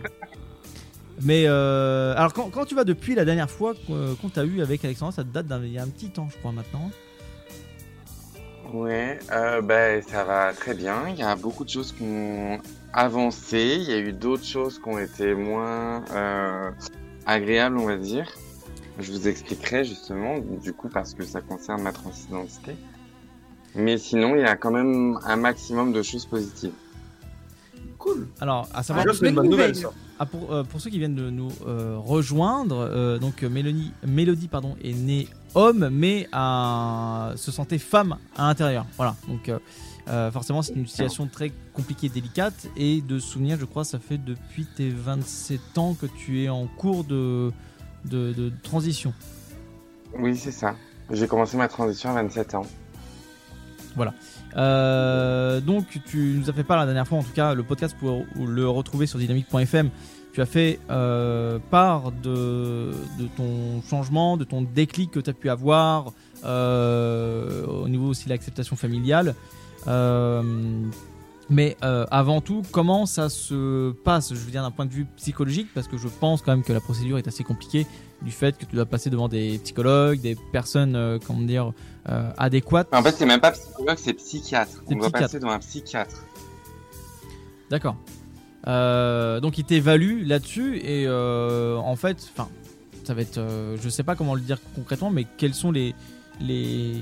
Mais 1.20 1.44
euh, 1.46 2.14
alors 2.16 2.32
quand, 2.32 2.50
quand 2.50 2.64
tu 2.64 2.74
vas 2.74 2.84
depuis 2.84 3.14
la 3.14 3.24
dernière 3.24 3.50
fois 3.50 3.74
qu'on 3.86 4.14
qu'on 4.14 4.28
t'a 4.28 4.44
eu 4.44 4.62
avec 4.62 4.84
Alexandra, 4.84 5.12
ça 5.12 5.24
date 5.24 5.46
d'il 5.46 5.72
y 5.72 5.78
a 5.78 5.82
un 5.82 5.88
petit 5.88 6.10
temps 6.10 6.28
je 6.32 6.38
crois 6.38 6.52
maintenant. 6.52 6.90
Ouais, 8.72 9.18
euh, 9.30 9.60
bah, 9.60 10.00
ça 10.00 10.24
va 10.24 10.52
très 10.54 10.74
bien. 10.74 11.08
Il 11.08 11.18
y 11.18 11.22
a 11.22 11.36
beaucoup 11.36 11.64
de 11.64 11.68
choses 11.68 11.92
qui 11.92 12.04
ont 12.04 12.58
avancé. 12.94 13.76
Il 13.78 13.90
y 13.90 13.92
a 13.92 13.98
eu 13.98 14.12
d'autres 14.12 14.46
choses 14.46 14.78
qui 14.78 14.88
ont 14.88 14.98
été 14.98 15.34
moins 15.34 16.02
euh, 16.12 16.70
agréables, 17.26 17.76
on 17.76 17.86
va 17.86 17.96
dire. 17.96 18.26
Je 18.98 19.12
vous 19.12 19.28
expliquerai 19.28 19.84
justement, 19.84 20.38
du 20.38 20.72
coup, 20.72 20.88
parce 20.88 21.12
que 21.12 21.24
ça 21.24 21.42
concerne 21.42 21.82
ma 21.82 21.92
transidentité. 21.92 22.74
Mais 23.74 23.98
sinon, 23.98 24.36
il 24.36 24.42
y 24.42 24.44
a 24.44 24.56
quand 24.56 24.70
même 24.70 25.18
un 25.24 25.36
maximum 25.36 25.92
de 25.92 26.02
choses 26.02 26.24
positives. 26.24 26.72
Cool. 27.98 28.26
Alors 28.40 28.68
à 28.74 28.82
savoir 28.82 29.14
c'est 29.14 29.28
une 29.28 29.34
bonne 29.34 29.48
nouvelle, 29.48 29.76
ça. 29.76 29.90
Ah, 30.18 30.26
pour, 30.26 30.52
euh, 30.52 30.62
pour 30.62 30.80
ceux 30.80 30.90
qui 30.90 30.98
viennent 30.98 31.14
de 31.14 31.30
nous 31.30 31.50
euh, 31.66 31.96
rejoindre, 31.98 32.76
euh, 32.76 33.18
donc 33.18 33.42
Mélanie, 33.42 33.92
Mélodie 34.06 34.48
pardon 34.48 34.76
est 34.82 34.92
née 34.92 35.28
homme 35.54 35.88
mais 35.90 36.28
se 36.32 37.50
sentait 37.50 37.78
femme 37.78 38.16
à 38.36 38.48
l'intérieur. 38.48 38.86
Voilà 38.96 39.16
donc. 39.28 39.50
forcément, 40.32 40.62
c'est 40.62 40.74
une 40.74 40.86
situation 40.86 41.26
très 41.26 41.52
compliquée, 41.74 42.08
délicate. 42.08 42.68
Et 42.76 43.00
de 43.02 43.18
souvenir, 43.18 43.58
je 43.58 43.64
crois, 43.64 43.84
ça 43.84 43.98
fait 43.98 44.18
depuis 44.18 44.66
tes 44.66 44.90
27 44.90 45.78
ans 45.78 45.94
que 45.94 46.06
tu 46.06 46.42
es 46.42 46.48
en 46.48 46.66
cours 46.66 47.04
de, 47.04 47.52
de, 48.04 48.32
de 48.32 48.52
transition. 48.62 49.12
Oui, 50.18 50.36
c'est 50.36 50.52
ça. 50.52 50.74
J'ai 51.10 51.26
commencé 51.26 51.56
ma 51.56 51.68
transition 51.68 52.10
à 52.10 52.14
27 52.14 52.54
ans. 52.54 52.66
Voilà. 53.96 54.14
Euh, 54.56 55.60
donc, 55.60 55.86
tu 56.06 56.36
nous 56.38 56.50
as 56.50 56.52
fait 56.52 56.64
part 56.64 56.78
la 56.78 56.86
dernière 56.86 57.06
fois, 57.06 57.18
en 57.18 57.22
tout 57.22 57.32
cas, 57.32 57.54
le 57.54 57.62
podcast 57.62 57.96
pour 57.98 58.24
le 58.38 58.68
retrouver 58.68 59.06
sur 59.06 59.18
dynamique.fm. 59.18 59.90
Tu 60.32 60.40
as 60.40 60.46
fait 60.46 60.80
euh, 60.90 61.58
part 61.70 62.10
de, 62.10 62.92
ton 63.36 63.82
changement, 63.88 64.36
de 64.36 64.44
ton 64.44 64.62
déclic 64.62 65.10
que 65.10 65.20
tu 65.20 65.28
as 65.28 65.34
pu 65.34 65.50
avoir 65.50 66.12
euh, 66.44 67.66
au 67.66 67.88
niveau 67.88 68.08
aussi 68.08 68.24
de 68.24 68.30
l'acceptation 68.30 68.76
familiale. 68.76 69.34
Mais 71.50 71.76
avant 71.82 72.40
tout, 72.40 72.62
comment 72.70 73.04
ça 73.04 73.28
se 73.28 73.92
passe, 74.04 74.32
je 74.32 74.38
veux 74.38 74.50
dire 74.50 74.62
d'un 74.62 74.70
point 74.70 74.86
de 74.86 74.92
vue 74.92 75.06
psychologique, 75.16 75.68
parce 75.74 75.86
que 75.86 75.98
je 75.98 76.08
pense 76.08 76.40
quand 76.40 76.52
même 76.52 76.64
que 76.64 76.72
la 76.72 76.80
procédure 76.80 77.18
est 77.18 77.28
assez 77.28 77.44
compliquée 77.44 77.86
du 78.22 78.30
fait 78.30 78.56
que 78.56 78.64
tu 78.64 78.76
dois 78.76 78.86
passer 78.86 79.10
devant 79.10 79.28
des 79.28 79.58
psychologues, 79.58 80.20
des 80.20 80.36
personnes, 80.52 80.96
euh, 80.96 81.18
comment 81.24 81.40
dire, 81.40 81.72
euh, 82.08 82.30
adéquates. 82.38 82.88
En 82.92 83.02
fait, 83.02 83.12
c'est 83.12 83.26
même 83.26 83.40
pas 83.40 83.52
psychologue, 83.52 83.98
c'est 83.98 84.14
psychiatre. 84.14 84.82
On 84.86 84.92
doit 84.92 85.02
psychiatre. 85.02 85.18
passer 85.20 85.38
devant 85.38 85.52
un 85.52 85.58
psychiatre. 85.58 86.24
D'accord. 87.70 87.96
Euh, 88.68 89.40
donc 89.40 89.58
il 89.58 89.64
t'évalue 89.64 90.24
là-dessus 90.24 90.78
et 90.84 91.08
en 91.08 91.96
fait, 91.96 92.28
enfin, 92.32 92.48
ça 93.04 93.14
va 93.14 93.22
être, 93.22 93.40
je 93.82 93.88
sais 93.88 94.04
pas 94.04 94.14
comment 94.14 94.34
le 94.34 94.40
dire 94.40 94.58
concrètement, 94.74 95.10
mais 95.10 95.26
quels 95.36 95.54
sont 95.54 95.72
les 95.72 95.94
les 96.40 96.94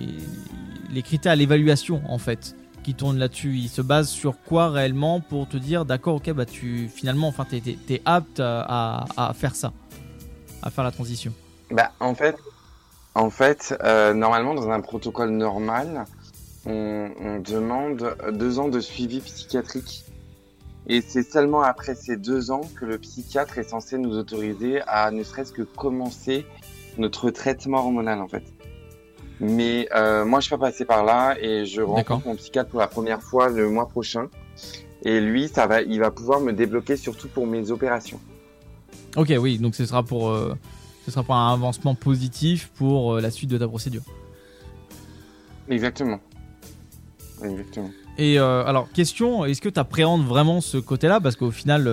les 0.90 1.02
critères 1.02 1.32
à 1.32 1.36
l'évaluation 1.36 2.02
en 2.08 2.18
fait 2.18 2.56
qui 2.82 2.94
tournent 2.94 3.18
là-dessus? 3.18 3.56
Il 3.56 3.68
se 3.68 3.82
base 3.82 4.08
sur 4.08 4.40
quoi 4.42 4.70
réellement 4.70 5.20
pour 5.20 5.48
te 5.48 5.58
dire 5.58 5.84
d'accord, 5.84 6.14
ok, 6.16 6.32
bah 6.32 6.46
tu 6.46 6.88
finalement, 6.88 7.28
enfin, 7.28 7.44
t'es 7.44 7.60
t'es 7.60 8.00
apte 8.06 8.40
à, 8.40 9.04
à 9.16 9.34
faire 9.34 9.54
ça, 9.54 9.72
à 10.62 10.70
faire 10.70 10.84
la 10.84 10.90
transition. 10.90 11.32
Bah, 11.70 11.92
en 12.00 12.14
fait, 12.14 12.36
en 13.14 13.30
fait 13.30 13.76
euh, 13.82 14.14
normalement, 14.14 14.54
dans 14.54 14.70
un 14.70 14.80
protocole 14.80 15.30
normal, 15.30 16.04
on, 16.66 17.10
on 17.20 17.40
demande 17.40 18.16
deux 18.32 18.58
ans 18.58 18.68
de 18.68 18.80
suivi 18.80 19.20
psychiatrique. 19.20 20.04
Et 20.86 21.02
c'est 21.02 21.22
seulement 21.22 21.62
après 21.62 21.94
ces 21.94 22.16
deux 22.16 22.50
ans 22.50 22.62
que 22.78 22.84
le 22.84 22.98
psychiatre 22.98 23.58
est 23.58 23.68
censé 23.68 23.98
nous 23.98 24.16
autoriser 24.16 24.80
à 24.86 25.10
ne 25.10 25.22
serait-ce 25.22 25.52
que 25.52 25.62
commencer 25.62 26.46
notre 26.98 27.30
traitement 27.30 27.78
hormonal, 27.78 28.20
en 28.20 28.28
fait. 28.28 28.42
Mais 29.38 29.88
euh, 29.94 30.24
moi, 30.24 30.40
je 30.40 30.46
suis 30.46 30.56
pas 30.56 30.66
passé 30.66 30.84
par 30.84 31.04
là 31.04 31.34
et 31.40 31.64
je 31.64 31.80
rencontre 31.80 32.26
mon 32.26 32.36
psychiatre 32.36 32.70
pour 32.70 32.80
la 32.80 32.88
première 32.88 33.22
fois 33.22 33.48
le 33.48 33.70
mois 33.70 33.88
prochain. 33.88 34.28
Et 35.02 35.20
lui, 35.20 35.48
ça 35.48 35.66
va, 35.66 35.80
il 35.80 35.98
va 35.98 36.10
pouvoir 36.10 36.40
me 36.40 36.52
débloquer 36.52 36.96
surtout 36.96 37.28
pour 37.28 37.46
mes 37.46 37.70
opérations. 37.70 38.20
Ok, 39.16 39.32
oui, 39.38 39.58
donc 39.58 39.74
ce 39.74 39.84
sera 39.86 40.02
pour, 40.02 40.30
euh, 40.30 40.56
ce 41.04 41.10
sera 41.10 41.22
pour 41.24 41.34
un 41.34 41.52
avancement 41.52 41.94
positif 41.94 42.70
pour 42.76 43.14
euh, 43.14 43.20
la 43.20 43.30
suite 43.30 43.50
de 43.50 43.58
ta 43.58 43.66
procédure. 43.66 44.02
Exactement. 45.68 46.20
Exactement. 47.42 47.90
Et 48.18 48.38
euh, 48.38 48.64
alors, 48.66 48.90
question, 48.92 49.44
est-ce 49.44 49.60
que 49.60 49.68
tu 49.68 49.80
appréhendes 49.80 50.24
vraiment 50.24 50.60
ce 50.60 50.76
côté-là? 50.76 51.20
Parce 51.20 51.36
qu'au 51.36 51.50
final, 51.50 51.90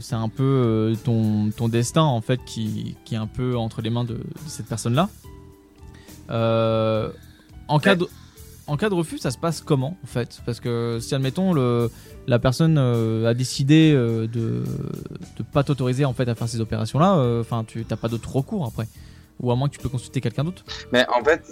c'est 0.00 0.14
un 0.14 0.28
peu 0.28 0.94
ton, 1.04 1.50
ton 1.50 1.68
destin, 1.68 2.02
en 2.02 2.20
fait, 2.20 2.40
qui, 2.46 2.96
qui 3.04 3.14
est 3.14 3.18
un 3.18 3.26
peu 3.26 3.56
entre 3.56 3.82
les 3.82 3.90
mains 3.90 4.04
de, 4.04 4.14
de 4.14 4.24
cette 4.46 4.66
personne-là. 4.66 5.08
En, 7.68 7.78
cas 7.80 7.96
de, 7.96 8.06
en 8.66 8.76
cas 8.76 8.88
de 8.88 8.94
refus, 8.94 9.18
ça 9.18 9.30
se 9.30 9.38
passe 9.38 9.60
comment, 9.60 9.96
en 10.04 10.06
fait? 10.06 10.40
Parce 10.46 10.60
que 10.60 10.98
si, 11.00 11.14
admettons, 11.14 11.52
le, 11.52 11.90
la 12.26 12.38
personne 12.38 12.76
euh, 12.78 13.28
a 13.28 13.34
décidé 13.34 13.92
euh, 13.94 14.26
de 14.26 14.64
ne 15.38 15.44
pas 15.52 15.62
t'autoriser, 15.64 16.04
en 16.04 16.12
fait, 16.12 16.28
à 16.28 16.34
faire 16.34 16.48
ces 16.48 16.60
opérations-là, 16.60 17.16
euh, 17.16 17.40
enfin, 17.40 17.64
tu 17.66 17.84
n'as 17.88 17.96
pas 17.96 18.08
d'autre 18.08 18.34
recours 18.34 18.66
après. 18.66 18.86
Ou 19.40 19.50
à 19.50 19.56
moins 19.56 19.68
que 19.68 19.74
tu 19.74 19.80
peux 19.80 19.88
consulter 19.88 20.20
quelqu'un 20.20 20.44
d'autre. 20.44 20.64
Mais 20.92 21.06
en 21.08 21.22
fait, 21.22 21.42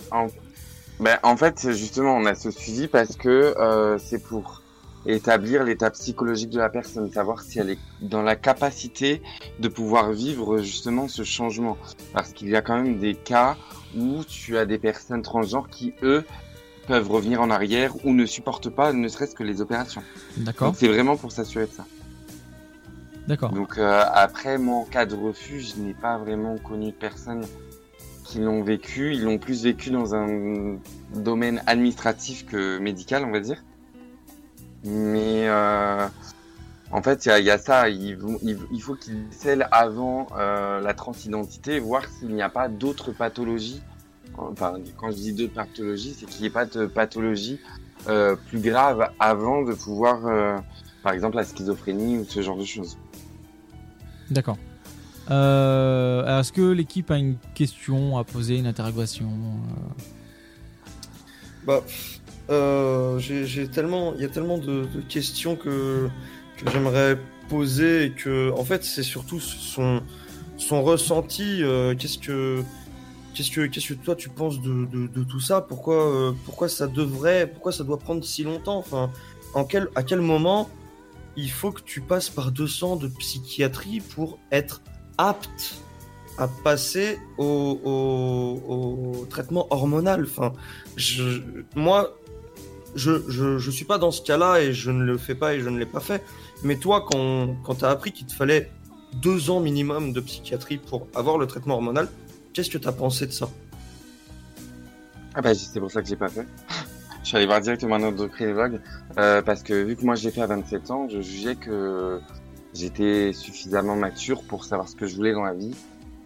en, 1.22 1.36
fait, 1.36 1.70
justement, 1.72 2.16
on 2.16 2.24
a 2.24 2.34
ce 2.34 2.50
suivi 2.50 2.88
parce 2.88 3.14
que 3.16 3.54
c'est 3.98 4.22
pour 4.22 4.62
établir 5.04 5.64
l'état 5.64 5.90
psychologique 5.90 6.48
de 6.48 6.58
la 6.58 6.70
personne, 6.70 7.12
savoir 7.12 7.42
si 7.42 7.58
elle 7.58 7.68
est 7.68 7.78
dans 8.00 8.22
la 8.22 8.36
capacité 8.36 9.20
de 9.60 9.68
pouvoir 9.68 10.12
vivre 10.12 10.62
justement 10.62 11.08
ce 11.08 11.24
changement. 11.24 11.76
Parce 12.14 12.32
qu'il 12.32 12.48
y 12.48 12.56
a 12.56 12.62
quand 12.62 12.80
même 12.80 12.98
des 12.98 13.14
cas 13.14 13.58
où 13.94 14.24
tu 14.24 14.56
as 14.56 14.64
des 14.64 14.78
personnes 14.78 15.20
transgenres 15.20 15.68
qui, 15.68 15.92
eux, 16.02 16.24
peuvent 16.86 17.10
revenir 17.10 17.40
en 17.40 17.50
arrière 17.50 17.94
ou 18.04 18.12
ne 18.12 18.26
supportent 18.26 18.70
pas 18.70 18.92
ne 18.92 19.08
serait-ce 19.08 19.34
que 19.34 19.42
les 19.42 19.60
opérations. 19.60 20.02
D'accord. 20.36 20.68
Donc 20.68 20.76
c'est 20.78 20.88
vraiment 20.88 21.16
pour 21.16 21.32
s'assurer 21.32 21.66
de 21.66 21.72
ça. 21.72 21.84
D'accord. 23.26 23.52
Donc 23.52 23.78
euh, 23.78 24.04
après, 24.12 24.58
moi, 24.58 24.76
en 24.76 24.84
cas 24.84 25.06
de 25.06 25.14
refus, 25.14 25.60
je 25.60 25.80
n'ai 25.80 25.94
pas 25.94 26.18
vraiment 26.18 26.58
connu 26.58 26.86
de 26.90 26.96
personnes 26.96 27.44
qui 28.24 28.38
l'ont 28.38 28.62
vécu. 28.62 29.14
Ils 29.14 29.24
l'ont 29.24 29.38
plus 29.38 29.62
vécu 29.64 29.90
dans 29.90 30.14
un 30.14 30.76
domaine 31.14 31.62
administratif 31.66 32.44
que 32.46 32.78
médical, 32.78 33.24
on 33.24 33.30
va 33.30 33.40
dire. 33.40 33.62
Mais 34.84 35.48
euh, 35.48 36.06
en 36.90 37.02
fait, 37.02 37.24
il 37.24 37.28
y 37.28 37.32
a, 37.32 37.38
il 37.38 37.46
y 37.46 37.50
a 37.50 37.56
ça. 37.56 37.88
Il, 37.88 38.16
vont- 38.16 38.38
il, 38.42 38.58
il 38.70 38.82
faut 38.82 38.94
qu'ils 38.94 39.24
scellent 39.30 39.68
avant 39.72 40.26
euh, 40.36 40.80
la 40.80 40.92
transidentité, 40.92 41.80
voir 41.80 42.02
s'il 42.06 42.34
n'y 42.34 42.42
a 42.42 42.50
pas 42.50 42.68
d'autres 42.68 43.12
pathologies. 43.12 43.80
Enfin, 44.36 44.74
quand 44.96 45.10
je 45.10 45.16
dis 45.16 45.32
d'autres 45.32 45.54
pathologies, 45.54 46.14
c'est 46.18 46.26
qu'il 46.26 46.40
n'y 46.42 46.46
ait 46.48 46.50
pas 46.50 46.66
de 46.66 46.86
pathologie 46.86 47.60
euh, 48.08 48.36
plus 48.48 48.58
grave 48.60 49.08
avant 49.18 49.62
de 49.62 49.72
pouvoir, 49.74 50.26
euh, 50.26 50.58
par 51.02 51.12
exemple, 51.12 51.36
la 51.36 51.44
schizophrénie 51.44 52.18
ou 52.18 52.24
ce 52.24 52.42
genre 52.42 52.56
de 52.58 52.64
choses. 52.64 52.98
D'accord. 54.30 54.58
Euh, 55.30 56.40
Est-ce 56.40 56.52
que 56.52 56.70
l'équipe 56.72 57.10
a 57.10 57.16
une 57.16 57.36
question 57.54 58.18
à 58.18 58.24
poser, 58.24 58.58
une 58.58 58.66
interrogation 58.66 59.26
euh, 59.26 60.02
Bah, 61.66 61.80
euh, 62.50 63.18
j'ai 63.18 63.68
tellement, 63.68 64.14
il 64.14 64.20
y 64.20 64.24
a 64.24 64.28
tellement 64.28 64.58
de, 64.58 64.84
de 64.84 65.00
questions 65.08 65.56
que, 65.56 66.08
que 66.58 66.70
j'aimerais 66.70 67.18
poser 67.48 68.06
et 68.06 68.10
que, 68.10 68.52
en 68.52 68.64
fait, 68.64 68.84
c'est 68.84 69.02
surtout 69.02 69.40
son, 69.40 70.02
son 70.58 70.82
ressenti. 70.82 71.62
euh, 71.62 71.94
qu'est-ce 71.94 72.18
que, 72.18 72.62
qu'est-ce 73.34 73.50
que, 73.50 73.66
qu'est-ce 73.66 73.92
que 73.92 73.94
toi 73.94 74.14
tu 74.14 74.28
penses 74.28 74.60
de, 74.60 74.86
de, 74.86 75.24
tout 75.24 75.40
ça? 75.40 75.60
Pourquoi, 75.60 76.10
euh, 76.10 76.32
pourquoi 76.44 76.68
ça 76.68 76.86
devrait, 76.86 77.46
pourquoi 77.46 77.72
ça 77.72 77.84
doit 77.84 77.98
prendre 77.98 78.24
si 78.24 78.44
longtemps? 78.44 78.78
Enfin, 78.78 79.10
à 79.54 80.02
quel 80.02 80.20
moment 80.20 80.70
il 81.36 81.50
faut 81.50 81.72
que 81.72 81.82
tu 81.82 82.00
passes 82.00 82.30
par 82.30 82.52
200 82.52 82.96
de 82.96 83.08
psychiatrie 83.08 84.00
pour 84.00 84.38
être 84.52 84.82
apte 85.18 85.76
à 86.38 86.48
passer 86.48 87.18
au, 87.38 87.80
au, 87.84 89.26
traitement 89.26 89.66
hormonal? 89.70 90.24
Enfin, 90.24 90.52
moi, 91.74 92.16
je, 92.94 93.28
je, 93.28 93.58
je 93.58 93.70
suis 93.70 93.84
pas 93.84 93.98
dans 93.98 94.10
ce 94.10 94.22
cas-là 94.22 94.60
et 94.60 94.72
je 94.72 94.90
ne 94.90 95.04
le 95.04 95.18
fais 95.18 95.34
pas 95.34 95.54
et 95.54 95.60
je 95.60 95.68
ne 95.68 95.78
l'ai 95.78 95.86
pas 95.86 96.00
fait. 96.00 96.24
Mais 96.62 96.76
toi, 96.76 97.04
quand, 97.10 97.56
quand 97.64 97.76
tu 97.76 97.84
as 97.84 97.90
appris 97.90 98.12
qu'il 98.12 98.26
te 98.26 98.32
fallait 98.32 98.70
deux 99.14 99.50
ans 99.50 99.60
minimum 99.60 100.12
de 100.12 100.20
psychiatrie 100.20 100.78
pour 100.78 101.06
avoir 101.14 101.38
le 101.38 101.46
traitement 101.46 101.74
hormonal, 101.74 102.08
qu'est-ce 102.54 102.70
que 102.70 102.78
tu 102.78 102.88
as 102.88 102.92
pensé 102.92 103.26
de 103.26 103.32
ça? 103.32 103.50
Ah 105.34 105.42
bah 105.42 105.54
c'est 105.54 105.80
pour 105.80 105.90
ça 105.90 106.00
que 106.00 106.08
j'ai 106.08 106.16
pas 106.16 106.28
fait. 106.28 106.46
Je 107.22 107.28
suis 107.28 107.36
allé 107.36 107.46
voir 107.46 107.60
directement 107.60 107.96
un 107.96 108.02
endocrinologue 108.02 108.80
euh, 109.18 109.42
parce 109.42 109.62
que 109.62 109.72
vu 109.72 109.96
que 109.96 110.04
moi 110.04 110.14
j'ai 110.14 110.30
fait 110.30 110.42
à 110.42 110.46
27 110.46 110.90
ans, 110.90 111.08
je 111.08 111.22
jugeais 111.22 111.56
que 111.56 112.20
j'étais 112.74 113.32
suffisamment 113.32 113.96
mature 113.96 114.42
pour 114.42 114.66
savoir 114.66 114.90
ce 114.90 114.94
que 114.94 115.06
je 115.06 115.16
voulais 115.16 115.32
dans 115.32 115.42
la 115.42 115.54
vie. 115.54 115.74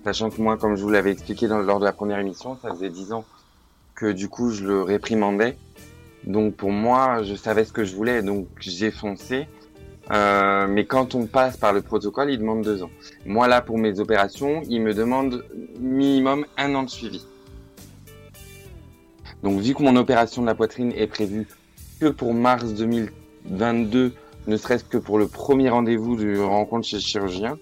Sachant 0.03 0.29
que 0.29 0.43
moi, 0.43 0.57
comme 0.57 0.75
je 0.75 0.83
vous 0.83 0.91
l'avais 0.91 1.13
expliqué 1.13 1.47
dans, 1.47 1.59
lors 1.59 1.79
de 1.79 1.85
la 1.85 1.93
première 1.93 2.19
émission, 2.19 2.59
ça 2.61 2.71
faisait 2.71 2.91
10 2.91 3.13
ans 3.13 3.25
que 3.95 4.11
du 4.11 4.29
coup 4.29 4.51
je 4.51 4.65
le 4.65 4.83
réprimandais. 4.83 5.57
Donc 6.25 6.57
pour 6.57 6.73
moi, 6.73 7.23
je 7.23 7.37
savais 7.37 7.65
ce 7.65 7.73
que 7.73 7.85
je 7.85 7.95
voulais, 7.95 8.23
donc 8.23 8.49
j'ai 8.59 8.91
foncé. 8.91 9.47
Euh, 10.11 10.67
mais 10.69 10.87
quand 10.87 11.15
on 11.15 11.27
passe 11.27 11.57
par 11.57 11.73
le 11.73 11.83
protocole, 11.83 12.31
il 12.31 12.39
demande 12.39 12.63
deux 12.63 12.83
ans. 12.83 12.91
Moi 13.27 13.47
là, 13.47 13.61
pour 13.61 13.79
mes 13.79 14.01
opérations, 14.01 14.63
il 14.69 14.81
me 14.81 14.95
demande 14.95 15.45
minimum 15.79 16.47
un 16.57 16.75
an 16.75 16.85
de 16.85 16.91
suivi. 16.91 17.25
Donc 19.43 19.61
vu 19.61 19.75
que 19.75 19.83
mon 19.83 19.97
opération 19.97 20.43
de 20.43 20.47
la 20.47 20.55
poitrine 20.55 20.93
est 20.93 21.07
prévue 21.07 21.47
que 22.01 22.07
pour 22.07 22.35
mars 22.35 22.73
2022, 22.75 24.13
ne 24.47 24.57
serait-ce 24.57 24.85
que 24.85 24.99
pour 24.99 25.19
le 25.19 25.29
premier 25.29 25.69
rendez-vous 25.69 26.17
de 26.17 26.39
rencontre 26.39 26.87
chez 26.87 26.97
le 26.97 27.03
chirurgien, 27.03 27.59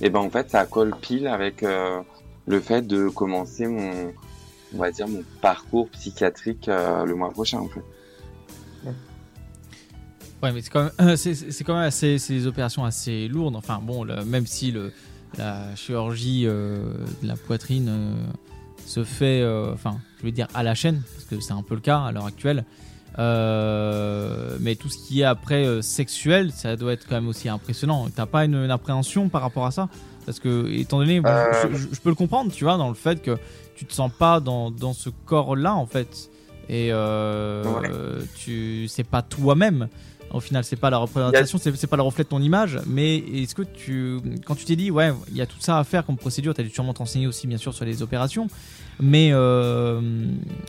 et 0.00 0.10
ben 0.10 0.20
en 0.20 0.30
fait 0.30 0.50
ça 0.50 0.66
colle 0.66 0.94
pile 1.00 1.28
avec 1.28 1.62
euh, 1.62 2.00
le 2.46 2.60
fait 2.60 2.82
de 2.82 3.08
commencer 3.08 3.66
mon, 3.66 4.12
on 4.74 4.78
va 4.78 4.90
dire 4.90 5.06
mon 5.06 5.22
parcours 5.40 5.88
psychiatrique 5.90 6.68
euh, 6.68 7.04
le 7.04 7.14
mois 7.14 7.30
prochain 7.30 7.58
en 7.58 7.68
fait. 7.68 7.82
Ouais, 10.44 10.52
mais 10.52 10.60
c'est 10.60 10.70
quand 10.70 10.82
même, 10.84 10.92
euh, 11.00 11.16
c'est, 11.16 11.34
c'est- 11.34 11.50
c'est 11.50 11.64
quand 11.64 11.74
même 11.74 11.84
assez, 11.86 12.18
des 12.28 12.46
opérations 12.46 12.84
assez 12.84 13.28
lourdes. 13.28 13.56
Enfin, 13.56 13.80
bon, 13.82 14.04
même 14.26 14.46
si 14.46 14.70
le, 14.72 14.92
la 15.38 15.74
chirurgie 15.74 16.42
euh, 16.46 16.82
de 17.22 17.26
la 17.28 17.34
poitrine 17.36 17.86
euh, 17.88 18.14
se 18.86 19.04
fait, 19.04 19.40
euh, 19.40 19.72
enfin, 19.72 19.96
je 20.20 20.24
veux 20.26 20.32
dire 20.32 20.48
à 20.54 20.62
la 20.62 20.74
chaîne, 20.74 21.02
parce 21.14 21.24
que 21.24 21.40
c'est 21.40 21.52
un 21.54 21.62
peu 21.62 21.74
le 21.74 21.80
cas 21.80 22.00
à 22.00 22.12
l'heure 22.12 22.26
actuelle. 22.26 22.64
Mais 24.60 24.74
tout 24.76 24.88
ce 24.90 24.98
qui 25.06 25.20
est 25.20 25.24
après 25.24 25.80
sexuel, 25.82 26.50
ça 26.52 26.76
doit 26.76 26.92
être 26.92 27.06
quand 27.08 27.14
même 27.14 27.28
aussi 27.28 27.48
impressionnant. 27.48 28.08
T'as 28.14 28.26
pas 28.26 28.44
une, 28.44 28.54
une 28.56 28.70
appréhension 28.70 29.28
par 29.28 29.40
rapport 29.42 29.66
à 29.66 29.70
ça? 29.70 29.88
Parce 30.26 30.40
que, 30.40 30.68
étant 30.72 30.98
donné, 30.98 31.20
bon, 31.20 31.28
je, 31.52 31.68
je- 31.76 31.88
je 31.92 32.00
peux 32.00 32.08
le 32.08 32.14
comprendre, 32.14 32.50
tu 32.52 32.64
vois, 32.64 32.76
dans 32.76 32.88
le 32.88 32.94
fait 32.94 33.22
que 33.22 33.36
tu 33.76 33.84
te 33.84 33.92
sens 33.92 34.10
pas 34.18 34.40
dans, 34.40 34.70
dans 34.70 34.92
ce 34.94 35.10
corps-là, 35.26 35.74
en 35.74 35.86
fait. 35.86 36.30
Et 36.68 36.88
euh, 36.92 38.22
tu, 38.36 38.86
c'est 38.88 39.04
pas 39.04 39.20
toi-même. 39.22 39.88
Au 40.34 40.40
final, 40.40 40.64
c'est 40.64 40.76
pas 40.76 40.90
la 40.90 40.98
représentation, 40.98 41.58
c'est 41.58 41.74
c'est 41.76 41.86
pas 41.86 41.96
le 41.96 42.02
reflet 42.02 42.24
de 42.24 42.28
ton 42.28 42.42
image. 42.42 42.80
Mais 42.86 43.18
est-ce 43.18 43.54
que 43.54 43.62
tu, 43.62 44.18
quand 44.44 44.56
tu 44.56 44.64
t'es 44.64 44.74
dit, 44.74 44.90
ouais, 44.90 45.12
il 45.30 45.36
y 45.36 45.40
a 45.40 45.46
tout 45.46 45.60
ça 45.60 45.78
à 45.78 45.84
faire 45.84 46.04
comme 46.04 46.16
procédure, 46.16 46.54
tu 46.54 46.60
as 46.60 46.64
dû 46.64 46.70
sûrement 46.70 46.92
t'enseigner 46.92 47.28
aussi, 47.28 47.46
bien 47.46 47.56
sûr, 47.56 47.72
sur 47.72 47.84
les 47.84 48.02
opérations. 48.02 48.48
Mais 49.00 49.30
euh, 49.32 50.00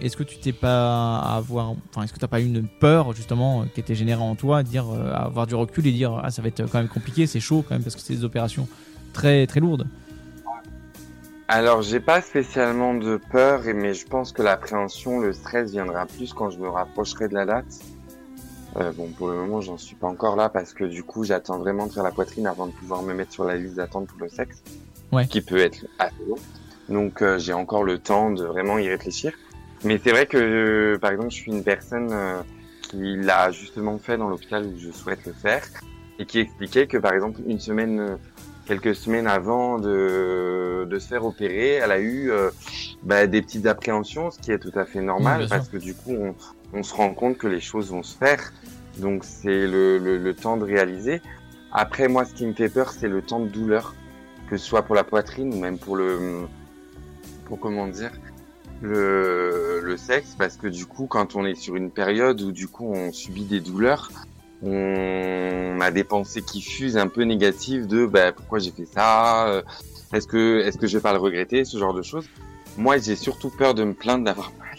est-ce 0.01 0.15
que 0.15 0.23
tu 0.23 0.37
t'es 0.37 0.51
pas 0.51 1.17
avoir, 1.19 1.73
enfin, 1.89 2.03
est-ce 2.03 2.13
que 2.13 2.19
t'as 2.19 2.27
pas 2.27 2.41
eu 2.41 2.45
une 2.45 2.67
peur 2.67 3.13
justement 3.13 3.65
qui 3.73 3.79
était 3.79 3.95
générée 3.95 4.21
en 4.21 4.35
toi, 4.35 4.61
dire, 4.63 4.85
euh, 4.89 5.11
avoir 5.13 5.47
du 5.47 5.55
recul 5.55 5.85
et 5.87 5.91
dire, 5.91 6.21
ah, 6.23 6.29
ça 6.29 6.41
va 6.41 6.47
être 6.47 6.63
quand 6.69 6.77
même 6.77 6.87
compliqué, 6.87 7.27
c'est 7.27 7.39
chaud 7.39 7.63
quand 7.67 7.75
même 7.75 7.83
parce 7.83 7.95
que 7.95 8.01
c'est 8.01 8.15
des 8.15 8.23
opérations 8.23 8.67
très 9.13 9.47
très 9.47 9.59
lourdes? 9.59 9.87
Alors 11.47 11.83
j'ai 11.83 11.99
pas 11.99 12.21
spécialement 12.21 12.95
de 12.95 13.19
peur, 13.31 13.61
mais 13.75 13.93
je 13.93 14.07
pense 14.07 14.31
que 14.31 14.41
l'appréhension, 14.41 15.19
le 15.19 15.31
stress 15.31 15.71
viendra 15.71 16.07
plus 16.07 16.33
quand 16.33 16.49
je 16.49 16.57
me 16.57 16.67
rapprocherai 16.67 17.27
de 17.27 17.35
la 17.35 17.45
date. 17.45 17.65
Euh, 18.77 18.91
bon, 18.91 19.07
pour 19.09 19.29
le 19.29 19.35
moment, 19.35 19.61
j'en 19.61 19.77
suis 19.77 19.95
pas 19.95 20.07
encore 20.07 20.35
là 20.35 20.49
parce 20.49 20.73
que 20.73 20.83
du 20.83 21.03
coup, 21.03 21.23
j'attends 21.23 21.59
vraiment 21.59 21.87
de 21.87 21.93
faire 21.93 22.03
la 22.03 22.11
poitrine 22.11 22.45
avant 22.47 22.67
de 22.67 22.71
pouvoir 22.73 23.03
me 23.03 23.13
mettre 23.13 23.31
sur 23.31 23.45
la 23.45 23.55
liste 23.55 23.75
d'attente 23.75 24.07
pour 24.07 24.19
le 24.21 24.29
sexe, 24.29 24.61
Ouais. 25.11 25.27
qui 25.27 25.41
peut 25.41 25.57
être 25.59 25.85
assez 25.99 26.15
long. 26.27 26.35
Donc, 26.89 27.21
euh, 27.21 27.37
j'ai 27.39 27.53
encore 27.53 27.83
le 27.83 27.99
temps 27.99 28.31
de 28.31 28.43
vraiment 28.43 28.77
y 28.77 28.89
réfléchir. 28.89 29.33
Mais 29.83 29.99
c'est 30.03 30.11
vrai 30.11 30.25
que, 30.25 30.37
euh, 30.37 30.97
par 30.99 31.11
exemple, 31.11 31.29
je 31.29 31.35
suis 31.35 31.51
une 31.51 31.63
personne 31.63 32.13
qui 32.81 33.15
l'a 33.17 33.51
justement 33.51 33.97
fait 33.97 34.17
dans 34.17 34.27
l'hôpital 34.29 34.65
où 34.65 34.77
je 34.77 34.91
souhaite 34.91 35.25
le 35.25 35.33
faire 35.33 35.63
et 36.19 36.25
qui 36.25 36.39
expliquait 36.39 36.87
que, 36.87 36.97
par 36.97 37.13
exemple, 37.13 37.41
une 37.47 37.59
semaine, 37.59 38.17
quelques 38.65 38.95
semaines 38.95 39.27
avant 39.27 39.79
de, 39.79 40.85
de 40.89 40.99
se 40.99 41.07
faire 41.07 41.25
opérer, 41.25 41.73
elle 41.75 41.91
a 41.91 41.99
eu 41.99 42.31
bah, 43.03 43.25
des 43.27 43.41
petites 43.41 43.67
appréhensions, 43.67 44.31
ce 44.31 44.39
qui 44.39 44.51
est 44.51 44.59
tout 44.59 44.71
à 44.77 44.85
fait 44.85 45.01
normal 45.01 45.41
Oui, 45.43 45.47
parce 45.49 45.69
que 45.69 45.77
du 45.77 45.93
coup, 45.93 46.11
on, 46.13 46.35
on 46.75 46.83
se 46.83 46.93
rend 46.93 47.13
compte 47.13 47.37
que 47.37 47.47
les 47.47 47.61
choses 47.61 47.89
vont 47.89 48.03
se 48.03 48.15
faire. 48.15 48.53
Donc, 48.97 49.23
c'est 49.23 49.65
le, 49.67 49.97
le, 49.97 50.17
le 50.17 50.33
temps 50.35 50.57
de 50.57 50.63
réaliser. 50.63 51.21
Après, 51.71 52.07
moi, 52.07 52.25
ce 52.25 52.33
qui 52.33 52.45
me 52.45 52.53
fait 52.53 52.69
peur, 52.69 52.91
c'est 52.91 53.07
le 53.07 53.21
temps 53.21 53.39
de 53.39 53.47
douleur, 53.47 53.95
que 54.49 54.57
ce 54.57 54.65
soit 54.65 54.83
pour 54.83 54.95
la 54.95 55.03
poitrine 55.03 55.53
ou 55.53 55.59
même 55.59 55.77
pour 55.77 55.95
le, 55.95 56.47
pour 57.45 57.59
comment 57.59 57.87
dire, 57.87 58.11
le, 58.81 59.81
le 59.81 59.97
sexe 59.97 60.35
parce 60.37 60.57
que 60.57 60.67
du 60.67 60.85
coup, 60.85 61.07
quand 61.07 61.35
on 61.35 61.45
est 61.45 61.55
sur 61.55 61.75
une 61.75 61.91
période 61.91 62.41
où 62.41 62.51
du 62.51 62.67
coup 62.67 62.91
on 62.93 63.11
subit 63.11 63.45
des 63.45 63.59
douleurs, 63.59 64.11
on 64.63 65.77
a 65.81 65.91
des 65.91 66.03
pensées 66.03 66.41
qui 66.41 66.61
fusent 66.61 66.97
un 66.97 67.07
peu 67.07 67.23
négatives 67.23 67.87
de 67.87 68.05
bah, 68.05 68.31
pourquoi 68.31 68.59
j'ai 68.59 68.71
fait 68.71 68.85
ça, 68.85 69.47
euh, 69.47 69.61
est-ce 70.13 70.27
que 70.27 70.61
est-ce 70.61 70.77
que 70.77 70.87
je 70.87 70.97
vais 70.97 71.01
pas 71.01 71.13
le 71.13 71.19
regretter, 71.19 71.65
ce 71.65 71.77
genre 71.77 71.93
de 71.93 72.01
choses. 72.01 72.27
Moi, 72.77 72.97
j'ai 72.97 73.15
surtout 73.15 73.49
peur 73.49 73.73
de 73.73 73.83
me 73.83 73.93
plaindre 73.93 74.25
d'avoir 74.25 74.51
mal. 74.59 74.77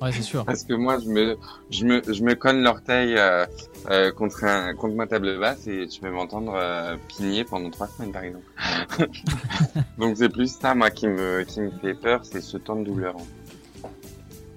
Ouais, 0.00 0.12
c'est 0.12 0.22
sûr. 0.22 0.44
Parce 0.44 0.62
que 0.62 0.74
moi, 0.74 0.98
je 1.00 1.08
me, 1.08 1.36
je 1.70 1.84
me, 1.84 2.02
je 2.06 2.22
me 2.22 2.34
cogne 2.34 2.60
l'orteil 2.62 3.16
euh, 3.16 3.46
euh, 3.90 4.12
contre 4.12 4.44
un, 4.44 4.74
contre 4.74 4.94
ma 4.94 5.06
table 5.06 5.38
basse 5.40 5.66
et 5.66 5.88
tu 5.88 6.00
peux 6.00 6.10
m'entendre 6.10 6.54
euh, 6.54 6.96
pigner 7.08 7.44
pendant 7.44 7.68
trois 7.70 7.88
semaines, 7.88 8.12
par 8.12 8.22
exemple. 8.22 8.44
Donc 9.98 10.16
c'est 10.16 10.28
plus 10.28 10.52
ça, 10.52 10.74
moi, 10.74 10.90
qui 10.90 11.08
me, 11.08 11.42
qui 11.42 11.60
me 11.60 11.70
fait 11.82 11.94
peur, 11.94 12.20
c'est 12.22 12.40
ce 12.40 12.56
temps 12.58 12.76
de 12.76 12.84
douleur. 12.84 13.16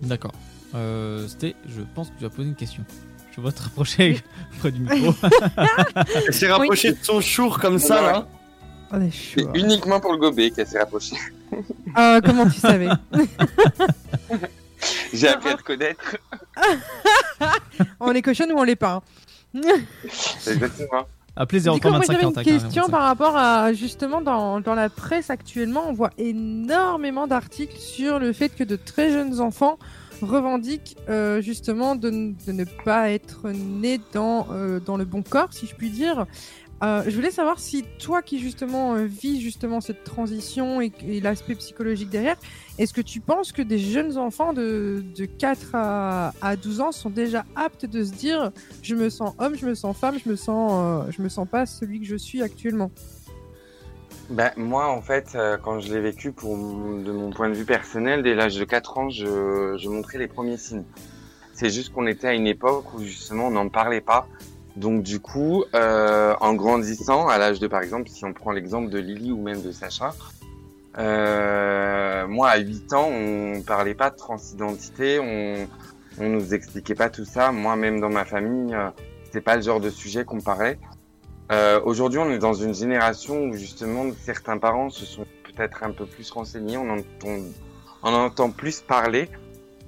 D'accord. 0.03 0.33
Euh, 0.75 1.27
C'était, 1.27 1.55
je 1.67 1.81
pense 1.95 2.09
que 2.09 2.17
tu 2.17 2.23
vas 2.23 2.29
poser 2.29 2.49
une 2.49 2.55
question. 2.55 2.83
Je 3.35 3.41
vois 3.41 3.51
te 3.51 3.63
rapprocher 3.63 4.21
près 4.59 4.71
du 4.71 4.81
micro. 4.81 5.13
Elle 6.27 6.33
s'est 6.33 6.51
rapprochée 6.51 6.91
de 6.91 6.97
son 7.01 7.19
chour 7.19 7.59
comme 7.59 7.79
ça, 7.79 8.01
là. 8.01 8.27
Est 8.93 9.09
C'est 9.11 9.57
uniquement 9.57 9.99
pour 10.01 10.11
le 10.11 10.17
gober 10.17 10.51
qu'elle 10.51 10.67
s'est 10.67 10.79
rapprochée. 10.79 11.15
Ah, 11.95 12.19
comment 12.23 12.47
tu 12.47 12.59
savais? 12.59 12.89
J'ai 15.13 15.27
appris 15.27 15.49
à 15.49 15.55
te 15.55 15.63
connaître. 15.63 16.17
On 17.99 18.11
est 18.13 18.21
cochonne 18.21 18.51
ou 18.51 18.57
on 18.57 18.63
l'est 18.63 18.75
pas 18.75 19.01
hein. 19.55 19.61
Exactement. 20.47 21.05
Coup, 21.33 21.89
moi 21.89 22.01
0325 22.01 22.11
j'avais 22.11 22.23
une 22.23 22.33
41, 22.33 22.43
question 22.43 22.89
par 22.89 23.03
rapport 23.03 23.37
à 23.37 23.71
justement 23.71 24.21
dans, 24.21 24.59
dans 24.59 24.75
la 24.75 24.89
presse 24.89 25.29
actuellement, 25.29 25.85
on 25.87 25.93
voit 25.93 26.11
énormément 26.17 27.25
d'articles 27.25 27.77
sur 27.77 28.19
le 28.19 28.33
fait 28.33 28.49
que 28.49 28.65
de 28.65 28.75
très 28.75 29.11
jeunes 29.11 29.39
enfants 29.39 29.79
revendiquent 30.21 30.97
euh, 31.09 31.41
justement 31.41 31.95
de, 31.95 32.09
de 32.09 32.51
ne 32.51 32.65
pas 32.85 33.09
être 33.11 33.49
nés 33.49 33.99
dans, 34.13 34.47
euh, 34.51 34.79
dans 34.79 34.97
le 34.97 35.05
bon 35.05 35.23
corps, 35.23 35.51
si 35.51 35.67
je 35.67 35.75
puis 35.75 35.89
dire. 35.89 36.25
Euh, 36.83 37.03
je 37.05 37.15
voulais 37.15 37.31
savoir 37.31 37.59
si 37.59 37.83
toi 37.99 38.23
qui 38.23 38.39
justement 38.39 38.95
euh, 38.95 39.05
vis 39.05 39.39
justement 39.39 39.81
cette 39.81 40.03
transition 40.03 40.81
et, 40.81 40.91
l'aspect 41.21 41.53
psychologique 41.53 42.09
derrière, 42.09 42.37
est-ce 42.79 42.91
que 42.93 43.01
tu 43.01 43.19
penses 43.19 43.51
que 43.51 43.61
des 43.61 43.77
jeunes 43.77 44.17
enfants 44.17 44.51
de, 44.51 45.03
de 45.15 45.25
4 45.25 45.75
à, 45.75 46.33
à 46.41 46.55
12 46.55 46.81
ans 46.81 46.91
sont 46.91 47.11
déjà 47.11 47.45
aptes 47.55 47.85
de 47.85 48.03
se 48.03 48.11
dire 48.11 48.51
je 48.81 48.95
me 48.95 49.09
sens 49.09 49.35
homme, 49.37 49.55
je 49.55 49.67
me 49.67 49.75
sens 49.75 49.95
femme, 49.95 50.17
je 50.23 50.27
me 50.27 50.35
sens, 50.35 50.71
euh, 50.73 51.11
je 51.11 51.21
me 51.21 51.29
sens 51.29 51.47
pas 51.47 51.67
celui 51.67 51.99
que 51.99 52.07
je 52.07 52.15
suis 52.15 52.41
actuellement? 52.41 52.89
Ben, 54.31 54.51
moi, 54.55 54.87
en 54.87 55.01
fait, 55.01 55.33
euh, 55.35 55.57
quand 55.57 55.81
je 55.81 55.93
l'ai 55.93 55.99
vécu 55.99 56.31
pour 56.31 56.55
de 56.55 57.11
mon 57.11 57.31
point 57.31 57.49
de 57.49 57.53
vue 57.53 57.65
personnel, 57.65 58.23
dès 58.23 58.33
l'âge 58.33 58.55
de 58.55 58.63
4 58.63 58.97
ans, 58.97 59.09
je, 59.09 59.77
je 59.77 59.89
montrais 59.89 60.17
les 60.17 60.27
premiers 60.27 60.57
signes. 60.57 60.85
C'est 61.53 61.69
juste 61.69 61.93
qu'on 61.93 62.07
était 62.07 62.27
à 62.27 62.33
une 62.33 62.47
époque 62.47 62.93
où 62.93 63.03
justement 63.03 63.47
on 63.47 63.51
n'en 63.51 63.69
parlait 63.69 64.01
pas. 64.01 64.27
Donc 64.75 65.03
du 65.03 65.19
coup, 65.19 65.63
euh, 65.75 66.33
en 66.39 66.53
grandissant, 66.53 67.27
à 67.27 67.37
l'âge 67.37 67.59
de 67.59 67.67
par 67.67 67.81
exemple, 67.81 68.09
si 68.09 68.23
on 68.25 68.33
prend 68.33 68.51
l'exemple 68.51 68.89
de 68.89 68.99
Lily 68.99 69.31
ou 69.31 69.41
même 69.41 69.61
de 69.61 69.71
Sacha, 69.71 70.13
euh, 70.97 72.27
moi 72.27 72.49
à 72.49 72.57
8 72.57 72.93
ans, 72.93 73.09
on 73.09 73.61
parlait 73.61 73.95
pas 73.95 74.09
de 74.09 74.15
transidentité, 74.15 75.19
on, 75.19 75.67
on 76.23 76.29
nous 76.29 76.53
expliquait 76.53 76.95
pas 76.95 77.09
tout 77.09 77.25
ça. 77.25 77.51
Moi 77.51 77.75
même 77.75 77.99
dans 77.99 78.09
ma 78.09 78.25
famille, 78.25 78.73
euh, 78.73 78.89
c'est 79.31 79.41
pas 79.41 79.55
le 79.55 79.61
genre 79.61 79.79
de 79.79 79.89
sujet 79.89 80.23
qu'on 80.23 80.41
parlait. 80.41 80.79
Euh, 81.51 81.81
Aujourd'hui, 81.83 82.19
on 82.19 82.29
est 82.31 82.39
dans 82.39 82.53
une 82.53 82.73
génération 82.73 83.43
où 83.49 83.53
justement 83.53 84.05
certains 84.17 84.57
parents 84.57 84.89
se 84.89 85.05
sont 85.05 85.25
peut-être 85.43 85.83
un 85.83 85.91
peu 85.91 86.05
plus 86.05 86.29
renseignés, 86.31 86.77
on 86.77 86.89
entend, 86.89 87.43
on 88.03 88.09
en 88.09 88.25
entend 88.25 88.51
plus 88.51 88.79
parler. 88.81 89.29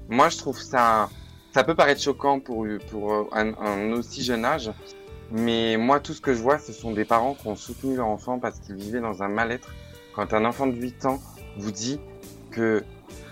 Moi, 0.09 0.27
je 0.27 0.37
trouve 0.37 0.59
ça, 0.59 1.09
ça 1.53 1.63
peut 1.63 1.75
paraître 1.75 2.01
choquant 2.01 2.39
pour 2.39 2.65
pour 2.89 3.29
un, 3.33 3.53
un 3.55 3.91
aussi 3.93 4.23
jeune 4.23 4.45
âge, 4.45 4.71
mais 5.31 5.77
moi, 5.77 5.99
tout 5.99 6.13
ce 6.13 6.21
que 6.21 6.33
je 6.33 6.41
vois, 6.41 6.59
ce 6.59 6.71
sont 6.71 6.91
des 6.91 7.05
parents 7.05 7.33
qui 7.33 7.47
ont 7.47 7.55
soutenu 7.55 7.95
leur 7.95 8.07
enfant 8.07 8.37
parce 8.37 8.59
qu'ils 8.59 8.75
vivaient 8.75 8.99
dans 8.99 9.23
un 9.23 9.29
mal-être. 9.29 9.73
Quand 10.15 10.31
un 10.33 10.45
enfant 10.45 10.67
de 10.67 10.75
8 10.75 11.05
ans 11.05 11.19
vous 11.57 11.71
dit 11.71 11.99
que 12.51 12.83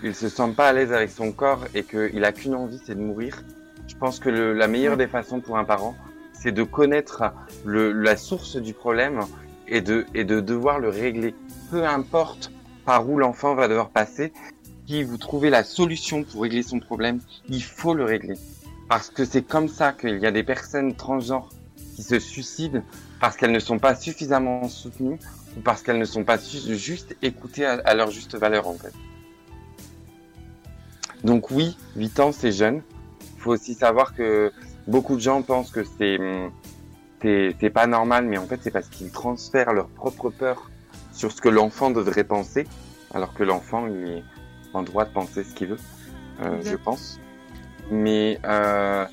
il 0.02 0.16
se 0.16 0.28
sent 0.28 0.52
pas 0.56 0.68
à 0.68 0.72
l'aise 0.72 0.92
avec 0.92 1.10
son 1.10 1.30
corps 1.30 1.64
et 1.74 1.84
qu'il 1.84 2.24
a 2.24 2.32
qu'une 2.32 2.56
envie, 2.56 2.80
c'est 2.84 2.96
de 2.96 3.00
mourir, 3.00 3.44
je 3.86 3.94
pense 3.94 4.18
que 4.18 4.30
le, 4.30 4.52
la 4.52 4.66
meilleure 4.66 4.96
des 4.96 5.06
façons 5.06 5.40
pour 5.40 5.56
un 5.56 5.64
parent, 5.64 5.94
c'est 6.32 6.50
de 6.50 6.64
connaître 6.64 7.22
le, 7.64 7.92
la 7.92 8.16
source 8.16 8.56
du 8.56 8.74
problème 8.74 9.20
et 9.68 9.80
de, 9.80 10.04
et 10.12 10.24
de 10.24 10.40
devoir 10.40 10.80
le 10.80 10.88
régler. 10.88 11.36
Peu 11.70 11.84
importe 11.84 12.50
par 12.84 13.08
où 13.08 13.16
l'enfant 13.16 13.54
va 13.54 13.68
devoir 13.68 13.90
passer, 13.90 14.32
si 14.92 15.02
vous 15.04 15.16
trouvez 15.16 15.48
la 15.48 15.64
solution 15.64 16.22
pour 16.22 16.42
régler 16.42 16.62
son 16.62 16.78
problème, 16.78 17.18
il 17.48 17.62
faut 17.62 17.94
le 17.94 18.04
régler. 18.04 18.34
Parce 18.90 19.08
que 19.08 19.24
c'est 19.24 19.40
comme 19.40 19.68
ça 19.68 19.94
qu'il 19.94 20.18
y 20.18 20.26
a 20.26 20.30
des 20.30 20.42
personnes 20.42 20.94
transgenres 20.94 21.48
qui 21.96 22.02
se 22.02 22.18
suicident 22.18 22.82
parce 23.18 23.36
qu'elles 23.36 23.52
ne 23.52 23.58
sont 23.58 23.78
pas 23.78 23.94
suffisamment 23.94 24.68
soutenues 24.68 25.18
ou 25.56 25.60
parce 25.62 25.80
qu'elles 25.80 25.98
ne 25.98 26.04
sont 26.04 26.24
pas 26.24 26.36
juste 26.36 27.16
écoutées 27.22 27.64
à, 27.64 27.94
leur 27.94 28.10
juste 28.10 28.34
valeur 28.36 28.68
en 28.68 28.74
fait. 28.74 28.92
Donc 31.24 31.50
oui, 31.50 31.78
8 31.96 32.20
ans 32.20 32.32
c'est 32.32 32.52
jeune. 32.52 32.82
Il 33.36 33.40
faut 33.40 33.52
aussi 33.52 33.72
savoir 33.72 34.14
que 34.14 34.52
beaucoup 34.86 35.16
de 35.16 35.22
gens 35.22 35.40
pensent 35.40 35.70
que 35.70 35.84
c'est 35.84 36.18
c'est 37.22 37.70
pas 37.70 37.86
normal, 37.86 38.26
mais 38.26 38.36
en 38.36 38.46
fait 38.46 38.60
c'est 38.62 38.70
parce 38.70 38.88
qu'ils 38.88 39.10
transfèrent 39.10 39.72
leur 39.72 39.88
propre 39.88 40.28
peur 40.28 40.70
sur 41.14 41.32
ce 41.32 41.40
que 41.40 41.48
l'enfant 41.48 41.90
devrait 41.90 42.24
penser, 42.24 42.66
alors 43.14 43.32
que 43.32 43.42
l'enfant 43.42 43.86
il 43.86 44.22
en 44.74 44.82
droit 44.82 45.04
de 45.04 45.10
penser 45.12 45.44
ce 45.44 45.54
qu'il 45.54 45.68
veut, 45.68 45.78
euh, 46.42 46.60
je 46.64 46.76
pense. 46.76 47.20
Mais 47.90 48.38
euh, 48.44 49.04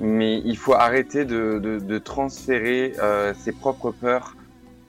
mais 0.00 0.40
il 0.44 0.56
faut 0.56 0.74
arrêter 0.74 1.24
de, 1.24 1.58
de, 1.58 1.78
de 1.78 1.98
transférer 1.98 2.94
euh, 3.00 3.34
ses 3.34 3.52
propres 3.52 3.90
peurs 3.90 4.36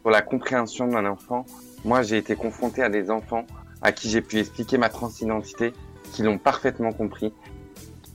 pour 0.01 0.11
la 0.11 0.22
compréhension 0.22 0.88
d'un 0.88 1.06
enfant. 1.06 1.45
Moi, 1.85 2.01
j'ai 2.01 2.17
été 2.17 2.35
confronté 2.35 2.82
à 2.82 2.90
des 2.90 3.11
enfants 3.11 3.45
à 3.82 3.92
qui 3.92 4.09
j'ai 4.09 4.22
pu 4.22 4.40
expliquer 4.40 4.77
ma 4.77 4.90
transidentité, 4.90 5.74
qui 6.11 6.24
l'ont 6.24 6.38
parfaitement 6.38 6.93
compris, 6.93 7.33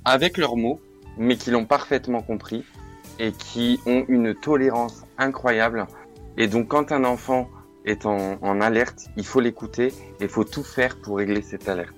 avec 0.05 0.39
leurs 0.39 0.57
mots, 0.57 0.81
mais 1.18 1.36
qui 1.36 1.51
l'ont 1.51 1.67
parfaitement 1.67 2.23
compris 2.23 2.65
et 3.18 3.33
qui 3.33 3.81
ont 3.86 4.05
une 4.09 4.35
tolérance 4.35 5.05
incroyable. 5.18 5.86
Et 6.36 6.47
donc, 6.47 6.68
quand 6.68 6.93
un 6.93 7.05
enfant 7.05 7.51
est 7.91 8.07
en, 8.07 8.39
en 8.42 8.60
alerte, 8.60 9.08
il 9.17 9.25
faut 9.25 9.41
l'écouter 9.41 9.89
et 10.20 10.25
il 10.25 10.28
faut 10.28 10.44
tout 10.44 10.62
faire 10.62 10.97
pour 10.97 11.18
régler 11.18 11.42
cette 11.42 11.68
alerte. 11.68 11.94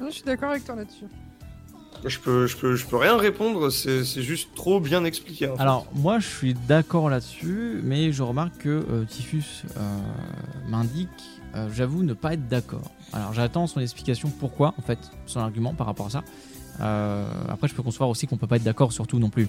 Je 0.00 0.10
suis 0.10 0.22
d'accord 0.22 0.50
avec 0.50 0.64
toi 0.64 0.76
là-dessus. 0.76 1.06
Je 2.04 2.18
peux, 2.20 2.46
je 2.46 2.56
peux, 2.56 2.76
je 2.76 2.86
peux 2.86 2.96
rien 2.96 3.16
répondre, 3.16 3.70
c'est 3.70 4.04
c'est 4.04 4.22
juste 4.22 4.54
trop 4.54 4.78
bien 4.78 5.04
expliqué. 5.04 5.48
en 5.48 5.56
fait. 5.56 5.62
Alors, 5.62 5.86
moi, 5.94 6.20
je 6.20 6.28
suis 6.28 6.54
d'accord 6.54 7.10
là-dessus, 7.10 7.80
mais 7.82 8.12
je 8.12 8.22
remarque 8.22 8.58
que 8.58 8.68
euh, 8.68 9.04
Typhus 9.04 9.64
euh, 9.76 9.98
m'indique, 10.68 11.08
euh, 11.56 11.68
j'avoue, 11.72 12.04
ne 12.04 12.14
pas 12.14 12.34
être 12.34 12.46
d'accord. 12.46 12.92
Alors, 13.12 13.32
j'attends 13.32 13.66
son 13.66 13.80
explication 13.80 14.30
pourquoi, 14.30 14.74
en 14.78 14.82
fait, 14.82 14.98
son 15.26 15.40
argument 15.40 15.74
par 15.74 15.88
rapport 15.88 16.06
à 16.06 16.10
ça. 16.10 16.24
Euh, 16.80 17.24
après, 17.48 17.68
je 17.68 17.74
peux 17.74 17.82
concevoir 17.82 18.08
aussi 18.10 18.26
qu'on 18.26 18.36
peut 18.36 18.46
pas 18.46 18.56
être 18.56 18.62
d'accord 18.64 18.92
sur 18.92 19.06
tout 19.06 19.18
non 19.18 19.30
plus. 19.30 19.48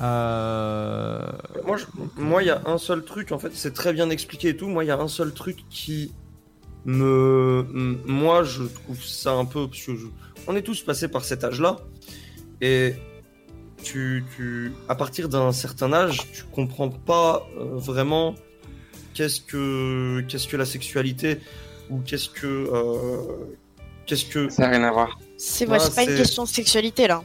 Euh, 0.00 1.20
Moi, 1.64 1.76
je- 1.76 1.86
moi, 2.20 2.42
il 2.42 2.46
y 2.46 2.50
a 2.50 2.60
un 2.66 2.78
seul 2.78 3.04
truc, 3.04 3.30
en 3.32 3.38
fait, 3.38 3.50
c'est 3.54 3.72
très 3.72 3.92
bien 3.92 4.10
expliqué 4.10 4.48
et 4.48 4.56
tout. 4.56 4.68
Moi, 4.68 4.84
il 4.84 4.88
y 4.88 4.90
a 4.90 4.98
un 4.98 5.08
seul 5.08 5.32
truc 5.32 5.58
qui 5.70 6.12
me. 6.84 7.64
Moi, 8.06 8.42
je 8.44 8.64
trouve 8.64 9.02
ça 9.02 9.32
un 9.32 9.44
peu. 9.44 9.68
Parce 9.68 9.82
que 9.84 9.94
je- 9.96 10.06
On 10.46 10.54
est 10.56 10.62
tous 10.62 10.82
passés 10.82 11.08
par 11.08 11.24
cet 11.24 11.42
âge-là. 11.44 11.76
Et 12.60 12.94
tu, 13.82 14.24
tu, 14.36 14.72
à 14.88 14.94
partir 14.94 15.28
d'un 15.28 15.52
certain 15.52 15.92
âge, 15.92 16.18
tu 16.32 16.44
comprends 16.52 16.90
pas 16.90 17.46
euh, 17.58 17.64
vraiment 17.76 18.34
qu'est-ce 19.14 19.40
que, 19.40 20.22
qu'est-ce 20.28 20.48
que 20.48 20.56
la 20.56 20.66
sexualité 20.66 21.40
ou 21.88 22.00
qu'est-ce 22.00 22.28
que. 22.28 22.46
euh, 22.46 23.22
qu'est-ce 24.06 24.26
que. 24.26 24.48
Ça 24.50 24.62
n'a 24.64 24.70
rien 24.76 24.84
à 24.84 24.90
voir. 24.92 25.18
C'est 25.36 25.66
ouais, 25.68 25.78
Ah, 25.80 25.90
pas 25.90 26.02
une 26.04 26.16
question 26.16 26.44
de 26.44 26.48
sexualité 26.48 27.06
là. 27.08 27.22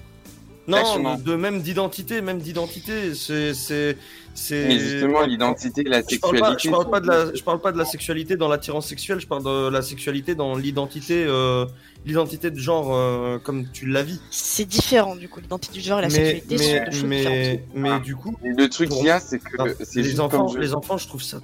Non, 0.68 1.16
de, 1.18 1.36
même 1.36 1.62
d'identité, 1.64 2.22
même 2.22 2.38
d'identité, 2.40 3.16
c'est, 3.16 3.56
c'est, 3.56 3.98
c'est. 4.36 4.68
Mais 4.68 4.78
justement, 4.78 5.22
l'identité 5.26 5.82
et 5.82 5.90
la 5.90 6.02
Je 6.08 6.18
parle 6.20 6.38
pas, 6.40 6.50
sexualité. 6.52 6.68
je 6.68 6.70
parle 6.72 6.90
pas 6.92 7.00
de 7.00 7.08
la, 7.08 7.34
je 7.34 7.44
parle 7.44 7.62
pas 7.62 7.72
de 7.72 7.78
la 7.80 7.86
sexualité 7.86 8.36
dans 8.36 8.48
l'attirance 8.48 8.86
sexuelle, 8.88 9.20
je 9.20 9.26
parle 9.26 9.44
de 9.44 9.68
la 9.70 9.82
sexualité 9.82 10.36
dans 10.36 10.56
l'identité, 10.56 11.26
euh, 11.28 11.66
l'identité 12.06 12.52
de 12.52 12.60
genre 12.60 12.94
euh, 12.94 13.40
comme 13.40 13.66
tu 13.72 13.88
la 13.88 14.04
vis. 14.04 14.22
C'est 14.30 14.66
différent 14.66 15.16
du 15.16 15.28
coup, 15.28 15.40
l'identité 15.40 15.74
du 15.80 15.82
genre 15.82 16.00
et 16.00 16.04
la 16.04 16.08
Mais, 16.10 16.14
sexualité 16.40 16.58
sont 16.60 16.64
mais, 16.72 16.80
deux 16.86 16.92
choses 16.92 17.04
mais, 17.06 17.18
différentes. 17.18 17.62
mais 17.74 18.00
du 18.02 18.16
coup, 18.16 18.36
Le 18.44 18.68
truc 18.70 18.90
qu'il 18.90 19.06
y 19.06 19.10
a, 19.10 19.20
c'est 19.20 19.40
que 19.40 19.58
non, 19.58 19.66
les 19.96 20.04
juste 20.04 20.20
enfants, 20.20 20.46
comme 20.46 20.54
je- 20.54 20.60
les 20.60 20.76
enfants, 20.76 20.98
je 21.00 21.08
trouve 21.08 21.24
ça, 21.24 21.40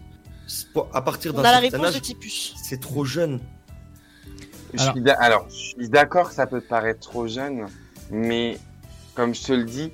à 0.94 1.02
partir 1.02 1.34
d'un 1.34 1.42
certain 1.42 1.60
réponse 1.62 1.82
de 1.82 1.86
âge, 1.88 2.02
Typus. 2.04 2.54
c'est 2.64 2.80
trop 2.80 3.06
jeune. 3.06 3.40
Je 4.78 4.92
suis 4.92 5.02
d'a- 5.02 5.14
alors, 5.20 5.48
je 5.50 5.56
suis 5.56 5.90
d'accord, 5.90 6.32
ça 6.32 6.48
peut 6.48 6.62
te 6.62 6.68
paraître 6.68 7.00
trop 7.00 7.28
jeune, 7.28 7.68
mais 8.12 8.58
comme 9.16 9.34
je 9.34 9.44
te 9.44 9.54
le 9.54 9.64
dis, 9.64 9.92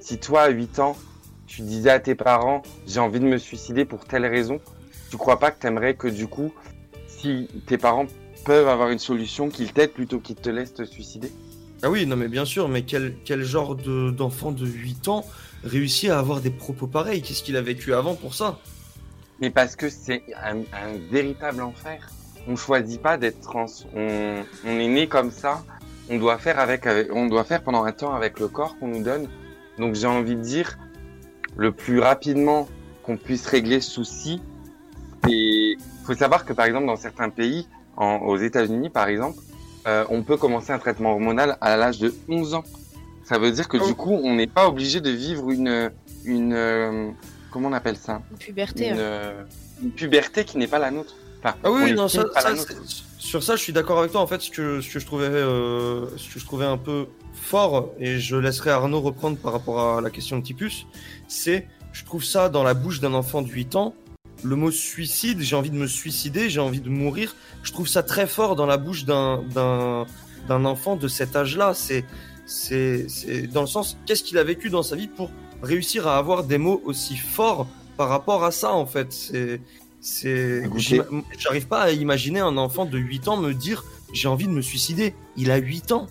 si 0.00 0.18
toi 0.18 0.42
à 0.42 0.48
8 0.48 0.78
ans, 0.78 0.96
tu 1.46 1.62
disais 1.62 1.90
à 1.90 1.98
tes 2.00 2.14
parents, 2.14 2.62
j'ai 2.86 3.00
envie 3.00 3.20
de 3.20 3.24
me 3.24 3.38
suicider 3.38 3.84
pour 3.84 4.04
telle 4.04 4.26
raison, 4.26 4.60
tu 5.10 5.16
crois 5.16 5.38
pas 5.38 5.50
que 5.50 5.60
t'aimerais 5.60 5.94
que 5.94 6.06
du 6.08 6.26
coup, 6.28 6.52
si 7.08 7.48
tes 7.66 7.76
parents 7.78 8.06
peuvent 8.44 8.68
avoir 8.68 8.90
une 8.90 8.98
solution, 9.00 9.48
qu'ils 9.48 9.72
t'aident 9.72 9.92
plutôt 9.92 10.20
qu'ils 10.20 10.36
te 10.36 10.48
laissent 10.48 10.74
te 10.74 10.84
suicider? 10.84 11.32
Ah 11.82 11.90
oui, 11.90 12.06
non 12.06 12.16
mais 12.16 12.28
bien 12.28 12.44
sûr, 12.44 12.68
mais 12.68 12.82
quel, 12.82 13.16
quel 13.24 13.42
genre 13.42 13.74
de- 13.74 14.10
d'enfant 14.10 14.52
de 14.52 14.66
8 14.66 15.08
ans 15.08 15.26
réussit 15.64 16.10
à 16.10 16.18
avoir 16.18 16.40
des 16.40 16.50
propos 16.50 16.86
pareils? 16.86 17.20
Qu'est-ce 17.22 17.42
qu'il 17.42 17.56
a 17.56 17.62
vécu 17.62 17.94
avant 17.94 18.14
pour 18.14 18.34
ça? 18.34 18.58
Mais 19.40 19.50
parce 19.50 19.74
que 19.76 19.88
c'est 19.88 20.22
un, 20.42 20.58
un 20.72 20.96
véritable 21.10 21.62
enfer. 21.62 22.10
On 22.48 22.56
choisit 22.56 23.00
pas 23.00 23.16
d'être 23.18 23.40
trans. 23.40 23.66
On, 23.94 24.42
on 24.66 24.78
est 24.78 24.88
né 24.88 25.06
comme 25.06 25.30
ça. 25.30 25.62
On 26.08 26.18
doit 26.18 26.38
faire 26.38 26.58
avec, 26.58 26.86
on 27.12 27.26
doit 27.26 27.44
faire 27.44 27.62
pendant 27.62 27.84
un 27.84 27.92
temps 27.92 28.14
avec 28.14 28.40
le 28.40 28.48
corps 28.48 28.76
qu'on 28.78 28.88
nous 28.88 29.02
donne. 29.02 29.28
Donc 29.78 29.94
j'ai 29.94 30.06
envie 30.08 30.34
de 30.36 30.40
dire, 30.40 30.78
le 31.56 31.72
plus 31.72 32.00
rapidement 32.00 32.68
qu'on 33.02 33.16
puisse 33.16 33.46
régler 33.46 33.80
ce 33.80 33.90
souci, 33.90 34.42
et 35.28 35.76
faut 36.04 36.14
savoir 36.14 36.44
que 36.44 36.52
par 36.52 36.66
exemple 36.66 36.86
dans 36.86 36.96
certains 36.96 37.28
pays, 37.30 37.68
en- 37.96 38.16
aux 38.18 38.36
États-Unis 38.36 38.90
par 38.90 39.06
exemple, 39.08 39.38
euh, 39.86 40.04
on 40.10 40.22
peut 40.22 40.36
commencer 40.36 40.72
un 40.72 40.78
traitement 40.78 41.12
hormonal 41.12 41.56
à 41.60 41.76
l'âge 41.76 41.98
de 41.98 42.12
11 42.28 42.54
ans. 42.54 42.64
Ça 43.24 43.38
veut 43.38 43.52
dire 43.52 43.68
que 43.68 43.76
du 43.86 43.94
coup, 43.94 44.10
on 44.12 44.34
n'est 44.34 44.48
pas 44.48 44.66
obligé 44.68 45.00
de 45.00 45.10
vivre 45.10 45.50
une, 45.50 45.90
une, 46.24 46.52
euh, 46.52 47.10
comment 47.52 47.68
on 47.68 47.72
appelle 47.72 47.96
ça? 47.96 48.22
Une 48.32 48.38
puberté. 48.38 48.88
une, 48.88 48.94
hein. 48.94 48.98
euh, 48.98 49.42
une 49.82 49.92
puberté 49.92 50.44
qui 50.44 50.58
n'est 50.58 50.66
pas 50.66 50.80
la 50.80 50.90
nôtre. 50.90 51.14
Enfin, 51.42 51.56
Ah 51.64 51.70
oui, 51.70 51.92
non, 51.94 52.08
ça, 52.08 52.24
sur 53.18 53.42
ça, 53.42 53.56
je 53.56 53.62
suis 53.62 53.72
d'accord 53.72 53.98
avec 53.98 54.12
toi. 54.12 54.20
En 54.20 54.26
fait, 54.26 54.40
ce 54.40 54.50
que, 54.50 54.80
ce 54.80 54.92
que 54.92 54.98
je 54.98 55.06
trouvais, 55.06 55.26
euh, 55.26 56.06
ce 56.16 56.32
que 56.34 56.40
je 56.40 56.44
trouvais 56.44 56.64
un 56.64 56.78
peu 56.78 57.06
fort, 57.34 57.90
et 57.98 58.18
je 58.18 58.36
laisserai 58.36 58.70
Arnaud 58.70 59.00
reprendre 59.00 59.36
par 59.36 59.52
rapport 59.52 59.98
à 59.98 60.00
la 60.00 60.10
question 60.10 60.38
de 60.38 60.42
Tipus, 60.42 60.86
c'est, 61.28 61.68
je 61.92 62.04
trouve 62.04 62.24
ça 62.24 62.48
dans 62.48 62.62
la 62.62 62.74
bouche 62.74 63.00
d'un 63.00 63.14
enfant 63.14 63.42
de 63.42 63.48
8 63.48 63.76
ans, 63.76 63.94
le 64.42 64.56
mot 64.56 64.70
suicide, 64.70 65.40
j'ai 65.40 65.56
envie 65.56 65.70
de 65.70 65.76
me 65.76 65.86
suicider, 65.86 66.48
j'ai 66.48 66.60
envie 66.60 66.80
de 66.80 66.88
mourir. 66.88 67.36
Je 67.62 67.72
trouve 67.72 67.88
ça 67.88 68.02
très 68.02 68.26
fort 68.26 68.56
dans 68.56 68.66
la 68.66 68.78
bouche 68.78 69.04
d'un, 69.04 69.42
d'un, 69.54 70.06
d'un 70.48 70.64
enfant 70.64 70.96
de 70.96 71.08
cet 71.08 71.36
âge-là. 71.36 71.74
C'est, 71.74 72.04
c'est, 72.46 73.06
c'est 73.08 73.42
dans 73.46 73.60
le 73.60 73.66
sens, 73.66 73.98
qu'est-ce 74.06 74.24
qu'il 74.24 74.38
a 74.38 74.44
vécu 74.44 74.70
dans 74.70 74.82
sa 74.82 74.96
vie 74.96 75.08
pour 75.08 75.30
réussir 75.62 76.08
à 76.08 76.16
avoir 76.16 76.44
des 76.44 76.58
mots 76.58 76.80
aussi 76.84 77.16
forts 77.16 77.66
par 77.96 78.08
rapport 78.08 78.44
à 78.44 78.50
ça, 78.50 78.72
en 78.72 78.86
fait? 78.86 79.30
C'est, 80.00 80.62
j'arrive 81.38 81.66
pas 81.66 81.80
à 81.82 81.90
imaginer 81.90 82.40
un 82.40 82.56
enfant 82.56 82.86
de 82.86 82.96
8 82.98 83.28
ans 83.28 83.36
me 83.36 83.52
dire 83.52 83.84
j'ai 84.12 84.28
envie 84.28 84.46
de 84.46 84.52
me 84.52 84.62
suicider. 84.62 85.14
Il 85.36 85.50
a 85.50 85.56
8 85.58 85.92
ans. 85.92 86.06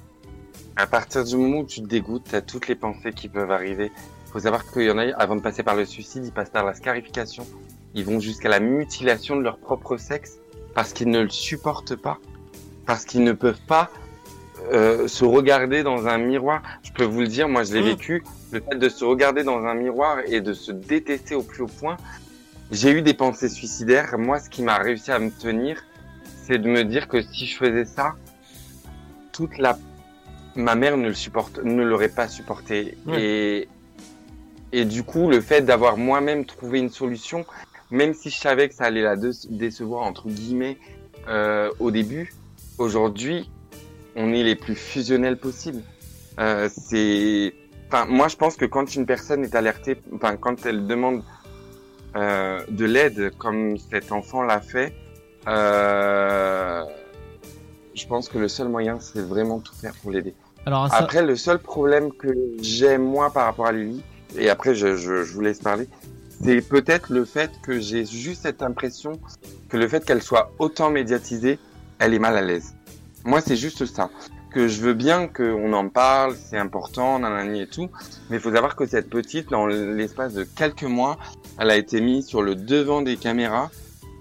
À 0.76 0.88
partir 0.88 1.24
du 1.26 1.36
moment 1.36 1.60
où 1.60 1.66
tu 1.66 1.82
te 1.82 1.88
dégoûtes, 1.88 2.24
t'as 2.30 2.42
toutes 2.42 2.68
les 2.68 2.76
pensées 2.76 3.12
qui 3.12 3.28
peuvent 3.28 3.52
arriver. 3.52 3.92
Faut 4.32 4.40
savoir 4.40 4.72
qu'il 4.72 4.84
y 4.84 4.92
en 4.92 4.98
a, 4.98 5.08
avant 5.16 5.36
de 5.36 5.42
passer 5.42 5.64
par 5.64 5.76
le 5.76 5.86
suicide, 5.86 6.24
ils 6.26 6.32
passent 6.32 6.52
par 6.52 6.64
la 6.64 6.74
scarification. 6.74 7.46
Ils 7.96 8.06
vont 8.06 8.20
jusqu'à 8.20 8.48
la 8.50 8.60
mutilation 8.60 9.36
de 9.36 9.42
leur 9.42 9.58
propre 9.58 9.98
sexe 9.98 10.38
parce 10.76 10.94
qu'ils 10.94 11.10
ne 11.10 11.22
le 11.22 11.30
supportent 11.30 11.96
pas, 11.96 12.20
parce 12.86 13.04
qu'ils 13.06 13.24
ne 13.24 13.34
peuvent 13.34 13.60
pas 13.68 13.90
euh, 14.72 15.08
se 15.08 15.26
regarder 15.26 15.84
dans 15.84 16.08
un 16.08 16.18
miroir. 16.20 16.62
Je 16.84 16.92
peux 16.92 17.06
vous 17.06 17.22
le 17.22 17.28
dire, 17.28 17.50
moi 17.50 17.64
je 17.64 17.74
l'ai 17.74 17.82
Mm. 17.82 17.86
vécu, 17.86 18.24
le 18.52 18.62
fait 18.62 18.76
de 18.78 18.88
se 18.90 19.04
regarder 19.04 19.44
dans 19.44 19.66
un 19.66 19.74
miroir 19.74 20.20
et 20.28 20.42
de 20.42 20.54
se 20.54 20.72
détester 20.72 21.34
au 21.34 21.42
plus 21.44 21.64
haut 21.64 21.68
point. 21.80 21.98
J'ai 22.72 22.92
eu 22.92 23.02
des 23.02 23.14
pensées 23.14 23.50
suicidaires. 23.50 24.18
Moi, 24.18 24.40
ce 24.40 24.50
qui 24.50 24.62
m'a 24.62 24.78
réussi 24.78 25.12
à 25.12 25.20
me 25.20 25.32
tenir, 25.32 25.84
c'est 26.44 26.60
de 26.60 26.68
me 26.68 26.84
dire 26.84 27.08
que 27.08 27.22
si 27.22 27.46
je 27.46 27.58
faisais 27.58 27.86
ça, 27.86 28.16
toute 29.32 29.58
la 29.58 29.78
ma 30.56 30.76
mère 30.76 30.98
ne 30.98 31.08
le 31.08 31.14
supporte, 31.14 31.60
ne 31.64 31.84
l'aurait 31.84 32.10
pas 32.10 32.28
supporté. 32.28 32.98
Et 33.18 33.68
et 34.72 34.86
du 34.86 35.04
coup, 35.04 35.30
le 35.30 35.42
fait 35.42 35.62
d'avoir 35.62 35.98
moi-même 35.98 36.46
trouvé 36.46 36.78
une 36.80 36.90
solution, 36.92 37.46
même 37.90 38.14
si 38.14 38.30
je 38.30 38.38
savais 38.38 38.70
que 38.70 38.76
ça 38.76 38.86
allait 38.86 39.02
la 39.02 39.16
dé- 39.16 39.32
décevoir 39.50 40.04
entre 40.04 40.28
guillemets 40.28 40.78
euh, 41.28 41.72
au 41.80 41.90
début, 41.90 42.32
aujourd'hui, 42.78 43.50
on 44.16 44.32
est 44.32 44.44
les 44.44 44.56
plus 44.56 44.76
fusionnels 44.76 45.38
possibles. 45.38 45.82
Euh, 46.40 46.70
c'est, 46.72 47.54
enfin, 47.88 48.06
moi, 48.06 48.28
je 48.28 48.36
pense 48.36 48.58
que 48.58 48.66
quand 48.66 48.94
une 48.96 49.06
personne 49.08 49.44
est 49.44 49.56
alertée, 49.56 49.98
enfin, 50.14 50.38
quand 50.38 50.66
elle 50.68 50.86
demande 50.86 51.24
euh, 52.16 52.60
de 52.70 52.86
l'aide, 52.86 53.32
comme 53.38 53.78
cet 53.92 54.12
enfant 54.12 54.42
l'a 54.42 54.62
fait, 54.62 54.94
euh, 55.48 56.84
je 57.96 58.06
pense 58.08 58.30
que 58.30 58.38
le 58.38 58.48
seul 58.48 58.70
moyen, 58.70 59.00
c'est 59.00 59.22
vraiment 59.22 59.60
tout 59.60 59.74
faire 59.76 59.94
pour 60.02 60.12
l'aider. 60.12 60.34
Alors, 60.66 60.86
à 60.86 60.90
ça- 60.90 60.98
Après, 60.98 61.22
le 61.22 61.36
seul 61.36 61.60
problème 61.60 62.12
que 62.12 62.28
j'ai 62.62 62.98
moi 62.98 63.32
par 63.32 63.46
rapport 63.46 63.68
à 63.68 63.72
Lily, 63.72 64.04
et 64.38 64.50
après 64.50 64.76
je, 64.76 64.96
je, 64.96 65.24
je 65.24 65.34
vous 65.34 65.42
laisse 65.42 65.60
parler, 65.60 65.88
c'est 66.44 66.62
peut-être 66.62 67.12
le 67.12 67.26
fait 67.26 67.52
que 67.64 67.80
j'ai 67.80 68.06
juste 68.06 68.44
cette 68.44 68.62
impression 68.62 69.14
que 69.70 69.78
le 69.78 69.88
fait 69.88 70.06
qu'elle 70.06 70.22
soit 70.22 70.52
autant 70.60 70.90
médiatisée, 70.90 71.60
elle 72.00 72.14
est 72.14 72.20
mal 72.20 72.38
à 72.38 72.42
l'aise. 72.42 72.76
Moi, 73.26 73.42
c'est 73.42 73.58
juste 73.58 73.86
ça. 73.86 74.10
Que 74.54 74.68
je 74.68 74.82
veux 74.82 74.94
bien 74.94 75.28
qu'on 75.28 75.74
en 75.74 75.90
parle, 75.90 76.36
c'est 76.36 76.58
important, 76.58 77.20
nanani 77.20 77.62
et 77.62 77.68
tout, 77.68 77.90
mais 78.30 78.38
il 78.38 78.40
faut 78.40 78.52
savoir 78.52 78.76
que 78.76 78.86
cette 78.88 79.10
petite, 79.10 79.50
dans 79.52 79.68
l'espace 79.68 80.34
de 80.34 80.44
quelques 80.44 80.84
mois, 80.84 81.18
elle 81.60 81.70
a 81.70 81.78
été 81.78 82.02
mise 82.02 82.26
sur 82.28 82.42
le 82.42 82.56
devant 82.56 83.02
des 83.02 83.18
caméras, 83.18 83.70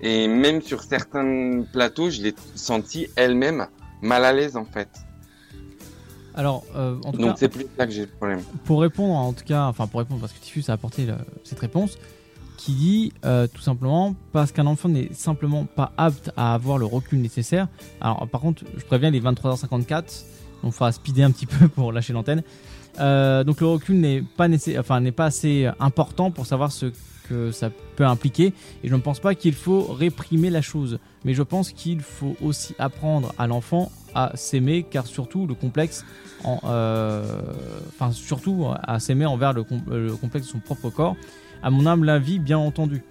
et 0.00 0.28
même 0.28 0.60
sur 0.62 0.83
certains 0.83 1.62
plateaux, 1.73 2.10
je 2.10 2.23
l'ai 2.23 2.34
sentie 2.55 3.08
elle-même 3.17 3.67
mal 4.02 4.25
à 4.25 4.33
l'aise 4.33 4.57
en 4.57 4.65
fait. 4.65 4.89
Alors, 6.34 6.65
euh, 6.76 6.97
en 7.05 7.10
tout 7.12 7.18
Donc 7.18 7.31
cas, 7.31 7.36
c'est 7.39 7.49
plus 7.49 7.67
ça 7.76 7.86
que 7.86 7.92
j'ai 7.92 8.02
le 8.02 8.07
problème. 8.07 8.41
pour 8.65 8.81
répondre, 8.81 9.15
en 9.15 9.33
tout 9.33 9.44
cas, 9.44 9.65
enfin 9.67 9.86
pour 9.89 9.99
répondre 10.00 10.20
parce 10.20 10.33
que 10.33 10.39
Tiffus 10.41 10.65
a 10.68 10.73
apporté 10.75 11.05
le- 11.07 11.15
cette 11.42 11.58
réponse, 11.58 11.99
qui 12.57 12.73
dit 12.75 13.12
euh, 13.25 13.47
tout 13.52 13.60
simplement 13.62 14.15
parce 14.33 14.52
qu'un 14.52 14.67
enfant 14.67 14.89
n'est 14.89 15.08
simplement 15.12 15.65
pas 15.65 15.92
apte 15.97 16.31
à 16.36 16.55
avoir 16.55 16.78
le 16.78 16.86
recul 16.86 17.20
nécessaire. 17.20 17.67
Alors, 18.00 18.26
par 18.28 18.41
contre, 18.41 18.62
je 18.76 18.84
préviens, 18.84 19.08
il 19.08 19.17
est 19.17 19.20
23h54, 19.20 19.89
donc 20.62 20.65
il 20.65 20.73
faudra 20.73 20.92
speeder 20.92 21.25
un 21.25 21.31
petit 21.33 21.47
peu 21.47 21.67
pour 21.75 21.92
lâcher 21.92 22.12
l'antenne. 22.12 22.42
Euh, 23.00 23.42
donc 23.44 23.60
le 23.60 23.67
recul 23.68 24.00
n'est 24.00 24.23
pas 24.23 24.49
enfin 24.78 25.00
n'est 25.00 25.12
pas 25.12 25.26
assez 25.26 25.68
important 25.78 26.31
pour 26.33 26.47
savoir 26.47 26.73
ce 26.73 26.86
que 27.28 27.52
ça 27.52 27.70
peut 27.97 28.07
impliquer. 28.07 28.52
Et 28.82 28.89
je 28.89 28.94
ne 28.94 29.00
pense 29.00 29.20
pas 29.20 29.34
qu'il 29.34 29.55
faut 29.55 29.82
réprimer 29.82 30.50
la 30.50 30.62
chose, 30.62 30.98
mais 31.24 31.34
je 31.34 31.42
pense 31.42 31.73
qu'il 31.73 32.00
faut 32.00 32.36
aussi 32.42 32.74
apprendre 32.78 33.34
à 33.39 33.47
l'enfant 33.47 33.90
à 34.15 34.32
s'aimer, 34.34 34.86
car 34.90 35.07
surtout 35.07 35.47
le 35.47 35.55
complexe, 35.55 36.05
en, 36.44 36.60
euh, 36.65 37.24
enfin 37.89 38.10
surtout 38.12 38.66
à 38.82 38.98
s'aimer 39.00 39.26
envers 39.26 39.52
le, 39.52 39.65
com- 39.65 39.82
le 39.90 40.16
complexe 40.16 40.47
de 40.47 40.52
son 40.52 40.60
propre 40.60 40.90
corps. 40.90 41.16
À 41.62 41.70
mon 41.70 41.86
humble 41.86 42.08
avis, 42.08 42.39
bien 42.39 42.58
entendu. 42.58 43.02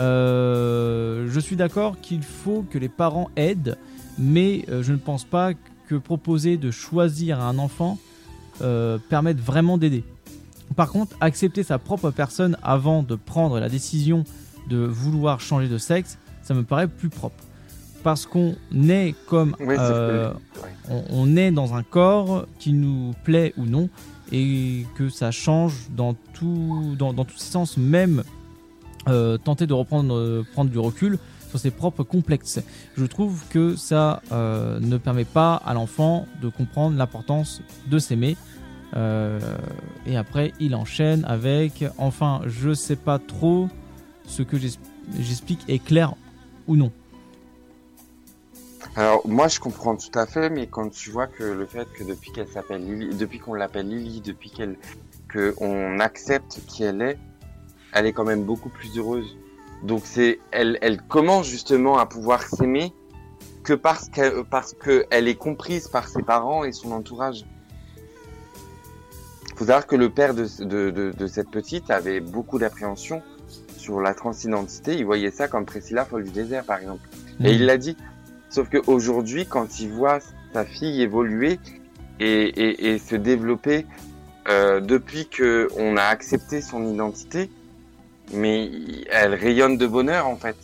Euh, 0.00 1.26
je 1.28 1.40
suis 1.40 1.56
d'accord 1.56 2.00
qu'il 2.00 2.22
faut 2.22 2.64
que 2.70 2.78
les 2.78 2.88
parents 2.88 3.30
aident, 3.36 3.76
mais 4.18 4.64
euh, 4.68 4.82
je 4.82 4.92
ne 4.92 4.98
pense 4.98 5.24
pas 5.24 5.52
que 5.88 5.94
proposer 5.96 6.56
de 6.56 6.70
choisir 6.70 7.40
à 7.40 7.44
un 7.44 7.58
enfant 7.58 7.98
permette 9.08 9.40
vraiment 9.40 9.78
d'aider. 9.78 10.04
Par 10.76 10.90
contre, 10.90 11.16
accepter 11.20 11.62
sa 11.62 11.78
propre 11.78 12.10
personne 12.10 12.56
avant 12.62 13.02
de 13.02 13.14
prendre 13.14 13.60
la 13.60 13.68
décision 13.68 14.24
de 14.68 14.78
vouloir 14.78 15.40
changer 15.40 15.68
de 15.68 15.78
sexe, 15.78 16.18
ça 16.42 16.54
me 16.54 16.62
paraît 16.62 16.88
plus 16.88 17.08
propre. 17.08 17.42
Parce 18.02 18.26
qu'on 18.26 18.54
est 18.88 19.14
comme 19.26 19.56
Oui, 19.60 19.76
euh, 19.78 20.32
on, 20.90 21.02
on 21.10 21.36
est 21.36 21.50
dans 21.50 21.74
un 21.74 21.82
corps 21.82 22.46
qui 22.58 22.72
nous 22.72 23.14
plaît 23.24 23.54
ou 23.56 23.64
non, 23.64 23.88
et 24.32 24.84
que 24.96 25.08
ça 25.08 25.30
change 25.30 25.88
dans, 25.90 26.14
tout, 26.34 26.96
dans, 26.98 27.12
dans 27.12 27.24
tous 27.24 27.38
ses 27.38 27.52
sens, 27.52 27.76
même 27.76 28.22
euh, 29.08 29.38
tenter 29.38 29.66
de 29.66 29.74
reprendre 29.74 30.14
euh, 30.14 30.46
prendre 30.52 30.70
du 30.70 30.78
recul 30.78 31.18
sur 31.48 31.58
ses 31.58 31.70
propres 31.70 32.02
complexes. 32.02 32.60
Je 32.96 33.04
trouve 33.04 33.42
que 33.48 33.76
ça 33.76 34.22
ne 34.32 34.96
permet 34.96 35.24
pas 35.24 35.54
à 35.54 35.72
l'enfant 35.72 36.26
de 36.42 36.48
comprendre 36.48 36.96
l'importance 36.96 37.62
de 37.86 37.98
s'aimer. 37.98 38.36
Euh, 38.94 39.40
et 40.06 40.16
après, 40.16 40.52
il 40.60 40.74
enchaîne 40.74 41.24
avec 41.24 41.84
enfin, 41.98 42.42
je 42.46 42.72
sais 42.72 42.96
pas 42.96 43.18
trop 43.18 43.68
ce 44.26 44.42
que 44.42 44.56
j'explique 45.18 45.60
est 45.68 45.84
clair 45.84 46.14
ou 46.66 46.76
non. 46.76 46.92
Alors 48.96 49.26
moi 49.26 49.48
je 49.48 49.58
comprends 49.58 49.96
tout 49.96 50.16
à 50.16 50.24
fait, 50.24 50.50
mais 50.50 50.68
quand 50.68 50.88
tu 50.88 51.10
vois 51.10 51.26
que 51.26 51.42
le 51.42 51.66
fait 51.66 51.88
que 51.92 52.04
depuis 52.04 52.30
qu'elle 52.30 52.46
s'appelle 52.46 52.84
Lily, 52.84 53.16
depuis 53.16 53.40
qu'on 53.40 53.54
l'appelle 53.54 53.88
Lily, 53.88 54.20
depuis 54.20 54.50
qu'elle 54.50 54.76
que 55.28 55.54
on 55.58 55.98
accepte 55.98 56.60
qui 56.68 56.84
elle 56.84 57.02
est, 57.02 57.18
elle 57.92 58.06
est 58.06 58.12
quand 58.12 58.24
même 58.24 58.44
beaucoup 58.44 58.68
plus 58.68 58.96
heureuse. 58.96 59.36
Donc 59.82 60.02
c'est 60.04 60.38
elle 60.52 61.02
commence 61.08 61.48
justement 61.48 61.98
à 61.98 62.06
pouvoir 62.06 62.42
s'aimer 62.42 62.92
que 63.64 63.72
parce 63.72 64.08
qu'elle 64.08 65.26
est 65.26 65.34
comprise 65.34 65.88
par 65.88 66.06
ses 66.06 66.22
parents 66.22 66.62
et 66.62 66.70
son 66.70 66.92
entourage. 66.92 67.44
Faut 69.56 69.66
savoir 69.66 69.86
que 69.86 69.96
le 69.96 70.10
père 70.10 70.34
de, 70.34 70.46
de, 70.64 70.90
de, 70.90 71.12
de 71.16 71.26
cette 71.26 71.50
petite 71.50 71.90
avait 71.90 72.20
beaucoup 72.20 72.58
d'appréhension 72.58 73.22
sur 73.76 74.00
la 74.00 74.14
transidentité. 74.14 74.96
Il 74.96 75.04
voyait 75.04 75.30
ça 75.30 75.46
comme 75.48 75.64
Priscilla 75.64 76.04
folle 76.04 76.24
du 76.24 76.30
désert, 76.30 76.64
par 76.64 76.78
exemple. 76.78 77.08
Et 77.40 77.50
Mhm. 77.50 77.54
il 77.54 77.66
l'a 77.66 77.76
dit. 77.78 77.96
Sauf 78.50 78.68
qu'aujourd'hui, 78.68 79.46
quand 79.46 79.80
il 79.80 79.90
voit 79.92 80.18
sa 80.52 80.64
fille 80.64 81.02
évoluer 81.02 81.58
et, 82.20 82.42
et, 82.46 82.92
et 82.94 82.98
se 82.98 83.16
développer 83.16 83.86
euh, 84.48 84.80
depuis 84.80 85.26
que 85.28 85.68
on 85.76 85.96
a 85.96 86.02
accepté 86.04 86.60
son 86.60 86.92
identité, 86.92 87.50
mais 88.32 88.66
il- 88.66 89.06
elle 89.10 89.34
rayonne 89.34 89.76
de 89.78 89.86
bonheur 89.86 90.26
en 90.28 90.36
fait. 90.36 90.56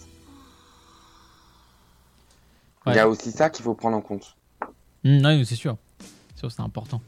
Il 2.86 2.94
y 2.94 2.98
a 2.98 3.08
aussi 3.08 3.30
ça 3.30 3.50
qu'il 3.50 3.64
faut 3.64 3.74
prendre 3.74 3.96
en 3.96 4.00
compte. 4.00 4.36
Mmh, 5.04 5.24
oui, 5.24 5.46
c'est 5.46 5.54
sûr. 5.56 5.76
C'est 6.34 6.40
sûr, 6.40 6.52
c'est 6.52 6.62
important. 6.62 7.00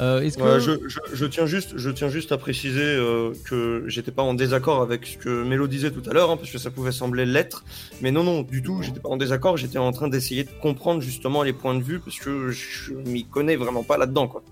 Euh, 0.00 0.22
Est-ce 0.22 0.38
que 0.38 0.42
Ouais, 0.42 0.60
je, 0.60 0.72
je- 0.88 0.98
je 1.14 1.26
tiens 1.26 1.44
juste, 1.46 1.76
je 1.76 1.90
tiens 1.90 2.08
juste 2.08 2.32
à 2.32 2.38
préciser 2.38 2.80
euh, 2.82 3.32
que 3.44 3.84
j'étais 3.86 4.10
pas 4.12 4.22
en 4.22 4.32
désaccord 4.34 4.80
avec 4.80 5.04
ce 5.04 5.18
que 5.18 5.44
Mélo 5.44 5.66
disait 5.66 5.90
tout 5.90 6.02
à 6.08 6.14
l'heure, 6.14 6.30
hein, 6.30 6.36
parce 6.38 6.50
que 6.50 6.56
ça 6.58 6.70
pouvait 6.70 6.92
sembler 6.92 7.26
l'être. 7.26 7.64
Mais 8.00 8.10
non, 8.10 8.24
non, 8.24 8.40
du 8.42 8.62
tout, 8.62 8.80
j'étais 8.82 9.00
pas 9.00 9.10
en 9.10 9.18
désaccord. 9.18 9.58
J'étais 9.58 9.78
en 9.78 9.92
train 9.92 10.08
d'essayer 10.08 10.44
de 10.44 10.50
comprendre 10.62 11.02
justement 11.02 11.42
les 11.42 11.52
points 11.52 11.74
de 11.74 11.82
vue, 11.82 12.00
parce 12.00 12.18
que 12.18 12.50
je 12.50 12.94
m'y 12.94 13.24
connais 13.26 13.56
vraiment 13.56 13.82
pas 13.82 13.98
là-dedans, 13.98 14.26
quoi. 14.26 14.42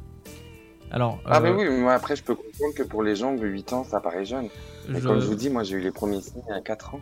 Alors, 0.91 1.18
Ah, 1.25 1.39
euh, 1.39 1.41
mais 1.41 1.51
oui, 1.51 1.65
mais 1.70 1.81
moi 1.81 1.93
après, 1.94 2.17
je 2.17 2.23
peux 2.23 2.35
comprendre 2.35 2.75
que 2.75 2.83
pour 2.83 3.02
les 3.02 3.17
gens 3.17 3.35
de 3.35 3.47
8 3.47 3.73
ans, 3.73 3.85
ça 3.85 4.01
paraît 4.01 4.25
jeune. 4.25 4.49
Mais 4.89 5.01
Je- 5.01 5.07
comme 5.07 5.20
je 5.20 5.27
vous 5.27 5.35
dis, 5.35 5.51
moi 5.51 5.62
j'ai 5.62 5.77
eu 5.77 5.81
les 5.81 5.91
premiers 5.91 6.20
signes 6.23 6.41
il 6.49 6.51
y 6.55 6.57
a 6.57 6.60
4 6.62 6.94
ans. 6.94 7.01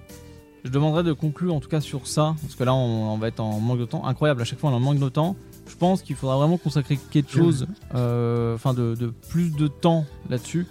Je 0.64 0.70
demanderais 0.70 1.04
de 1.04 1.12
conclure 1.12 1.54
en 1.54 1.60
tout 1.60 1.68
cas 1.68 1.80
sur 1.80 2.08
ça, 2.08 2.34
parce 2.42 2.56
que 2.56 2.64
là 2.64 2.74
on, 2.74 3.12
on 3.12 3.18
va 3.18 3.28
être 3.28 3.38
en 3.38 3.60
manque 3.60 3.78
de 3.78 3.84
temps. 3.84 4.04
Incroyable, 4.04 4.42
à 4.42 4.44
chaque 4.44 4.58
fois 4.58 4.70
on 4.70 4.72
est 4.72 4.76
en 4.76 4.80
manque 4.80 4.98
de 4.98 5.08
temps. 5.08 5.36
Je 5.68 5.74
pense 5.76 6.02
qu'il 6.02 6.16
faudra 6.16 6.36
vraiment 6.36 6.58
consacrer 6.58 6.98
quelque 7.10 7.30
chose, 7.32 7.66
euh, 7.94 8.54
enfin 8.54 8.72
de, 8.74 8.94
de 8.94 9.12
plus 9.30 9.50
de 9.50 9.66
temps 9.68 10.04
là-dessus. 10.30 10.66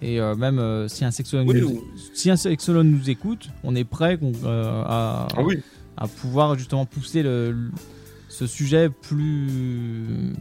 Et 0.00 0.20
euh, 0.20 0.34
même 0.36 0.58
euh, 0.58 0.86
si 0.88 1.04
un 1.04 1.10
sexologue, 1.10 1.48
Oui, 1.48 1.60
nous, 1.60 1.68
oui. 1.68 1.80
si 2.14 2.30
un 2.30 2.36
sexologue 2.36 2.86
nous 2.86 3.10
écoute, 3.10 3.50
on 3.64 3.74
est 3.74 3.84
prêt 3.84 4.18
euh, 4.22 4.82
à, 4.86 5.26
Ah 5.36 5.42
oui. 5.42 5.58
à 5.96 6.06
pouvoir 6.06 6.56
justement 6.56 6.86
pousser 6.86 7.22
le, 7.22 7.50
le- 7.52 7.70
ce 8.28 8.46
sujet 8.46 8.88
plus 8.90 10.32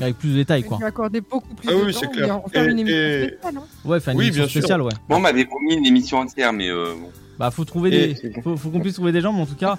avec 0.00 0.16
plus 0.16 0.30
de 0.30 0.34
détails 0.36 0.62
quoi. 0.62 0.78
Accorder 0.84 1.20
beaucoup 1.20 1.54
plus 1.54 1.68
Ah 1.68 1.72
de 1.72 1.84
oui, 1.86 1.92
c'est 1.92 2.06
et 2.06 2.10
clair. 2.10 2.36
en 2.36 2.48
faire 2.48 2.68
une 2.68 2.78
Et- 2.78 2.82
émission 2.82 2.96
et- 2.98 3.26
spéciale. 3.32 3.56
hein. 3.56 3.62
Ouais, 3.84 3.98
faire 4.00 4.12
une 4.12 4.18
Oui, 4.20 4.26
émission 4.26 4.42
bien 4.44 4.48
sûr. 4.52 4.60
spéciale, 4.60 4.82
ouais. 4.82 4.92
Bon, 5.08 5.16
on 5.16 5.20
m'avait 5.20 5.44
promis 5.44 5.74
une 5.74 5.86
émission 5.86 6.18
entière, 6.18 6.52
mais 6.52 6.70
euh, 6.70 6.94
bon. 6.94 7.10
Bah 7.38 7.50
faut 7.52 7.64
trouver 7.64 7.94
Et- 8.10 8.14
des, 8.14 8.40
faut, 8.42 8.56
faut 8.56 8.68
qu'on 8.70 8.80
puisse 8.80 8.94
trouver 8.94 9.12
des 9.12 9.20
gens, 9.20 9.32
mais 9.32 9.42
en 9.42 9.46
tout 9.46 9.54
cas, 9.54 9.76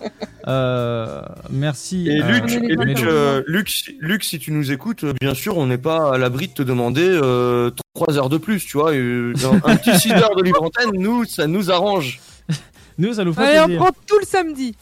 euh, 0.48 1.22
merci. 1.50 2.08
Et 2.10 2.22
euh, 2.22 2.32
Luc, 2.32 2.52
et 2.54 2.60
Luc, 2.60 2.80
Mélo. 2.80 3.10
euh, 3.12 3.44
Luc, 3.48 3.70
si- 3.70 3.98
Luc, 4.00 4.24
si 4.24 4.40
tu 4.40 4.52
nous 4.54 4.72
écoutes, 4.72 5.04
bien 5.20 5.34
sûr, 5.34 5.58
on 5.58 5.66
n'est 5.68 5.78
pas 5.78 6.14
à 6.14 6.18
l'abri 6.18 6.48
de 6.48 6.54
te 6.54 6.64
demander 6.64 7.06
euh, 7.06 7.70
trois 7.94 8.18
heures 8.18 8.30
de 8.30 8.38
plus, 8.38 8.66
tu 8.66 8.78
vois. 8.78 8.92
un, 8.92 9.76
petit 9.76 10.00
6 10.00 10.12
heures 10.14 10.36
de 10.38 10.44
libre 10.44 10.64
antenne, 10.64 10.92
nous, 10.94 11.26
ça 11.26 11.48
nous 11.48 11.70
arrange. 11.70 12.20
Nous, 12.98 13.14
ça 13.14 13.24
nous 13.24 13.34
fait 13.34 13.44
Allez, 13.58 13.76
on 13.76 13.78
prend 13.80 13.92
tout 14.08 14.20
le 14.20 14.26
samedi. 14.26 14.76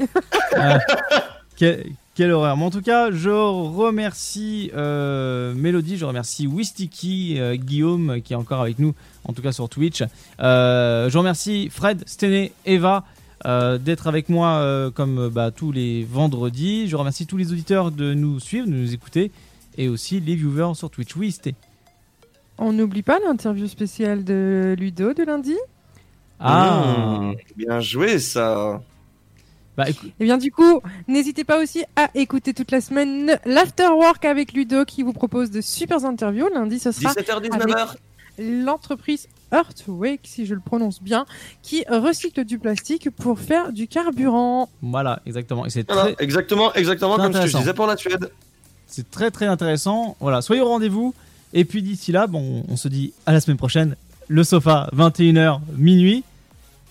Quel- 2.17 2.25
quelle 2.27 2.31
horreur. 2.31 2.57
Mais 2.57 2.63
en 2.63 2.71
tout 2.71 2.81
cas, 2.81 3.11
je 3.11 3.29
remercie 3.29 4.71
euh, 4.75 5.53
Mélodie, 5.53 5.97
je 5.97 6.05
remercie 6.05 6.47
Wistiki, 6.47 7.35
euh, 7.39 7.55
Guillaume 7.55 8.21
qui 8.23 8.33
est 8.33 8.35
encore 8.35 8.61
avec 8.61 8.79
nous, 8.79 8.93
en 9.23 9.33
tout 9.33 9.41
cas 9.43 9.51
sur 9.51 9.69
Twitch. 9.69 10.03
Euh, 10.39 11.09
je 11.09 11.17
remercie 11.17 11.69
Fred, 11.69 12.03
Stené, 12.07 12.51
Eva 12.65 13.03
euh, 13.45 13.77
d'être 13.77 14.07
avec 14.07 14.29
moi 14.29 14.53
euh, 14.55 14.89
comme 14.89 15.29
bah, 15.29 15.51
tous 15.51 15.71
les 15.71 16.03
vendredis. 16.05 16.87
Je 16.87 16.95
remercie 16.95 17.27
tous 17.27 17.37
les 17.37 17.51
auditeurs 17.51 17.91
de 17.91 18.13
nous 18.15 18.39
suivre, 18.39 18.65
de 18.67 18.73
nous 18.73 18.93
écouter 18.93 19.31
et 19.77 19.87
aussi 19.89 20.19
les 20.19 20.33
viewers 20.35 20.73
sur 20.73 20.89
Twitch. 20.89 21.15
Oui, 21.15 21.31
c'était. 21.31 21.53
On 22.57 22.73
n'oublie 22.73 23.03
pas 23.03 23.19
l'interview 23.23 23.67
spéciale 23.67 24.23
de 24.23 24.75
Ludo 24.79 25.13
de 25.13 25.23
lundi. 25.23 25.55
Ah, 26.39 27.19
Mmh, 27.21 27.33
bien 27.55 27.79
joué, 27.79 28.17
ça. 28.19 28.81
Bah 29.77 29.88
écoute, 29.89 30.11
Et 30.19 30.23
bien 30.25 30.38
du 30.38 30.51
coup, 30.51 30.81
n'hésitez 31.07 31.43
pas 31.43 31.61
aussi 31.61 31.83
à 31.95 32.09
écouter 32.15 32.53
toute 32.53 32.72
la 32.72 32.81
semaine 32.81 33.39
l'Afterwork 33.45 34.25
avec 34.25 34.53
Ludo 34.53 34.85
qui 34.85 35.03
vous 35.03 35.14
propose 35.14 35.51
de 35.51 35.61
super 35.61 36.03
interviews. 36.03 36.49
Lundi, 36.53 36.80
ce 36.80 36.91
sera 36.91 37.14
17h, 37.14 37.31
avec 37.38 37.51
19h. 37.53 37.95
l'entreprise 38.39 39.27
Earthwake, 39.51 40.22
si 40.23 40.45
je 40.45 40.56
le 40.56 40.59
prononce 40.59 41.01
bien, 41.01 41.25
qui 41.61 41.85
recycle 41.89 42.43
du 42.43 42.59
plastique 42.59 43.09
pour 43.11 43.39
faire 43.39 43.72
du 43.72 43.88
carburant. 43.88 44.67
voilà, 44.81 45.22
exactement. 45.25 45.65
Et 45.65 45.69
c'est 45.69 45.85
Voilà, 45.89 46.14
très, 46.14 46.23
exactement, 46.23 46.73
exactement 46.73 47.17
comme 47.17 47.33
ce 47.33 47.41
que 47.41 47.47
je 47.47 47.57
disais 47.57 47.73
pour 47.73 47.88
la 47.88 47.97
Suède. 47.97 48.31
C'est 48.88 49.09
très 49.11 49.31
très 49.31 49.45
intéressant. 49.45 50.15
Voilà, 50.19 50.41
soyez 50.41 50.61
au 50.61 50.67
rendez-vous. 50.67 51.14
Et 51.53 51.65
puis 51.65 51.81
d'ici 51.81 52.11
là, 52.11 52.27
bon, 52.27 52.65
on 52.67 52.75
se 52.77 52.88
dit 52.88 53.14
à 53.25 53.31
la 53.31 53.39
semaine 53.41 53.57
prochaine. 53.57 53.95
Le 54.27 54.43
sofa, 54.43 54.89
21h, 54.95 55.59
minuit. 55.77 56.23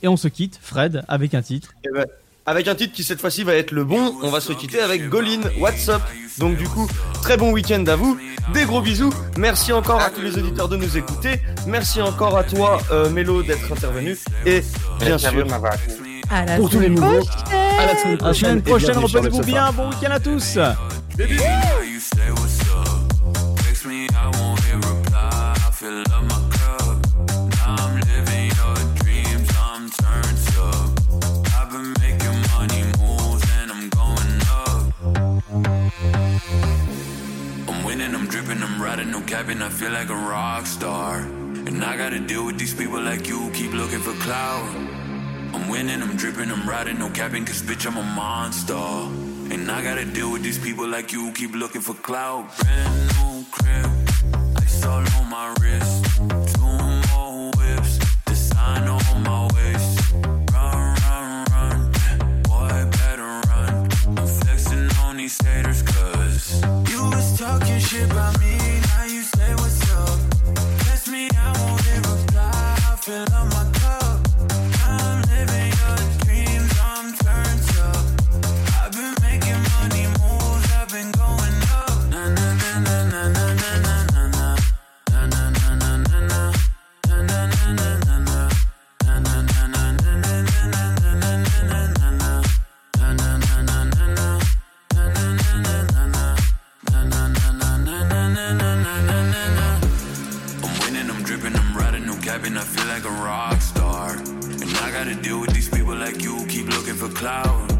Et 0.02 0.08
on 0.08 0.16
se 0.16 0.28
quitte, 0.28 0.58
Fred, 0.62 1.04
avec 1.08 1.34
un 1.34 1.42
titre. 1.42 1.72
Eh 1.84 1.92
ben, 1.92 2.06
avec 2.46 2.68
un 2.68 2.74
titre 2.74 2.94
qui 2.94 3.02
cette 3.04 3.20
fois-ci 3.20 3.42
va 3.42 3.54
être 3.54 3.72
le 3.72 3.84
bon, 3.84 4.14
on 4.22 4.30
va 4.30 4.40
se 4.40 4.52
quitter 4.52 4.80
avec 4.80 5.08
Golin, 5.08 5.40
What's 5.58 5.88
Up? 5.88 6.02
Donc 6.38 6.56
du 6.56 6.68
coup, 6.68 6.88
très 7.22 7.36
bon 7.36 7.50
week-end 7.50 7.84
à 7.86 7.96
vous, 7.96 8.18
des 8.54 8.64
gros 8.64 8.80
bisous, 8.80 9.12
merci 9.36 9.72
encore 9.72 10.00
à 10.00 10.10
tous 10.10 10.20
les 10.20 10.36
auditeurs 10.38 10.68
de 10.68 10.76
nous 10.76 10.96
écouter, 10.96 11.40
merci 11.66 12.00
encore 12.00 12.36
à 12.36 12.44
toi 12.44 12.78
euh, 12.92 13.10
Mélo 13.10 13.42
d'être 13.42 13.72
intervenu, 13.72 14.16
et 14.44 14.62
bien 15.00 15.08
Merci 15.10 15.26
à 15.26 15.30
vous 15.32 15.48
sûr. 15.48 15.58
À 16.30 16.44
la 16.44 16.56
pour 16.56 16.70
tous 16.70 16.80
les 16.80 16.86
semaine 16.86 17.00
nouveaux, 17.00 17.24
prochaine. 17.24 17.78
à 17.78 17.86
la 17.86 17.96
semaine 17.96 18.18
À 18.20 18.26
la 18.26 18.34
semaine 18.34 18.58
et 18.58 18.62
prochaine, 18.62 18.94
le 18.94 18.98
reposez-vous 19.00 19.42
bien. 19.42 19.72
Bon 19.72 19.90
week-end 19.90 20.10
à 20.10 20.20
tous. 20.20 20.58
Winning, 37.96 38.14
I'm 38.14 38.26
dripping, 38.26 38.62
I'm 38.62 38.82
riding, 38.82 39.10
no 39.10 39.20
cabin. 39.22 39.62
I 39.62 39.70
feel 39.70 39.90
like 39.90 40.10
a 40.10 40.14
rock 40.14 40.66
star. 40.66 41.20
And 41.68 41.82
I 41.82 41.96
gotta 41.96 42.18
deal 42.18 42.44
with 42.44 42.58
these 42.58 42.74
people 42.74 43.00
like 43.00 43.26
you, 43.26 43.50
keep 43.54 43.72
looking 43.72 44.00
for 44.00 44.12
clout. 44.24 44.68
I'm 45.54 45.68
winning, 45.70 46.02
I'm 46.02 46.14
dripping, 46.16 46.50
I'm 46.50 46.68
riding, 46.68 46.98
no 46.98 47.08
capping, 47.10 47.46
cause 47.46 47.62
bitch, 47.62 47.86
I'm 47.86 47.96
a 47.96 48.02
monster. 48.02 48.74
And 49.54 49.70
I 49.70 49.82
gotta 49.82 50.04
deal 50.04 50.30
with 50.30 50.42
these 50.42 50.58
people 50.58 50.86
like 50.86 51.10
you, 51.12 51.32
keep 51.32 51.54
looking 51.54 51.80
for 51.80 51.94
clout. 51.94 52.44
Brand 52.58 52.96
new 53.16 53.44
crib, 53.50 53.90
ice 54.56 54.84
all 54.84 55.04
on 55.18 55.30
my 55.30 55.54
wrist. 55.60 56.04
Two 56.54 56.76
more 57.08 57.50
whips, 57.56 57.98
design 58.26 58.88
on 58.88 59.22
my 59.22 59.48
waist. 59.54 60.12
Run, 60.52 60.96
run, 61.06 61.44
run, 61.52 62.42
boy, 62.42 62.76
better 62.98 63.30
run. 63.48 63.88
I'm 64.18 64.26
flexing 64.26 64.90
on 65.04 65.16
these 65.16 65.38
haters, 65.42 65.82
cause 65.82 66.15
talking 67.58 67.78
shit 67.78 68.10
about 68.10 68.38
me, 68.40 68.56
now 68.58 69.04
you 69.04 69.22
say 69.22 69.54
what's 69.54 69.90
up. 69.92 70.18
Me, 71.08 71.28
I 71.38 71.52
won't 71.60 71.86
reply, 71.94 72.50
I 72.90 72.96
fill 72.96 73.22
up 73.32 73.55
rapping, 102.36 102.56
I 102.56 102.64
feel 102.64 102.86
like 102.86 103.04
a 103.04 103.16
rock 103.24 103.60
star. 103.60 104.10
And 104.10 104.70
I 104.84 104.90
gotta 104.90 105.14
deal 105.14 105.40
with 105.40 105.52
these 105.54 105.68
people 105.68 105.94
like 105.94 106.22
you 106.22 106.44
keep 106.48 106.66
looking 106.68 106.94
for 106.94 107.08
clout. 107.08 107.70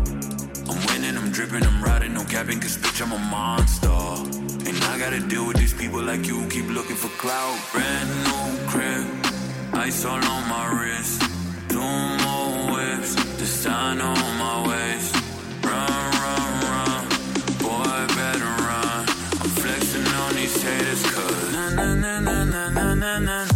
I'm 0.68 0.78
winning, 0.89 1.17
I'm 1.17 1.31
dripping, 1.31 1.65
I'm 1.65 1.83
riding, 1.83 2.15
no 2.15 2.25
capping, 2.25 2.60
cause 2.60 2.76
bitch, 2.78 3.02
I'm 3.02 3.12
a 3.12 3.18
monster. 3.18 3.89
And 4.68 4.76
I 4.85 4.99
gotta 4.99 5.20
deal 5.20 5.47
with 5.47 5.59
these 5.59 5.75
people 5.75 6.02
like 6.02 6.26
you 6.26 6.47
keep 6.49 6.68
looking 6.68 6.97
for 6.97 7.09
clout. 7.23 7.59
Brand 7.73 8.09
new 8.26 8.47
crib, 8.70 9.07
ice 9.75 10.05
all 10.05 10.25
on 10.25 10.43
my 10.49 10.65
wrist. 10.76 11.23
Two 11.68 11.93
more 12.25 12.75
whips, 12.75 13.15
the 13.39 13.47
sign 13.47 14.01
on 14.01 14.26
my 14.44 14.57
waist. 14.68 15.15
Run, 15.68 16.05
run, 16.23 16.52
run, 16.70 17.02
boy, 17.65 17.99
better 18.17 18.52
run. 18.68 19.01
I'm 19.43 19.51
flexing 19.60 20.07
on 20.23 20.35
these 20.35 20.62
haters, 20.62 21.02
na 21.52 21.70
na 21.70 21.94
na 21.94 22.44
na 22.44 22.70
na 22.70 22.94
na 22.94 23.18
na. 23.18 23.56